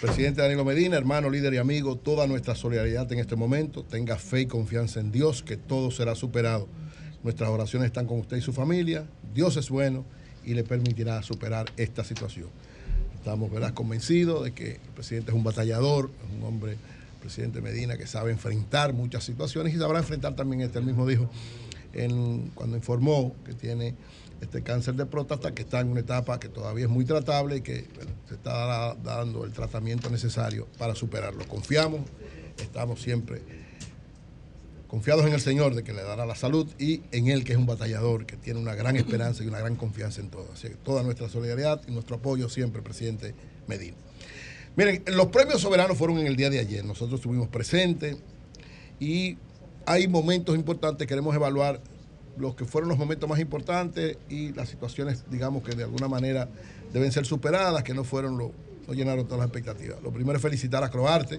presidente 0.00 0.42
Danilo 0.42 0.64
Medina, 0.64 0.96
hermano, 0.96 1.30
líder 1.30 1.54
y 1.54 1.58
amigo, 1.58 1.96
toda 1.96 2.26
nuestra 2.26 2.54
solidaridad 2.54 3.10
en 3.12 3.18
este 3.20 3.36
momento. 3.36 3.84
Tenga 3.84 4.16
fe 4.16 4.42
y 4.42 4.46
confianza 4.46 5.00
en 5.00 5.12
Dios, 5.12 5.42
que 5.42 5.56
todo 5.56 5.90
será 5.90 6.14
superado. 6.14 6.66
Nuestras 7.22 7.50
oraciones 7.50 7.86
están 7.86 8.06
con 8.06 8.18
usted 8.20 8.36
y 8.36 8.40
su 8.40 8.52
familia. 8.52 9.04
Dios 9.34 9.56
es 9.56 9.68
bueno 9.70 10.04
y 10.44 10.54
le 10.54 10.64
permitirá 10.64 11.22
superar 11.22 11.66
esta 11.76 12.02
situación. 12.04 12.48
Estamos 13.16 13.50
¿verdad? 13.50 13.74
convencidos 13.74 14.44
de 14.44 14.52
que 14.52 14.72
el 14.72 14.92
presidente 14.94 15.32
es 15.32 15.36
un 15.36 15.44
batallador, 15.44 16.10
es 16.26 16.36
un 16.38 16.44
hombre, 16.44 16.72
el 16.72 16.78
presidente 17.20 17.60
Medina, 17.60 17.98
que 17.98 18.06
sabe 18.06 18.30
enfrentar 18.30 18.94
muchas 18.94 19.24
situaciones 19.24 19.74
y 19.74 19.78
sabrá 19.78 19.98
enfrentar 19.98 20.34
también, 20.36 20.62
este 20.62 20.78
él 20.78 20.86
mismo 20.86 21.06
dijo, 21.06 21.28
en- 21.92 22.50
cuando 22.54 22.76
informó 22.76 23.34
que 23.44 23.52
tiene 23.54 23.94
este 24.40 24.62
cáncer 24.62 24.94
de 24.94 25.06
próstata, 25.06 25.52
que 25.52 25.62
está 25.62 25.80
en 25.80 25.88
una 25.88 26.00
etapa 26.00 26.38
que 26.38 26.48
todavía 26.48 26.84
es 26.84 26.90
muy 26.90 27.04
tratable 27.04 27.56
y 27.56 27.60
que 27.60 27.86
se 28.28 28.34
está 28.34 28.52
da- 28.66 28.94
dando 28.94 29.44
el 29.44 29.52
tratamiento 29.52 30.10
necesario 30.10 30.66
para 30.78 30.94
superarlo. 30.94 31.46
Confiamos, 31.48 32.02
estamos 32.58 33.00
siempre 33.02 33.42
confiados 34.86 35.26
en 35.26 35.34
el 35.34 35.40
Señor 35.40 35.74
de 35.74 35.82
que 35.84 35.92
le 35.92 36.02
dará 36.02 36.24
la 36.24 36.34
salud 36.34 36.66
y 36.78 37.02
en 37.12 37.28
Él 37.28 37.44
que 37.44 37.52
es 37.52 37.58
un 37.58 37.66
batallador, 37.66 38.24
que 38.26 38.36
tiene 38.36 38.58
una 38.58 38.74
gran 38.74 38.96
esperanza 38.96 39.44
y 39.44 39.46
una 39.46 39.58
gran 39.58 39.76
confianza 39.76 40.20
en 40.20 40.30
todo. 40.30 40.48
Así 40.52 40.68
que 40.68 40.76
toda 40.76 41.02
nuestra 41.02 41.28
solidaridad 41.28 41.82
y 41.86 41.90
nuestro 41.90 42.16
apoyo 42.16 42.48
siempre, 42.48 42.80
presidente 42.80 43.34
Medina. 43.66 43.96
Miren, 44.76 45.02
los 45.08 45.26
premios 45.26 45.60
soberanos 45.60 45.98
fueron 45.98 46.18
en 46.18 46.26
el 46.26 46.36
día 46.36 46.48
de 46.48 46.60
ayer. 46.60 46.84
Nosotros 46.84 47.20
estuvimos 47.20 47.48
presentes 47.48 48.16
y 49.00 49.36
hay 49.84 50.06
momentos 50.08 50.54
importantes. 50.56 51.06
Queremos 51.06 51.34
evaluar 51.34 51.80
los 52.38 52.54
que 52.54 52.64
fueron 52.64 52.88
los 52.88 52.98
momentos 52.98 53.28
más 53.28 53.38
importantes 53.40 54.16
y 54.28 54.52
las 54.52 54.68
situaciones, 54.68 55.24
digamos, 55.30 55.62
que 55.62 55.74
de 55.74 55.84
alguna 55.84 56.08
manera 56.08 56.48
deben 56.92 57.12
ser 57.12 57.26
superadas, 57.26 57.82
que 57.82 57.94
no 57.94 58.04
fueron 58.04 58.38
lo, 58.38 58.52
no 58.86 58.94
llenaron 58.94 59.24
todas 59.26 59.38
las 59.40 59.46
expectativas. 59.48 60.02
Lo 60.02 60.10
primero 60.12 60.36
es 60.36 60.42
felicitar 60.42 60.82
a 60.84 60.90
Croarte, 60.90 61.38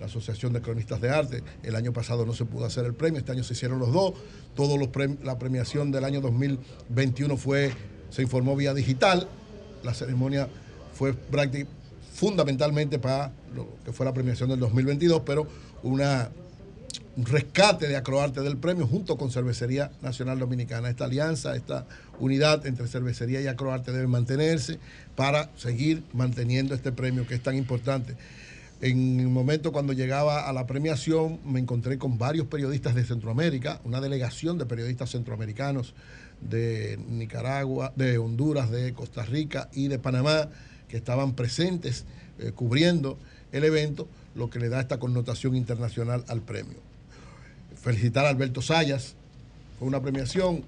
la 0.00 0.06
Asociación 0.06 0.52
de 0.52 0.60
Cronistas 0.60 1.00
de 1.00 1.10
Arte. 1.10 1.42
El 1.62 1.74
año 1.76 1.92
pasado 1.92 2.24
no 2.24 2.32
se 2.32 2.44
pudo 2.44 2.64
hacer 2.64 2.84
el 2.84 2.94
premio, 2.94 3.18
este 3.18 3.32
año 3.32 3.44
se 3.44 3.52
hicieron 3.54 3.78
los 3.78 3.92
dos. 3.92 4.14
Prem- 4.56 5.18
la 5.22 5.38
premiación 5.38 5.90
del 5.90 6.04
año 6.04 6.20
2021 6.20 7.36
fue, 7.36 7.72
se 8.10 8.22
informó 8.22 8.56
vía 8.56 8.74
digital. 8.74 9.28
La 9.82 9.94
ceremonia 9.94 10.48
fue 10.94 11.14
prácti- 11.14 11.66
fundamentalmente 12.14 12.98
para 12.98 13.32
lo 13.54 13.68
que 13.84 13.92
fue 13.92 14.04
la 14.06 14.12
premiación 14.12 14.48
del 14.48 14.58
2022, 14.60 15.22
pero 15.24 15.46
una 15.82 16.30
un 16.30 16.47
rescate 17.24 17.88
de 17.88 17.96
Acroarte 17.96 18.42
del 18.42 18.56
premio 18.56 18.86
junto 18.86 19.16
con 19.16 19.30
Cervecería 19.30 19.90
Nacional 20.02 20.38
Dominicana. 20.38 20.88
Esta 20.88 21.06
alianza, 21.06 21.56
esta 21.56 21.84
unidad 22.20 22.64
entre 22.66 22.86
Cervecería 22.86 23.40
y 23.40 23.48
Acroarte 23.48 23.92
debe 23.92 24.06
mantenerse 24.06 24.78
para 25.16 25.50
seguir 25.56 26.02
manteniendo 26.12 26.74
este 26.74 26.92
premio 26.92 27.26
que 27.26 27.34
es 27.34 27.42
tan 27.42 27.56
importante. 27.56 28.14
En 28.80 29.18
el 29.18 29.28
momento 29.28 29.72
cuando 29.72 29.92
llegaba 29.92 30.48
a 30.48 30.52
la 30.52 30.66
premiación 30.66 31.40
me 31.44 31.58
encontré 31.58 31.98
con 31.98 32.18
varios 32.18 32.46
periodistas 32.46 32.94
de 32.94 33.04
Centroamérica, 33.04 33.80
una 33.82 34.00
delegación 34.00 34.56
de 34.56 34.66
periodistas 34.66 35.10
centroamericanos 35.10 35.94
de 36.40 37.00
Nicaragua, 37.08 37.92
de 37.96 38.18
Honduras, 38.18 38.70
de 38.70 38.92
Costa 38.94 39.24
Rica 39.24 39.68
y 39.72 39.88
de 39.88 39.98
Panamá 39.98 40.48
que 40.86 40.96
estaban 40.96 41.34
presentes 41.34 42.04
eh, 42.38 42.52
cubriendo 42.54 43.18
el 43.50 43.64
evento, 43.64 44.06
lo 44.36 44.48
que 44.48 44.60
le 44.60 44.68
da 44.68 44.80
esta 44.80 45.00
connotación 45.00 45.56
internacional 45.56 46.24
al 46.28 46.42
premio 46.42 46.87
felicitar 47.88 48.26
a 48.26 48.28
Alberto 48.28 48.60
Sayas, 48.60 49.14
fue 49.78 49.88
una 49.88 50.02
premiación. 50.02 50.62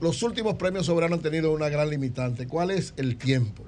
Los 0.00 0.22
últimos 0.24 0.54
premios 0.56 0.86
soberanos 0.86 1.18
han 1.18 1.22
tenido 1.22 1.52
una 1.52 1.68
gran 1.68 1.88
limitante. 1.88 2.48
¿Cuál 2.48 2.72
es 2.72 2.92
el 2.96 3.16
tiempo? 3.16 3.64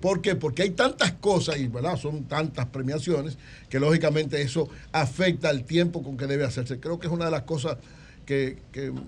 ¿Por 0.00 0.20
qué? 0.20 0.34
Porque 0.34 0.62
hay 0.62 0.70
tantas 0.70 1.12
cosas 1.12 1.58
y 1.58 1.70
son 2.00 2.24
tantas 2.24 2.66
premiaciones 2.66 3.38
que 3.70 3.78
lógicamente 3.78 4.42
eso 4.42 4.68
afecta 4.90 5.48
el 5.48 5.62
tiempo 5.64 6.02
con 6.02 6.16
que 6.16 6.26
debe 6.26 6.44
hacerse. 6.44 6.80
Creo 6.80 6.98
que 6.98 7.06
es 7.06 7.12
una 7.12 7.26
de 7.26 7.30
las 7.30 7.42
cosas 7.42 7.76
que, 8.26 8.58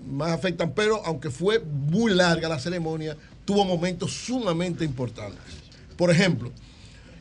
más 0.07 0.31
afectan, 0.31 0.71
pero 0.73 1.05
aunque 1.05 1.29
fue 1.29 1.59
muy 1.59 2.13
larga 2.13 2.47
la 2.47 2.59
ceremonia, 2.59 3.17
tuvo 3.43 3.65
momentos 3.65 4.11
sumamente 4.13 4.85
importantes. 4.85 5.41
Por 5.97 6.11
ejemplo, 6.11 6.51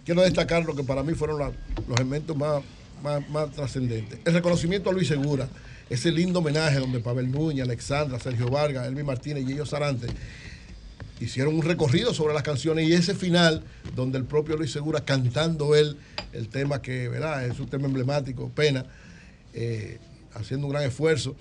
quiero 0.04 0.22
destacar 0.22 0.64
lo 0.64 0.76
que 0.76 0.84
para 0.84 1.02
mí 1.02 1.14
fueron 1.14 1.38
los 1.40 1.96
elementos 1.96 2.36
más, 2.36 2.62
más, 3.02 3.28
más 3.28 3.50
trascendentes. 3.50 4.20
El 4.24 4.34
reconocimiento 4.34 4.88
a 4.88 4.92
Luis 4.92 5.08
Segura, 5.08 5.48
ese 5.88 6.10
lindo 6.10 6.40
homenaje 6.40 6.78
donde 6.78 7.00
Pavel 7.00 7.30
Núñez, 7.30 7.64
Alexandra, 7.64 8.18
Sergio 8.18 8.48
Vargas, 8.48 8.86
Elvi 8.86 9.02
Martínez 9.02 9.44
y 9.48 9.52
ellos 9.52 9.70
Sarante 9.70 10.08
hicieron 11.20 11.54
un 11.54 11.62
recorrido 11.62 12.12
sobre 12.12 12.34
las 12.34 12.42
canciones 12.42 12.88
y 12.88 12.92
ese 12.92 13.14
final 13.14 13.62
donde 13.94 14.18
el 14.18 14.24
propio 14.24 14.56
Luis 14.56 14.72
Segura 14.72 15.04
cantando 15.04 15.74
él 15.74 15.96
el 16.32 16.48
tema 16.48 16.82
que 16.82 17.08
¿verdad? 17.08 17.46
es 17.46 17.58
un 17.58 17.68
tema 17.68 17.86
emblemático, 17.86 18.50
pena, 18.50 18.84
eh, 19.54 19.98
haciendo 20.34 20.66
un 20.66 20.72
gran 20.72 20.84
esfuerzo 20.84 21.36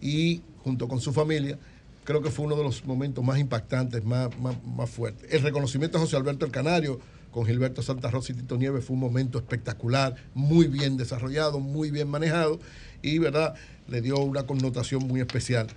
y 0.00 0.42
junto 0.62 0.88
con 0.88 1.00
su 1.00 1.12
familia, 1.12 1.58
creo 2.04 2.22
que 2.22 2.30
fue 2.30 2.46
uno 2.46 2.56
de 2.56 2.62
los 2.62 2.84
momentos 2.84 3.22
más 3.24 3.38
impactantes, 3.38 4.04
más, 4.04 4.30
más, 4.38 4.56
más 4.64 4.88
fuertes. 4.88 5.32
El 5.32 5.42
reconocimiento 5.42 5.98
a 5.98 6.00
José 6.00 6.16
Alberto 6.16 6.46
el 6.46 6.52
Canario 6.52 7.00
con 7.30 7.44
Gilberto 7.44 7.82
Santa 7.82 8.10
Rosa 8.10 8.32
y 8.32 8.36
Tito 8.36 8.56
Nieves 8.56 8.84
fue 8.84 8.94
un 8.94 9.00
momento 9.00 9.38
espectacular, 9.38 10.14
muy 10.34 10.66
bien 10.66 10.96
desarrollado, 10.96 11.60
muy 11.60 11.90
bien 11.90 12.08
manejado 12.08 12.58
y 13.02 13.18
verdad 13.18 13.54
le 13.88 14.00
dio 14.00 14.18
una 14.18 14.44
connotación 14.44 15.06
muy 15.06 15.20
especial. 15.20 15.68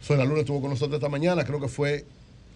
Sonia 0.00 0.24
Luna 0.24 0.40
estuvo 0.40 0.60
con 0.60 0.70
nosotros 0.70 0.96
esta 0.96 1.08
mañana, 1.08 1.44
creo 1.44 1.60
que 1.60 1.68
fue 1.68 2.04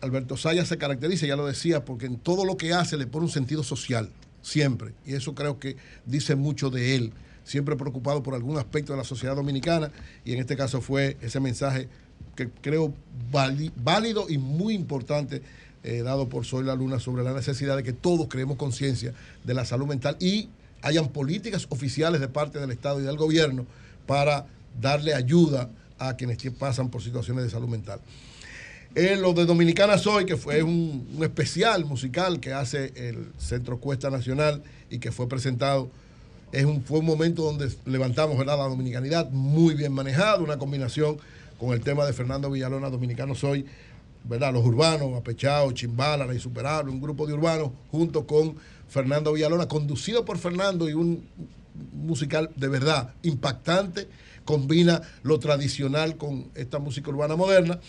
Alberto 0.00 0.36
Sayas 0.36 0.68
se 0.68 0.78
caracteriza, 0.78 1.26
ya 1.26 1.36
lo 1.36 1.46
decía, 1.46 1.84
porque 1.84 2.06
en 2.06 2.18
todo 2.18 2.44
lo 2.44 2.56
que 2.56 2.72
hace 2.72 2.96
le 2.96 3.06
pone 3.06 3.26
un 3.26 3.32
sentido 3.32 3.62
social, 3.62 4.10
siempre. 4.42 4.92
Y 5.04 5.14
eso 5.14 5.34
creo 5.34 5.58
que 5.58 5.76
dice 6.06 6.36
mucho 6.36 6.70
de 6.70 6.94
él, 6.94 7.12
siempre 7.44 7.76
preocupado 7.76 8.22
por 8.22 8.34
algún 8.34 8.58
aspecto 8.58 8.92
de 8.92 8.98
la 8.98 9.04
sociedad 9.04 9.34
dominicana. 9.34 9.90
Y 10.24 10.34
en 10.34 10.40
este 10.40 10.56
caso 10.56 10.80
fue 10.80 11.16
ese 11.20 11.40
mensaje 11.40 11.88
que 12.36 12.48
creo 12.48 12.94
válido 13.30 14.26
y 14.28 14.38
muy 14.38 14.74
importante 14.74 15.42
eh, 15.82 16.02
dado 16.02 16.28
por 16.28 16.44
Soy 16.44 16.64
la 16.64 16.74
Luna 16.74 17.00
sobre 17.00 17.24
la 17.24 17.32
necesidad 17.32 17.76
de 17.76 17.82
que 17.82 17.92
todos 17.92 18.28
creemos 18.28 18.56
conciencia 18.56 19.14
de 19.44 19.54
la 19.54 19.64
salud 19.64 19.86
mental 19.86 20.16
y 20.20 20.48
hayan 20.82 21.08
políticas 21.08 21.66
oficiales 21.70 22.20
de 22.20 22.28
parte 22.28 22.58
del 22.58 22.70
Estado 22.70 23.00
y 23.00 23.04
del 23.04 23.16
gobierno 23.16 23.66
para 24.06 24.46
darle 24.80 25.14
ayuda 25.14 25.70
a 25.98 26.14
quienes 26.16 26.38
pasan 26.58 26.90
por 26.90 27.02
situaciones 27.02 27.44
de 27.44 27.50
salud 27.50 27.68
mental. 27.68 28.00
Eh, 28.94 29.16
lo 29.16 29.32
de 29.32 29.44
Dominicana 29.44 29.98
Soy, 29.98 30.24
que 30.24 30.36
fue 30.36 30.62
un, 30.62 31.18
especial 31.22 31.84
musical 31.84 32.40
que 32.40 32.52
hace 32.52 32.92
el 32.96 33.28
Centro 33.38 33.78
Cuesta 33.78 34.10
Nacional 34.10 34.62
y 34.90 34.98
que 34.98 35.12
fue 35.12 35.28
presentado, 35.28 35.90
es 36.52 36.64
un, 36.64 36.82
fue 36.82 37.00
un 37.00 37.06
momento 37.06 37.42
donde 37.42 37.70
levantamos 37.84 38.38
¿verdad? 38.38 38.56
la 38.56 38.64
dominicanidad, 38.64 39.30
muy 39.30 39.74
bien 39.74 39.92
manejado, 39.92 40.42
una 40.42 40.58
combinación 40.58 41.18
con 41.58 41.72
el 41.74 41.80
tema 41.80 42.06
de 42.06 42.12
Fernando 42.14 42.50
Villalona, 42.50 42.88
Dominicano 42.88 43.34
Soy, 43.34 43.66
¿verdad? 44.24 44.52
los 44.52 44.64
urbanos, 44.64 45.14
Apechao, 45.14 45.70
Chimbala, 45.72 46.24
La 46.24 46.32
Insuperable, 46.32 46.90
un 46.90 47.00
grupo 47.00 47.26
de 47.26 47.34
urbanos, 47.34 47.70
junto 47.90 48.26
con 48.26 48.56
Fernando 48.88 49.32
Villalona, 49.32 49.68
conducido 49.68 50.24
por 50.24 50.38
Fernando 50.38 50.88
y 50.88 50.94
un 50.94 51.26
musical 51.92 52.50
de 52.56 52.68
verdad 52.68 53.14
impactante, 53.22 54.08
combina 54.44 55.02
lo 55.22 55.38
tradicional 55.38 56.16
con 56.16 56.50
esta 56.54 56.78
música 56.78 57.10
urbana 57.10 57.36
moderna 57.36 57.80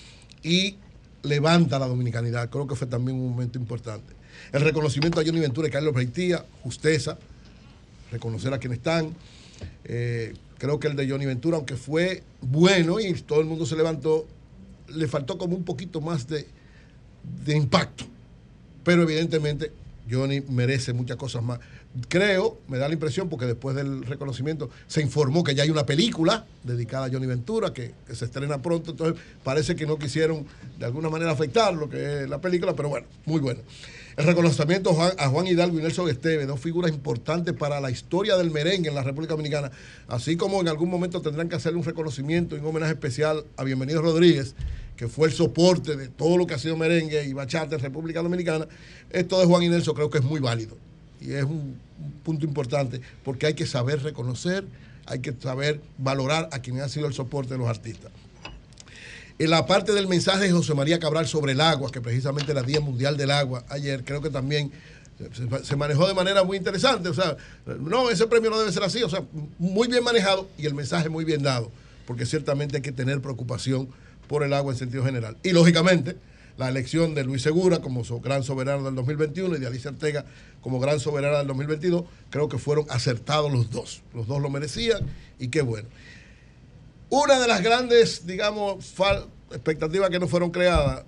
y 0.44 0.76
levanta 1.24 1.80
la 1.80 1.88
dominicanidad. 1.88 2.50
Creo 2.50 2.68
que 2.68 2.76
fue 2.76 2.88
también 2.88 3.18
un 3.18 3.30
momento 3.32 3.58
importante. 3.58 4.14
El 4.52 4.61
reconocimiento 4.61 5.19
a 5.19 5.24
Johnny 5.26 5.40
Ventura 5.40 5.68
y 5.68 5.72
Carlos 5.72 5.94
Breitía, 5.94 6.45
justeza, 6.64 7.18
reconocer 8.11 8.53
a 8.53 8.60
quienes 8.60 8.80
están. 8.80 9.16
Eh, 9.86 10.34
creo 10.58 10.80
que 10.80 10.88
el 10.88 10.95
de 10.95 11.10
Johnny 11.10 11.26
Ventura, 11.26 11.58
aunque 11.58 11.76
fue 11.76 12.24
bueno 12.42 13.00
y 13.00 13.14
todo 13.14 13.40
el 13.42 13.48
mundo 13.48 13.66
se 13.66 13.76
levantó, 13.76 14.28
le 14.88 15.08
faltó 15.08 15.38
como 15.38 15.56
un 15.56 15.64
poquito 15.64 16.02
más 16.02 16.28
de, 16.28 16.48
de 17.45 17.56
impacto. 17.56 18.06
Pero 18.84 19.03
evidentemente 19.03 19.72
Johnny 20.10 20.42
merece 20.42 20.94
muchas 20.94 21.18
cosas 21.18 21.44
más. 21.44 21.60
Creo, 22.08 22.60
me 22.68 22.78
da 22.78 22.88
la 22.88 22.94
impresión, 22.94 23.30
porque 23.30 23.46
después 23.46 23.76
del 23.76 24.04
reconocimiento 24.04 24.70
se 24.88 25.02
informó 25.02 25.44
que 25.44 25.56
ya 25.56 25.64
hay 25.64 25.70
una 25.70 25.86
película 25.86 26.46
dedicada 26.64 27.08
a 27.08 27.10
Johnny 27.10 27.28
Ventura 27.28 27.74
que, 27.74 27.94
que 28.08 28.16
se 28.16 28.26
estrena 28.26 28.62
pronto, 28.62 28.92
entonces 28.92 29.22
parece 29.44 29.76
que 29.76 29.86
no 29.86 29.98
quisieron 29.98 30.46
de 30.78 30.86
alguna 30.86 31.10
manera 31.10 31.32
afectar 31.32 31.74
lo 31.74 31.90
que 31.90 32.24
es 32.24 32.30
la 32.30 32.40
película, 32.40 32.76
pero 32.76 32.90
bueno, 32.90 33.08
muy 33.26 33.40
bueno. 33.40 33.62
El 34.19 34.25
reconocimiento 34.25 34.89
a 35.17 35.30
Juan, 35.30 35.48
Hidalgo 35.48 35.80
y 35.80 35.81
Nelson 35.81 36.09
Esteve, 36.09 36.45
dos 36.45 36.59
figuras 36.59 36.91
importantes 36.91 37.53
para 37.53 37.80
la 37.80 37.89
historia 37.89 38.35
del 38.35 38.51
merengue 38.51 38.89
en 38.89 38.95
la 38.95 39.01
República 39.01 39.31
Dominicana, 39.31 39.72
así 40.09 40.35
como 40.35 40.59
en 40.59 40.67
algún 40.67 40.89
momento 40.89 41.22
tendrán 41.22 41.48
que 41.48 41.56
hacerle 41.56 41.80
un 41.80 41.85
reconocimiento 41.85 42.57
y 42.57 42.59
un 42.59 42.65
homenaje 42.65 42.91
especial 42.91 43.45
a 43.56 43.64
Bienvenido 43.64 44.01
Rodríguez, 44.01 44.56
que 44.98 45.07
fue 45.07 45.30
el 45.30 45.33
soporte 45.33 45.95
de 45.95 46.09
todo 46.09 46.35
lo 46.35 46.48
que 46.48 46.53
ha 46.53 46.59
sido 46.59 46.75
merengue 46.75 47.23
y 47.23 47.31
bachata 47.31 47.75
en 47.75 47.81
República 47.81 48.22
Dominicana. 48.22 48.67
Esto 49.09 49.39
de 49.39 49.45
Juan 49.45 49.64
y 49.64 49.69
Nelson 49.69 49.95
creo 49.95 50.09
que 50.09 50.17
es 50.17 50.25
muy 50.25 50.41
válido 50.41 50.75
y 51.22 51.31
es 51.31 51.45
un, 51.45 51.80
un 51.98 52.11
punto 52.22 52.45
importante 52.45 52.99
porque 53.23 53.45
hay 53.45 53.53
que 53.53 53.65
saber 53.65 54.03
reconocer, 54.03 54.65
hay 55.06 55.19
que 55.19 55.33
saber 55.41 55.80
valorar 55.98 56.49
a 56.51 56.59
quienes 56.59 56.83
han 56.83 56.89
sido 56.89 57.07
el 57.07 57.14
soporte 57.14 57.53
de 57.53 57.59
los 57.59 57.69
artistas. 57.69 58.11
En 59.40 59.50
la 59.50 59.66
parte 59.66 59.93
del 59.93 60.09
mensaje 60.09 60.43
de 60.43 60.51
José 60.51 60.74
María 60.74 61.00
Cabral 61.00 61.26
sobre 61.26 61.53
el 61.53 61.61
agua, 61.61 61.90
que 61.90 62.01
precisamente 62.01 62.51
era 62.51 62.61
Día 62.61 62.82
Mundial 62.82 63.16
del 63.16 63.32
Agua 63.32 63.64
ayer, 63.69 64.03
creo 64.03 64.22
que 64.22 64.30
también 64.30 64.69
se, 65.64 65.76
manejó 65.77 66.09
de 66.09 66.14
manera 66.14 66.43
muy 66.43 66.58
interesante. 66.58 67.08
O 67.08 67.14
sea, 67.14 67.38
no, 67.80 68.09
ese 68.09 68.27
premio 68.27 68.50
no 68.50 68.59
debe 68.59 68.74
ser 68.74 68.84
así. 68.84 69.01
O 69.01 69.08
sea, 69.08 69.24
muy 69.58 69.88
bien 69.88 70.03
manejado 70.03 70.50
y 70.58 70.66
el 70.66 70.74
mensaje 70.74 71.08
muy 71.08 71.24
bien 71.24 71.42
dado, 71.42 71.72
porque 72.06 72.26
ciertamente 72.26 72.77
hay 72.77 72.82
que 72.82 72.92
tener 72.92 73.22
preocupación 73.22 73.88
por 74.27 74.43
el 74.43 74.51
agua 74.51 74.74
en 74.74 74.77
sentido 74.77 75.06
general. 75.06 75.38
Y 75.42 75.51
lógicamente, 75.51 76.18
la 76.58 76.68
elección 76.68 77.16
de 77.16 77.24
Luis 77.24 77.42
Segura 77.42 77.80
como 77.80 78.03
gran 78.19 78.43
soberano 78.43 78.84
del 78.84 78.95
2021 78.95 79.56
y 79.56 79.59
de 79.59 79.68
Alicia 79.68 79.92
Ortega 79.92 80.26
como 80.59 80.82
gran 80.82 81.00
soberana 81.00 81.38
del 81.38 81.48
2022, 81.48 82.03
creo 82.30 82.50
que 82.50 82.58
fueron 82.58 82.88
acertados 82.90 83.50
los 83.50 83.72
dos. 83.72 84.01
Los 84.14 84.27
dos 84.27 84.42
lo 84.42 84.50
merecían 84.50 85.00
y 85.40 85.48
qué 85.48 85.61
bueno. 85.61 85.88
Una 87.10 87.40
de 87.40 87.48
las 87.48 87.62
grandes, 87.64 88.28
digamos, 88.28 88.94
expectativas 89.52 90.10
que 90.10 90.20
no 90.20 90.28
fueron 90.28 90.52
creadas, 90.52 91.06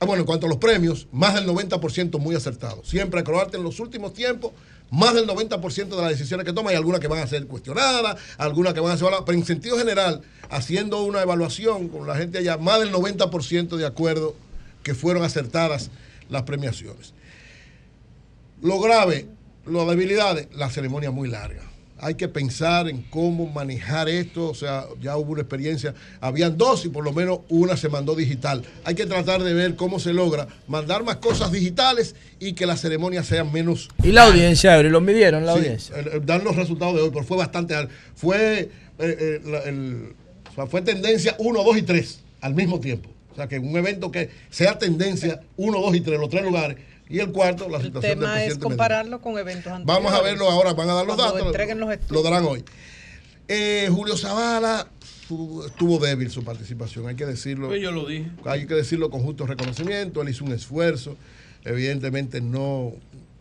ah, 0.00 0.04
bueno, 0.04 0.22
en 0.22 0.26
cuanto 0.26 0.46
a 0.46 0.48
los 0.48 0.58
premios, 0.58 1.06
más 1.12 1.34
del 1.34 1.46
90% 1.46 2.18
muy 2.18 2.34
acertados. 2.34 2.88
Siempre 2.88 3.22
Croarte 3.22 3.56
en 3.56 3.62
los 3.62 3.78
últimos 3.78 4.12
tiempos, 4.12 4.52
más 4.90 5.14
del 5.14 5.28
90% 5.28 5.88
de 5.88 6.02
las 6.02 6.10
decisiones 6.10 6.44
que 6.44 6.52
toma, 6.52 6.70
hay 6.70 6.76
algunas 6.76 7.00
que 7.00 7.06
van 7.06 7.20
a 7.20 7.26
ser 7.28 7.46
cuestionadas, 7.46 8.16
algunas 8.38 8.74
que 8.74 8.80
van 8.80 8.92
a 8.92 8.96
ser 8.96 9.08
pero 9.24 9.38
en 9.38 9.46
sentido 9.46 9.78
general, 9.78 10.22
haciendo 10.50 11.04
una 11.04 11.22
evaluación 11.22 11.88
con 11.88 12.08
la 12.08 12.16
gente 12.16 12.38
allá, 12.38 12.56
más 12.56 12.80
del 12.80 12.92
90% 12.92 13.76
de 13.76 13.86
acuerdo 13.86 14.34
que 14.82 14.94
fueron 14.94 15.22
acertadas 15.22 15.90
las 16.28 16.42
premiaciones. 16.42 17.14
Lo 18.62 18.80
grave, 18.80 19.28
las 19.64 19.86
debilidades, 19.86 20.48
la 20.52 20.70
ceremonia 20.70 21.12
muy 21.12 21.28
larga. 21.28 21.69
Hay 22.02 22.14
que 22.14 22.28
pensar 22.28 22.88
en 22.88 23.02
cómo 23.02 23.46
manejar 23.46 24.08
esto, 24.08 24.48
o 24.48 24.54
sea, 24.54 24.86
ya 25.02 25.18
hubo 25.18 25.32
una 25.32 25.42
experiencia, 25.42 25.94
habían 26.20 26.56
dos 26.56 26.86
y 26.86 26.88
por 26.88 27.04
lo 27.04 27.12
menos 27.12 27.40
una 27.50 27.76
se 27.76 27.90
mandó 27.90 28.14
digital. 28.14 28.62
Hay 28.84 28.94
que 28.94 29.04
tratar 29.04 29.42
de 29.42 29.52
ver 29.52 29.76
cómo 29.76 29.98
se 30.00 30.14
logra 30.14 30.48
mandar 30.66 31.04
más 31.04 31.16
cosas 31.16 31.52
digitales 31.52 32.16
y 32.38 32.54
que 32.54 32.64
las 32.64 32.80
ceremonias 32.80 33.26
sean 33.26 33.52
menos... 33.52 33.90
¿Y 34.02 34.12
la 34.12 34.24
audiencia, 34.24 34.76
Eury? 34.76 34.88
¿Lo 34.88 35.02
midieron 35.02 35.44
la 35.44 35.52
Sí, 35.52 35.58
audiencia? 35.58 35.96
el- 35.98 36.08
el- 36.08 36.26
dan 36.26 36.42
los 36.42 36.56
resultados 36.56 36.94
de 36.94 37.02
hoy, 37.02 37.10
pero 37.12 37.24
fue 37.24 37.36
bastante. 37.36 37.74
Fue, 38.14 38.60
eh, 38.60 38.68
eh, 38.98 39.40
la- 39.44 39.58
el- 39.64 40.14
o 40.50 40.54
sea, 40.54 40.66
fue 40.66 40.80
tendencia 40.80 41.34
1, 41.38 41.62
2 41.62 41.76
y 41.76 41.82
3 41.82 42.20
al 42.40 42.54
mismo 42.54 42.80
tiempo. 42.80 43.10
O 43.32 43.34
sea, 43.36 43.46
que 43.46 43.58
un 43.58 43.76
evento 43.76 44.10
que 44.10 44.30
sea 44.48 44.78
tendencia 44.78 45.40
1, 45.58 45.78
2 45.80 45.94
y 45.96 46.00
3, 46.00 46.18
los 46.18 46.30
tres 46.30 46.42
lugares, 46.44 46.78
y 47.10 47.18
el 47.18 47.32
cuarto, 47.32 47.68
la 47.68 47.78
El 47.78 47.84
situación 47.84 48.10
del 48.12 48.18
tema 48.20 48.32
es 48.32 48.34
presidente 48.34 48.54
Medina. 48.54 48.64
compararlo 48.68 49.20
con 49.20 49.38
eventos 49.38 49.72
anteriores. 49.72 49.86
Vamos 50.04 50.12
a 50.18 50.22
verlo 50.22 50.48
ahora, 50.50 50.72
van 50.72 50.88
a 50.90 50.94
dar 50.94 51.06
los 51.06 51.16
Cuando 51.16 51.34
datos. 51.34 51.46
entreguen 51.48 51.80
los 51.80 51.88
Lo 51.88 51.92
estudios. 51.94 52.24
darán 52.24 52.44
hoy. 52.44 52.64
Eh, 53.48 53.88
Julio 53.90 54.16
Zavala 54.16 54.88
tu- 55.28 55.64
estuvo 55.64 55.98
débil 55.98 56.30
su 56.30 56.42
participación, 56.44 57.08
hay 57.08 57.16
que 57.16 57.26
decirlo. 57.26 57.68
Pues 57.68 57.82
yo 57.82 57.90
lo 57.90 58.06
dije. 58.06 58.30
Hay 58.44 58.66
que 58.66 58.74
decirlo 58.74 59.10
con 59.10 59.22
justo 59.22 59.46
reconocimiento. 59.46 60.22
Él 60.22 60.28
hizo 60.28 60.44
un 60.44 60.52
esfuerzo. 60.52 61.16
Evidentemente 61.64 62.40
no, 62.40 62.92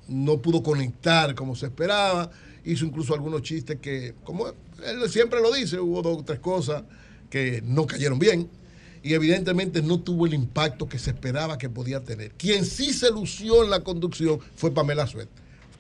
no 0.08 0.38
pudo 0.40 0.62
conectar 0.64 1.36
como 1.36 1.56
se 1.56 1.68
esperaba. 1.68 2.32
Hizo 2.66 2.86
incluso 2.86 3.14
algunos 3.14 3.42
chistes 3.44 3.78
que, 3.82 4.14
como 4.24 4.48
él 4.48 5.10
siempre 5.10 5.42
lo 5.42 5.52
dice, 5.54 5.80
hubo 5.80 6.02
dos 6.02 6.18
o 6.20 6.24
tres 6.24 6.40
cosas 6.40 6.84
que 7.30 7.62
no 7.66 7.86
cayeron 7.88 8.20
bien. 8.20 8.50
Y 9.10 9.16
evidentemente 9.16 9.82
no 9.82 10.00
tuvo 10.00 10.28
el 10.28 10.36
impacto 10.36 10.88
que 10.88 11.00
se 11.00 11.10
esperaba 11.10 11.58
que 11.58 11.68
podía 11.68 12.04
tener. 12.04 12.32
Quien 12.34 12.64
sí 12.64 12.94
se 12.94 13.10
lució 13.10 13.64
en 13.64 13.72
la 13.72 13.80
conducción 13.80 14.40
fue 14.56 14.70
Pamela 14.70 15.08
Suet. 15.08 15.28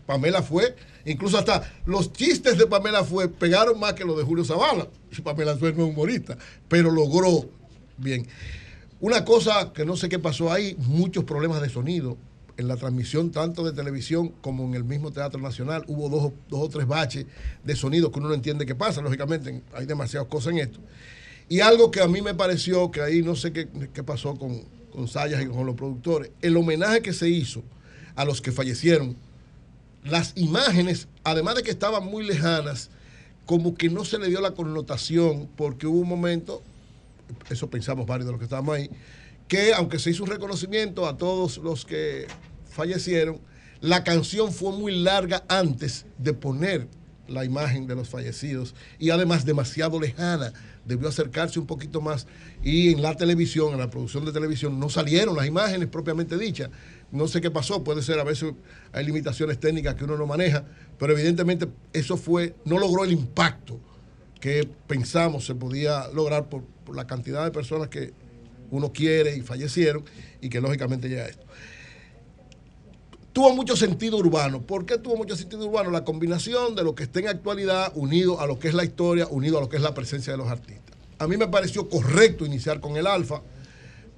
Pamela 0.08 0.42
fue, 0.42 0.76
incluso 1.06 1.38
hasta 1.38 1.72
los 1.86 2.12
chistes 2.12 2.58
de 2.58 2.66
Pamela 2.66 3.04
fue 3.04 3.30
pegaron 3.30 3.80
más 3.80 3.94
que 3.94 4.04
los 4.04 4.18
de 4.18 4.24
Julio 4.24 4.44
Zavala. 4.44 4.88
Pamela 5.24 5.56
Suet 5.56 5.76
no 5.76 5.84
es 5.84 5.92
humorista, 5.92 6.40
pero 6.68 6.90
logró 6.90 7.48
bien. 7.98 8.26
Una 9.00 9.24
cosa 9.24 9.74
que 9.74 9.86
no 9.86 9.96
sé 9.96 10.10
qué 10.10 10.18
pasó 10.18 10.52
ahí, 10.52 10.76
muchos 10.80 11.24
problemas 11.24 11.62
de 11.62 11.70
sonido 11.70 12.18
en 12.58 12.68
la 12.68 12.78
transmisión 12.78 13.30
tanto 13.30 13.64
de 13.64 13.74
televisión 13.74 14.30
como 14.42 14.64
en 14.66 14.74
el 14.74 14.86
mismo 14.86 15.12
Teatro 15.12 15.40
Nacional. 15.40 15.84
Hubo 15.86 16.10
dos, 16.10 16.34
dos 16.50 16.62
o 16.62 16.70
tres 16.70 16.88
baches 16.88 17.28
de 17.64 17.76
sonido 17.76 18.12
que 18.12 18.18
uno 18.18 18.30
no 18.30 18.34
entiende 18.34 18.66
qué 18.66 18.74
pasa, 18.74 19.02
lógicamente 19.02 19.62
hay 19.76 19.86
demasiadas 19.86 20.28
cosas 20.28 20.54
en 20.54 20.60
esto. 20.62 20.80
Y 21.50 21.62
algo 21.62 21.90
que 21.90 22.02
a 22.02 22.08
mí 22.08 22.22
me 22.22 22.36
pareció, 22.36 22.92
que 22.92 23.02
ahí 23.02 23.22
no 23.24 23.36
sé 23.36 23.52
qué, 23.52 23.68
qué 23.92 24.04
pasó 24.04 24.36
con, 24.36 24.64
con 24.92 25.08
Sayas 25.08 25.42
y 25.42 25.48
con 25.48 25.66
los 25.66 25.76
productores, 25.76 26.32
el 26.42 26.56
homenaje 26.56 27.02
que 27.02 27.12
se 27.12 27.28
hizo 27.28 27.64
a 28.16 28.24
los 28.24 28.42
que 28.42 28.52
fallecieron, 28.52 29.18
las 30.04 30.34
imágenes, 30.36 31.08
además 31.24 31.56
de 31.56 31.64
que 31.64 31.72
estaban 31.72 32.06
muy 32.06 32.26
lejanas, 32.26 32.90
como 33.46 33.74
que 33.74 33.90
no 33.90 34.06
se 34.06 34.20
le 34.20 34.28
dio 34.28 34.42
la 34.42 34.52
connotación, 34.52 35.50
porque 35.56 35.88
hubo 35.88 36.00
un 36.00 36.08
momento, 36.08 36.62
eso 37.50 37.68
pensamos 37.68 38.06
varios 38.06 38.28
de 38.28 38.32
los 38.34 38.40
que 38.40 38.46
estábamos 38.46 38.76
ahí, 38.76 38.90
que 39.48 39.74
aunque 39.74 39.98
se 39.98 40.12
hizo 40.12 40.24
un 40.24 40.30
reconocimiento 40.30 41.08
a 41.08 41.18
todos 41.18 41.58
los 41.58 41.84
que 41.84 42.28
fallecieron, 42.70 43.42
la 43.82 44.04
canción 44.04 44.54
fue 44.54 44.72
muy 44.72 44.94
larga 45.00 45.44
antes 45.48 46.06
de 46.20 46.34
poner 46.34 46.88
la 47.28 47.46
imagen 47.46 47.88
de 47.88 47.96
los 47.96 48.10
fallecidos 48.10 48.76
y 49.00 49.10
además 49.10 49.46
demasiado 49.46 50.00
lejana. 50.00 50.54
Debió 50.90 51.08
acercarse 51.08 51.60
un 51.60 51.68
poquito 51.68 52.02
más 52.02 52.26
y 52.64 52.92
en 52.92 53.02
la 53.02 53.16
televisión, 53.16 53.74
en 53.74 53.80
la 53.80 53.90
producción 53.90 54.26
de 54.26 54.32
televisión, 54.32 54.80
no 54.80 54.90
salieron 54.90 55.36
las 55.36 55.46
imágenes 55.46 55.88
propiamente 55.88 56.38
dichas. 56.38 56.72
No 57.12 57.28
sé 57.28 57.42
qué 57.42 57.52
pasó, 57.52 57.84
puede 57.84 58.02
ser 58.02 58.20
a 58.20 58.24
veces 58.24 58.54
hay 58.92 59.06
limitaciones 59.06 59.60
técnicas 59.60 59.94
que 59.94 60.04
uno 60.04 60.18
no 60.18 60.26
maneja, 60.26 60.66
pero 60.98 61.14
evidentemente 61.14 61.68
eso 61.94 62.18
fue, 62.18 62.56
no 62.66 62.80
logró 62.80 63.04
el 63.06 63.12
impacto 63.12 63.80
que 64.40 64.68
pensamos 64.88 65.46
se 65.46 65.56
podía 65.56 66.08
lograr 66.10 66.50
por, 66.50 66.64
la 66.94 67.06
cantidad 67.06 67.46
de 67.46 67.52
personas 67.52 67.90
que 67.90 68.14
uno 68.72 68.92
quiere 68.92 69.38
y 69.38 69.42
fallecieron 69.42 70.04
y 70.42 70.50
que 70.50 70.60
lógicamente 70.60 71.08
llega 71.08 71.26
a 71.26 71.28
esto. 71.28 71.46
Tuvo 73.34 73.56
mucho 73.56 73.76
sentido 73.76 74.18
urbano. 74.18 74.62
¿Por 74.62 74.86
qué 74.86 74.98
tuvo 74.98 75.16
mucho 75.16 75.36
sentido 75.36 75.68
urbano? 75.68 75.92
La 75.92 76.04
combinación 76.04 76.76
de 76.76 76.84
lo 76.84 76.96
que 76.96 77.04
está 77.04 77.20
en 77.20 77.28
actualidad 77.28 77.92
unido 77.96 78.42
a 78.42 78.48
lo 78.48 78.58
que 78.58 78.70
es 78.70 78.74
la 78.74 78.84
historia, 78.84 79.28
unido 79.30 79.58
a 79.58 79.62
lo 79.62 79.70
que 79.70 79.78
es 79.78 79.84
la 79.84 79.94
presencia 79.94 80.34
de 80.34 80.38
los 80.38 80.48
artistas. 80.48 80.98
A 81.20 81.28
mí 81.28 81.38
me 81.38 81.48
pareció 81.48 81.88
correcto 81.90 82.46
iniciar 82.46 82.80
con 82.80 82.98
el 82.98 83.06
Alfa. 83.06 83.42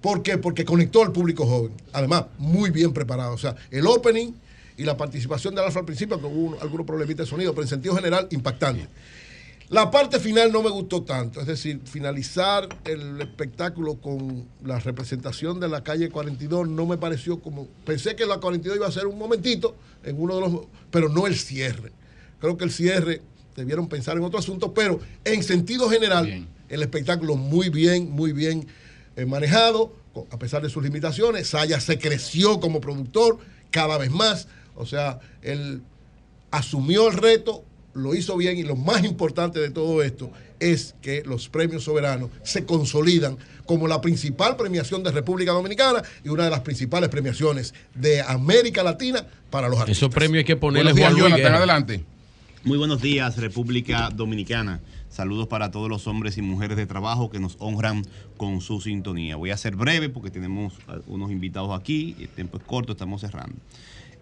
¿Por 0.02 0.24
qué? 0.24 0.38
Porque 0.38 0.64
conectó 0.64 1.04
al 1.04 1.12
público 1.12 1.46
joven. 1.46 1.74
Además, 1.94 2.26
muy 2.38 2.70
bien 2.70 2.94
preparado. 2.94 3.34
O 3.34 3.38
sea, 3.38 3.56
el 3.70 3.86
opening 3.86 4.32
y 4.78 4.84
la 4.84 4.96
participación 4.96 5.54
del 5.56 5.66
Alfa 5.66 5.80
al 5.80 5.86
principio, 5.86 6.20
que 6.20 6.26
hubo 6.26 6.58
algunos 6.62 6.88
problemitas 6.88 7.26
de 7.26 7.30
sonido, 7.30 7.54
pero 7.54 7.64
en 7.64 7.70
sentido 7.70 7.96
general, 7.96 8.28
impactante. 8.32 8.88
La 9.72 9.90
parte 9.90 10.20
final 10.20 10.52
no 10.52 10.62
me 10.62 10.70
gustó 10.70 11.04
tanto, 11.04 11.40
es 11.40 11.48
decir, 11.48 11.80
finalizar 11.86 12.68
el 12.84 13.22
espectáculo 13.22 14.02
con 14.02 14.46
la 14.66 14.82
representación 14.82 15.62
de 15.62 15.70
la 15.70 15.82
calle 15.82 16.10
42 16.10 16.68
no 16.68 16.86
me 16.86 16.98
pareció 16.98 17.40
como, 17.40 17.70
pensé 17.86 18.18
que 18.18 18.26
la 18.26 18.40
42 18.40 18.76
iba 18.76 18.88
a 18.88 18.92
ser 18.92 19.08
un 19.08 19.18
momentito 19.18 19.74
en 20.04 20.22
uno 20.22 20.36
de 20.36 20.42
los, 20.42 20.68
pero 20.92 21.08
no 21.08 21.26
el 21.26 21.38
cierre. 21.38 21.94
Creo 22.42 22.58
que 22.58 22.66
el 22.66 22.72
cierre 22.74 23.22
debieron 23.56 23.88
pensar 23.88 24.18
en 24.18 24.24
otro 24.24 24.40
asunto, 24.40 24.74
pero 24.74 25.00
en 25.24 25.42
sentido 25.42 25.90
general, 25.90 26.46
el 26.68 26.82
espectáculo 26.82 27.38
muy 27.38 27.70
bien, 27.70 28.12
muy 28.12 28.34
bien 28.34 28.68
eh, 29.16 29.26
manejado, 29.26 29.94
a 30.32 30.38
pesar 30.38 30.62
de 30.62 30.70
sus 30.70 30.84
limitaciones. 30.84 31.48
Saya 31.48 31.80
se 31.80 31.98
creció 31.98 32.60
como 32.60 32.82
productor 32.82 33.38
cada 33.70 33.98
vez 33.98 34.12
más, 34.12 34.50
o 34.76 34.86
sea, 34.86 35.22
él 35.42 35.82
asumió 36.52 37.08
el 37.08 37.14
reto, 37.16 37.64
lo 37.94 38.16
hizo 38.16 38.38
bien 38.38 38.58
y 38.58 38.64
lo 38.64 38.76
más 38.76 39.04
importante 39.04 39.60
de 39.60 39.70
todo 39.70 40.02
esto 40.04 40.32
es 40.60 40.96
que 41.02 41.24
los 41.26 41.50
premios 41.50 41.84
soberanos 41.84 42.30
se 42.44 42.66
consolidan 42.66 43.38
como 43.66 43.88
la 43.88 44.00
principal 44.02 44.56
premiación 44.56 45.04
de 45.04 45.12
República 45.12 45.52
Dominicana 45.52 46.04
y 46.24 46.30
una 46.30 46.46
de 46.46 46.50
las 46.50 46.62
principales 46.62 47.10
premiaciones 47.10 47.74
de 47.96 48.22
América 48.22 48.84
Latina 48.84 49.26
para 49.50 49.70
los 49.70 49.80
artistas. 49.80 49.98
Esos 49.98 50.14
premios 50.14 50.40
hay 50.40 50.46
que 50.46 50.56
ponerle 50.56 50.92
Buenos 50.92 50.98
días, 50.98 51.12
Juan 51.12 51.22
Luis 51.22 51.34
Jonathan, 51.36 51.56
adelante. 51.56 52.04
Muy 52.64 52.78
buenos 52.78 53.02
días, 53.02 53.38
República 53.38 54.12
Dominicana. 54.14 54.82
Saludos 55.10 55.48
para 55.48 55.72
todos 55.72 55.90
los 55.90 56.08
hombres 56.08 56.38
y 56.38 56.42
mujeres 56.42 56.78
de 56.78 56.86
trabajo 56.86 57.30
que 57.30 57.40
nos 57.40 57.56
honran 57.60 58.06
con 58.38 58.62
su 58.62 58.80
sintonía. 58.80 59.36
Voy 59.36 59.50
a 59.50 59.58
ser 59.58 59.76
breve 59.76 60.10
porque 60.10 60.30
tenemos 60.30 60.74
unos 61.08 61.32
invitados 61.32 61.78
aquí, 61.78 62.16
el 62.20 62.30
tiempo 62.30 62.58
es 62.58 62.64
corto, 62.64 62.94
estamos 62.94 63.22
cerrando. 63.22 63.56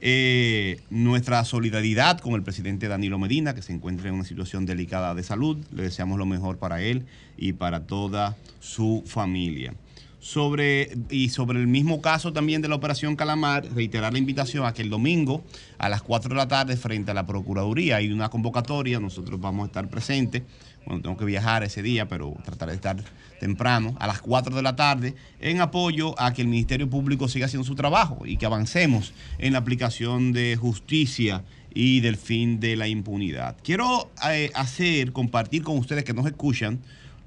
Eh, 0.01 0.79
nuestra 0.89 1.43
solidaridad 1.43 2.19
con 2.19 2.33
el 2.33 2.43
presidente 2.43 2.87
Danilo 2.87 3.19
Medina, 3.19 3.53
que 3.53 3.61
se 3.61 3.73
encuentra 3.73 4.07
en 4.07 4.15
una 4.15 4.23
situación 4.23 4.65
delicada 4.65 5.13
de 5.13 5.23
salud. 5.23 5.57
Le 5.73 5.83
deseamos 5.83 6.17
lo 6.17 6.25
mejor 6.25 6.57
para 6.57 6.81
él 6.81 7.05
y 7.37 7.53
para 7.53 7.81
toda 7.81 8.37
su 8.59 9.03
familia. 9.05 9.73
Sobre, 10.21 10.97
y 11.09 11.29
sobre 11.29 11.59
el 11.59 11.67
mismo 11.67 12.01
caso 12.01 12.33
también 12.33 12.61
de 12.61 12.67
la 12.67 12.75
operación 12.75 13.15
Calamar, 13.15 13.65
reiterar 13.73 14.11
la 14.11 14.19
invitación 14.19 14.65
a 14.65 14.73
que 14.73 14.81
el 14.81 14.89
domingo 14.89 15.43
a 15.77 15.87
las 15.87 16.01
4 16.01 16.29
de 16.29 16.35
la 16.35 16.47
tarde 16.47 16.75
frente 16.75 17.11
a 17.11 17.13
la 17.13 17.25
Procuraduría 17.25 17.97
hay 17.97 18.11
una 18.11 18.29
convocatoria, 18.29 18.99
nosotros 18.99 19.39
vamos 19.39 19.63
a 19.63 19.67
estar 19.67 19.89
presentes, 19.89 20.43
bueno, 20.89 21.03
tengo 21.03 21.17
que 21.17 21.25
viajar 21.25 21.63
ese 21.63 21.83
día, 21.83 22.07
pero 22.07 22.35
trataré 22.43 22.71
de 22.71 22.77
estar 22.77 22.97
temprano, 23.39 23.95
a 23.99 24.07
las 24.07 24.21
4 24.21 24.55
de 24.55 24.63
la 24.63 24.75
tarde, 24.75 25.13
en 25.39 25.61
apoyo 25.61 26.19
a 26.19 26.33
que 26.33 26.41
el 26.41 26.47
Ministerio 26.47 26.89
Público 26.89 27.27
siga 27.27 27.45
haciendo 27.45 27.63
su 27.63 27.75
trabajo 27.75 28.25
y 28.25 28.37
que 28.37 28.47
avancemos 28.47 29.13
en 29.37 29.53
la 29.53 29.59
aplicación 29.59 30.33
de 30.33 30.57
justicia 30.59 31.43
y 31.75 31.99
del 31.99 32.17
fin 32.17 32.59
de 32.59 32.75
la 32.75 32.87
impunidad. 32.87 33.55
Quiero 33.63 34.09
eh, 34.31 34.49
hacer, 34.55 35.11
compartir 35.11 35.61
con 35.61 35.77
ustedes 35.77 36.03
que 36.03 36.13
nos 36.13 36.25
escuchan, 36.25 36.79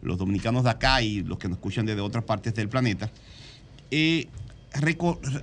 los 0.02 0.18
dominicanos 0.18 0.64
de 0.64 0.70
acá 0.70 1.00
y 1.00 1.22
los 1.22 1.38
que 1.38 1.48
nos 1.48 1.58
escuchan 1.58 1.86
desde 1.86 2.00
otras 2.00 2.24
partes 2.24 2.54
del 2.54 2.68
planeta, 2.68 3.12
eh, 3.92 4.26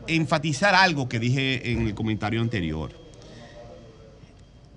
enfatizar 0.08 0.76
algo 0.76 1.08
que 1.08 1.20
dije 1.20 1.72
en 1.72 1.88
el 1.88 1.96
comentario 1.96 2.42
anterior. 2.42 3.09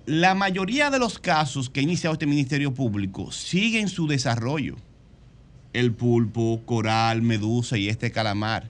La 0.05 0.35
mayoría 0.35 0.89
de 0.89 0.99
los 0.99 1.17
casos 1.17 1.69
que 1.69 1.79
ha 1.79 1.83
iniciado 1.83 2.11
este 2.11 2.25
Ministerio 2.25 2.73
Público 2.73 3.31
siguen 3.31 3.87
su 3.87 4.05
desarrollo. 4.05 4.75
El 5.71 5.93
pulpo, 5.93 6.61
coral, 6.65 7.21
medusa 7.21 7.77
y 7.77 7.87
este 7.87 8.11
calamar. 8.11 8.69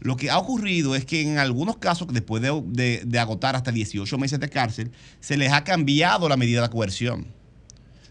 Lo 0.00 0.16
que 0.16 0.28
ha 0.28 0.36
ocurrido 0.36 0.94
es 0.94 1.06
que 1.06 1.22
en 1.22 1.38
algunos 1.38 1.78
casos, 1.78 2.08
después 2.08 2.42
de, 2.42 3.18
agotar 3.18 3.56
hasta 3.56 3.72
18 3.72 4.18
meses 4.18 4.38
de 4.38 4.50
cárcel, 4.50 4.90
se 5.20 5.38
les 5.38 5.50
ha 5.50 5.64
cambiado 5.64 6.28
la 6.28 6.36
medida 6.36 6.60
de 6.60 6.68
coerción. 6.68 7.28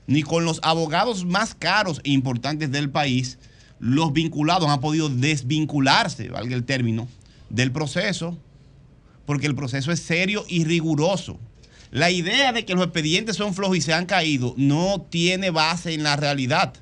Ni 0.07 0.23
con 0.23 0.43
los 0.43 0.59
abogados 0.63 1.25
más 1.25 1.53
caros 1.53 2.01
e 2.03 2.09
importantes 2.09 2.71
del 2.71 2.89
país, 2.89 3.37
los 3.77 4.11
vinculados 4.11 4.69
han 4.69 4.81
podido 4.81 5.07
desvincularse, 5.07 6.29
valga 6.29 6.55
el 6.55 6.63
término, 6.63 7.07
del 7.51 7.71
proceso, 7.71 8.39
porque 9.27 9.45
el 9.45 9.53
proceso 9.53 9.91
es 9.91 9.99
serio 9.99 10.45
y 10.47 10.63
riguroso. 10.63 11.39
La 11.91 12.11
idea 12.11 12.51
de 12.51 12.65
que 12.65 12.75
los 12.75 12.83
expedientes 12.83 13.35
son 13.35 13.55
flojos 13.55 13.77
y 13.77 13.81
se 13.81 13.93
han 13.93 14.05
caído 14.05 14.53
no 14.57 15.01
tiene 15.09 15.49
base 15.49 15.93
en 15.93 16.03
la 16.03 16.15
realidad. 16.15 16.73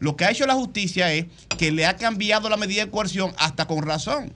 Lo 0.00 0.16
que 0.16 0.24
ha 0.24 0.30
hecho 0.30 0.46
la 0.46 0.54
justicia 0.54 1.12
es 1.12 1.26
que 1.56 1.70
le 1.70 1.86
ha 1.86 1.96
cambiado 1.96 2.48
la 2.48 2.56
medida 2.56 2.84
de 2.84 2.90
coerción 2.90 3.32
hasta 3.38 3.66
con 3.66 3.82
razón. 3.82 4.32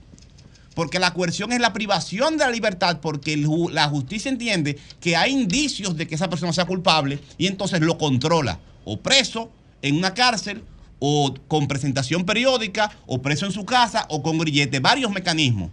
Porque 0.75 0.97
la 0.97 1.13
coerción 1.13 1.51
es 1.51 1.59
la 1.59 1.73
privación 1.73 2.37
de 2.37 2.45
la 2.45 2.51
libertad 2.51 2.99
porque 3.01 3.37
la 3.37 3.89
justicia 3.89 4.31
entiende 4.31 4.79
que 5.01 5.15
hay 5.15 5.31
indicios 5.31 5.95
de 5.97 6.07
que 6.07 6.15
esa 6.15 6.29
persona 6.29 6.53
sea 6.53 6.65
culpable 6.65 7.19
y 7.37 7.47
entonces 7.47 7.81
lo 7.81 7.97
controla. 7.97 8.59
O 8.85 9.01
preso 9.01 9.51
en 9.81 9.97
una 9.97 10.13
cárcel, 10.13 10.63
o 10.99 11.33
con 11.49 11.67
presentación 11.67 12.25
periódica, 12.25 12.91
o 13.05 13.21
preso 13.21 13.45
en 13.45 13.51
su 13.51 13.65
casa, 13.65 14.05
o 14.09 14.23
con 14.23 14.37
grillete. 14.37 14.79
Varios 14.79 15.11
mecanismos 15.11 15.69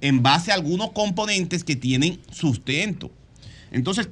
en 0.00 0.22
base 0.22 0.50
a 0.50 0.54
algunos 0.54 0.92
componentes 0.92 1.64
que 1.64 1.76
tienen 1.76 2.20
sustento. 2.30 3.10
Entonces, 3.70 4.08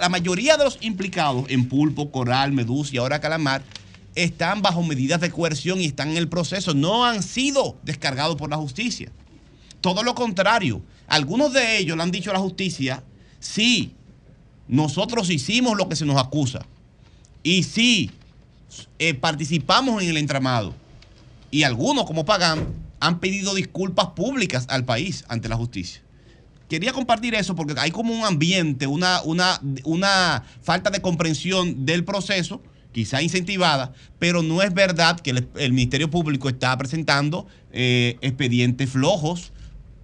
la 0.00 0.08
mayoría 0.08 0.56
de 0.56 0.64
los 0.64 0.78
implicados 0.82 1.46
en 1.48 1.68
pulpo, 1.68 2.10
coral, 2.10 2.52
medusa 2.52 2.94
y 2.94 2.98
ahora 2.98 3.20
calamar 3.20 3.62
están 4.14 4.60
bajo 4.60 4.82
medidas 4.82 5.20
de 5.20 5.30
coerción 5.30 5.80
y 5.80 5.86
están 5.86 6.10
en 6.10 6.18
el 6.18 6.28
proceso. 6.28 6.74
No 6.74 7.04
han 7.04 7.22
sido 7.22 7.76
descargados 7.82 8.36
por 8.36 8.50
la 8.50 8.56
justicia. 8.56 9.10
Todo 9.80 10.02
lo 10.02 10.14
contrario. 10.14 10.82
Algunos 11.06 11.52
de 11.52 11.78
ellos 11.78 11.96
le 11.96 12.02
han 12.02 12.10
dicho 12.10 12.30
a 12.30 12.34
la 12.34 12.38
justicia, 12.38 13.02
sí, 13.40 13.94
nosotros 14.68 15.30
hicimos 15.30 15.76
lo 15.76 15.88
que 15.88 15.96
se 15.96 16.04
nos 16.04 16.20
acusa. 16.20 16.66
Y 17.42 17.62
sí, 17.62 18.10
eh, 18.98 19.14
participamos 19.14 20.02
en 20.02 20.10
el 20.10 20.16
entramado. 20.16 20.74
Y 21.50 21.64
algunos, 21.64 22.04
como 22.06 22.24
Pagán, 22.24 22.66
han 23.02 23.18
pedido 23.18 23.54
disculpas 23.54 24.10
públicas 24.14 24.66
al 24.68 24.84
país 24.84 25.24
ante 25.28 25.48
la 25.48 25.56
justicia. 25.56 26.02
Quería 26.68 26.92
compartir 26.92 27.34
eso 27.34 27.56
porque 27.56 27.74
hay 27.76 27.90
como 27.90 28.14
un 28.14 28.24
ambiente, 28.24 28.86
una, 28.86 29.20
una, 29.22 29.60
una 29.84 30.44
falta 30.62 30.88
de 30.88 31.02
comprensión 31.02 31.84
del 31.84 32.04
proceso, 32.04 32.62
quizá 32.92 33.20
incentivada, 33.20 33.92
pero 34.20 34.42
no 34.42 34.62
es 34.62 34.72
verdad 34.72 35.18
que 35.18 35.30
el, 35.30 35.72
Ministerio 35.72 36.10
Público 36.10 36.48
está 36.48 36.78
presentando 36.78 37.48
eh, 37.72 38.18
expedientes 38.20 38.88
flojos. 38.88 39.52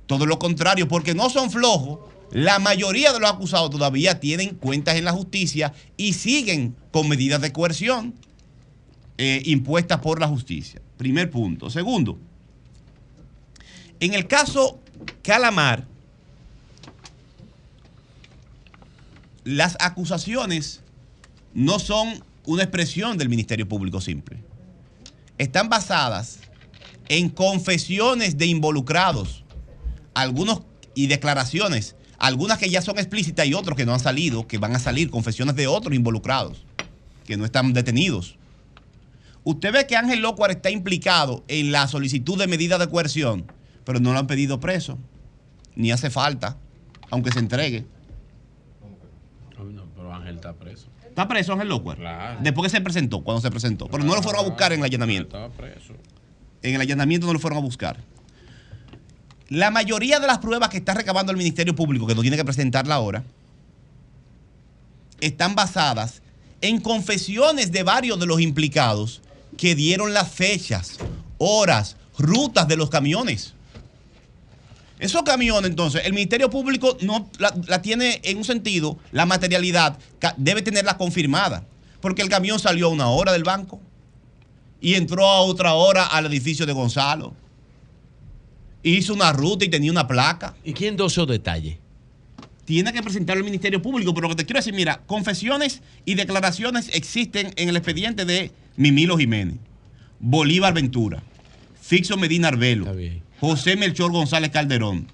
Todo 0.07 0.27
lo 0.27 0.41
contrario, 0.41 0.89
porque 0.89 1.15
no 1.15 1.31
son 1.31 1.52
flojos. 1.52 2.01
La 2.33 2.59
mayoría 2.59 3.12
de 3.12 3.20
los 3.20 3.31
acusados 3.31 3.70
todavía 3.70 4.18
tienen 4.18 4.57
cuentas 4.57 4.97
en 4.97 5.05
la 5.05 5.12
justicia 5.12 5.73
y 5.97 6.15
siguen 6.15 6.75
con 6.91 7.09
medidas 7.09 7.41
de 7.41 7.52
coerción 7.52 8.12
eh, 9.18 9.43
impuestas 9.44 10.01
por 10.01 10.20
la 10.20 10.27
justicia. 10.27 10.83
Primer 10.97 11.31
punto. 11.31 11.70
Segundo, 11.70 12.18
en 14.01 14.15
el 14.15 14.27
caso 14.27 14.81
Calamar, 15.23 15.86
las 19.44 19.77
acusaciones 19.81 20.83
no 21.55 21.78
son 21.78 22.23
una 22.44 22.62
expresión 22.62 23.18
del 23.18 23.28
Ministerio 23.28 23.68
Público 23.68 24.01
simple. 24.01 24.39
Están 25.39 25.68
basadas 25.68 26.39
en 27.09 27.31
confesiones 27.31 28.36
de 28.36 28.47
involucrados, 28.47 29.44
algunos 30.15 30.62
y 30.94 31.07
declaraciones, 31.07 31.97
algunas 32.18 32.59
que 32.59 32.68
ya 32.68 32.83
son 32.83 32.99
explícitas 32.99 33.47
y 33.47 33.55
otros 33.55 33.77
que 33.77 33.86
no 33.86 33.94
han 33.94 34.01
salido, 34.01 34.47
que 34.47 34.59
van 34.59 34.75
a 34.75 34.78
salir, 34.78 35.10
confesiones 35.10 35.55
de 35.57 35.67
otros 35.67 35.94
involucrados, 35.94 36.65
que 37.25 37.36
no 37.36 37.44
están 37.44 37.73
detenidos. 37.73 38.36
Usted 39.44 39.73
ve 39.73 39.86
que 39.86 39.97
Ángel 39.97 40.20
Locuar 40.20 40.51
está 40.51 40.70
implicado 40.70 41.44
en 41.49 41.73
la 41.73 41.89
solicitud 41.89 42.39
de 42.39 42.47
medida 42.47 42.77
de 42.77 42.89
coerción, 42.89 43.47
pero 43.89 44.00
no 44.00 44.12
lo 44.12 44.18
han 44.18 44.26
pedido 44.26 44.60
preso, 44.60 44.99
ni 45.75 45.92
hace 45.92 46.10
falta, 46.10 46.58
aunque 47.08 47.33
se 47.33 47.39
entregue. 47.39 47.86
No, 49.57 49.86
pero 49.97 50.12
Ángel 50.12 50.34
está 50.34 50.52
preso. 50.52 50.89
¿Está 51.08 51.26
preso 51.26 51.55
Ángel 51.55 51.70
Locuar? 51.70 51.97
Claro. 51.97 52.39
Después 52.42 52.70
que 52.70 52.76
se 52.76 52.83
presentó, 52.83 53.25
cuando 53.25 53.41
se 53.41 53.50
presentó. 53.50 53.89
Pero 53.89 54.05
no 54.05 54.15
lo 54.15 54.23
fueron 54.23 54.44
a 54.44 54.47
buscar 54.47 54.75
en 54.75 54.81
el 54.81 54.84
allanamiento. 54.84 55.28
Estaba 55.28 55.49
preso. 55.49 55.94
En 56.60 56.75
el 56.75 56.83
allanamiento 56.83 57.26
no 57.26 57.33
lo 57.33 57.39
fueron 57.39 57.60
a 57.60 57.62
buscar. 57.62 57.97
La 59.49 59.70
mayoría 59.70 60.20
de 60.20 60.26
las 60.26 60.36
pruebas 60.36 60.68
que 60.68 60.76
está 60.76 60.92
recabando 60.92 61.33
el 61.33 61.39
Ministerio 61.39 61.75
Público, 61.75 62.07
que 62.07 62.15
no 62.15 62.20
tiene 62.20 62.36
que 62.36 62.44
presentarla 62.44 62.97
ahora, 62.97 63.25
están 65.23 65.55
basadas 65.55 66.20
en 66.60 66.83
confesiones 66.83 67.73
de 67.73 67.84
varios 67.84 68.20
de 68.20 68.26
los 68.26 68.42
implicados 68.42 69.23
que 69.57 69.75
dieron 69.75 70.12
las 70.12 70.31
fechas, 70.31 70.99
horas, 71.39 71.97
rutas 72.18 72.68
de 72.68 72.76
los 72.76 72.91
camiones. 72.91 73.55
Esos 74.99 75.23
camiones, 75.23 75.70
entonces, 75.70 76.02
el 76.05 76.12
Ministerio 76.12 76.51
Público 76.51 76.97
no 77.02 77.31
la, 77.39 77.55
la 77.67 77.83
tiene 77.83 78.20
en 78.25 78.39
un 78.39 78.44
sentido, 78.44 78.99
la 79.12 79.27
materialidad 79.27 79.99
debe 80.36 80.62
tenerla 80.62 80.97
confirmada, 80.97 81.67
porque 82.01 82.23
el 82.23 82.28
camión 82.28 82.59
salió 82.59 82.86
a 82.86 82.91
una 82.91 83.09
hora 83.09 83.33
del 83.33 83.44
banco 83.44 83.81
y 84.81 84.94
entró 84.94 85.27
a 85.27 85.41
otra 85.41 85.75
hora 85.75 86.07
al 86.07 86.27
edificio 86.27 86.67
de 86.67 86.73
Gonzalo. 86.73 87.35
Hizo 88.83 89.15
una 89.15 89.33
ruta 89.33 89.65
y 89.65 89.68
tenía 89.68 89.91
una 89.91 90.07
placa. 90.07 90.55
¿Y 90.65 90.73
quién 90.73 90.97
dio 90.97 91.07
esos 91.07 91.27
detalles? 91.27 91.78
Tiene 92.65 92.93
que 92.93 93.02
presentarlo 93.02 93.41
al 93.41 93.44
Ministerio 93.44 93.81
Público, 93.81 94.12
pero 94.15 94.28
lo 94.28 94.36
que 94.36 94.43
te 94.43 94.47
quiero 94.47 94.59
decir, 94.59 94.75
mira, 94.75 95.01
confesiones 95.07 95.81
y 96.05 96.15
declaraciones 96.15 96.91
existen 96.93 97.52
en 97.57 97.68
el 97.68 97.77
expediente 97.77 98.25
de 98.25 98.52
Mimilo 98.77 99.17
Jiménez, 99.17 99.57
Bolívar 100.20 100.75
Ventura, 100.75 101.23
Fixo 101.81 102.17
Medina 102.17 102.49
Arbelo, 102.49 102.94
José 103.41 103.76
Melchor 103.76 104.10
González 104.12 104.50
Calderón, 104.50 105.07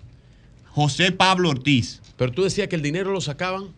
José 0.70 1.12
Pablo 1.12 1.50
Ortiz. 1.50 2.00
Pero 2.16 2.32
tú 2.32 2.42
decías 2.44 2.68
que 2.68 2.76
el 2.76 2.82
dinero 2.82 3.12
lo 3.12 3.20
sacaban. 3.20 3.68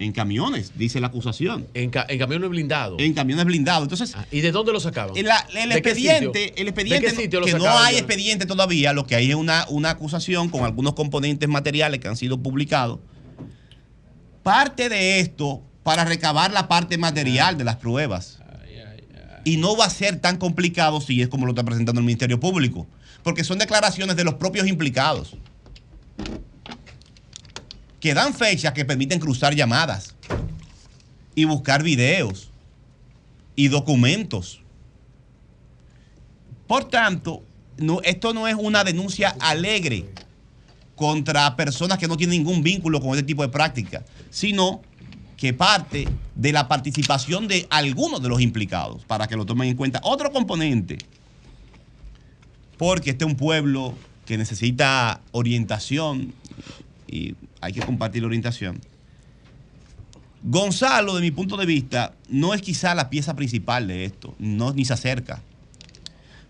En 0.00 0.10
camiones, 0.12 0.72
dice 0.76 1.00
la 1.00 1.06
acusación. 1.06 1.68
En, 1.72 1.90
ca- 1.90 2.04
en 2.08 2.18
camiones 2.18 2.50
blindados. 2.50 3.00
En 3.00 3.14
camiones 3.14 3.44
blindados. 3.44 3.84
Entonces, 3.84 4.16
¿Y 4.32 4.40
de 4.40 4.50
dónde 4.50 4.72
lo 4.72 4.80
sacaban? 4.80 5.16
El, 5.16 5.26
la- 5.26 5.46
el 5.54 5.68
¿De 5.70 5.82
qué 5.82 5.90
expediente, 5.90 6.38
sitio? 6.48 6.54
el 6.56 6.64
¿De 6.64 6.70
expediente, 6.70 7.06
qué 7.10 7.16
sitio 7.22 7.40
lo 7.40 7.46
que 7.46 7.54
no 7.54 7.68
hay 7.78 7.96
expediente 7.96 8.44
todavía, 8.46 8.92
lo 8.92 9.06
que 9.06 9.14
hay 9.14 9.30
es 9.30 9.36
una, 9.36 9.66
una 9.68 9.90
acusación 9.90 10.48
con 10.48 10.64
algunos 10.64 10.94
componentes 10.94 11.48
materiales 11.48 12.00
que 12.00 12.08
han 12.08 12.16
sido 12.16 12.38
publicados. 12.38 12.98
Parte 14.42 14.88
de 14.88 15.20
esto 15.20 15.62
para 15.84 16.04
recabar 16.04 16.52
la 16.52 16.66
parte 16.68 16.98
material 16.98 17.56
de 17.56 17.64
las 17.64 17.76
pruebas. 17.76 18.40
Y 19.44 19.58
no 19.58 19.76
va 19.76 19.84
a 19.84 19.90
ser 19.90 20.18
tan 20.20 20.38
complicado 20.38 21.00
si 21.02 21.20
es 21.22 21.28
como 21.28 21.44
lo 21.46 21.52
está 21.52 21.62
presentando 21.64 22.00
el 22.00 22.06
Ministerio 22.06 22.40
Público, 22.40 22.86
porque 23.24 23.42
son 23.42 23.58
declaraciones 23.58 24.14
de 24.14 24.22
los 24.22 24.34
propios 24.34 24.68
implicados 24.68 25.36
que 27.98 28.14
dan 28.14 28.34
fechas 28.34 28.74
que 28.74 28.84
permiten 28.84 29.18
cruzar 29.18 29.54
llamadas 29.54 30.14
y 31.34 31.46
buscar 31.46 31.82
videos 31.82 32.50
y 33.56 33.68
documentos. 33.68 34.60
Por 36.66 36.84
tanto, 36.84 37.42
esto 38.04 38.34
no 38.34 38.46
es 38.46 38.54
una 38.56 38.84
denuncia 38.84 39.34
alegre 39.40 40.06
contra 40.94 41.56
personas 41.56 41.98
que 41.98 42.06
no 42.06 42.16
tienen 42.16 42.38
ningún 42.38 42.62
vínculo 42.62 43.00
con 43.00 43.10
este 43.12 43.22
tipo 43.22 43.42
de 43.42 43.48
práctica, 43.48 44.04
sino 44.30 44.82
que 45.38 45.54
parte 45.54 46.06
de 46.34 46.52
la 46.52 46.68
participación 46.68 47.48
de 47.48 47.66
algunos 47.70 48.22
de 48.22 48.28
los 48.28 48.40
implicados, 48.40 49.02
para 49.06 49.26
que 49.26 49.34
lo 49.34 49.46
tomen 49.46 49.70
en 49.70 49.76
cuenta. 49.76 50.00
Otro 50.04 50.30
componente, 50.30 50.98
porque 52.78 53.10
este 53.10 53.24
es 53.24 53.30
un 53.30 53.36
pueblo 53.36 53.94
que 54.26 54.38
necesita 54.38 55.20
orientación 55.32 56.32
y 57.06 57.34
hay 57.60 57.72
que 57.72 57.80
compartir 57.80 58.22
la 58.22 58.28
orientación. 58.28 58.80
Gonzalo, 60.42 61.14
de 61.14 61.22
mi 61.22 61.30
punto 61.30 61.56
de 61.56 61.64
vista, 61.64 62.14
no 62.28 62.52
es 62.52 62.60
quizá 62.60 62.94
la 62.94 63.08
pieza 63.08 63.34
principal 63.34 63.86
de 63.86 64.04
esto, 64.04 64.34
no, 64.38 64.72
ni 64.72 64.84
se 64.84 64.92
acerca. 64.92 65.42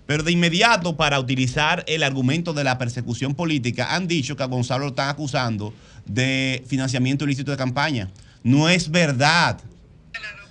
Pero 0.07 0.23
de 0.23 0.33
inmediato, 0.33 0.97
para 0.97 1.19
utilizar 1.19 1.85
el 1.87 2.03
argumento 2.03 2.53
de 2.53 2.65
la 2.65 2.77
persecución 2.77 3.35
política, 3.35 3.95
han 3.95 4.07
dicho 4.07 4.37
que 4.37 4.43
a 4.43 4.47
Gonzalo 4.47 4.85
lo 4.85 4.91
están 4.91 5.09
acusando 5.09 5.73
de 6.05 6.63
financiamiento 6.67 7.25
ilícito 7.25 7.53
de 7.53 7.57
campaña. 7.57 8.11
No 8.43 8.69
es 8.69 8.91
verdad. 8.91 9.61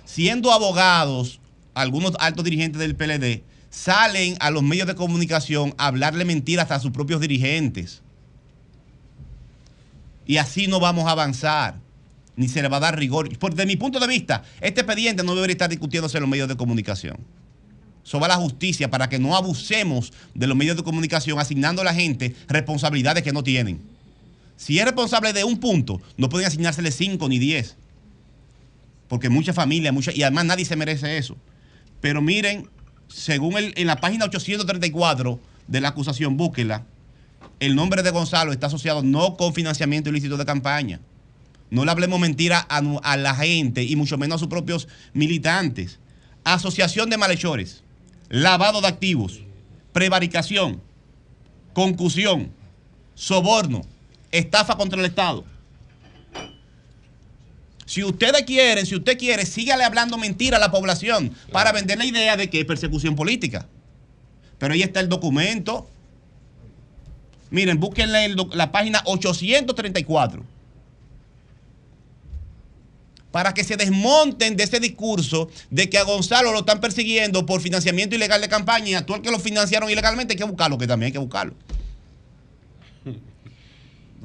Siendo 0.04 0.50
abogados, 0.50 1.38
algunos 1.74 2.14
altos 2.18 2.44
dirigentes 2.44 2.80
del 2.80 2.96
PLD, 2.96 3.44
salen 3.74 4.36
a 4.38 4.50
los 4.50 4.62
medios 4.62 4.86
de 4.86 4.94
comunicación 4.94 5.74
a 5.78 5.88
hablarle 5.88 6.24
mentiras 6.24 6.70
a 6.70 6.78
sus 6.78 6.92
propios 6.92 7.20
dirigentes. 7.20 8.02
Y 10.26 10.36
así 10.36 10.68
no 10.68 10.78
vamos 10.78 11.06
a 11.06 11.10
avanzar, 11.10 11.80
ni 12.36 12.48
se 12.48 12.62
le 12.62 12.68
va 12.68 12.76
a 12.76 12.80
dar 12.80 12.98
rigor. 12.98 13.36
Por, 13.36 13.54
de 13.54 13.66
mi 13.66 13.74
punto 13.74 13.98
de 13.98 14.06
vista, 14.06 14.44
este 14.60 14.82
expediente 14.82 15.24
no 15.24 15.34
debería 15.34 15.54
estar 15.54 15.68
discutiéndose 15.68 16.16
en 16.16 16.22
los 16.22 16.30
medios 16.30 16.48
de 16.48 16.56
comunicación. 16.56 17.18
Eso 18.04 18.20
va 18.20 18.26
a 18.26 18.28
la 18.28 18.36
justicia 18.36 18.90
para 18.90 19.08
que 19.08 19.18
no 19.18 19.36
abusemos 19.36 20.12
de 20.34 20.46
los 20.46 20.56
medios 20.56 20.76
de 20.76 20.84
comunicación 20.84 21.40
asignando 21.40 21.82
a 21.82 21.84
la 21.84 21.94
gente 21.94 22.36
responsabilidades 22.46 23.24
que 23.24 23.32
no 23.32 23.42
tienen. 23.42 23.80
Si 24.56 24.78
es 24.78 24.84
responsable 24.84 25.32
de 25.32 25.42
un 25.42 25.58
punto, 25.58 26.00
no 26.16 26.28
pueden 26.28 26.46
asignársele 26.46 26.92
cinco 26.92 27.28
ni 27.28 27.40
diez. 27.40 27.76
Porque 29.08 29.30
mucha 29.30 29.52
familia, 29.52 29.90
mucha, 29.90 30.12
y 30.14 30.22
además 30.22 30.44
nadie 30.44 30.64
se 30.64 30.76
merece 30.76 31.18
eso. 31.18 31.36
Pero 32.00 32.22
miren, 32.22 32.68
según 33.08 33.56
el, 33.56 33.72
en 33.76 33.86
la 33.86 33.96
página 33.96 34.24
834 34.26 35.40
de 35.68 35.80
la 35.80 35.88
acusación, 35.88 36.36
búsquela, 36.36 36.84
el 37.60 37.74
nombre 37.74 38.02
de 38.02 38.10
Gonzalo 38.10 38.52
está 38.52 38.66
asociado 38.66 39.02
no 39.02 39.36
con 39.36 39.54
financiamiento 39.54 40.10
ilícito 40.10 40.36
de 40.36 40.44
campaña. 40.44 41.00
No 41.70 41.84
le 41.84 41.90
hablemos 41.90 42.20
mentira 42.20 42.66
a, 42.68 42.78
a 43.02 43.16
la 43.16 43.34
gente 43.34 43.82
y 43.82 43.96
mucho 43.96 44.18
menos 44.18 44.36
a 44.36 44.38
sus 44.38 44.48
propios 44.48 44.88
militantes. 45.12 45.98
Asociación 46.44 47.10
de 47.10 47.16
malhechores, 47.16 47.82
lavado 48.28 48.80
de 48.80 48.88
activos, 48.88 49.40
prevaricación, 49.92 50.82
concusión, 51.72 52.52
soborno, 53.14 53.82
estafa 54.30 54.76
contra 54.76 54.98
el 54.98 55.06
Estado. 55.06 55.44
Si 57.86 58.02
ustedes 58.02 58.42
quieren, 58.42 58.86
si 58.86 58.94
usted 58.96 59.18
quiere, 59.18 59.44
sígale 59.46 59.84
hablando 59.84 60.16
mentira 60.18 60.56
a 60.56 60.60
la 60.60 60.70
población 60.70 61.34
para 61.52 61.72
vender 61.72 61.98
la 61.98 62.04
idea 62.06 62.36
de 62.36 62.48
que 62.48 62.60
es 62.60 62.64
persecución 62.66 63.14
política. 63.16 63.66
Pero 64.58 64.72
ahí 64.74 64.82
está 64.82 65.00
el 65.00 65.08
documento. 65.08 65.88
Miren, 67.50 67.78
doc- 67.80 68.54
la 68.54 68.72
página 68.72 69.02
834 69.04 70.42
para 73.30 73.52
que 73.52 73.64
se 73.64 73.76
desmonten 73.76 74.56
de 74.56 74.62
ese 74.62 74.78
discurso 74.78 75.50
de 75.68 75.90
que 75.90 75.98
a 75.98 76.04
Gonzalo 76.04 76.52
lo 76.52 76.60
están 76.60 76.80
persiguiendo 76.80 77.44
por 77.44 77.60
financiamiento 77.60 78.14
ilegal 78.14 78.40
de 78.40 78.48
campaña 78.48 78.88
y 78.90 78.94
a 78.94 79.04
todo 79.04 79.16
el 79.16 79.22
que 79.24 79.30
lo 79.32 79.40
financiaron 79.40 79.90
ilegalmente 79.90 80.34
hay 80.34 80.38
que 80.38 80.44
buscarlo, 80.44 80.78
que 80.78 80.86
también 80.86 81.08
hay 81.08 81.12
que 81.12 81.18
buscarlo. 81.18 81.52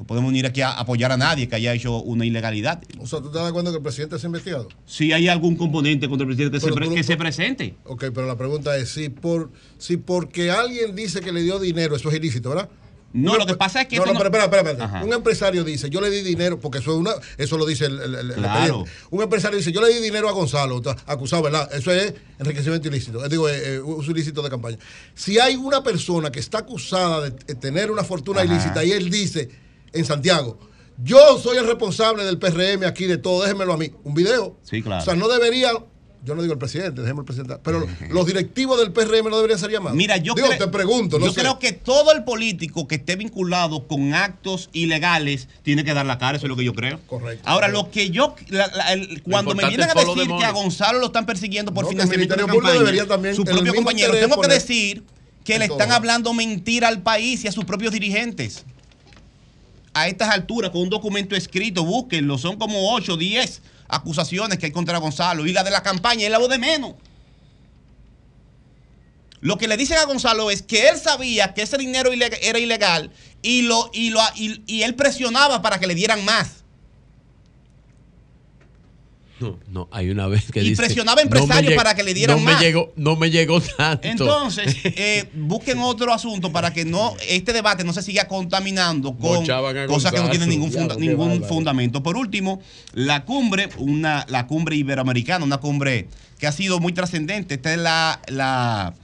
No 0.00 0.06
podemos 0.06 0.32
ir 0.32 0.46
aquí 0.46 0.62
a 0.62 0.70
apoyar 0.70 1.12
a 1.12 1.18
nadie 1.18 1.46
que 1.46 1.56
haya 1.56 1.74
hecho 1.74 1.98
una 2.00 2.24
ilegalidad. 2.24 2.82
O 2.98 3.06
sea, 3.06 3.20
¿tú 3.20 3.30
te 3.30 3.36
das 3.38 3.52
cuenta 3.52 3.70
que 3.70 3.76
el 3.76 3.82
presidente 3.82 4.18
se 4.18 4.26
ha 4.26 4.28
investigado? 4.28 4.66
Si 4.86 5.12
hay 5.12 5.28
algún 5.28 5.56
componente 5.56 6.08
contra 6.08 6.22
el 6.24 6.28
presidente 6.28 6.56
que, 6.56 6.60
se, 6.62 6.72
Pero 6.72 6.86
tú 6.86 6.90
no- 6.92 6.96
que 6.96 7.02
se 7.02 7.18
presente. 7.18 7.74
Ok, 7.84 8.04
pero 8.14 8.26
la 8.26 8.38
pregunta 8.38 8.74
es 8.78 8.88
si 8.88 9.10
por 9.10 9.50
si 9.76 9.98
porque 9.98 10.50
alguien 10.50 10.96
dice 10.96 11.20
que 11.20 11.32
le 11.32 11.42
dio 11.42 11.58
dinero, 11.58 11.96
eso 11.96 12.08
es 12.08 12.14
ilícito, 12.16 12.48
¿verdad? 12.48 12.70
No, 13.12 13.36
lo 13.36 13.44
que 13.44 13.56
pasa 13.56 13.82
es 13.82 13.88
que 13.88 13.96
No, 13.96 14.06
no, 14.06 14.12
no- 14.14 14.18
pero 14.20 14.30
espera, 14.30 14.44
espera, 14.44 14.70
espera. 14.86 15.04
Un 15.04 15.12
empresario 15.12 15.64
dice, 15.64 15.90
yo 15.90 16.00
le 16.00 16.08
di 16.08 16.22
dinero, 16.22 16.58
porque 16.58 16.78
eso 16.78 16.92
es 16.92 16.96
una, 16.96 17.10
eso 17.36 17.58
lo 17.58 17.66
dice 17.66 17.84
el, 17.84 18.00
el- 18.00 18.14
el- 18.14 18.32
Claro. 18.36 18.62
expediente. 18.86 18.90
Un 19.10 19.22
empresario 19.22 19.58
dice, 19.58 19.70
yo 19.70 19.82
le 19.82 19.88
di 19.92 20.00
dinero 20.00 20.30
a 20.30 20.32
Gonzalo, 20.32 20.80
acusado, 21.04 21.42
¿verdad? 21.42 21.68
Eso 21.74 21.92
es 21.92 22.14
enriquecimiento 22.38 22.88
ilícito, 22.88 23.22
eh, 23.22 23.28
digo, 23.28 23.50
eh, 23.50 23.74
eh, 23.74 23.80
uso 23.80 24.12
ilícito 24.12 24.40
de 24.40 24.48
campaña. 24.48 24.78
Si 25.14 25.38
hay 25.38 25.56
una 25.56 25.82
persona 25.82 26.32
que 26.32 26.40
está 26.40 26.60
acusada 26.60 27.28
de 27.28 27.52
eh, 27.52 27.54
tener 27.54 27.90
una 27.90 28.02
fortuna 28.02 28.40
Ajá. 28.40 28.50
ilícita 28.54 28.82
y 28.82 28.92
él 28.92 29.10
dice 29.10 29.50
en 29.92 30.04
Santiago, 30.04 30.58
yo 31.02 31.38
soy 31.38 31.56
el 31.58 31.66
responsable 31.66 32.24
del 32.24 32.38
PRM 32.38 32.84
aquí 32.86 33.06
de 33.06 33.18
todo, 33.18 33.42
déjenmelo 33.42 33.72
a 33.72 33.76
mí. 33.78 33.90
Un 34.04 34.14
video. 34.14 34.56
Sí, 34.62 34.82
claro. 34.82 35.02
O 35.02 35.04
sea, 35.04 35.14
no 35.14 35.28
debería, 35.28 35.70
yo 36.22 36.34
no 36.34 36.42
digo 36.42 36.52
el 36.52 36.58
presidente, 36.58 37.00
déjeme 37.00 37.20
el 37.20 37.24
presidente, 37.24 37.56
pero 37.64 37.86
los 38.10 38.26
directivos 38.26 38.78
del 38.78 38.92
PRM 38.92 39.30
no 39.30 39.36
deberían 39.36 39.58
ser 39.58 39.70
llamados. 39.70 39.96
Mira, 39.96 40.18
yo, 40.18 40.34
Digo, 40.34 40.48
te 40.58 40.68
pregunto, 40.68 41.18
no 41.18 41.24
yo 41.24 41.32
sé. 41.32 41.40
creo 41.40 41.58
que 41.58 41.72
todo 41.72 42.12
el 42.12 42.24
político 42.24 42.86
que 42.86 42.96
esté 42.96 43.16
vinculado 43.16 43.86
con 43.88 44.12
actos 44.12 44.68
ilegales 44.74 45.48
tiene 45.62 45.84
que 45.84 45.94
dar 45.94 46.04
la 46.04 46.18
cara, 46.18 46.36
eso 46.36 46.44
es 46.44 46.50
lo 46.50 46.56
que 46.56 46.64
yo 46.64 46.74
creo. 46.74 47.00
Correcto. 47.06 47.42
Ahora, 47.48 47.68
lo 47.68 47.90
que 47.90 48.10
yo, 48.10 48.34
la- 48.48 48.66
la- 48.66 48.92
el- 48.92 49.22
cuando 49.22 49.54
me 49.54 49.66
vienen 49.66 49.88
a 49.88 49.94
decir 49.94 50.28
que 50.38 50.44
a. 50.44 50.50
Gonzalo 50.50 50.98
lo 50.98 51.06
están 51.06 51.24
persiguiendo 51.24 51.72
por 51.72 51.84
No, 51.84 51.90
financiamiento 51.90 52.34
de 52.36 52.44
campaña, 52.44 52.72
debería 52.78 53.06
también, 53.06 53.34
su 53.34 53.44
propio 53.44 53.74
compañero, 53.74 54.12
tengo 54.12 54.38
que 54.38 54.48
decir 54.48 55.02
que 55.44 55.58
le 55.58 55.66
todo. 55.68 55.78
están 55.78 55.92
hablando 55.92 56.34
mentira 56.34 56.88
al 56.88 57.00
país 57.02 57.42
y 57.44 57.48
a 57.48 57.52
sus 57.52 57.64
propios 57.64 57.94
dirigentes. 57.94 58.66
A 59.92 60.08
estas 60.08 60.28
alturas, 60.28 60.70
con 60.70 60.82
un 60.82 60.90
documento 60.90 61.34
escrito, 61.34 61.84
búsquenlo, 61.84 62.38
son 62.38 62.56
como 62.56 62.92
8, 62.94 63.16
10 63.16 63.62
acusaciones 63.88 64.58
que 64.58 64.66
hay 64.66 64.72
contra 64.72 64.98
Gonzalo 64.98 65.46
y 65.46 65.52
la 65.52 65.64
de 65.64 65.70
la 65.70 65.82
campaña 65.82 66.24
es 66.24 66.30
la 66.30 66.38
voz 66.38 66.48
de 66.48 66.58
menos. 66.58 66.94
Lo 69.40 69.58
que 69.58 69.66
le 69.66 69.76
dicen 69.76 69.96
a 69.98 70.04
Gonzalo 70.04 70.50
es 70.50 70.62
que 70.62 70.88
él 70.88 70.98
sabía 70.98 71.54
que 71.54 71.62
ese 71.62 71.78
dinero 71.78 72.10
era 72.12 72.58
ilegal 72.58 73.10
y, 73.42 73.62
lo, 73.62 73.90
y, 73.92 74.10
lo, 74.10 74.20
y 74.36 74.82
él 74.82 74.94
presionaba 74.94 75.62
para 75.62 75.80
que 75.80 75.86
le 75.86 75.94
dieran 75.94 76.24
más. 76.24 76.59
No, 79.40 79.58
no, 79.70 79.88
hay 79.90 80.10
una 80.10 80.26
vez 80.26 80.50
que 80.52 80.60
Y 80.60 80.70
dice, 80.70 80.76
presionaba 80.82 81.22
a 81.22 81.24
"No 81.24 81.30
me 81.30 81.38
empresarios 81.38 81.74
para 81.74 81.94
que 81.94 82.02
le 82.02 82.12
dieran 82.14 82.38
no 82.38 82.44
más". 82.44 82.60
Me 82.60 82.64
llegó, 82.66 82.92
no 82.96 83.16
me 83.16 83.30
llegó 83.30 83.60
tanto. 83.60 84.06
Entonces, 84.06 84.76
eh, 84.84 85.28
busquen 85.34 85.78
otro 85.80 86.12
asunto 86.12 86.52
para 86.52 86.72
que 86.72 86.84
no 86.84 87.14
este 87.28 87.52
debate 87.52 87.82
no 87.84 87.92
se 87.92 88.02
siga 88.02 88.28
contaminando 88.28 89.16
con 89.16 89.46
cosas 89.88 90.12
que 90.12 90.18
no 90.20 90.28
tienen 90.30 90.48
ningún, 90.50 90.70
funda- 90.72 90.96
ningún 90.96 91.42
fundamento. 91.44 92.02
Por 92.02 92.16
último, 92.16 92.60
la 92.92 93.24
cumbre, 93.24 93.68
una, 93.78 94.26
la 94.28 94.46
cumbre 94.46 94.76
iberoamericana, 94.76 95.44
una 95.44 95.58
cumbre 95.58 96.08
que 96.38 96.46
ha 96.46 96.52
sido 96.52 96.78
muy 96.80 96.92
trascendente. 96.92 97.54
Esta 97.54 97.72
es 97.72 97.78
la, 97.78 98.20
la 98.28 98.94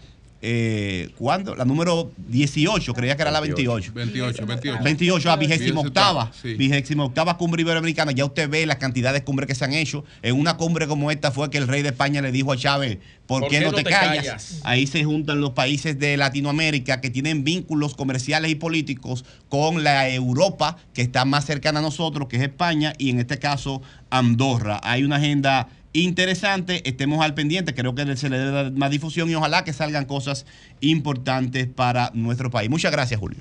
eh, 0.49 1.09
¿cuándo? 1.19 1.57
La 1.57 1.65
número 1.65 2.13
18, 2.29 2.95
creía 2.95 3.17
que 3.17 3.23
era 3.23 3.33
la 3.33 3.41
28. 3.41 3.91
28, 3.93 4.47
28. 4.47 4.85
28, 4.85 5.31
a 5.33 5.37
vigésima 5.37 5.81
octava. 5.81 6.31
Sí. 6.41 6.55
Vigésima 6.55 7.03
octava 7.03 7.37
cumbre 7.37 7.63
iberoamericana. 7.63 8.13
Ya 8.13 8.25
usted 8.25 8.49
ve 8.49 8.65
la 8.65 8.79
cantidad 8.79 9.13
de 9.13 9.25
cumbres 9.25 9.49
que 9.49 9.57
se 9.57 9.65
han 9.65 9.73
hecho. 9.73 10.05
En 10.23 10.39
una 10.39 10.57
cumbre 10.57 10.87
como 10.87 11.11
esta 11.11 11.33
fue 11.33 11.51
que 11.51 11.59
el 11.59 11.67
rey 11.67 11.83
de 11.83 11.89
España 11.89 12.23
le 12.23 12.31
dijo 12.31 12.53
a 12.53 12.57
Chávez, 12.57 12.99
¿por, 13.27 13.49
qué, 13.49 13.61
no, 13.61 13.73
te, 13.73 13.83
callas? 13.83 14.17
callas? 14.19 14.61
Ahí 14.63 14.87
se 14.87 15.03
juntan 15.03 15.41
los 15.41 15.51
países 15.51 15.99
de 15.99 16.17
Latinoamérica 16.17 17.01
que 17.01 17.11
tienen 17.11 17.43
vínculos 17.43 17.97
comerciales 17.97 18.49
y 18.49 18.55
políticos 18.55 19.25
con 19.49 19.83
la 19.83 20.09
Europa 20.09 20.77
que 20.95 21.03
está 21.03 21.25
más 21.25 21.45
cercana 21.45 21.81
a 21.81 21.83
nosotros, 21.83 22.29
que 22.29 22.37
es 22.37 22.43
España, 22.43 22.93
y 22.99 23.11
en 23.11 23.19
este 23.19 23.41
caso 23.41 23.83
Andorra. 24.11 24.81
Hay 24.85 25.03
una 25.03 25.17
agenda 25.17 25.67
interesante, 26.03 26.89
estemos 26.89 27.25
al 27.25 27.35
pendiente, 27.35 27.75
creo 27.75 27.95
que 27.95 28.17
se 28.17 28.29
le 28.29 28.39
debe 28.39 28.51
dar 28.51 28.73
más 28.73 28.91
difusión 28.91 29.31
y 29.31 29.35
ojalá 29.35 29.65
que 29.65 29.73
salgan 29.73 30.05
cosas 30.05 30.47
importantes 30.81 31.67
para 31.67 32.11
nuestro 32.15 32.51
país. 32.51 32.69
Muchas 32.71 32.93
gracias, 32.93 33.19
Julio. 33.21 33.39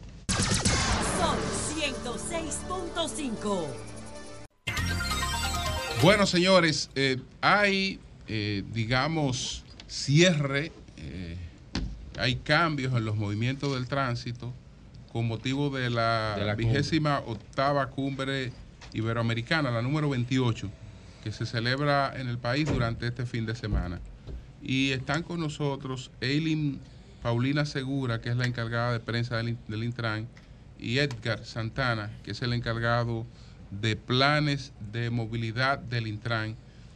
Sol 1.20 1.38
106.5. 1.78 3.68
Bueno, 6.02 6.26
señores, 6.26 6.90
eh, 6.96 7.18
hay, 7.42 8.00
eh, 8.28 8.64
digamos, 8.74 9.64
cierre, 9.88 10.72
eh, 10.98 11.38
hay 12.18 12.36
cambios 12.36 12.94
en 12.94 13.06
los 13.06 13.16
movimientos 13.16 13.74
del 13.74 13.88
tránsito 13.88 14.54
con 15.12 15.28
motivo 15.28 15.70
de 15.70 15.90
la, 15.90 16.36
De 16.38 16.46
la 16.46 16.56
cumbre. 16.56 16.74
vigésima 16.74 17.20
octava 17.26 17.90
cumbre 17.90 18.52
iberoamericana, 18.94 19.72
la 19.72 19.82
número 19.82 20.10
28, 20.10 20.70
que 21.26 21.32
se 21.32 21.48
celebra 21.48 22.14
en 22.16 22.28
el 22.28 22.38
país 22.38 22.72
durante 22.72 23.08
este 23.08 23.26
fin 23.26 23.48
de 23.48 23.56
semana. 23.56 24.00
Y 24.62 24.92
están 24.92 25.24
con 25.24 25.40
nosotros 25.40 26.12
Eileen 26.22 26.80
Paulina 27.24 27.66
Segura, 27.66 28.22
que 28.22 28.30
es 28.30 28.38
la 28.38 28.46
encargada 28.46 28.92
de 28.92 29.00
prensa 29.00 29.38
del, 29.38 29.58
del 29.68 29.84
Intran, 29.84 30.28
y 30.78 31.00
Edgar 31.00 31.44
Santana, 31.44 32.12
que 32.24 32.32
es 32.32 32.44
el 32.44 32.54
encargado 32.54 33.26
de 33.72 33.96
planes 33.96 34.72
de 34.92 35.10
movilidad 35.10 35.80
del 35.80 36.06
Intran, 36.06 36.56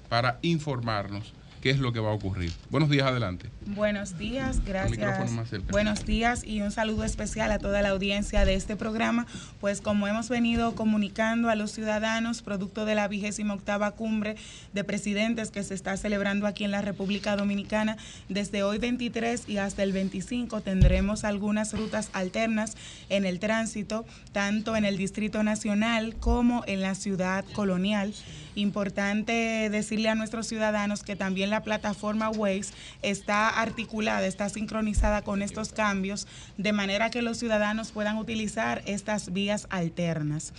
para 0.10 0.38
informarnos 0.44 1.34
qué 1.60 1.72
es 1.72 1.80
lo 1.80 1.92
que 1.92 2.00
va 2.00 2.12
a 2.12 2.14
ocurrir. 2.14 2.52
Buenos 2.70 2.92
días, 2.92 3.08
adelante. 3.08 3.50
Buenos 3.76 4.18
días, 4.18 4.66
gracias. 4.66 5.32
Buenos 5.70 6.04
días 6.04 6.44
y 6.44 6.62
un 6.62 6.72
saludo 6.72 7.04
especial 7.04 7.52
a 7.52 7.60
toda 7.60 7.84
la 7.84 7.90
audiencia 7.90 8.44
de 8.44 8.56
este 8.56 8.76
programa, 8.76 9.28
pues 9.62 9.80
como 9.80 10.08
hemos 10.08 10.28
venido 10.28 10.74
comunicando 10.74 11.50
a 11.50 11.56
los 11.56 11.72
ciudadanos, 11.72 12.42
producto 12.42 12.86
de 12.86 12.96
la 12.96 13.08
vigésima 13.08 13.54
octava 13.54 13.92
cumbre 13.92 14.38
de 14.74 14.84
presidentes 14.84 15.52
que 15.52 15.64
se 15.64 15.76
está 15.76 15.96
celebrando 15.98 16.48
aquí 16.48 16.64
en 16.64 16.72
la 16.72 16.82
República 16.82 17.36
Dominicana, 17.36 17.98
desde 18.28 18.64
hoy 18.64 18.80
23 18.80 19.48
y 19.48 19.58
hasta 19.58 19.84
el 19.84 19.92
25 19.92 20.62
tendremos 20.62 21.24
algunas 21.24 21.74
rutas 21.74 22.10
alternas 22.14 22.76
en 23.10 23.24
el 23.24 23.40
tránsito, 23.40 24.04
tanto 24.32 24.76
en 24.76 24.84
el 24.84 24.98
Distrito 24.98 25.44
Nacional 25.44 26.16
como 26.16 26.64
en 26.66 26.82
la 26.82 26.96
ciudad 26.96 27.46
colonial. 27.54 28.16
Importante 28.56 29.70
decirle 29.70 30.10
a 30.10 30.16
nuestros 30.16 30.48
ciudadanos 30.48 31.04
que 31.04 31.16
también 31.16 31.50
la 31.50 31.62
plataforma 31.62 32.30
Waze 32.30 32.74
está 33.04 33.59
articulada, 33.62 34.26
está 34.26 34.50
sincronizada 34.50 35.22
con 35.22 35.42
estos 35.42 35.72
cambios, 35.72 36.28
de 36.58 36.74
manera 36.74 37.10
que 37.10 37.22
los 37.22 37.38
ciudadanos 37.38 37.92
puedan 37.92 38.18
utilizar 38.18 38.82
estas 38.86 39.34
vías 39.34 39.68
alternas. 39.70 40.54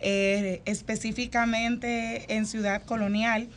Eh, 0.00 0.62
específicamente 0.64 2.34
en 2.34 2.46
Ciudad 2.46 2.82
Colonial, 2.82 3.48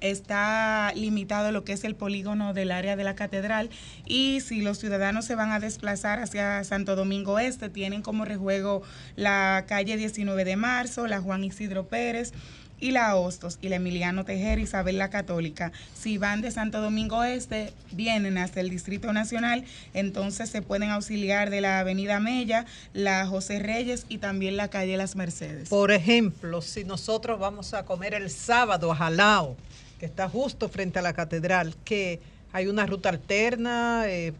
está 0.00 0.92
limitado 0.94 1.52
lo 1.52 1.64
que 1.64 1.72
es 1.72 1.84
el 1.84 1.94
polígono 1.94 2.54
del 2.54 2.70
área 2.70 2.96
de 2.96 3.04
la 3.04 3.14
catedral 3.14 3.70
y 4.06 4.40
si 4.40 4.60
los 4.60 4.78
ciudadanos 4.78 5.24
se 5.24 5.34
van 5.34 5.50
a 5.50 5.60
desplazar 5.60 6.20
hacia 6.20 6.62
Santo 6.64 6.96
Domingo 6.96 7.38
Este, 7.38 7.68
tienen 7.68 8.02
como 8.02 8.24
rejuego 8.24 8.82
la 9.16 9.64
calle 9.66 9.96
19 9.96 10.44
de 10.44 10.56
marzo, 10.56 11.06
la 11.06 11.20
Juan 11.20 11.44
Isidro 11.44 11.88
Pérez 11.88 12.32
y 12.80 12.92
la 12.92 13.16
Hostos 13.16 13.58
y 13.60 13.68
la 13.68 13.76
Emiliano 13.76 14.24
Tejera, 14.24 14.60
Isabel 14.60 14.98
la 14.98 15.10
Católica. 15.10 15.72
Si 15.94 16.18
van 16.18 16.40
de 16.40 16.50
Santo 16.50 16.80
Domingo 16.80 17.24
Este, 17.24 17.72
vienen 17.92 18.38
hasta 18.38 18.60
el 18.60 18.70
Distrito 18.70 19.12
Nacional, 19.12 19.64
entonces 19.94 20.50
se 20.50 20.62
pueden 20.62 20.90
auxiliar 20.90 21.50
de 21.50 21.60
la 21.60 21.80
Avenida 21.80 22.20
Mella, 22.20 22.66
la 22.92 23.26
José 23.26 23.58
Reyes 23.58 24.06
y 24.08 24.18
también 24.18 24.56
la 24.56 24.68
calle 24.68 24.96
Las 24.96 25.16
Mercedes. 25.16 25.68
Por 25.68 25.92
ejemplo, 25.92 26.62
si 26.62 26.84
nosotros 26.84 27.38
vamos 27.38 27.74
a 27.74 27.84
comer 27.84 28.14
el 28.14 28.30
sábado 28.30 28.92
a 28.92 28.96
Jalao, 28.96 29.56
que 29.98 30.06
está 30.06 30.28
justo 30.28 30.68
frente 30.68 30.98
a 30.98 31.02
la 31.02 31.12
catedral, 31.12 31.74
que 31.84 32.20
hay 32.52 32.66
una 32.66 32.86
ruta 32.86 33.08
alterna, 33.08 34.04
eh, 34.06 34.32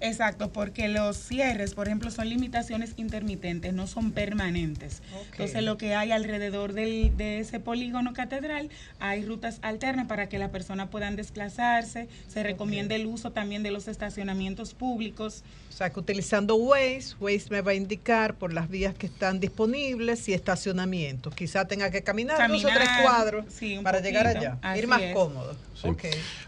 Exacto, 0.00 0.52
porque 0.52 0.88
los 0.88 1.16
cierres, 1.16 1.74
por 1.74 1.86
ejemplo, 1.86 2.10
son 2.10 2.28
limitaciones 2.28 2.92
intermitentes, 2.96 3.72
no 3.72 3.86
son 3.86 4.12
permanentes. 4.12 5.02
Entonces, 5.32 5.62
lo 5.62 5.76
que 5.78 5.94
hay 5.94 6.10
alrededor 6.12 6.72
del- 6.72 7.16
de 7.16 7.38
ese 7.38 7.60
polígono 7.60 8.12
catedral, 8.12 8.68
hay 8.98 9.24
rutas 9.24 9.58
alternas 9.62 10.06
para 10.06 10.28
que 10.28 10.38
las 10.38 10.50
personas 10.50 10.88
puedan 10.88 11.16
desplazarse. 11.16 12.08
Se 12.28 12.42
recomienda 12.42 12.94
el 12.94 13.06
uso 13.06 13.32
también 13.32 13.62
de 13.62 13.70
los 13.70 13.88
estacionamientos 13.88 14.74
públicos. 14.74 15.42
O 15.76 15.78
sea, 15.78 15.90
que 15.90 16.00
utilizando 16.00 16.54
Waze, 16.56 17.16
Waze 17.20 17.48
me 17.50 17.60
va 17.60 17.72
a 17.72 17.74
indicar 17.74 18.36
por 18.36 18.54
las 18.54 18.70
vías 18.70 18.94
que 18.94 19.04
están 19.04 19.40
disponibles 19.40 20.26
y 20.26 20.32
estacionamientos. 20.32 21.34
Quizá 21.34 21.66
tenga 21.66 21.90
que 21.90 22.02
caminar, 22.02 22.50
dos 22.50 22.64
o 22.64 22.68
tres 22.68 22.88
cuadros 23.02 23.44
sí, 23.50 23.78
para 23.82 24.00
llegar 24.00 24.26
allá, 24.26 24.56
Así 24.62 24.78
ir 24.78 24.86
más 24.86 25.02
es. 25.02 25.12
cómodo. 25.14 25.54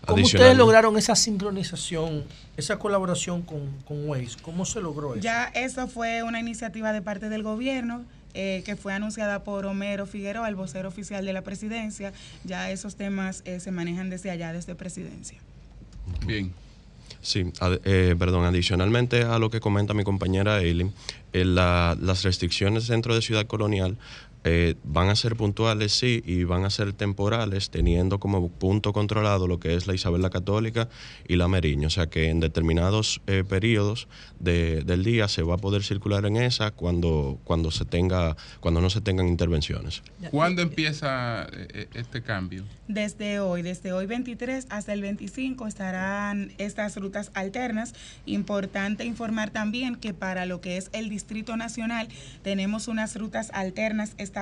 ¿Cómo 0.06 0.24
ustedes 0.24 0.56
lograron 0.56 0.96
esa 0.96 1.14
sincronización, 1.14 2.24
esa 2.56 2.78
colaboración 2.78 3.42
con, 3.42 3.70
con 3.84 4.08
Waze? 4.08 4.38
¿Cómo 4.40 4.64
se 4.64 4.80
logró 4.80 5.12
eso? 5.12 5.20
Ya 5.20 5.50
eso 5.54 5.88
fue 5.88 6.22
una 6.22 6.40
iniciativa 6.40 6.94
de 6.94 7.02
parte 7.02 7.28
del 7.28 7.42
gobierno. 7.42 8.06
eh, 8.32 8.62
que 8.64 8.76
fue 8.76 8.94
anunciada 8.94 9.44
por 9.44 9.66
Homero 9.66 10.06
Figueroa, 10.06 10.48
el 10.48 10.54
vocero 10.54 10.88
oficial 10.88 11.26
de 11.26 11.34
la 11.34 11.42
presidencia. 11.42 12.14
Ya 12.44 12.70
esos 12.70 12.96
temas 12.96 13.42
eh, 13.44 13.60
se 13.60 13.72
manejan 13.72 14.08
desde 14.08 14.30
allá, 14.30 14.54
desde 14.54 14.74
presidencia. 14.74 15.38
Bien. 16.24 16.50
Sí, 17.28 17.44
eh, 17.84 18.16
perdón, 18.18 18.46
adicionalmente 18.46 19.22
a 19.22 19.38
lo 19.38 19.50
que 19.50 19.60
comenta 19.60 19.92
mi 19.92 20.02
compañera 20.02 20.62
Eileen, 20.62 20.94
eh, 21.34 21.44
la- 21.44 21.94
las 22.00 22.22
restricciones 22.22 22.86
dentro 22.88 23.14
de 23.14 23.20
Ciudad 23.20 23.46
Colonial 23.46 23.98
eh, 24.50 24.76
van 24.82 25.10
a 25.10 25.14
ser 25.16 25.36
puntuales, 25.36 25.92
sí, 25.92 26.22
y 26.24 26.44
van 26.44 26.64
a 26.64 26.70
ser 26.70 26.94
temporales, 26.94 27.68
teniendo 27.68 28.18
como 28.18 28.48
punto 28.48 28.94
controlado 28.94 29.46
lo 29.46 29.60
que 29.60 29.74
es 29.74 29.86
la 29.86 29.92
Isabel 29.94 30.22
la 30.22 30.30
Católica 30.30 30.88
y 31.26 31.36
la 31.36 31.48
Meriño. 31.48 31.88
O 31.88 31.90
sea 31.90 32.06
que 32.06 32.30
en 32.30 32.40
determinados 32.40 33.20
eh, 33.26 33.44
periodos 33.46 34.08
de- 34.40 34.82
del 34.84 35.04
día 35.04 35.28
se 35.28 35.42
va 35.42 35.56
a 35.56 35.58
poder 35.58 35.82
circular 35.82 36.24
en 36.24 36.36
esa 36.38 36.70
cuando, 36.70 37.38
cuando, 37.44 37.70
se 37.70 37.84
tenga, 37.84 38.36
cuando 38.60 38.80
no 38.80 38.88
se 38.88 39.02
tengan 39.02 39.28
intervenciones. 39.28 40.02
¿Cuándo 40.30 40.62
empieza 40.62 41.42
eh, 41.52 41.68
eh, 41.74 41.88
este 41.92 42.22
cambio? 42.22 42.64
Desde 42.88 43.40
hoy, 43.40 43.60
desde 43.60 43.92
hoy 43.92 44.06
23 44.06 44.66
hasta 44.70 44.94
el 44.94 45.02
25 45.02 45.66
estarán 45.66 46.52
estas 46.56 46.96
rutas 46.96 47.30
alternas. 47.34 47.92
Importante 48.24 49.04
informar 49.04 49.50
también 49.50 49.94
que 49.96 50.14
para 50.14 50.46
lo 50.46 50.62
que 50.62 50.78
es 50.78 50.88
el 50.92 51.10
Distrito 51.10 51.54
Nacional 51.58 52.08
tenemos 52.42 52.88
unas 52.88 53.14
rutas 53.14 53.50
alternas 53.52 54.14
establecidas 54.16 54.37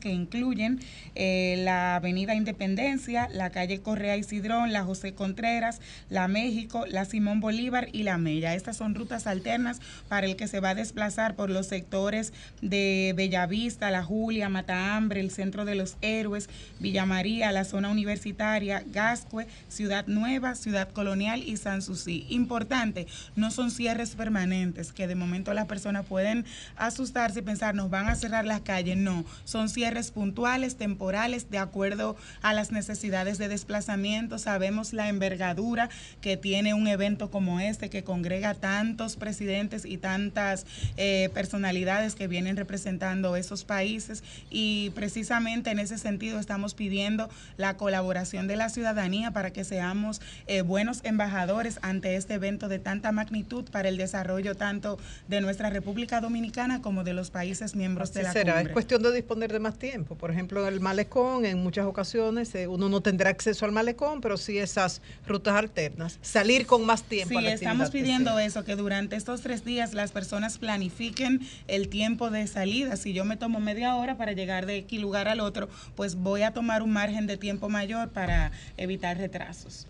que 0.00 0.10
incluyen 0.10 0.80
eh, 1.14 1.56
la 1.64 1.96
Avenida 1.96 2.34
Independencia, 2.34 3.28
la 3.32 3.50
calle 3.50 3.80
Correa 3.80 4.16
Isidrón, 4.16 4.72
la 4.72 4.84
José 4.84 5.14
Contreras, 5.14 5.80
la 6.08 6.28
México, 6.28 6.84
la 6.88 7.04
Simón 7.04 7.40
Bolívar 7.40 7.88
y 7.92 8.04
la 8.04 8.16
Mella. 8.16 8.54
Estas 8.54 8.76
son 8.76 8.94
rutas 8.94 9.26
alternas 9.26 9.80
para 10.08 10.26
el 10.26 10.36
que 10.36 10.48
se 10.48 10.60
va 10.60 10.70
a 10.70 10.74
desplazar 10.74 11.36
por 11.36 11.50
los 11.50 11.66
sectores 11.66 12.32
de 12.62 13.12
Bellavista, 13.16 13.90
La 13.90 14.02
Julia, 14.02 14.48
Matahambre, 14.48 15.20
el 15.20 15.30
Centro 15.30 15.64
de 15.64 15.74
los 15.74 15.96
Héroes, 16.00 16.48
Villa 16.80 17.04
María, 17.04 17.52
la 17.52 17.64
zona 17.64 17.90
universitaria, 17.90 18.82
Gascue, 18.86 19.46
Ciudad 19.68 20.06
Nueva, 20.06 20.54
Ciudad 20.54 20.88
Colonial 20.90 21.42
y 21.42 21.56
Sanssouci. 21.56 22.26
Importante, 22.30 23.06
no 23.36 23.50
son 23.50 23.70
cierres 23.70 24.14
permanentes, 24.14 24.92
que 24.92 25.06
de 25.06 25.14
momento 25.14 25.52
las 25.54 25.66
personas 25.66 26.06
pueden 26.06 26.44
asustarse 26.76 27.40
y 27.40 27.42
pensar, 27.42 27.74
nos 27.74 27.90
van 27.90 28.08
a 28.08 28.14
cerrar 28.14 28.46
las 28.46 28.62
calles. 28.62 28.96
No, 28.96 29.13
son 29.44 29.68
cierres 29.68 30.10
puntuales, 30.10 30.76
temporales, 30.76 31.50
de 31.50 31.58
acuerdo 31.58 32.16
a 32.42 32.52
las 32.52 32.72
necesidades 32.72 33.38
de 33.38 33.48
desplazamiento. 33.48 34.38
Sabemos 34.38 34.92
la 34.92 35.08
envergadura 35.08 35.90
que 36.20 36.36
tiene 36.36 36.74
un 36.74 36.88
evento 36.88 37.30
como 37.30 37.60
este, 37.60 37.90
que 37.90 38.02
congrega 38.02 38.54
tantos 38.54 39.16
presidentes 39.16 39.84
y 39.84 39.98
tantas 39.98 40.66
eh, 40.96 41.30
personalidades 41.34 42.14
que 42.14 42.28
vienen 42.28 42.56
representando 42.56 43.36
esos 43.36 43.64
países 43.64 44.22
y 44.50 44.90
precisamente 44.90 45.70
en 45.70 45.78
ese 45.78 45.98
sentido 45.98 46.38
estamos 46.38 46.74
pidiendo 46.74 47.28
la 47.56 47.76
colaboración 47.76 48.46
de 48.46 48.56
la 48.56 48.68
ciudadanía 48.68 49.30
para 49.30 49.52
que 49.52 49.64
seamos 49.64 50.20
eh, 50.46 50.62
buenos 50.62 51.00
embajadores 51.04 51.78
ante 51.82 52.16
este 52.16 52.34
evento 52.34 52.68
de 52.68 52.78
tanta 52.78 53.12
magnitud 53.12 53.64
para 53.70 53.88
el 53.88 53.96
desarrollo 53.96 54.54
tanto 54.54 54.98
de 55.28 55.40
nuestra 55.40 55.70
República 55.70 56.20
Dominicana 56.20 56.82
como 56.82 57.04
de 57.04 57.14
los 57.14 57.30
países 57.30 57.74
miembros 57.74 58.12
de 58.12 58.22
la 58.22 58.32
será, 58.32 58.52
es 58.52 58.58
cumbre. 58.58 58.72
cuestión 58.72 59.02
de 59.02 59.03
disponer 59.12 59.52
de 59.52 59.58
más 59.58 59.78
tiempo. 59.78 60.16
Por 60.16 60.30
ejemplo, 60.30 60.66
el 60.66 60.80
malecón, 60.80 61.44
en 61.44 61.62
muchas 61.62 61.86
ocasiones 61.86 62.54
eh, 62.54 62.66
uno 62.68 62.88
no 62.88 63.00
tendrá 63.00 63.30
acceso 63.30 63.64
al 63.64 63.72
malecón, 63.72 64.20
pero 64.20 64.36
sí 64.36 64.58
esas 64.58 65.02
rutas 65.26 65.54
alternas. 65.54 66.18
Salir 66.22 66.66
con 66.66 66.84
más 66.84 67.02
tiempo. 67.02 67.38
a 67.38 67.40
Sí, 67.40 67.46
la 67.46 67.52
estamos 67.52 67.90
que 67.90 67.98
pidiendo 67.98 68.38
eso, 68.38 68.64
que 68.64 68.76
durante 68.76 69.16
estos 69.16 69.40
tres 69.40 69.64
días 69.64 69.94
las 69.94 70.12
personas 70.12 70.58
planifiquen 70.58 71.40
el 71.68 71.88
tiempo 71.88 72.30
de 72.30 72.46
salida. 72.46 72.96
Si 72.96 73.12
yo 73.12 73.24
me 73.24 73.36
tomo 73.36 73.60
media 73.60 73.96
hora 73.96 74.16
para 74.16 74.32
llegar 74.32 74.66
de 74.66 74.78
aquí 74.78 74.98
lugar 74.98 75.28
al 75.28 75.40
otro, 75.40 75.68
pues 75.94 76.16
voy 76.16 76.42
a 76.42 76.52
tomar 76.52 76.82
un 76.82 76.92
margen 76.92 77.26
de 77.26 77.36
tiempo 77.36 77.68
mayor 77.68 78.10
para 78.10 78.52
evitar 78.76 79.16
retrasos. 79.18 79.86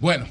Bueno, 0.00 0.26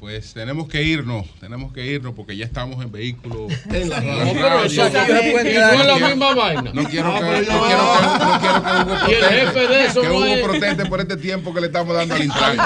pues 0.00 0.32
tenemos 0.32 0.66
que 0.68 0.82
irnos, 0.82 1.26
tenemos 1.40 1.72
que 1.72 1.86
irnos 1.86 2.14
porque 2.14 2.36
ya 2.36 2.44
estamos 2.46 2.82
en 2.82 2.90
vehículo. 2.90 3.46
En 3.70 3.88
la 3.90 4.00
radio. 4.00 4.24
No, 4.24 4.32
pero 4.32 4.64
eso. 4.64 4.82
No 4.88 4.90
es 4.90 5.86
la 5.86 5.98
misma 6.08 6.34
vaina. 6.34 6.70
No 6.74 6.82
quiero 6.84 7.14
que, 7.14 7.20
no 7.20 7.30
no. 7.30 7.36
quiero 7.36 7.44
que, 7.44 8.24
no 8.24 8.40
quiero 8.40 8.62
que 8.62 8.68
Hugo 8.80 8.96
Y 9.08 9.12
el 9.12 9.18
proteste, 9.20 9.46
jefe 9.46 9.62
de 9.68 9.84
eso 9.86 10.00
que 10.00 10.08
no 10.08 10.14
Hugo 10.16 10.24
es- 10.26 10.42
proteste 10.42 10.86
por 10.86 11.00
este 11.00 11.16
tiempo 11.18 11.52
que 11.54 11.60
le 11.60 11.66
estamos 11.68 11.94
dando 11.94 12.14
al 12.14 12.22
Intran. 12.24 12.56
No 12.56 12.64